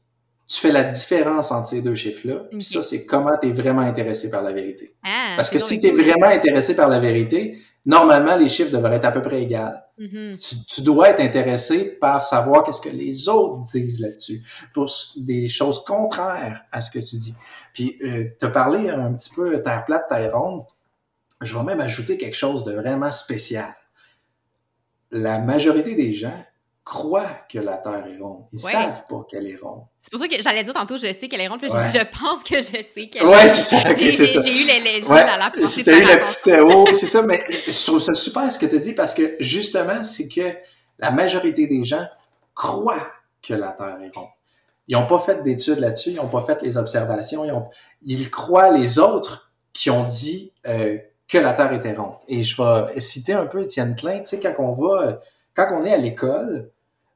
tu 0.50 0.58
fais 0.58 0.72
la 0.72 0.82
différence 0.82 1.52
entre 1.52 1.68
ces 1.68 1.80
deux 1.80 1.94
chiffres-là. 1.94 2.40
Puis 2.50 2.62
ça, 2.62 2.82
c'est 2.82 3.06
comment 3.06 3.36
tu 3.40 3.48
es 3.48 3.52
vraiment 3.52 3.82
intéressé 3.82 4.30
par 4.30 4.42
la 4.42 4.52
vérité. 4.52 4.96
Ah, 5.04 5.34
Parce 5.36 5.48
que 5.48 5.60
si 5.60 5.80
tu 5.80 5.86
es 5.86 5.92
vraiment 5.92 6.26
intéressé 6.26 6.74
par 6.74 6.88
la 6.88 6.98
vérité, 6.98 7.56
normalement, 7.86 8.34
les 8.34 8.48
chiffres 8.48 8.72
devraient 8.72 8.96
être 8.96 9.04
à 9.04 9.12
peu 9.12 9.22
près 9.22 9.44
égaux. 9.44 9.56
Mm-hmm. 10.00 10.66
tu, 10.74 10.82
dois 10.82 11.10
être 11.10 11.20
intéressé 11.20 11.84
par 12.00 12.24
savoir 12.24 12.64
qu'est-ce 12.64 12.80
que 12.80 12.88
les 12.88 13.28
autres 13.28 13.62
disent 13.70 14.00
là-dessus, 14.00 14.42
pour 14.72 14.90
des 15.18 15.46
choses 15.46 15.84
contraires 15.84 16.64
à 16.72 16.80
ce 16.80 16.90
que 16.90 16.98
tu 16.98 17.16
dis. 17.16 17.34
Puis, 17.72 17.98
euh, 18.02 18.24
tu 18.36 18.44
as 18.44 18.50
parlé 18.50 18.90
un 18.90 19.12
petit 19.12 19.30
peu 19.32 19.62
terre 19.62 19.84
plate, 19.84 20.08
terre 20.08 20.36
ronde. 20.36 20.62
Je 21.42 21.56
vais 21.56 21.62
même 21.62 21.80
ajouter 21.80 22.18
quelque 22.18 22.36
chose 22.36 22.64
de 22.64 22.72
vraiment 22.72 23.12
spécial 23.12 23.72
la 25.10 25.38
majorité 25.38 25.94
des 25.94 26.12
gens 26.12 26.42
croient 26.84 27.46
que 27.48 27.58
la 27.58 27.76
Terre 27.76 28.04
est 28.06 28.20
ronde. 28.20 28.46
Ils 28.52 28.56
ne 28.56 28.60
savent 28.60 29.04
pas 29.08 29.22
qu'elle 29.28 29.46
est 29.46 29.56
ronde. 29.56 29.82
C'est 30.00 30.10
pour 30.10 30.20
ça 30.20 30.28
que 30.28 30.42
j'allais 30.42 30.64
dire 30.64 30.74
tantôt, 30.74 30.96
je 30.96 31.12
sais 31.12 31.28
qu'elle 31.28 31.40
est 31.40 31.48
ronde, 31.48 31.60
puis 31.60 31.70
j'ai 31.70 31.78
dit, 31.78 31.98
je 31.98 32.18
pense 32.18 32.42
que 32.42 32.56
je 32.56 32.82
sais 32.82 33.08
qu'elle 33.08 33.22
est 33.22 33.24
ronde. 33.24 33.34
Ouais, 33.34 33.48
c'est 33.48 33.76
ça. 33.76 33.94
c'est 33.96 34.26
ça. 34.26 34.42
J'ai 34.42 34.60
eu 34.60 34.64
les, 34.64 35.00
les 35.00 35.08
ouais, 35.08 35.20
à 35.20 35.38
la 35.38 35.52
C'était 35.68 35.98
eu 35.98 36.00
le 36.00 36.20
petit 36.20 36.42
théo, 36.42 36.86
c'est 36.92 37.06
ça, 37.06 37.22
mais 37.22 37.44
je 37.48 37.84
trouve 37.84 38.00
ça 38.00 38.14
super 38.14 38.50
ce 38.50 38.58
que 38.58 38.66
tu 38.66 38.80
dis 38.80 38.94
parce 38.94 39.14
que 39.14 39.36
justement, 39.40 40.02
c'est 40.02 40.28
que 40.28 40.56
la 40.98 41.10
majorité 41.10 41.66
des 41.66 41.84
gens 41.84 42.04
croient 42.54 43.06
que 43.42 43.54
la 43.54 43.72
Terre 43.72 43.98
est 44.02 44.14
ronde. 44.16 44.28
Ils 44.88 44.96
n'ont 44.96 45.06
pas 45.06 45.20
fait 45.20 45.42
d'études 45.44 45.78
là-dessus, 45.78 46.10
ils 46.10 46.16
n'ont 46.16 46.28
pas 46.28 46.42
fait 46.42 46.60
les 46.62 46.76
observations, 46.76 47.44
ils, 47.44 47.52
ont, 47.52 47.68
ils, 48.02 48.28
croient 48.28 48.70
les 48.70 48.98
autres 48.98 49.52
qui 49.72 49.88
ont 49.88 50.02
dit 50.02 50.52
euh, 50.66 50.98
que 51.30 51.38
la 51.38 51.52
Terre 51.52 51.72
était 51.72 51.92
ronde. 51.92 52.16
Et 52.28 52.42
je 52.42 52.60
vais 52.60 53.00
citer 53.00 53.32
un 53.32 53.46
peu 53.46 53.62
Étienne 53.62 53.94
Klein, 53.94 54.18
tu 54.18 54.26
sais, 54.26 54.40
quand 54.40 54.54
on 54.58 54.72
va, 54.72 55.20
quand 55.54 55.68
on 55.72 55.84
est 55.84 55.92
à 55.92 55.96
l'école, 55.96 56.70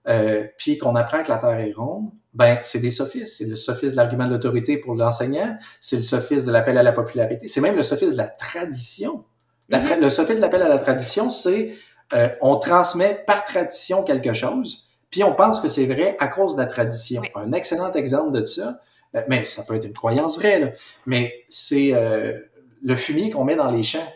euh, 0.06 0.46
puis 0.56 0.78
qu'on 0.78 0.94
apprend 0.94 1.22
que 1.22 1.30
la 1.30 1.38
Terre 1.38 1.58
est 1.58 1.72
ronde, 1.72 2.10
ben 2.32 2.58
c'est 2.62 2.78
des 2.78 2.90
sophistes. 2.90 3.38
C'est 3.38 3.46
le 3.46 3.56
sophisme 3.56 3.92
de 3.92 3.96
l'argument 3.96 4.26
de 4.26 4.30
l'autorité 4.30 4.76
pour 4.78 4.94
l'enseignant, 4.94 5.56
c'est 5.80 5.96
le 5.96 6.02
sophisme 6.02 6.46
de 6.46 6.52
l'appel 6.52 6.78
à 6.78 6.82
la 6.82 6.92
popularité, 6.92 7.48
c'est 7.48 7.60
même 7.60 7.76
le 7.76 7.82
sophisme 7.82 8.12
de 8.12 8.18
la 8.18 8.28
tradition. 8.28 9.24
Mm-hmm. 9.70 10.00
Le 10.00 10.08
sophisme 10.08 10.36
de 10.36 10.42
l'appel 10.42 10.62
à 10.62 10.68
la 10.68 10.78
tradition, 10.78 11.30
c'est 11.30 11.74
euh, 12.12 12.28
on 12.40 12.56
transmet 12.56 13.24
par 13.26 13.44
tradition 13.44 14.04
quelque 14.04 14.32
chose, 14.32 14.86
puis 15.10 15.24
on 15.24 15.34
pense 15.34 15.58
que 15.58 15.68
c'est 15.68 15.86
vrai 15.86 16.16
à 16.20 16.28
cause 16.28 16.54
de 16.54 16.60
la 16.60 16.66
tradition. 16.66 17.22
Un 17.34 17.52
excellent 17.52 17.92
exemple 17.92 18.32
de 18.32 18.44
ça, 18.44 18.80
euh, 19.16 19.22
mais 19.28 19.44
ça 19.44 19.62
peut 19.62 19.74
être 19.74 19.86
une 19.86 19.94
croyance 19.94 20.38
vraie, 20.38 20.60
là, 20.60 20.68
mais 21.06 21.44
c'est 21.48 21.94
euh, 21.94 22.38
le 22.84 22.94
fumier 22.94 23.30
qu'on 23.30 23.44
met 23.44 23.56
dans 23.56 23.70
les 23.70 23.82
champs. 23.82 24.06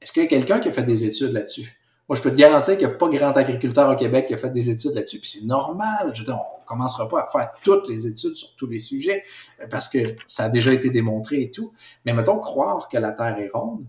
Est-ce 0.00 0.12
qu'il 0.12 0.22
y 0.22 0.26
a 0.26 0.28
quelqu'un 0.28 0.58
qui 0.58 0.68
a 0.68 0.72
fait 0.72 0.82
des 0.82 1.04
études 1.04 1.32
là-dessus? 1.32 1.78
Moi, 2.08 2.16
je 2.16 2.22
peux 2.22 2.30
te 2.30 2.36
garantir 2.36 2.76
qu'il 2.76 2.86
n'y 2.86 2.92
a 2.92 2.96
pas 2.96 3.08
grand 3.08 3.32
agriculteur 3.32 3.88
au 3.90 3.96
Québec 3.96 4.26
qui 4.26 4.34
a 4.34 4.36
fait 4.36 4.50
des 4.50 4.68
études 4.68 4.92
là-dessus, 4.94 5.20
puis 5.20 5.28
c'est 5.28 5.46
normal. 5.46 6.10
Je 6.12 6.18
veux 6.20 6.24
dire, 6.24 6.38
on 6.38 6.64
commencera 6.66 7.08
pas 7.08 7.20
à 7.20 7.26
faire 7.26 7.52
toutes 7.62 7.88
les 7.88 8.06
études 8.06 8.34
sur 8.34 8.56
tous 8.56 8.66
les 8.66 8.78
sujets 8.78 9.22
euh, 9.60 9.66
parce 9.70 9.88
que 9.88 9.98
ça 10.26 10.44
a 10.44 10.48
déjà 10.48 10.72
été 10.72 10.90
démontré 10.90 11.42
et 11.42 11.50
tout. 11.50 11.72
Mais 12.04 12.12
mettons, 12.12 12.38
croire 12.38 12.88
que 12.88 12.98
la 12.98 13.12
Terre 13.12 13.38
est 13.38 13.50
ronde, 13.52 13.86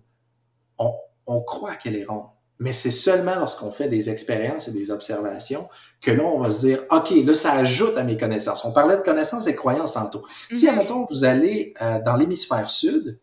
on, 0.78 0.94
on 1.28 1.42
croit 1.42 1.76
qu'elle 1.76 1.96
est 1.96 2.06
ronde. 2.06 2.28
Mais 2.60 2.72
c'est 2.72 2.92
seulement 2.92 3.36
lorsqu'on 3.36 3.72
fait 3.72 3.90
des 3.90 4.10
expériences 4.10 4.70
et 4.70 4.72
des 4.72 4.92
observations 4.92 5.68
que 6.02 6.12
là, 6.12 6.24
on 6.24 6.40
va 6.40 6.50
se 6.52 6.60
dire, 6.60 6.86
OK, 6.90 7.12
là, 7.12 7.34
ça 7.34 7.52
ajoute 7.52 7.98
à 7.98 8.04
mes 8.04 8.16
connaissances. 8.16 8.64
On 8.64 8.72
parlait 8.72 8.96
de 8.96 9.02
connaissances 9.02 9.48
et 9.48 9.56
croyances 9.56 9.94
tantôt. 9.94 10.22
Si, 10.52 10.64
mhm. 10.66 10.70
admettons, 10.70 11.06
vous 11.10 11.26
allez 11.26 11.74
euh, 11.82 12.00
dans 12.02 12.16
l'hémisphère 12.16 12.70
sud, 12.70 13.20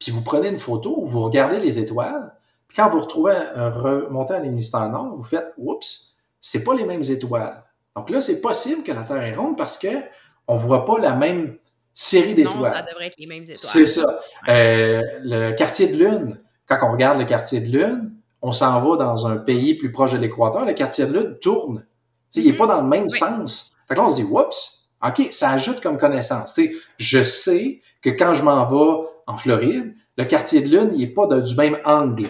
puis 0.00 0.10
vous 0.10 0.22
prenez 0.22 0.48
une 0.48 0.58
photo, 0.58 1.04
vous 1.04 1.20
regardez 1.20 1.60
les 1.60 1.78
étoiles, 1.78 2.32
puis 2.66 2.76
quand 2.76 2.88
vous 2.90 3.00
retrouvez, 3.00 3.36
remontez 3.54 4.34
à 4.34 4.40
l'hémisphère 4.40 4.88
nord, 4.88 5.14
vous 5.16 5.22
faites, 5.22 5.52
oups, 5.58 6.16
c'est 6.40 6.64
pas 6.64 6.74
les 6.74 6.84
mêmes 6.84 7.02
étoiles. 7.02 7.62
Donc 7.94 8.10
là, 8.10 8.20
c'est 8.20 8.40
possible 8.40 8.82
que 8.82 8.92
la 8.92 9.02
Terre 9.02 9.22
est 9.22 9.34
ronde 9.34 9.56
parce 9.56 9.76
que 9.76 9.88
on 10.46 10.56
voit 10.56 10.84
pas 10.84 10.98
la 10.98 11.14
même 11.14 11.58
série 11.92 12.34
d'étoiles. 12.34 12.72
ça 12.72 12.82
devrait 12.82 13.08
être 13.08 13.18
les 13.18 13.26
mêmes 13.26 13.42
étoiles. 13.42 13.56
C'est 13.56 13.86
ça. 13.86 14.20
Euh, 14.48 15.02
le 15.22 15.52
quartier 15.52 15.88
de 15.88 15.96
lune, 15.96 16.40
quand 16.66 16.78
on 16.82 16.92
regarde 16.92 17.18
le 17.18 17.24
quartier 17.24 17.60
de 17.60 17.76
lune, 17.76 18.12
on 18.42 18.52
s'en 18.52 18.80
va 18.80 18.96
dans 18.96 19.26
un 19.26 19.36
pays 19.36 19.74
plus 19.74 19.92
proche 19.92 20.12
de 20.12 20.18
l'équateur, 20.18 20.64
le 20.64 20.72
quartier 20.72 21.06
de 21.06 21.12
lune 21.12 21.36
tourne. 21.40 21.84
il 22.34 22.46
n'est 22.46 22.56
pas 22.56 22.66
dans 22.66 22.80
le 22.80 22.88
même 22.88 23.08
sens. 23.08 23.76
Fait 23.86 23.94
que 23.94 24.00
là, 24.00 24.06
on 24.06 24.08
se 24.08 24.22
dit, 24.22 24.28
oups, 24.30 24.88
OK, 25.06 25.28
ça 25.30 25.50
ajoute 25.50 25.80
comme 25.80 25.98
connaissance. 25.98 26.58
je 26.98 27.22
sais 27.22 27.80
que 28.00 28.10
quand 28.10 28.34
je 28.34 28.42
m'en 28.42 28.64
vais 28.64 29.08
en 29.26 29.36
Floride, 29.36 29.94
le 30.16 30.24
quartier 30.24 30.60
de 30.60 30.68
lune, 30.68 30.90
il 30.94 31.00
n'est 31.00 31.06
pas 31.14 31.26
du 31.26 31.54
même 31.54 31.78
angle. 31.84 32.26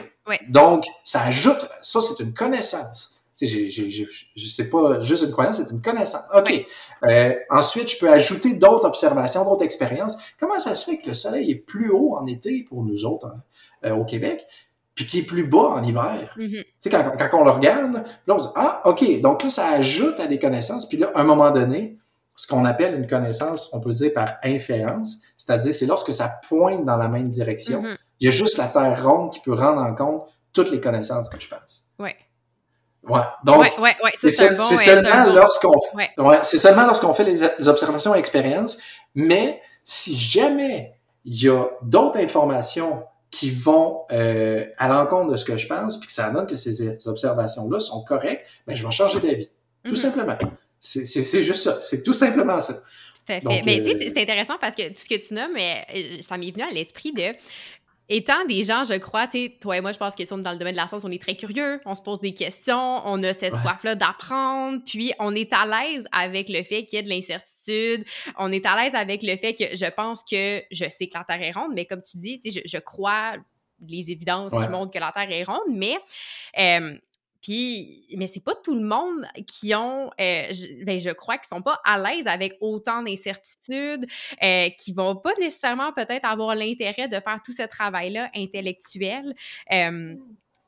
Donc, 0.49 0.85
ça 1.03 1.23
ajoute, 1.23 1.69
ça, 1.83 2.01
c'est 2.01 2.23
une 2.23 2.35
connaissance. 2.35 3.21
Je 3.47 4.47
sais 4.47 4.69
pas 4.69 5.01
juste 5.01 5.25
une 5.25 5.33
croyance, 5.33 5.57
c'est 5.57 5.71
une 5.71 5.81
connaissance. 5.81 6.23
OK. 6.35 6.67
Euh, 7.05 7.35
ensuite, 7.49 7.91
je 7.91 7.99
peux 7.99 8.11
ajouter 8.11 8.55
d'autres 8.55 8.85
observations, 8.85 9.45
d'autres 9.45 9.65
expériences. 9.65 10.19
Comment 10.39 10.59
ça 10.59 10.75
se 10.75 10.85
fait 10.91 10.99
que 10.99 11.09
le 11.09 11.15
soleil 11.15 11.51
est 11.51 11.57
plus 11.57 11.91
haut 11.91 12.17
en 12.17 12.27
été 12.27 12.65
pour 12.69 12.85
nous 12.85 13.07
autres 13.07 13.27
hein, 13.27 13.41
euh, 13.87 13.95
au 13.95 14.05
Québec, 14.05 14.47
puis 14.95 15.07
qui 15.07 15.21
est 15.21 15.23
plus 15.23 15.45
bas 15.45 15.71
en 15.71 15.83
hiver? 15.83 16.35
Mm-hmm. 16.37 16.63
Tu 16.63 16.73
sais, 16.81 16.91
quand, 16.91 17.13
quand, 17.19 17.41
on 17.41 17.45
le 17.45 17.53
regarde, 17.53 18.05
là, 18.27 18.35
on 18.35 18.39
se 18.39 18.47
dit, 18.47 18.53
ah, 18.57 18.83
OK, 18.85 19.21
donc 19.23 19.43
là, 19.43 19.51
ça 19.51 19.69
ajoute 19.71 20.21
à 20.21 20.27
des 20.27 20.39
connaissances. 20.39 20.87
Puis 20.87 20.99
là, 20.99 21.11
à 21.15 21.21
un 21.21 21.25
moment 21.25 21.51
donné, 21.51 21.97
ce 22.41 22.47
qu'on 22.47 22.65
appelle 22.65 22.95
une 22.95 23.07
connaissance, 23.07 23.69
on 23.75 23.81
peut 23.81 23.93
dire 23.93 24.15
par 24.15 24.37
inférence, 24.43 25.19
c'est-à-dire 25.37 25.75
c'est 25.75 25.85
lorsque 25.85 26.15
ça 26.15 26.41
pointe 26.49 26.87
dans 26.87 26.97
la 26.97 27.07
même 27.07 27.29
direction. 27.29 27.83
Mm-hmm. 27.83 27.97
Il 28.21 28.25
y 28.25 28.29
a 28.29 28.31
juste 28.31 28.57
la 28.57 28.67
Terre 28.67 29.05
ronde 29.05 29.31
qui 29.31 29.41
peut 29.41 29.53
rendre 29.53 29.83
en 29.83 29.95
compte 29.95 30.27
toutes 30.55 30.71
les 30.71 30.81
connaissances 30.81 31.29
que 31.29 31.39
je 31.39 31.47
pense. 31.47 31.83
Oui. 31.99 32.09
Ouais. 33.03 33.21
Donc, 33.45 33.67
c'est 34.15 34.31
seulement 34.31 35.27
lorsqu'on 35.35 35.75
c'est 36.43 36.57
seulement 36.57 36.87
lorsqu'on 36.87 37.13
fait 37.13 37.25
les, 37.25 37.35
les 37.59 37.69
observations 37.69 38.15
et 38.15 38.19
expériences, 38.19 38.79
mais 39.15 39.61
si 39.85 40.19
jamais 40.19 40.95
il 41.27 41.43
y 41.43 41.49
a 41.51 41.67
d'autres 41.83 42.17
informations 42.17 43.03
qui 43.31 43.51
vont 43.51 44.07
euh, 44.13 44.65
à 44.79 44.89
l'encontre 44.89 45.31
de 45.33 45.37
ce 45.37 45.45
que 45.45 45.59
je 45.59 45.67
pense, 45.67 45.99
puis 45.99 46.07
que 46.07 46.13
ça 46.15 46.31
donne 46.31 46.47
que 46.47 46.57
ces 46.57 47.07
observations-là 47.07 47.81
sont 47.81 48.03
correctes, 48.03 48.47
ben, 48.67 48.75
je 48.75 48.83
vais 48.83 48.91
changer 48.91 49.21
d'avis. 49.21 49.51
Tout 49.85 49.91
mhm. 49.91 49.97
simplement. 49.97 50.39
C'est 50.81 51.43
juste 51.43 51.63
ça. 51.63 51.81
C'est 51.83 52.03
tout 52.03 52.15
simplement 52.15 52.61
ça. 52.61 52.75
Tout 53.27 53.33
à 53.33 53.41
fait. 53.41 53.63
mais 53.65 53.83
tu 53.83 53.91
sais, 53.91 53.97
euh, 53.97 54.11
c'est 54.15 54.23
intéressant 54.23 54.57
parce 54.61 54.75
que 54.75 54.89
tout 54.89 54.99
ce 54.99 55.09
que 55.09 55.27
tu 55.27 55.35
nommes, 55.35 55.57
euh, 55.57 56.23
ça 56.23 56.39
m'est 56.39 56.51
venu 56.51 56.63
à 56.63 56.71
l'esprit 56.71 57.13
de 57.13 57.35
étant 58.11 58.45
des 58.45 58.65
gens, 58.65 58.83
je 58.85 58.95
crois, 58.95 59.29
tu 59.29 59.39
sais, 59.39 59.57
toi 59.61 59.77
et 59.77 59.81
moi, 59.81 59.93
je 59.93 59.99
pense 59.99 60.17
qu'ils 60.17 60.27
sont 60.27 60.37
dans 60.37 60.51
le 60.51 60.59
domaine 60.59 60.75
de 60.75 60.81
la 60.81 60.89
science, 60.89 61.05
on 61.05 61.13
est 61.13 61.23
très 61.23 61.37
curieux, 61.37 61.81
on 61.87 61.95
se 61.95 62.03
pose 62.03 62.21
des 62.21 62.35
questions, 62.35 63.01
on 63.07 63.23
a 63.23 63.33
cette 63.33 63.57
soif-là 63.57 63.95
d'apprendre, 63.95 64.81
puis 64.85 65.13
on 65.21 65.33
est 65.35 65.53
à 65.53 65.65
l'aise 65.65 66.07
avec 66.11 66.49
le 66.49 66.65
fait 66.65 66.85
qu'il 66.85 66.97
y 66.97 67.01
ait 67.01 67.05
de 67.05 67.09
l'incertitude, 67.09 68.05
on 68.37 68.51
est 68.51 68.67
à 68.67 68.83
l'aise 68.83 68.97
avec 68.97 69.23
le 69.23 69.37
fait 69.37 69.55
que 69.55 69.77
je 69.77 69.89
pense 69.91 70.25
que 70.25 70.61
je 70.73 70.89
sais 70.91 71.07
que 71.07 71.17
la 71.17 71.25
Terre 71.25 71.41
est 71.41 71.53
ronde, 71.53 71.71
mais 71.73 71.87
comme 71.87 72.03
tu 72.03 72.19
dis, 72.19 72.41
tu 72.41 72.51
sais, 72.51 72.63
je, 72.67 72.79
crois 72.79 73.37
les 73.87 74.11
évidences 74.11 74.53
qui 74.53 74.69
montrent 74.69 74.93
que 74.93 74.99
la 74.99 75.13
Terre 75.13 75.31
est 75.31 75.45
ronde, 75.45 75.71
mais 75.71 75.97
euh, 76.59 76.99
puis, 77.43 78.05
mais 78.17 78.27
c'est 78.27 78.45
pas 78.45 78.55
tout 78.63 78.75
le 78.75 78.85
monde 78.85 79.27
qui 79.47 79.75
ont, 79.75 80.11
euh, 80.21 80.45
je, 80.51 80.85
ben, 80.85 81.01
je 81.01 81.11
crois, 81.11 81.39
qui 81.39 81.49
sont 81.49 81.63
pas 81.63 81.81
à 81.85 81.99
l'aise 81.99 82.27
avec 82.27 82.57
autant 82.61 83.03
d'incertitudes, 83.03 84.07
euh, 84.43 84.69
qui 84.79 84.93
vont 84.93 85.17
pas 85.17 85.33
nécessairement 85.41 85.93
peut-être 85.93 86.27
avoir 86.27 86.55
l'intérêt 86.55 87.09
de 87.09 87.19
faire 87.19 87.41
tout 87.45 87.53
ce 87.53 87.63
travail-là 87.63 88.31
intellectuel. 88.35 89.35
Euh, 89.73 89.91
mmh. 89.91 90.19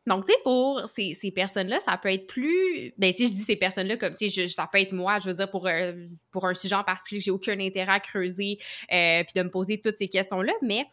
donc, 0.06 0.24
tu 0.24 0.32
sais, 0.32 0.38
pour 0.44 0.88
ces, 0.88 1.14
ces 1.14 1.30
personnes-là, 1.30 1.80
ça 1.80 1.98
peut 1.98 2.10
être 2.10 2.26
plus. 2.26 2.94
Ben, 2.96 3.12
tu 3.12 3.24
sais, 3.24 3.32
je 3.32 3.36
dis 3.36 3.42
ces 3.42 3.56
personnes-là 3.56 3.98
comme, 3.98 4.14
tu 4.14 4.30
sais, 4.30 4.48
ça 4.48 4.66
peut 4.70 4.78
être 4.78 4.92
moi, 4.92 5.18
je 5.18 5.28
veux 5.28 5.34
dire, 5.34 5.50
pour, 5.50 5.66
euh, 5.66 5.92
pour 6.30 6.46
un 6.46 6.54
sujet 6.54 6.74
en 6.74 6.84
particulier, 6.84 7.20
j'ai 7.20 7.30
aucun 7.30 7.58
intérêt 7.60 7.92
à 7.92 8.00
creuser 8.00 8.56
euh, 8.92 9.22
puis 9.24 9.34
de 9.36 9.42
me 9.42 9.50
poser 9.50 9.78
toutes 9.78 9.96
ces 9.96 10.08
questions-là, 10.08 10.54
mais 10.62 10.86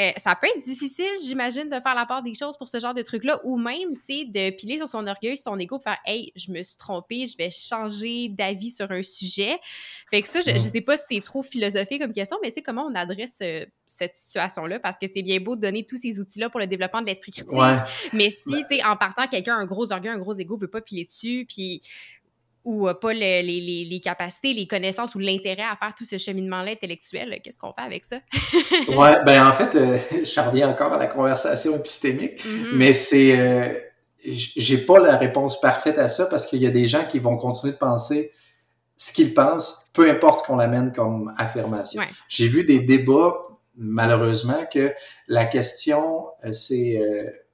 euh, 0.00 0.10
ça 0.16 0.36
peut 0.36 0.46
être 0.46 0.62
difficile, 0.62 1.10
j'imagine, 1.22 1.64
de 1.64 1.80
faire 1.80 1.94
la 1.94 2.06
part 2.06 2.22
des 2.22 2.34
choses 2.34 2.56
pour 2.56 2.68
ce 2.68 2.78
genre 2.78 2.94
de 2.94 3.02
truc-là, 3.02 3.40
ou 3.44 3.58
même, 3.58 3.96
tu 3.98 4.18
sais, 4.18 4.24
de 4.24 4.50
piler 4.50 4.78
sur 4.78 4.88
son 4.88 5.06
orgueil, 5.06 5.36
son 5.36 5.58
ego, 5.58 5.80
faire 5.80 5.98
Hey, 6.06 6.32
je 6.36 6.52
me 6.52 6.62
suis 6.62 6.76
trompée, 6.76 7.26
je 7.26 7.36
vais 7.36 7.50
changer 7.50 8.28
d'avis 8.28 8.70
sur 8.70 8.90
un 8.92 9.02
sujet. 9.02 9.58
Fait 10.10 10.22
que 10.22 10.28
ça, 10.28 10.40
je, 10.40 10.56
sais 10.58 10.80
pas 10.80 10.96
si 10.96 11.04
c'est 11.10 11.20
trop 11.20 11.42
philosophique 11.42 12.00
comme 12.00 12.12
question, 12.12 12.36
mais 12.42 12.50
tu 12.50 12.56
sais, 12.56 12.62
comment 12.62 12.86
on 12.88 12.94
adresse 12.94 13.38
euh, 13.42 13.66
cette 13.88 14.16
situation-là, 14.16 14.78
parce 14.78 14.98
que 14.98 15.06
c'est 15.12 15.22
bien 15.22 15.40
beau 15.40 15.56
de 15.56 15.62
donner 15.62 15.84
tous 15.84 15.96
ces 15.96 16.20
outils-là 16.20 16.48
pour 16.48 16.60
le 16.60 16.66
développement 16.66 17.00
de 17.00 17.06
l'esprit 17.06 17.32
critique. 17.32 17.58
Mais 18.12 18.30
si, 18.30 18.52
ben 18.52 18.64
tu 18.68 18.76
sais, 18.76 18.84
en 18.84 18.96
partant, 18.96 19.26
quelqu'un 19.26 19.56
a 19.56 19.58
un 19.58 19.66
gros 19.66 19.92
orgueil, 19.92 20.12
un 20.12 20.18
gros 20.18 20.34
ego, 20.38 20.56
veut 20.56 20.68
pas 20.68 20.80
piler 20.80 21.04
dessus, 21.04 21.44
puis 21.48 21.82
ou 22.68 22.86
pas 23.00 23.14
les, 23.14 23.42
les, 23.42 23.86
les, 23.86 24.00
capacités, 24.00 24.52
les 24.52 24.66
connaissances 24.66 25.14
ou 25.14 25.18
l'intérêt 25.18 25.62
à 25.62 25.74
faire 25.76 25.94
tout 25.96 26.04
ce 26.04 26.18
cheminement-là 26.18 26.72
intellectuel, 26.72 27.40
qu'est-ce 27.42 27.58
qu'on 27.58 27.72
fait 27.72 27.80
avec 27.80 28.04
ça? 28.04 28.16
ouais, 28.88 29.24
ben 29.24 29.46
en 29.46 29.52
fait, 29.54 29.74
euh, 29.74 29.98
je 30.24 30.40
reviens 30.40 30.68
encore 30.68 30.92
à 30.92 30.98
la 30.98 31.06
conversation 31.06 31.74
épistémique, 31.74 32.44
mm-hmm. 32.44 32.74
mais 32.74 32.92
c'est. 32.92 33.40
Euh, 33.40 33.72
j'ai 34.22 34.78
pas 34.78 34.98
la 34.98 35.16
réponse 35.16 35.58
parfaite 35.60 35.96
à 35.96 36.08
ça 36.08 36.26
parce 36.26 36.44
qu'il 36.44 36.60
y 36.60 36.66
a 36.66 36.70
des 36.70 36.86
gens 36.86 37.06
qui 37.06 37.18
vont 37.18 37.38
continuer 37.38 37.72
de 37.72 37.78
penser 37.78 38.32
ce 38.96 39.12
qu'ils 39.12 39.32
pensent, 39.32 39.90
peu 39.94 40.10
importe 40.10 40.44
qu'on 40.44 40.56
l'amène 40.56 40.92
comme 40.92 41.32
affirmation. 41.38 42.02
J'ai 42.28 42.48
vu 42.48 42.64
des 42.64 42.80
débats, 42.80 43.38
malheureusement, 43.76 44.66
que 44.70 44.92
la 45.28 45.46
question, 45.46 46.26
euh, 46.44 46.52
c'est. 46.52 47.00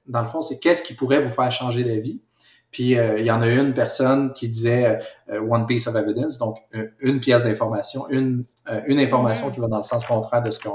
dans 0.07 0.21
le 0.21 0.27
fond, 0.27 0.41
c'est 0.41 0.59
qu'est-ce 0.59 0.81
qui 0.81 0.93
pourrait 0.93 1.21
vous 1.21 1.31
faire 1.31 1.51
changer 1.51 1.83
d'avis? 1.83 2.19
Puis 2.75 2.99
euh, 2.99 3.17
il 3.17 3.23
y 3.23 3.31
en 3.31 3.41
a 3.41 3.47
une 3.47 3.73
personne 3.73 4.33
qui 4.33 4.49
disait 4.49 4.99
euh, 5.29 5.39
one 5.49 5.65
piece 5.65 5.87
of 5.87 5.95
evidence, 5.95 6.37
donc 6.37 6.57
une 6.99 7.21
pièce 7.21 7.43
d'information, 7.43 8.05
une, 8.09 8.43
euh, 8.67 8.81
une 8.87 8.99
information 8.99 9.47
mm-hmm. 9.47 9.53
qui 9.53 9.59
va 9.61 9.67
dans 9.69 9.77
le 9.77 9.83
sens 9.83 10.03
contraire 10.03 10.43
de 10.43 10.51
ce 10.51 10.59
que, 10.59 10.67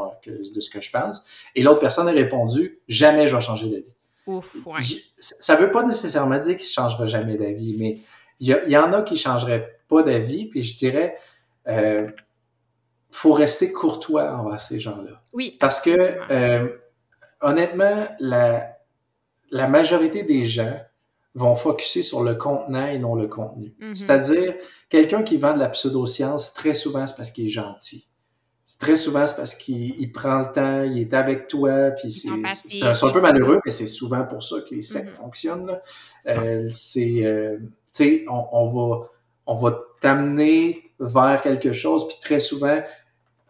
de 0.51 0.61
ce 0.61 0.71
que 0.71 0.81
je 0.81 0.91
pense. 0.91 1.23
Et 1.55 1.63
l'autre 1.63 1.81
personne 1.81 2.09
a 2.09 2.13
répondu 2.13 2.81
jamais 2.89 3.27
je 3.27 3.37
vais 3.37 3.43
changer 3.43 3.69
d'avis. 3.69 3.95
Ouais. 4.27 4.81
Ça 5.19 5.57
veut 5.57 5.71
pas 5.71 5.83
nécessairement 5.83 6.39
dire 6.39 6.57
qu'il 6.57 6.69
ne 6.69 6.73
changera 6.73 7.07
jamais 7.07 7.37
d'avis, 7.37 7.77
mais 7.79 7.99
il 8.39 8.49
y, 8.49 8.71
y, 8.71 8.79
en 8.79 8.95
a 8.95 9.03
qui 9.03 9.13
ne 9.13 9.19
changeraient 9.19 9.83
pas 9.87 10.03
d'avis, 10.03 10.47
puis 10.47 10.63
je 10.63 10.75
dirais 10.79 11.19
euh, 11.69 12.09
faut 13.11 13.35
rester 13.35 13.73
courtois 13.73 14.33
envers 14.39 14.63
ces 14.63 14.81
gens-là. 14.81 15.21
Oui. 15.35 15.59
Parce 15.61 15.81
que 15.81 16.79
honnêtement, 17.43 18.09
la, 18.21 18.79
la 19.51 19.69
majorité 19.69 20.23
des 20.23 20.45
gens 20.45 20.81
vont 21.41 21.55
focuser 21.55 22.03
sur 22.03 22.23
le 22.23 22.35
contenant 22.35 22.87
et 22.87 22.99
non 22.99 23.15
le 23.15 23.27
contenu. 23.27 23.75
Mm-hmm. 23.81 23.97
C'est-à-dire, 23.97 24.55
quelqu'un 24.89 25.23
qui 25.23 25.37
vend 25.37 25.55
de 25.55 25.59
la 25.59 25.69
pseudoscience, 25.69 26.55
très 26.55 26.75
souvent, 26.75 27.07
c'est 27.07 27.17
parce 27.17 27.31
qu'il 27.31 27.47
est 27.47 27.51
gentil. 27.51 28.07
Très 28.79 28.97
souvent, 28.97 29.27
c'est 29.27 29.37
parce 29.37 29.55
qu'il 29.55 30.13
prend 30.13 30.39
le 30.39 30.53
temps, 30.53 30.83
il 30.85 30.99
est 30.99 31.13
avec 31.13 31.49
toi, 31.49 31.91
puis 31.91 32.13
c'est 32.13 32.29
un, 32.29 33.11
peu 33.11 33.21
malheureux, 33.21 33.61
mais 33.65 33.73
c'est 33.73 33.89
souvent 33.89 34.25
pour 34.25 34.43
ça 34.43 34.57
que 34.61 34.75
les 34.75 34.81
sectes 34.83 35.09
mm-hmm. 35.09 35.11
fonctionnent. 35.11 35.81
Euh, 36.29 36.65
c'est, 36.73 37.25
euh, 37.25 37.59
sais, 37.91 38.25
on, 38.29 38.47
on, 38.53 38.67
va, 38.69 39.09
on 39.47 39.57
va 39.57 39.79
t'amener 40.01 40.93
vers 41.01 41.41
quelque 41.43 41.73
chose, 41.73 42.07
puis 42.07 42.17
très 42.21 42.39
souvent, 42.39 42.79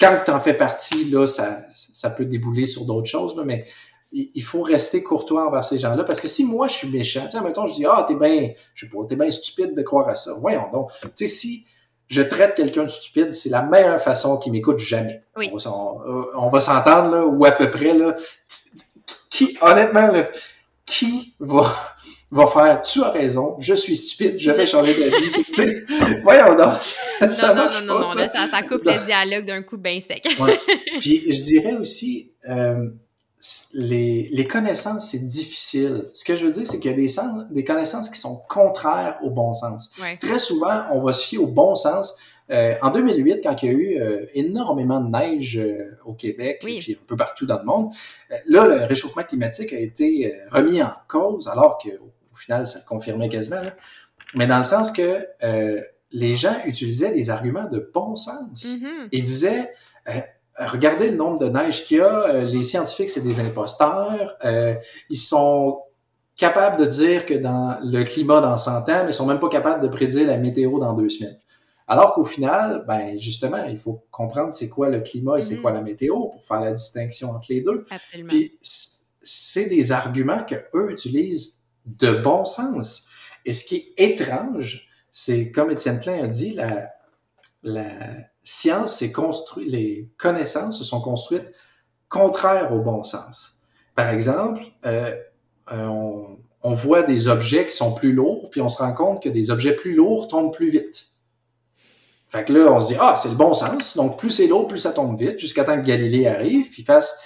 quand 0.00 0.20
tu 0.24 0.30
en 0.30 0.40
fais 0.40 0.54
partie, 0.54 1.10
là, 1.10 1.26
ça, 1.26 1.58
ça 1.92 2.10
peut 2.10 2.24
débouler 2.24 2.66
sur 2.66 2.86
d'autres 2.86 3.10
choses, 3.10 3.36
là, 3.36 3.44
mais 3.44 3.66
il 4.12 4.42
faut 4.42 4.62
rester 4.62 5.02
courtois 5.02 5.46
envers 5.46 5.64
ces 5.64 5.78
gens-là. 5.78 6.04
Parce 6.04 6.20
que 6.20 6.28
si 6.28 6.44
moi, 6.44 6.66
je 6.68 6.74
suis 6.74 6.88
méchant, 6.88 7.24
tu 7.24 7.30
sais, 7.30 7.40
mettons, 7.40 7.66
je 7.66 7.74
dis, 7.74 7.86
ah, 7.86 8.04
t'es 8.06 8.14
bien, 8.14 8.50
je 8.74 8.86
sais 8.86 8.90
pas, 8.90 8.98
t'es 9.08 9.16
bien 9.16 9.30
stupide 9.30 9.74
de 9.74 9.82
croire 9.82 10.08
à 10.08 10.14
ça. 10.14 10.32
Voyons 10.40 10.68
donc. 10.72 10.90
Tu 11.02 11.08
sais, 11.14 11.28
si 11.28 11.66
je 12.08 12.22
traite 12.22 12.56
quelqu'un 12.56 12.84
de 12.84 12.88
stupide, 12.88 13.32
c'est 13.32 13.50
la 13.50 13.62
meilleure 13.62 14.00
façon 14.00 14.36
qu'il 14.36 14.52
m'écoute 14.52 14.78
jamais. 14.78 15.22
Oui. 15.36 15.50
On, 16.34 16.48
va 16.50 16.60
s'entendre, 16.60 17.14
là, 17.14 17.24
ou 17.24 17.44
à 17.44 17.52
peu 17.52 17.70
près, 17.70 17.96
là. 17.96 18.16
Qui, 19.30 19.56
honnêtement, 19.62 20.08
là, 20.08 20.28
qui 20.84 21.36
va, 21.38 21.72
va 22.32 22.46
faire, 22.48 22.82
tu 22.82 23.00
as 23.04 23.10
raison, 23.10 23.56
je 23.60 23.74
suis 23.74 23.94
stupide, 23.94 24.40
je 24.40 24.50
vais 24.50 24.66
changer 24.66 24.94
de 24.94 25.04
vie. 25.04 26.20
voyons 26.24 26.56
donc. 26.56 26.80
Ça 27.28 27.54
non, 27.54 27.70
non, 27.70 27.80
non, 27.80 27.98
non, 28.00 28.04
ça. 28.04 28.62
Coupe 28.62 28.84
le 28.84 29.04
dialogue 29.06 29.46
d'un 29.46 29.62
coup 29.62 29.76
bien 29.76 30.00
sec. 30.00 30.26
Puis, 30.98 31.32
je 31.32 31.42
dirais 31.42 31.74
aussi, 31.74 32.32
euh, 32.48 32.88
les, 33.72 34.28
les, 34.32 34.46
connaissances, 34.46 35.10
c'est 35.10 35.26
difficile. 35.26 36.04
Ce 36.12 36.24
que 36.24 36.36
je 36.36 36.46
veux 36.46 36.52
dire, 36.52 36.66
c'est 36.66 36.78
qu'il 36.78 36.90
y 36.90 36.94
a 36.94 36.96
des, 36.96 37.08
sens, 37.08 37.44
des 37.50 37.64
connaissances 37.64 38.10
qui 38.10 38.18
sont 38.18 38.42
contraires 38.48 39.18
au 39.22 39.30
bon 39.30 39.54
sens. 39.54 39.90
Très 40.20 40.38
souvent, 40.38 40.84
on 40.92 41.02
va 41.02 41.12
se 41.12 41.26
fier 41.26 41.38
au 41.38 41.46
bon 41.46 41.74
sens. 41.74 42.16
Euh, 42.50 42.74
en 42.82 42.90
2008, 42.90 43.40
quand 43.42 43.62
il 43.62 43.66
y 43.66 43.68
a 43.68 43.72
eu 43.72 44.00
euh, 44.00 44.26
énormément 44.34 45.00
de 45.00 45.08
neige 45.08 45.56
euh, 45.56 45.96
au 46.04 46.14
Québec 46.14 46.60
et 46.66 46.80
puis 46.80 46.98
un 47.00 47.06
peu 47.06 47.16
partout 47.16 47.46
dans 47.46 47.58
le 47.58 47.64
monde, 47.64 47.92
là, 48.46 48.66
le 48.66 48.84
réchauffement 48.84 49.22
climatique 49.22 49.72
a 49.72 49.78
été 49.78 50.34
remis 50.50 50.82
en 50.82 50.92
cause, 51.08 51.48
alors 51.48 51.78
qu'au 51.78 52.12
au 52.32 52.36
final, 52.36 52.66
ça 52.66 52.80
le 52.80 52.84
confirmait 52.88 53.28
quasiment. 53.28 53.62
Là. 53.62 53.74
Mais 54.34 54.46
dans 54.46 54.58
le 54.58 54.64
sens 54.64 54.90
que 54.90 55.26
les 56.12 56.34
gens 56.34 56.56
utilisaient 56.66 57.12
des 57.12 57.30
arguments 57.30 57.68
de 57.68 57.90
bon 57.94 58.16
sens. 58.16 58.64
Mm-hmm. 58.64 59.08
Ils 59.12 59.22
disaient 59.22 59.72
regardez 60.66 61.10
le 61.10 61.16
nombre 61.16 61.38
de 61.38 61.48
neige 61.48 61.84
qu'il 61.84 61.98
y 61.98 62.00
a. 62.00 62.24
Euh, 62.28 62.40
les 62.42 62.62
scientifiques, 62.62 63.10
c'est 63.10 63.20
des 63.22 63.40
imposteurs. 63.40 64.36
Euh, 64.44 64.74
ils 65.08 65.18
sont 65.18 65.82
capables 66.36 66.78
de 66.78 66.86
dire 66.86 67.26
que 67.26 67.34
dans 67.34 67.78
le 67.82 68.02
climat 68.04 68.40
dans 68.40 68.56
100 68.56 68.70
ans, 68.70 68.84
mais 69.04 69.10
ils 69.10 69.12
sont 69.12 69.26
même 69.26 69.38
pas 69.40 69.48
capables 69.48 69.82
de 69.82 69.88
prédire 69.88 70.26
la 70.26 70.38
météo 70.38 70.78
dans 70.78 70.92
deux 70.94 71.08
semaines. 71.08 71.38
Alors 71.86 72.14
qu'au 72.14 72.24
final, 72.24 72.84
ben 72.86 73.18
justement, 73.18 73.64
il 73.64 73.76
faut 73.76 74.04
comprendre 74.10 74.52
c'est 74.52 74.68
quoi 74.68 74.88
le 74.90 75.00
climat 75.00 75.38
et 75.38 75.40
c'est 75.40 75.56
Mhm. 75.56 75.60
quoi 75.60 75.72
la 75.72 75.80
météo 75.80 76.14
pour 76.28 76.44
faire 76.44 76.60
la 76.60 76.72
distinction 76.72 77.30
entre 77.30 77.46
les 77.50 77.62
deux. 77.62 77.84
Absolument. 77.90 78.28
Puis 78.28 78.56
c'est 78.60 79.66
des 79.66 79.90
arguments 79.92 80.44
que 80.44 80.54
eux 80.74 80.90
utilisent 80.92 81.62
de 81.84 82.12
bon 82.12 82.44
sens. 82.44 83.08
Et 83.44 83.52
ce 83.52 83.64
qui 83.64 83.92
est 83.96 84.10
étrange, 84.12 84.88
c'est 85.10 85.50
comme 85.50 85.70
Étienne 85.70 85.98
Klein 85.98 86.22
a 86.22 86.26
dit, 86.28 86.52
la, 86.52 86.90
la 87.64 87.94
science 88.42 88.96
s'est 88.96 89.12
construite, 89.12 89.68
les 89.68 90.08
connaissances 90.16 90.78
se 90.78 90.84
sont 90.84 91.00
construites 91.00 91.52
contraires 92.08 92.72
au 92.72 92.80
bon 92.80 93.04
sens. 93.04 93.60
Par 93.94 94.08
exemple, 94.08 94.62
euh, 94.86 95.14
euh, 95.72 95.86
on, 95.86 96.38
on 96.62 96.74
voit 96.74 97.02
des 97.02 97.28
objets 97.28 97.66
qui 97.66 97.72
sont 97.76 97.94
plus 97.94 98.12
lourds, 98.12 98.50
puis 98.50 98.60
on 98.60 98.68
se 98.68 98.76
rend 98.76 98.92
compte 98.92 99.22
que 99.22 99.28
des 99.28 99.50
objets 99.50 99.74
plus 99.74 99.94
lourds 99.94 100.28
tombent 100.28 100.52
plus 100.52 100.70
vite. 100.70 101.06
Fait 102.26 102.44
que 102.44 102.52
là, 102.52 102.72
on 102.72 102.78
se 102.78 102.88
dit, 102.88 102.98
ah, 103.00 103.16
c'est 103.16 103.30
le 103.30 103.34
bon 103.34 103.54
sens, 103.54 103.96
donc 103.96 104.18
plus 104.18 104.30
c'est 104.30 104.46
lourd, 104.46 104.68
plus 104.68 104.78
ça 104.78 104.92
tombe 104.92 105.18
vite, 105.18 105.38
jusqu'à 105.38 105.64
temps 105.64 105.80
que 105.80 105.86
Galilée 105.86 106.28
arrive, 106.28 106.70
puis 106.70 106.84
fasse, 106.84 107.20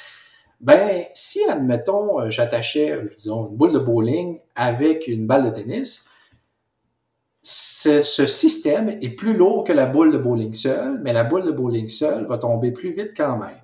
ben, 0.60 1.04
si, 1.14 1.40
admettons, 1.48 2.20
euh, 2.20 2.30
j'attachais, 2.30 2.98
disons, 3.16 3.48
une 3.48 3.56
boule 3.56 3.72
de 3.72 3.78
bowling 3.78 4.40
avec 4.54 5.06
une 5.06 5.26
balle 5.26 5.44
de 5.44 5.50
tennis, 5.50 6.08
ce, 7.44 8.24
système 8.24 8.88
est 8.88 9.10
plus 9.10 9.36
lourd 9.36 9.64
que 9.64 9.72
la 9.72 9.84
boule 9.84 10.10
de 10.12 10.18
bowling 10.18 10.54
seule, 10.54 10.98
mais 11.02 11.12
la 11.12 11.24
boule 11.24 11.44
de 11.44 11.50
bowling 11.50 11.88
seule 11.90 12.24
va 12.24 12.38
tomber 12.38 12.70
plus 12.70 12.92
vite 12.92 13.10
quand 13.14 13.36
même. 13.36 13.60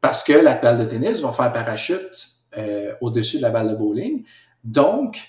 Parce 0.00 0.24
que 0.24 0.32
la 0.32 0.54
balle 0.54 0.78
de 0.78 0.84
tennis 0.84 1.20
va 1.20 1.30
faire 1.30 1.52
parachute 1.52 2.30
euh, 2.58 2.92
au-dessus 3.00 3.36
de 3.36 3.42
la 3.42 3.50
balle 3.50 3.70
de 3.70 3.76
bowling. 3.76 4.24
Donc, 4.64 5.28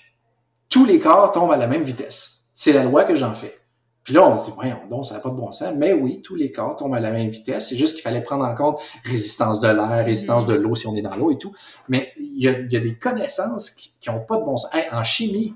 tous 0.68 0.84
les 0.84 0.98
corps 0.98 1.30
tombent 1.30 1.52
à 1.52 1.56
la 1.56 1.68
même 1.68 1.84
vitesse. 1.84 2.46
C'est 2.52 2.72
la 2.72 2.82
loi 2.82 3.04
que 3.04 3.14
j'en 3.14 3.32
fais. 3.32 3.54
Puis 4.02 4.12
là, 4.12 4.28
on 4.28 4.34
se 4.34 4.50
dit, 4.50 4.52
voyons 4.56 4.86
donc, 4.90 5.06
ça 5.06 5.14
n'a 5.14 5.20
pas 5.20 5.30
de 5.30 5.36
bon 5.36 5.52
sens. 5.52 5.72
Mais 5.76 5.92
oui, 5.92 6.22
tous 6.22 6.34
les 6.34 6.50
corps 6.50 6.74
tombent 6.74 6.94
à 6.94 7.00
la 7.00 7.12
même 7.12 7.28
vitesse. 7.30 7.68
C'est 7.68 7.76
juste 7.76 7.94
qu'il 7.94 8.02
fallait 8.02 8.22
prendre 8.22 8.44
en 8.44 8.54
compte 8.56 8.80
résistance 9.04 9.60
de 9.60 9.68
l'air, 9.68 10.04
résistance 10.04 10.46
de 10.46 10.54
l'eau 10.54 10.74
si 10.74 10.88
on 10.88 10.96
est 10.96 11.02
dans 11.02 11.14
l'eau 11.14 11.30
et 11.30 11.38
tout. 11.38 11.54
Mais 11.88 12.12
il 12.16 12.42
y 12.42 12.48
a, 12.48 12.54
des 12.54 12.94
connaissances 12.96 13.70
qui 13.70 13.92
n'ont 14.08 14.20
pas 14.20 14.36
de 14.36 14.44
bon 14.44 14.56
sens. 14.56 14.72
En 14.92 15.04
chimie, 15.04 15.54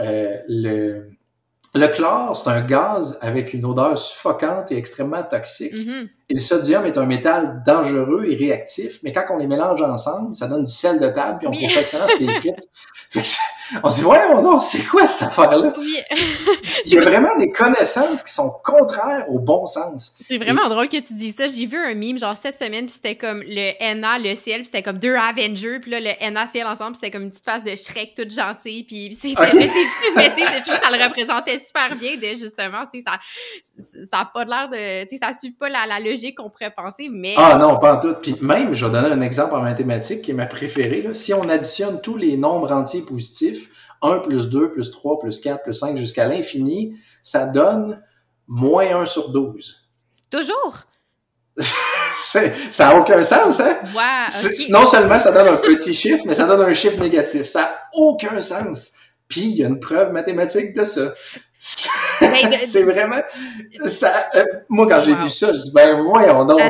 euh, 0.00 0.36
le, 0.48 1.10
le 1.74 1.88
chlore, 1.88 2.36
c'est 2.36 2.50
un 2.50 2.60
gaz 2.60 3.18
avec 3.20 3.52
une 3.52 3.64
odeur 3.64 3.98
suffocante 3.98 4.70
et 4.72 4.76
extrêmement 4.76 5.22
toxique. 5.24 5.72
Mm 5.72 5.90
-hmm. 5.90 6.08
Et 6.30 6.34
le 6.34 6.40
sodium 6.40 6.84
est 6.84 6.96
un 6.98 7.06
métal 7.06 7.62
dangereux 7.66 8.24
et 8.30 8.36
réactif, 8.36 9.00
mais 9.02 9.12
quand 9.12 9.24
on 9.30 9.38
les 9.38 9.46
mélange 9.46 9.82
ensemble, 9.82 10.34
ça 10.34 10.46
donne 10.46 10.64
du 10.64 10.72
sel 10.72 10.98
de 11.00 11.08
table, 11.08 11.38
puis 11.38 11.46
on 11.48 11.50
Oui. 11.50 11.58
trouve 11.58 11.72
ça 11.72 11.80
excellent 11.80 12.08
sur 12.08 12.20
les 12.20 12.34
frites. 12.34 12.68
On 13.82 13.90
se 13.90 14.00
dit, 14.00 14.04
ouais, 14.04 14.18
non, 14.42 14.58
c'est 14.58 14.82
quoi 14.84 15.06
cette 15.06 15.28
affaire-là? 15.28 15.72
Oui. 15.78 15.96
Il 16.86 16.92
y 16.92 16.98
a 16.98 17.02
vraiment 17.02 17.34
des 17.38 17.50
connaissances 17.50 18.22
qui 18.22 18.32
sont 18.32 18.50
contraires 18.62 19.24
au 19.30 19.38
bon 19.38 19.64
sens. 19.66 20.16
C'est 20.28 20.38
vraiment 20.38 20.68
drôle 20.68 20.88
que 20.88 20.98
tu 21.00 21.14
dis 21.14 21.32
ça. 21.32 21.48
J'ai 21.48 21.66
vu 21.66 21.78
un 21.78 21.94
meme, 21.94 22.18
genre, 22.18 22.36
cette 22.40 22.58
semaine, 22.58 22.86
puis 22.86 22.94
c'était 22.94 23.16
comme 23.16 23.42
le 23.46 23.94
NA, 23.94 24.18
le 24.18 24.34
ciel, 24.34 24.58
puis 24.58 24.66
c'était 24.66 24.82
comme 24.82 24.98
deux 24.98 25.14
Avengers, 25.14 25.78
puis 25.80 25.90
là, 25.90 26.00
le 26.00 26.30
NA, 26.30 26.46
ciel 26.46 26.66
ensemble, 26.66 26.92
puis 26.92 27.00
c'était 27.02 27.10
comme 27.10 27.22
une 27.24 27.30
petite 27.30 27.44
face 27.44 27.64
de 27.64 27.74
Shrek 27.74 28.14
toute 28.16 28.30
gentille, 28.32 28.84
puis 28.84 29.14
c'était... 29.20 29.40
Ok. 29.42 29.54
Mais 29.54 29.66
c'est- 29.68 30.14
mais 30.16 30.34
tu 30.34 30.42
sais, 30.42 30.58
je 30.58 30.62
trouve 30.64 30.78
que 30.78 30.84
ça 30.84 30.96
le 30.96 31.02
représentait 31.02 31.58
super 31.58 31.94
bien, 31.96 32.16
de 32.16 32.36
justement, 32.38 32.84
tu 32.92 33.00
sais, 33.00 33.04
ça 33.06 33.18
ça 34.10 34.18
a 34.20 34.24
pas 34.26 34.44
l'air 34.44 34.68
de... 34.68 35.04
Tu 35.08 35.16
sais, 35.16 35.24
ça 35.24 35.32
suit 35.38 35.50
pas 35.52 35.68
la, 35.68 35.86
la 35.86 36.00
logique 36.00 36.36
qu'on 36.36 36.50
pourrait 36.50 36.72
penser, 36.74 37.08
mais... 37.10 37.34
Ah 37.36 37.56
non, 37.58 37.78
pas 37.78 37.96
en 37.96 38.00
tout. 38.00 38.14
Puis 38.20 38.36
même, 38.40 38.74
je 38.74 38.84
vais 38.86 38.92
donner 38.92 39.08
un 39.08 39.20
exemple 39.20 39.54
en 39.54 39.62
mathématiques 39.62 40.22
qui 40.22 40.30
est 40.32 40.34
ma 40.34 40.46
préférée. 40.46 41.02
Là. 41.02 41.14
Si 41.14 41.32
on 41.34 41.48
additionne 41.48 42.00
tous 42.00 42.16
les 42.16 42.36
nombres 42.36 42.72
entiers 42.72 43.02
positifs, 43.02 43.63
1 44.04 44.18
plus 44.20 44.48
2 44.48 44.70
plus 44.72 44.90
3 44.90 45.18
plus 45.18 45.40
4 45.40 45.62
plus 45.62 45.72
5 45.74 45.96
jusqu'à 45.96 46.26
l'infini, 46.28 46.96
ça 47.22 47.46
donne 47.46 48.02
moins 48.46 49.00
1 49.00 49.06
sur 49.06 49.30
12. 49.30 49.76
Toujours! 50.30 50.76
Ça 52.16 52.40
n'a 52.80 52.98
aucun 53.00 53.22
sens, 53.24 53.60
hein? 53.60 53.76
Non 54.70 54.86
seulement 54.86 55.18
ça 55.18 55.32
donne 55.32 55.48
un 55.48 55.56
petit 55.56 55.92
chiffre, 55.94 56.22
mais 56.26 56.34
ça 56.34 56.46
donne 56.46 56.60
un 56.62 56.72
chiffre 56.74 57.00
négatif. 57.00 57.42
Ça 57.44 57.60
n'a 57.62 57.80
aucun 57.92 58.40
sens. 58.40 58.92
Puis 59.28 59.42
il 59.42 59.56
y 59.56 59.64
a 59.64 59.68
une 59.68 59.80
preuve 59.80 60.12
mathématique 60.12 60.74
de 60.76 60.84
ça. 60.84 61.12
Ben, 62.20 62.50
de- 62.50 62.56
C'est 62.58 62.84
vraiment... 62.84 63.20
Ça, 63.86 64.12
euh, 64.36 64.44
moi, 64.68 64.86
quand 64.88 65.00
j'ai 65.00 65.12
Wow. 65.12 65.22
vu 65.22 65.30
ça, 65.30 65.52
je 65.52 65.58
dis, 65.62 65.70
ben 65.72 66.02
voyons 66.02 66.44
donc. 66.44 66.60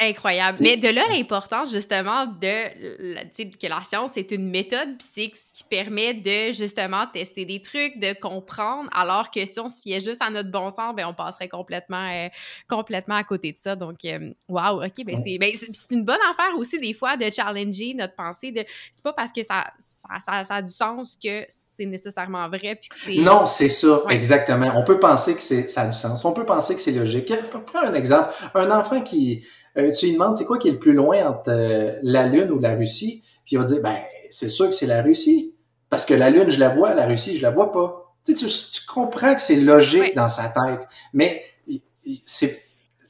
Incroyable. 0.00 0.58
Mais 0.60 0.76
de 0.76 0.88
là 0.88 1.02
l'importance 1.10 1.72
justement 1.72 2.26
de 2.26 3.56
que 3.58 3.66
la 3.66 3.82
science 3.82 4.12
c'est 4.14 4.30
une 4.30 4.48
méthode 4.48 4.96
puis 4.98 5.08
c'est 5.14 5.32
ce 5.34 5.52
qui 5.54 5.64
permet 5.64 6.14
de 6.14 6.52
justement 6.52 7.06
tester 7.12 7.44
des 7.44 7.60
trucs, 7.60 7.98
de 7.98 8.12
comprendre 8.18 8.88
alors 8.92 9.30
que 9.30 9.44
si 9.44 9.58
on 9.58 9.68
se 9.68 9.80
fiait 9.82 10.00
juste 10.00 10.22
à 10.22 10.30
notre 10.30 10.50
bon 10.50 10.70
sens, 10.70 10.94
ben 10.94 11.06
on 11.06 11.14
passerait 11.14 11.48
complètement 11.48 12.08
euh, 12.08 12.28
complètement 12.68 13.16
à 13.16 13.24
côté 13.24 13.50
de 13.52 13.56
ça. 13.56 13.74
Donc 13.74 14.04
euh, 14.04 14.30
wow, 14.48 14.84
OK, 14.84 15.04
ben 15.04 15.16
c'est 15.16 15.38
ben, 15.38 15.52
une 15.90 16.04
bonne 16.04 16.20
affaire 16.30 16.56
aussi 16.56 16.78
des 16.78 16.94
fois 16.94 17.16
de 17.16 17.28
challenger 17.30 17.94
notre 17.94 18.14
pensée 18.14 18.52
de 18.52 18.64
c'est 18.92 19.02
pas 19.02 19.12
parce 19.12 19.32
que 19.32 19.42
ça 19.42 19.64
ça, 19.78 20.08
ça, 20.24 20.44
ça 20.44 20.54
a 20.56 20.62
du 20.62 20.72
sens 20.72 21.18
que 21.22 21.44
c'est 21.48 21.86
nécessairement 21.86 22.48
vrai 22.48 22.76
puis 22.80 22.88
que 22.88 22.96
c'est 22.96 23.16
Non, 23.16 23.46
c'est 23.46 23.68
ça, 23.68 24.04
Ouais. 24.04 24.14
exactement. 24.14 24.72
On 24.74 24.82
peut 24.84 24.98
penser 24.98 25.34
que 25.34 25.40
c'est, 25.40 25.68
ça 25.68 25.82
a 25.82 25.86
du 25.86 25.92
sens. 25.92 26.24
On 26.24 26.32
peut 26.32 26.44
penser 26.44 26.74
que 26.74 26.80
c'est 26.80 26.92
logique. 26.92 27.32
Prends 27.66 27.84
un 27.84 27.94
exemple. 27.94 28.32
Un 28.54 28.70
enfant 28.70 29.00
qui, 29.00 29.44
euh, 29.76 29.90
tu 29.92 30.06
lui 30.06 30.12
demandes 30.14 30.36
c'est 30.36 30.44
quoi 30.44 30.58
qui 30.58 30.68
est 30.68 30.72
le 30.72 30.78
plus 30.78 30.92
loin 30.94 31.26
entre 31.28 31.50
euh, 31.50 31.98
la 32.02 32.26
Lune 32.26 32.50
ou 32.50 32.58
la 32.58 32.74
Russie, 32.74 33.22
puis 33.44 33.56
il 33.56 33.58
va 33.58 33.64
dire, 33.64 33.80
ben, 33.82 33.94
c'est 34.30 34.48
sûr 34.48 34.66
que 34.66 34.74
c'est 34.74 34.86
la 34.86 35.02
Russie. 35.02 35.54
Parce 35.90 36.04
que 36.04 36.14
la 36.14 36.28
Lune, 36.30 36.50
je 36.50 36.60
la 36.60 36.68
vois, 36.68 36.94
la 36.94 37.06
Russie, 37.06 37.36
je 37.36 37.42
la 37.42 37.50
vois 37.50 37.72
pas. 37.72 38.14
Tu, 38.24 38.36
sais, 38.36 38.46
tu, 38.46 38.52
tu 38.72 38.86
comprends 38.86 39.34
que 39.34 39.40
c'est 39.40 39.56
logique 39.56 40.14
dans 40.14 40.28
sa 40.28 40.44
tête. 40.48 40.86
Mais 41.14 41.42
il- 41.66 41.80
il- 42.04 42.22
c'est, 42.26 42.62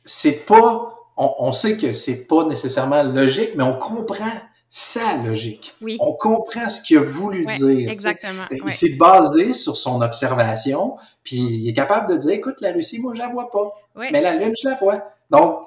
c'est 0.05 0.44
pas, 0.47 0.94
on, 1.16 1.35
on 1.39 1.51
sait 1.52 1.76
que 1.76 1.93
c'est 1.93 2.26
pas 2.26 2.44
nécessairement 2.44 3.02
logique, 3.02 3.51
mais 3.56 3.64
on 3.64 3.76
comprend 3.76 4.30
sa 4.70 5.16
logique. 5.24 5.74
oui, 5.80 5.97
On 5.98 6.12
comprend 6.12 6.68
ce 6.68 6.80
qu'il 6.82 6.98
a 6.98 7.01
voulu 7.01 7.47
dire. 7.47 7.55
tu 7.55 7.59
sais. 7.59 7.82
exactement. 7.90 8.44
Il 8.52 8.62
ouais. 8.62 8.70
s'est 8.70 8.97
basé 8.97 9.52
sur 9.55 9.76
son 9.76 10.01
observation, 10.02 10.97
puis 11.24 11.39
il 11.39 11.68
est 11.68 11.72
capable 11.72 12.12
de 12.12 12.16
dire, 12.18 12.30
écoute, 12.32 12.60
la 12.60 12.70
Russie, 12.72 13.01
moi, 13.01 13.12
je 13.14 13.18
la 13.20 13.28
vois 13.28 13.51
pas, 13.51 13.72
mais 14.12 14.20
la 14.20 14.35
Lune, 14.35 14.52
je 14.62 14.68
la 14.68 14.74
vois. 14.76 15.02
Donc, 15.30 15.66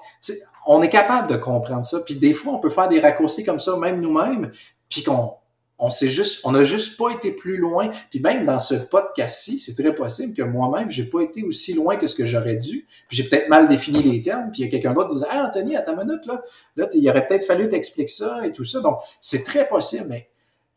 on 0.68 0.82
est 0.82 0.90
capable 0.90 1.28
de 1.28 1.38
comprendre 1.38 1.86
ça, 1.86 2.00
puis 2.02 2.16
des 2.16 2.34
fois, 2.34 2.54
on 2.54 2.60
peut 2.60 2.70
faire 2.70 2.88
des 2.88 3.00
raccourcis 3.00 3.44
comme 3.44 3.60
ça, 3.60 3.78
même 3.78 4.00
nous-mêmes, 4.02 4.52
puis 4.90 5.04
qu'on 5.04 5.34
on 5.82 5.90
sait 5.90 6.08
juste, 6.08 6.42
on 6.44 6.52
n'a 6.52 6.64
juste 6.64 6.96
pas 6.96 7.10
été 7.10 7.32
plus 7.32 7.58
loin. 7.58 7.90
Puis 8.12 8.20
même 8.20 8.46
dans 8.46 8.60
ce 8.60 8.76
podcast-ci, 8.76 9.58
c'est 9.58 9.74
très 9.74 9.96
possible 9.96 10.36
que 10.36 10.44
moi-même, 10.44 10.92
j'ai 10.92 11.06
pas 11.06 11.22
été 11.22 11.44
aussi 11.44 11.74
loin 11.74 11.96
que 11.96 12.06
ce 12.06 12.14
que 12.14 12.24
j'aurais 12.24 12.56
dû. 12.56 12.86
Puis 13.08 13.18
j'ai 13.18 13.24
peut-être 13.24 13.50
mal 13.50 13.68
défini 13.68 14.04
les 14.04 14.22
termes. 14.22 14.52
Puis 14.52 14.62
il 14.62 14.66
y 14.66 14.68
a 14.68 14.72
quelqu'un 14.72 14.94
d'autre 14.94 15.10
qui 15.10 15.16
disait, 15.16 15.28
ah 15.32 15.48
Anthony, 15.48 15.76
à 15.76 15.82
ta 15.82 15.96
minute 15.96 16.24
là, 16.28 16.44
là, 16.76 16.88
il 16.94 17.10
aurait 17.10 17.26
peut-être 17.26 17.46
fallu 17.46 17.68
t'expliquer 17.68 18.08
ça 18.08 18.46
et 18.46 18.52
tout 18.52 18.64
ça. 18.64 18.80
Donc 18.82 19.00
c'est 19.20 19.44
très 19.44 19.68
possible. 19.68 20.06
Mais 20.08 20.28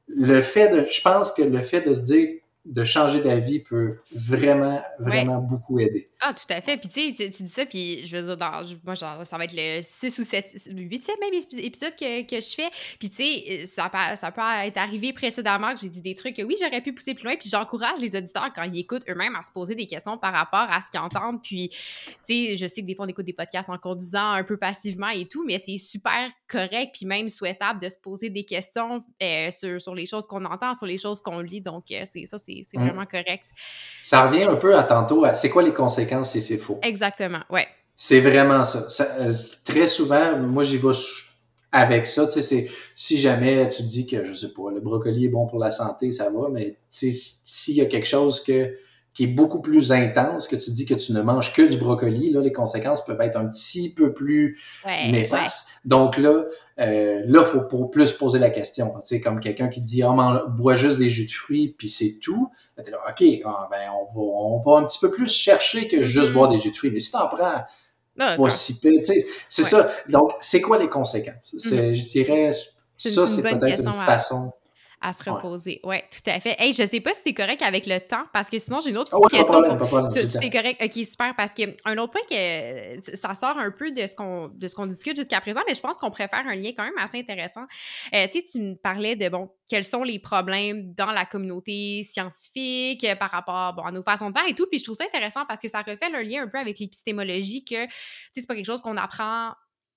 le 0.08 0.40
fait 0.40 0.70
de, 0.70 0.86
je 0.90 1.02
pense 1.02 1.32
que 1.32 1.42
le 1.42 1.58
fait 1.58 1.82
de 1.82 1.92
se 1.92 2.02
dire 2.02 2.28
de 2.64 2.84
changer 2.84 3.20
d'avis 3.20 3.60
peut 3.60 3.98
vraiment, 4.14 4.82
vraiment 4.98 5.38
beaucoup 5.38 5.78
aider. 5.78 6.08
Ah, 6.20 6.32
tout 6.32 6.46
à 6.48 6.62
fait. 6.62 6.78
Puis 6.78 6.88
tu 6.88 7.14
sais, 7.14 7.30
tu 7.30 7.42
dis 7.42 7.48
ça, 7.50 7.66
puis 7.66 8.06
je 8.06 8.16
veux 8.16 8.22
dire, 8.22 8.36
dans, 8.38 8.62
moi, 8.82 8.94
genre, 8.94 9.26
ça 9.26 9.36
va 9.36 9.44
être 9.44 9.54
le 9.54 9.82
6 9.82 10.18
ou 10.18 10.22
7, 10.22 10.68
le 10.72 10.82
8e 10.82 11.10
même 11.20 11.34
épisode 11.58 11.94
que, 12.00 12.22
que 12.22 12.40
je 12.40 12.54
fais. 12.54 12.70
Puis 12.98 13.10
tu 13.10 13.16
sais, 13.16 13.66
ça, 13.66 13.90
ça 14.16 14.32
peut 14.32 14.40
être 14.64 14.78
arrivé 14.78 15.12
précédemment 15.12 15.74
que 15.74 15.80
j'ai 15.80 15.90
dit 15.90 16.00
des 16.00 16.14
trucs 16.14 16.36
que 16.36 16.42
oui, 16.42 16.56
j'aurais 16.58 16.80
pu 16.80 16.94
pousser 16.94 17.14
plus 17.14 17.24
loin. 17.24 17.36
Puis 17.36 17.50
j'encourage 17.50 18.00
les 18.00 18.16
auditeurs 18.16 18.50
quand 18.54 18.62
ils 18.62 18.78
écoutent 18.78 19.04
eux-mêmes 19.08 19.36
à 19.36 19.42
se 19.42 19.52
poser 19.52 19.74
des 19.74 19.86
questions 19.86 20.16
par 20.16 20.32
rapport 20.32 20.66
à 20.70 20.80
ce 20.80 20.90
qu'ils 20.90 21.00
entendent. 21.00 21.42
Puis 21.42 21.68
tu 22.26 22.46
sais, 22.46 22.56
je 22.56 22.66
sais 22.66 22.80
que 22.80 22.86
des 22.86 22.94
fois, 22.94 23.04
on 23.04 23.08
écoute 23.08 23.26
des 23.26 23.34
podcasts 23.34 23.68
en 23.68 23.76
conduisant 23.76 24.30
un 24.30 24.44
peu 24.44 24.56
passivement 24.56 25.10
et 25.10 25.26
tout, 25.26 25.44
mais 25.44 25.58
c'est 25.58 25.76
super 25.76 26.30
correct, 26.48 26.94
puis 26.94 27.04
même 27.04 27.28
souhaitable 27.28 27.80
de 27.80 27.88
se 27.90 27.96
poser 27.98 28.30
des 28.30 28.44
questions 28.44 29.04
euh, 29.22 29.50
sur, 29.50 29.80
sur, 29.80 29.94
les 29.94 30.06
choses 30.06 30.26
qu'on 30.26 30.44
entend, 30.44 30.72
sur 30.74 30.86
les 30.86 30.98
choses 30.98 31.20
qu'on 31.20 31.40
lit. 31.40 31.60
Donc, 31.60 31.90
euh, 31.90 32.04
c'est 32.10 32.26
ça, 32.26 32.38
c'est 32.38 32.53
mm. 32.62 32.80
vraiment 32.80 33.06
correct. 33.06 33.44
Ça 34.02 34.26
revient 34.26 34.44
un 34.44 34.56
peu 34.56 34.76
à 34.76 34.82
tantôt 34.82 35.24
à 35.24 35.32
c'est 35.32 35.50
quoi 35.50 35.62
les 35.62 35.72
conséquences 35.72 36.32
si 36.32 36.40
c'est 36.40 36.58
faux? 36.58 36.78
Exactement, 36.82 37.40
ouais. 37.50 37.66
C'est 37.96 38.20
vraiment 38.20 38.64
ça. 38.64 38.86
Euh, 39.20 39.32
très 39.64 39.86
souvent, 39.86 40.36
moi, 40.36 40.64
j'y 40.64 40.78
vais 40.78 40.88
avec 41.72 42.06
ça. 42.06 42.26
Tu 42.26 42.42
sais, 42.42 42.68
si 42.94 43.16
jamais 43.16 43.68
tu 43.68 43.82
dis 43.82 44.06
que, 44.06 44.24
je 44.24 44.32
sais 44.32 44.52
pas, 44.52 44.70
le 44.72 44.80
brocoli 44.80 45.26
est 45.26 45.28
bon 45.28 45.46
pour 45.46 45.58
la 45.58 45.70
santé, 45.70 46.10
ça 46.10 46.30
va, 46.30 46.48
mais 46.48 46.76
s'il 46.88 47.74
y 47.74 47.80
a 47.80 47.86
quelque 47.86 48.06
chose 48.06 48.42
que 48.42 48.76
qui 49.14 49.24
est 49.24 49.28
beaucoup 49.28 49.60
plus 49.60 49.92
intense, 49.92 50.48
que 50.48 50.56
tu 50.56 50.72
dis 50.72 50.86
que 50.86 50.94
tu 50.94 51.12
ne 51.12 51.22
manges 51.22 51.52
que 51.52 51.62
du 51.62 51.76
brocoli, 51.76 52.32
là, 52.32 52.40
les 52.40 52.50
conséquences 52.50 53.04
peuvent 53.04 53.20
être 53.20 53.36
un 53.36 53.46
petit 53.46 53.88
peu 53.88 54.12
plus 54.12 54.60
néfastes. 54.84 55.68
Donc 55.84 56.18
là, 56.18 56.44
euh, 56.80 57.22
là, 57.24 57.44
faut 57.44 57.60
pour 57.60 57.92
plus 57.92 58.10
poser 58.10 58.40
la 58.40 58.50
question. 58.50 58.90
Tu 58.96 59.00
sais, 59.04 59.20
comme 59.20 59.38
quelqu'un 59.38 59.68
qui 59.68 59.80
dit, 59.80 60.02
oh, 60.02 60.12
bois 60.48 60.74
juste 60.74 60.98
des 60.98 61.08
jus 61.08 61.26
de 61.26 61.30
fruits, 61.30 61.68
puis 61.78 61.88
c'est 61.88 62.18
tout. 62.20 62.50
Là, 62.76 62.82
OK, 63.08 63.24
ah, 63.44 63.68
ben, 63.70 63.88
on 63.92 64.04
va, 64.12 64.20
on 64.20 64.58
va 64.58 64.78
un 64.80 64.84
petit 64.84 64.98
peu 64.98 65.10
plus 65.12 65.32
chercher 65.32 65.86
que 65.86 66.02
juste 66.02 66.30
mm-hmm. 66.30 66.32
boire 66.32 66.48
des 66.48 66.58
jus 66.58 66.72
de 66.72 66.76
fruits. 66.76 66.90
Mais 66.90 66.98
si 66.98 67.12
t'en 67.12 67.28
prends 67.28 67.62
pas 68.16 68.50
si 68.50 68.80
peu, 68.80 68.90
tu 68.98 69.04
sais, 69.04 69.26
c'est 69.48 69.62
ça. 69.62 69.90
Donc, 70.08 70.32
c'est 70.40 70.60
quoi 70.60 70.78
les 70.78 70.88
conséquences? 70.88 71.54
Mm-hmm. 71.54 71.94
Je 71.94 72.04
dirais, 72.04 72.52
ça, 72.96 73.26
c'est 73.26 73.42
peut-être 73.42 73.80
une 73.80 73.92
façon 73.92 74.52
à 75.04 75.12
se 75.12 75.30
reposer. 75.30 75.80
Oui, 75.84 75.90
ouais, 75.90 76.04
tout 76.10 76.30
à 76.30 76.40
fait. 76.40 76.56
Hey, 76.58 76.72
je 76.72 76.84
sais 76.86 77.00
pas 77.00 77.12
si 77.12 77.22
t'es 77.22 77.34
correct 77.34 77.60
avec 77.60 77.84
le 77.84 78.00
temps, 78.00 78.24
parce 78.32 78.48
que 78.48 78.58
sinon, 78.58 78.80
j'ai 78.80 78.88
une 78.88 78.96
autre 78.96 79.10
ah 79.12 79.28
question. 79.28 79.60
Pas 79.60 79.76
problème, 79.76 80.12
Tu 80.12 80.46
es 80.46 80.50
correct? 80.50 80.82
OK, 80.82 81.04
super. 81.04 81.36
Parce 81.36 81.52
qu'un 81.52 81.98
autre 81.98 82.10
point 82.10 82.22
que 82.28 83.14
ça 83.14 83.34
sort 83.34 83.58
un 83.58 83.70
peu 83.70 83.92
de 83.92 84.06
ce 84.06 84.16
qu'on 84.16 84.50
qu'on 84.74 84.86
discute 84.86 85.16
jusqu'à 85.16 85.42
présent, 85.42 85.60
mais 85.68 85.74
je 85.74 85.80
pense 85.80 85.98
qu'on 85.98 86.10
pourrait 86.10 86.28
faire 86.28 86.46
un 86.46 86.54
lien 86.54 86.70
quand 86.74 86.84
même 86.84 86.98
assez 86.98 87.18
intéressant. 87.18 87.64
Euh, 88.14 88.26
tu 88.32 88.38
sais, 88.38 88.44
tu 88.50 88.60
me 88.60 88.74
parlais 88.74 89.14
de, 89.14 89.28
bon, 89.28 89.50
quels 89.68 89.84
sont 89.84 90.02
les 90.02 90.18
problèmes 90.18 90.94
dans 90.94 91.12
la 91.12 91.26
communauté 91.26 92.02
scientifique 92.02 93.06
par 93.18 93.30
rapport 93.30 93.74
bon, 93.74 93.82
à 93.82 93.92
nos 93.92 94.02
façons 94.02 94.30
de 94.30 94.38
faire 94.38 94.48
et 94.48 94.54
tout. 94.54 94.66
Puis 94.70 94.78
je 94.78 94.84
trouve 94.84 94.96
ça 94.96 95.04
intéressant 95.04 95.44
parce 95.46 95.60
que 95.60 95.68
ça 95.68 95.80
refait 95.80 96.12
un 96.12 96.22
lien 96.22 96.42
un 96.42 96.48
peu 96.48 96.58
avec 96.58 96.78
l'épistémologie 96.78 97.62
que, 97.62 97.84
tu 97.84 97.90
sais, 98.32 98.40
c'est 98.40 98.46
pas 98.46 98.54
quelque 98.54 98.66
chose 98.66 98.80
qu'on 98.80 98.96
apprend 98.96 99.52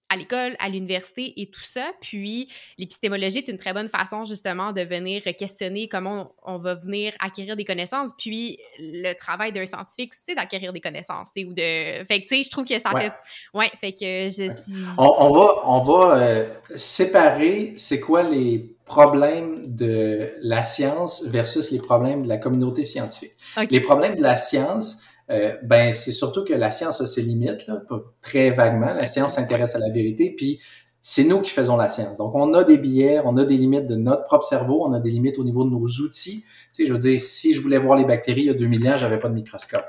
à 0.09 0.15
l'école, 0.15 0.55
à 0.59 0.69
l'université 0.69 1.33
et 1.37 1.47
tout 1.47 1.61
ça. 1.61 1.91
Puis 2.01 2.49
l'épistémologie 2.77 3.39
est 3.39 3.47
une 3.47 3.57
très 3.57 3.73
bonne 3.73 3.89
façon 3.89 4.23
justement 4.23 4.71
de 4.71 4.81
venir 4.81 5.21
questionner 5.37 5.87
comment 5.87 6.33
on, 6.43 6.57
va 6.57 6.75
venir 6.75 7.13
acquérir 7.19 7.55
des 7.55 7.65
connaissances. 7.65 8.11
Puis 8.17 8.57
le 8.79 9.13
travail 9.13 9.51
d'un 9.51 9.65
scientifique, 9.65 10.13
c'est 10.13 10.35
d'acquérir 10.35 10.73
des 10.73 10.81
connaissances. 10.81 11.29
Ou 11.37 11.53
de... 11.53 12.05
Fait 12.05 12.21
que 12.21 12.27
tu 12.27 12.37
sais, 12.37 12.43
je 12.43 12.51
trouve 12.51 12.65
que 12.65 12.79
ça 12.79 12.91
fait... 12.91 13.11
Ouais, 13.53 13.69
fait 13.81 13.93
que 13.93 14.29
je 14.29 14.49
On, 14.97 15.33
va, 15.33 15.47
on 15.65 15.81
va 15.81 16.17
euh, 16.17 16.45
séparer 16.75 17.73
c'est 17.75 17.99
quoi 17.99 18.23
les 18.23 18.77
problèmes 18.85 19.55
de 19.75 20.31
la 20.41 20.63
science 20.63 21.23
versus 21.25 21.71
les 21.71 21.79
problèmes 21.79 22.23
de 22.23 22.27
la 22.27 22.37
communauté 22.37 22.83
scientifique. 22.83 23.33
Les 23.69 23.81
problèmes 23.81 24.15
de 24.15 24.21
la 24.21 24.37
science, 24.37 25.03
euh, 25.29 25.55
ben 25.63 25.93
c'est 25.93 26.11
surtout 26.11 26.43
que 26.43 26.53
la 26.53 26.71
science 26.71 27.01
a 27.01 27.05
ses 27.05 27.21
limites, 27.21 27.67
là, 27.67 27.81
très 28.21 28.51
vaguement. 28.51 28.93
La 28.93 29.05
science 29.07 29.33
s'intéresse 29.33 29.75
à 29.75 29.79
la 29.79 29.89
vérité, 29.89 30.33
puis 30.35 30.59
c'est 31.01 31.23
nous 31.23 31.39
qui 31.41 31.51
faisons 31.51 31.77
la 31.77 31.87
science. 31.87 32.17
Donc, 32.17 32.35
on 32.35 32.53
a 32.53 32.63
des 32.63 32.77
biais, 32.77 33.21
on 33.23 33.37
a 33.37 33.45
des 33.45 33.57
limites 33.57 33.87
de 33.87 33.95
notre 33.95 34.25
propre 34.25 34.45
cerveau, 34.45 34.85
on 34.85 34.91
a 34.91 34.99
des 34.99 35.09
limites 35.09 35.39
au 35.39 35.43
niveau 35.43 35.63
de 35.63 35.69
nos 35.69 35.85
outils. 35.85 36.43
Tu 36.73 36.83
sais, 36.83 36.85
je 36.85 36.91
veux 36.91 36.99
dire, 36.99 37.19
si 37.19 37.53
je 37.53 37.61
voulais 37.61 37.77
voir 37.77 37.97
les 37.97 38.03
bactéries 38.03 38.41
il 38.41 38.47
y 38.47 38.49
a 38.49 38.53
2000 38.53 38.89
ans, 38.89 38.97
j'avais 38.97 39.19
pas 39.19 39.29
de 39.29 39.33
microscope. 39.33 39.85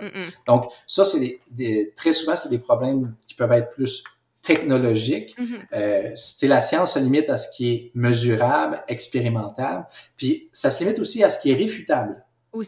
Donc, 0.47 0.67
ça, 0.87 1.05
c'est 1.05 1.41
des, 1.51 1.93
très 1.97 2.13
souvent, 2.13 2.37
c'est 2.37 2.51
des 2.51 2.61
problèmes 2.61 3.15
qui 3.27 3.35
peuvent 3.35 3.51
être 3.51 3.71
plus 3.71 4.05
technologiques. 4.43 5.37
Mm-hmm. 5.39 6.15
euh, 6.45 6.47
la 6.49 6.61
science 6.61 6.95
se 6.95 7.01
limite 7.01 7.29
à 7.31 7.37
ce 7.37 7.49
qui 7.55 7.73
est 7.73 7.91
mesurable, 7.95 8.83
expérimentable, 8.87 9.87
puis 10.17 10.49
ça 10.53 10.71
se 10.71 10.83
limite 10.85 11.01
aussi 11.01 11.25
à 11.25 11.31
ce 11.31 11.41
qui 11.41 11.51
est 11.51 11.57
réfutable. 11.57 12.25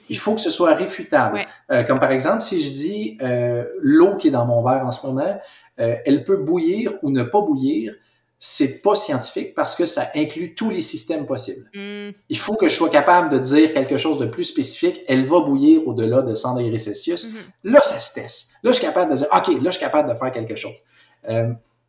Il 0.08 0.18
faut 0.18 0.34
que 0.34 0.40
ce 0.40 0.50
soit 0.50 0.74
réfutable. 0.74 1.44
Euh, 1.70 1.82
comme 1.82 1.98
par 1.98 2.10
exemple, 2.10 2.40
si 2.40 2.60
je 2.60 2.70
dis 2.70 3.18
euh, 3.22 3.64
l'eau 3.80 4.16
qui 4.16 4.28
est 4.28 4.30
dans 4.30 4.46
mon 4.46 4.62
verre 4.62 4.86
en 4.86 4.92
ce 4.92 5.06
moment, 5.06 5.40
euh, 5.80 5.96
elle 6.04 6.24
peut 6.24 6.38
bouillir 6.38 6.92
ou 7.02 7.10
ne 7.10 7.22
pas 7.22 7.40
bouillir, 7.40 7.94
c'est 8.38 8.80
pas 8.80 8.94
scientifique 8.94 9.54
parce 9.54 9.74
que 9.74 9.84
ça 9.84 10.08
inclut 10.14 10.54
tous 10.54 10.70
les 10.70 10.80
systèmes 10.80 11.26
possibles. 11.26 11.68
Hmm. 11.74 12.10
Il 12.30 12.38
faut 12.38 12.54
que 12.54 12.68
je 12.68 12.74
sois 12.74 12.88
capable 12.88 13.28
de 13.28 13.38
dire 13.38 13.72
quelque 13.74 13.98
chose 13.98 14.18
de 14.18 14.24
plus 14.26 14.44
spécifique. 14.44 15.02
Elle 15.08 15.26
va 15.26 15.40
bouillir 15.40 15.86
au-delà 15.86 16.22
de 16.22 16.34
100 16.34 16.54
degrés 16.54 16.78
Celsius. 16.78 17.26
Mm-hmm. 17.26 17.72
Là, 17.72 17.80
ça 17.82 18.00
se 18.00 18.14
teste. 18.14 18.52
Là, 18.62 18.70
je 18.70 18.76
suis 18.78 18.86
capable 18.86 19.10
de 19.12 19.18
dire, 19.18 19.26
OK, 19.30 19.48
là, 19.48 19.58
je 19.64 19.70
suis 19.72 19.80
capable 19.80 20.08
de 20.10 20.14
faire 20.14 20.32
quelque 20.32 20.56
chose. 20.56 20.82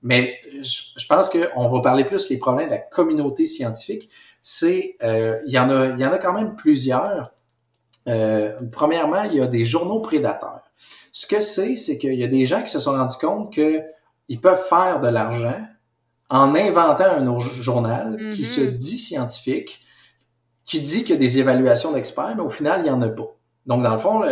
mais 0.01 0.41
je 0.61 1.05
pense 1.07 1.29
qu'on 1.29 1.69
va 1.69 1.81
parler 1.81 2.03
plus 2.03 2.27
des 2.27 2.37
problèmes 2.37 2.67
de 2.67 2.71
la 2.73 2.79
communauté 2.79 3.45
scientifique. 3.45 4.09
C'est, 4.41 4.97
il 5.01 5.53
y 5.53 5.57
en 5.57 5.69
a, 5.69 5.85
il 5.91 5.99
y 5.99 6.05
en 6.05 6.11
a 6.11 6.17
quand 6.17 6.33
même 6.33 6.57
plusieurs. 6.57 7.31
Euh, 8.07 8.55
premièrement, 8.71 9.23
il 9.23 9.35
y 9.35 9.41
a 9.41 9.47
des 9.47 9.65
journaux 9.65 9.99
prédateurs. 9.99 10.61
Ce 11.11 11.27
que 11.27 11.41
c'est, 11.41 11.75
c'est 11.75 11.97
qu'il 11.97 12.15
y 12.15 12.23
a 12.23 12.27
des 12.27 12.45
gens 12.45 12.61
qui 12.63 12.71
se 12.71 12.79
sont 12.79 12.93
rendus 12.93 13.17
compte 13.17 13.53
qu'ils 13.53 14.41
peuvent 14.41 14.61
faire 14.61 14.99
de 15.01 15.09
l'argent 15.09 15.61
en 16.29 16.55
inventant 16.55 17.03
un 17.03 17.39
journal 17.39 18.17
qui 18.31 18.45
se 18.45 18.61
mm-hmm. 18.61 18.73
dit 18.73 18.97
scientifique, 18.97 19.79
qui 20.63 20.79
dit 20.79 21.01
qu'il 21.01 21.11
y 21.11 21.17
a 21.17 21.17
des 21.17 21.37
évaluations 21.37 21.91
d'experts, 21.91 22.35
mais 22.37 22.43
au 22.43 22.49
final, 22.49 22.79
il 22.79 22.83
n'y 22.83 22.89
en 22.89 23.01
a 23.01 23.09
pas. 23.09 23.35
Donc, 23.65 23.83
dans 23.83 23.93
le 23.93 23.99
fond, 23.99 24.23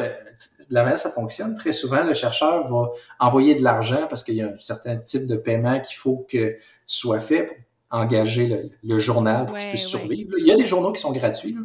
la 0.70 0.84
manière 0.84 0.98
ça 0.98 1.10
fonctionne, 1.10 1.56
très 1.56 1.74
souvent, 1.74 2.04
le 2.04 2.14
chercheur 2.14 2.68
va 2.68 2.92
envoyer 3.20 3.56
de 3.56 3.64
l'argent 3.64 4.08
parce 4.10 4.24
qu'il 4.24 4.36
y 4.36 4.42
a 4.42 4.48
un 4.48 4.58
certain 4.60 4.98
type 4.98 5.28
de 5.28 5.36
paiement 5.36 5.80
qu'il 5.80 5.96
faut 5.96 6.26
que 6.30 6.56
tu 6.56 6.58
sois 6.86 7.20
fait 7.20 7.44
pour 7.44 7.58
engager 7.92 8.70
le, 8.84 9.00
journal 9.00 9.46
pour 9.46 9.58
qu'il 9.58 9.70
puisse 9.70 9.88
survivre. 9.88 10.32
Il 10.38 10.46
y 10.46 10.52
a 10.52 10.56
des 10.56 10.68
journaux 10.68 10.94
qui 10.94 11.02
sont 11.02 11.12
gratuits, 11.12 11.58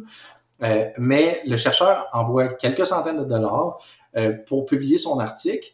euh, 0.63 0.85
mais 0.97 1.41
le 1.45 1.57
chercheur 1.57 2.07
envoie 2.13 2.47
quelques 2.47 2.85
centaines 2.85 3.17
de 3.17 3.23
dollars 3.23 3.77
euh, 4.15 4.33
pour 4.47 4.65
publier 4.65 4.97
son 4.97 5.19
article, 5.19 5.69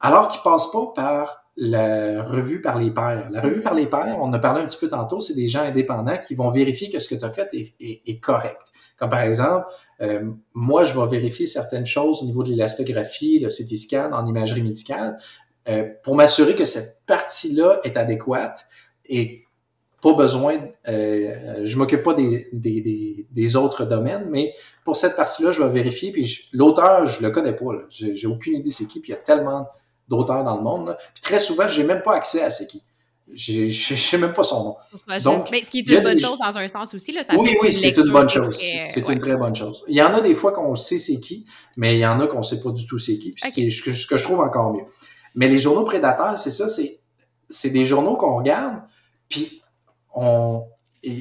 alors 0.00 0.28
qu'il 0.28 0.42
passe 0.42 0.70
pas 0.70 0.92
par 0.94 1.44
la 1.56 2.20
revue 2.22 2.60
par 2.60 2.78
les 2.78 2.90
pairs. 2.90 3.30
La 3.30 3.40
revue 3.40 3.60
par 3.60 3.74
les 3.74 3.86
pairs, 3.86 4.16
on 4.18 4.24
en 4.24 4.32
a 4.32 4.40
parlé 4.40 4.60
un 4.62 4.66
petit 4.66 4.76
peu 4.76 4.88
tantôt, 4.88 5.20
c'est 5.20 5.34
des 5.34 5.46
gens 5.46 5.60
indépendants 5.60 6.18
qui 6.18 6.34
vont 6.34 6.50
vérifier 6.50 6.90
que 6.90 6.98
ce 6.98 7.08
que 7.08 7.14
tu 7.14 7.24
as 7.24 7.30
fait 7.30 7.48
est, 7.52 8.20
correct. 8.20 8.60
Comme 8.98 9.08
par 9.08 9.20
exemple, 9.20 9.66
euh, 10.00 10.32
moi, 10.52 10.82
je 10.82 10.98
vais 10.98 11.06
vérifier 11.06 11.46
certaines 11.46 11.86
choses 11.86 12.22
au 12.22 12.26
niveau 12.26 12.42
de 12.42 12.50
l'élastographie, 12.50 13.38
le 13.38 13.48
CT 13.48 13.76
scan 13.76 14.12
en 14.12 14.26
imagerie 14.26 14.62
médicale, 14.62 15.16
pour 16.02 16.14
m'assurer 16.14 16.54
que 16.54 16.66
cette 16.66 17.06
partie-là 17.06 17.80
est 17.84 17.96
adéquate 17.96 18.66
et 19.06 19.44
pas 20.04 20.12
besoin, 20.12 20.58
euh, 20.86 21.62
je 21.64 21.78
m'occupe 21.78 22.02
pas 22.02 22.12
des, 22.12 22.46
des, 22.52 23.26
des, 23.30 23.56
autres 23.56 23.86
domaines, 23.86 24.28
mais 24.30 24.52
pour 24.84 24.96
cette 24.96 25.16
partie-là, 25.16 25.50
je 25.50 25.62
vais 25.62 25.70
vérifier. 25.70 26.12
Puis 26.12 26.50
l'auteur, 26.52 27.06
je 27.06 27.22
le 27.22 27.30
connais 27.30 27.56
pas. 27.56 27.64
J'ai 27.88 28.26
aucune 28.26 28.58
idée 28.58 28.68
c'est 28.68 28.84
qui. 28.84 29.00
Puis 29.00 29.12
il 29.12 29.14
y 29.14 29.18
a 29.18 29.22
tellement 29.22 29.66
d'auteurs 30.06 30.44
dans 30.44 30.58
le 30.58 30.62
monde. 30.62 30.94
Puis 31.14 31.22
très 31.22 31.38
souvent, 31.38 31.66
j'ai 31.68 31.84
même 31.84 32.02
pas 32.02 32.14
accès 32.14 32.42
à 32.42 32.50
c'est 32.50 32.66
qui. 32.66 32.82
Je 33.32 33.70
sais 33.70 34.18
même 34.18 34.34
pas 34.34 34.42
son 34.42 34.64
nom. 34.64 34.76
Donc, 35.24 35.50
mais 35.50 35.60
ce 35.60 35.70
qui 35.70 35.78
est 35.78 35.88
une 35.88 36.02
bonne 36.02 36.20
chose 36.20 36.36
dans 36.38 36.58
un 36.58 36.68
sens 36.68 36.92
aussi. 36.92 37.10
Là, 37.10 37.24
ça 37.24 37.34
oui, 37.38 37.54
oui, 37.62 37.72
c'est 37.72 37.96
une 37.96 38.12
bonne 38.12 38.28
chose. 38.28 38.58
C'est 38.58 39.08
une 39.08 39.18
très 39.18 39.36
bonne 39.38 39.54
chose. 39.54 39.84
Il 39.88 39.96
y 39.96 40.02
en 40.02 40.12
a 40.12 40.20
des 40.20 40.34
fois 40.34 40.52
qu'on 40.52 40.74
sait 40.74 40.98
c'est 40.98 41.18
qui, 41.18 41.46
mais 41.78 41.96
il 41.96 42.00
y 42.00 42.06
en 42.06 42.20
a 42.20 42.26
qu'on 42.26 42.42
sait 42.42 42.60
pas 42.60 42.72
du 42.72 42.84
tout 42.84 42.98
c'est 42.98 43.16
qui. 43.16 43.30
Puis 43.32 43.72
ce, 43.72 43.90
ce 43.90 44.06
que 44.06 44.18
je 44.18 44.24
trouve 44.24 44.40
encore 44.40 44.74
mieux. 44.74 44.84
Mais 45.34 45.48
les 45.48 45.58
journaux 45.58 45.84
prédateurs, 45.84 46.36
c'est 46.36 46.50
ça, 46.50 46.66
c'est 46.68 47.70
des 47.70 47.86
journaux 47.86 48.18
qu'on 48.18 48.36
regarde, 48.36 48.82
puis 49.30 49.62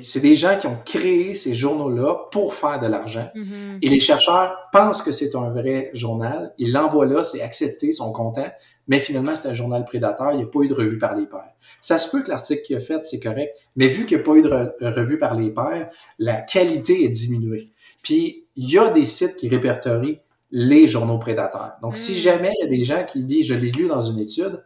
c'est 0.02 0.22
des 0.22 0.36
gens 0.36 0.58
qui 0.58 0.68
ont 0.68 0.78
créé 0.86 1.34
ces 1.34 1.54
journaux-là 1.54 2.28
pour 2.32 2.54
faire 2.54 2.80
de 2.80 2.88
l'argent. 2.88 3.30
Mm-hmm. 3.36 3.80
Et 3.82 3.90
les 3.90 4.00
chercheurs 4.00 4.56
pensent 4.72 5.02
que 5.02 5.12
c'est 5.12 5.36
un 5.36 5.50
vrai 5.50 5.92
journal. 5.94 6.54
Ils 6.58 6.72
l'envoient 6.72 7.06
là, 7.06 7.24
c'est 7.24 7.42
accepté, 7.42 7.88
ils 7.88 7.94
sont 7.94 8.12
contents. 8.14 8.50
Mais 8.88 9.00
finalement, 9.00 9.36
c'est 9.36 9.50
un 9.50 9.54
journal 9.54 9.84
prédateur. 9.84 10.32
Il 10.32 10.38
n'y 10.38 10.44
a 10.44 10.48
pas 10.48 10.62
eu 10.62 10.68
de 10.68 10.74
revue 10.74 10.98
par 10.98 11.16
les 11.16 11.26
pairs. 11.26 11.54
Ça 11.82 11.98
se 11.98 12.10
peut 12.10 12.24
que 12.24 12.30
l'article 12.30 12.62
qu'il 12.62 12.76
a 12.78 12.80
fait, 12.80 13.04
c'est 13.04 13.20
correct. 13.20 13.58
Mais 13.76 13.88
vu 13.88 14.06
qu'il 14.06 14.18
n'y 14.18 14.24
a 14.24 14.26
pas 14.26 14.36
eu 14.36 14.42
de 14.42 14.88
revue 14.88 15.18
par 15.18 15.36
les 15.36 15.52
pairs, 15.52 15.90
la 16.18 16.42
qualité 16.42 17.04
est 17.04 17.10
diminuée. 17.10 17.70
Puis, 18.04 18.46
il 18.56 18.72
y 18.72 18.78
a 18.78 18.90
des 18.90 19.06
sites 19.06 19.36
qui 19.36 19.50
répertorient 19.50 20.20
les 20.52 20.88
journaux 20.88 21.18
prédateurs. 21.18 21.74
Donc, 21.82 21.98
si 21.98 22.12
mm. 22.12 22.16
jamais 22.16 22.52
il 22.60 22.64
y 22.64 22.68
a 22.68 22.70
des 22.70 22.84
gens 22.84 23.04
qui 23.06 23.26
disent, 23.26 23.48
je 23.48 23.56
l'ai 23.56 23.72
lu 23.72 23.88
dans 23.88 24.02
une 24.02 24.20
étude, 24.20 24.64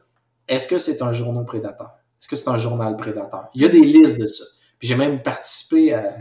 est-ce 0.48 0.68
que 0.68 0.78
c'est 0.78 1.02
un 1.02 1.14
journal 1.14 1.46
prédateur? 1.46 1.92
Est-ce 2.20 2.28
que 2.28 2.36
c'est 2.36 2.50
un 2.50 2.58
journal 2.58 2.96
prédateur? 2.98 3.50
Il 3.54 3.62
y 3.62 3.66
a 3.66 3.70
des 3.70 3.82
listes 3.82 4.20
de 4.20 4.28
ça. 4.28 4.44
Puis 4.80 4.88
j'ai 4.88 4.96
même 4.96 5.22
participé 5.22 5.94
à, 5.94 6.18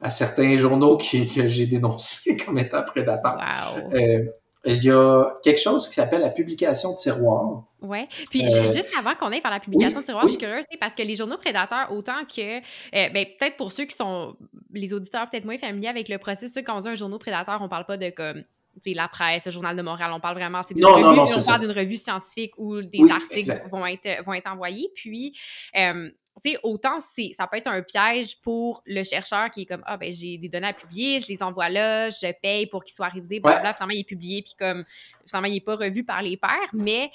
à 0.00 0.10
certains 0.10 0.56
journaux 0.56 0.96
que 1.34 1.48
j'ai 1.48 1.66
dénoncés 1.66 2.36
comme 2.44 2.58
étant 2.58 2.82
prédateurs. 2.82 3.36
Wow. 3.36 3.94
Euh, 3.94 4.24
il 4.68 4.82
y 4.82 4.90
a 4.90 5.32
quelque 5.44 5.60
chose 5.60 5.88
qui 5.88 5.94
s'appelle 5.94 6.22
la 6.22 6.30
publication 6.30 6.90
de 6.90 6.96
tiroir. 6.96 7.62
Oui. 7.82 8.08
Puis 8.30 8.44
euh, 8.44 8.64
juste 8.64 8.90
avant 8.98 9.14
qu'on 9.14 9.30
aille 9.30 9.40
faire 9.40 9.52
la 9.52 9.60
publication 9.60 10.00
de 10.00 10.04
tiroir, 10.04 10.24
je 10.24 10.30
suis 10.30 10.38
curieuse, 10.38 10.64
parce 10.80 10.94
que 10.94 11.02
les 11.02 11.14
journaux 11.14 11.36
prédateurs, 11.36 11.92
autant 11.92 12.24
que, 12.24 12.58
euh, 12.58 12.60
ben, 12.92 13.26
peut-être 13.38 13.56
pour 13.56 13.70
ceux 13.70 13.84
qui 13.84 13.94
sont, 13.94 14.34
les 14.72 14.92
auditeurs 14.92 15.30
peut-être 15.30 15.44
moins 15.44 15.58
familiers 15.58 15.88
avec 15.88 16.08
le 16.08 16.18
processus, 16.18 16.64
quand 16.66 16.76
on 16.76 16.80
dit 16.80 16.88
un 16.88 16.94
journal 16.96 17.18
prédateur, 17.20 17.60
on 17.62 17.68
parle 17.68 17.86
pas 17.86 17.96
de 17.96 18.10
comme 18.10 18.42
la 18.86 19.08
presse, 19.08 19.46
le 19.46 19.50
Journal 19.50 19.76
de 19.76 19.82
Montréal, 19.82 20.10
on 20.14 20.20
parle 20.20 20.36
vraiment 20.36 20.60
d'une 20.62 20.84
revue, 20.84 21.02
non, 21.02 21.14
non, 21.14 21.24
on 21.24 21.44
parle 21.44 21.60
d'une 21.60 21.72
revue 21.72 21.96
scientifique 21.96 22.52
où 22.58 22.80
des 22.82 23.10
articles 23.10 23.60
vont 23.70 23.86
être, 23.86 24.24
vont 24.24 24.34
être 24.34 24.50
envoyés. 24.50 24.90
Puis, 24.94 25.36
euh, 25.76 26.10
tu 26.42 26.50
sais, 26.50 26.58
autant 26.62 26.98
ça 27.00 27.46
peut 27.46 27.56
être 27.56 27.68
un 27.68 27.80
piège 27.80 28.40
pour 28.42 28.82
le 28.84 29.02
chercheur 29.04 29.50
qui 29.50 29.62
est 29.62 29.64
comme 29.64 29.82
Ah, 29.86 29.96
ben 29.96 30.12
j'ai 30.12 30.36
des 30.36 30.48
données 30.48 30.66
à 30.66 30.74
publier, 30.74 31.20
je 31.20 31.28
les 31.28 31.42
envoie 31.42 31.70
là, 31.70 32.10
je 32.10 32.30
paye 32.42 32.66
pour 32.66 32.84
qu'ils 32.84 32.94
soient 32.94 33.08
révisés, 33.08 33.40
blablabla. 33.40 33.72
Finalement, 33.72 33.94
il 33.94 34.00
est 34.00 34.04
publié, 34.04 34.42
puis 34.42 34.54
comme 34.58 34.84
finalement, 35.26 35.48
il 35.48 35.54
n'est 35.54 35.60
pas 35.60 35.76
revu 35.76 36.04
par 36.04 36.20
les 36.20 36.36
pairs, 36.36 36.70
mais 36.74 37.10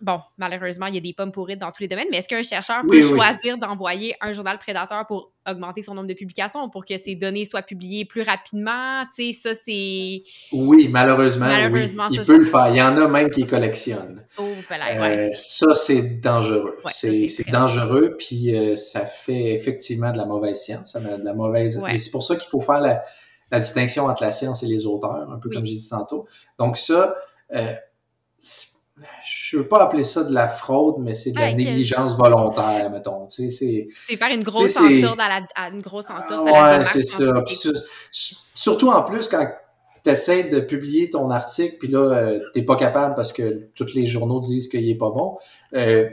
bon, 0.00 0.20
malheureusement, 0.36 0.86
il 0.86 0.94
y 0.94 0.98
a 0.98 1.00
des 1.00 1.14
pommes 1.14 1.32
pourrites 1.32 1.58
dans 1.58 1.72
tous 1.72 1.82
les 1.82 1.88
domaines, 1.88 2.08
mais 2.10 2.18
est-ce 2.18 2.28
qu'un 2.28 2.42
chercheur 2.42 2.82
peut 2.88 3.00
choisir 3.02 3.58
d'envoyer 3.58 4.14
un 4.20 4.32
journal 4.32 4.58
prédateur 4.58 5.06
pour 5.06 5.32
augmenter 5.48 5.82
son 5.82 5.94
nombre 5.94 6.08
de 6.08 6.14
publications, 6.14 6.68
pour 6.68 6.84
que 6.84 6.96
ces 6.96 7.14
données 7.14 7.44
soient 7.44 7.62
publiées 7.62 8.04
plus 8.04 8.22
rapidement? 8.22 9.04
Tu 9.14 9.32
sais, 9.32 9.54
ça, 9.54 9.54
c'est... 9.54 10.22
Oui, 10.52 10.88
malheureusement, 10.90 11.46
malheureusement 11.46 12.08
il 12.10 12.22
peut 12.22 12.38
le 12.38 12.44
faire. 12.44 12.68
Il 12.68 12.76
y 12.76 12.82
en 12.82 12.96
a 12.96 13.08
même 13.08 13.30
qui 13.30 13.46
collectionnent. 13.46 14.26
Oh, 14.38 14.42
euh, 14.70 15.30
Ça, 15.32 15.74
c'est 15.74 16.20
dangereux. 16.20 16.78
c'est 16.86 17.48
dangereux, 17.50 18.16
puis 18.18 18.54
euh, 18.54 18.76
ça 18.76 19.06
fait 19.06 19.54
effectivement 19.54 20.12
de 20.12 20.18
la 20.18 20.26
mauvaise 20.26 20.60
science, 20.60 20.92
ça 20.92 21.00
de 21.00 21.24
la 21.24 21.34
mauvaise... 21.34 21.82
Et 21.90 21.98
c'est 21.98 22.10
pour 22.10 22.22
ça 22.22 22.36
qu'il 22.36 22.48
faut 22.48 22.60
faire 22.60 22.80
la, 22.80 23.02
distinction 23.58 24.06
entre 24.06 24.22
la 24.22 24.32
science 24.32 24.62
et 24.62 24.66
les 24.66 24.84
auteurs, 24.84 25.30
un 25.30 25.38
peu 25.38 25.48
comme 25.48 25.64
j'ai 25.64 25.74
dit 25.74 25.88
tantôt. 25.88 26.26
Donc 26.58 26.76
ça... 26.76 27.16
Euh, 27.54 27.72
je 29.24 29.58
veux 29.58 29.68
pas 29.68 29.82
appeler 29.82 30.04
ça 30.04 30.24
de 30.24 30.32
la 30.32 30.48
fraude, 30.48 30.96
mais 31.00 31.14
c'est 31.14 31.30
de 31.30 31.38
la 31.38 31.52
négligence 31.52 32.16
volontaire, 32.16 32.90
mettons. 32.90 33.28
c'est 33.28 33.50
faire 33.50 34.30
une 34.32 34.42
grosse 34.42 34.76
entourde 34.76 35.20
à, 35.20 35.40
la, 35.40 35.68
une 35.68 35.82
grosse 35.82 36.06
entourde 36.10 36.48
ouais, 36.48 36.84
c'est 36.84 37.04
ça. 37.04 37.44
surtout 38.54 38.90
en 38.90 39.02
plus, 39.02 39.28
quand 39.28 39.46
tu 40.02 40.10
essaies 40.10 40.44
de 40.44 40.60
publier 40.60 41.10
ton 41.10 41.30
article, 41.30 41.76
puis 41.78 41.88
là, 41.88 41.98
euh, 41.98 42.40
t'es 42.54 42.62
pas 42.62 42.76
capable 42.76 43.14
parce 43.14 43.32
que 43.32 43.68
tous 43.74 43.94
les 43.94 44.06
journaux 44.06 44.40
disent 44.40 44.68
qu'il 44.68 44.88
est 44.88 44.96
pas 44.96 45.10
bon. 45.10 45.36
Euh, 45.74 46.08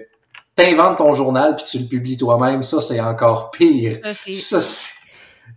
T'inventes 0.56 1.00
ton 1.00 1.12
journal 1.14 1.56
puis 1.56 1.66
tu 1.66 1.80
le 1.80 1.86
publies 1.86 2.16
toi-même, 2.16 2.62
ça 2.62 2.80
c'est 2.80 3.00
encore 3.00 3.50
pire. 3.50 3.98
Ça, 4.32 4.62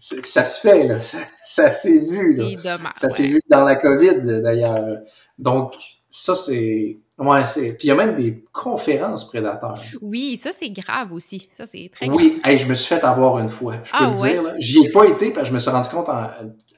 ça, 0.01 0.45
se 0.45 0.61
fait, 0.61 0.85
là. 0.85 1.01
Ça, 1.01 1.73
s'est 1.73 1.99
vu, 1.99 2.35
là. 2.35 2.79
ça 2.95 3.11
s'est 3.11 3.27
vu 3.27 3.41
dans 3.51 3.63
la 3.63 3.77
COVID, 3.77 4.41
d'ailleurs. 4.43 4.99
Donc, 5.39 5.75
ça, 6.09 6.35
c'est 6.35 6.99
Ouais, 7.19 7.45
c'est. 7.45 7.77
Puis 7.79 7.85
il 7.85 7.89
y 7.89 7.91
a 7.91 7.95
même 7.95 8.15
des 8.15 8.45
conférences 8.53 9.27
prédateurs. 9.27 9.81
Oui, 10.03 10.37
ça 10.37 10.51
c'est 10.53 10.69
grave 10.69 11.13
aussi. 11.13 11.49
Ça 11.57 11.65
c'est 11.65 11.91
très 11.95 12.09
grave. 12.09 12.19
Oui, 12.19 12.41
je 12.45 12.67
me 12.67 12.75
suis 12.75 12.95
fait 12.95 13.03
avoir 13.05 13.39
une 13.39 13.49
fois. 13.49 13.75
Je 13.85 13.91
peux 13.91 13.97
ah, 13.99 14.11
le 14.11 14.15
dire. 14.15 14.55
J'y 14.59 14.85
ai 14.85 14.91
pas 14.91 15.05
été 15.07 15.31
parce 15.31 15.45
que 15.45 15.49
je 15.49 15.55
me 15.55 15.59
suis 15.59 15.71
rendu 15.71 15.89
compte 15.89 16.11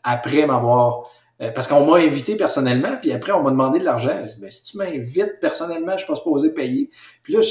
après 0.04 0.46
m'avoir. 0.46 1.02
Euh, 1.40 1.52
parce 1.52 1.68
qu'on 1.68 1.86
m'a 1.86 1.98
invité 1.98 2.34
personnellement, 2.34 2.96
puis 3.00 3.12
après 3.12 3.30
on 3.30 3.42
m'a 3.42 3.50
demandé 3.50 3.78
de 3.78 3.84
l'argent. 3.84 4.10
Je 4.26 4.34
dit, 4.34 4.40
ben, 4.40 4.50
si 4.50 4.64
tu 4.64 4.76
m'invites 4.76 5.38
personnellement, 5.40 5.90
je 5.90 5.94
ne 5.94 5.98
suis 5.98 6.06
pas 6.08 6.16
supposé 6.16 6.52
payer. 6.52 6.90
Puis 7.22 7.34
là, 7.34 7.40
je, 7.40 7.50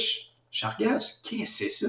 je 0.52 0.66
regarde, 0.66 1.02
qu'est-ce 1.24 1.46
que 1.46 1.46
c'est 1.46 1.70
ça? 1.70 1.88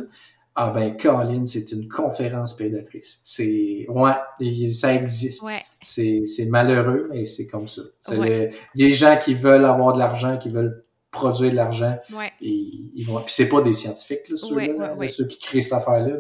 Ah 0.54 0.70
ben, 0.70 0.96
Colin, 0.96 1.46
c'est 1.46 1.70
une 1.72 1.88
conférence 1.88 2.54
prédatrice. 2.54 3.20
C'est 3.22 3.86
ouais, 3.88 4.70
ça 4.72 4.94
existe. 4.94 5.44
C'est 5.82 6.46
malheureux, 6.46 7.08
mais 7.10 7.24
c'est 7.24 7.46
comme 7.46 7.68
ça. 7.68 7.82
C'est 8.00 8.50
des 8.74 8.92
gens 8.92 9.16
qui 9.16 9.34
veulent 9.34 9.64
avoir 9.64 9.92
de 9.94 10.00
l'argent, 10.00 10.36
qui 10.36 10.48
veulent 10.48 10.82
produire 11.10 11.51
de 11.51 11.56
l'argent. 11.56 11.97
Et 12.40 12.48
ils 12.51 13.05
vont. 13.05 13.20
Puis 13.22 13.32
c'est 13.32 13.48
pas 13.48 13.62
des 13.62 13.72
scientifiques, 13.72 14.28
là, 14.28 14.36
ceux, 14.36 15.09
ceux 15.09 15.26
qui 15.26 15.39
créent 15.39 15.62
cette 15.62 15.72
affaire-là. 15.72 16.16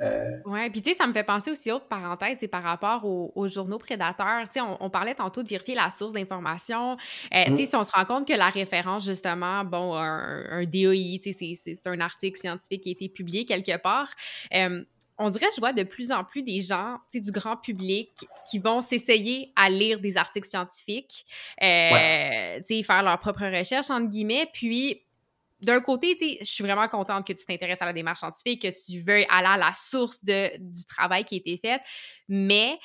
Euh, 0.00 0.30
oui, 0.46 0.70
puis 0.70 0.82
tu 0.82 0.90
sais, 0.90 0.96
ça 0.96 1.06
me 1.06 1.12
fait 1.12 1.24
penser 1.24 1.50
aussi, 1.50 1.70
autre 1.70 1.86
parenthèse, 1.86 2.38
c'est 2.40 2.48
par 2.48 2.62
rapport 2.62 3.04
aux, 3.04 3.46
journaux 3.46 3.78
prédateurs. 3.78 4.44
Tu 4.46 4.60
sais, 4.60 4.66
on, 4.80 4.90
parlait 4.90 5.14
tantôt 5.14 5.42
de 5.42 5.48
vérifier 5.48 5.74
la 5.74 5.90
source 5.90 6.12
d'information. 6.12 6.96
Euh, 7.34 7.44
tu 7.46 7.56
sais, 7.56 7.62
mm. 7.62 7.66
si 7.66 7.76
on 7.76 7.84
se 7.84 7.92
rend 7.92 8.04
compte 8.04 8.26
que 8.26 8.34
la 8.34 8.48
référence, 8.48 9.04
justement, 9.04 9.64
bon, 9.64 9.94
un, 9.94 10.44
un 10.50 10.64
DOI, 10.64 11.18
tu 11.22 11.32
sais, 11.32 11.54
c'est 11.54 11.86
un 11.86 12.00
article 12.00 12.38
scientifique 12.38 12.82
qui 12.82 12.88
a 12.88 12.92
été 12.92 13.08
publié 13.08 13.44
quelque 13.44 13.76
part. 13.80 14.08
Euh, 14.54 14.82
on 15.18 15.30
dirait 15.30 15.46
que 15.46 15.54
je 15.54 15.60
vois 15.60 15.72
de 15.72 15.82
plus 15.82 16.12
en 16.12 16.24
plus 16.24 16.42
des 16.42 16.60
gens, 16.60 16.98
du 17.12 17.30
grand 17.30 17.56
public, 17.56 18.12
qui 18.50 18.58
vont 18.58 18.80
s'essayer 18.80 19.52
à 19.56 19.70
lire 19.70 20.00
des 20.00 20.16
articles 20.16 20.48
scientifiques, 20.48 21.24
euh, 21.62 22.60
faire 22.82 23.02
leur 23.02 23.18
propre 23.18 23.46
recherche, 23.46 23.90
entre 23.90 24.08
guillemets, 24.08 24.48
puis 24.52 25.02
d'un 25.60 25.80
côté, 25.80 26.16
je 26.40 26.44
suis 26.44 26.64
vraiment 26.64 26.86
contente 26.88 27.26
que 27.26 27.32
tu 27.32 27.46
t'intéresses 27.46 27.80
à 27.80 27.86
la 27.86 27.94
démarche 27.94 28.18
scientifique, 28.18 28.62
que 28.62 28.68
tu 28.68 29.00
veuilles 29.00 29.26
aller 29.30 29.48
à 29.48 29.56
la 29.56 29.72
source 29.72 30.22
de, 30.22 30.50
du 30.58 30.84
travail 30.84 31.24
qui 31.24 31.36
a 31.36 31.38
été 31.38 31.56
fait, 31.56 31.80
mais 32.28 32.78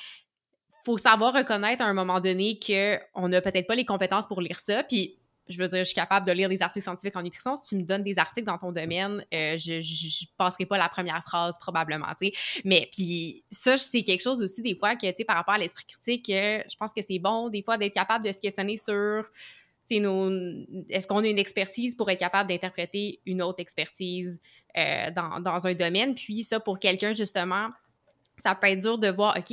faut 0.84 0.98
savoir 0.98 1.34
reconnaître 1.34 1.82
à 1.82 1.86
un 1.86 1.92
moment 1.92 2.18
donné 2.18 2.58
qu'on 2.58 3.28
n'a 3.28 3.40
peut-être 3.40 3.66
pas 3.66 3.74
les 3.74 3.84
compétences 3.84 4.26
pour 4.26 4.40
lire 4.40 4.58
ça, 4.58 4.82
puis 4.84 5.18
je 5.48 5.58
veux 5.58 5.68
dire, 5.68 5.80
je 5.80 5.84
suis 5.84 5.94
capable 5.94 6.26
de 6.26 6.32
lire 6.32 6.48
des 6.48 6.62
articles 6.62 6.84
scientifiques 6.84 7.16
en 7.16 7.22
nutrition. 7.22 7.56
Tu 7.58 7.76
me 7.76 7.82
donnes 7.82 8.04
des 8.04 8.18
articles 8.18 8.46
dans 8.46 8.58
ton 8.58 8.72
domaine, 8.72 9.24
euh, 9.34 9.56
je 9.56 9.74
ne 9.74 10.26
passerai 10.36 10.66
pas 10.66 10.78
la 10.78 10.88
première 10.88 11.22
phrase 11.24 11.58
probablement. 11.58 12.06
Mais 12.64 12.88
puis 12.92 13.44
ça, 13.50 13.76
c'est 13.76 14.02
quelque 14.02 14.22
chose 14.22 14.42
aussi 14.42 14.62
des 14.62 14.76
fois 14.76 14.96
que, 14.96 15.24
par 15.24 15.36
rapport 15.36 15.54
à 15.54 15.58
l'esprit 15.58 15.84
critique, 15.84 16.30
euh, 16.30 16.62
je 16.70 16.76
pense 16.76 16.92
que 16.92 17.02
c'est 17.02 17.18
bon 17.18 17.48
des 17.48 17.62
fois 17.62 17.76
d'être 17.76 17.94
capable 17.94 18.24
de 18.24 18.32
se 18.32 18.40
questionner 18.40 18.76
sur, 18.76 19.24
tu 19.88 19.96
sais, 19.96 20.86
est-ce 20.88 21.06
qu'on 21.06 21.24
a 21.24 21.28
une 21.28 21.38
expertise 21.38 21.96
pour 21.96 22.10
être 22.10 22.20
capable 22.20 22.48
d'interpréter 22.48 23.20
une 23.26 23.42
autre 23.42 23.60
expertise 23.60 24.40
euh, 24.76 25.10
dans 25.10 25.66
un 25.66 25.74
domaine? 25.74 26.14
Puis 26.14 26.44
ça, 26.44 26.60
pour 26.60 26.78
quelqu'un, 26.78 27.14
justement, 27.14 27.70
ça 28.42 28.56
peut 28.56 28.66
être 28.66 28.80
dur 28.80 28.98
de 28.98 29.06
voir, 29.08 29.36
OK, 29.38 29.50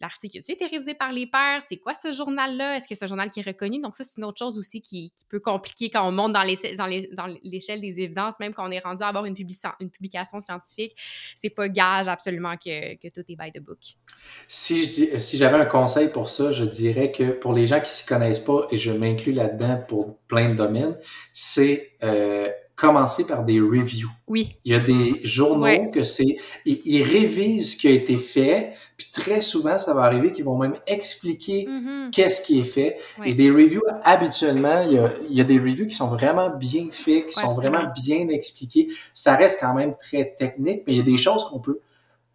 l'article 0.00 0.38
a 0.38 0.52
été 0.52 0.66
révisé 0.66 0.94
par 0.94 1.10
les 1.10 1.26
pairs? 1.26 1.60
C'est 1.68 1.78
quoi 1.78 1.96
ce 1.96 2.12
journal-là? 2.12 2.76
Est-ce 2.76 2.86
que 2.86 2.94
c'est 2.94 3.04
un 3.04 3.08
journal 3.08 3.32
qui 3.32 3.40
est 3.40 3.46
reconnu? 3.46 3.80
Donc, 3.80 3.96
ça, 3.96 4.04
c'est 4.04 4.16
une 4.16 4.24
autre 4.24 4.38
chose 4.38 4.58
aussi 4.58 4.80
qui, 4.80 5.12
peut 5.28 5.40
compliquer 5.40 5.90
quand 5.90 6.06
on 6.06 6.12
monte 6.12 6.32
dans 6.32 6.44
l'échelle 6.44 6.76
dans 6.76 6.86
des 6.86 8.00
évidences, 8.00 8.38
même 8.38 8.54
quand 8.54 8.68
on 8.68 8.70
est 8.70 8.78
rendu 8.78 9.02
à 9.02 9.08
avoir 9.08 9.24
une, 9.24 9.34
une 9.80 9.90
publication 9.90 10.40
scientifique. 10.40 10.96
C'est 11.34 11.50
pas 11.50 11.68
gage 11.68 12.06
absolument 12.06 12.56
que, 12.56 12.94
que, 12.94 13.08
tout 13.08 13.24
est 13.28 13.36
by 13.36 13.50
the 13.50 13.60
book. 13.60 13.80
Si, 14.46 14.86
si 15.18 15.36
j'avais 15.36 15.56
un 15.56 15.64
conseil 15.64 16.08
pour 16.08 16.28
ça, 16.28 16.52
je 16.52 16.64
dirais 16.64 17.10
que 17.10 17.30
pour 17.30 17.54
les 17.54 17.66
gens 17.66 17.80
qui 17.80 17.90
s'y 17.90 18.06
connaissent 18.06 18.38
pas, 18.38 18.68
et 18.70 18.76
je 18.76 18.92
m'inclus 18.92 19.32
là-dedans 19.32 19.82
pour 19.88 20.18
plein 20.28 20.48
de 20.48 20.54
domaines, 20.54 20.96
c'est 21.32 21.96
euh, 22.04 22.48
commencer 22.76 23.24
par 23.24 23.44
des 23.44 23.60
reviews. 23.60 24.10
Oui. 24.26 24.56
Il 24.64 24.72
y 24.72 24.74
a 24.74 24.80
des 24.80 25.20
journaux 25.22 25.90
que 25.92 26.02
c'est, 26.02 26.36
ils, 26.64 27.02
révisent 27.02 27.72
ce 27.72 27.76
qui 27.76 27.86
a 27.88 27.92
été 27.92 28.16
fait, 28.16 28.72
puis 28.96 29.08
très 29.12 29.40
souvent, 29.40 29.78
ça 29.78 29.94
va 29.94 30.02
arriver 30.02 30.32
qu'ils 30.32 30.44
vont 30.44 30.58
même 30.58 30.76
expliquer 30.86 31.66
mm-hmm. 31.68 32.10
qu'est-ce 32.10 32.44
qui 32.44 32.58
est 32.58 32.64
fait. 32.64 32.98
Et 33.24 33.34
des 33.34 33.50
reviews, 33.50 33.82
habituellement, 34.02 34.82
il 34.86 34.94
y, 34.94 34.98
a, 34.98 35.12
il 35.28 35.36
y, 35.36 35.40
a, 35.40 35.44
des 35.44 35.58
reviews 35.58 35.86
qui 35.86 35.94
sont 35.94 36.08
vraiment 36.08 36.50
bien 36.50 36.88
faits, 36.90 37.26
qui 37.26 37.34
sont 37.34 37.52
vraiment 37.52 37.84
bien 37.94 38.28
expliqués. 38.28 38.88
Ça 39.12 39.36
reste 39.36 39.60
quand 39.60 39.74
même 39.74 39.94
très 39.96 40.34
technique, 40.36 40.82
mais 40.86 40.94
il 40.94 40.96
y 40.96 41.00
a 41.00 41.04
des 41.04 41.16
choses 41.16 41.44
qu'on 41.44 41.60
peut 41.60 41.80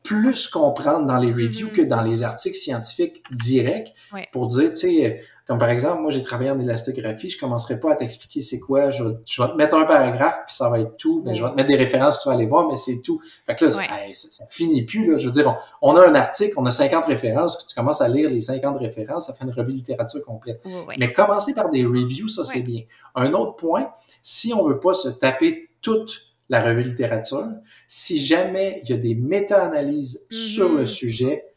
plus 0.03 0.47
comprendre 0.47 1.05
dans 1.05 1.17
les 1.17 1.33
reviews 1.33 1.67
mm-hmm. 1.67 1.71
que 1.73 1.81
dans 1.81 2.01
les 2.01 2.23
articles 2.23 2.55
scientifiques 2.55 3.23
directs 3.31 3.93
pour 4.31 4.47
dire, 4.47 4.69
tu 4.69 4.77
sais, 4.77 5.21
comme 5.49 5.57
par 5.57 5.71
exemple, 5.71 6.03
moi, 6.03 6.11
j'ai 6.11 6.21
travaillé 6.21 6.51
en 6.51 6.59
élastographie, 6.59 7.31
je 7.31 7.39
commencerai 7.39 7.79
pas 7.79 7.93
à 7.93 7.95
t'expliquer 7.95 8.43
c'est 8.43 8.59
quoi. 8.59 8.91
Je 8.91 9.03
vais, 9.03 9.15
te 9.15 9.55
mettre 9.55 9.77
un 9.77 9.85
paragraphe, 9.85 10.43
puis 10.45 10.55
ça 10.55 10.69
va 10.69 10.79
être 10.79 10.95
tout. 10.95 11.23
Mais 11.25 11.33
je 11.33 11.43
vais 11.43 11.49
te 11.49 11.55
mettre 11.55 11.69
des 11.69 11.75
références, 11.75 12.19
tu 12.19 12.29
vas 12.29 12.35
aller 12.35 12.45
voir, 12.45 12.69
mais 12.69 12.77
c'est 12.77 13.01
tout. 13.01 13.19
Fait 13.47 13.55
que 13.55 13.65
là, 13.65 13.71
ça, 13.71 14.45
finit 14.47 14.85
plus. 14.85 15.09
Là. 15.09 15.17
Je 15.17 15.25
veux 15.25 15.31
dire, 15.31 15.57
on, 15.81 15.95
a 15.95 16.07
un 16.07 16.13
article, 16.13 16.53
on 16.57 16.67
a 16.67 16.71
50 16.71 17.03
références, 17.05 17.65
tu 17.65 17.73
commences 17.73 17.99
à 17.99 18.07
lire 18.07 18.29
les 18.29 18.41
50 18.41 18.77
références, 18.77 19.25
ça 19.25 19.33
fait 19.33 19.43
une 19.43 19.49
revue 19.49 19.71
de 19.71 19.77
littérature 19.77 20.23
complète. 20.23 20.63
Mais 20.99 21.11
commencer 21.11 21.55
par 21.55 21.71
des 21.71 21.83
reviews, 21.83 22.27
ça, 22.27 22.45
c'est 22.45 22.61
bien. 22.61 22.83
Un 23.15 23.33
autre 23.33 23.55
point, 23.55 23.89
si 24.21 24.53
on 24.53 24.67
veut 24.67 24.79
pas 24.79 24.93
se 24.93 25.09
taper 25.09 25.71
toute 25.81 26.35
la 26.49 26.61
revue 26.61 26.83
de 26.83 26.89
littérature, 26.89 27.47
si 27.87 28.19
jamais 28.19 28.81
il 28.83 28.89
y 28.91 28.93
a 28.93 28.97
des 28.97 29.15
méta-analyses 29.15 30.27
sur 30.29 30.73
le 30.73 30.83
mm-hmm. 30.83 30.85
sujet, 30.85 31.48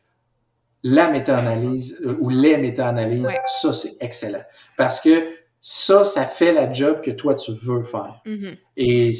la 0.82 1.10
méta-analyse 1.10 2.00
euh, 2.04 2.16
ou 2.20 2.28
les 2.28 2.56
méta-analyses, 2.56 3.34
ça, 3.46 3.72
c'est 3.72 3.94
excellent. 4.00 4.42
Parce 4.76 5.00
que 5.00 5.28
ça, 5.60 6.04
ça 6.04 6.26
fait 6.26 6.52
la 6.52 6.70
job 6.70 7.00
que 7.02 7.10
toi, 7.10 7.34
tu 7.34 7.52
veux 7.52 7.84
faire. 7.84 8.20
Mm-hmm. 8.26 8.56
Et 8.76 9.12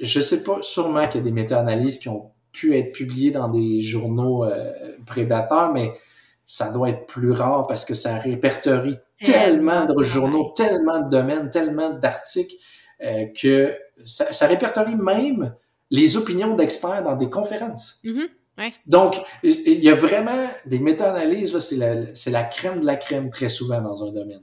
je 0.00 0.20
sais 0.20 0.42
pas, 0.42 0.58
sûrement 0.62 1.06
qu'il 1.06 1.20
y 1.20 1.22
a 1.22 1.24
des 1.24 1.32
méta-analyses 1.32 1.98
qui 1.98 2.08
ont 2.08 2.32
pu 2.52 2.76
être 2.76 2.92
publiées 2.92 3.30
dans 3.30 3.48
des 3.48 3.80
journaux 3.80 4.44
euh, 4.44 4.72
prédateurs, 5.06 5.72
mais 5.72 5.92
ça 6.44 6.72
doit 6.72 6.88
être 6.88 7.06
plus 7.06 7.30
rare 7.30 7.66
parce 7.66 7.84
que 7.84 7.94
ça 7.94 8.18
répertorie 8.18 8.96
tellement, 9.22 9.84
de 9.84 10.02
journaux, 10.02 10.52
tellement 10.56 11.00
de 11.00 11.10
domaines, 11.10 11.50
tellement 11.50 11.90
d'articles 11.90 12.54
euh, 13.04 13.26
que 13.40 13.76
ça, 14.04 14.46
répertorie 14.46 14.96
même 14.96 15.54
les 15.90 16.16
opinions 16.16 16.56
d'experts 16.56 17.04
dans 17.04 17.16
des 17.16 17.30
conférences. 17.30 18.00
Donc, 18.86 19.16
il 19.42 19.78
y 19.80 19.88
a 19.88 19.94
vraiment 19.94 20.48
des 20.66 20.78
méta-analyses, 20.78 21.58
c'est 21.60 21.76
la, 21.76 21.94
la 22.26 22.44
crème 22.44 22.80
de 22.80 22.86
la 22.86 22.96
crème 22.96 23.30
très 23.30 23.48
souvent 23.48 23.80
dans 23.80 24.04
un 24.04 24.12
domaine. 24.12 24.42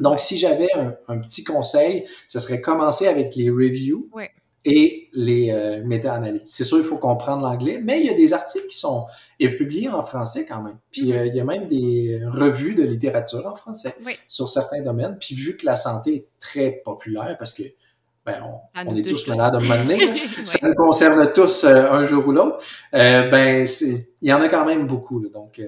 Donc, 0.00 0.18
si 0.18 0.36
j'avais 0.36 0.68
un, 1.08 1.18
petit 1.18 1.44
conseil, 1.44 2.06
ce 2.26 2.40
serait 2.40 2.60
commencer 2.60 3.06
avec 3.06 3.36
les 3.36 3.50
reviews 3.50 4.08
et 4.64 5.08
les 5.12 5.50
euh, 5.50 5.84
méta-analyses. 5.84 6.42
C'est 6.44 6.64
sûr, 6.64 6.78
il 6.78 6.84
faut 6.84 6.98
comprendre 6.98 7.42
l'anglais, 7.42 7.80
mais 7.82 8.00
il 8.00 8.06
y 8.06 8.10
a 8.10 8.14
des 8.14 8.32
articles 8.32 8.66
qui 8.66 8.78
sont 8.78 9.06
publiés 9.38 9.88
en 9.88 10.02
français 10.02 10.46
quand 10.46 10.62
même. 10.62 10.78
Puis, 10.90 11.10
mm-hmm. 11.10 11.16
euh, 11.16 11.26
il 11.26 11.34
y 11.34 11.40
a 11.40 11.44
même 11.44 11.66
des 11.66 12.20
revues 12.26 12.74
de 12.74 12.82
littérature 12.82 13.46
en 13.46 13.54
français 13.54 13.94
sur 14.26 14.48
certains 14.48 14.82
domaines. 14.82 15.16
Puis, 15.20 15.34
vu 15.34 15.56
que 15.56 15.66
la 15.66 15.76
santé 15.76 16.14
est 16.14 16.26
très 16.38 16.72
populaire, 16.84 17.36
parce 17.38 17.52
que 17.52 17.62
ben, 18.30 18.86
on, 18.86 18.96
est 18.96 19.02
tous 19.02 19.26
malades 19.28 19.54
à 19.54 19.58
un 19.58 19.60
moment 19.60 19.76
donné, 19.76 20.22
ça 20.44 20.58
nous 20.62 20.74
concerne 20.74 21.32
tous 21.32 21.64
euh, 21.64 21.90
un 21.90 22.04
jour 22.04 22.26
ou 22.26 22.32
l'autre, 22.32 22.58
ben, 22.92 23.66
il 24.22 24.28
y 24.28 24.32
en 24.32 24.40
a 24.40 24.48
quand 24.48 24.64
même 24.64 24.86
beaucoup. 24.86 25.20
donc, 25.28 25.60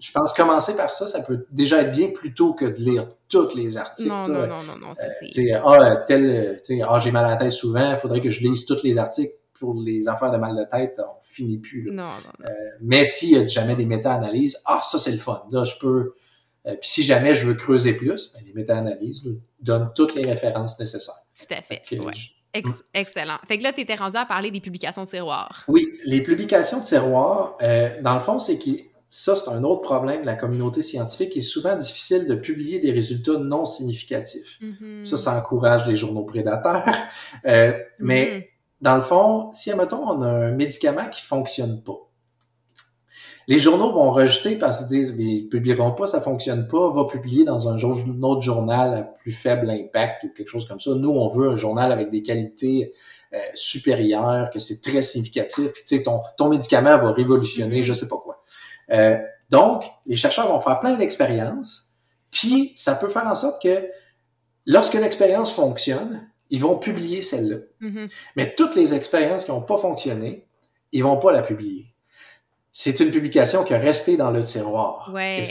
je 0.00 0.12
pense 0.12 0.32
commencer 0.32 0.76
par 0.76 0.92
ça, 0.92 1.06
ça 1.06 1.22
peut 1.22 1.46
déjà 1.50 1.82
être 1.82 1.92
bien 1.92 2.10
plutôt 2.10 2.54
que 2.54 2.64
de 2.64 2.78
lire 2.78 3.08
tous 3.28 3.54
les 3.54 3.76
articles. 3.76 4.08
Non, 4.08 4.28
non, 4.28 4.46
non, 4.46 4.62
non, 4.62 4.78
non, 4.80 4.92
c'est... 5.30 5.52
Euh, 5.52 5.60
ah, 5.64 5.96
tel, 6.06 6.60
ah, 6.86 6.98
j'ai 6.98 7.10
mal 7.10 7.24
à 7.24 7.30
la 7.30 7.36
tête 7.36 7.50
souvent, 7.50 7.90
il 7.90 7.96
faudrait 7.96 8.20
que 8.20 8.30
je 8.30 8.40
lise 8.40 8.64
tous 8.64 8.82
les 8.82 8.98
articles 8.98 9.34
pour 9.54 9.74
les 9.74 10.06
affaires 10.06 10.30
de 10.30 10.36
mal 10.36 10.56
de 10.56 10.64
tête, 10.64 11.00
on 11.00 11.24
finit 11.24 11.58
plus. 11.58 11.84
Là. 11.84 11.92
Non, 11.92 12.04
non, 12.04 12.46
euh, 12.46 12.50
mais 12.80 13.04
s'il 13.04 13.30
y 13.30 13.36
a 13.36 13.44
jamais 13.44 13.74
des 13.74 13.86
méta-analyses, 13.86 14.60
ah, 14.66 14.80
ça 14.84 14.98
c'est 14.98 15.10
le 15.10 15.18
fun. 15.18 15.42
Là, 15.50 15.64
je 15.64 15.74
peux... 15.80 16.14
Euh, 16.66 16.74
puis 16.80 16.88
si 16.88 17.02
jamais 17.02 17.34
je 17.34 17.46
veux 17.46 17.54
creuser 17.54 17.92
plus, 17.92 18.32
ben, 18.32 18.42
les 18.46 18.52
méta-analyses 18.52 19.22
donnent 19.60 19.90
toutes 19.94 20.14
les 20.14 20.24
références 20.24 20.78
nécessaires. 20.78 21.14
Tout 21.38 21.54
à 21.54 21.62
fait, 21.62 21.82
excellent. 22.94 23.38
Fait 23.46 23.58
que 23.58 23.62
là, 23.62 23.72
tu 23.72 23.82
étais 23.82 23.94
rendu 23.94 24.16
à 24.16 24.24
parler 24.24 24.50
des 24.50 24.60
publications 24.60 25.04
de 25.04 25.08
tiroirs. 25.08 25.64
Oui, 25.68 25.86
les 26.04 26.22
publications 26.22 26.78
de 26.78 26.84
tiroirs, 26.84 27.56
dans 28.02 28.14
le 28.14 28.20
fond, 28.20 28.38
c'est 28.38 28.58
qu'ils 28.58 28.84
ça, 29.08 29.34
c'est 29.36 29.48
un 29.48 29.64
autre 29.64 29.80
problème 29.80 30.20
de 30.20 30.26
la 30.26 30.34
communauté 30.34 30.82
scientifique. 30.82 31.34
Il 31.34 31.38
est 31.38 31.42
souvent 31.42 31.74
difficile 31.74 32.26
de 32.26 32.34
publier 32.34 32.78
des 32.78 32.90
résultats 32.90 33.38
non 33.38 33.64
significatifs. 33.64 34.58
Mm-hmm. 34.60 35.04
Ça, 35.04 35.16
ça 35.16 35.38
encourage 35.38 35.86
les 35.86 35.96
journaux 35.96 36.24
prédateurs. 36.24 36.84
Euh, 37.46 37.72
mais 37.98 38.24
mm-hmm. 38.24 38.44
dans 38.82 38.96
le 38.96 39.00
fond, 39.00 39.52
si, 39.52 39.70
admettons, 39.70 40.02
on 40.02 40.22
a 40.22 40.28
un 40.28 40.50
médicament 40.50 41.08
qui 41.08 41.22
fonctionne 41.22 41.82
pas, 41.82 41.98
les 43.48 43.58
journaux 43.58 43.90
vont 43.92 44.12
rejeter 44.12 44.56
parce 44.56 44.78
qu'ils 44.78 44.88
disent, 44.88 45.14
mais 45.16 45.24
ils 45.24 45.48
publieront 45.48 45.92
pas, 45.92 46.06
ça 46.06 46.20
fonctionne 46.20 46.68
pas, 46.68 46.90
va 46.90 47.06
publier 47.06 47.44
dans 47.44 47.66
un, 47.68 47.78
autre 47.82 48.42
journal 48.42 48.94
à 48.94 49.02
plus 49.02 49.32
faible 49.32 49.70
impact 49.70 50.24
ou 50.24 50.28
quelque 50.34 50.48
chose 50.48 50.68
comme 50.68 50.78
ça. 50.78 50.90
Nous, 50.94 51.08
on 51.08 51.28
veut 51.28 51.48
un 51.48 51.56
journal 51.56 51.90
avec 51.90 52.10
des 52.10 52.22
qualités 52.22 52.92
euh, 53.32 53.38
supérieures, 53.54 54.50
que 54.50 54.58
c'est 54.58 54.82
très 54.82 55.00
significatif. 55.00 55.72
Tu 55.72 55.82
sais, 55.96 56.02
ton, 56.02 56.20
ton 56.36 56.50
médicament 56.50 56.98
va 56.98 57.10
révolutionner, 57.12 57.80
je 57.80 57.94
sais 57.94 58.06
pas 58.06 58.18
quoi. 58.18 58.44
Euh, 58.90 59.16
donc, 59.48 59.90
les 60.04 60.16
chercheurs 60.16 60.48
vont 60.48 60.60
faire 60.60 60.78
plein 60.80 60.96
d'expériences, 60.96 61.92
puis 62.30 62.72
ça 62.76 62.96
peut 62.96 63.08
faire 63.08 63.26
en 63.26 63.34
sorte 63.34 63.62
que 63.62 63.88
lorsque 64.66 64.94
l'expérience 64.94 65.50
fonctionne, 65.50 66.28
ils 66.50 66.60
vont 66.60 66.76
publier 66.76 67.22
celle-là. 67.22 67.56
Mm-hmm. 67.80 68.12
Mais 68.36 68.54
toutes 68.54 68.76
les 68.76 68.92
expériences 68.92 69.46
qui 69.46 69.52
n'ont 69.52 69.62
pas 69.62 69.78
fonctionné, 69.78 70.46
ils 70.92 71.02
vont 71.02 71.16
pas 71.16 71.32
la 71.32 71.42
publier. 71.42 71.87
C'est 72.80 73.00
une 73.00 73.10
publication 73.10 73.64
qui 73.64 73.74
a 73.74 73.78
resté 73.78 74.16
dans 74.16 74.30
le 74.30 74.44
tiroir. 74.44 75.10
Ouais. 75.12 75.42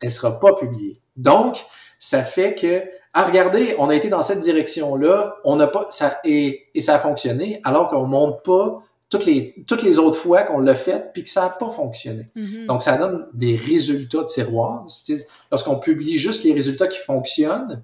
Elle 0.00 0.08
ne 0.08 0.10
sera 0.10 0.40
pas 0.40 0.54
publiée. 0.54 0.98
Donc, 1.14 1.66
ça 1.98 2.24
fait 2.24 2.54
que, 2.54 2.84
ah, 3.12 3.26
regardez, 3.26 3.74
on 3.78 3.90
a 3.90 3.94
été 3.94 4.08
dans 4.08 4.22
cette 4.22 4.40
direction-là, 4.40 5.36
on 5.44 5.56
n'a 5.56 5.66
pas, 5.66 5.88
ça, 5.90 6.18
et, 6.24 6.68
et 6.74 6.80
ça 6.80 6.94
a 6.94 6.98
fonctionné, 6.98 7.60
alors 7.64 7.88
qu'on 7.88 8.06
montre 8.06 8.40
pas 8.40 8.82
toutes 9.10 9.26
les, 9.26 9.54
toutes 9.68 9.82
les 9.82 9.98
autres 9.98 10.16
fois 10.16 10.44
qu'on 10.44 10.58
l'a 10.58 10.74
fait 10.74 11.12
puis 11.12 11.22
que 11.22 11.28
ça 11.28 11.42
n'a 11.42 11.48
pas 11.50 11.70
fonctionné. 11.70 12.30
Mm-hmm. 12.34 12.66
Donc, 12.66 12.82
ça 12.82 12.96
donne 12.96 13.28
des 13.34 13.56
résultats 13.56 14.22
de 14.22 14.28
tiroir. 14.28 14.86
Lorsqu'on 15.52 15.78
publie 15.78 16.16
juste 16.16 16.44
les 16.44 16.54
résultats 16.54 16.86
qui 16.86 16.98
fonctionnent, 16.98 17.82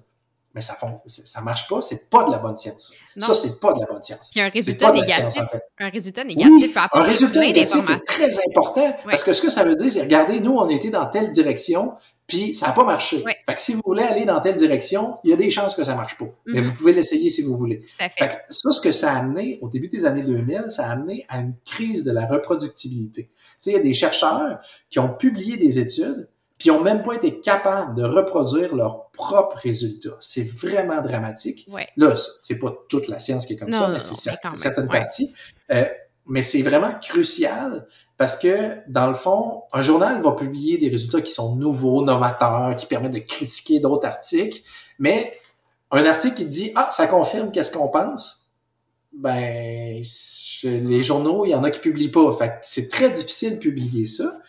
mais 0.57 0.61
ça 0.61 0.75
ça 1.07 1.41
marche 1.41 1.67
pas, 1.67 1.83
c'est 1.83 2.09
pas 2.09 2.23
de 2.23 2.31
la 2.31 2.39
bonne 2.39 2.57
science. 2.57 2.93
Ça, 3.15 3.35
c'est 3.35 3.59
pas 3.59 3.73
de 3.73 3.79
la 3.79 3.85
bonne 3.85 4.01
science. 4.01 4.31
Puis 4.31 4.41
un 4.41 4.49
résultat 4.49 4.91
négatif, 4.91 5.43
un 5.77 5.89
résultat 5.89 6.23
négatif 6.23 6.77
Un 6.93 7.01
résultat 7.03 7.39
négatif 7.41 7.89
est 7.91 8.05
très 8.07 8.31
important 8.49 8.97
parce 9.05 9.23
que 9.23 9.33
ce 9.33 9.41
que 9.43 9.51
ça 9.51 9.63
veut 9.63 9.75
dire, 9.75 9.91
c'est 9.91 10.01
regardez, 10.01 10.39
nous, 10.39 10.57
on 10.57 10.67
était 10.67 10.89
dans 10.89 11.05
telle 11.05 11.31
direction, 11.31 11.93
puis 12.25 12.55
ça 12.55 12.67
n'a 12.67 12.73
pas 12.73 12.85
marché. 12.85 13.23
Fait 13.23 13.53
que 13.53 13.61
si 13.61 13.75
vous 13.75 13.83
voulez 13.85 14.01
aller 14.01 14.25
dans 14.25 14.39
telle 14.39 14.55
direction, 14.55 15.19
il 15.23 15.29
y 15.29 15.33
a 15.33 15.37
des 15.37 15.51
chances 15.51 15.75
que 15.75 15.83
ça 15.83 15.93
marche 15.93 16.17
pas. 16.17 16.25
Mais 16.47 16.59
mhm. 16.59 16.67
vous 16.67 16.73
pouvez 16.73 16.93
l'essayer 16.93 17.29
si 17.29 17.43
vous 17.43 17.55
voulez. 17.55 17.83
Fait. 17.99 18.09
que 18.17 18.33
ça, 18.49 18.71
ce 18.71 18.81
que 18.81 18.91
ça 18.91 19.13
a 19.13 19.17
amené 19.17 19.59
au 19.61 19.69
début 19.69 19.89
des 19.89 20.05
années 20.05 20.23
2000, 20.23 20.65
ça 20.69 20.87
a 20.87 20.91
amené 20.91 21.23
à 21.29 21.37
une 21.37 21.53
crise 21.65 22.03
de 22.03 22.11
la 22.11 22.25
reproductibilité. 22.25 23.25
Tu 23.25 23.39
sais, 23.59 23.69
il 23.69 23.73
y 23.73 23.79
a 23.79 23.83
des 23.83 23.93
chercheurs 23.93 24.59
qui 24.89 24.97
ont 24.97 25.13
publié 25.13 25.57
des 25.57 25.77
études 25.77 26.27
puis 26.57 26.69
ils 26.69 26.71
n'ont 26.71 26.81
même 26.81 27.03
pas 27.03 27.13
été 27.13 27.39
capables 27.39 27.95
de 27.95 28.03
reproduire 28.03 28.75
leurs 28.75 29.09
propres 29.11 29.57
résultats. 29.57 30.17
C'est 30.19 30.43
vraiment 30.43 31.01
dramatique. 31.01 31.67
Ouais. 31.71 31.87
Là, 31.97 32.15
c'est 32.37 32.57
pas 32.57 32.73
toute 32.89 33.07
la 33.07 33.19
science 33.19 33.45
qui 33.45 33.53
est 33.53 33.57
comme 33.57 33.71
ça, 33.71 33.87
mais 33.87 33.99
c'est 33.99 34.15
certaines 34.53 34.87
parties. 34.87 35.33
Euh, 35.71 35.85
mais 36.25 36.41
c'est 36.41 36.61
vraiment 36.61 36.93
crucial 37.01 37.87
parce 38.17 38.35
que, 38.35 38.77
dans 38.89 39.07
le 39.07 39.13
fond, 39.13 39.63
un 39.71 39.81
journal 39.81 40.21
va 40.21 40.33
publier 40.33 40.77
des 40.77 40.89
résultats 40.89 41.21
qui 41.21 41.31
sont 41.31 41.55
nouveaux, 41.55 42.03
novateurs, 42.03 42.75
qui 42.75 42.85
permettent 42.85 43.13
de 43.13 43.19
critiquer 43.19 43.79
d'autres 43.79 44.05
articles, 44.05 44.61
mais 44.99 45.39
un 45.91 46.03
article 46.05 46.35
qui 46.35 46.45
dit 46.45 46.71
«Ah, 46.75 46.89
ça 46.91 47.07
confirme 47.07 47.51
qu'est-ce 47.51 47.71
qu'on 47.71 47.87
pense», 47.87 48.47
ben, 49.13 50.03
les 50.63 51.01
journaux, 51.01 51.45
il 51.45 51.51
y 51.51 51.55
en 51.55 51.63
a 51.63 51.71
qui 51.71 51.79
publient 51.79 52.11
pas. 52.11 52.31
Fait 52.33 52.59
c'est 52.61 52.89
très 52.89 53.09
difficile 53.09 53.55
de 53.55 53.59
publier 53.59 54.05
ça 54.05 54.41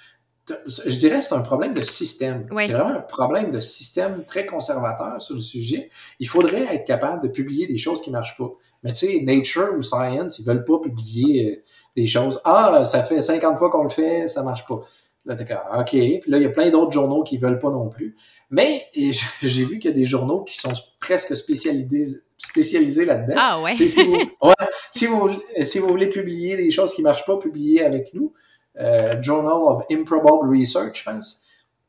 je 0.49 0.99
dirais 0.99 1.19
que 1.19 1.25
c'est 1.25 1.35
un 1.35 1.41
problème 1.41 1.75
de 1.75 1.83
système. 1.83 2.47
C'est 2.51 2.73
vraiment 2.73 2.97
un 2.97 3.01
problème 3.01 3.51
de 3.51 3.61
système 3.61 4.25
très 4.25 4.47
conservateur 4.47 5.21
sur 5.21 5.35
le 5.35 5.41
sujet. 5.41 5.91
Il 6.21 6.29
faudrait 6.29 6.75
être 6.75 6.85
capable 6.85 7.23
de 7.23 7.29
publier 7.29 7.67
des 7.67 7.79
choses 7.79 8.01
qui 8.01 8.11
ne 8.11 8.17
marchent 8.17 8.37
pas. 8.37 8.51
Mais 8.83 8.93
tu 8.93 9.07
sais, 9.07 9.21
Nature 9.23 9.75
ou 9.77 9.83
Science, 9.83 10.39
ils 10.39 10.45
veulent 10.45 10.65
pas 10.65 10.79
publier 10.79 11.53
euh, 11.53 11.63
des 11.97 12.07
choses. 12.07 12.41
Ah, 12.45 12.85
ça 12.85 13.03
fait 13.03 13.21
50 13.21 13.59
fois 13.59 13.71
qu'on 13.71 13.83
le 13.83 13.89
fait, 13.89 14.29
ça 14.29 14.43
marche 14.43 14.67
pas. 14.67 14.81
Là, 15.25 15.37
t'es 15.37 15.45
OK. 15.53 15.91
Puis 15.91 16.23
là, 16.31 16.39
il 16.39 16.43
y 16.43 16.47
a 16.47 16.51
plein 16.51 16.71
d'autres 16.71 16.93
journaux 16.93 17.23
qui 17.23 17.37
veulent 17.37 17.59
pas 17.59 17.71
non 17.71 17.89
plus. 17.89 18.17
Mais 18.51 18.83
j'ai 19.43 19.65
vu 19.65 19.79
qu'il 19.79 19.91
y 19.91 19.95
a 19.95 19.97
des 19.97 20.05
journaux 20.05 20.43
qui 20.43 20.57
sont 20.57 20.73
presque 21.01 21.37
spécialisés, 21.37 22.21
spécialisés 22.37 23.05
là-dedans. 23.05 23.35
Ah 23.37 23.61
ouais. 23.61 23.77
si, 23.77 24.03
vous, 24.03 24.17
ouais 24.43 24.55
si, 24.93 25.07
vous, 25.07 25.31
si 25.63 25.79
vous 25.79 25.89
voulez 25.89 26.09
publier 26.09 26.57
des 26.57 26.71
choses 26.71 26.95
qui 26.95 27.03
marchent 27.03 27.27
pas, 27.27 27.37
publiez 27.37 27.85
avec 27.85 28.15
nous. 28.15 28.33
Euh, 28.79 29.21
Journal 29.21 29.69
of 29.69 29.85
Improbable 29.91 30.49
Research, 30.49 31.05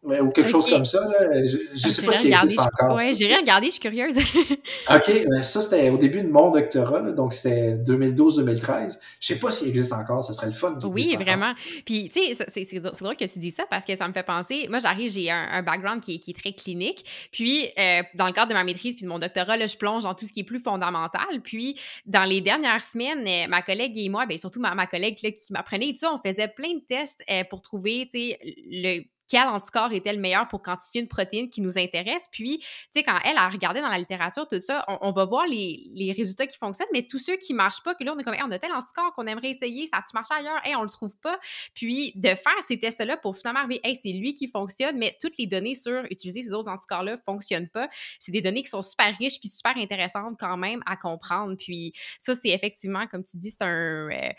ou 0.03 0.29
quelque 0.29 0.49
chose 0.49 0.65
comme 0.69 0.85
ça. 0.85 0.99
Je 1.45 1.57
ne 1.57 1.77
sais 1.77 2.05
pas 2.05 2.13
s'il 2.13 2.31
existe 2.31 2.59
encore. 2.59 2.95
Oui, 2.97 3.15
j'ai 3.15 3.33
regardé, 3.35 3.67
je 3.67 3.71
suis 3.73 3.79
curieuse. 3.81 4.15
OK, 4.89 5.11
ça 5.43 5.61
c'était 5.61 5.89
au 5.89 5.97
début 5.97 6.21
de 6.21 6.29
mon 6.29 6.51
doctorat, 6.51 7.11
donc 7.11 7.33
c'était 7.33 7.75
2012-2013. 7.75 8.97
Je 9.19 9.27
sais 9.27 9.39
pas 9.39 9.51
s'il 9.51 9.69
existe 9.69 9.93
encore, 9.93 10.23
ce 10.23 10.33
serait 10.33 10.47
le 10.47 10.53
fun. 10.53 10.77
Oui, 10.83 11.15
vraiment. 11.15 11.51
Puis, 11.85 12.09
tu 12.09 12.33
sais, 12.33 12.45
c'est 12.47 12.79
drôle 12.79 13.15
que 13.15 13.25
tu 13.25 13.39
dis 13.39 13.51
ça 13.51 13.65
parce 13.69 13.85
que 13.85 13.95
ça 13.95 14.07
me 14.07 14.13
fait 14.13 14.23
penser. 14.23 14.67
Moi, 14.69 14.79
j'arrive, 14.79 15.11
j'ai 15.11 15.29
un, 15.29 15.61
background 15.63 16.01
qui 16.01 16.15
est, 16.15 16.19
qui 16.19 16.31
est, 16.31 16.39
très 16.39 16.53
clinique. 16.53 17.03
Puis, 17.31 17.67
euh, 17.77 18.01
dans 18.15 18.27
le 18.27 18.33
cadre 18.33 18.49
de 18.49 18.53
ma 18.53 18.63
maîtrise 18.63 18.95
puis 18.95 19.03
de 19.03 19.09
mon 19.09 19.19
doctorat, 19.19 19.57
là, 19.57 19.67
je 19.67 19.75
plonge 19.75 20.03
dans 20.03 20.15
tout 20.15 20.25
ce 20.25 20.31
qui 20.31 20.41
est 20.41 20.45
plus 20.45 20.59
fondamental. 20.59 21.41
Puis, 21.43 21.77
dans 22.05 22.23
les 22.23 22.41
dernières 22.41 22.83
semaines, 22.83 23.27
euh, 23.27 23.47
ma 23.49 23.61
collègue 23.61 23.97
et 23.97 24.07
moi, 24.09 24.25
bien, 24.25 24.37
surtout 24.37 24.61
ma, 24.61 24.73
ma 24.75 24.87
collègue 24.87 25.17
là, 25.23 25.31
qui 25.31 25.51
m'apprenait, 25.51 25.91
tout 25.91 25.99
ça, 25.99 26.13
on 26.13 26.19
faisait 26.25 26.47
plein 26.47 26.75
de 26.75 26.81
tests 26.87 27.21
euh, 27.29 27.43
pour 27.49 27.61
trouver, 27.61 28.07
tu 28.11 28.19
sais, 28.19 28.39
le 28.43 29.03
quel 29.29 29.47
anticorps 29.47 29.93
était 29.93 30.11
le 30.11 30.19
meilleur 30.19 30.47
pour 30.47 30.61
quantifier 30.61 31.01
une 31.01 31.07
protéine 31.07 31.49
qui 31.49 31.61
nous 31.61 31.77
intéresse. 31.77 32.27
Puis, 32.31 32.57
tu 32.59 32.65
sais, 32.91 33.03
quand 33.03 33.17
elle 33.23 33.37
a 33.37 33.47
regardé 33.47 33.79
dans 33.79 33.87
la 33.87 33.99
littérature, 33.99 34.47
tout 34.47 34.59
ça, 34.59 34.83
on, 34.87 35.11
va 35.11 35.25
voir 35.25 35.45
les, 35.45 36.13
résultats 36.17 36.47
qui 36.47 36.57
fonctionnent, 36.57 36.87
mais 36.91 37.03
tous 37.03 37.19
ceux 37.19 37.35
qui 37.37 37.53
marchent 37.53 37.83
pas, 37.83 37.93
que 37.93 38.03
là, 38.03 38.13
on 38.15 38.19
est 38.19 38.23
comme, 38.23 38.35
on 38.43 38.51
a 38.51 38.57
tel 38.57 38.71
anticorps 38.71 39.13
qu'on 39.13 39.27
aimerait 39.27 39.51
essayer, 39.51 39.85
ça 39.85 39.97
a-tu 39.97 40.15
marché 40.15 40.33
ailleurs? 40.33 40.59
Hey, 40.65 40.75
on 40.75 40.81
le 40.81 40.89
trouve 40.89 41.15
pas. 41.17 41.39
Puis, 41.75 42.11
de 42.15 42.29
faire 42.29 42.63
ces 42.63 42.79
tests-là 42.79 43.17
pour 43.17 43.37
finalement 43.37 43.59
arriver, 43.59 43.79
hey, 43.83 43.95
c'est 43.95 44.11
lui 44.11 44.33
qui 44.33 44.47
fonctionne, 44.47 44.97
mais 44.97 45.15
toutes 45.21 45.37
les 45.37 45.45
données 45.45 45.75
sur 45.75 46.03
utiliser 46.09 46.41
ces 46.41 46.51
autres 46.51 46.71
anticorps-là 46.71 47.17
fonctionnent 47.23 47.69
pas. 47.69 47.87
C'est 48.19 48.31
des 48.31 48.41
données 48.41 48.63
qui 48.63 48.69
sont 48.69 48.81
super 48.81 49.15
riches 49.15 49.39
puis 49.39 49.49
super 49.49 49.77
intéressantes 49.77 50.37
quand 50.39 50.57
même 50.57 50.81
à 50.87 50.97
comprendre. 50.97 51.55
Puis, 51.55 51.93
ça, 52.17 52.33
c'est 52.33 52.49
effectivement, 52.49 53.05
comme 53.05 53.23
tu 53.23 53.37
dis, 53.37 53.51
c'est 53.51 53.61
un. 53.61 54.09
Euh, 54.09 54.29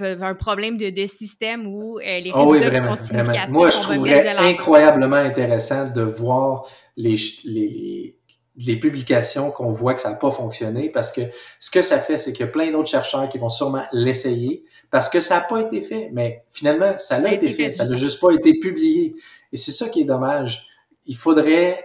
un 0.00 0.34
problème 0.34 0.76
de, 0.76 0.90
de 0.90 1.06
système 1.06 1.66
où 1.66 1.98
euh, 1.98 2.20
les 2.20 2.30
oh 2.34 2.48
résultats 2.48 2.82
oui, 2.82 3.22
vraiment, 3.22 3.48
Moi, 3.48 3.70
je 3.70 3.80
trouverais 3.80 4.28
incroyablement 4.28 5.16
intéressant 5.16 5.88
de 5.88 6.02
voir 6.02 6.64
les, 6.96 7.14
les, 7.44 8.16
les 8.56 8.76
publications 8.76 9.50
qu'on 9.50 9.72
voit 9.72 9.94
que 9.94 10.00
ça 10.00 10.10
n'a 10.10 10.16
pas 10.16 10.30
fonctionné 10.30 10.90
parce 10.90 11.10
que 11.10 11.22
ce 11.58 11.70
que 11.70 11.82
ça 11.82 11.98
fait, 11.98 12.18
c'est 12.18 12.32
qu'il 12.32 12.44
y 12.44 12.48
a 12.48 12.52
plein 12.52 12.70
d'autres 12.70 12.90
chercheurs 12.90 13.28
qui 13.28 13.38
vont 13.38 13.48
sûrement 13.48 13.82
l'essayer 13.92 14.64
parce 14.90 15.08
que 15.08 15.20
ça 15.20 15.36
n'a 15.36 15.40
pas 15.42 15.60
été 15.60 15.80
fait. 15.80 16.10
Mais 16.12 16.44
finalement, 16.50 16.94
ça 16.98 17.18
l'a 17.18 17.32
été, 17.32 17.50
fait, 17.50 17.72
ça 17.72 17.86
n'a 17.86 17.96
juste 17.96 18.20
pas 18.20 18.32
été 18.32 18.58
publié. 18.58 19.14
Et 19.52 19.56
c'est 19.56 19.72
ça 19.72 19.88
qui 19.88 20.02
est 20.02 20.04
dommage. 20.04 20.66
Il 21.06 21.16
faudrait 21.16 21.84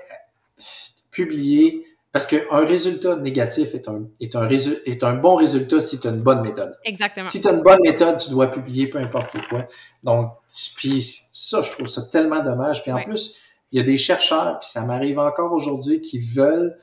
publier 1.11 1.85
Parce 2.15 2.27
qu'un 2.27 2.63
résultat 2.63 3.17
négatif 3.17 3.75
est 3.75 3.89
un, 3.89 4.05
est, 4.21 4.37
un 4.37 4.47
est 4.47 5.03
un 5.03 5.15
bon 5.15 5.35
résultat 5.35 5.81
si 5.81 5.99
tu 5.99 6.07
as 6.07 6.11
une 6.11 6.21
bonne 6.21 6.43
méthode. 6.43 6.73
Exactement. 6.85 7.27
Si 7.27 7.41
tu 7.41 7.47
as 7.49 7.51
une 7.51 7.61
bonne 7.61 7.81
méthode, 7.81 8.15
tu 8.15 8.29
dois 8.29 8.47
publier 8.47 8.87
peu 8.87 8.99
importe 8.99 9.27
c'est 9.27 9.45
quoi. 9.49 9.67
Donc, 10.01 10.31
puis 10.77 11.01
ça, 11.01 11.61
je 11.61 11.69
trouve 11.71 11.87
ça 11.87 12.03
tellement 12.03 12.41
dommage. 12.41 12.83
Puis 12.83 12.91
en 12.93 13.03
plus, 13.03 13.41
il 13.73 13.79
y 13.79 13.81
a 13.81 13.85
des 13.85 13.97
chercheurs, 13.97 14.59
puis 14.59 14.69
ça 14.69 14.85
m'arrive 14.85 15.19
encore 15.19 15.51
aujourd'hui, 15.51 15.99
qui 15.99 16.17
veulent 16.17 16.77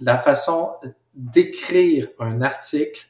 la 0.00 0.18
façon 0.18 0.72
d'écrire 1.14 2.08
un 2.18 2.42
article, 2.42 3.06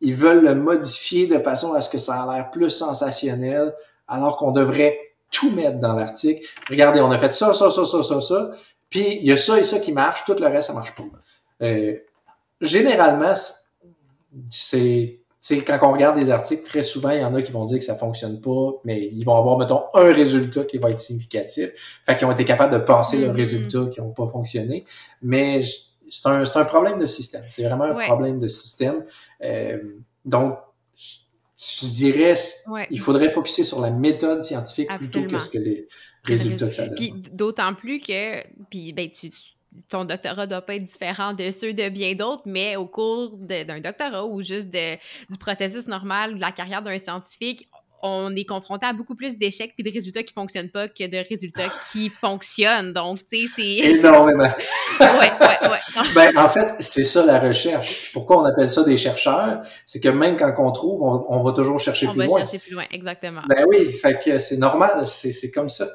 ils 0.00 0.14
veulent 0.14 0.42
le 0.42 0.54
modifier 0.54 1.26
de 1.26 1.38
façon 1.40 1.74
à 1.74 1.82
ce 1.82 1.90
que 1.90 1.98
ça 1.98 2.22
a 2.22 2.34
l'air 2.34 2.50
plus 2.50 2.70
sensationnel, 2.70 3.74
alors 4.08 4.38
qu'on 4.38 4.50
devrait 4.50 4.98
tout 5.30 5.50
mettre 5.50 5.78
dans 5.78 5.92
l'article. 5.92 6.42
Regardez, 6.70 7.02
on 7.02 7.10
a 7.10 7.18
fait 7.18 7.34
ça, 7.34 7.52
ça, 7.52 7.68
ça, 7.68 7.84
ça, 7.84 8.02
ça, 8.02 8.20
ça. 8.22 8.50
Puis 8.92 9.16
il 9.20 9.24
y 9.24 9.32
a 9.32 9.38
ça 9.38 9.58
et 9.58 9.64
ça 9.64 9.78
qui 9.80 9.90
marche, 9.90 10.24
tout 10.26 10.36
le 10.38 10.46
reste, 10.46 10.68
ça 10.68 10.74
marche 10.74 10.94
pas. 10.94 11.02
Euh, 11.62 11.96
généralement, 12.60 13.32
c'est 14.50 15.18
quand 15.50 15.78
on 15.80 15.92
regarde 15.92 16.16
des 16.16 16.30
articles, 16.30 16.62
très 16.62 16.82
souvent, 16.82 17.08
il 17.08 17.20
y 17.20 17.24
en 17.24 17.34
a 17.34 17.40
qui 17.40 17.52
vont 17.52 17.64
dire 17.64 17.78
que 17.78 17.84
ça 17.84 17.96
fonctionne 17.96 18.40
pas, 18.42 18.70
mais 18.84 19.00
ils 19.00 19.24
vont 19.24 19.34
avoir, 19.34 19.58
mettons, 19.58 19.84
un 19.94 20.12
résultat 20.12 20.64
qui 20.64 20.76
va 20.76 20.90
être 20.90 21.00
significatif. 21.00 22.00
Fait 22.04 22.14
qu'ils 22.16 22.26
ont 22.26 22.32
été 22.32 22.44
capables 22.44 22.72
de 22.74 22.84
passer 22.84 23.16
le 23.16 23.28
mm-hmm. 23.28 23.36
résultat 23.36 23.86
qui 23.90 24.00
n'ont 24.00 24.12
pas 24.12 24.28
fonctionné. 24.28 24.84
Mais 25.22 25.62
c'est 25.62 26.26
un, 26.26 26.44
un, 26.44 26.64
problème 26.64 26.98
de 26.98 27.06
système. 27.06 27.44
C'est 27.48 27.64
vraiment 27.64 27.84
un 27.84 27.94
problème 27.94 28.36
de 28.38 28.48
système. 28.48 29.04
Euh, 29.42 29.78
donc, 30.26 30.58
je 30.96 31.86
dirais, 31.86 32.34
il 32.90 33.00
faudrait 33.00 33.30
focuser 33.30 33.64
sur 33.64 33.80
la 33.80 33.90
méthode 33.90 34.42
scientifique 34.42 34.90
plutôt 34.98 35.22
que 35.26 35.38
ce 35.38 35.48
que 35.48 35.58
les 35.58 35.86
résultats 36.24 36.66
que 36.66 36.74
ça 36.74 36.86
donne. 36.86 36.96
Puis 36.96 37.12
d'autant 37.32 37.74
plus 37.74 38.00
que, 38.00 38.42
puis 38.70 38.92
ben, 38.92 39.10
tu, 39.10 39.30
ton 39.88 40.04
doctorat 40.04 40.46
doit 40.46 40.62
pas 40.62 40.74
être 40.76 40.84
différent 40.84 41.32
de 41.32 41.50
ceux 41.50 41.72
de 41.72 41.88
bien 41.88 42.14
d'autres, 42.14 42.42
mais 42.46 42.76
au 42.76 42.86
cours 42.86 43.36
d'un 43.36 43.80
doctorat 43.80 44.24
ou 44.26 44.42
juste 44.42 44.70
de, 44.70 44.94
du 45.30 45.38
processus 45.38 45.86
normal 45.86 46.36
de 46.36 46.40
la 46.40 46.52
carrière 46.52 46.82
d'un 46.82 46.98
scientifique, 46.98 47.68
on 48.04 48.34
est 48.34 48.44
confronté 48.44 48.84
à 48.84 48.92
beaucoup 48.92 49.14
plus 49.14 49.38
d'échecs 49.38 49.74
puis 49.76 49.84
de 49.84 49.92
résultats 49.92 50.24
qui 50.24 50.32
fonctionnent 50.34 50.70
pas 50.70 50.88
que 50.88 51.06
de 51.06 51.24
résultats 51.28 51.68
qui 51.92 52.08
fonctionnent. 52.08 52.92
Donc, 52.92 53.18
tu 53.28 53.46
sais, 53.46 53.52
c'est... 53.54 53.62
Énormément. 53.90 54.42
ouais, 55.00 55.06
ouais, 55.08 55.68
ouais. 55.70 56.08
ben, 56.14 56.36
en 56.36 56.48
fait, 56.48 56.74
c'est 56.80 57.04
ça 57.04 57.24
la 57.24 57.38
recherche. 57.38 58.10
Pourquoi 58.12 58.42
on 58.42 58.44
appelle 58.44 58.68
ça 58.68 58.82
des 58.82 58.96
chercheurs? 58.96 59.62
C'est 59.86 60.00
que 60.00 60.08
même 60.08 60.36
quand 60.36 60.52
on 60.58 60.72
trouve, 60.72 61.24
on, 61.28 61.42
va 61.44 61.52
toujours 61.52 61.78
chercher 61.78 62.06
plus 62.08 62.16
loin. 62.16 62.26
On 62.28 62.34
va 62.34 62.40
chercher 62.40 62.58
plus 62.58 62.74
loin, 62.74 62.84
exactement. 62.90 63.42
Ben 63.48 63.64
oui, 63.68 63.92
fait 63.92 64.18
que 64.18 64.38
c'est 64.40 64.56
normal, 64.56 65.06
c'est 65.06 65.50
comme 65.52 65.68
ça. 65.68 65.86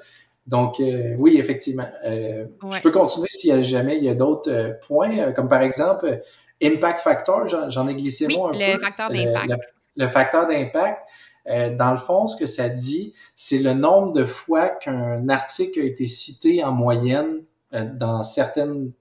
Donc, 0.47 0.79
euh, 0.79 1.15
oui, 1.19 1.37
effectivement. 1.37 1.87
Euh, 2.05 2.45
je 2.71 2.81
peux 2.81 2.91
continuer 2.91 3.27
s'il 3.29 3.53
y 3.53 3.63
jamais 3.65 3.97
il 3.97 4.03
y 4.03 4.09
a 4.09 4.15
d'autres 4.15 4.49
euh, 4.49 4.71
points, 4.87 5.33
comme 5.33 5.49
par 5.49 5.61
exemple, 5.61 6.21
impact 6.63 7.01
factor, 7.01 7.47
j'en 7.47 7.87
ai 7.87 7.95
glissé 7.95 8.27
moi 8.27 8.51
un 8.53 8.57
le 8.57 8.79
Facteur 8.79 9.09
d'impact. 9.09 9.73
le 9.95 10.07
facteur 10.07 10.47
d'impact. 10.47 11.09
Euh, 11.49 11.75
dans 11.75 11.91
le 11.91 11.97
fond, 11.97 12.27
ce 12.27 12.35
que 12.35 12.45
ça 12.45 12.67
dit, 12.69 13.13
c'est 13.35 13.59
le 13.59 13.73
nombre 13.73 14.13
de 14.13 14.25
fois 14.25 14.69
qu'un 14.69 15.29
article 15.29 15.79
a 15.79 15.83
été 15.83 16.05
cité 16.05 16.63
en 16.63 16.71
moyenne 16.71 17.43
euh, 17.73 17.85
dans 17.85 18.23
certaines 18.23 18.91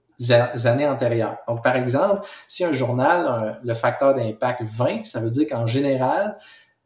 années 0.65 0.87
antérieures. 0.87 1.37
Donc, 1.47 1.63
par 1.63 1.75
exemple, 1.75 2.27
si 2.47 2.63
un 2.63 2.73
journal, 2.73 3.59
le 3.63 3.73
facteur 3.73 4.15
d'impact 4.15 4.63
20, 4.63 5.05
ça 5.05 5.19
veut 5.19 5.29
dire 5.29 5.47
qu'en 5.47 5.67
général, 5.67 6.37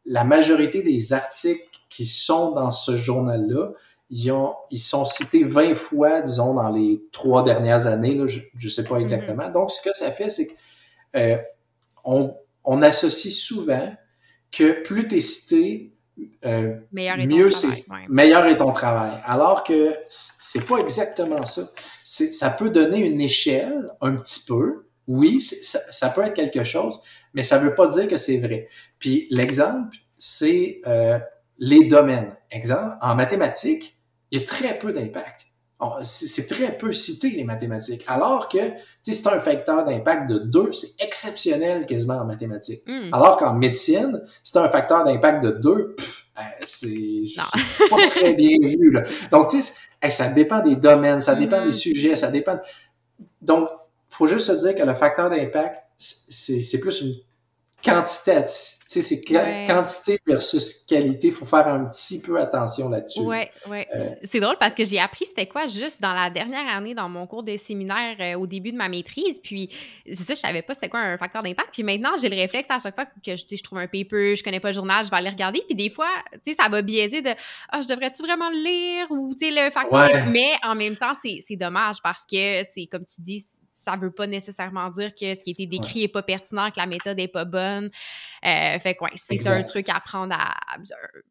la 0.04 0.24
majorité 0.24 0.82
des 0.82 1.12
articles 1.12 1.80
qui 1.88 2.04
sont 2.04 2.52
dans 2.52 2.70
ce 2.70 2.96
journal-là, 2.96 3.70
ils, 4.12 4.30
ont, 4.30 4.54
ils 4.70 4.78
sont 4.78 5.06
cités 5.06 5.42
20 5.42 5.74
fois, 5.74 6.20
disons, 6.20 6.54
dans 6.54 6.68
les 6.68 7.02
trois 7.12 7.42
dernières 7.42 7.86
années. 7.86 8.14
Là, 8.14 8.26
je 8.26 8.40
ne 8.62 8.68
sais 8.68 8.84
pas 8.84 8.96
mm-hmm. 8.96 9.00
exactement. 9.00 9.50
Donc, 9.50 9.70
ce 9.70 9.80
que 9.80 9.92
ça 9.92 10.12
fait, 10.12 10.28
c'est 10.28 10.48
qu'on 10.48 10.54
euh, 11.16 12.28
on 12.62 12.82
associe 12.82 13.34
souvent 13.34 13.90
que 14.50 14.82
plus 14.82 15.08
tu 15.08 15.16
es 15.16 15.20
cité, 15.20 15.94
euh, 16.44 16.74
mieux 16.92 17.50
c'est 17.50 17.86
meilleur 18.08 18.44
est 18.44 18.58
ton 18.58 18.70
travail. 18.72 19.12
Alors 19.24 19.64
que 19.64 19.94
c'est 20.08 20.66
pas 20.66 20.76
exactement 20.76 21.46
ça. 21.46 21.62
Ça 22.04 22.50
peut 22.50 22.68
donner 22.68 23.06
une 23.06 23.20
échelle 23.20 23.90
un 24.02 24.16
petit 24.16 24.44
peu. 24.46 24.84
Oui, 25.08 25.40
ça, 25.40 25.80
ça, 25.90 26.10
peut 26.10 26.20
être 26.20 26.34
quelque 26.34 26.62
chose, 26.62 27.00
mais 27.32 27.42
ça 27.42 27.58
veut 27.58 27.74
pas 27.74 27.88
dire 27.88 28.06
que 28.08 28.18
c'est 28.18 28.38
vrai. 28.38 28.68
Puis 28.98 29.26
l'exemple, 29.30 29.96
c'est 30.16 30.80
euh, 30.86 31.18
les 31.58 31.86
domaines. 31.86 32.36
Exemple, 32.50 32.96
en 33.00 33.14
mathématiques, 33.14 33.91
il 34.32 34.40
y 34.40 34.42
a 34.42 34.46
très 34.46 34.78
peu 34.78 34.92
d'impact. 34.92 35.46
C'est 36.04 36.46
très 36.46 36.76
peu 36.76 36.92
cité, 36.92 37.30
les 37.30 37.44
mathématiques. 37.44 38.04
Alors 38.06 38.48
que, 38.48 38.58
si 39.02 39.14
c'est 39.14 39.26
un 39.26 39.40
facteur 39.40 39.84
d'impact 39.84 40.28
de 40.28 40.38
2, 40.38 40.70
c'est 40.72 41.04
exceptionnel 41.04 41.86
quasiment 41.86 42.18
en 42.18 42.24
mathématiques. 42.24 42.82
Hmm. 42.86 43.12
Alors 43.12 43.36
qu'en 43.36 43.54
médecine, 43.54 44.22
c'est 44.44 44.58
un 44.58 44.68
facteur 44.68 45.04
d'impact 45.04 45.44
de 45.44 45.50
2, 45.50 45.96
ben, 46.36 46.42
c'est 46.64 47.22
pas 47.90 48.06
très 48.06 48.34
bien 48.34 48.56
vu. 48.62 48.92
Là. 48.92 49.02
Donc, 49.32 49.50
tu 49.50 49.60
sais, 49.60 49.72
ça 50.08 50.28
dépend 50.28 50.60
des 50.60 50.76
domaines, 50.76 51.20
ça 51.20 51.34
dépend 51.34 51.60
des 51.60 51.70
hmm. 51.70 51.72
sujets, 51.72 52.16
ça 52.16 52.30
dépend... 52.30 52.58
Donc, 53.40 53.68
faut 54.08 54.28
juste 54.28 54.46
se 54.46 54.66
dire 54.66 54.76
que 54.76 54.84
le 54.84 54.94
facteur 54.94 55.30
d'impact, 55.30 55.82
c'est 55.98 56.78
plus 56.78 57.00
une 57.00 57.14
quantité, 57.82 58.42
tu 58.92 59.00
sais, 59.00 59.02
c'est 59.02 59.20
quantité 59.66 60.20
versus 60.26 60.84
qualité. 60.86 61.28
Il 61.28 61.32
faut 61.32 61.46
faire 61.46 61.66
un 61.66 61.86
petit 61.86 62.20
peu 62.20 62.38
attention 62.38 62.88
là-dessus. 62.88 63.20
Oui, 63.20 63.44
oui. 63.68 63.84
Euh, 63.94 63.98
c'est 64.22 64.40
drôle 64.40 64.56
parce 64.60 64.74
que 64.74 64.84
j'ai 64.84 65.00
appris 65.00 65.26
c'était 65.26 65.46
quoi 65.46 65.66
juste 65.66 66.00
dans 66.00 66.12
la 66.12 66.30
dernière 66.30 66.66
année 66.68 66.94
dans 66.94 67.08
mon 67.08 67.26
cours 67.26 67.42
de 67.42 67.56
séminaire 67.56 68.16
euh, 68.20 68.38
au 68.38 68.46
début 68.46 68.70
de 68.70 68.76
ma 68.76 68.88
maîtrise. 68.88 69.40
Puis, 69.42 69.70
c'est 70.06 70.24
ça, 70.24 70.34
je 70.34 70.40
savais 70.40 70.62
pas 70.62 70.74
c'était 70.74 70.88
quoi 70.88 71.00
un 71.00 71.16
facteur 71.16 71.42
d'impact. 71.42 71.70
Puis 71.72 71.82
maintenant, 71.82 72.10
j'ai 72.20 72.28
le 72.28 72.36
réflexe 72.36 72.70
à 72.70 72.78
chaque 72.78 72.94
fois 72.94 73.06
que 73.06 73.34
je, 73.34 73.44
je 73.50 73.62
trouve 73.62 73.78
un 73.78 73.86
paper, 73.86 74.36
je 74.36 74.42
connais 74.42 74.60
pas 74.60 74.68
le 74.68 74.74
journal, 74.74 75.04
je 75.04 75.10
vais 75.10 75.16
aller 75.16 75.30
regarder. 75.30 75.62
Puis 75.66 75.74
des 75.74 75.90
fois, 75.90 76.10
tu 76.44 76.52
sais, 76.52 76.62
ça 76.62 76.68
va 76.68 76.82
biaiser 76.82 77.22
de 77.22 77.30
Ah, 77.70 77.80
je 77.80 77.88
devrais-tu 77.88 78.22
vraiment 78.22 78.50
le 78.50 78.62
lire 78.62 79.06
ou, 79.10 79.34
tu 79.34 79.46
sais, 79.46 79.52
le 79.52 79.70
facteur. 79.70 80.26
Mais 80.30 80.52
en 80.62 80.74
même 80.74 80.96
temps, 80.96 81.12
c'est 81.22 81.56
dommage 81.56 81.96
parce 82.02 82.22
que 82.30 82.62
c'est 82.74 82.86
comme 82.86 83.04
tu 83.04 83.20
dis, 83.20 83.46
ça 83.82 83.96
veut 83.96 84.12
pas 84.12 84.26
nécessairement 84.26 84.90
dire 84.90 85.12
que 85.14 85.34
ce 85.34 85.42
qui 85.42 85.50
a 85.50 85.52
été 85.52 85.66
décrit 85.66 86.04
est 86.04 86.08
pas 86.08 86.22
pertinent, 86.22 86.70
que 86.70 86.78
la 86.78 86.86
méthode 86.86 87.18
est 87.18 87.28
pas 87.28 87.44
bonne. 87.44 87.90
Euh, 88.44 88.78
fait 88.78 88.94
que 88.94 89.04
c'est 89.16 89.48
un 89.48 89.62
truc 89.64 89.88
à 89.88 90.00
prendre 90.00 90.34
à, 90.34 90.54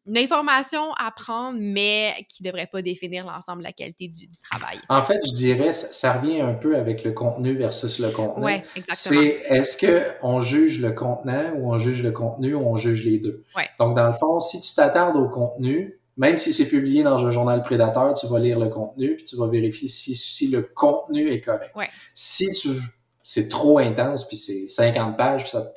une 0.06 0.18
information 0.18 0.92
à 0.94 1.10
prendre, 1.10 1.58
mais 1.60 2.26
qui 2.28 2.42
devrait 2.42 2.68
pas 2.70 2.82
définir 2.82 3.26
l'ensemble 3.26 3.58
de 3.58 3.64
la 3.64 3.72
qualité 3.72 4.08
du, 4.08 4.28
travail. 4.50 4.80
En 4.88 5.02
fait, 5.02 5.20
je 5.26 5.34
dirais, 5.34 5.72
ça, 5.72 6.12
revient 6.12 6.40
un 6.40 6.54
peu 6.54 6.76
avec 6.76 7.04
le 7.04 7.12
contenu 7.12 7.54
versus 7.54 7.98
le 7.98 8.10
contenu. 8.10 8.44
Oui, 8.44 8.52
exactement. 8.76 9.20
C'est 9.20 9.54
est-ce 9.54 10.20
qu'on 10.20 10.40
juge 10.40 10.80
le 10.80 10.92
contenant 10.92 11.54
ou 11.56 11.72
on 11.72 11.78
juge 11.78 12.02
le 12.02 12.12
contenu 12.12 12.54
ou 12.54 12.60
on 12.60 12.76
juge 12.76 13.02
les 13.04 13.18
deux? 13.18 13.44
Donc, 13.78 13.96
dans 13.96 14.06
le 14.06 14.12
fond, 14.12 14.40
si 14.40 14.60
tu 14.60 14.74
t'attardes 14.74 15.16
au 15.16 15.28
contenu, 15.28 15.98
même 16.16 16.38
si 16.38 16.52
c'est 16.52 16.68
publié 16.68 17.02
dans 17.02 17.24
un 17.24 17.30
journal 17.30 17.62
prédateur, 17.62 18.14
tu 18.14 18.26
vas 18.26 18.38
lire 18.38 18.58
le 18.58 18.68
contenu 18.68 19.16
puis 19.16 19.24
tu 19.24 19.36
vas 19.36 19.46
vérifier 19.46 19.88
si, 19.88 20.14
si 20.14 20.48
le 20.48 20.62
contenu 20.62 21.30
est 21.30 21.40
correct. 21.40 21.72
Si 22.14 22.52
tu 22.52 22.68
c'est 23.22 23.48
trop 23.48 23.78
intense 23.78 24.26
puis 24.26 24.36
c'est 24.36 24.66
50 24.68 25.16
pages, 25.16 25.50
ça, 25.50 25.72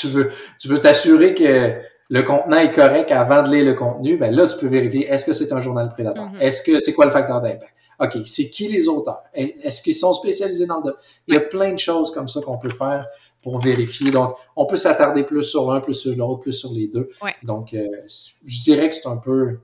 tu, 0.00 0.08
veux 0.08 0.30
tu 0.58 0.68
veux 0.68 0.78
t'assurer 0.78 1.34
que 1.34 1.74
le 2.08 2.22
contenant 2.22 2.58
est 2.58 2.72
correct 2.72 3.10
avant 3.12 3.42
de 3.42 3.50
lire 3.50 3.64
le 3.64 3.74
contenu, 3.74 4.16
ben 4.16 4.34
là 4.34 4.46
tu 4.46 4.56
peux 4.56 4.66
vérifier 4.66 5.06
est-ce 5.06 5.24
que 5.24 5.32
c'est 5.32 5.52
un 5.52 5.60
journal 5.60 5.88
prédateur, 5.88 6.26
mm-hmm. 6.26 6.40
est-ce 6.40 6.62
que 6.62 6.78
c'est 6.78 6.92
quoi 6.92 7.04
le 7.04 7.10
facteur 7.12 7.40
d'impact? 7.40 7.74
OK, 8.00 8.18
c'est 8.24 8.50
qui 8.50 8.68
les 8.68 8.88
auteurs? 8.88 9.22
Est-ce 9.32 9.80
qu'ils 9.80 9.94
sont 9.94 10.12
spécialisés 10.12 10.66
dans 10.66 10.78
le 10.78 10.82
domaine? 10.82 11.00
Il 11.28 11.34
y 11.34 11.36
a 11.36 11.40
plein 11.40 11.72
de 11.72 11.78
choses 11.78 12.10
comme 12.10 12.28
ça 12.28 12.40
qu'on 12.40 12.58
peut 12.58 12.70
faire 12.70 13.06
pour 13.42 13.58
vérifier. 13.58 14.10
Donc, 14.10 14.34
on 14.54 14.66
peut 14.66 14.76
s'attarder 14.76 15.24
plus 15.24 15.42
sur 15.42 15.72
l'un, 15.72 15.80
plus 15.80 15.94
sur 15.94 16.14
l'autre, 16.16 16.40
plus 16.40 16.52
sur 16.52 16.72
les 16.72 16.88
deux. 16.88 17.08
Donc, 17.42 17.74
euh, 17.74 17.86
je 18.44 18.62
dirais 18.62 18.88
que 18.90 18.94
c'est 18.96 19.06
un 19.06 19.16
peu 19.16 19.58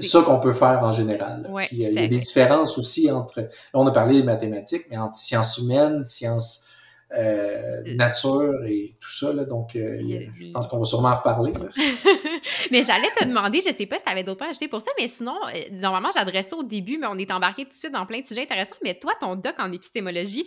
ça 0.00 0.22
qu'on 0.22 0.40
peut 0.40 0.52
faire 0.52 0.82
en 0.82 0.92
général. 0.92 1.48
Ouais, 1.52 1.68
il 1.70 1.78
y 1.78 1.86
a 1.86 2.06
des 2.06 2.18
différences 2.18 2.78
aussi 2.78 3.10
entre, 3.10 3.40
là, 3.40 3.48
on 3.74 3.86
a 3.86 3.92
parlé 3.92 4.16
des 4.16 4.24
mathématiques, 4.24 4.86
mais 4.90 4.98
entre 4.98 5.16
sciences 5.16 5.58
humaines, 5.58 6.04
sciences 6.04 6.66
euh, 7.12 7.94
nature 7.94 8.64
et 8.66 8.96
tout 8.98 9.10
ça. 9.10 9.32
Là, 9.32 9.44
donc, 9.44 9.76
euh, 9.76 10.00
je 10.00 10.50
pense 10.52 10.66
qu'on 10.66 10.78
va 10.78 10.84
sûrement 10.84 11.10
en 11.10 11.14
reparler. 11.16 11.52
mais 12.72 12.82
j'allais 12.82 13.10
te 13.16 13.24
demander, 13.24 13.60
je 13.60 13.72
sais 13.72 13.86
pas 13.86 13.98
si 13.98 14.04
tu 14.04 14.10
avais 14.10 14.24
d'autres 14.24 14.38
points 14.38 14.48
à 14.48 14.50
ajouter 14.50 14.68
pour 14.68 14.80
ça, 14.80 14.90
mais 14.98 15.06
sinon, 15.06 15.36
euh, 15.54 15.60
normalement, 15.70 16.08
j'adresse 16.12 16.48
ça 16.48 16.56
au 16.56 16.64
début, 16.64 16.98
mais 16.98 17.06
on 17.06 17.16
est 17.18 17.30
embarqué 17.30 17.64
tout 17.64 17.70
de 17.70 17.74
suite 17.74 17.92
dans 17.92 18.06
plein 18.06 18.20
de 18.20 18.26
sujets 18.26 18.42
intéressants. 18.42 18.74
Mais 18.82 18.98
toi, 18.98 19.12
ton 19.20 19.36
doc 19.36 19.54
en 19.58 19.70
épistémologie, 19.70 20.44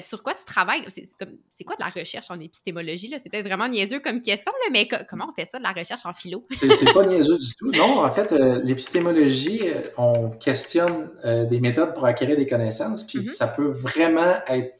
sur 0.00 0.22
quoi 0.22 0.34
tu 0.34 0.44
travailles? 0.44 0.84
C'est 0.88 1.64
quoi 1.64 1.76
de 1.76 1.82
la 1.82 1.90
recherche 1.90 2.30
en 2.30 2.38
épistémologie? 2.40 3.14
C'est 3.18 3.30
peut-être 3.30 3.46
vraiment 3.46 3.68
niaiseux 3.68 4.00
comme 4.00 4.20
question, 4.20 4.52
là, 4.64 4.70
mais 4.72 4.88
comment 5.08 5.30
on 5.30 5.32
fait 5.32 5.46
ça 5.46 5.58
de 5.58 5.62
la 5.62 5.72
recherche 5.72 6.04
en 6.04 6.12
philo? 6.12 6.44
c'est 6.50 6.92
pas 6.92 7.04
niaiseux 7.04 7.38
du 7.38 7.54
tout. 7.54 7.70
Non, 7.70 8.04
en 8.04 8.10
fait, 8.10 8.32
l'épistémologie, 8.64 9.62
on 9.96 10.30
questionne 10.30 11.12
des 11.48 11.60
méthodes 11.60 11.94
pour 11.94 12.04
acquérir 12.04 12.36
des 12.36 12.46
connaissances, 12.46 13.04
puis 13.04 13.20
mm-hmm. 13.20 13.30
ça 13.30 13.48
peut 13.48 13.68
vraiment 13.68 14.34
être 14.48 14.74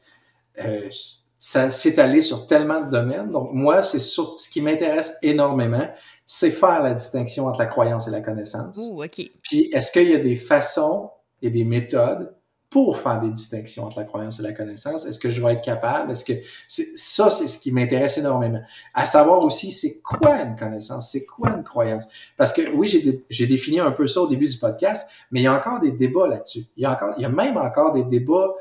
euh, 0.63 0.89
ça 1.37 1.69
s'étaler 1.69 2.21
sur 2.21 2.47
tellement 2.47 2.81
de 2.81 2.89
domaines. 2.89 3.29
Donc, 3.29 3.49
moi, 3.53 3.83
c'est 3.83 3.99
sur, 3.99 4.39
ce 4.39 4.49
qui 4.49 4.61
m'intéresse 4.61 5.15
énormément, 5.21 5.87
c'est 6.25 6.49
faire 6.49 6.81
la 6.81 6.93
distinction 6.93 7.45
entre 7.45 7.59
la 7.59 7.67
croyance 7.67 8.07
et 8.07 8.11
la 8.11 8.21
connaissance. 8.21 8.79
Ouh, 8.89 9.03
OK. 9.03 9.21
Puis, 9.43 9.69
est-ce 9.71 9.91
qu'il 9.91 10.09
y 10.09 10.15
a 10.15 10.19
des 10.19 10.35
façons 10.35 11.11
et 11.41 11.49
des 11.49 11.63
méthodes 11.63 12.35
pour 12.71 12.97
faire 12.97 13.19
des 13.21 13.29
distinctions 13.29 13.83
entre 13.83 13.99
la 13.99 14.05
croyance 14.05 14.39
et 14.39 14.41
la 14.41 14.53
connaissance? 14.53 15.05
Est-ce 15.05 15.19
que 15.19 15.29
je 15.29 15.39
vais 15.39 15.53
être 15.53 15.63
capable? 15.63 16.11
Est-ce 16.11 16.25
que 16.25 16.33
ça, 16.67 17.29
c'est 17.29 17.47
ce 17.47 17.59
qui 17.59 17.71
m'intéresse 17.71 18.17
énormément. 18.17 18.61
À 18.93 19.05
savoir 19.05 19.39
aussi, 19.43 19.71
c'est 19.71 20.01
quoi 20.01 20.41
une 20.41 20.55
connaissance? 20.55 21.11
C'est 21.11 21.25
quoi 21.25 21.51
une 21.51 21.63
croyance? 21.63 22.05
Parce 22.37 22.51
que 22.51 22.71
oui, 22.71 22.87
j'ai 23.29 23.47
défini 23.47 23.79
un 23.79 23.91
peu 23.91 24.07
ça 24.07 24.21
au 24.21 24.27
début 24.27 24.47
du 24.47 24.57
podcast, 24.57 25.07
mais 25.31 25.41
il 25.41 25.43
y 25.43 25.47
a 25.47 25.55
encore 25.55 25.79
des 25.79 25.91
débats 25.91 26.27
là-dessus. 26.27 26.65
Il 26.75 26.83
y 26.83 26.85
a 26.85 26.91
encore, 26.91 27.13
il 27.17 27.21
y 27.21 27.25
a 27.25 27.29
même 27.29 27.55
encore 27.55 27.93
des 27.93 28.03
débats 28.03 28.55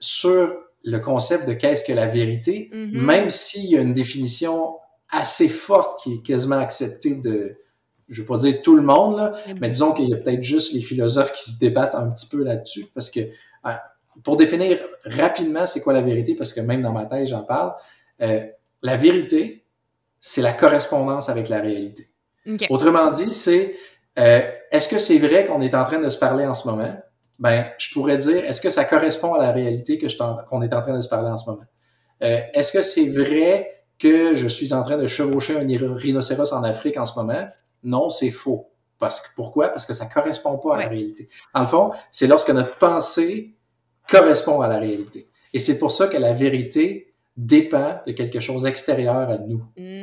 sur 0.00 0.63
le 0.84 0.98
concept 0.98 1.48
de 1.48 1.54
qu'est-ce 1.54 1.84
que 1.84 1.92
la 1.92 2.06
vérité, 2.06 2.70
mm-hmm. 2.72 2.92
même 2.92 3.30
s'il 3.30 3.66
y 3.66 3.76
a 3.76 3.80
une 3.80 3.94
définition 3.94 4.76
assez 5.10 5.48
forte 5.48 6.02
qui 6.02 6.14
est 6.14 6.22
quasiment 6.22 6.58
acceptée 6.58 7.14
de, 7.14 7.56
je 8.08 8.20
veux 8.20 8.26
pas 8.26 8.38
dire 8.38 8.60
tout 8.62 8.76
le 8.76 8.82
monde, 8.82 9.16
là, 9.16 9.32
mais 9.60 9.68
disons 9.68 9.92
qu'il 9.92 10.08
y 10.08 10.14
a 10.14 10.16
peut-être 10.16 10.42
juste 10.42 10.72
les 10.72 10.80
philosophes 10.80 11.32
qui 11.32 11.50
se 11.50 11.58
débattent 11.58 11.94
un 11.94 12.10
petit 12.10 12.26
peu 12.26 12.42
là-dessus, 12.42 12.86
parce 12.94 13.10
que 13.10 13.20
ah, 13.62 13.82
pour 14.22 14.36
définir 14.36 14.78
rapidement 15.04 15.66
c'est 15.66 15.80
quoi 15.80 15.92
la 15.92 16.02
vérité, 16.02 16.34
parce 16.34 16.52
que 16.52 16.60
même 16.60 16.82
dans 16.82 16.92
ma 16.92 17.06
tête 17.06 17.26
j'en 17.28 17.42
parle, 17.42 17.74
euh, 18.22 18.44
la 18.82 18.96
vérité, 18.96 19.64
c'est 20.20 20.42
la 20.42 20.52
correspondance 20.52 21.28
avec 21.28 21.48
la 21.48 21.60
réalité. 21.60 22.08
Autrement 22.70 23.10
dit, 23.10 23.32
c'est 23.32 23.74
euh, 24.18 24.42
est-ce 24.70 24.88
que 24.88 24.98
c'est 24.98 25.18
vrai 25.18 25.46
qu'on 25.46 25.60
est 25.60 25.74
en 25.74 25.84
train 25.84 25.98
de 25.98 26.08
se 26.08 26.18
parler 26.18 26.46
en 26.46 26.54
ce 26.54 26.68
moment? 26.68 26.94
Ben, 27.38 27.64
je 27.78 27.92
pourrais 27.92 28.16
dire, 28.16 28.44
est-ce 28.44 28.60
que 28.60 28.70
ça 28.70 28.84
correspond 28.84 29.34
à 29.34 29.38
la 29.38 29.52
réalité 29.52 29.98
que 29.98 30.06
qu'on 30.48 30.62
est 30.62 30.72
en 30.72 30.80
train 30.80 30.94
de 30.94 31.00
se 31.00 31.08
parler 31.08 31.30
en 31.30 31.36
ce 31.36 31.50
moment? 31.50 31.64
Euh, 32.22 32.38
est-ce 32.54 32.72
que 32.72 32.82
c'est 32.82 33.08
vrai 33.08 33.84
que 33.98 34.34
je 34.34 34.46
suis 34.46 34.72
en 34.72 34.82
train 34.82 34.96
de 34.96 35.06
chevaucher 35.06 35.56
un 35.56 35.94
rhinocéros 35.94 36.52
en 36.52 36.62
Afrique 36.62 36.96
en 36.96 37.06
ce 37.06 37.18
moment? 37.18 37.48
Non, 37.82 38.10
c'est 38.10 38.30
faux. 38.30 38.70
Parce 38.98 39.20
que, 39.20 39.28
pourquoi? 39.34 39.68
Parce 39.68 39.84
que 39.84 39.94
ça 39.94 40.06
correspond 40.06 40.58
pas 40.58 40.76
à 40.76 40.78
la 40.78 40.88
réalité. 40.88 41.28
En 41.52 41.60
le 41.60 41.66
fond, 41.66 41.90
c'est 42.10 42.26
lorsque 42.26 42.50
notre 42.50 42.78
pensée 42.78 43.54
correspond 44.08 44.60
à 44.60 44.68
la 44.68 44.78
réalité. 44.78 45.28
Et 45.52 45.58
c'est 45.58 45.78
pour 45.78 45.90
ça 45.90 46.06
que 46.06 46.16
la 46.16 46.32
vérité 46.32 47.14
dépend 47.36 48.00
de 48.06 48.12
quelque 48.12 48.40
chose 48.40 48.66
extérieur 48.66 49.28
à 49.28 49.38
nous. 49.38 49.62
Hmm. 49.76 49.93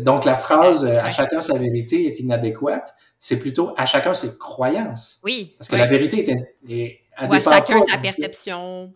Donc, 0.00 0.24
la 0.24 0.34
phrase 0.34 0.84
à 0.84 1.10
chacun 1.10 1.40
sa 1.40 1.58
vérité 1.58 2.06
est 2.06 2.18
inadéquate, 2.20 2.94
c'est 3.18 3.38
plutôt 3.38 3.72
à 3.76 3.86
chacun 3.86 4.14
ses 4.14 4.36
croyances. 4.38 5.18
Oui. 5.24 5.54
Parce 5.58 5.68
que 5.68 5.76
la 5.76 5.86
vérité 5.86 6.28
est, 6.28 6.56
est 6.68 7.00
à 7.16 7.40
chacun 7.40 7.80
sa 7.88 7.98
perception 7.98 8.92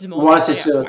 du 0.00 0.08
monde. 0.08 0.24
Ouais, 0.24 0.40
c'est 0.40 0.54
ça. 0.54 0.82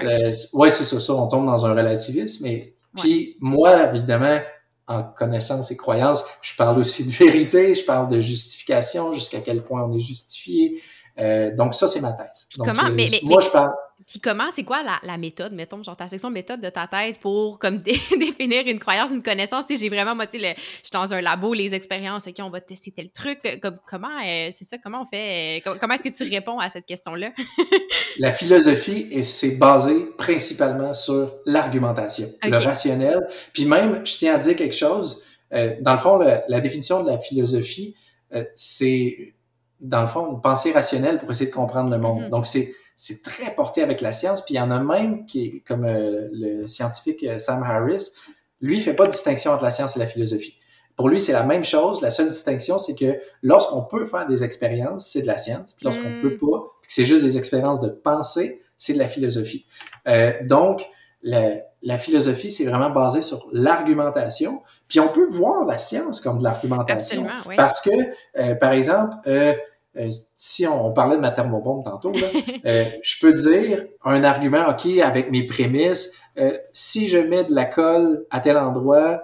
Ouais, 0.53 0.69
c'est 0.69 0.83
ça, 0.83 0.99
ça. 0.99 1.13
On 1.13 1.27
tombe 1.27 1.45
dans 1.45 1.65
un 1.65 1.73
relativisme. 1.73 2.43
Mais 2.43 2.75
puis 2.95 3.37
moi, 3.39 3.89
évidemment, 3.89 4.39
en 4.87 5.03
connaissance 5.03 5.71
et 5.71 5.77
croyance. 5.77 6.23
Je 6.41 6.55
parle 6.55 6.79
aussi 6.79 7.03
de 7.05 7.11
vérité, 7.11 7.73
je 7.73 7.83
parle 7.83 8.07
de 8.09 8.19
justification, 8.19 9.13
jusqu'à 9.13 9.41
quel 9.41 9.63
point 9.63 9.83
on 9.83 9.91
est 9.91 9.99
justifié. 9.99 10.81
Euh, 11.17 11.55
donc 11.55 11.73
ça, 11.73 11.87
c'est 11.87 12.01
ma 12.01 12.13
thèse. 12.13 12.47
comment, 12.57 12.89
mais, 12.91 13.07
moi, 13.23 13.41
je 13.41 13.49
parle. 13.49 13.71
Puis 14.07 14.19
comment, 14.19 14.51
c'est 14.51 14.63
quoi 14.63 14.83
la, 14.83 14.99
la, 15.03 15.17
méthode, 15.17 15.53
mettons, 15.53 15.81
genre 15.81 15.95
ta 15.95 16.09
section 16.09 16.29
méthode 16.29 16.59
de 16.59 16.69
ta 16.69 16.85
thèse 16.85 17.17
pour 17.17 17.57
comme 17.59 17.77
définir 18.19 18.67
une 18.67 18.77
croyance, 18.77 19.09
une 19.09 19.23
connaissance? 19.23 19.65
J'ai 19.69 19.87
vraiment, 19.87 20.15
moi, 20.15 20.27
tu 20.27 20.37
sais, 20.37 20.55
je 20.57 20.61
suis 20.83 20.91
dans 20.91 21.13
un 21.13 21.21
labo, 21.21 21.53
les 21.53 21.73
expériences, 21.73 22.27
OK, 22.27 22.35
on 22.39 22.49
va 22.49 22.59
tester 22.59 22.91
tel 22.91 23.09
truc. 23.09 23.39
Comme, 23.61 23.77
comment, 23.89 24.09
euh, 24.23 24.49
c'est 24.51 24.65
ça, 24.65 24.77
comment 24.83 25.03
on 25.03 25.05
fait, 25.05 25.61
euh, 25.65 25.75
comment 25.79 25.93
est-ce 25.93 26.03
que 26.03 26.09
tu 26.09 26.29
réponds 26.29 26.59
à 26.59 26.69
cette 26.69 26.85
question-là? 26.85 27.31
la 28.19 28.31
philosophie, 28.31 29.23
c'est 29.23 29.57
basé 29.57 30.05
principalement 30.17 30.93
sur 30.93 31.33
l'argumentation, 31.45 32.27
le 32.43 32.57
rationnel. 32.57 33.25
Puis 33.53 33.65
même, 33.65 34.05
je 34.05 34.17
tiens 34.17 34.35
à 34.35 34.37
dire 34.37 34.57
quelque 34.57 34.75
chose, 34.75 35.23
euh, 35.53 35.73
dans 35.79 35.93
le 35.93 35.99
fond, 35.99 36.19
la 36.19 36.59
définition 36.59 37.01
de 37.01 37.09
la 37.09 37.17
philosophie, 37.17 37.95
c'est, 38.55 39.33
dans 39.79 40.01
le 40.01 40.07
fond, 40.07 40.33
une 40.33 40.41
pensée 40.41 40.73
rationnelle 40.73 41.17
pour 41.17 41.31
essayer 41.31 41.49
de 41.49 41.55
comprendre 41.55 41.89
le 41.89 41.97
monde. 41.97 42.23
Mm-hmm. 42.23 42.29
Donc, 42.29 42.45
c'est 42.45 42.67
c'est 42.95 43.21
très 43.21 43.53
porté 43.55 43.83
avec 43.83 44.01
la 44.01 44.13
science. 44.13 44.43
Puis 44.43 44.55
il 44.55 44.57
y 44.57 44.61
en 44.61 44.71
a 44.71 44.79
même 44.79 45.25
qui 45.25 45.61
comme 45.63 45.85
euh, 45.85 46.27
le 46.31 46.67
scientifique 46.67 47.23
euh, 47.23 47.39
Sam 47.39 47.63
Harris, 47.63 48.11
lui, 48.61 48.77
il 48.77 48.81
fait 48.81 48.93
pas 48.93 49.05
de 49.05 49.11
distinction 49.11 49.51
entre 49.51 49.63
la 49.63 49.71
science 49.71 49.95
et 49.95 49.99
la 49.99 50.07
philosophie. 50.07 50.57
Pour 50.95 51.09
lui, 51.09 51.19
c'est 51.19 51.33
la 51.33 51.43
même 51.43 51.63
chose. 51.63 52.01
La 52.01 52.09
seule 52.09 52.29
distinction, 52.29 52.77
c'est 52.77 52.95
que 52.95 53.19
lorsqu'on 53.41 53.83
peut 53.83 54.05
faire 54.05 54.27
des 54.27 54.43
expériences, 54.43 55.07
c'est 55.07 55.23
de 55.23 55.27
la 55.27 55.37
science. 55.37 55.73
Puis 55.73 55.83
lorsqu'on 55.83 56.09
mm. 56.09 56.21
peut 56.21 56.37
pas, 56.37 56.61
que 56.81 56.87
c'est 56.87 57.05
juste 57.05 57.23
des 57.23 57.37
expériences 57.37 57.81
de 57.81 57.89
pensée, 57.89 58.61
c'est 58.77 58.93
de 58.93 58.99
la 58.99 59.07
philosophie. 59.07 59.65
Euh, 60.07 60.31
donc, 60.43 60.87
la, 61.21 61.57
la 61.81 61.97
philosophie, 61.97 62.49
c'est 62.49 62.65
vraiment 62.65 62.89
basé 62.89 63.19
sur 63.19 63.45
l'argumentation. 63.51 64.63
Puis 64.87 64.99
on 64.99 65.09
peut 65.09 65.27
voir 65.27 65.65
la 65.65 65.77
science 65.77 66.21
comme 66.21 66.37
de 66.37 66.43
l'argumentation. 66.43 67.27
Parce 67.57 67.81
que, 67.81 67.89
euh, 68.37 68.55
par 68.55 68.71
exemple, 68.71 69.15
euh, 69.97 70.05
euh, 70.05 70.09
si 70.35 70.67
on, 70.67 70.91
parlait 70.91 71.15
de 71.15 71.21
ma 71.21 71.31
thermobombe 71.31 71.83
tantôt, 71.83 72.11
là, 72.11 72.27
euh, 72.65 72.85
je 73.01 73.15
peux 73.19 73.33
dire 73.33 73.85
un 74.03 74.23
argument, 74.23 74.69
OK, 74.69 74.85
avec 75.03 75.31
mes 75.31 75.45
prémices, 75.45 76.19
euh, 76.37 76.53
si 76.71 77.07
je 77.07 77.17
mets 77.17 77.43
de 77.43 77.53
la 77.53 77.65
colle 77.65 78.25
à 78.29 78.39
tel 78.39 78.57
endroit, 78.57 79.21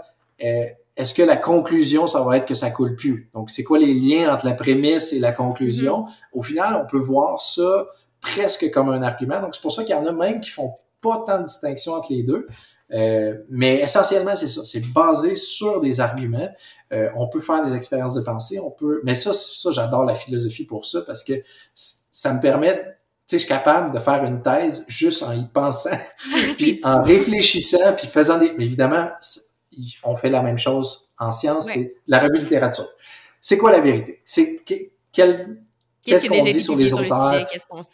est-ce 0.97 1.13
que 1.13 1.21
la 1.21 1.37
conclusion, 1.37 2.07
ça 2.07 2.23
va 2.23 2.37
être 2.37 2.47
que 2.47 2.55
ça 2.55 2.71
coule 2.71 2.95
plus? 2.95 3.29
Donc, 3.35 3.51
c'est 3.51 3.63
quoi 3.63 3.77
les 3.77 3.93
liens 3.93 4.33
entre 4.33 4.45
la 4.45 4.53
prémisse 4.53 5.13
et 5.13 5.19
la 5.19 5.31
conclusion? 5.31 6.01
Mm-hmm. 6.01 6.33
Au 6.33 6.41
final, 6.41 6.81
on 6.83 6.89
peut 6.89 6.99
voir 6.99 7.39
ça 7.39 7.87
presque 8.21 8.71
comme 8.71 8.89
un 8.89 9.03
argument. 9.03 9.39
Donc, 9.39 9.53
c'est 9.53 9.61
pour 9.61 9.71
ça 9.71 9.83
qu'il 9.83 9.95
y 9.95 9.97
en 9.97 10.05
a 10.05 10.11
même 10.11 10.41
qui 10.41 10.49
font 10.49 10.73
pas 10.99 11.23
tant 11.25 11.39
de 11.39 11.45
distinction 11.45 11.93
entre 11.93 12.11
les 12.11 12.23
deux. 12.23 12.47
Euh, 12.93 13.37
mais 13.49 13.77
essentiellement, 13.77 14.35
c'est 14.35 14.47
ça. 14.47 14.63
C'est 14.63 14.85
basé 14.93 15.35
sur 15.35 15.81
des 15.81 15.99
arguments. 15.99 16.49
Euh, 16.91 17.09
on 17.15 17.27
peut 17.27 17.39
faire 17.39 17.63
des 17.63 17.73
expériences 17.73 18.15
de 18.15 18.21
pensée, 18.21 18.59
on 18.59 18.71
peut. 18.71 19.01
Mais 19.03 19.15
ça, 19.15 19.31
ça, 19.33 19.71
j'adore 19.71 20.05
la 20.05 20.15
philosophie 20.15 20.65
pour 20.65 20.85
ça 20.85 21.01
parce 21.01 21.23
que 21.23 21.33
ça 21.73 22.33
me 22.33 22.41
permet, 22.41 22.75
tu 22.75 22.81
sais, 23.27 23.37
je 23.37 23.45
suis 23.45 23.47
capable 23.47 23.93
de 23.93 23.99
faire 23.99 24.23
une 24.23 24.41
thèse 24.41 24.83
juste 24.87 25.23
en 25.23 25.31
y 25.31 25.45
pensant, 25.45 25.89
puis 26.57 26.79
en 26.83 27.01
réfléchissant, 27.01 27.93
puis 27.97 28.07
faisant 28.07 28.37
des. 28.37 28.53
évidemment, 28.59 29.09
on 30.03 30.17
fait 30.17 30.29
la 30.29 30.41
même 30.41 30.57
chose 30.57 31.09
en 31.17 31.31
science, 31.31 31.67
c'est 31.67 31.95
la 32.07 32.19
revue 32.19 32.39
de 32.39 32.43
littérature. 32.43 32.87
C'est 33.39 33.57
quoi 33.57 33.71
la 33.71 33.79
vérité? 33.79 34.21
C'est 34.25 34.61
quel 35.11 35.61
Qu'est-ce 36.03 36.27
qu'on 36.27 36.43
dit 36.43 36.61
sur 36.61 36.75
les 36.75 36.93
auteurs? 36.93 37.45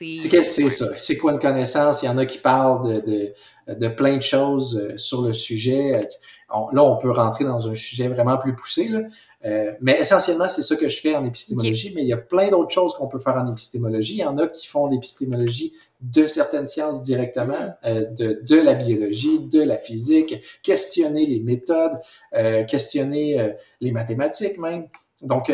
C'est 0.08 0.70
ça. 0.70 0.86
C'est 0.98 1.18
quoi 1.18 1.34
une 1.34 1.40
connaissance? 1.40 2.04
Il 2.04 2.06
y 2.06 2.10
en 2.10 2.18
a 2.18 2.26
qui 2.26 2.38
parlent 2.38 3.04
de, 3.04 3.34
de, 3.68 3.74
de 3.76 3.88
plein 3.90 4.18
de 4.18 4.22
choses 4.22 4.78
euh, 4.78 4.98
sur 4.98 5.22
le 5.22 5.34
sujet. 5.34 6.08
là, 6.50 6.84
on 6.84 6.98
peut 6.98 7.12
rentrer 7.12 7.44
dans 7.44 7.68
un 7.68 7.76
sujet 7.76 8.08
vraiment 8.08 8.38
plus 8.38 8.56
poussé. 8.56 8.88
Là. 8.88 9.02
Euh, 9.46 9.74
mais 9.82 10.00
essentiellement, 10.00 10.50
c'est 10.50 10.62
ça 10.64 10.76
que 10.76 10.90
je 10.90 11.00
fais 11.00 11.16
en 11.16 11.24
épistémologie. 11.24 11.92
Mais 11.96 12.02
il 12.02 12.08
y 12.08 12.14
a 12.14 12.18
plein 12.18 12.50
d'autres 12.50 12.72
choses 12.72 12.94
qu'on 12.94 13.08
peut 13.08 13.20
faire 13.20 13.36
en 13.36 13.50
épistémologie. 13.50 14.16
Il 14.16 14.20
y 14.20 14.26
en 14.26 14.38
a 14.38 14.48
qui 14.48 14.68
font 14.68 14.88
l'épistémologie 14.88 15.74
de 16.02 16.28
certaines 16.28 16.68
sciences 16.68 17.02
directement, 17.02 17.74
euh, 17.86 18.06
de, 18.06 18.42
de 18.44 18.56
la 18.56 18.74
biologie, 18.74 19.40
de 19.40 19.62
la 19.62 19.78
physique, 19.78 20.36
questionner 20.64 21.26
les 21.26 21.40
méthodes, 21.40 21.94
euh, 22.36 22.64
questionner 22.64 23.40
euh, 23.40 23.52
les 23.82 23.92
mathématiques 23.92 24.60
même. 24.60 24.88
Donc, 25.22 25.52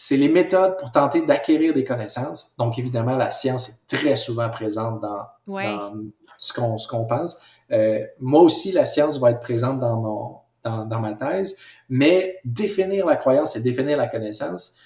c'est 0.00 0.16
les 0.16 0.28
méthodes 0.28 0.76
pour 0.78 0.92
tenter 0.92 1.22
d'acquérir 1.22 1.74
des 1.74 1.82
connaissances. 1.82 2.54
Donc, 2.56 2.78
évidemment, 2.78 3.16
la 3.16 3.32
science 3.32 3.68
est 3.68 3.96
très 3.96 4.14
souvent 4.14 4.48
présente 4.48 5.00
dans, 5.00 5.26
ce 6.38 6.52
qu'on 6.52 6.78
ce 6.78 6.86
qu'on 6.86 7.04
pense. 7.04 7.40
Euh, 7.72 8.06
moi 8.20 8.42
aussi, 8.42 8.70
la 8.70 8.84
science 8.84 9.18
va 9.18 9.32
être 9.32 9.40
présente 9.40 9.80
dans, 9.80 9.96
mon, 9.96 10.36
dans, 10.62 10.84
dans 10.84 11.00
ma 11.00 11.14
thèse, 11.14 11.56
mais 11.88 12.38
définir 12.44 13.06
la 13.06 13.16
croyance 13.16 13.56
et 13.56 13.60
définir 13.60 13.96
la 13.96 14.06
connaissance, 14.06 14.76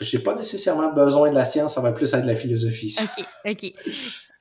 j'ai 0.00 0.18
pas 0.18 0.34
nécessairement 0.34 0.92
besoin 0.92 1.30
de 1.30 1.34
la 1.34 1.44
science, 1.44 1.74
ça 1.74 1.80
va 1.80 1.92
plus 1.92 2.12
être 2.12 2.22
de 2.22 2.26
la 2.26 2.34
philosophie. 2.34 2.96
OK, 3.02 3.24
OK. 3.46 3.72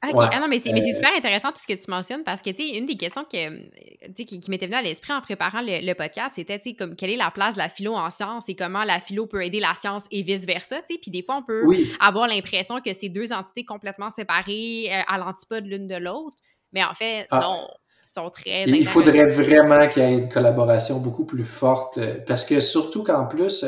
OK. 0.08 0.30
Ah 0.32 0.40
non, 0.40 0.48
mais 0.48 0.60
c'est 0.60 0.74
euh, 0.74 0.96
super 0.96 1.14
intéressant 1.14 1.52
tout 1.52 1.60
ce 1.60 1.68
que 1.68 1.78
tu 1.78 1.92
mentionnes 1.92 2.24
parce 2.24 2.42
que, 2.42 2.52
tu 2.52 2.70
sais, 2.70 2.78
une 2.78 2.86
des 2.86 2.96
questions 2.96 3.26
que, 3.26 4.14
qui, 4.14 4.40
qui 4.40 4.50
m'était 4.50 4.66
venue 4.66 4.78
à 4.78 4.82
l'esprit 4.82 5.12
en 5.12 5.20
préparant 5.20 5.60
le, 5.62 5.94
podcast, 5.94 6.36
c'était, 6.36 6.58
tu 6.58 6.70
sais, 6.70 6.76
comme 6.76 6.96
quelle 6.96 7.10
est 7.10 7.18
la 7.18 7.32
place 7.32 7.56
de 7.56 7.60
la 7.60 7.68
philo 7.68 7.96
en 7.96 8.10
science 8.10 8.48
et 8.48 8.56
comment 8.56 8.86
la 8.86 9.02
philo 9.02 9.28
peut 9.28 9.44
aider 9.44 9.60
la 9.60 9.76
science 9.76 10.06
et 10.12 10.22
vice-versa, 10.22 10.78
tu 10.88 10.94
sais. 10.94 11.00
Puis 11.02 11.12
des 11.12 11.22
fois, 11.22 11.36
on 11.36 11.44
peut 11.44 11.64
avoir 12.00 12.28
l'impression 12.28 12.80
que 12.80 12.94
c'est 12.94 13.10
deux 13.10 13.34
entités 13.34 13.66
complètement 13.66 14.10
séparées 14.10 14.86
euh, 14.90 15.02
à 15.06 15.18
l'antipode 15.18 15.66
l'une 15.66 15.88
de 15.88 15.98
l'autre. 15.98 16.38
Mais 16.72 16.84
en 16.84 16.94
fait, 16.94 17.28
ah. 17.32 17.42
non, 17.42 17.68
sont 18.08 18.30
très. 18.30 18.64
Il 18.68 18.88
faudrait 18.88 19.28
vraiment 19.28 19.88
qu'il 19.90 20.04
y 20.04 20.06
ait 20.06 20.14
une 20.14 20.30
collaboration 20.30 21.00
beaucoup 21.00 21.26
plus 21.26 21.44
forte 21.44 21.98
euh, 21.98 22.16
parce 22.26 22.46
que 22.46 22.62
surtout 22.62 23.04
qu'en 23.04 23.26
plus, 23.26 23.66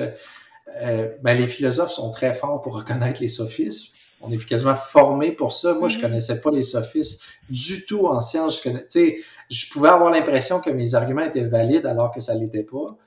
ben, 1.21 1.37
les 1.37 1.47
philosophes 1.47 1.91
sont 1.91 2.11
très 2.11 2.33
forts 2.33 2.61
pour 2.61 2.75
reconnaître 2.75 3.21
les 3.21 3.27
sophismes 3.27 3.95
on 4.21 4.31
est 4.31 4.45
quasiment 4.45 4.75
formé 4.75 5.31
pour 5.31 5.51
ça. 5.51 5.73
Moi, 5.73 5.89
je 5.89 5.97
mm-hmm. 5.97 6.01
connaissais 6.01 6.41
pas 6.41 6.51
les 6.51 6.63
sophistes 6.63 7.23
du 7.49 7.85
tout 7.85 8.07
en 8.07 8.21
sciences. 8.21 8.57
Je 8.57 8.63
connais, 8.63 9.17
je 9.49 9.69
pouvais 9.71 9.89
avoir 9.89 10.11
l'impression 10.11 10.59
que 10.59 10.69
mes 10.69 10.95
arguments 10.95 11.23
étaient 11.23 11.43
valides 11.43 11.85
alors 11.85 12.11
que 12.11 12.21
ça 12.21 12.35
l'était 12.35 12.63
pas. 12.63 12.97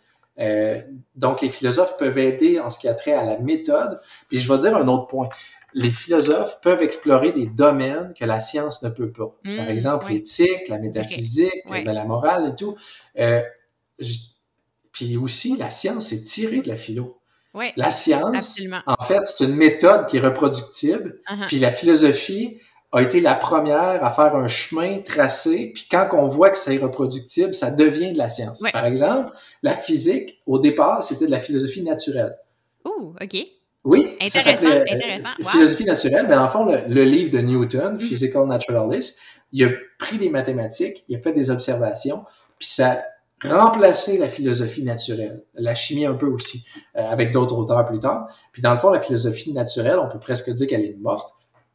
Euh, 0.41 0.81
donc, 1.15 1.41
les 1.41 1.51
philosophes 1.51 1.97
peuvent 1.97 2.19
aider 2.19 2.59
en 2.59 2.69
ce 2.69 2.79
qui 2.79 2.89
a 2.89 2.95
trait 2.95 3.13
à 3.13 3.25
la 3.25 3.39
méthode. 3.39 4.01
Puis, 4.29 4.39
je 4.39 4.53
vais 4.53 4.59
dire 4.59 4.77
un 4.77 4.89
autre 4.89 5.07
point. 5.07 5.29
Les 5.73 5.91
philosophes 5.91 6.61
peuvent 6.61 6.83
explorer 6.83 7.33
des 7.33 7.47
domaines 7.47 8.15
que 8.19 8.25
la 8.25 8.41
science 8.41 8.83
ne 8.83 8.89
peut 8.89 9.11
pas. 9.11 9.37
Par 9.45 9.67
mm, 9.67 9.71
exemple, 9.71 10.13
l'éthique, 10.13 10.69
la 10.69 10.79
métaphysique, 10.79 11.63
la 11.69 12.05
morale 12.05 12.51
et 12.53 12.55
tout. 12.55 12.77
Euh, 13.19 13.43
puis 14.93 15.17
aussi, 15.17 15.57
la 15.57 15.71
science 15.71 16.13
est 16.13 16.23
tirée 16.23 16.61
de 16.61 16.69
la 16.69 16.77
philo. 16.77 17.21
La 17.77 17.91
science, 17.91 18.59
en 18.87 19.05
fait, 19.05 19.21
c'est 19.25 19.45
une 19.45 19.55
méthode 19.55 20.07
qui 20.07 20.17
est 20.17 20.21
reproductible. 20.21 21.21
Uh-huh. 21.31 21.47
Puis 21.47 21.59
la 21.59 21.71
philosophie 21.71 22.59
a 22.93 23.03
été 23.03 23.21
la 23.21 23.35
première 23.35 24.05
à 24.05 24.11
faire 24.11 24.37
un 24.37 24.47
chemin 24.47 24.99
tracé. 24.99 25.73
Puis 25.75 25.87
quand 25.91 26.09
on 26.13 26.29
voit 26.29 26.51
que 26.51 26.59
c'est 26.59 26.77
reproductible, 26.77 27.55
ça 27.55 27.71
devient 27.71 28.13
de 28.13 28.19
la 28.19 28.29
science. 28.29 28.63
Par 28.73 28.87
exemple, 28.87 29.33
la 29.63 29.73
physique, 29.73 30.41
au 30.47 30.59
départ, 30.59 31.03
c'était 31.03 31.27
de 31.27 31.31
la 31.31 31.41
philosophie 31.41 31.83
naturelle. 31.83 32.37
Ouh, 32.85 33.15
OK. 33.21 33.37
Oui, 33.85 34.17
ça 34.29 34.41
s'appelait 34.41 34.85
euh, 34.91 35.45
philosophie 35.51 35.85
naturelle. 35.85 36.27
Mais 36.29 36.37
en 36.37 36.49
fond, 36.49 36.67
le, 36.67 37.05
livre 37.05 37.31
de 37.31 37.39
Newton, 37.39 37.97
mm-hmm. 37.97 37.99
Physical 37.99 38.47
Naturalist, 38.47 39.21
il 39.53 39.65
a 39.65 39.69
pris 39.99 40.17
des 40.19 40.31
mathématiques, 40.31 41.05
il 41.09 41.17
a 41.17 41.19
fait 41.19 41.33
des 41.33 41.51
observations, 41.51 42.25
puis 42.59 42.69
ça 42.69 43.03
remplacer 43.45 44.19
la 44.19 44.29
philosophie 44.29 44.83
naturelle, 44.83 45.45
la 45.55 45.75
chimie 45.75 46.07
un 46.07 46.15
peu 46.15 46.27
aussi, 46.27 46.67
euh, 46.97 47.03
avec 47.11 47.33
d'autres 47.33 47.57
auteurs 47.57 47.85
plus 47.87 48.01
tard. 48.01 48.29
Puis 48.53 48.63
dans 48.63 48.73
le 48.73 48.79
fond, 48.79 48.91
la 48.91 49.01
philosophie 49.01 49.53
naturelle, 49.53 49.99
on 49.99 50.09
peut 50.09 50.19
presque 50.19 50.51
dire 50.51 50.67
qu'elle 50.67 50.85
est 50.85 50.97
morte 50.99 51.35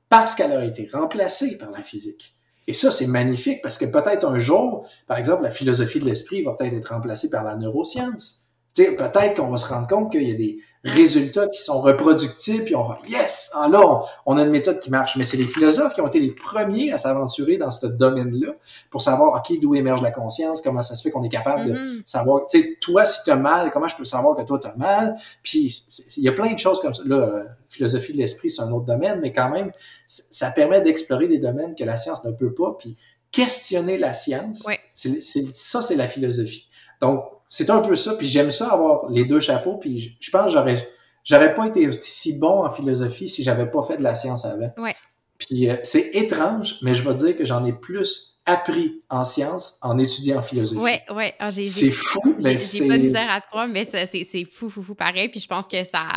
parce 0.09 0.35
qu'elle 0.35 0.51
a 0.51 0.65
été 0.65 0.89
remplacée 0.91 1.57
par 1.57 1.69
la 1.71 1.81
physique. 1.81 2.33
Et 2.67 2.73
ça, 2.73 2.91
c'est 2.91 3.07
magnifique 3.07 3.61
parce 3.61 3.77
que 3.77 3.85
peut-être 3.85 4.27
un 4.27 4.37
jour, 4.37 4.87
par 5.07 5.17
exemple, 5.17 5.43
la 5.43 5.51
philosophie 5.51 5.99
de 5.99 6.05
l'esprit 6.05 6.43
va 6.43 6.53
peut-être 6.53 6.73
être 6.73 6.93
remplacée 6.93 7.29
par 7.29 7.43
la 7.43 7.55
neuroscience 7.55 8.48
peut-être 8.85 9.35
qu'on 9.35 9.49
va 9.49 9.57
se 9.57 9.71
rendre 9.71 9.87
compte 9.87 10.11
qu'il 10.11 10.27
y 10.27 10.31
a 10.31 10.35
des 10.35 10.57
résultats 10.83 11.47
qui 11.47 11.61
sont 11.61 11.81
reproductibles, 11.81 12.63
puis 12.63 12.75
on 12.75 12.83
va, 12.83 12.97
yes, 13.07 13.51
ah 13.53 13.67
là, 13.67 14.01
on, 14.25 14.37
a 14.37 14.43
une 14.43 14.49
méthode 14.49 14.79
qui 14.79 14.89
marche. 14.89 15.15
Mais 15.17 15.23
c'est 15.23 15.37
les 15.37 15.45
philosophes 15.45 15.93
qui 15.93 16.01
ont 16.01 16.07
été 16.07 16.19
les 16.19 16.31
premiers 16.31 16.91
à 16.91 16.97
s'aventurer 16.97 17.57
dans 17.57 17.71
ce 17.71 17.87
domaine-là 17.87 18.53
pour 18.89 19.01
savoir, 19.01 19.35
OK, 19.35 19.59
d'où 19.59 19.75
émerge 19.75 20.01
la 20.01 20.11
conscience, 20.11 20.61
comment 20.61 20.81
ça 20.81 20.95
se 20.95 21.01
fait 21.01 21.11
qu'on 21.11 21.23
est 21.23 21.29
capable 21.29 21.65
de 21.65 21.73
mm-hmm. 21.73 22.01
savoir, 22.05 22.45
tu 22.45 22.59
sais, 22.59 22.77
toi, 22.79 23.05
si 23.05 23.23
tu 23.23 23.31
as 23.31 23.35
mal, 23.35 23.71
comment 23.71 23.87
je 23.87 23.95
peux 23.95 24.03
savoir 24.03 24.35
que 24.35 24.43
toi, 24.43 24.59
tu 24.59 24.67
as 24.67 24.75
mal? 24.75 25.15
Puis, 25.43 25.83
il 26.17 26.23
y 26.23 26.29
a 26.29 26.33
plein 26.33 26.53
de 26.53 26.59
choses 26.59 26.79
comme 26.79 26.93
ça. 26.93 27.03
Là, 27.05 27.17
euh, 27.17 27.43
philosophie 27.67 28.13
de 28.13 28.17
l'esprit, 28.17 28.49
c'est 28.49 28.61
un 28.61 28.71
autre 28.71 28.85
domaine, 28.85 29.19
mais 29.21 29.33
quand 29.33 29.49
même, 29.49 29.71
ça 30.07 30.51
permet 30.51 30.81
d'explorer 30.81 31.27
des 31.27 31.39
domaines 31.39 31.75
que 31.75 31.83
la 31.83 31.97
science 31.97 32.23
ne 32.23 32.31
peut 32.31 32.53
pas, 32.53 32.75
puis 32.79 32.95
questionner 33.31 33.97
la 33.97 34.13
science, 34.13 34.67
c'est, 34.93 35.21
ça, 35.53 35.81
c'est 35.81 35.95
la 35.95 36.07
philosophie. 36.07 36.67
Donc, 37.01 37.23
c'est 37.49 37.69
un 37.69 37.79
peu 37.79 37.95
ça. 37.95 38.13
Puis 38.13 38.27
j'aime 38.27 38.51
ça 38.51 38.69
avoir 38.69 39.09
les 39.09 39.25
deux 39.25 39.39
chapeaux. 39.39 39.77
Puis 39.77 40.15
je, 40.19 40.31
pense 40.31 40.45
que 40.45 40.51
j'aurais, 40.51 40.89
j'aurais 41.23 41.53
pas 41.53 41.67
été 41.67 41.89
si 41.99 42.39
bon 42.39 42.63
en 42.63 42.69
philosophie 42.69 43.27
si 43.27 43.43
j'avais 43.43 43.69
pas 43.69 43.81
fait 43.81 43.97
de 43.97 44.03
la 44.03 44.15
science 44.15 44.45
avant. 44.45 44.71
Ouais. 44.77 44.95
Puis 45.39 45.69
euh, 45.69 45.75
c'est 45.83 46.15
étrange, 46.15 46.77
mais 46.83 46.93
je 46.93 47.07
vais 47.07 47.15
dire 47.15 47.35
que 47.35 47.45
j'en 47.45 47.65
ai 47.65 47.73
plus 47.73 48.28
appris 48.49 49.01
en 49.09 49.23
sciences 49.23 49.79
en 49.81 49.97
étudiant 49.97 50.37
en 50.37 50.41
philosophie. 50.41 50.81
Oui, 50.81 51.15
oui. 51.15 51.25
Ah, 51.39 51.51
c'est 51.51 51.89
fou, 51.89 52.35
mais 52.41 52.57
c'est... 52.57 52.87
pas 52.87 52.97
misère 52.97 53.29
à 53.29 53.41
te 53.41 53.47
croire, 53.47 53.67
mais 53.67 53.85
c'est 53.85 54.45
fou, 54.45 54.69
fou, 54.69 54.81
fou 54.81 54.95
pareil. 54.95 55.29
Puis 55.29 55.39
je 55.39 55.47
pense 55.47 55.67
que 55.67 55.83
ça, 55.83 56.07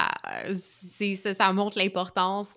ça, 0.54 1.34
ça 1.34 1.52
montre 1.52 1.78
l'importance 1.78 2.48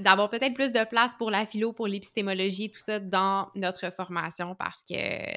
d'avoir 0.00 0.30
peut-être 0.30 0.54
plus 0.54 0.72
de 0.72 0.84
place 0.84 1.14
pour 1.14 1.30
la 1.30 1.46
philo, 1.46 1.72
pour 1.72 1.86
l'épistémologie, 1.86 2.70
tout 2.70 2.80
ça 2.80 2.98
dans 2.98 3.48
notre 3.54 3.92
formation 3.92 4.54
parce 4.54 4.82
que 4.82 4.94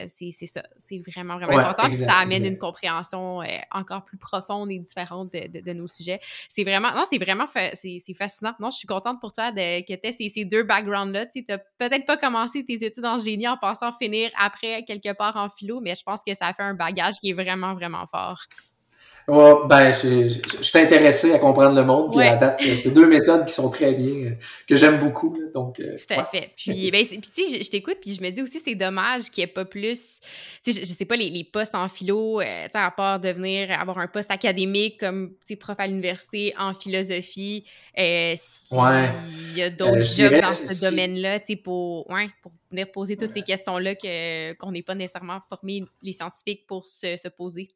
c'est 0.07 0.31
ça. 0.31 0.63
C'est 0.77 0.99
vraiment, 0.99 1.37
vraiment 1.37 1.57
important. 1.57 1.87
puis 1.87 1.97
ça 1.97 2.15
amène 2.15 2.45
une 2.45 2.57
compréhension 2.57 3.41
euh, 3.41 3.45
encore 3.71 4.05
plus 4.05 4.17
profonde 4.17 4.71
et 4.71 4.79
différente 4.79 5.31
de, 5.33 5.61
de, 5.61 5.73
nos 5.73 5.87
sujets. 5.87 6.19
C'est 6.49 6.63
vraiment... 6.63 6.91
Non, 6.93 7.03
c'est 7.09 7.17
vraiment... 7.17 7.45
C'est 7.73 8.01
fascinant. 8.17 8.53
Non, 8.59 8.71
je 8.71 8.77
suis 8.77 8.87
contente 8.87 9.19
pour 9.19 9.33
toi 9.33 9.51
de, 9.51 9.81
que 9.81 9.93
tu 9.93 10.07
aies 10.07 10.11
ces, 10.11 10.29
ces 10.29 10.45
deux 10.45 10.63
backgrounds-là. 10.63 11.25
Tu 11.27 11.45
n'as 11.47 11.57
peut-être 11.57 12.05
pas 12.05 12.17
commencé 12.17 12.63
tes 12.63 12.85
études 12.85 13.05
en 13.05 13.17
génie 13.17 13.34
en 13.47 13.57
pensant 13.57 13.91
finir 13.93 14.31
après 14.37 14.83
quelque 14.83 15.13
part 15.13 15.35
en 15.35 15.49
philo, 15.49 15.81
mais 15.81 15.95
je 15.95 16.03
pense 16.03 16.21
que 16.25 16.33
ça 16.33 16.53
fait 16.53 16.63
un 16.63 16.73
bagage 16.73 17.15
qui 17.19 17.31
est 17.31 17.33
vraiment, 17.33 17.73
vraiment 17.73 18.07
fort. 18.07 18.39
Ouais, 19.27 19.53
ben, 19.67 19.91
je, 19.91 20.27
je, 20.27 20.61
suis 20.61 20.77
intéressé 20.77 21.33
à 21.33 21.39
comprendre 21.39 21.75
le 21.75 21.83
monde, 21.83 22.11
puis 22.11 22.21
à 22.21 22.35
date, 22.35 22.61
c'est 22.75 22.91
deux 22.91 23.07
méthodes 23.07 23.45
qui 23.45 23.53
sont 23.53 23.71
très 23.71 23.93
bien, 23.95 24.31
euh, 24.31 24.35
que 24.67 24.75
j'aime 24.75 24.99
beaucoup, 24.99 25.35
donc... 25.51 25.79
Euh, 25.79 25.95
Tout 25.95 26.13
à 26.13 26.25
fait. 26.25 26.51
Puis, 26.55 26.91
ben, 26.91 27.03
puis 27.03 27.21
tu 27.21 27.49
sais, 27.49 27.63
je, 27.63 27.69
t'écoute, 27.69 27.97
puis 27.99 28.13
je 28.13 28.21
me 28.21 28.29
dis 28.29 28.43
aussi, 28.43 28.59
c'est 28.59 28.75
dommage 28.75 29.31
qu'il 29.31 29.43
n'y 29.43 29.49
ait 29.49 29.53
pas 29.53 29.65
plus, 29.65 30.19
tu 30.63 30.73
sais, 30.73 30.79
je, 30.79 30.85
sais 30.85 31.05
pas, 31.05 31.15
les, 31.15 31.31
les, 31.31 31.43
postes 31.43 31.73
en 31.73 31.89
philo, 31.89 32.39
euh, 32.39 32.65
tu 32.65 32.71
sais, 32.73 32.77
à 32.77 32.91
part 32.91 33.19
devenir, 33.19 33.71
avoir 33.71 33.97
un 33.97 34.07
poste 34.07 34.29
académique 34.29 34.99
comme, 34.99 35.31
tu 35.39 35.53
sais, 35.53 35.55
prof 35.55 35.75
à 35.79 35.87
l'université 35.87 36.53
en 36.59 36.75
philosophie, 36.75 37.65
euh, 37.97 38.35
il 38.71 39.57
y 39.57 39.63
a 39.63 39.71
d'autres 39.71 40.03
jobs 40.03 40.39
dans 40.39 40.45
ce 40.45 40.87
domaine-là, 40.87 41.39
tu 41.39 41.45
sais, 41.47 41.55
pour, 41.55 42.07
ouais, 42.11 42.29
pour 42.43 42.51
venir 42.69 42.91
poser 42.91 43.17
toutes 43.17 43.33
ces 43.33 43.41
questions-là 43.41 43.95
qu'on 44.59 44.71
n'est 44.71 44.83
pas 44.83 44.93
nécessairement 44.93 45.39
formé, 45.49 45.83
les 46.03 46.13
scientifiques, 46.13 46.67
pour 46.67 46.85
se, 46.85 47.17
se 47.17 47.27
poser. 47.27 47.69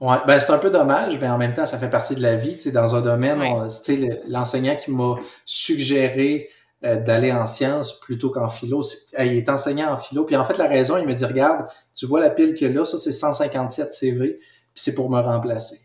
Ouais, 0.00 0.16
ben 0.26 0.38
c'est 0.38 0.50
un 0.50 0.58
peu 0.58 0.70
dommage, 0.70 1.18
mais 1.20 1.28
en 1.28 1.36
même 1.36 1.52
temps, 1.52 1.66
ça 1.66 1.78
fait 1.78 1.90
partie 1.90 2.14
de 2.14 2.22
la 2.22 2.34
vie. 2.34 2.56
Tu 2.56 2.64
sais, 2.64 2.70
dans 2.72 2.96
un 2.96 3.02
domaine, 3.02 3.68
sais, 3.68 4.22
l'enseignant 4.26 4.74
qui 4.74 4.90
m'a 4.90 5.16
suggéré 5.44 6.48
euh, 6.86 6.96
d'aller 6.96 7.30
en 7.30 7.44
sciences 7.44 8.00
plutôt 8.00 8.30
qu'en 8.30 8.48
philo, 8.48 8.80
il 9.18 9.34
est 9.34 9.50
enseignant 9.50 9.92
en 9.92 9.98
philo. 9.98 10.24
Puis 10.24 10.36
en 10.36 10.44
fait, 10.46 10.56
la 10.56 10.66
raison, 10.66 10.96
il 10.96 11.06
me 11.06 11.12
dit, 11.12 11.26
regarde, 11.26 11.66
tu 11.94 12.06
vois 12.06 12.20
la 12.20 12.30
pile 12.30 12.54
que 12.54 12.64
là, 12.64 12.86
ça 12.86 12.96
c'est 12.96 13.12
157 13.12 13.92
CV, 13.92 14.38
puis 14.38 14.46
c'est 14.74 14.94
pour 14.94 15.10
me 15.10 15.20
remplacer. 15.20 15.78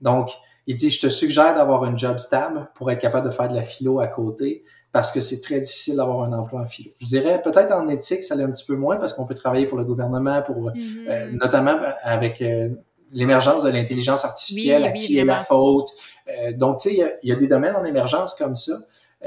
Donc, 0.00 0.30
il 0.68 0.76
dit, 0.76 0.90
je 0.90 1.00
te 1.00 1.08
suggère 1.08 1.56
d'avoir 1.56 1.84
une 1.84 1.98
job 1.98 2.18
stable 2.18 2.68
pour 2.76 2.88
être 2.92 3.00
capable 3.00 3.28
de 3.28 3.34
faire 3.34 3.48
de 3.48 3.54
la 3.56 3.64
philo 3.64 3.98
à 3.98 4.06
côté 4.06 4.62
parce 4.92 5.10
que 5.10 5.20
c'est 5.20 5.40
très 5.40 5.58
difficile 5.58 5.96
d'avoir 5.96 6.22
un 6.22 6.32
emploi 6.32 6.60
en 6.60 6.66
philo. 6.66 6.92
Je 7.00 7.06
dirais 7.06 7.42
peut-être 7.42 7.72
en 7.72 7.88
éthique, 7.88 8.22
ça 8.22 8.36
l'est 8.36 8.44
un 8.44 8.50
petit 8.52 8.64
peu 8.64 8.76
moins 8.76 8.98
parce 8.98 9.12
qu'on 9.12 9.26
peut 9.26 9.34
travailler 9.34 9.66
pour 9.66 9.76
le 9.76 9.84
gouvernement, 9.84 10.42
pour 10.42 10.70
mm-hmm. 10.70 11.08
euh, 11.08 11.30
notamment 11.32 11.76
avec 12.02 12.40
euh, 12.40 12.68
l'émergence 13.12 13.62
de 13.62 13.70
l'intelligence 13.70 14.24
artificielle, 14.24 14.84
à 14.84 14.92
qui 14.92 15.18
est 15.18 15.24
la 15.24 15.38
faute. 15.38 15.88
Euh, 16.28 16.52
donc, 16.52 16.78
tu 16.80 16.90
sais, 16.90 17.18
il 17.22 17.28
y, 17.28 17.32
a 17.32 17.36
des 17.36 17.46
domaines 17.46 17.76
en 17.76 17.84
émergence 17.84 18.34
comme 18.34 18.54
ça. 18.54 18.72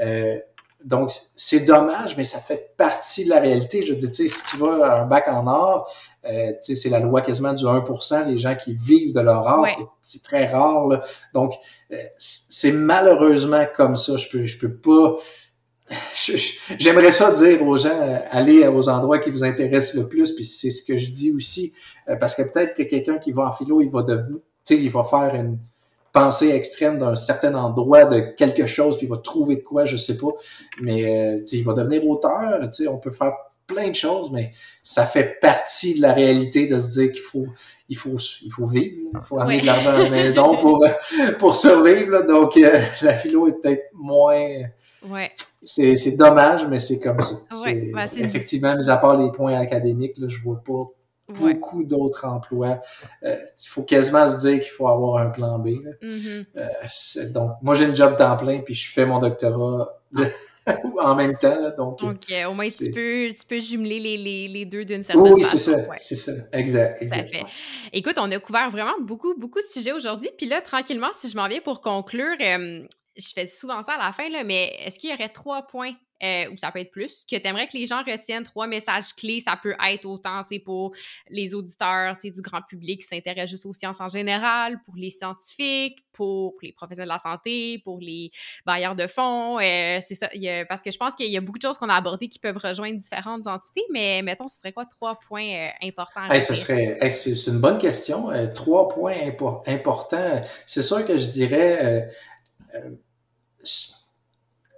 Euh, 0.00 0.38
donc, 0.84 1.10
c'est 1.36 1.60
dommage, 1.60 2.16
mais 2.16 2.24
ça 2.24 2.38
fait 2.38 2.74
partie 2.76 3.24
de 3.24 3.30
la 3.30 3.40
réalité. 3.40 3.84
Je 3.84 3.92
dis, 3.92 4.10
tu 4.10 4.28
sais, 4.28 4.28
si 4.28 4.44
tu 4.44 4.56
vas 4.56 4.86
à 4.86 5.02
un 5.02 5.06
bac 5.06 5.28
en 5.28 5.46
or, 5.46 5.90
euh, 6.24 6.48
tu 6.52 6.56
sais, 6.60 6.74
c'est 6.74 6.88
la 6.88 7.00
loi 7.00 7.20
quasiment 7.20 7.52
du 7.52 7.64
1%, 7.64 8.26
les 8.26 8.38
gens 8.38 8.54
qui 8.54 8.72
vivent 8.72 9.12
de 9.12 9.20
leur 9.20 9.46
art, 9.46 9.66
c'est 10.00 10.22
très 10.22 10.46
rare. 10.46 10.86
Là. 10.86 11.02
Donc, 11.34 11.54
euh, 11.92 11.96
c'est 12.16 12.72
malheureusement 12.72 13.64
comme 13.74 13.96
ça. 13.96 14.16
Je 14.16 14.28
peux, 14.28 14.46
je 14.46 14.58
peux 14.58 14.74
pas 14.74 15.16
j'aimerais 16.78 17.10
ça 17.10 17.32
dire 17.32 17.62
aux 17.66 17.76
gens, 17.76 17.88
euh, 17.88 18.18
allez 18.30 18.66
aux 18.68 18.88
endroits 18.88 19.18
qui 19.18 19.30
vous 19.30 19.44
intéressent 19.44 19.94
le 19.94 20.08
plus, 20.08 20.32
puis 20.32 20.44
c'est 20.44 20.70
ce 20.70 20.82
que 20.82 20.96
je 20.96 21.10
dis 21.10 21.32
aussi, 21.32 21.72
euh, 22.08 22.16
parce 22.16 22.34
que 22.34 22.42
peut-être 22.42 22.74
que 22.74 22.82
quelqu'un 22.82 23.18
qui 23.18 23.32
va 23.32 23.48
en 23.48 23.52
philo, 23.52 23.80
il 23.80 23.90
va 23.90 24.02
devenir, 24.02 24.36
tu 24.64 24.76
sais, 24.76 24.76
il 24.76 24.90
va 24.90 25.02
faire 25.02 25.34
une 25.34 25.58
pensée 26.12 26.50
extrême 26.50 26.98
d'un 26.98 27.14
certain 27.14 27.54
endroit 27.54 28.04
de 28.04 28.20
quelque 28.36 28.66
chose, 28.66 28.96
puis 28.96 29.06
il 29.06 29.10
va 29.10 29.16
trouver 29.16 29.56
de 29.56 29.62
quoi, 29.62 29.84
je 29.84 29.96
sais 29.96 30.16
pas, 30.16 30.30
mais 30.80 31.04
euh, 31.04 31.44
il 31.50 31.64
va 31.64 31.72
devenir 31.72 32.06
auteur, 32.08 32.60
tu 32.62 32.84
sais, 32.84 32.88
on 32.88 32.98
peut 32.98 33.12
faire 33.12 33.34
plein 33.66 33.88
de 33.88 33.94
choses, 33.94 34.32
mais 34.32 34.50
ça 34.82 35.06
fait 35.06 35.38
partie 35.40 35.94
de 35.94 36.02
la 36.02 36.12
réalité 36.12 36.66
de 36.66 36.78
se 36.78 36.88
dire 36.88 37.12
qu'il 37.12 37.22
faut, 37.22 37.46
il 37.88 37.96
faut, 37.96 38.16
il 38.42 38.50
faut 38.50 38.66
vivre, 38.66 38.96
il 39.14 39.20
faut 39.22 39.38
amener 39.38 39.60
de 39.60 39.66
l'argent 39.66 39.90
à 39.90 39.98
la 39.98 40.10
maison 40.10 40.56
pour, 40.56 40.84
pour 41.38 41.54
survivre, 41.54 42.26
donc 42.26 42.56
la 43.02 43.14
philo 43.14 43.48
est 43.48 43.60
peut-être 43.60 43.84
moins 43.94 44.64
Ouais. 45.08 45.30
C'est 45.62 46.16
dommage, 46.16 46.66
mais 46.66 46.78
c'est 46.78 47.00
comme 47.00 47.20
ça. 47.20 47.34
Ouais, 47.64 47.92
effectivement, 48.18 48.76
mis 48.76 48.88
à 48.88 48.96
part 48.96 49.16
les 49.16 49.30
points 49.30 49.54
académiques, 49.54 50.18
là, 50.18 50.26
je 50.28 50.40
vois 50.40 50.62
pas 50.64 50.84
beaucoup 51.28 51.84
d'autres 51.84 52.26
emplois. 52.26 52.80
Euh, 53.22 53.36
il 53.62 53.68
faut 53.68 53.82
quasiment 53.82 54.26
se 54.28 54.38
dire 54.38 54.60
qu'il 54.60 54.70
faut 54.70 54.88
avoir 54.88 55.18
un 55.18 55.30
plan 55.30 55.58
B. 55.58 55.68
Mm-hmm. 56.02 56.46
Euh, 56.56 57.28
donc, 57.30 57.52
moi, 57.62 57.74
j'ai 57.74 57.84
une 57.84 57.96
job 57.96 58.16
temps 58.16 58.36
plein, 58.36 58.58
puis 58.58 58.74
je 58.74 58.90
fais 58.90 59.06
mon 59.06 59.18
doctorat 59.18 60.00
en 60.98 61.14
même 61.14 61.36
temps. 61.36 61.70
donc, 61.76 62.02
OK, 62.02 62.32
au 62.48 62.54
moins, 62.54 62.66
tu 62.66 62.90
peux, 62.90 63.28
tu 63.28 63.46
peux 63.48 63.60
jumeler 63.60 64.00
les, 64.00 64.16
les, 64.16 64.48
les 64.48 64.64
deux 64.64 64.84
d'une 64.84 65.02
certaine 65.02 65.22
façon. 65.22 65.34
Oui, 65.34 65.42
c'est 65.42 65.58
ça, 65.58 65.76
c'est 65.98 66.14
ça. 66.14 66.32
Exact, 66.52 67.02
exact. 67.02 67.34
Écoute, 67.92 68.16
on 68.18 68.30
a 68.30 68.38
couvert 68.38 68.70
vraiment 68.70 68.98
beaucoup, 69.00 69.34
beaucoup 69.38 69.60
de 69.60 69.66
sujets 69.66 69.92
aujourd'hui. 69.92 70.30
Puis 70.36 70.46
là, 70.46 70.60
tranquillement, 70.60 71.10
si 71.18 71.30
je 71.30 71.36
m'en 71.36 71.48
viens 71.48 71.60
pour 71.60 71.80
conclure, 71.80 72.36
euh, 72.40 72.82
je 73.20 73.32
fais 73.32 73.46
souvent 73.46 73.82
ça 73.82 73.94
à 73.94 73.98
la 73.98 74.12
fin, 74.12 74.28
là, 74.28 74.44
mais 74.44 74.76
est-ce 74.84 74.98
qu'il 74.98 75.10
y 75.10 75.12
aurait 75.12 75.28
trois 75.28 75.66
points, 75.66 75.92
euh, 76.22 76.50
ou 76.52 76.56
ça 76.56 76.70
peut 76.70 76.80
être 76.80 76.90
plus, 76.90 77.24
que 77.30 77.36
tu 77.36 77.46
aimerais 77.46 77.66
que 77.66 77.76
les 77.76 77.86
gens 77.86 78.02
retiennent 78.02 78.44
trois 78.44 78.66
messages 78.66 79.14
clés? 79.14 79.40
Ça 79.40 79.58
peut 79.62 79.74
être 79.88 80.04
autant 80.04 80.42
pour 80.64 80.94
les 81.28 81.54
auditeurs 81.54 82.16
du 82.22 82.42
grand 82.42 82.62
public 82.62 83.00
qui 83.00 83.06
s'intéressent 83.06 83.50
juste 83.50 83.66
aux 83.66 83.72
sciences 83.72 84.00
en 84.00 84.08
général, 84.08 84.80
pour 84.84 84.96
les 84.96 85.10
scientifiques, 85.10 86.04
pour 86.12 86.54
les 86.62 86.72
professionnels 86.72 87.08
de 87.08 87.14
la 87.14 87.18
santé, 87.18 87.80
pour 87.84 88.00
les 88.00 88.30
bailleurs 88.66 88.94
de 88.94 89.06
fonds. 89.06 89.58
Euh, 89.58 89.98
c'est 90.06 90.14
ça. 90.14 90.28
parce 90.68 90.82
que 90.82 90.90
je 90.90 90.98
pense 90.98 91.14
qu'il 91.14 91.30
y 91.30 91.36
a 91.36 91.40
beaucoup 91.40 91.58
de 91.58 91.62
choses 91.62 91.78
qu'on 91.78 91.88
a 91.88 91.94
abordées 91.94 92.28
qui 92.28 92.38
peuvent 92.38 92.58
rejoindre 92.58 92.98
différentes 92.98 93.46
entités, 93.46 93.84
mais 93.90 94.20
mettons, 94.22 94.48
ce 94.48 94.58
serait 94.58 94.72
quoi 94.72 94.84
trois 94.84 95.18
points 95.18 95.48
euh, 95.54 95.68
importants? 95.82 96.28
ce 96.38 96.54
serait, 96.54 97.10
c'est 97.10 97.46
une 97.46 97.60
bonne 97.60 97.78
question. 97.78 98.28
trois 98.54 98.88
points 98.88 99.16
importants. 99.66 100.42
C'est 100.66 100.82
sûr 100.82 101.06
que 101.06 101.16
je 101.16 101.26
dirais 101.28 102.08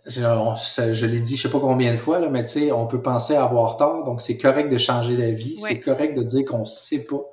je, 0.07 1.07
l'ai 1.07 1.21
dit 1.21 1.37
je 1.37 1.43
sais 1.43 1.51
pas 1.51 1.61
combien 1.61 1.93
de 1.93 1.97
fois, 1.97 2.19
là, 2.19 2.29
mais 2.29 2.45
tu 2.45 2.51
sais, 2.51 2.73
on 2.73 2.87
peut 2.87 3.03
penser 3.03 3.35
avoir 3.35 3.77
tort, 3.77 4.05
donc 4.05 4.21
c'est 4.21 4.37
correct 4.37 4.69
de 4.69 4.79
changer 4.79 5.17
d'avis, 5.17 5.59
c'est 5.59 5.81
correct 5.81 6.17
de 6.17 6.23
dire 6.23 6.45
qu'on 6.45 6.65
sait 6.65 7.07
pas, 7.07 7.25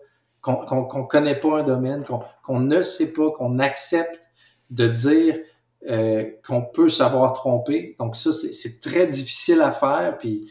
qu'on 0.42 0.86
qu'on 0.86 1.04
connaît 1.04 1.40
pas 1.40 1.60
un 1.60 1.64
domaine, 1.64 2.06
qu'on 2.44 2.60
ne 2.60 2.84
sait 2.84 3.12
pas, 3.14 3.32
qu'on 3.32 3.60
accepte 3.60 4.30
de 4.70 4.88
dire 4.88 5.40
euh, 5.90 6.26
qu'on 6.46 6.62
peut 6.62 6.90
savoir 6.90 7.34
tromper. 7.34 7.96
Donc 8.00 8.16
ça, 8.16 8.32
c'est 8.32 8.80
très 8.82 9.08
difficile 9.08 9.62
à 9.62 9.72
faire, 9.72 10.18
puis 10.18 10.50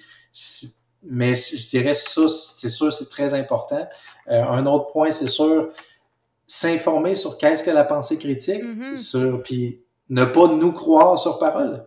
mais 1.02 1.34
je 1.34 1.66
dirais 1.68 1.94
ça, 1.94 2.22
c'est 2.26 2.68
sûr, 2.68 2.92
c'est 2.92 3.08
très 3.08 3.34
important. 3.34 3.86
Euh, 4.28 4.42
un 4.42 4.66
autre 4.66 4.90
point, 4.92 5.12
c'est 5.12 5.28
sûr, 5.28 5.70
s'informer 6.46 7.14
sur 7.14 7.38
qu'est-ce 7.38 7.62
que 7.62 7.70
la 7.70 7.84
pensée 7.84 8.18
critique, 8.18 8.62
mm-hmm. 8.62 8.96
sur 8.96 9.42
puis 9.42 9.84
ne 10.10 10.24
pas 10.24 10.48
nous 10.48 10.72
croire 10.72 11.18
sur 11.18 11.38
parole. 11.38 11.86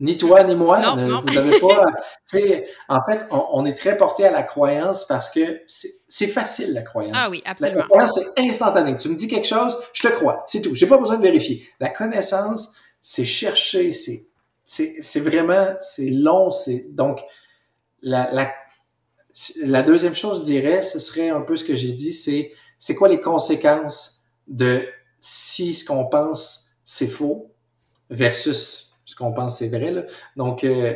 Ni 0.00 0.16
toi, 0.16 0.44
ni 0.44 0.54
moi. 0.54 0.94
Vous 0.94 1.36
avez 1.38 1.58
pas. 1.58 1.86
en 2.88 3.00
fait, 3.02 3.26
on, 3.30 3.64
est 3.64 3.74
très 3.74 3.96
porté 3.96 4.24
à 4.24 4.30
la 4.30 4.44
croyance 4.44 5.04
parce 5.04 5.28
que 5.28 5.60
c'est 5.66 6.28
facile, 6.28 6.72
la 6.72 6.82
croyance. 6.82 7.16
Ah 7.16 7.28
oui, 7.30 7.42
absolument. 7.44 7.80
La 7.80 7.84
croyance, 7.84 8.14
c'est 8.14 8.46
instantané. 8.48 8.96
Tu 8.96 9.08
me 9.08 9.16
dis 9.16 9.26
quelque 9.26 9.48
chose, 9.48 9.76
je 9.92 10.06
te 10.06 10.12
crois. 10.12 10.44
C'est 10.46 10.60
tout. 10.60 10.74
J'ai 10.74 10.86
pas 10.86 10.98
besoin 10.98 11.16
de 11.16 11.22
vérifier. 11.22 11.66
La 11.80 11.88
connaissance, 11.88 12.72
c'est 13.02 13.24
chercher, 13.24 13.90
c'est 13.92 14.28
c'est 14.64 15.20
vraiment, 15.20 15.66
c'est 15.80 16.10
long. 16.10 16.50
c'est 16.50 16.94
Donc, 16.94 17.20
la, 18.02 18.30
la, 18.32 18.52
la 19.64 19.82
deuxième 19.82 20.14
chose, 20.14 20.40
je 20.40 20.44
dirais, 20.44 20.82
ce 20.82 20.98
serait 20.98 21.30
un 21.30 21.40
peu 21.40 21.56
ce 21.56 21.64
que 21.64 21.74
j'ai 21.74 21.92
dit, 21.92 22.12
c'est 22.12 22.52
c'est 22.78 22.94
quoi 22.94 23.08
les 23.08 23.20
conséquences 23.20 24.22
de 24.46 24.86
si 25.18 25.74
ce 25.74 25.84
qu'on 25.84 26.06
pense 26.08 26.67
c'est 26.90 27.06
faux 27.06 27.52
versus 28.08 28.94
ce 29.04 29.14
qu'on 29.14 29.30
pense 29.30 29.58
c'est 29.58 29.68
vrai. 29.68 29.90
Là. 29.90 30.04
Donc, 30.36 30.64
euh, 30.64 30.94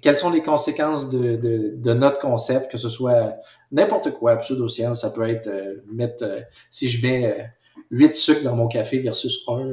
quelles 0.00 0.16
sont 0.16 0.30
les 0.30 0.42
conséquences 0.42 1.10
de, 1.10 1.92
notre 1.92 2.18
concept, 2.18 2.70
que 2.70 2.78
ce 2.78 2.88
soit 2.88 3.36
n'importe 3.70 4.12
quoi, 4.12 4.36
pseudo-science, 4.36 5.02
ça 5.02 5.10
peut 5.10 5.28
être 5.28 5.48
euh, 5.48 5.74
mettre, 5.92 6.24
euh, 6.24 6.40
si 6.70 6.88
je 6.88 7.06
mets 7.06 7.52
8 7.90 8.16
sucres 8.16 8.42
dans 8.42 8.56
mon 8.56 8.68
café 8.68 8.98
versus 9.00 9.44
1, 9.46 9.66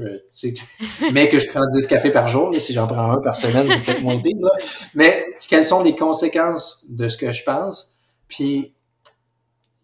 mais 1.13 1.29
que 1.29 1.39
je 1.39 1.47
prends 1.47 1.65
10 1.65 1.87
cafés 1.87 2.11
par 2.11 2.27
jour, 2.27 2.53
si 2.59 2.73
j'en 2.73 2.87
prends 2.87 3.09
un 3.09 3.21
par 3.21 3.37
semaine, 3.37 3.69
c'est 3.71 3.81
peut-être 3.81 4.03
moins 4.03 4.19
pire. 4.19 4.35
Là. 4.41 4.51
Mais 4.93 5.25
quelles 5.47 5.65
sont 5.65 5.83
les 5.83 5.95
conséquences 5.95 6.85
de 6.89 7.07
ce 7.07 7.15
que 7.15 7.31
je 7.31 7.43
pense? 7.43 7.93
Puis, 8.27 8.73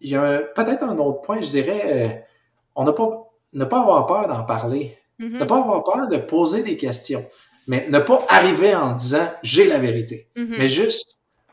il 0.00 0.10
y 0.10 0.16
a 0.16 0.40
peut-être 0.54 0.82
un 0.82 0.98
autre 0.98 1.22
point, 1.22 1.40
je 1.40 1.48
dirais, 1.48 2.26
on 2.74 2.84
n'a 2.84 2.92
pas, 2.92 3.30
pas 3.70 3.80
avoir 3.80 4.04
peur 4.04 4.28
d'en 4.28 4.44
parler. 4.44 4.97
Mm-hmm. 5.20 5.38
Ne 5.38 5.44
pas 5.44 5.58
avoir 5.58 5.84
peur 5.84 6.08
de 6.08 6.16
poser 6.16 6.62
des 6.62 6.76
questions. 6.76 7.24
Mais 7.66 7.86
ne 7.88 7.98
pas 7.98 8.24
arriver 8.28 8.74
en 8.74 8.92
disant 8.92 9.26
j'ai 9.42 9.66
la 9.66 9.78
vérité. 9.78 10.28
Mm-hmm. 10.36 10.58
Mais 10.58 10.68
juste, 10.68 11.06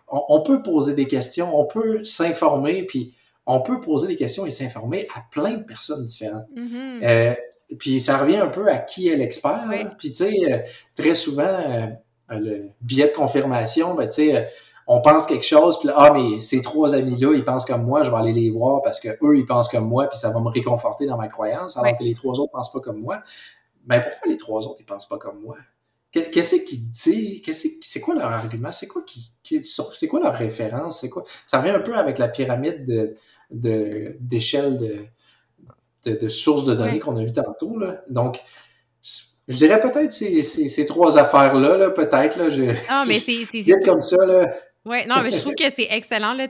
on, 0.07 0.41
peut 0.41 0.61
poser 0.61 0.93
des 0.93 1.07
questions, 1.07 1.57
on 1.59 1.65
peut 1.65 2.03
s'informer, 2.03 2.83
puis 2.83 3.13
on 3.45 3.61
peut 3.61 3.81
poser 3.81 4.07
des 4.07 4.15
questions 4.15 4.45
et 4.45 4.51
s'informer 4.51 5.07
à 5.15 5.23
plein 5.31 5.53
de 5.53 5.63
personnes 5.63 6.05
différentes. 6.05 6.47
Mm-hmm. 6.55 7.03
euh, 7.03 7.33
puis 7.79 7.99
ça 7.99 8.17
revient 8.17 8.37
un 8.37 8.47
peu 8.47 8.69
à 8.69 8.77
qui 8.77 9.09
est 9.09 9.17
l'expert. 9.17 9.67
Puis 9.97 10.11
tu 10.11 10.25
sais, 10.25 10.53
euh, 10.53 10.59
très 10.95 11.15
souvent, 11.15 11.43
euh, 11.43 11.87
le 12.29 12.69
billet 12.81 13.07
de 13.07 13.13
confirmation, 13.13 13.95
ben, 13.95 14.07
tu 14.07 14.29
sais, 14.29 14.49
on 14.87 15.01
pense 15.01 15.25
quelque 15.25 15.45
chose, 15.45 15.79
puis 15.79 15.89
ah, 15.93 16.11
mais 16.13 16.41
ces 16.41 16.61
trois 16.61 16.93
amis-là, 16.93 17.33
ils 17.33 17.43
pensent 17.43 17.65
comme 17.65 17.83
moi, 17.83 18.03
je 18.03 18.11
vais 18.11 18.17
aller 18.17 18.33
les 18.33 18.51
voir 18.51 18.81
parce 18.83 18.99
que 18.99 19.09
eux, 19.23 19.37
ils 19.37 19.45
pensent 19.45 19.67
comme 19.67 19.87
moi, 19.87 20.07
puis 20.07 20.17
ça 20.17 20.29
va 20.29 20.39
me 20.39 20.49
réconforter 20.49 21.07
dans 21.07 21.17
ma 21.17 21.27
croyance, 21.27 21.75
alors 21.77 21.97
que 21.97 22.03
les 22.03 22.13
trois 22.13 22.39
autres 22.39 22.51
pensent 22.51 22.71
pas 22.71 22.81
comme 22.81 22.99
moi. 22.99 23.21
Ben 23.85 23.99
pourquoi 23.99 24.31
les 24.31 24.37
trois 24.37 24.61
autres, 24.67 24.77
ils 24.79 24.85
pensent 24.85 25.07
pas 25.07 25.17
comme 25.17 25.41
moi? 25.41 25.57
Qu'est-ce 26.11 26.55
qu'ils 26.57 26.89
disent? 26.89 27.41
C'est 27.81 27.99
quoi 27.99 28.15
leur 28.15 28.31
argument? 28.31 28.71
C'est 28.71 28.87
quoi 28.87 29.01
qui, 29.03 29.33
c'est 29.63 30.07
quoi 30.07 30.21
leur 30.21 30.33
référence? 30.33 31.01
C'est 31.01 31.09
quoi? 31.09 31.23
Ça 31.45 31.59
revient 31.59 31.71
un 31.71 31.81
peu 31.81 31.95
avec 31.95 32.19
la 32.19 32.27
pyramide 32.27 32.85
de, 32.85 34.15
d'échelle 34.19 34.77
de, 34.77 35.05
de, 36.05 36.17
de, 36.17 36.29
sources 36.29 36.65
de 36.65 36.73
données 36.73 36.99
qu'on 36.99 37.17
a 37.17 37.23
vu 37.23 37.33
tantôt. 37.33 37.77
Là. 37.77 38.01
Donc, 38.07 38.41
je 39.47 39.57
dirais 39.57 39.79
peut-être 39.79 40.11
ces, 40.11 40.41
ces, 40.41 40.85
trois 40.85 41.17
affaires-là, 41.17 41.77
là, 41.77 41.89
peut-être. 41.89 42.37
Là, 42.37 42.49
je, 42.49 42.63
ah, 42.89 43.03
mais 43.07 43.15
c'est 43.15 43.83
comme 43.83 44.01
ça. 44.01 44.25
Là, 44.25 44.47
oui, 44.85 44.99
non, 45.07 45.23
mais 45.23 45.31
je 45.31 45.39
trouve 45.39 45.55
que 45.55 45.67
c'est 45.71 45.87
excellent. 45.89 46.33
Là, 46.33 46.47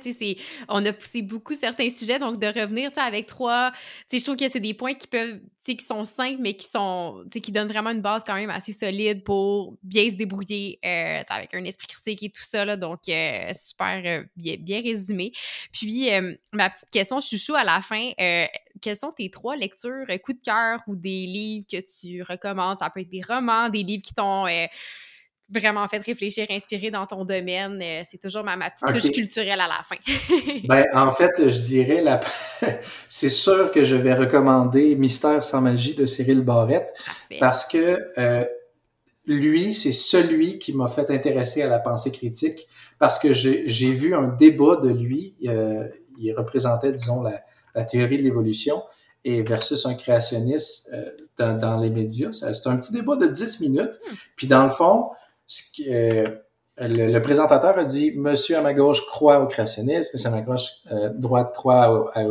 on 0.68 0.86
a 0.86 0.92
poussé 0.92 1.22
beaucoup 1.22 1.54
certains 1.54 1.90
sujets, 1.90 2.20
donc 2.20 2.38
de 2.38 2.48
revenir 2.48 2.92
avec 2.98 3.28
trois, 3.28 3.72
je 4.12 4.22
trouve 4.22 4.36
que 4.36 4.50
c'est 4.50 4.60
des 4.60 4.74
points 4.74 4.94
qui 4.94 5.08
peuvent, 5.08 5.40
qui 5.64 5.80
sont 5.80 6.04
simples, 6.04 6.42
mais 6.42 6.54
qui 6.54 6.68
sont 6.68 7.24
qui 7.32 7.54
donnent 7.54 7.70
vraiment 7.70 7.92
une 7.92 8.02
base 8.02 8.26
quand 8.26 8.36
même 8.36 8.50
assez 8.50 8.74
solide 8.74 9.24
pour 9.24 9.78
bien 9.84 10.10
se 10.12 10.16
débrouiller 10.16 10.80
euh, 10.86 11.24
avec 11.30 11.54
un 11.54 11.64
esprit 11.64 11.88
critique 11.88 12.24
et 12.24 12.30
tout 12.30 12.44
ça. 12.44 12.66
Là, 12.66 12.76
donc, 12.76 13.08
euh, 13.08 13.52
super 13.54 14.02
euh, 14.06 14.26
bien, 14.36 14.58
bien 14.60 14.82
résumé. 14.82 15.32
Puis, 15.72 16.10
ma 16.52 16.70
petite 16.70 16.90
question 16.90 17.22
chouchou 17.22 17.56
à 17.56 17.64
la 17.64 17.82
fin, 17.82 18.12
quelles 18.82 18.98
sont 18.98 19.14
tes 19.14 19.30
trois 19.30 19.56
lectures, 19.56 20.06
coup 20.26 20.34
de 20.34 20.42
cœur 20.44 20.82
ou 20.88 20.98
des 20.98 21.26
livres 21.26 21.66
que 21.72 21.78
tu 21.78 22.22
recommandes? 22.22 22.80
Ça 22.80 22.90
peut 22.90 23.00
être 23.00 23.10
des 23.10 23.24
romans, 23.26 23.70
des 23.70 23.84
livres 23.84 24.04
qui 24.04 24.14
t'ont 24.14 24.46
vraiment 25.50 25.88
fait 25.88 26.00
réfléchir, 26.00 26.48
inspiré 26.50 26.92
dans 26.92 27.06
ton 27.06 27.24
domaine. 27.24 27.80
Euh, 27.82 28.02
c'est 28.10 28.18
toujours 28.18 28.44
ma, 28.44 28.58
petite 28.70 28.88
touche 28.88 29.12
culturelle 29.12 29.60
à 29.60 29.68
la 29.68 29.84
fin. 29.84 29.96
ben, 30.68 30.86
en 30.94 31.12
fait, 31.12 31.50
je 31.50 31.60
dirais, 31.64 32.02
la... 32.02 32.20
c'est 33.10 33.30
sûr 33.30 33.72
que 33.72 33.84
je 33.84 33.96
vais 33.96 34.14
recommander 34.14 34.96
Mystère 34.96 35.44
sans 35.44 35.62
magie 35.62 35.94
de 35.94 36.06
Cyril 36.06 36.42
Barrette 36.42 36.94
parce 37.40 37.66
que 37.66 38.00
euh, 38.18 38.46
lui, 39.28 39.74
c'est 39.74 39.92
celui 39.92 40.60
qui 40.60 40.74
m'a 40.74 40.88
fait 40.88 41.10
intéresser 41.10 41.62
à 41.62 41.68
la 41.68 41.80
pensée 41.80 42.12
critique 42.12 42.68
parce 43.00 43.20
que 43.20 43.34
j'ai 43.34 43.92
vu 43.92 44.16
un 44.16 44.28
débat 44.28 44.78
de 44.78 44.90
lui. 44.90 45.38
Euh, 45.46 45.88
il 46.18 46.34
représentait, 46.34 46.92
disons, 46.92 47.22
la, 47.22 47.42
la 47.76 47.84
théorie 47.84 48.18
de 48.18 48.24
l'évolution 48.24 48.82
et 49.24 49.42
versus 49.42 49.86
un 49.86 49.96
créationniste 49.96 50.92
dans, 51.38 51.58
dans, 51.58 51.78
les 51.78 51.90
médias. 51.90 52.32
C'est 52.32 52.68
un 52.68 52.78
petit 52.78 52.94
débat 52.94 53.16
de 53.16 53.26
10 53.26 53.60
minutes. 53.60 54.00
Hmm. 54.10 54.16
Puis 54.36 54.48
dans 54.48 54.64
le 54.64 54.70
fond, 54.70 55.10
euh, 55.88 56.28
le, 56.78 57.20
présentateur 57.20 57.78
a 57.78 57.84
dit 57.84 58.14
Monsieur 58.16 58.58
à 58.58 58.62
ma 58.62 58.74
gauche 58.74 59.06
croit 59.06 59.40
au 59.40 59.48
créationnisme, 59.48 60.10
Monsieur 60.14 60.30
à 60.30 60.32
ma 60.32 60.42
gauche 60.42 60.70
euh, 60.92 61.10
droite 61.10 61.54
croit 61.54 62.12
à, 62.14 62.24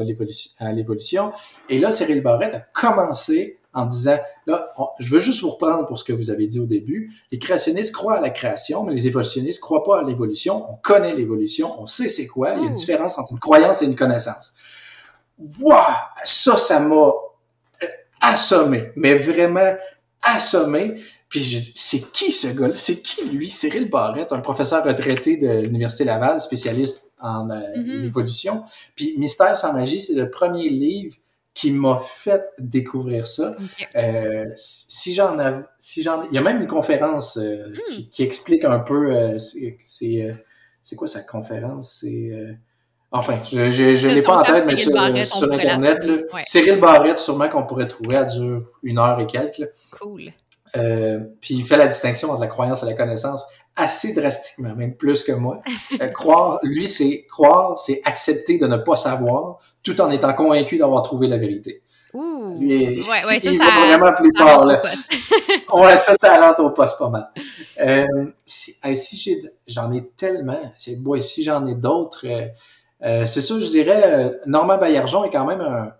l'évolution. 0.72 1.32
Et 1.68 1.78
là, 1.78 1.90
Cyril 1.90 2.22
Barrette 2.22 2.54
a 2.54 2.60
commencé 2.60 3.58
en 3.72 3.86
disant 3.86 4.18
là, 4.46 4.72
je 5.00 5.10
veux 5.10 5.18
juste 5.18 5.42
vous 5.42 5.50
reprendre 5.50 5.86
pour 5.86 5.98
ce 5.98 6.04
que 6.04 6.12
vous 6.12 6.30
avez 6.30 6.46
dit 6.46 6.60
au 6.60 6.66
début. 6.66 7.10
Les 7.32 7.38
créationnistes 7.38 7.92
croient 7.92 8.18
à 8.18 8.20
la 8.20 8.30
création, 8.30 8.84
mais 8.84 8.92
les 8.92 9.08
évolutionnistes 9.08 9.60
croient 9.60 9.82
pas 9.82 10.00
à 10.00 10.02
l'évolution. 10.04 10.70
On 10.70 10.76
connaît 10.76 11.14
l'évolution, 11.14 11.80
on 11.80 11.86
sait 11.86 12.08
c'est 12.08 12.26
quoi. 12.26 12.52
Il 12.54 12.62
y 12.62 12.64
a 12.64 12.68
une 12.68 12.74
différence 12.74 13.18
entre 13.18 13.32
une 13.32 13.40
croyance 13.40 13.82
et 13.82 13.86
une 13.86 13.96
connaissance. 13.96 14.54
Waouh, 15.60 15.76
ça, 16.22 16.56
ça 16.56 16.78
m'a 16.80 16.94
euh, 16.96 17.86
assommé, 18.20 18.92
mais 18.94 19.14
vraiment 19.14 19.74
assommé. 20.24 21.00
Puis 21.28 21.40
j'ai 21.40 21.60
dit, 21.60 21.72
c'est 21.74 22.12
qui 22.12 22.32
ce 22.32 22.48
gars 22.48 22.72
C'est 22.74 23.02
qui 23.02 23.24
lui? 23.24 23.48
Cyril 23.48 23.88
Barrette, 23.90 24.32
un 24.32 24.40
professeur 24.40 24.84
retraité 24.84 25.36
de 25.36 25.62
l'Université 25.62 26.04
Laval, 26.04 26.38
spécialiste 26.40 27.12
en 27.20 27.50
euh, 27.50 27.60
mm-hmm. 27.76 28.04
évolution. 28.04 28.62
Puis 28.94 29.14
Mystère 29.18 29.56
sans 29.56 29.72
magie, 29.72 30.00
c'est 30.00 30.14
le 30.14 30.30
premier 30.30 30.68
livre 30.68 31.16
qui 31.52 31.70
m'a 31.70 31.98
fait 31.98 32.44
découvrir 32.58 33.26
ça. 33.26 33.56
Euh, 33.94 34.46
si 34.56 35.12
j'en 35.12 35.38
ai, 35.38 35.60
si 35.78 36.02
j'en, 36.02 36.24
il 36.24 36.34
y 36.34 36.38
a 36.38 36.40
même 36.40 36.60
une 36.60 36.66
conférence 36.66 37.36
euh, 37.36 37.68
mm. 37.68 38.08
qui, 38.10 38.22
explique 38.24 38.64
un 38.64 38.80
peu, 38.80 39.38
c'est, 39.38 39.78
c'est 40.82 40.96
quoi 40.96 41.06
sa 41.06 41.20
conférence? 41.20 41.98
C'est 42.00 42.32
Enfin, 43.16 43.38
je 43.44 43.70
je, 43.70 44.08
l'ai 44.08 44.22
pas 44.22 44.38
en 44.38 44.42
tête, 44.42 44.64
mais 44.66 44.74
sur, 44.74 44.90
sur 44.90 45.52
Internet, 45.52 46.04
Cyril 46.44 46.80
Barrette, 46.80 47.20
sûrement 47.20 47.48
qu'on 47.48 47.62
pourrait 47.62 47.86
trouver, 47.86 48.16
à 48.16 48.24
dure 48.24 48.64
une 48.82 48.98
heure 48.98 49.20
et 49.20 49.26
quelques. 49.26 49.70
Cool. 49.92 50.32
Euh, 50.76 51.20
puis 51.40 51.54
il 51.54 51.64
fait 51.64 51.76
la 51.76 51.86
distinction 51.86 52.32
entre 52.32 52.40
la 52.40 52.48
croyance 52.48 52.82
et 52.82 52.86
la 52.86 52.94
connaissance 52.94 53.46
assez 53.76 54.14
drastiquement, 54.14 54.74
même 54.74 54.96
plus 54.96 55.22
que 55.22 55.30
moi. 55.30 55.60
Euh, 56.00 56.08
croire, 56.08 56.58
lui, 56.64 56.88
c'est 56.88 57.24
croire, 57.30 57.78
c'est 57.78 58.00
accepter 58.04 58.58
de 58.58 58.66
ne 58.66 58.78
pas 58.78 58.96
savoir, 58.96 59.58
tout 59.84 60.00
en 60.00 60.10
étant 60.10 60.34
convaincu 60.34 60.76
d'avoir 60.76 61.04
trouvé 61.04 61.28
la 61.28 61.36
vérité. 61.36 61.82
Ouh. 62.14 62.58
Lui, 62.58 63.00
ouais, 63.00 63.24
ouais, 63.28 63.38
ça, 63.38 63.50
il 63.52 63.58
va 63.58 63.86
vraiment 63.86 64.12
plus 64.16 64.32
fort. 64.36 64.64
Là. 64.64 64.82
ouais, 65.72 65.96
ça, 65.96 66.14
ça 66.14 66.44
rentre 66.44 66.64
au 66.64 66.70
poste 66.70 66.98
pas 66.98 67.10
mal. 67.10 67.30
Euh, 67.80 68.32
si, 68.44 68.74
j'en 69.68 69.92
ai 69.92 70.04
tellement, 70.16 70.60
c'est 70.76 70.98
si 71.20 71.44
j'en 71.44 71.64
ai 71.66 71.76
d'autres, 71.76 72.26
euh, 73.05 73.23
euh, 73.23 73.26
c'est 73.26 73.41
sûr, 73.41 73.60
je 73.60 73.68
dirais, 73.68 74.31
Normand 74.47 74.78
Baillargeon 74.78 75.24
est 75.24 75.31
quand 75.31 75.47
même 75.47 75.60
un, 75.60 75.92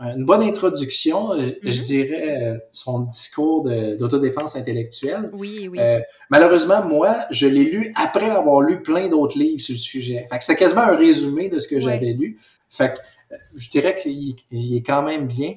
une 0.00 0.24
bonne 0.24 0.42
introduction, 0.42 1.32
euh, 1.32 1.50
je 1.62 1.68
mm-hmm. 1.68 1.84
dirais, 1.84 2.42
euh, 2.42 2.58
son 2.70 3.00
discours 3.00 3.68
d'autodéfense 3.98 4.54
intellectuelle. 4.54 5.30
Oui, 5.32 5.68
oui. 5.68 5.78
Euh, 5.80 6.00
malheureusement, 6.30 6.84
moi, 6.84 7.18
je 7.30 7.46
l'ai 7.46 7.64
lu 7.64 7.92
après 7.96 8.30
avoir 8.30 8.60
lu 8.60 8.82
plein 8.82 9.08
d'autres 9.08 9.38
livres 9.38 9.60
sur 9.60 9.74
le 9.74 9.78
sujet. 9.78 10.26
Fait 10.30 10.38
que 10.38 10.44
c'était 10.44 10.58
quasiment 10.58 10.82
un 10.82 10.96
résumé 10.96 11.48
de 11.48 11.58
ce 11.58 11.66
que 11.66 11.80
j'avais 11.80 12.12
lu. 12.12 12.38
Fait 12.68 12.94
que 12.94 13.36
je 13.56 13.68
dirais 13.68 13.96
qu'il 13.96 14.36
est 14.52 14.82
quand 14.82 15.02
même 15.02 15.26
bien. 15.26 15.54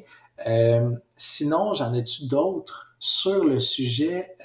sinon, 1.16 1.74
j'en 1.74 1.94
ai-tu 1.94 2.26
d'autres 2.26 2.96
sur 3.00 3.46
le 3.46 3.60
sujet? 3.60 4.36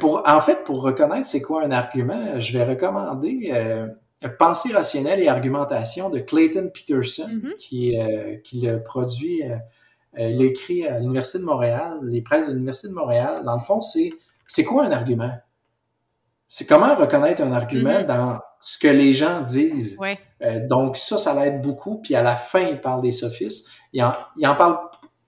pour, 0.00 0.22
en 0.26 0.40
fait, 0.40 0.64
pour 0.64 0.82
reconnaître 0.82 1.26
c'est 1.26 1.40
quoi 1.40 1.64
un 1.64 1.70
argument, 1.70 2.38
je 2.40 2.52
vais 2.52 2.64
recommander 2.64 3.50
Pensée 4.38 4.72
rationnelle 4.72 5.20
et 5.20 5.28
argumentation 5.28 6.10
de 6.10 6.18
Clayton 6.18 6.70
Peterson, 6.74 7.28
mm-hmm. 7.28 7.56
qui, 7.56 7.98
euh, 7.98 8.36
qui 8.42 8.60
le 8.60 8.82
produit 8.82 9.42
euh, 9.44 9.56
Euh, 10.18 10.30
il 10.30 10.42
écrit 10.42 10.86
à 10.86 10.98
l'Université 10.98 11.38
de 11.38 11.44
Montréal, 11.44 11.98
les 12.02 12.22
presses 12.22 12.48
de 12.48 12.52
l'Université 12.52 12.88
de 12.88 12.94
Montréal. 12.94 13.42
Dans 13.44 13.54
le 13.54 13.60
fond, 13.60 13.80
c'est 13.80 14.10
c'est 14.46 14.64
quoi 14.64 14.86
un 14.86 14.90
argument? 14.90 15.32
C'est 16.48 16.66
comment 16.66 16.94
reconnaître 16.94 17.42
un 17.42 17.52
argument 17.52 18.00
mm-hmm. 18.00 18.06
dans 18.06 18.38
ce 18.58 18.78
que 18.78 18.88
les 18.88 19.12
gens 19.12 19.42
disent? 19.42 19.98
Euh, 20.42 20.66
donc 20.66 20.96
ça, 20.96 21.18
ça 21.18 21.34
l'aide 21.34 21.60
beaucoup. 21.60 22.00
Puis 22.00 22.14
à 22.14 22.22
la 22.22 22.36
fin, 22.36 22.62
il 22.62 22.80
parle 22.80 23.02
des 23.02 23.12
sophistes. 23.12 23.68
Il 23.92 24.02
en, 24.02 24.14
il 24.36 24.46
en 24.46 24.56
parle 24.56 24.78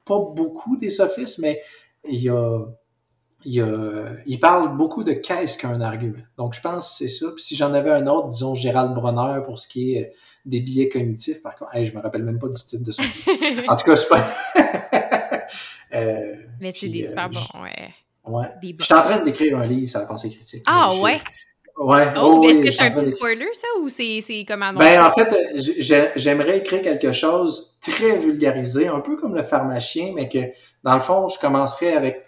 pas 0.06 0.18
beaucoup 0.18 0.76
des 0.76 0.90
sophistes, 0.90 1.38
mais 1.38 1.60
il 2.04 2.22
y 2.22 2.30
a 2.30 2.58
il, 3.44 4.38
parle 4.40 4.76
beaucoup 4.76 5.04
de 5.04 5.12
qu'est-ce 5.12 5.58
qu'un 5.58 5.80
argument. 5.80 6.18
Donc, 6.36 6.54
je 6.54 6.60
pense 6.60 6.88
que 6.88 6.94
c'est 6.98 7.08
ça. 7.08 7.26
Puis 7.34 7.42
si 7.42 7.56
j'en 7.56 7.72
avais 7.72 7.90
un 7.90 8.06
autre, 8.06 8.28
disons 8.28 8.54
Gérald 8.54 8.94
Bronner 8.94 9.40
pour 9.44 9.58
ce 9.58 9.66
qui 9.66 9.94
est 9.94 10.08
euh, 10.08 10.12
des 10.44 10.60
billets 10.60 10.88
cognitifs, 10.88 11.42
par 11.42 11.54
contre, 11.54 11.74
hey, 11.74 11.86
je 11.86 11.94
me 11.94 12.00
rappelle 12.00 12.22
même 12.22 12.38
pas 12.38 12.48
du 12.48 12.62
titre 12.62 12.84
de 12.84 12.92
son 12.92 13.02
livre. 13.02 13.62
En 13.68 13.76
tout 13.76 13.84
cas, 13.84 13.96
c'est 13.96 14.08
pas... 14.08 14.26
euh, 15.94 16.34
Mais 16.60 16.72
c'est 16.72 16.88
des 16.88 17.04
super 17.04 17.26
euh, 17.26 17.28
bons, 17.28 17.62
ouais. 17.62 17.90
Ouais. 18.26 18.48
Je 18.78 18.84
suis 18.84 18.94
en 18.94 19.02
train 19.02 19.18
d'écrire 19.20 19.58
un 19.58 19.66
livre 19.66 19.88
sur 19.88 20.00
la 20.00 20.06
pensée 20.06 20.28
critique. 20.28 20.62
Ah 20.66 20.94
ouais? 21.00 21.20
Ouais. 21.78 22.08
Oh, 22.16 22.42
oh 22.42 22.48
est-ce 22.48 22.62
que 22.62 22.70
c'est 22.70 22.82
un 22.82 22.90
petit 22.90 23.16
spoiler, 23.16 23.48
ça, 23.54 23.66
ou 23.80 23.88
c'est, 23.88 24.20
c'est 24.20 24.44
comme 24.46 24.62
un 24.62 24.74
Ben, 24.74 25.02
en 25.02 25.10
fait, 25.10 25.34
j'aimerais 26.16 26.58
écrire 26.58 26.82
quelque 26.82 27.12
chose 27.12 27.78
très 27.80 28.18
vulgarisé, 28.18 28.88
un 28.88 29.00
peu 29.00 29.16
comme 29.16 29.34
le 29.34 29.42
pharmacien, 29.42 30.12
mais 30.14 30.28
que, 30.28 30.38
dans 30.84 30.94
le 30.94 31.00
fond, 31.00 31.28
je 31.28 31.38
commencerais 31.38 31.94
avec 31.94 32.22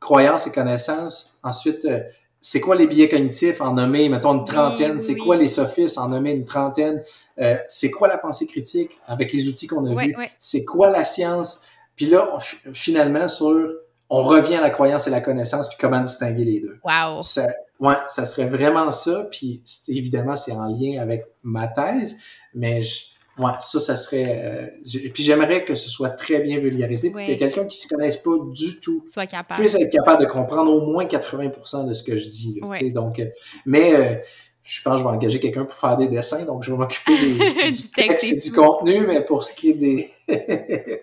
croyances 0.00 0.46
et 0.46 0.50
connaissances. 0.50 1.38
Ensuite, 1.42 1.84
euh, 1.84 2.00
c'est 2.40 2.60
quoi 2.60 2.76
les 2.76 2.86
biais 2.86 3.08
cognitifs? 3.08 3.60
En 3.60 3.74
nommer, 3.74 4.08
mettons, 4.08 4.34
une 4.34 4.44
trentaine? 4.44 5.00
c'est 5.00 5.16
quoi 5.16 5.36
les 5.36 5.48
sophistes? 5.48 5.98
En 5.98 6.08
nommer 6.08 6.30
une 6.30 6.44
trentaine? 6.44 7.02
Euh, 7.38 7.56
c'est 7.68 7.90
quoi 7.90 8.08
la 8.08 8.18
pensée 8.18 8.46
critique 8.46 8.98
avec 9.06 9.32
les 9.32 9.48
outils 9.48 9.66
qu'on 9.66 9.84
a 9.86 10.04
vus? 10.04 10.14
C'est 10.38 10.64
quoi 10.64 10.90
la 10.90 11.04
science? 11.04 11.62
Puis 11.96 12.06
là, 12.06 12.38
finalement, 12.72 13.28
sur 13.28 13.68
on 14.10 14.22
revient 14.22 14.56
à 14.56 14.60
la 14.60 14.70
croyance 14.70 15.06
et 15.06 15.10
la 15.10 15.20
connaissance, 15.20 15.68
puis 15.68 15.76
comment 15.78 16.00
distinguer 16.00 16.44
les 16.44 16.60
deux. 16.60 16.78
Wow! 16.82 17.22
Ça, 17.22 17.46
ouais, 17.80 17.96
ça 18.06 18.24
serait 18.24 18.46
vraiment 18.46 18.90
ça. 18.90 19.28
Puis 19.30 19.62
évidemment, 19.88 20.36
c'est 20.36 20.52
en 20.52 20.66
lien 20.66 21.00
avec 21.00 21.26
ma 21.42 21.68
thèse, 21.68 22.16
mais 22.54 22.82
je, 22.82 23.04
Ouais, 23.38 23.52
ça, 23.60 23.78
ça 23.78 23.96
serait. 23.96 24.42
Euh, 24.44 25.10
puis 25.14 25.22
j'aimerais 25.22 25.64
que 25.64 25.74
ce 25.74 25.88
soit 25.88 26.10
très 26.10 26.40
bien 26.40 26.58
vulgarisé 26.58 27.10
pour 27.10 27.20
que 27.20 27.34
quelqu'un 27.34 27.64
qui 27.64 27.76
ne 27.76 27.80
s'y 27.80 27.88
connaisse 27.88 28.16
pas 28.16 28.32
du 28.52 28.80
tout 28.80 29.04
soit 29.06 29.26
capable. 29.26 29.60
puisse 29.60 29.74
être 29.74 29.92
capable 29.92 30.22
de 30.22 30.28
comprendre 30.28 30.72
au 30.72 30.84
moins 30.84 31.04
80 31.04 31.84
de 31.86 31.94
ce 31.94 32.02
que 32.02 32.16
je 32.16 32.28
dis. 32.28 32.60
donc, 32.92 33.20
euh, 33.20 33.26
mais 33.64 33.94
euh, 33.94 34.14
je 34.62 34.82
pense 34.82 34.94
que 34.94 34.98
je 34.98 35.04
vais 35.04 35.10
engager 35.10 35.40
quelqu'un 35.40 35.64
pour 35.64 35.76
faire 35.76 35.96
des 35.96 36.08
dessins, 36.08 36.44
donc 36.44 36.64
je 36.64 36.70
vais 36.70 36.76
m'occuper 36.76 37.12
du 37.70 37.90
texte 37.94 38.32
et 38.32 38.40
du 38.40 38.52
contenu, 38.52 39.06
mais 39.06 39.24
pour 39.24 39.44
ce 39.44 39.54
qui 39.54 39.70
est 39.70 39.74
des, 39.74 40.10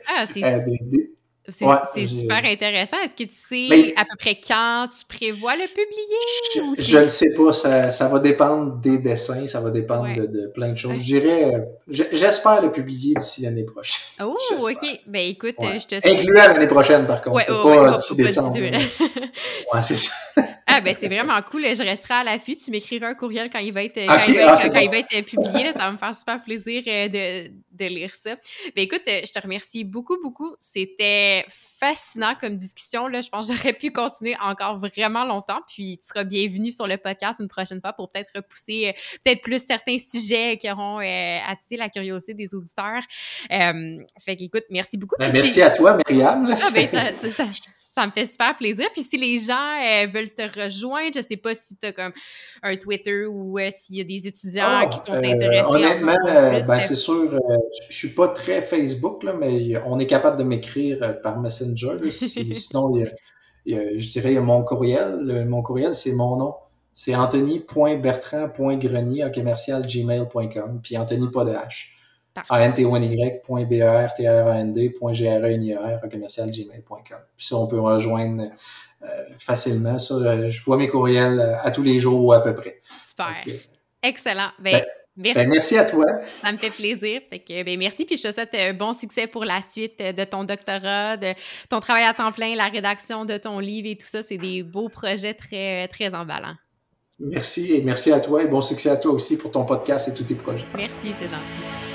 ah, 0.07 0.25
des, 0.35 1.11
c'est 1.47 2.05
super 2.05 2.43
intéressant. 2.43 2.97
Est-ce 3.03 3.15
que 3.15 3.29
tu 3.29 3.35
sais 3.35 3.93
à 3.95 4.05
peu 4.05 4.15
près 4.17 4.35
quand 4.35 4.87
tu 4.87 5.05
prévois 5.05 5.55
le 5.55 5.67
publier? 5.67 6.75
Je 6.79 6.97
ne 6.97 7.07
sais 7.07 7.33
pas. 7.35 7.53
Ça, 7.53 7.91
ça, 7.91 8.07
va 8.07 8.19
dépendre 8.19 8.77
des 8.77 8.97
dessins, 8.97 9.47
ça 9.47 9.59
va 9.61 9.69
dépendre 9.69 10.07
de, 10.15 10.47
plein 10.53 10.69
de 10.69 10.75
choses. 10.75 10.97
Je 10.97 11.03
dirais, 11.03 11.55
euh, 11.55 11.59
j'espère 11.87 12.61
le 12.61 12.71
publier 12.71 13.13
d'ici 13.15 13.43
l'année 13.43 13.63
prochaine. 13.63 14.01
Oh, 14.21 14.37
OK. 14.59 15.01
Ben 15.07 15.29
écoute, 15.29 15.55
je 15.59 15.85
te 15.85 15.99
souhaite. 15.99 16.19
Incluant 16.19 16.47
l'année 16.47 16.67
prochaine, 16.67 17.05
par 17.05 17.21
contre. 17.21 17.45
pas 17.45 17.91
d'ici 17.91 18.15
décembre. 18.15 18.57
ouais, 18.57 19.81
c'est 19.83 19.95
ça. 19.95 20.11
Ah, 20.75 20.81
ben 20.81 20.93
c'est 20.93 21.07
vraiment 21.07 21.41
cool. 21.43 21.63
Je 21.63 21.83
resterai 21.83 22.15
à 22.15 22.23
l'affût. 22.23 22.55
Tu 22.57 22.69
m'écriras 22.69 23.07
un 23.07 23.13
courriel 23.13 23.49
quand 23.49 23.59
il 23.59 23.71
va 23.71 23.83
être, 23.83 23.95
quand 23.95 24.21
il 24.27 24.35
va, 24.35 24.55
ah, 24.55 24.97
être 24.97 25.25
publié. 25.25 25.71
ça 25.71 25.79
va 25.79 25.91
me 25.91 25.97
faire 25.97 26.13
super 26.13 26.43
plaisir 26.43 26.83
euh, 26.87 27.07
de, 27.07 27.51
de 27.71 27.85
lire 27.85 28.13
ça. 28.13 28.35
Ben 28.75 28.81
écoute, 28.81 29.03
euh, 29.07 29.21
je 29.25 29.31
te 29.31 29.39
remercie 29.39 29.85
beaucoup, 29.85 30.17
beaucoup. 30.21 30.53
C'était 30.59 31.45
fascinant 31.79 32.35
comme 32.39 32.57
discussion. 32.57 33.07
Là. 33.07 33.21
Je 33.21 33.29
pense 33.29 33.47
que 33.47 33.55
j'aurais 33.55 33.73
pu 33.73 33.91
continuer 33.91 34.35
encore 34.41 34.79
vraiment 34.79 35.23
longtemps. 35.23 35.61
Puis 35.67 35.97
tu 35.97 36.07
seras 36.07 36.25
bienvenue 36.25 36.71
sur 36.71 36.87
le 36.87 36.97
podcast 36.97 37.39
une 37.39 37.47
prochaine 37.47 37.79
fois 37.79 37.93
pour 37.93 38.11
peut-être 38.11 38.31
repousser 38.35 38.89
euh, 38.89 39.19
peut-être 39.23 39.41
plus 39.41 39.65
certains 39.65 39.97
sujets 39.97 40.57
qui 40.57 40.69
auront 40.69 40.97
attisé 40.97 41.77
la 41.77 41.87
curiosité 41.87 42.33
des 42.33 42.53
auditeurs. 42.53 43.01
fait 43.49 44.35
qu'écoute, 44.35 44.65
merci 44.69 44.97
beaucoup. 44.97 45.15
Ben, 45.19 45.31
merci 45.31 45.61
à 45.61 45.69
toi, 45.69 45.97
Myriam. 45.97 46.45
Ah, 46.51 46.69
ben, 46.73 46.87
ça, 46.87 47.29
ça, 47.29 47.29
ça 47.29 47.45
me 48.05 48.11
fait 48.11 48.25
super 48.25 48.57
plaisir. 48.57 48.87
Puis 48.91 49.03
si 49.03 49.15
les 49.17 49.39
gens 49.39 49.53
euh, 49.53 50.07
veulent 50.07 50.31
te 50.31 50.41
rejoindre, 50.41 51.11
je 51.15 51.21
sais 51.21 51.37
pas 51.37 51.55
si 51.55 51.73
tu 51.75 51.87
as 51.87 51.93
comme 51.93 52.11
un 52.63 52.75
Twitter 52.75 53.25
ou 53.25 53.57
euh, 53.57 53.69
s'il 53.71 53.95
y 53.97 54.01
a 54.01 54.03
des 54.03 54.27
étudiants 54.27 54.65
ah, 54.65 54.87
qui 54.87 54.97
sont 54.97 55.13
euh, 55.13 55.23
intéressés. 55.23 55.63
honnêtement, 55.67 56.17
ben, 56.25 56.79
c'est 56.79 56.95
sûr, 56.95 57.39
je 57.89 57.95
suis 57.95 58.09
pas 58.09 58.27
très 58.29 58.61
Facebook, 58.61 59.23
là, 59.23 59.33
mais 59.33 59.77
on 59.85 59.99
est 59.99 60.07
capable 60.07 60.37
de 60.37 60.43
m'écrire 60.43 61.21
par 61.21 61.39
Messenger. 61.39 61.97
sinon, 62.11 62.93
je 63.65 64.09
dirais, 64.09 64.31
il 64.31 64.35
y 64.35 64.37
a 64.37 64.41
mon 64.41 64.63
courriel. 64.63 65.45
mon 65.47 65.61
courriel, 65.61 65.95
c'est 65.95 66.13
mon 66.13 66.35
nom. 66.37 66.55
C'est 66.93 67.15
anthony.bertrand.grenier 67.15 69.23
en 69.25 69.31
commercial 69.31 69.85
gmail.com. 69.85 70.79
Puis 70.81 70.97
Anthony, 70.97 71.29
pas 71.29 71.43
de 71.43 71.51
H 71.51 71.94
a 72.49 72.61
n 72.61 72.73
t 72.73 72.85
o 72.85 72.95
n 72.95 73.03
y 73.03 73.15
b 73.15 73.21
e. 73.21 73.39
Puis 77.35 77.45
ça, 77.45 77.55
on 77.55 77.67
peut 77.67 77.79
rejoindre 77.79 78.43
euh, 79.03 79.23
facilement. 79.37 79.99
Ça, 79.99 80.15
euh, 80.15 80.47
je 80.47 80.63
vois 80.63 80.77
mes 80.77 80.87
courriels 80.87 81.39
euh, 81.39 81.57
à 81.59 81.71
tous 81.71 81.83
les 81.83 81.99
jours 81.99 82.33
à 82.33 82.41
peu 82.41 82.55
près. 82.55 82.81
Super. 83.07 83.35
Excellent. 84.01 84.49
Ben, 84.59 84.83
ben, 85.15 85.33
ben, 85.33 85.49
merci. 85.49 85.77
à 85.77 85.85
toi. 85.85 86.05
Ça 86.43 86.51
me 86.51 86.57
fait 86.57 86.69
plaisir. 86.69 87.21
Fait 87.29 87.39
que, 87.39 87.77
merci. 87.77 88.05
Puis 88.05 88.17
je 88.17 88.23
te 88.23 88.31
souhaite 88.31 88.53
un 88.53 88.73
bon 88.73 88.93
succès 88.93 89.27
pour 89.27 89.45
la 89.45 89.61
suite 89.61 89.99
de 89.99 90.23
ton 90.23 90.43
doctorat, 90.43 91.17
de 91.17 91.33
ton 91.69 91.79
travail 91.79 92.03
à 92.03 92.13
temps 92.13 92.31
plein, 92.31 92.55
la 92.55 92.67
rédaction 92.67 93.25
de 93.25 93.37
ton 93.37 93.59
livre 93.59 93.87
et 93.89 93.97
tout 93.97 94.07
ça. 94.07 94.23
C'est 94.23 94.37
des 94.37 94.63
beaux 94.63 94.89
projets 94.89 95.33
très, 95.33 95.87
très 95.87 96.13
emballants. 96.13 96.55
Merci 97.19 97.73
et 97.73 97.81
merci 97.81 98.11
à 98.11 98.19
toi 98.19 98.43
et 98.43 98.47
bon 98.47 98.59
succès 98.59 98.89
à 98.89 98.97
toi 98.97 99.13
aussi 99.13 99.37
pour 99.37 99.51
ton 99.51 99.63
podcast 99.63 100.09
et 100.09 100.13
tous 100.13 100.25
tes 100.25 100.35
projets. 100.35 100.65
Merci, 100.75 101.13
c'est 101.17 101.29
gentil. 101.29 101.94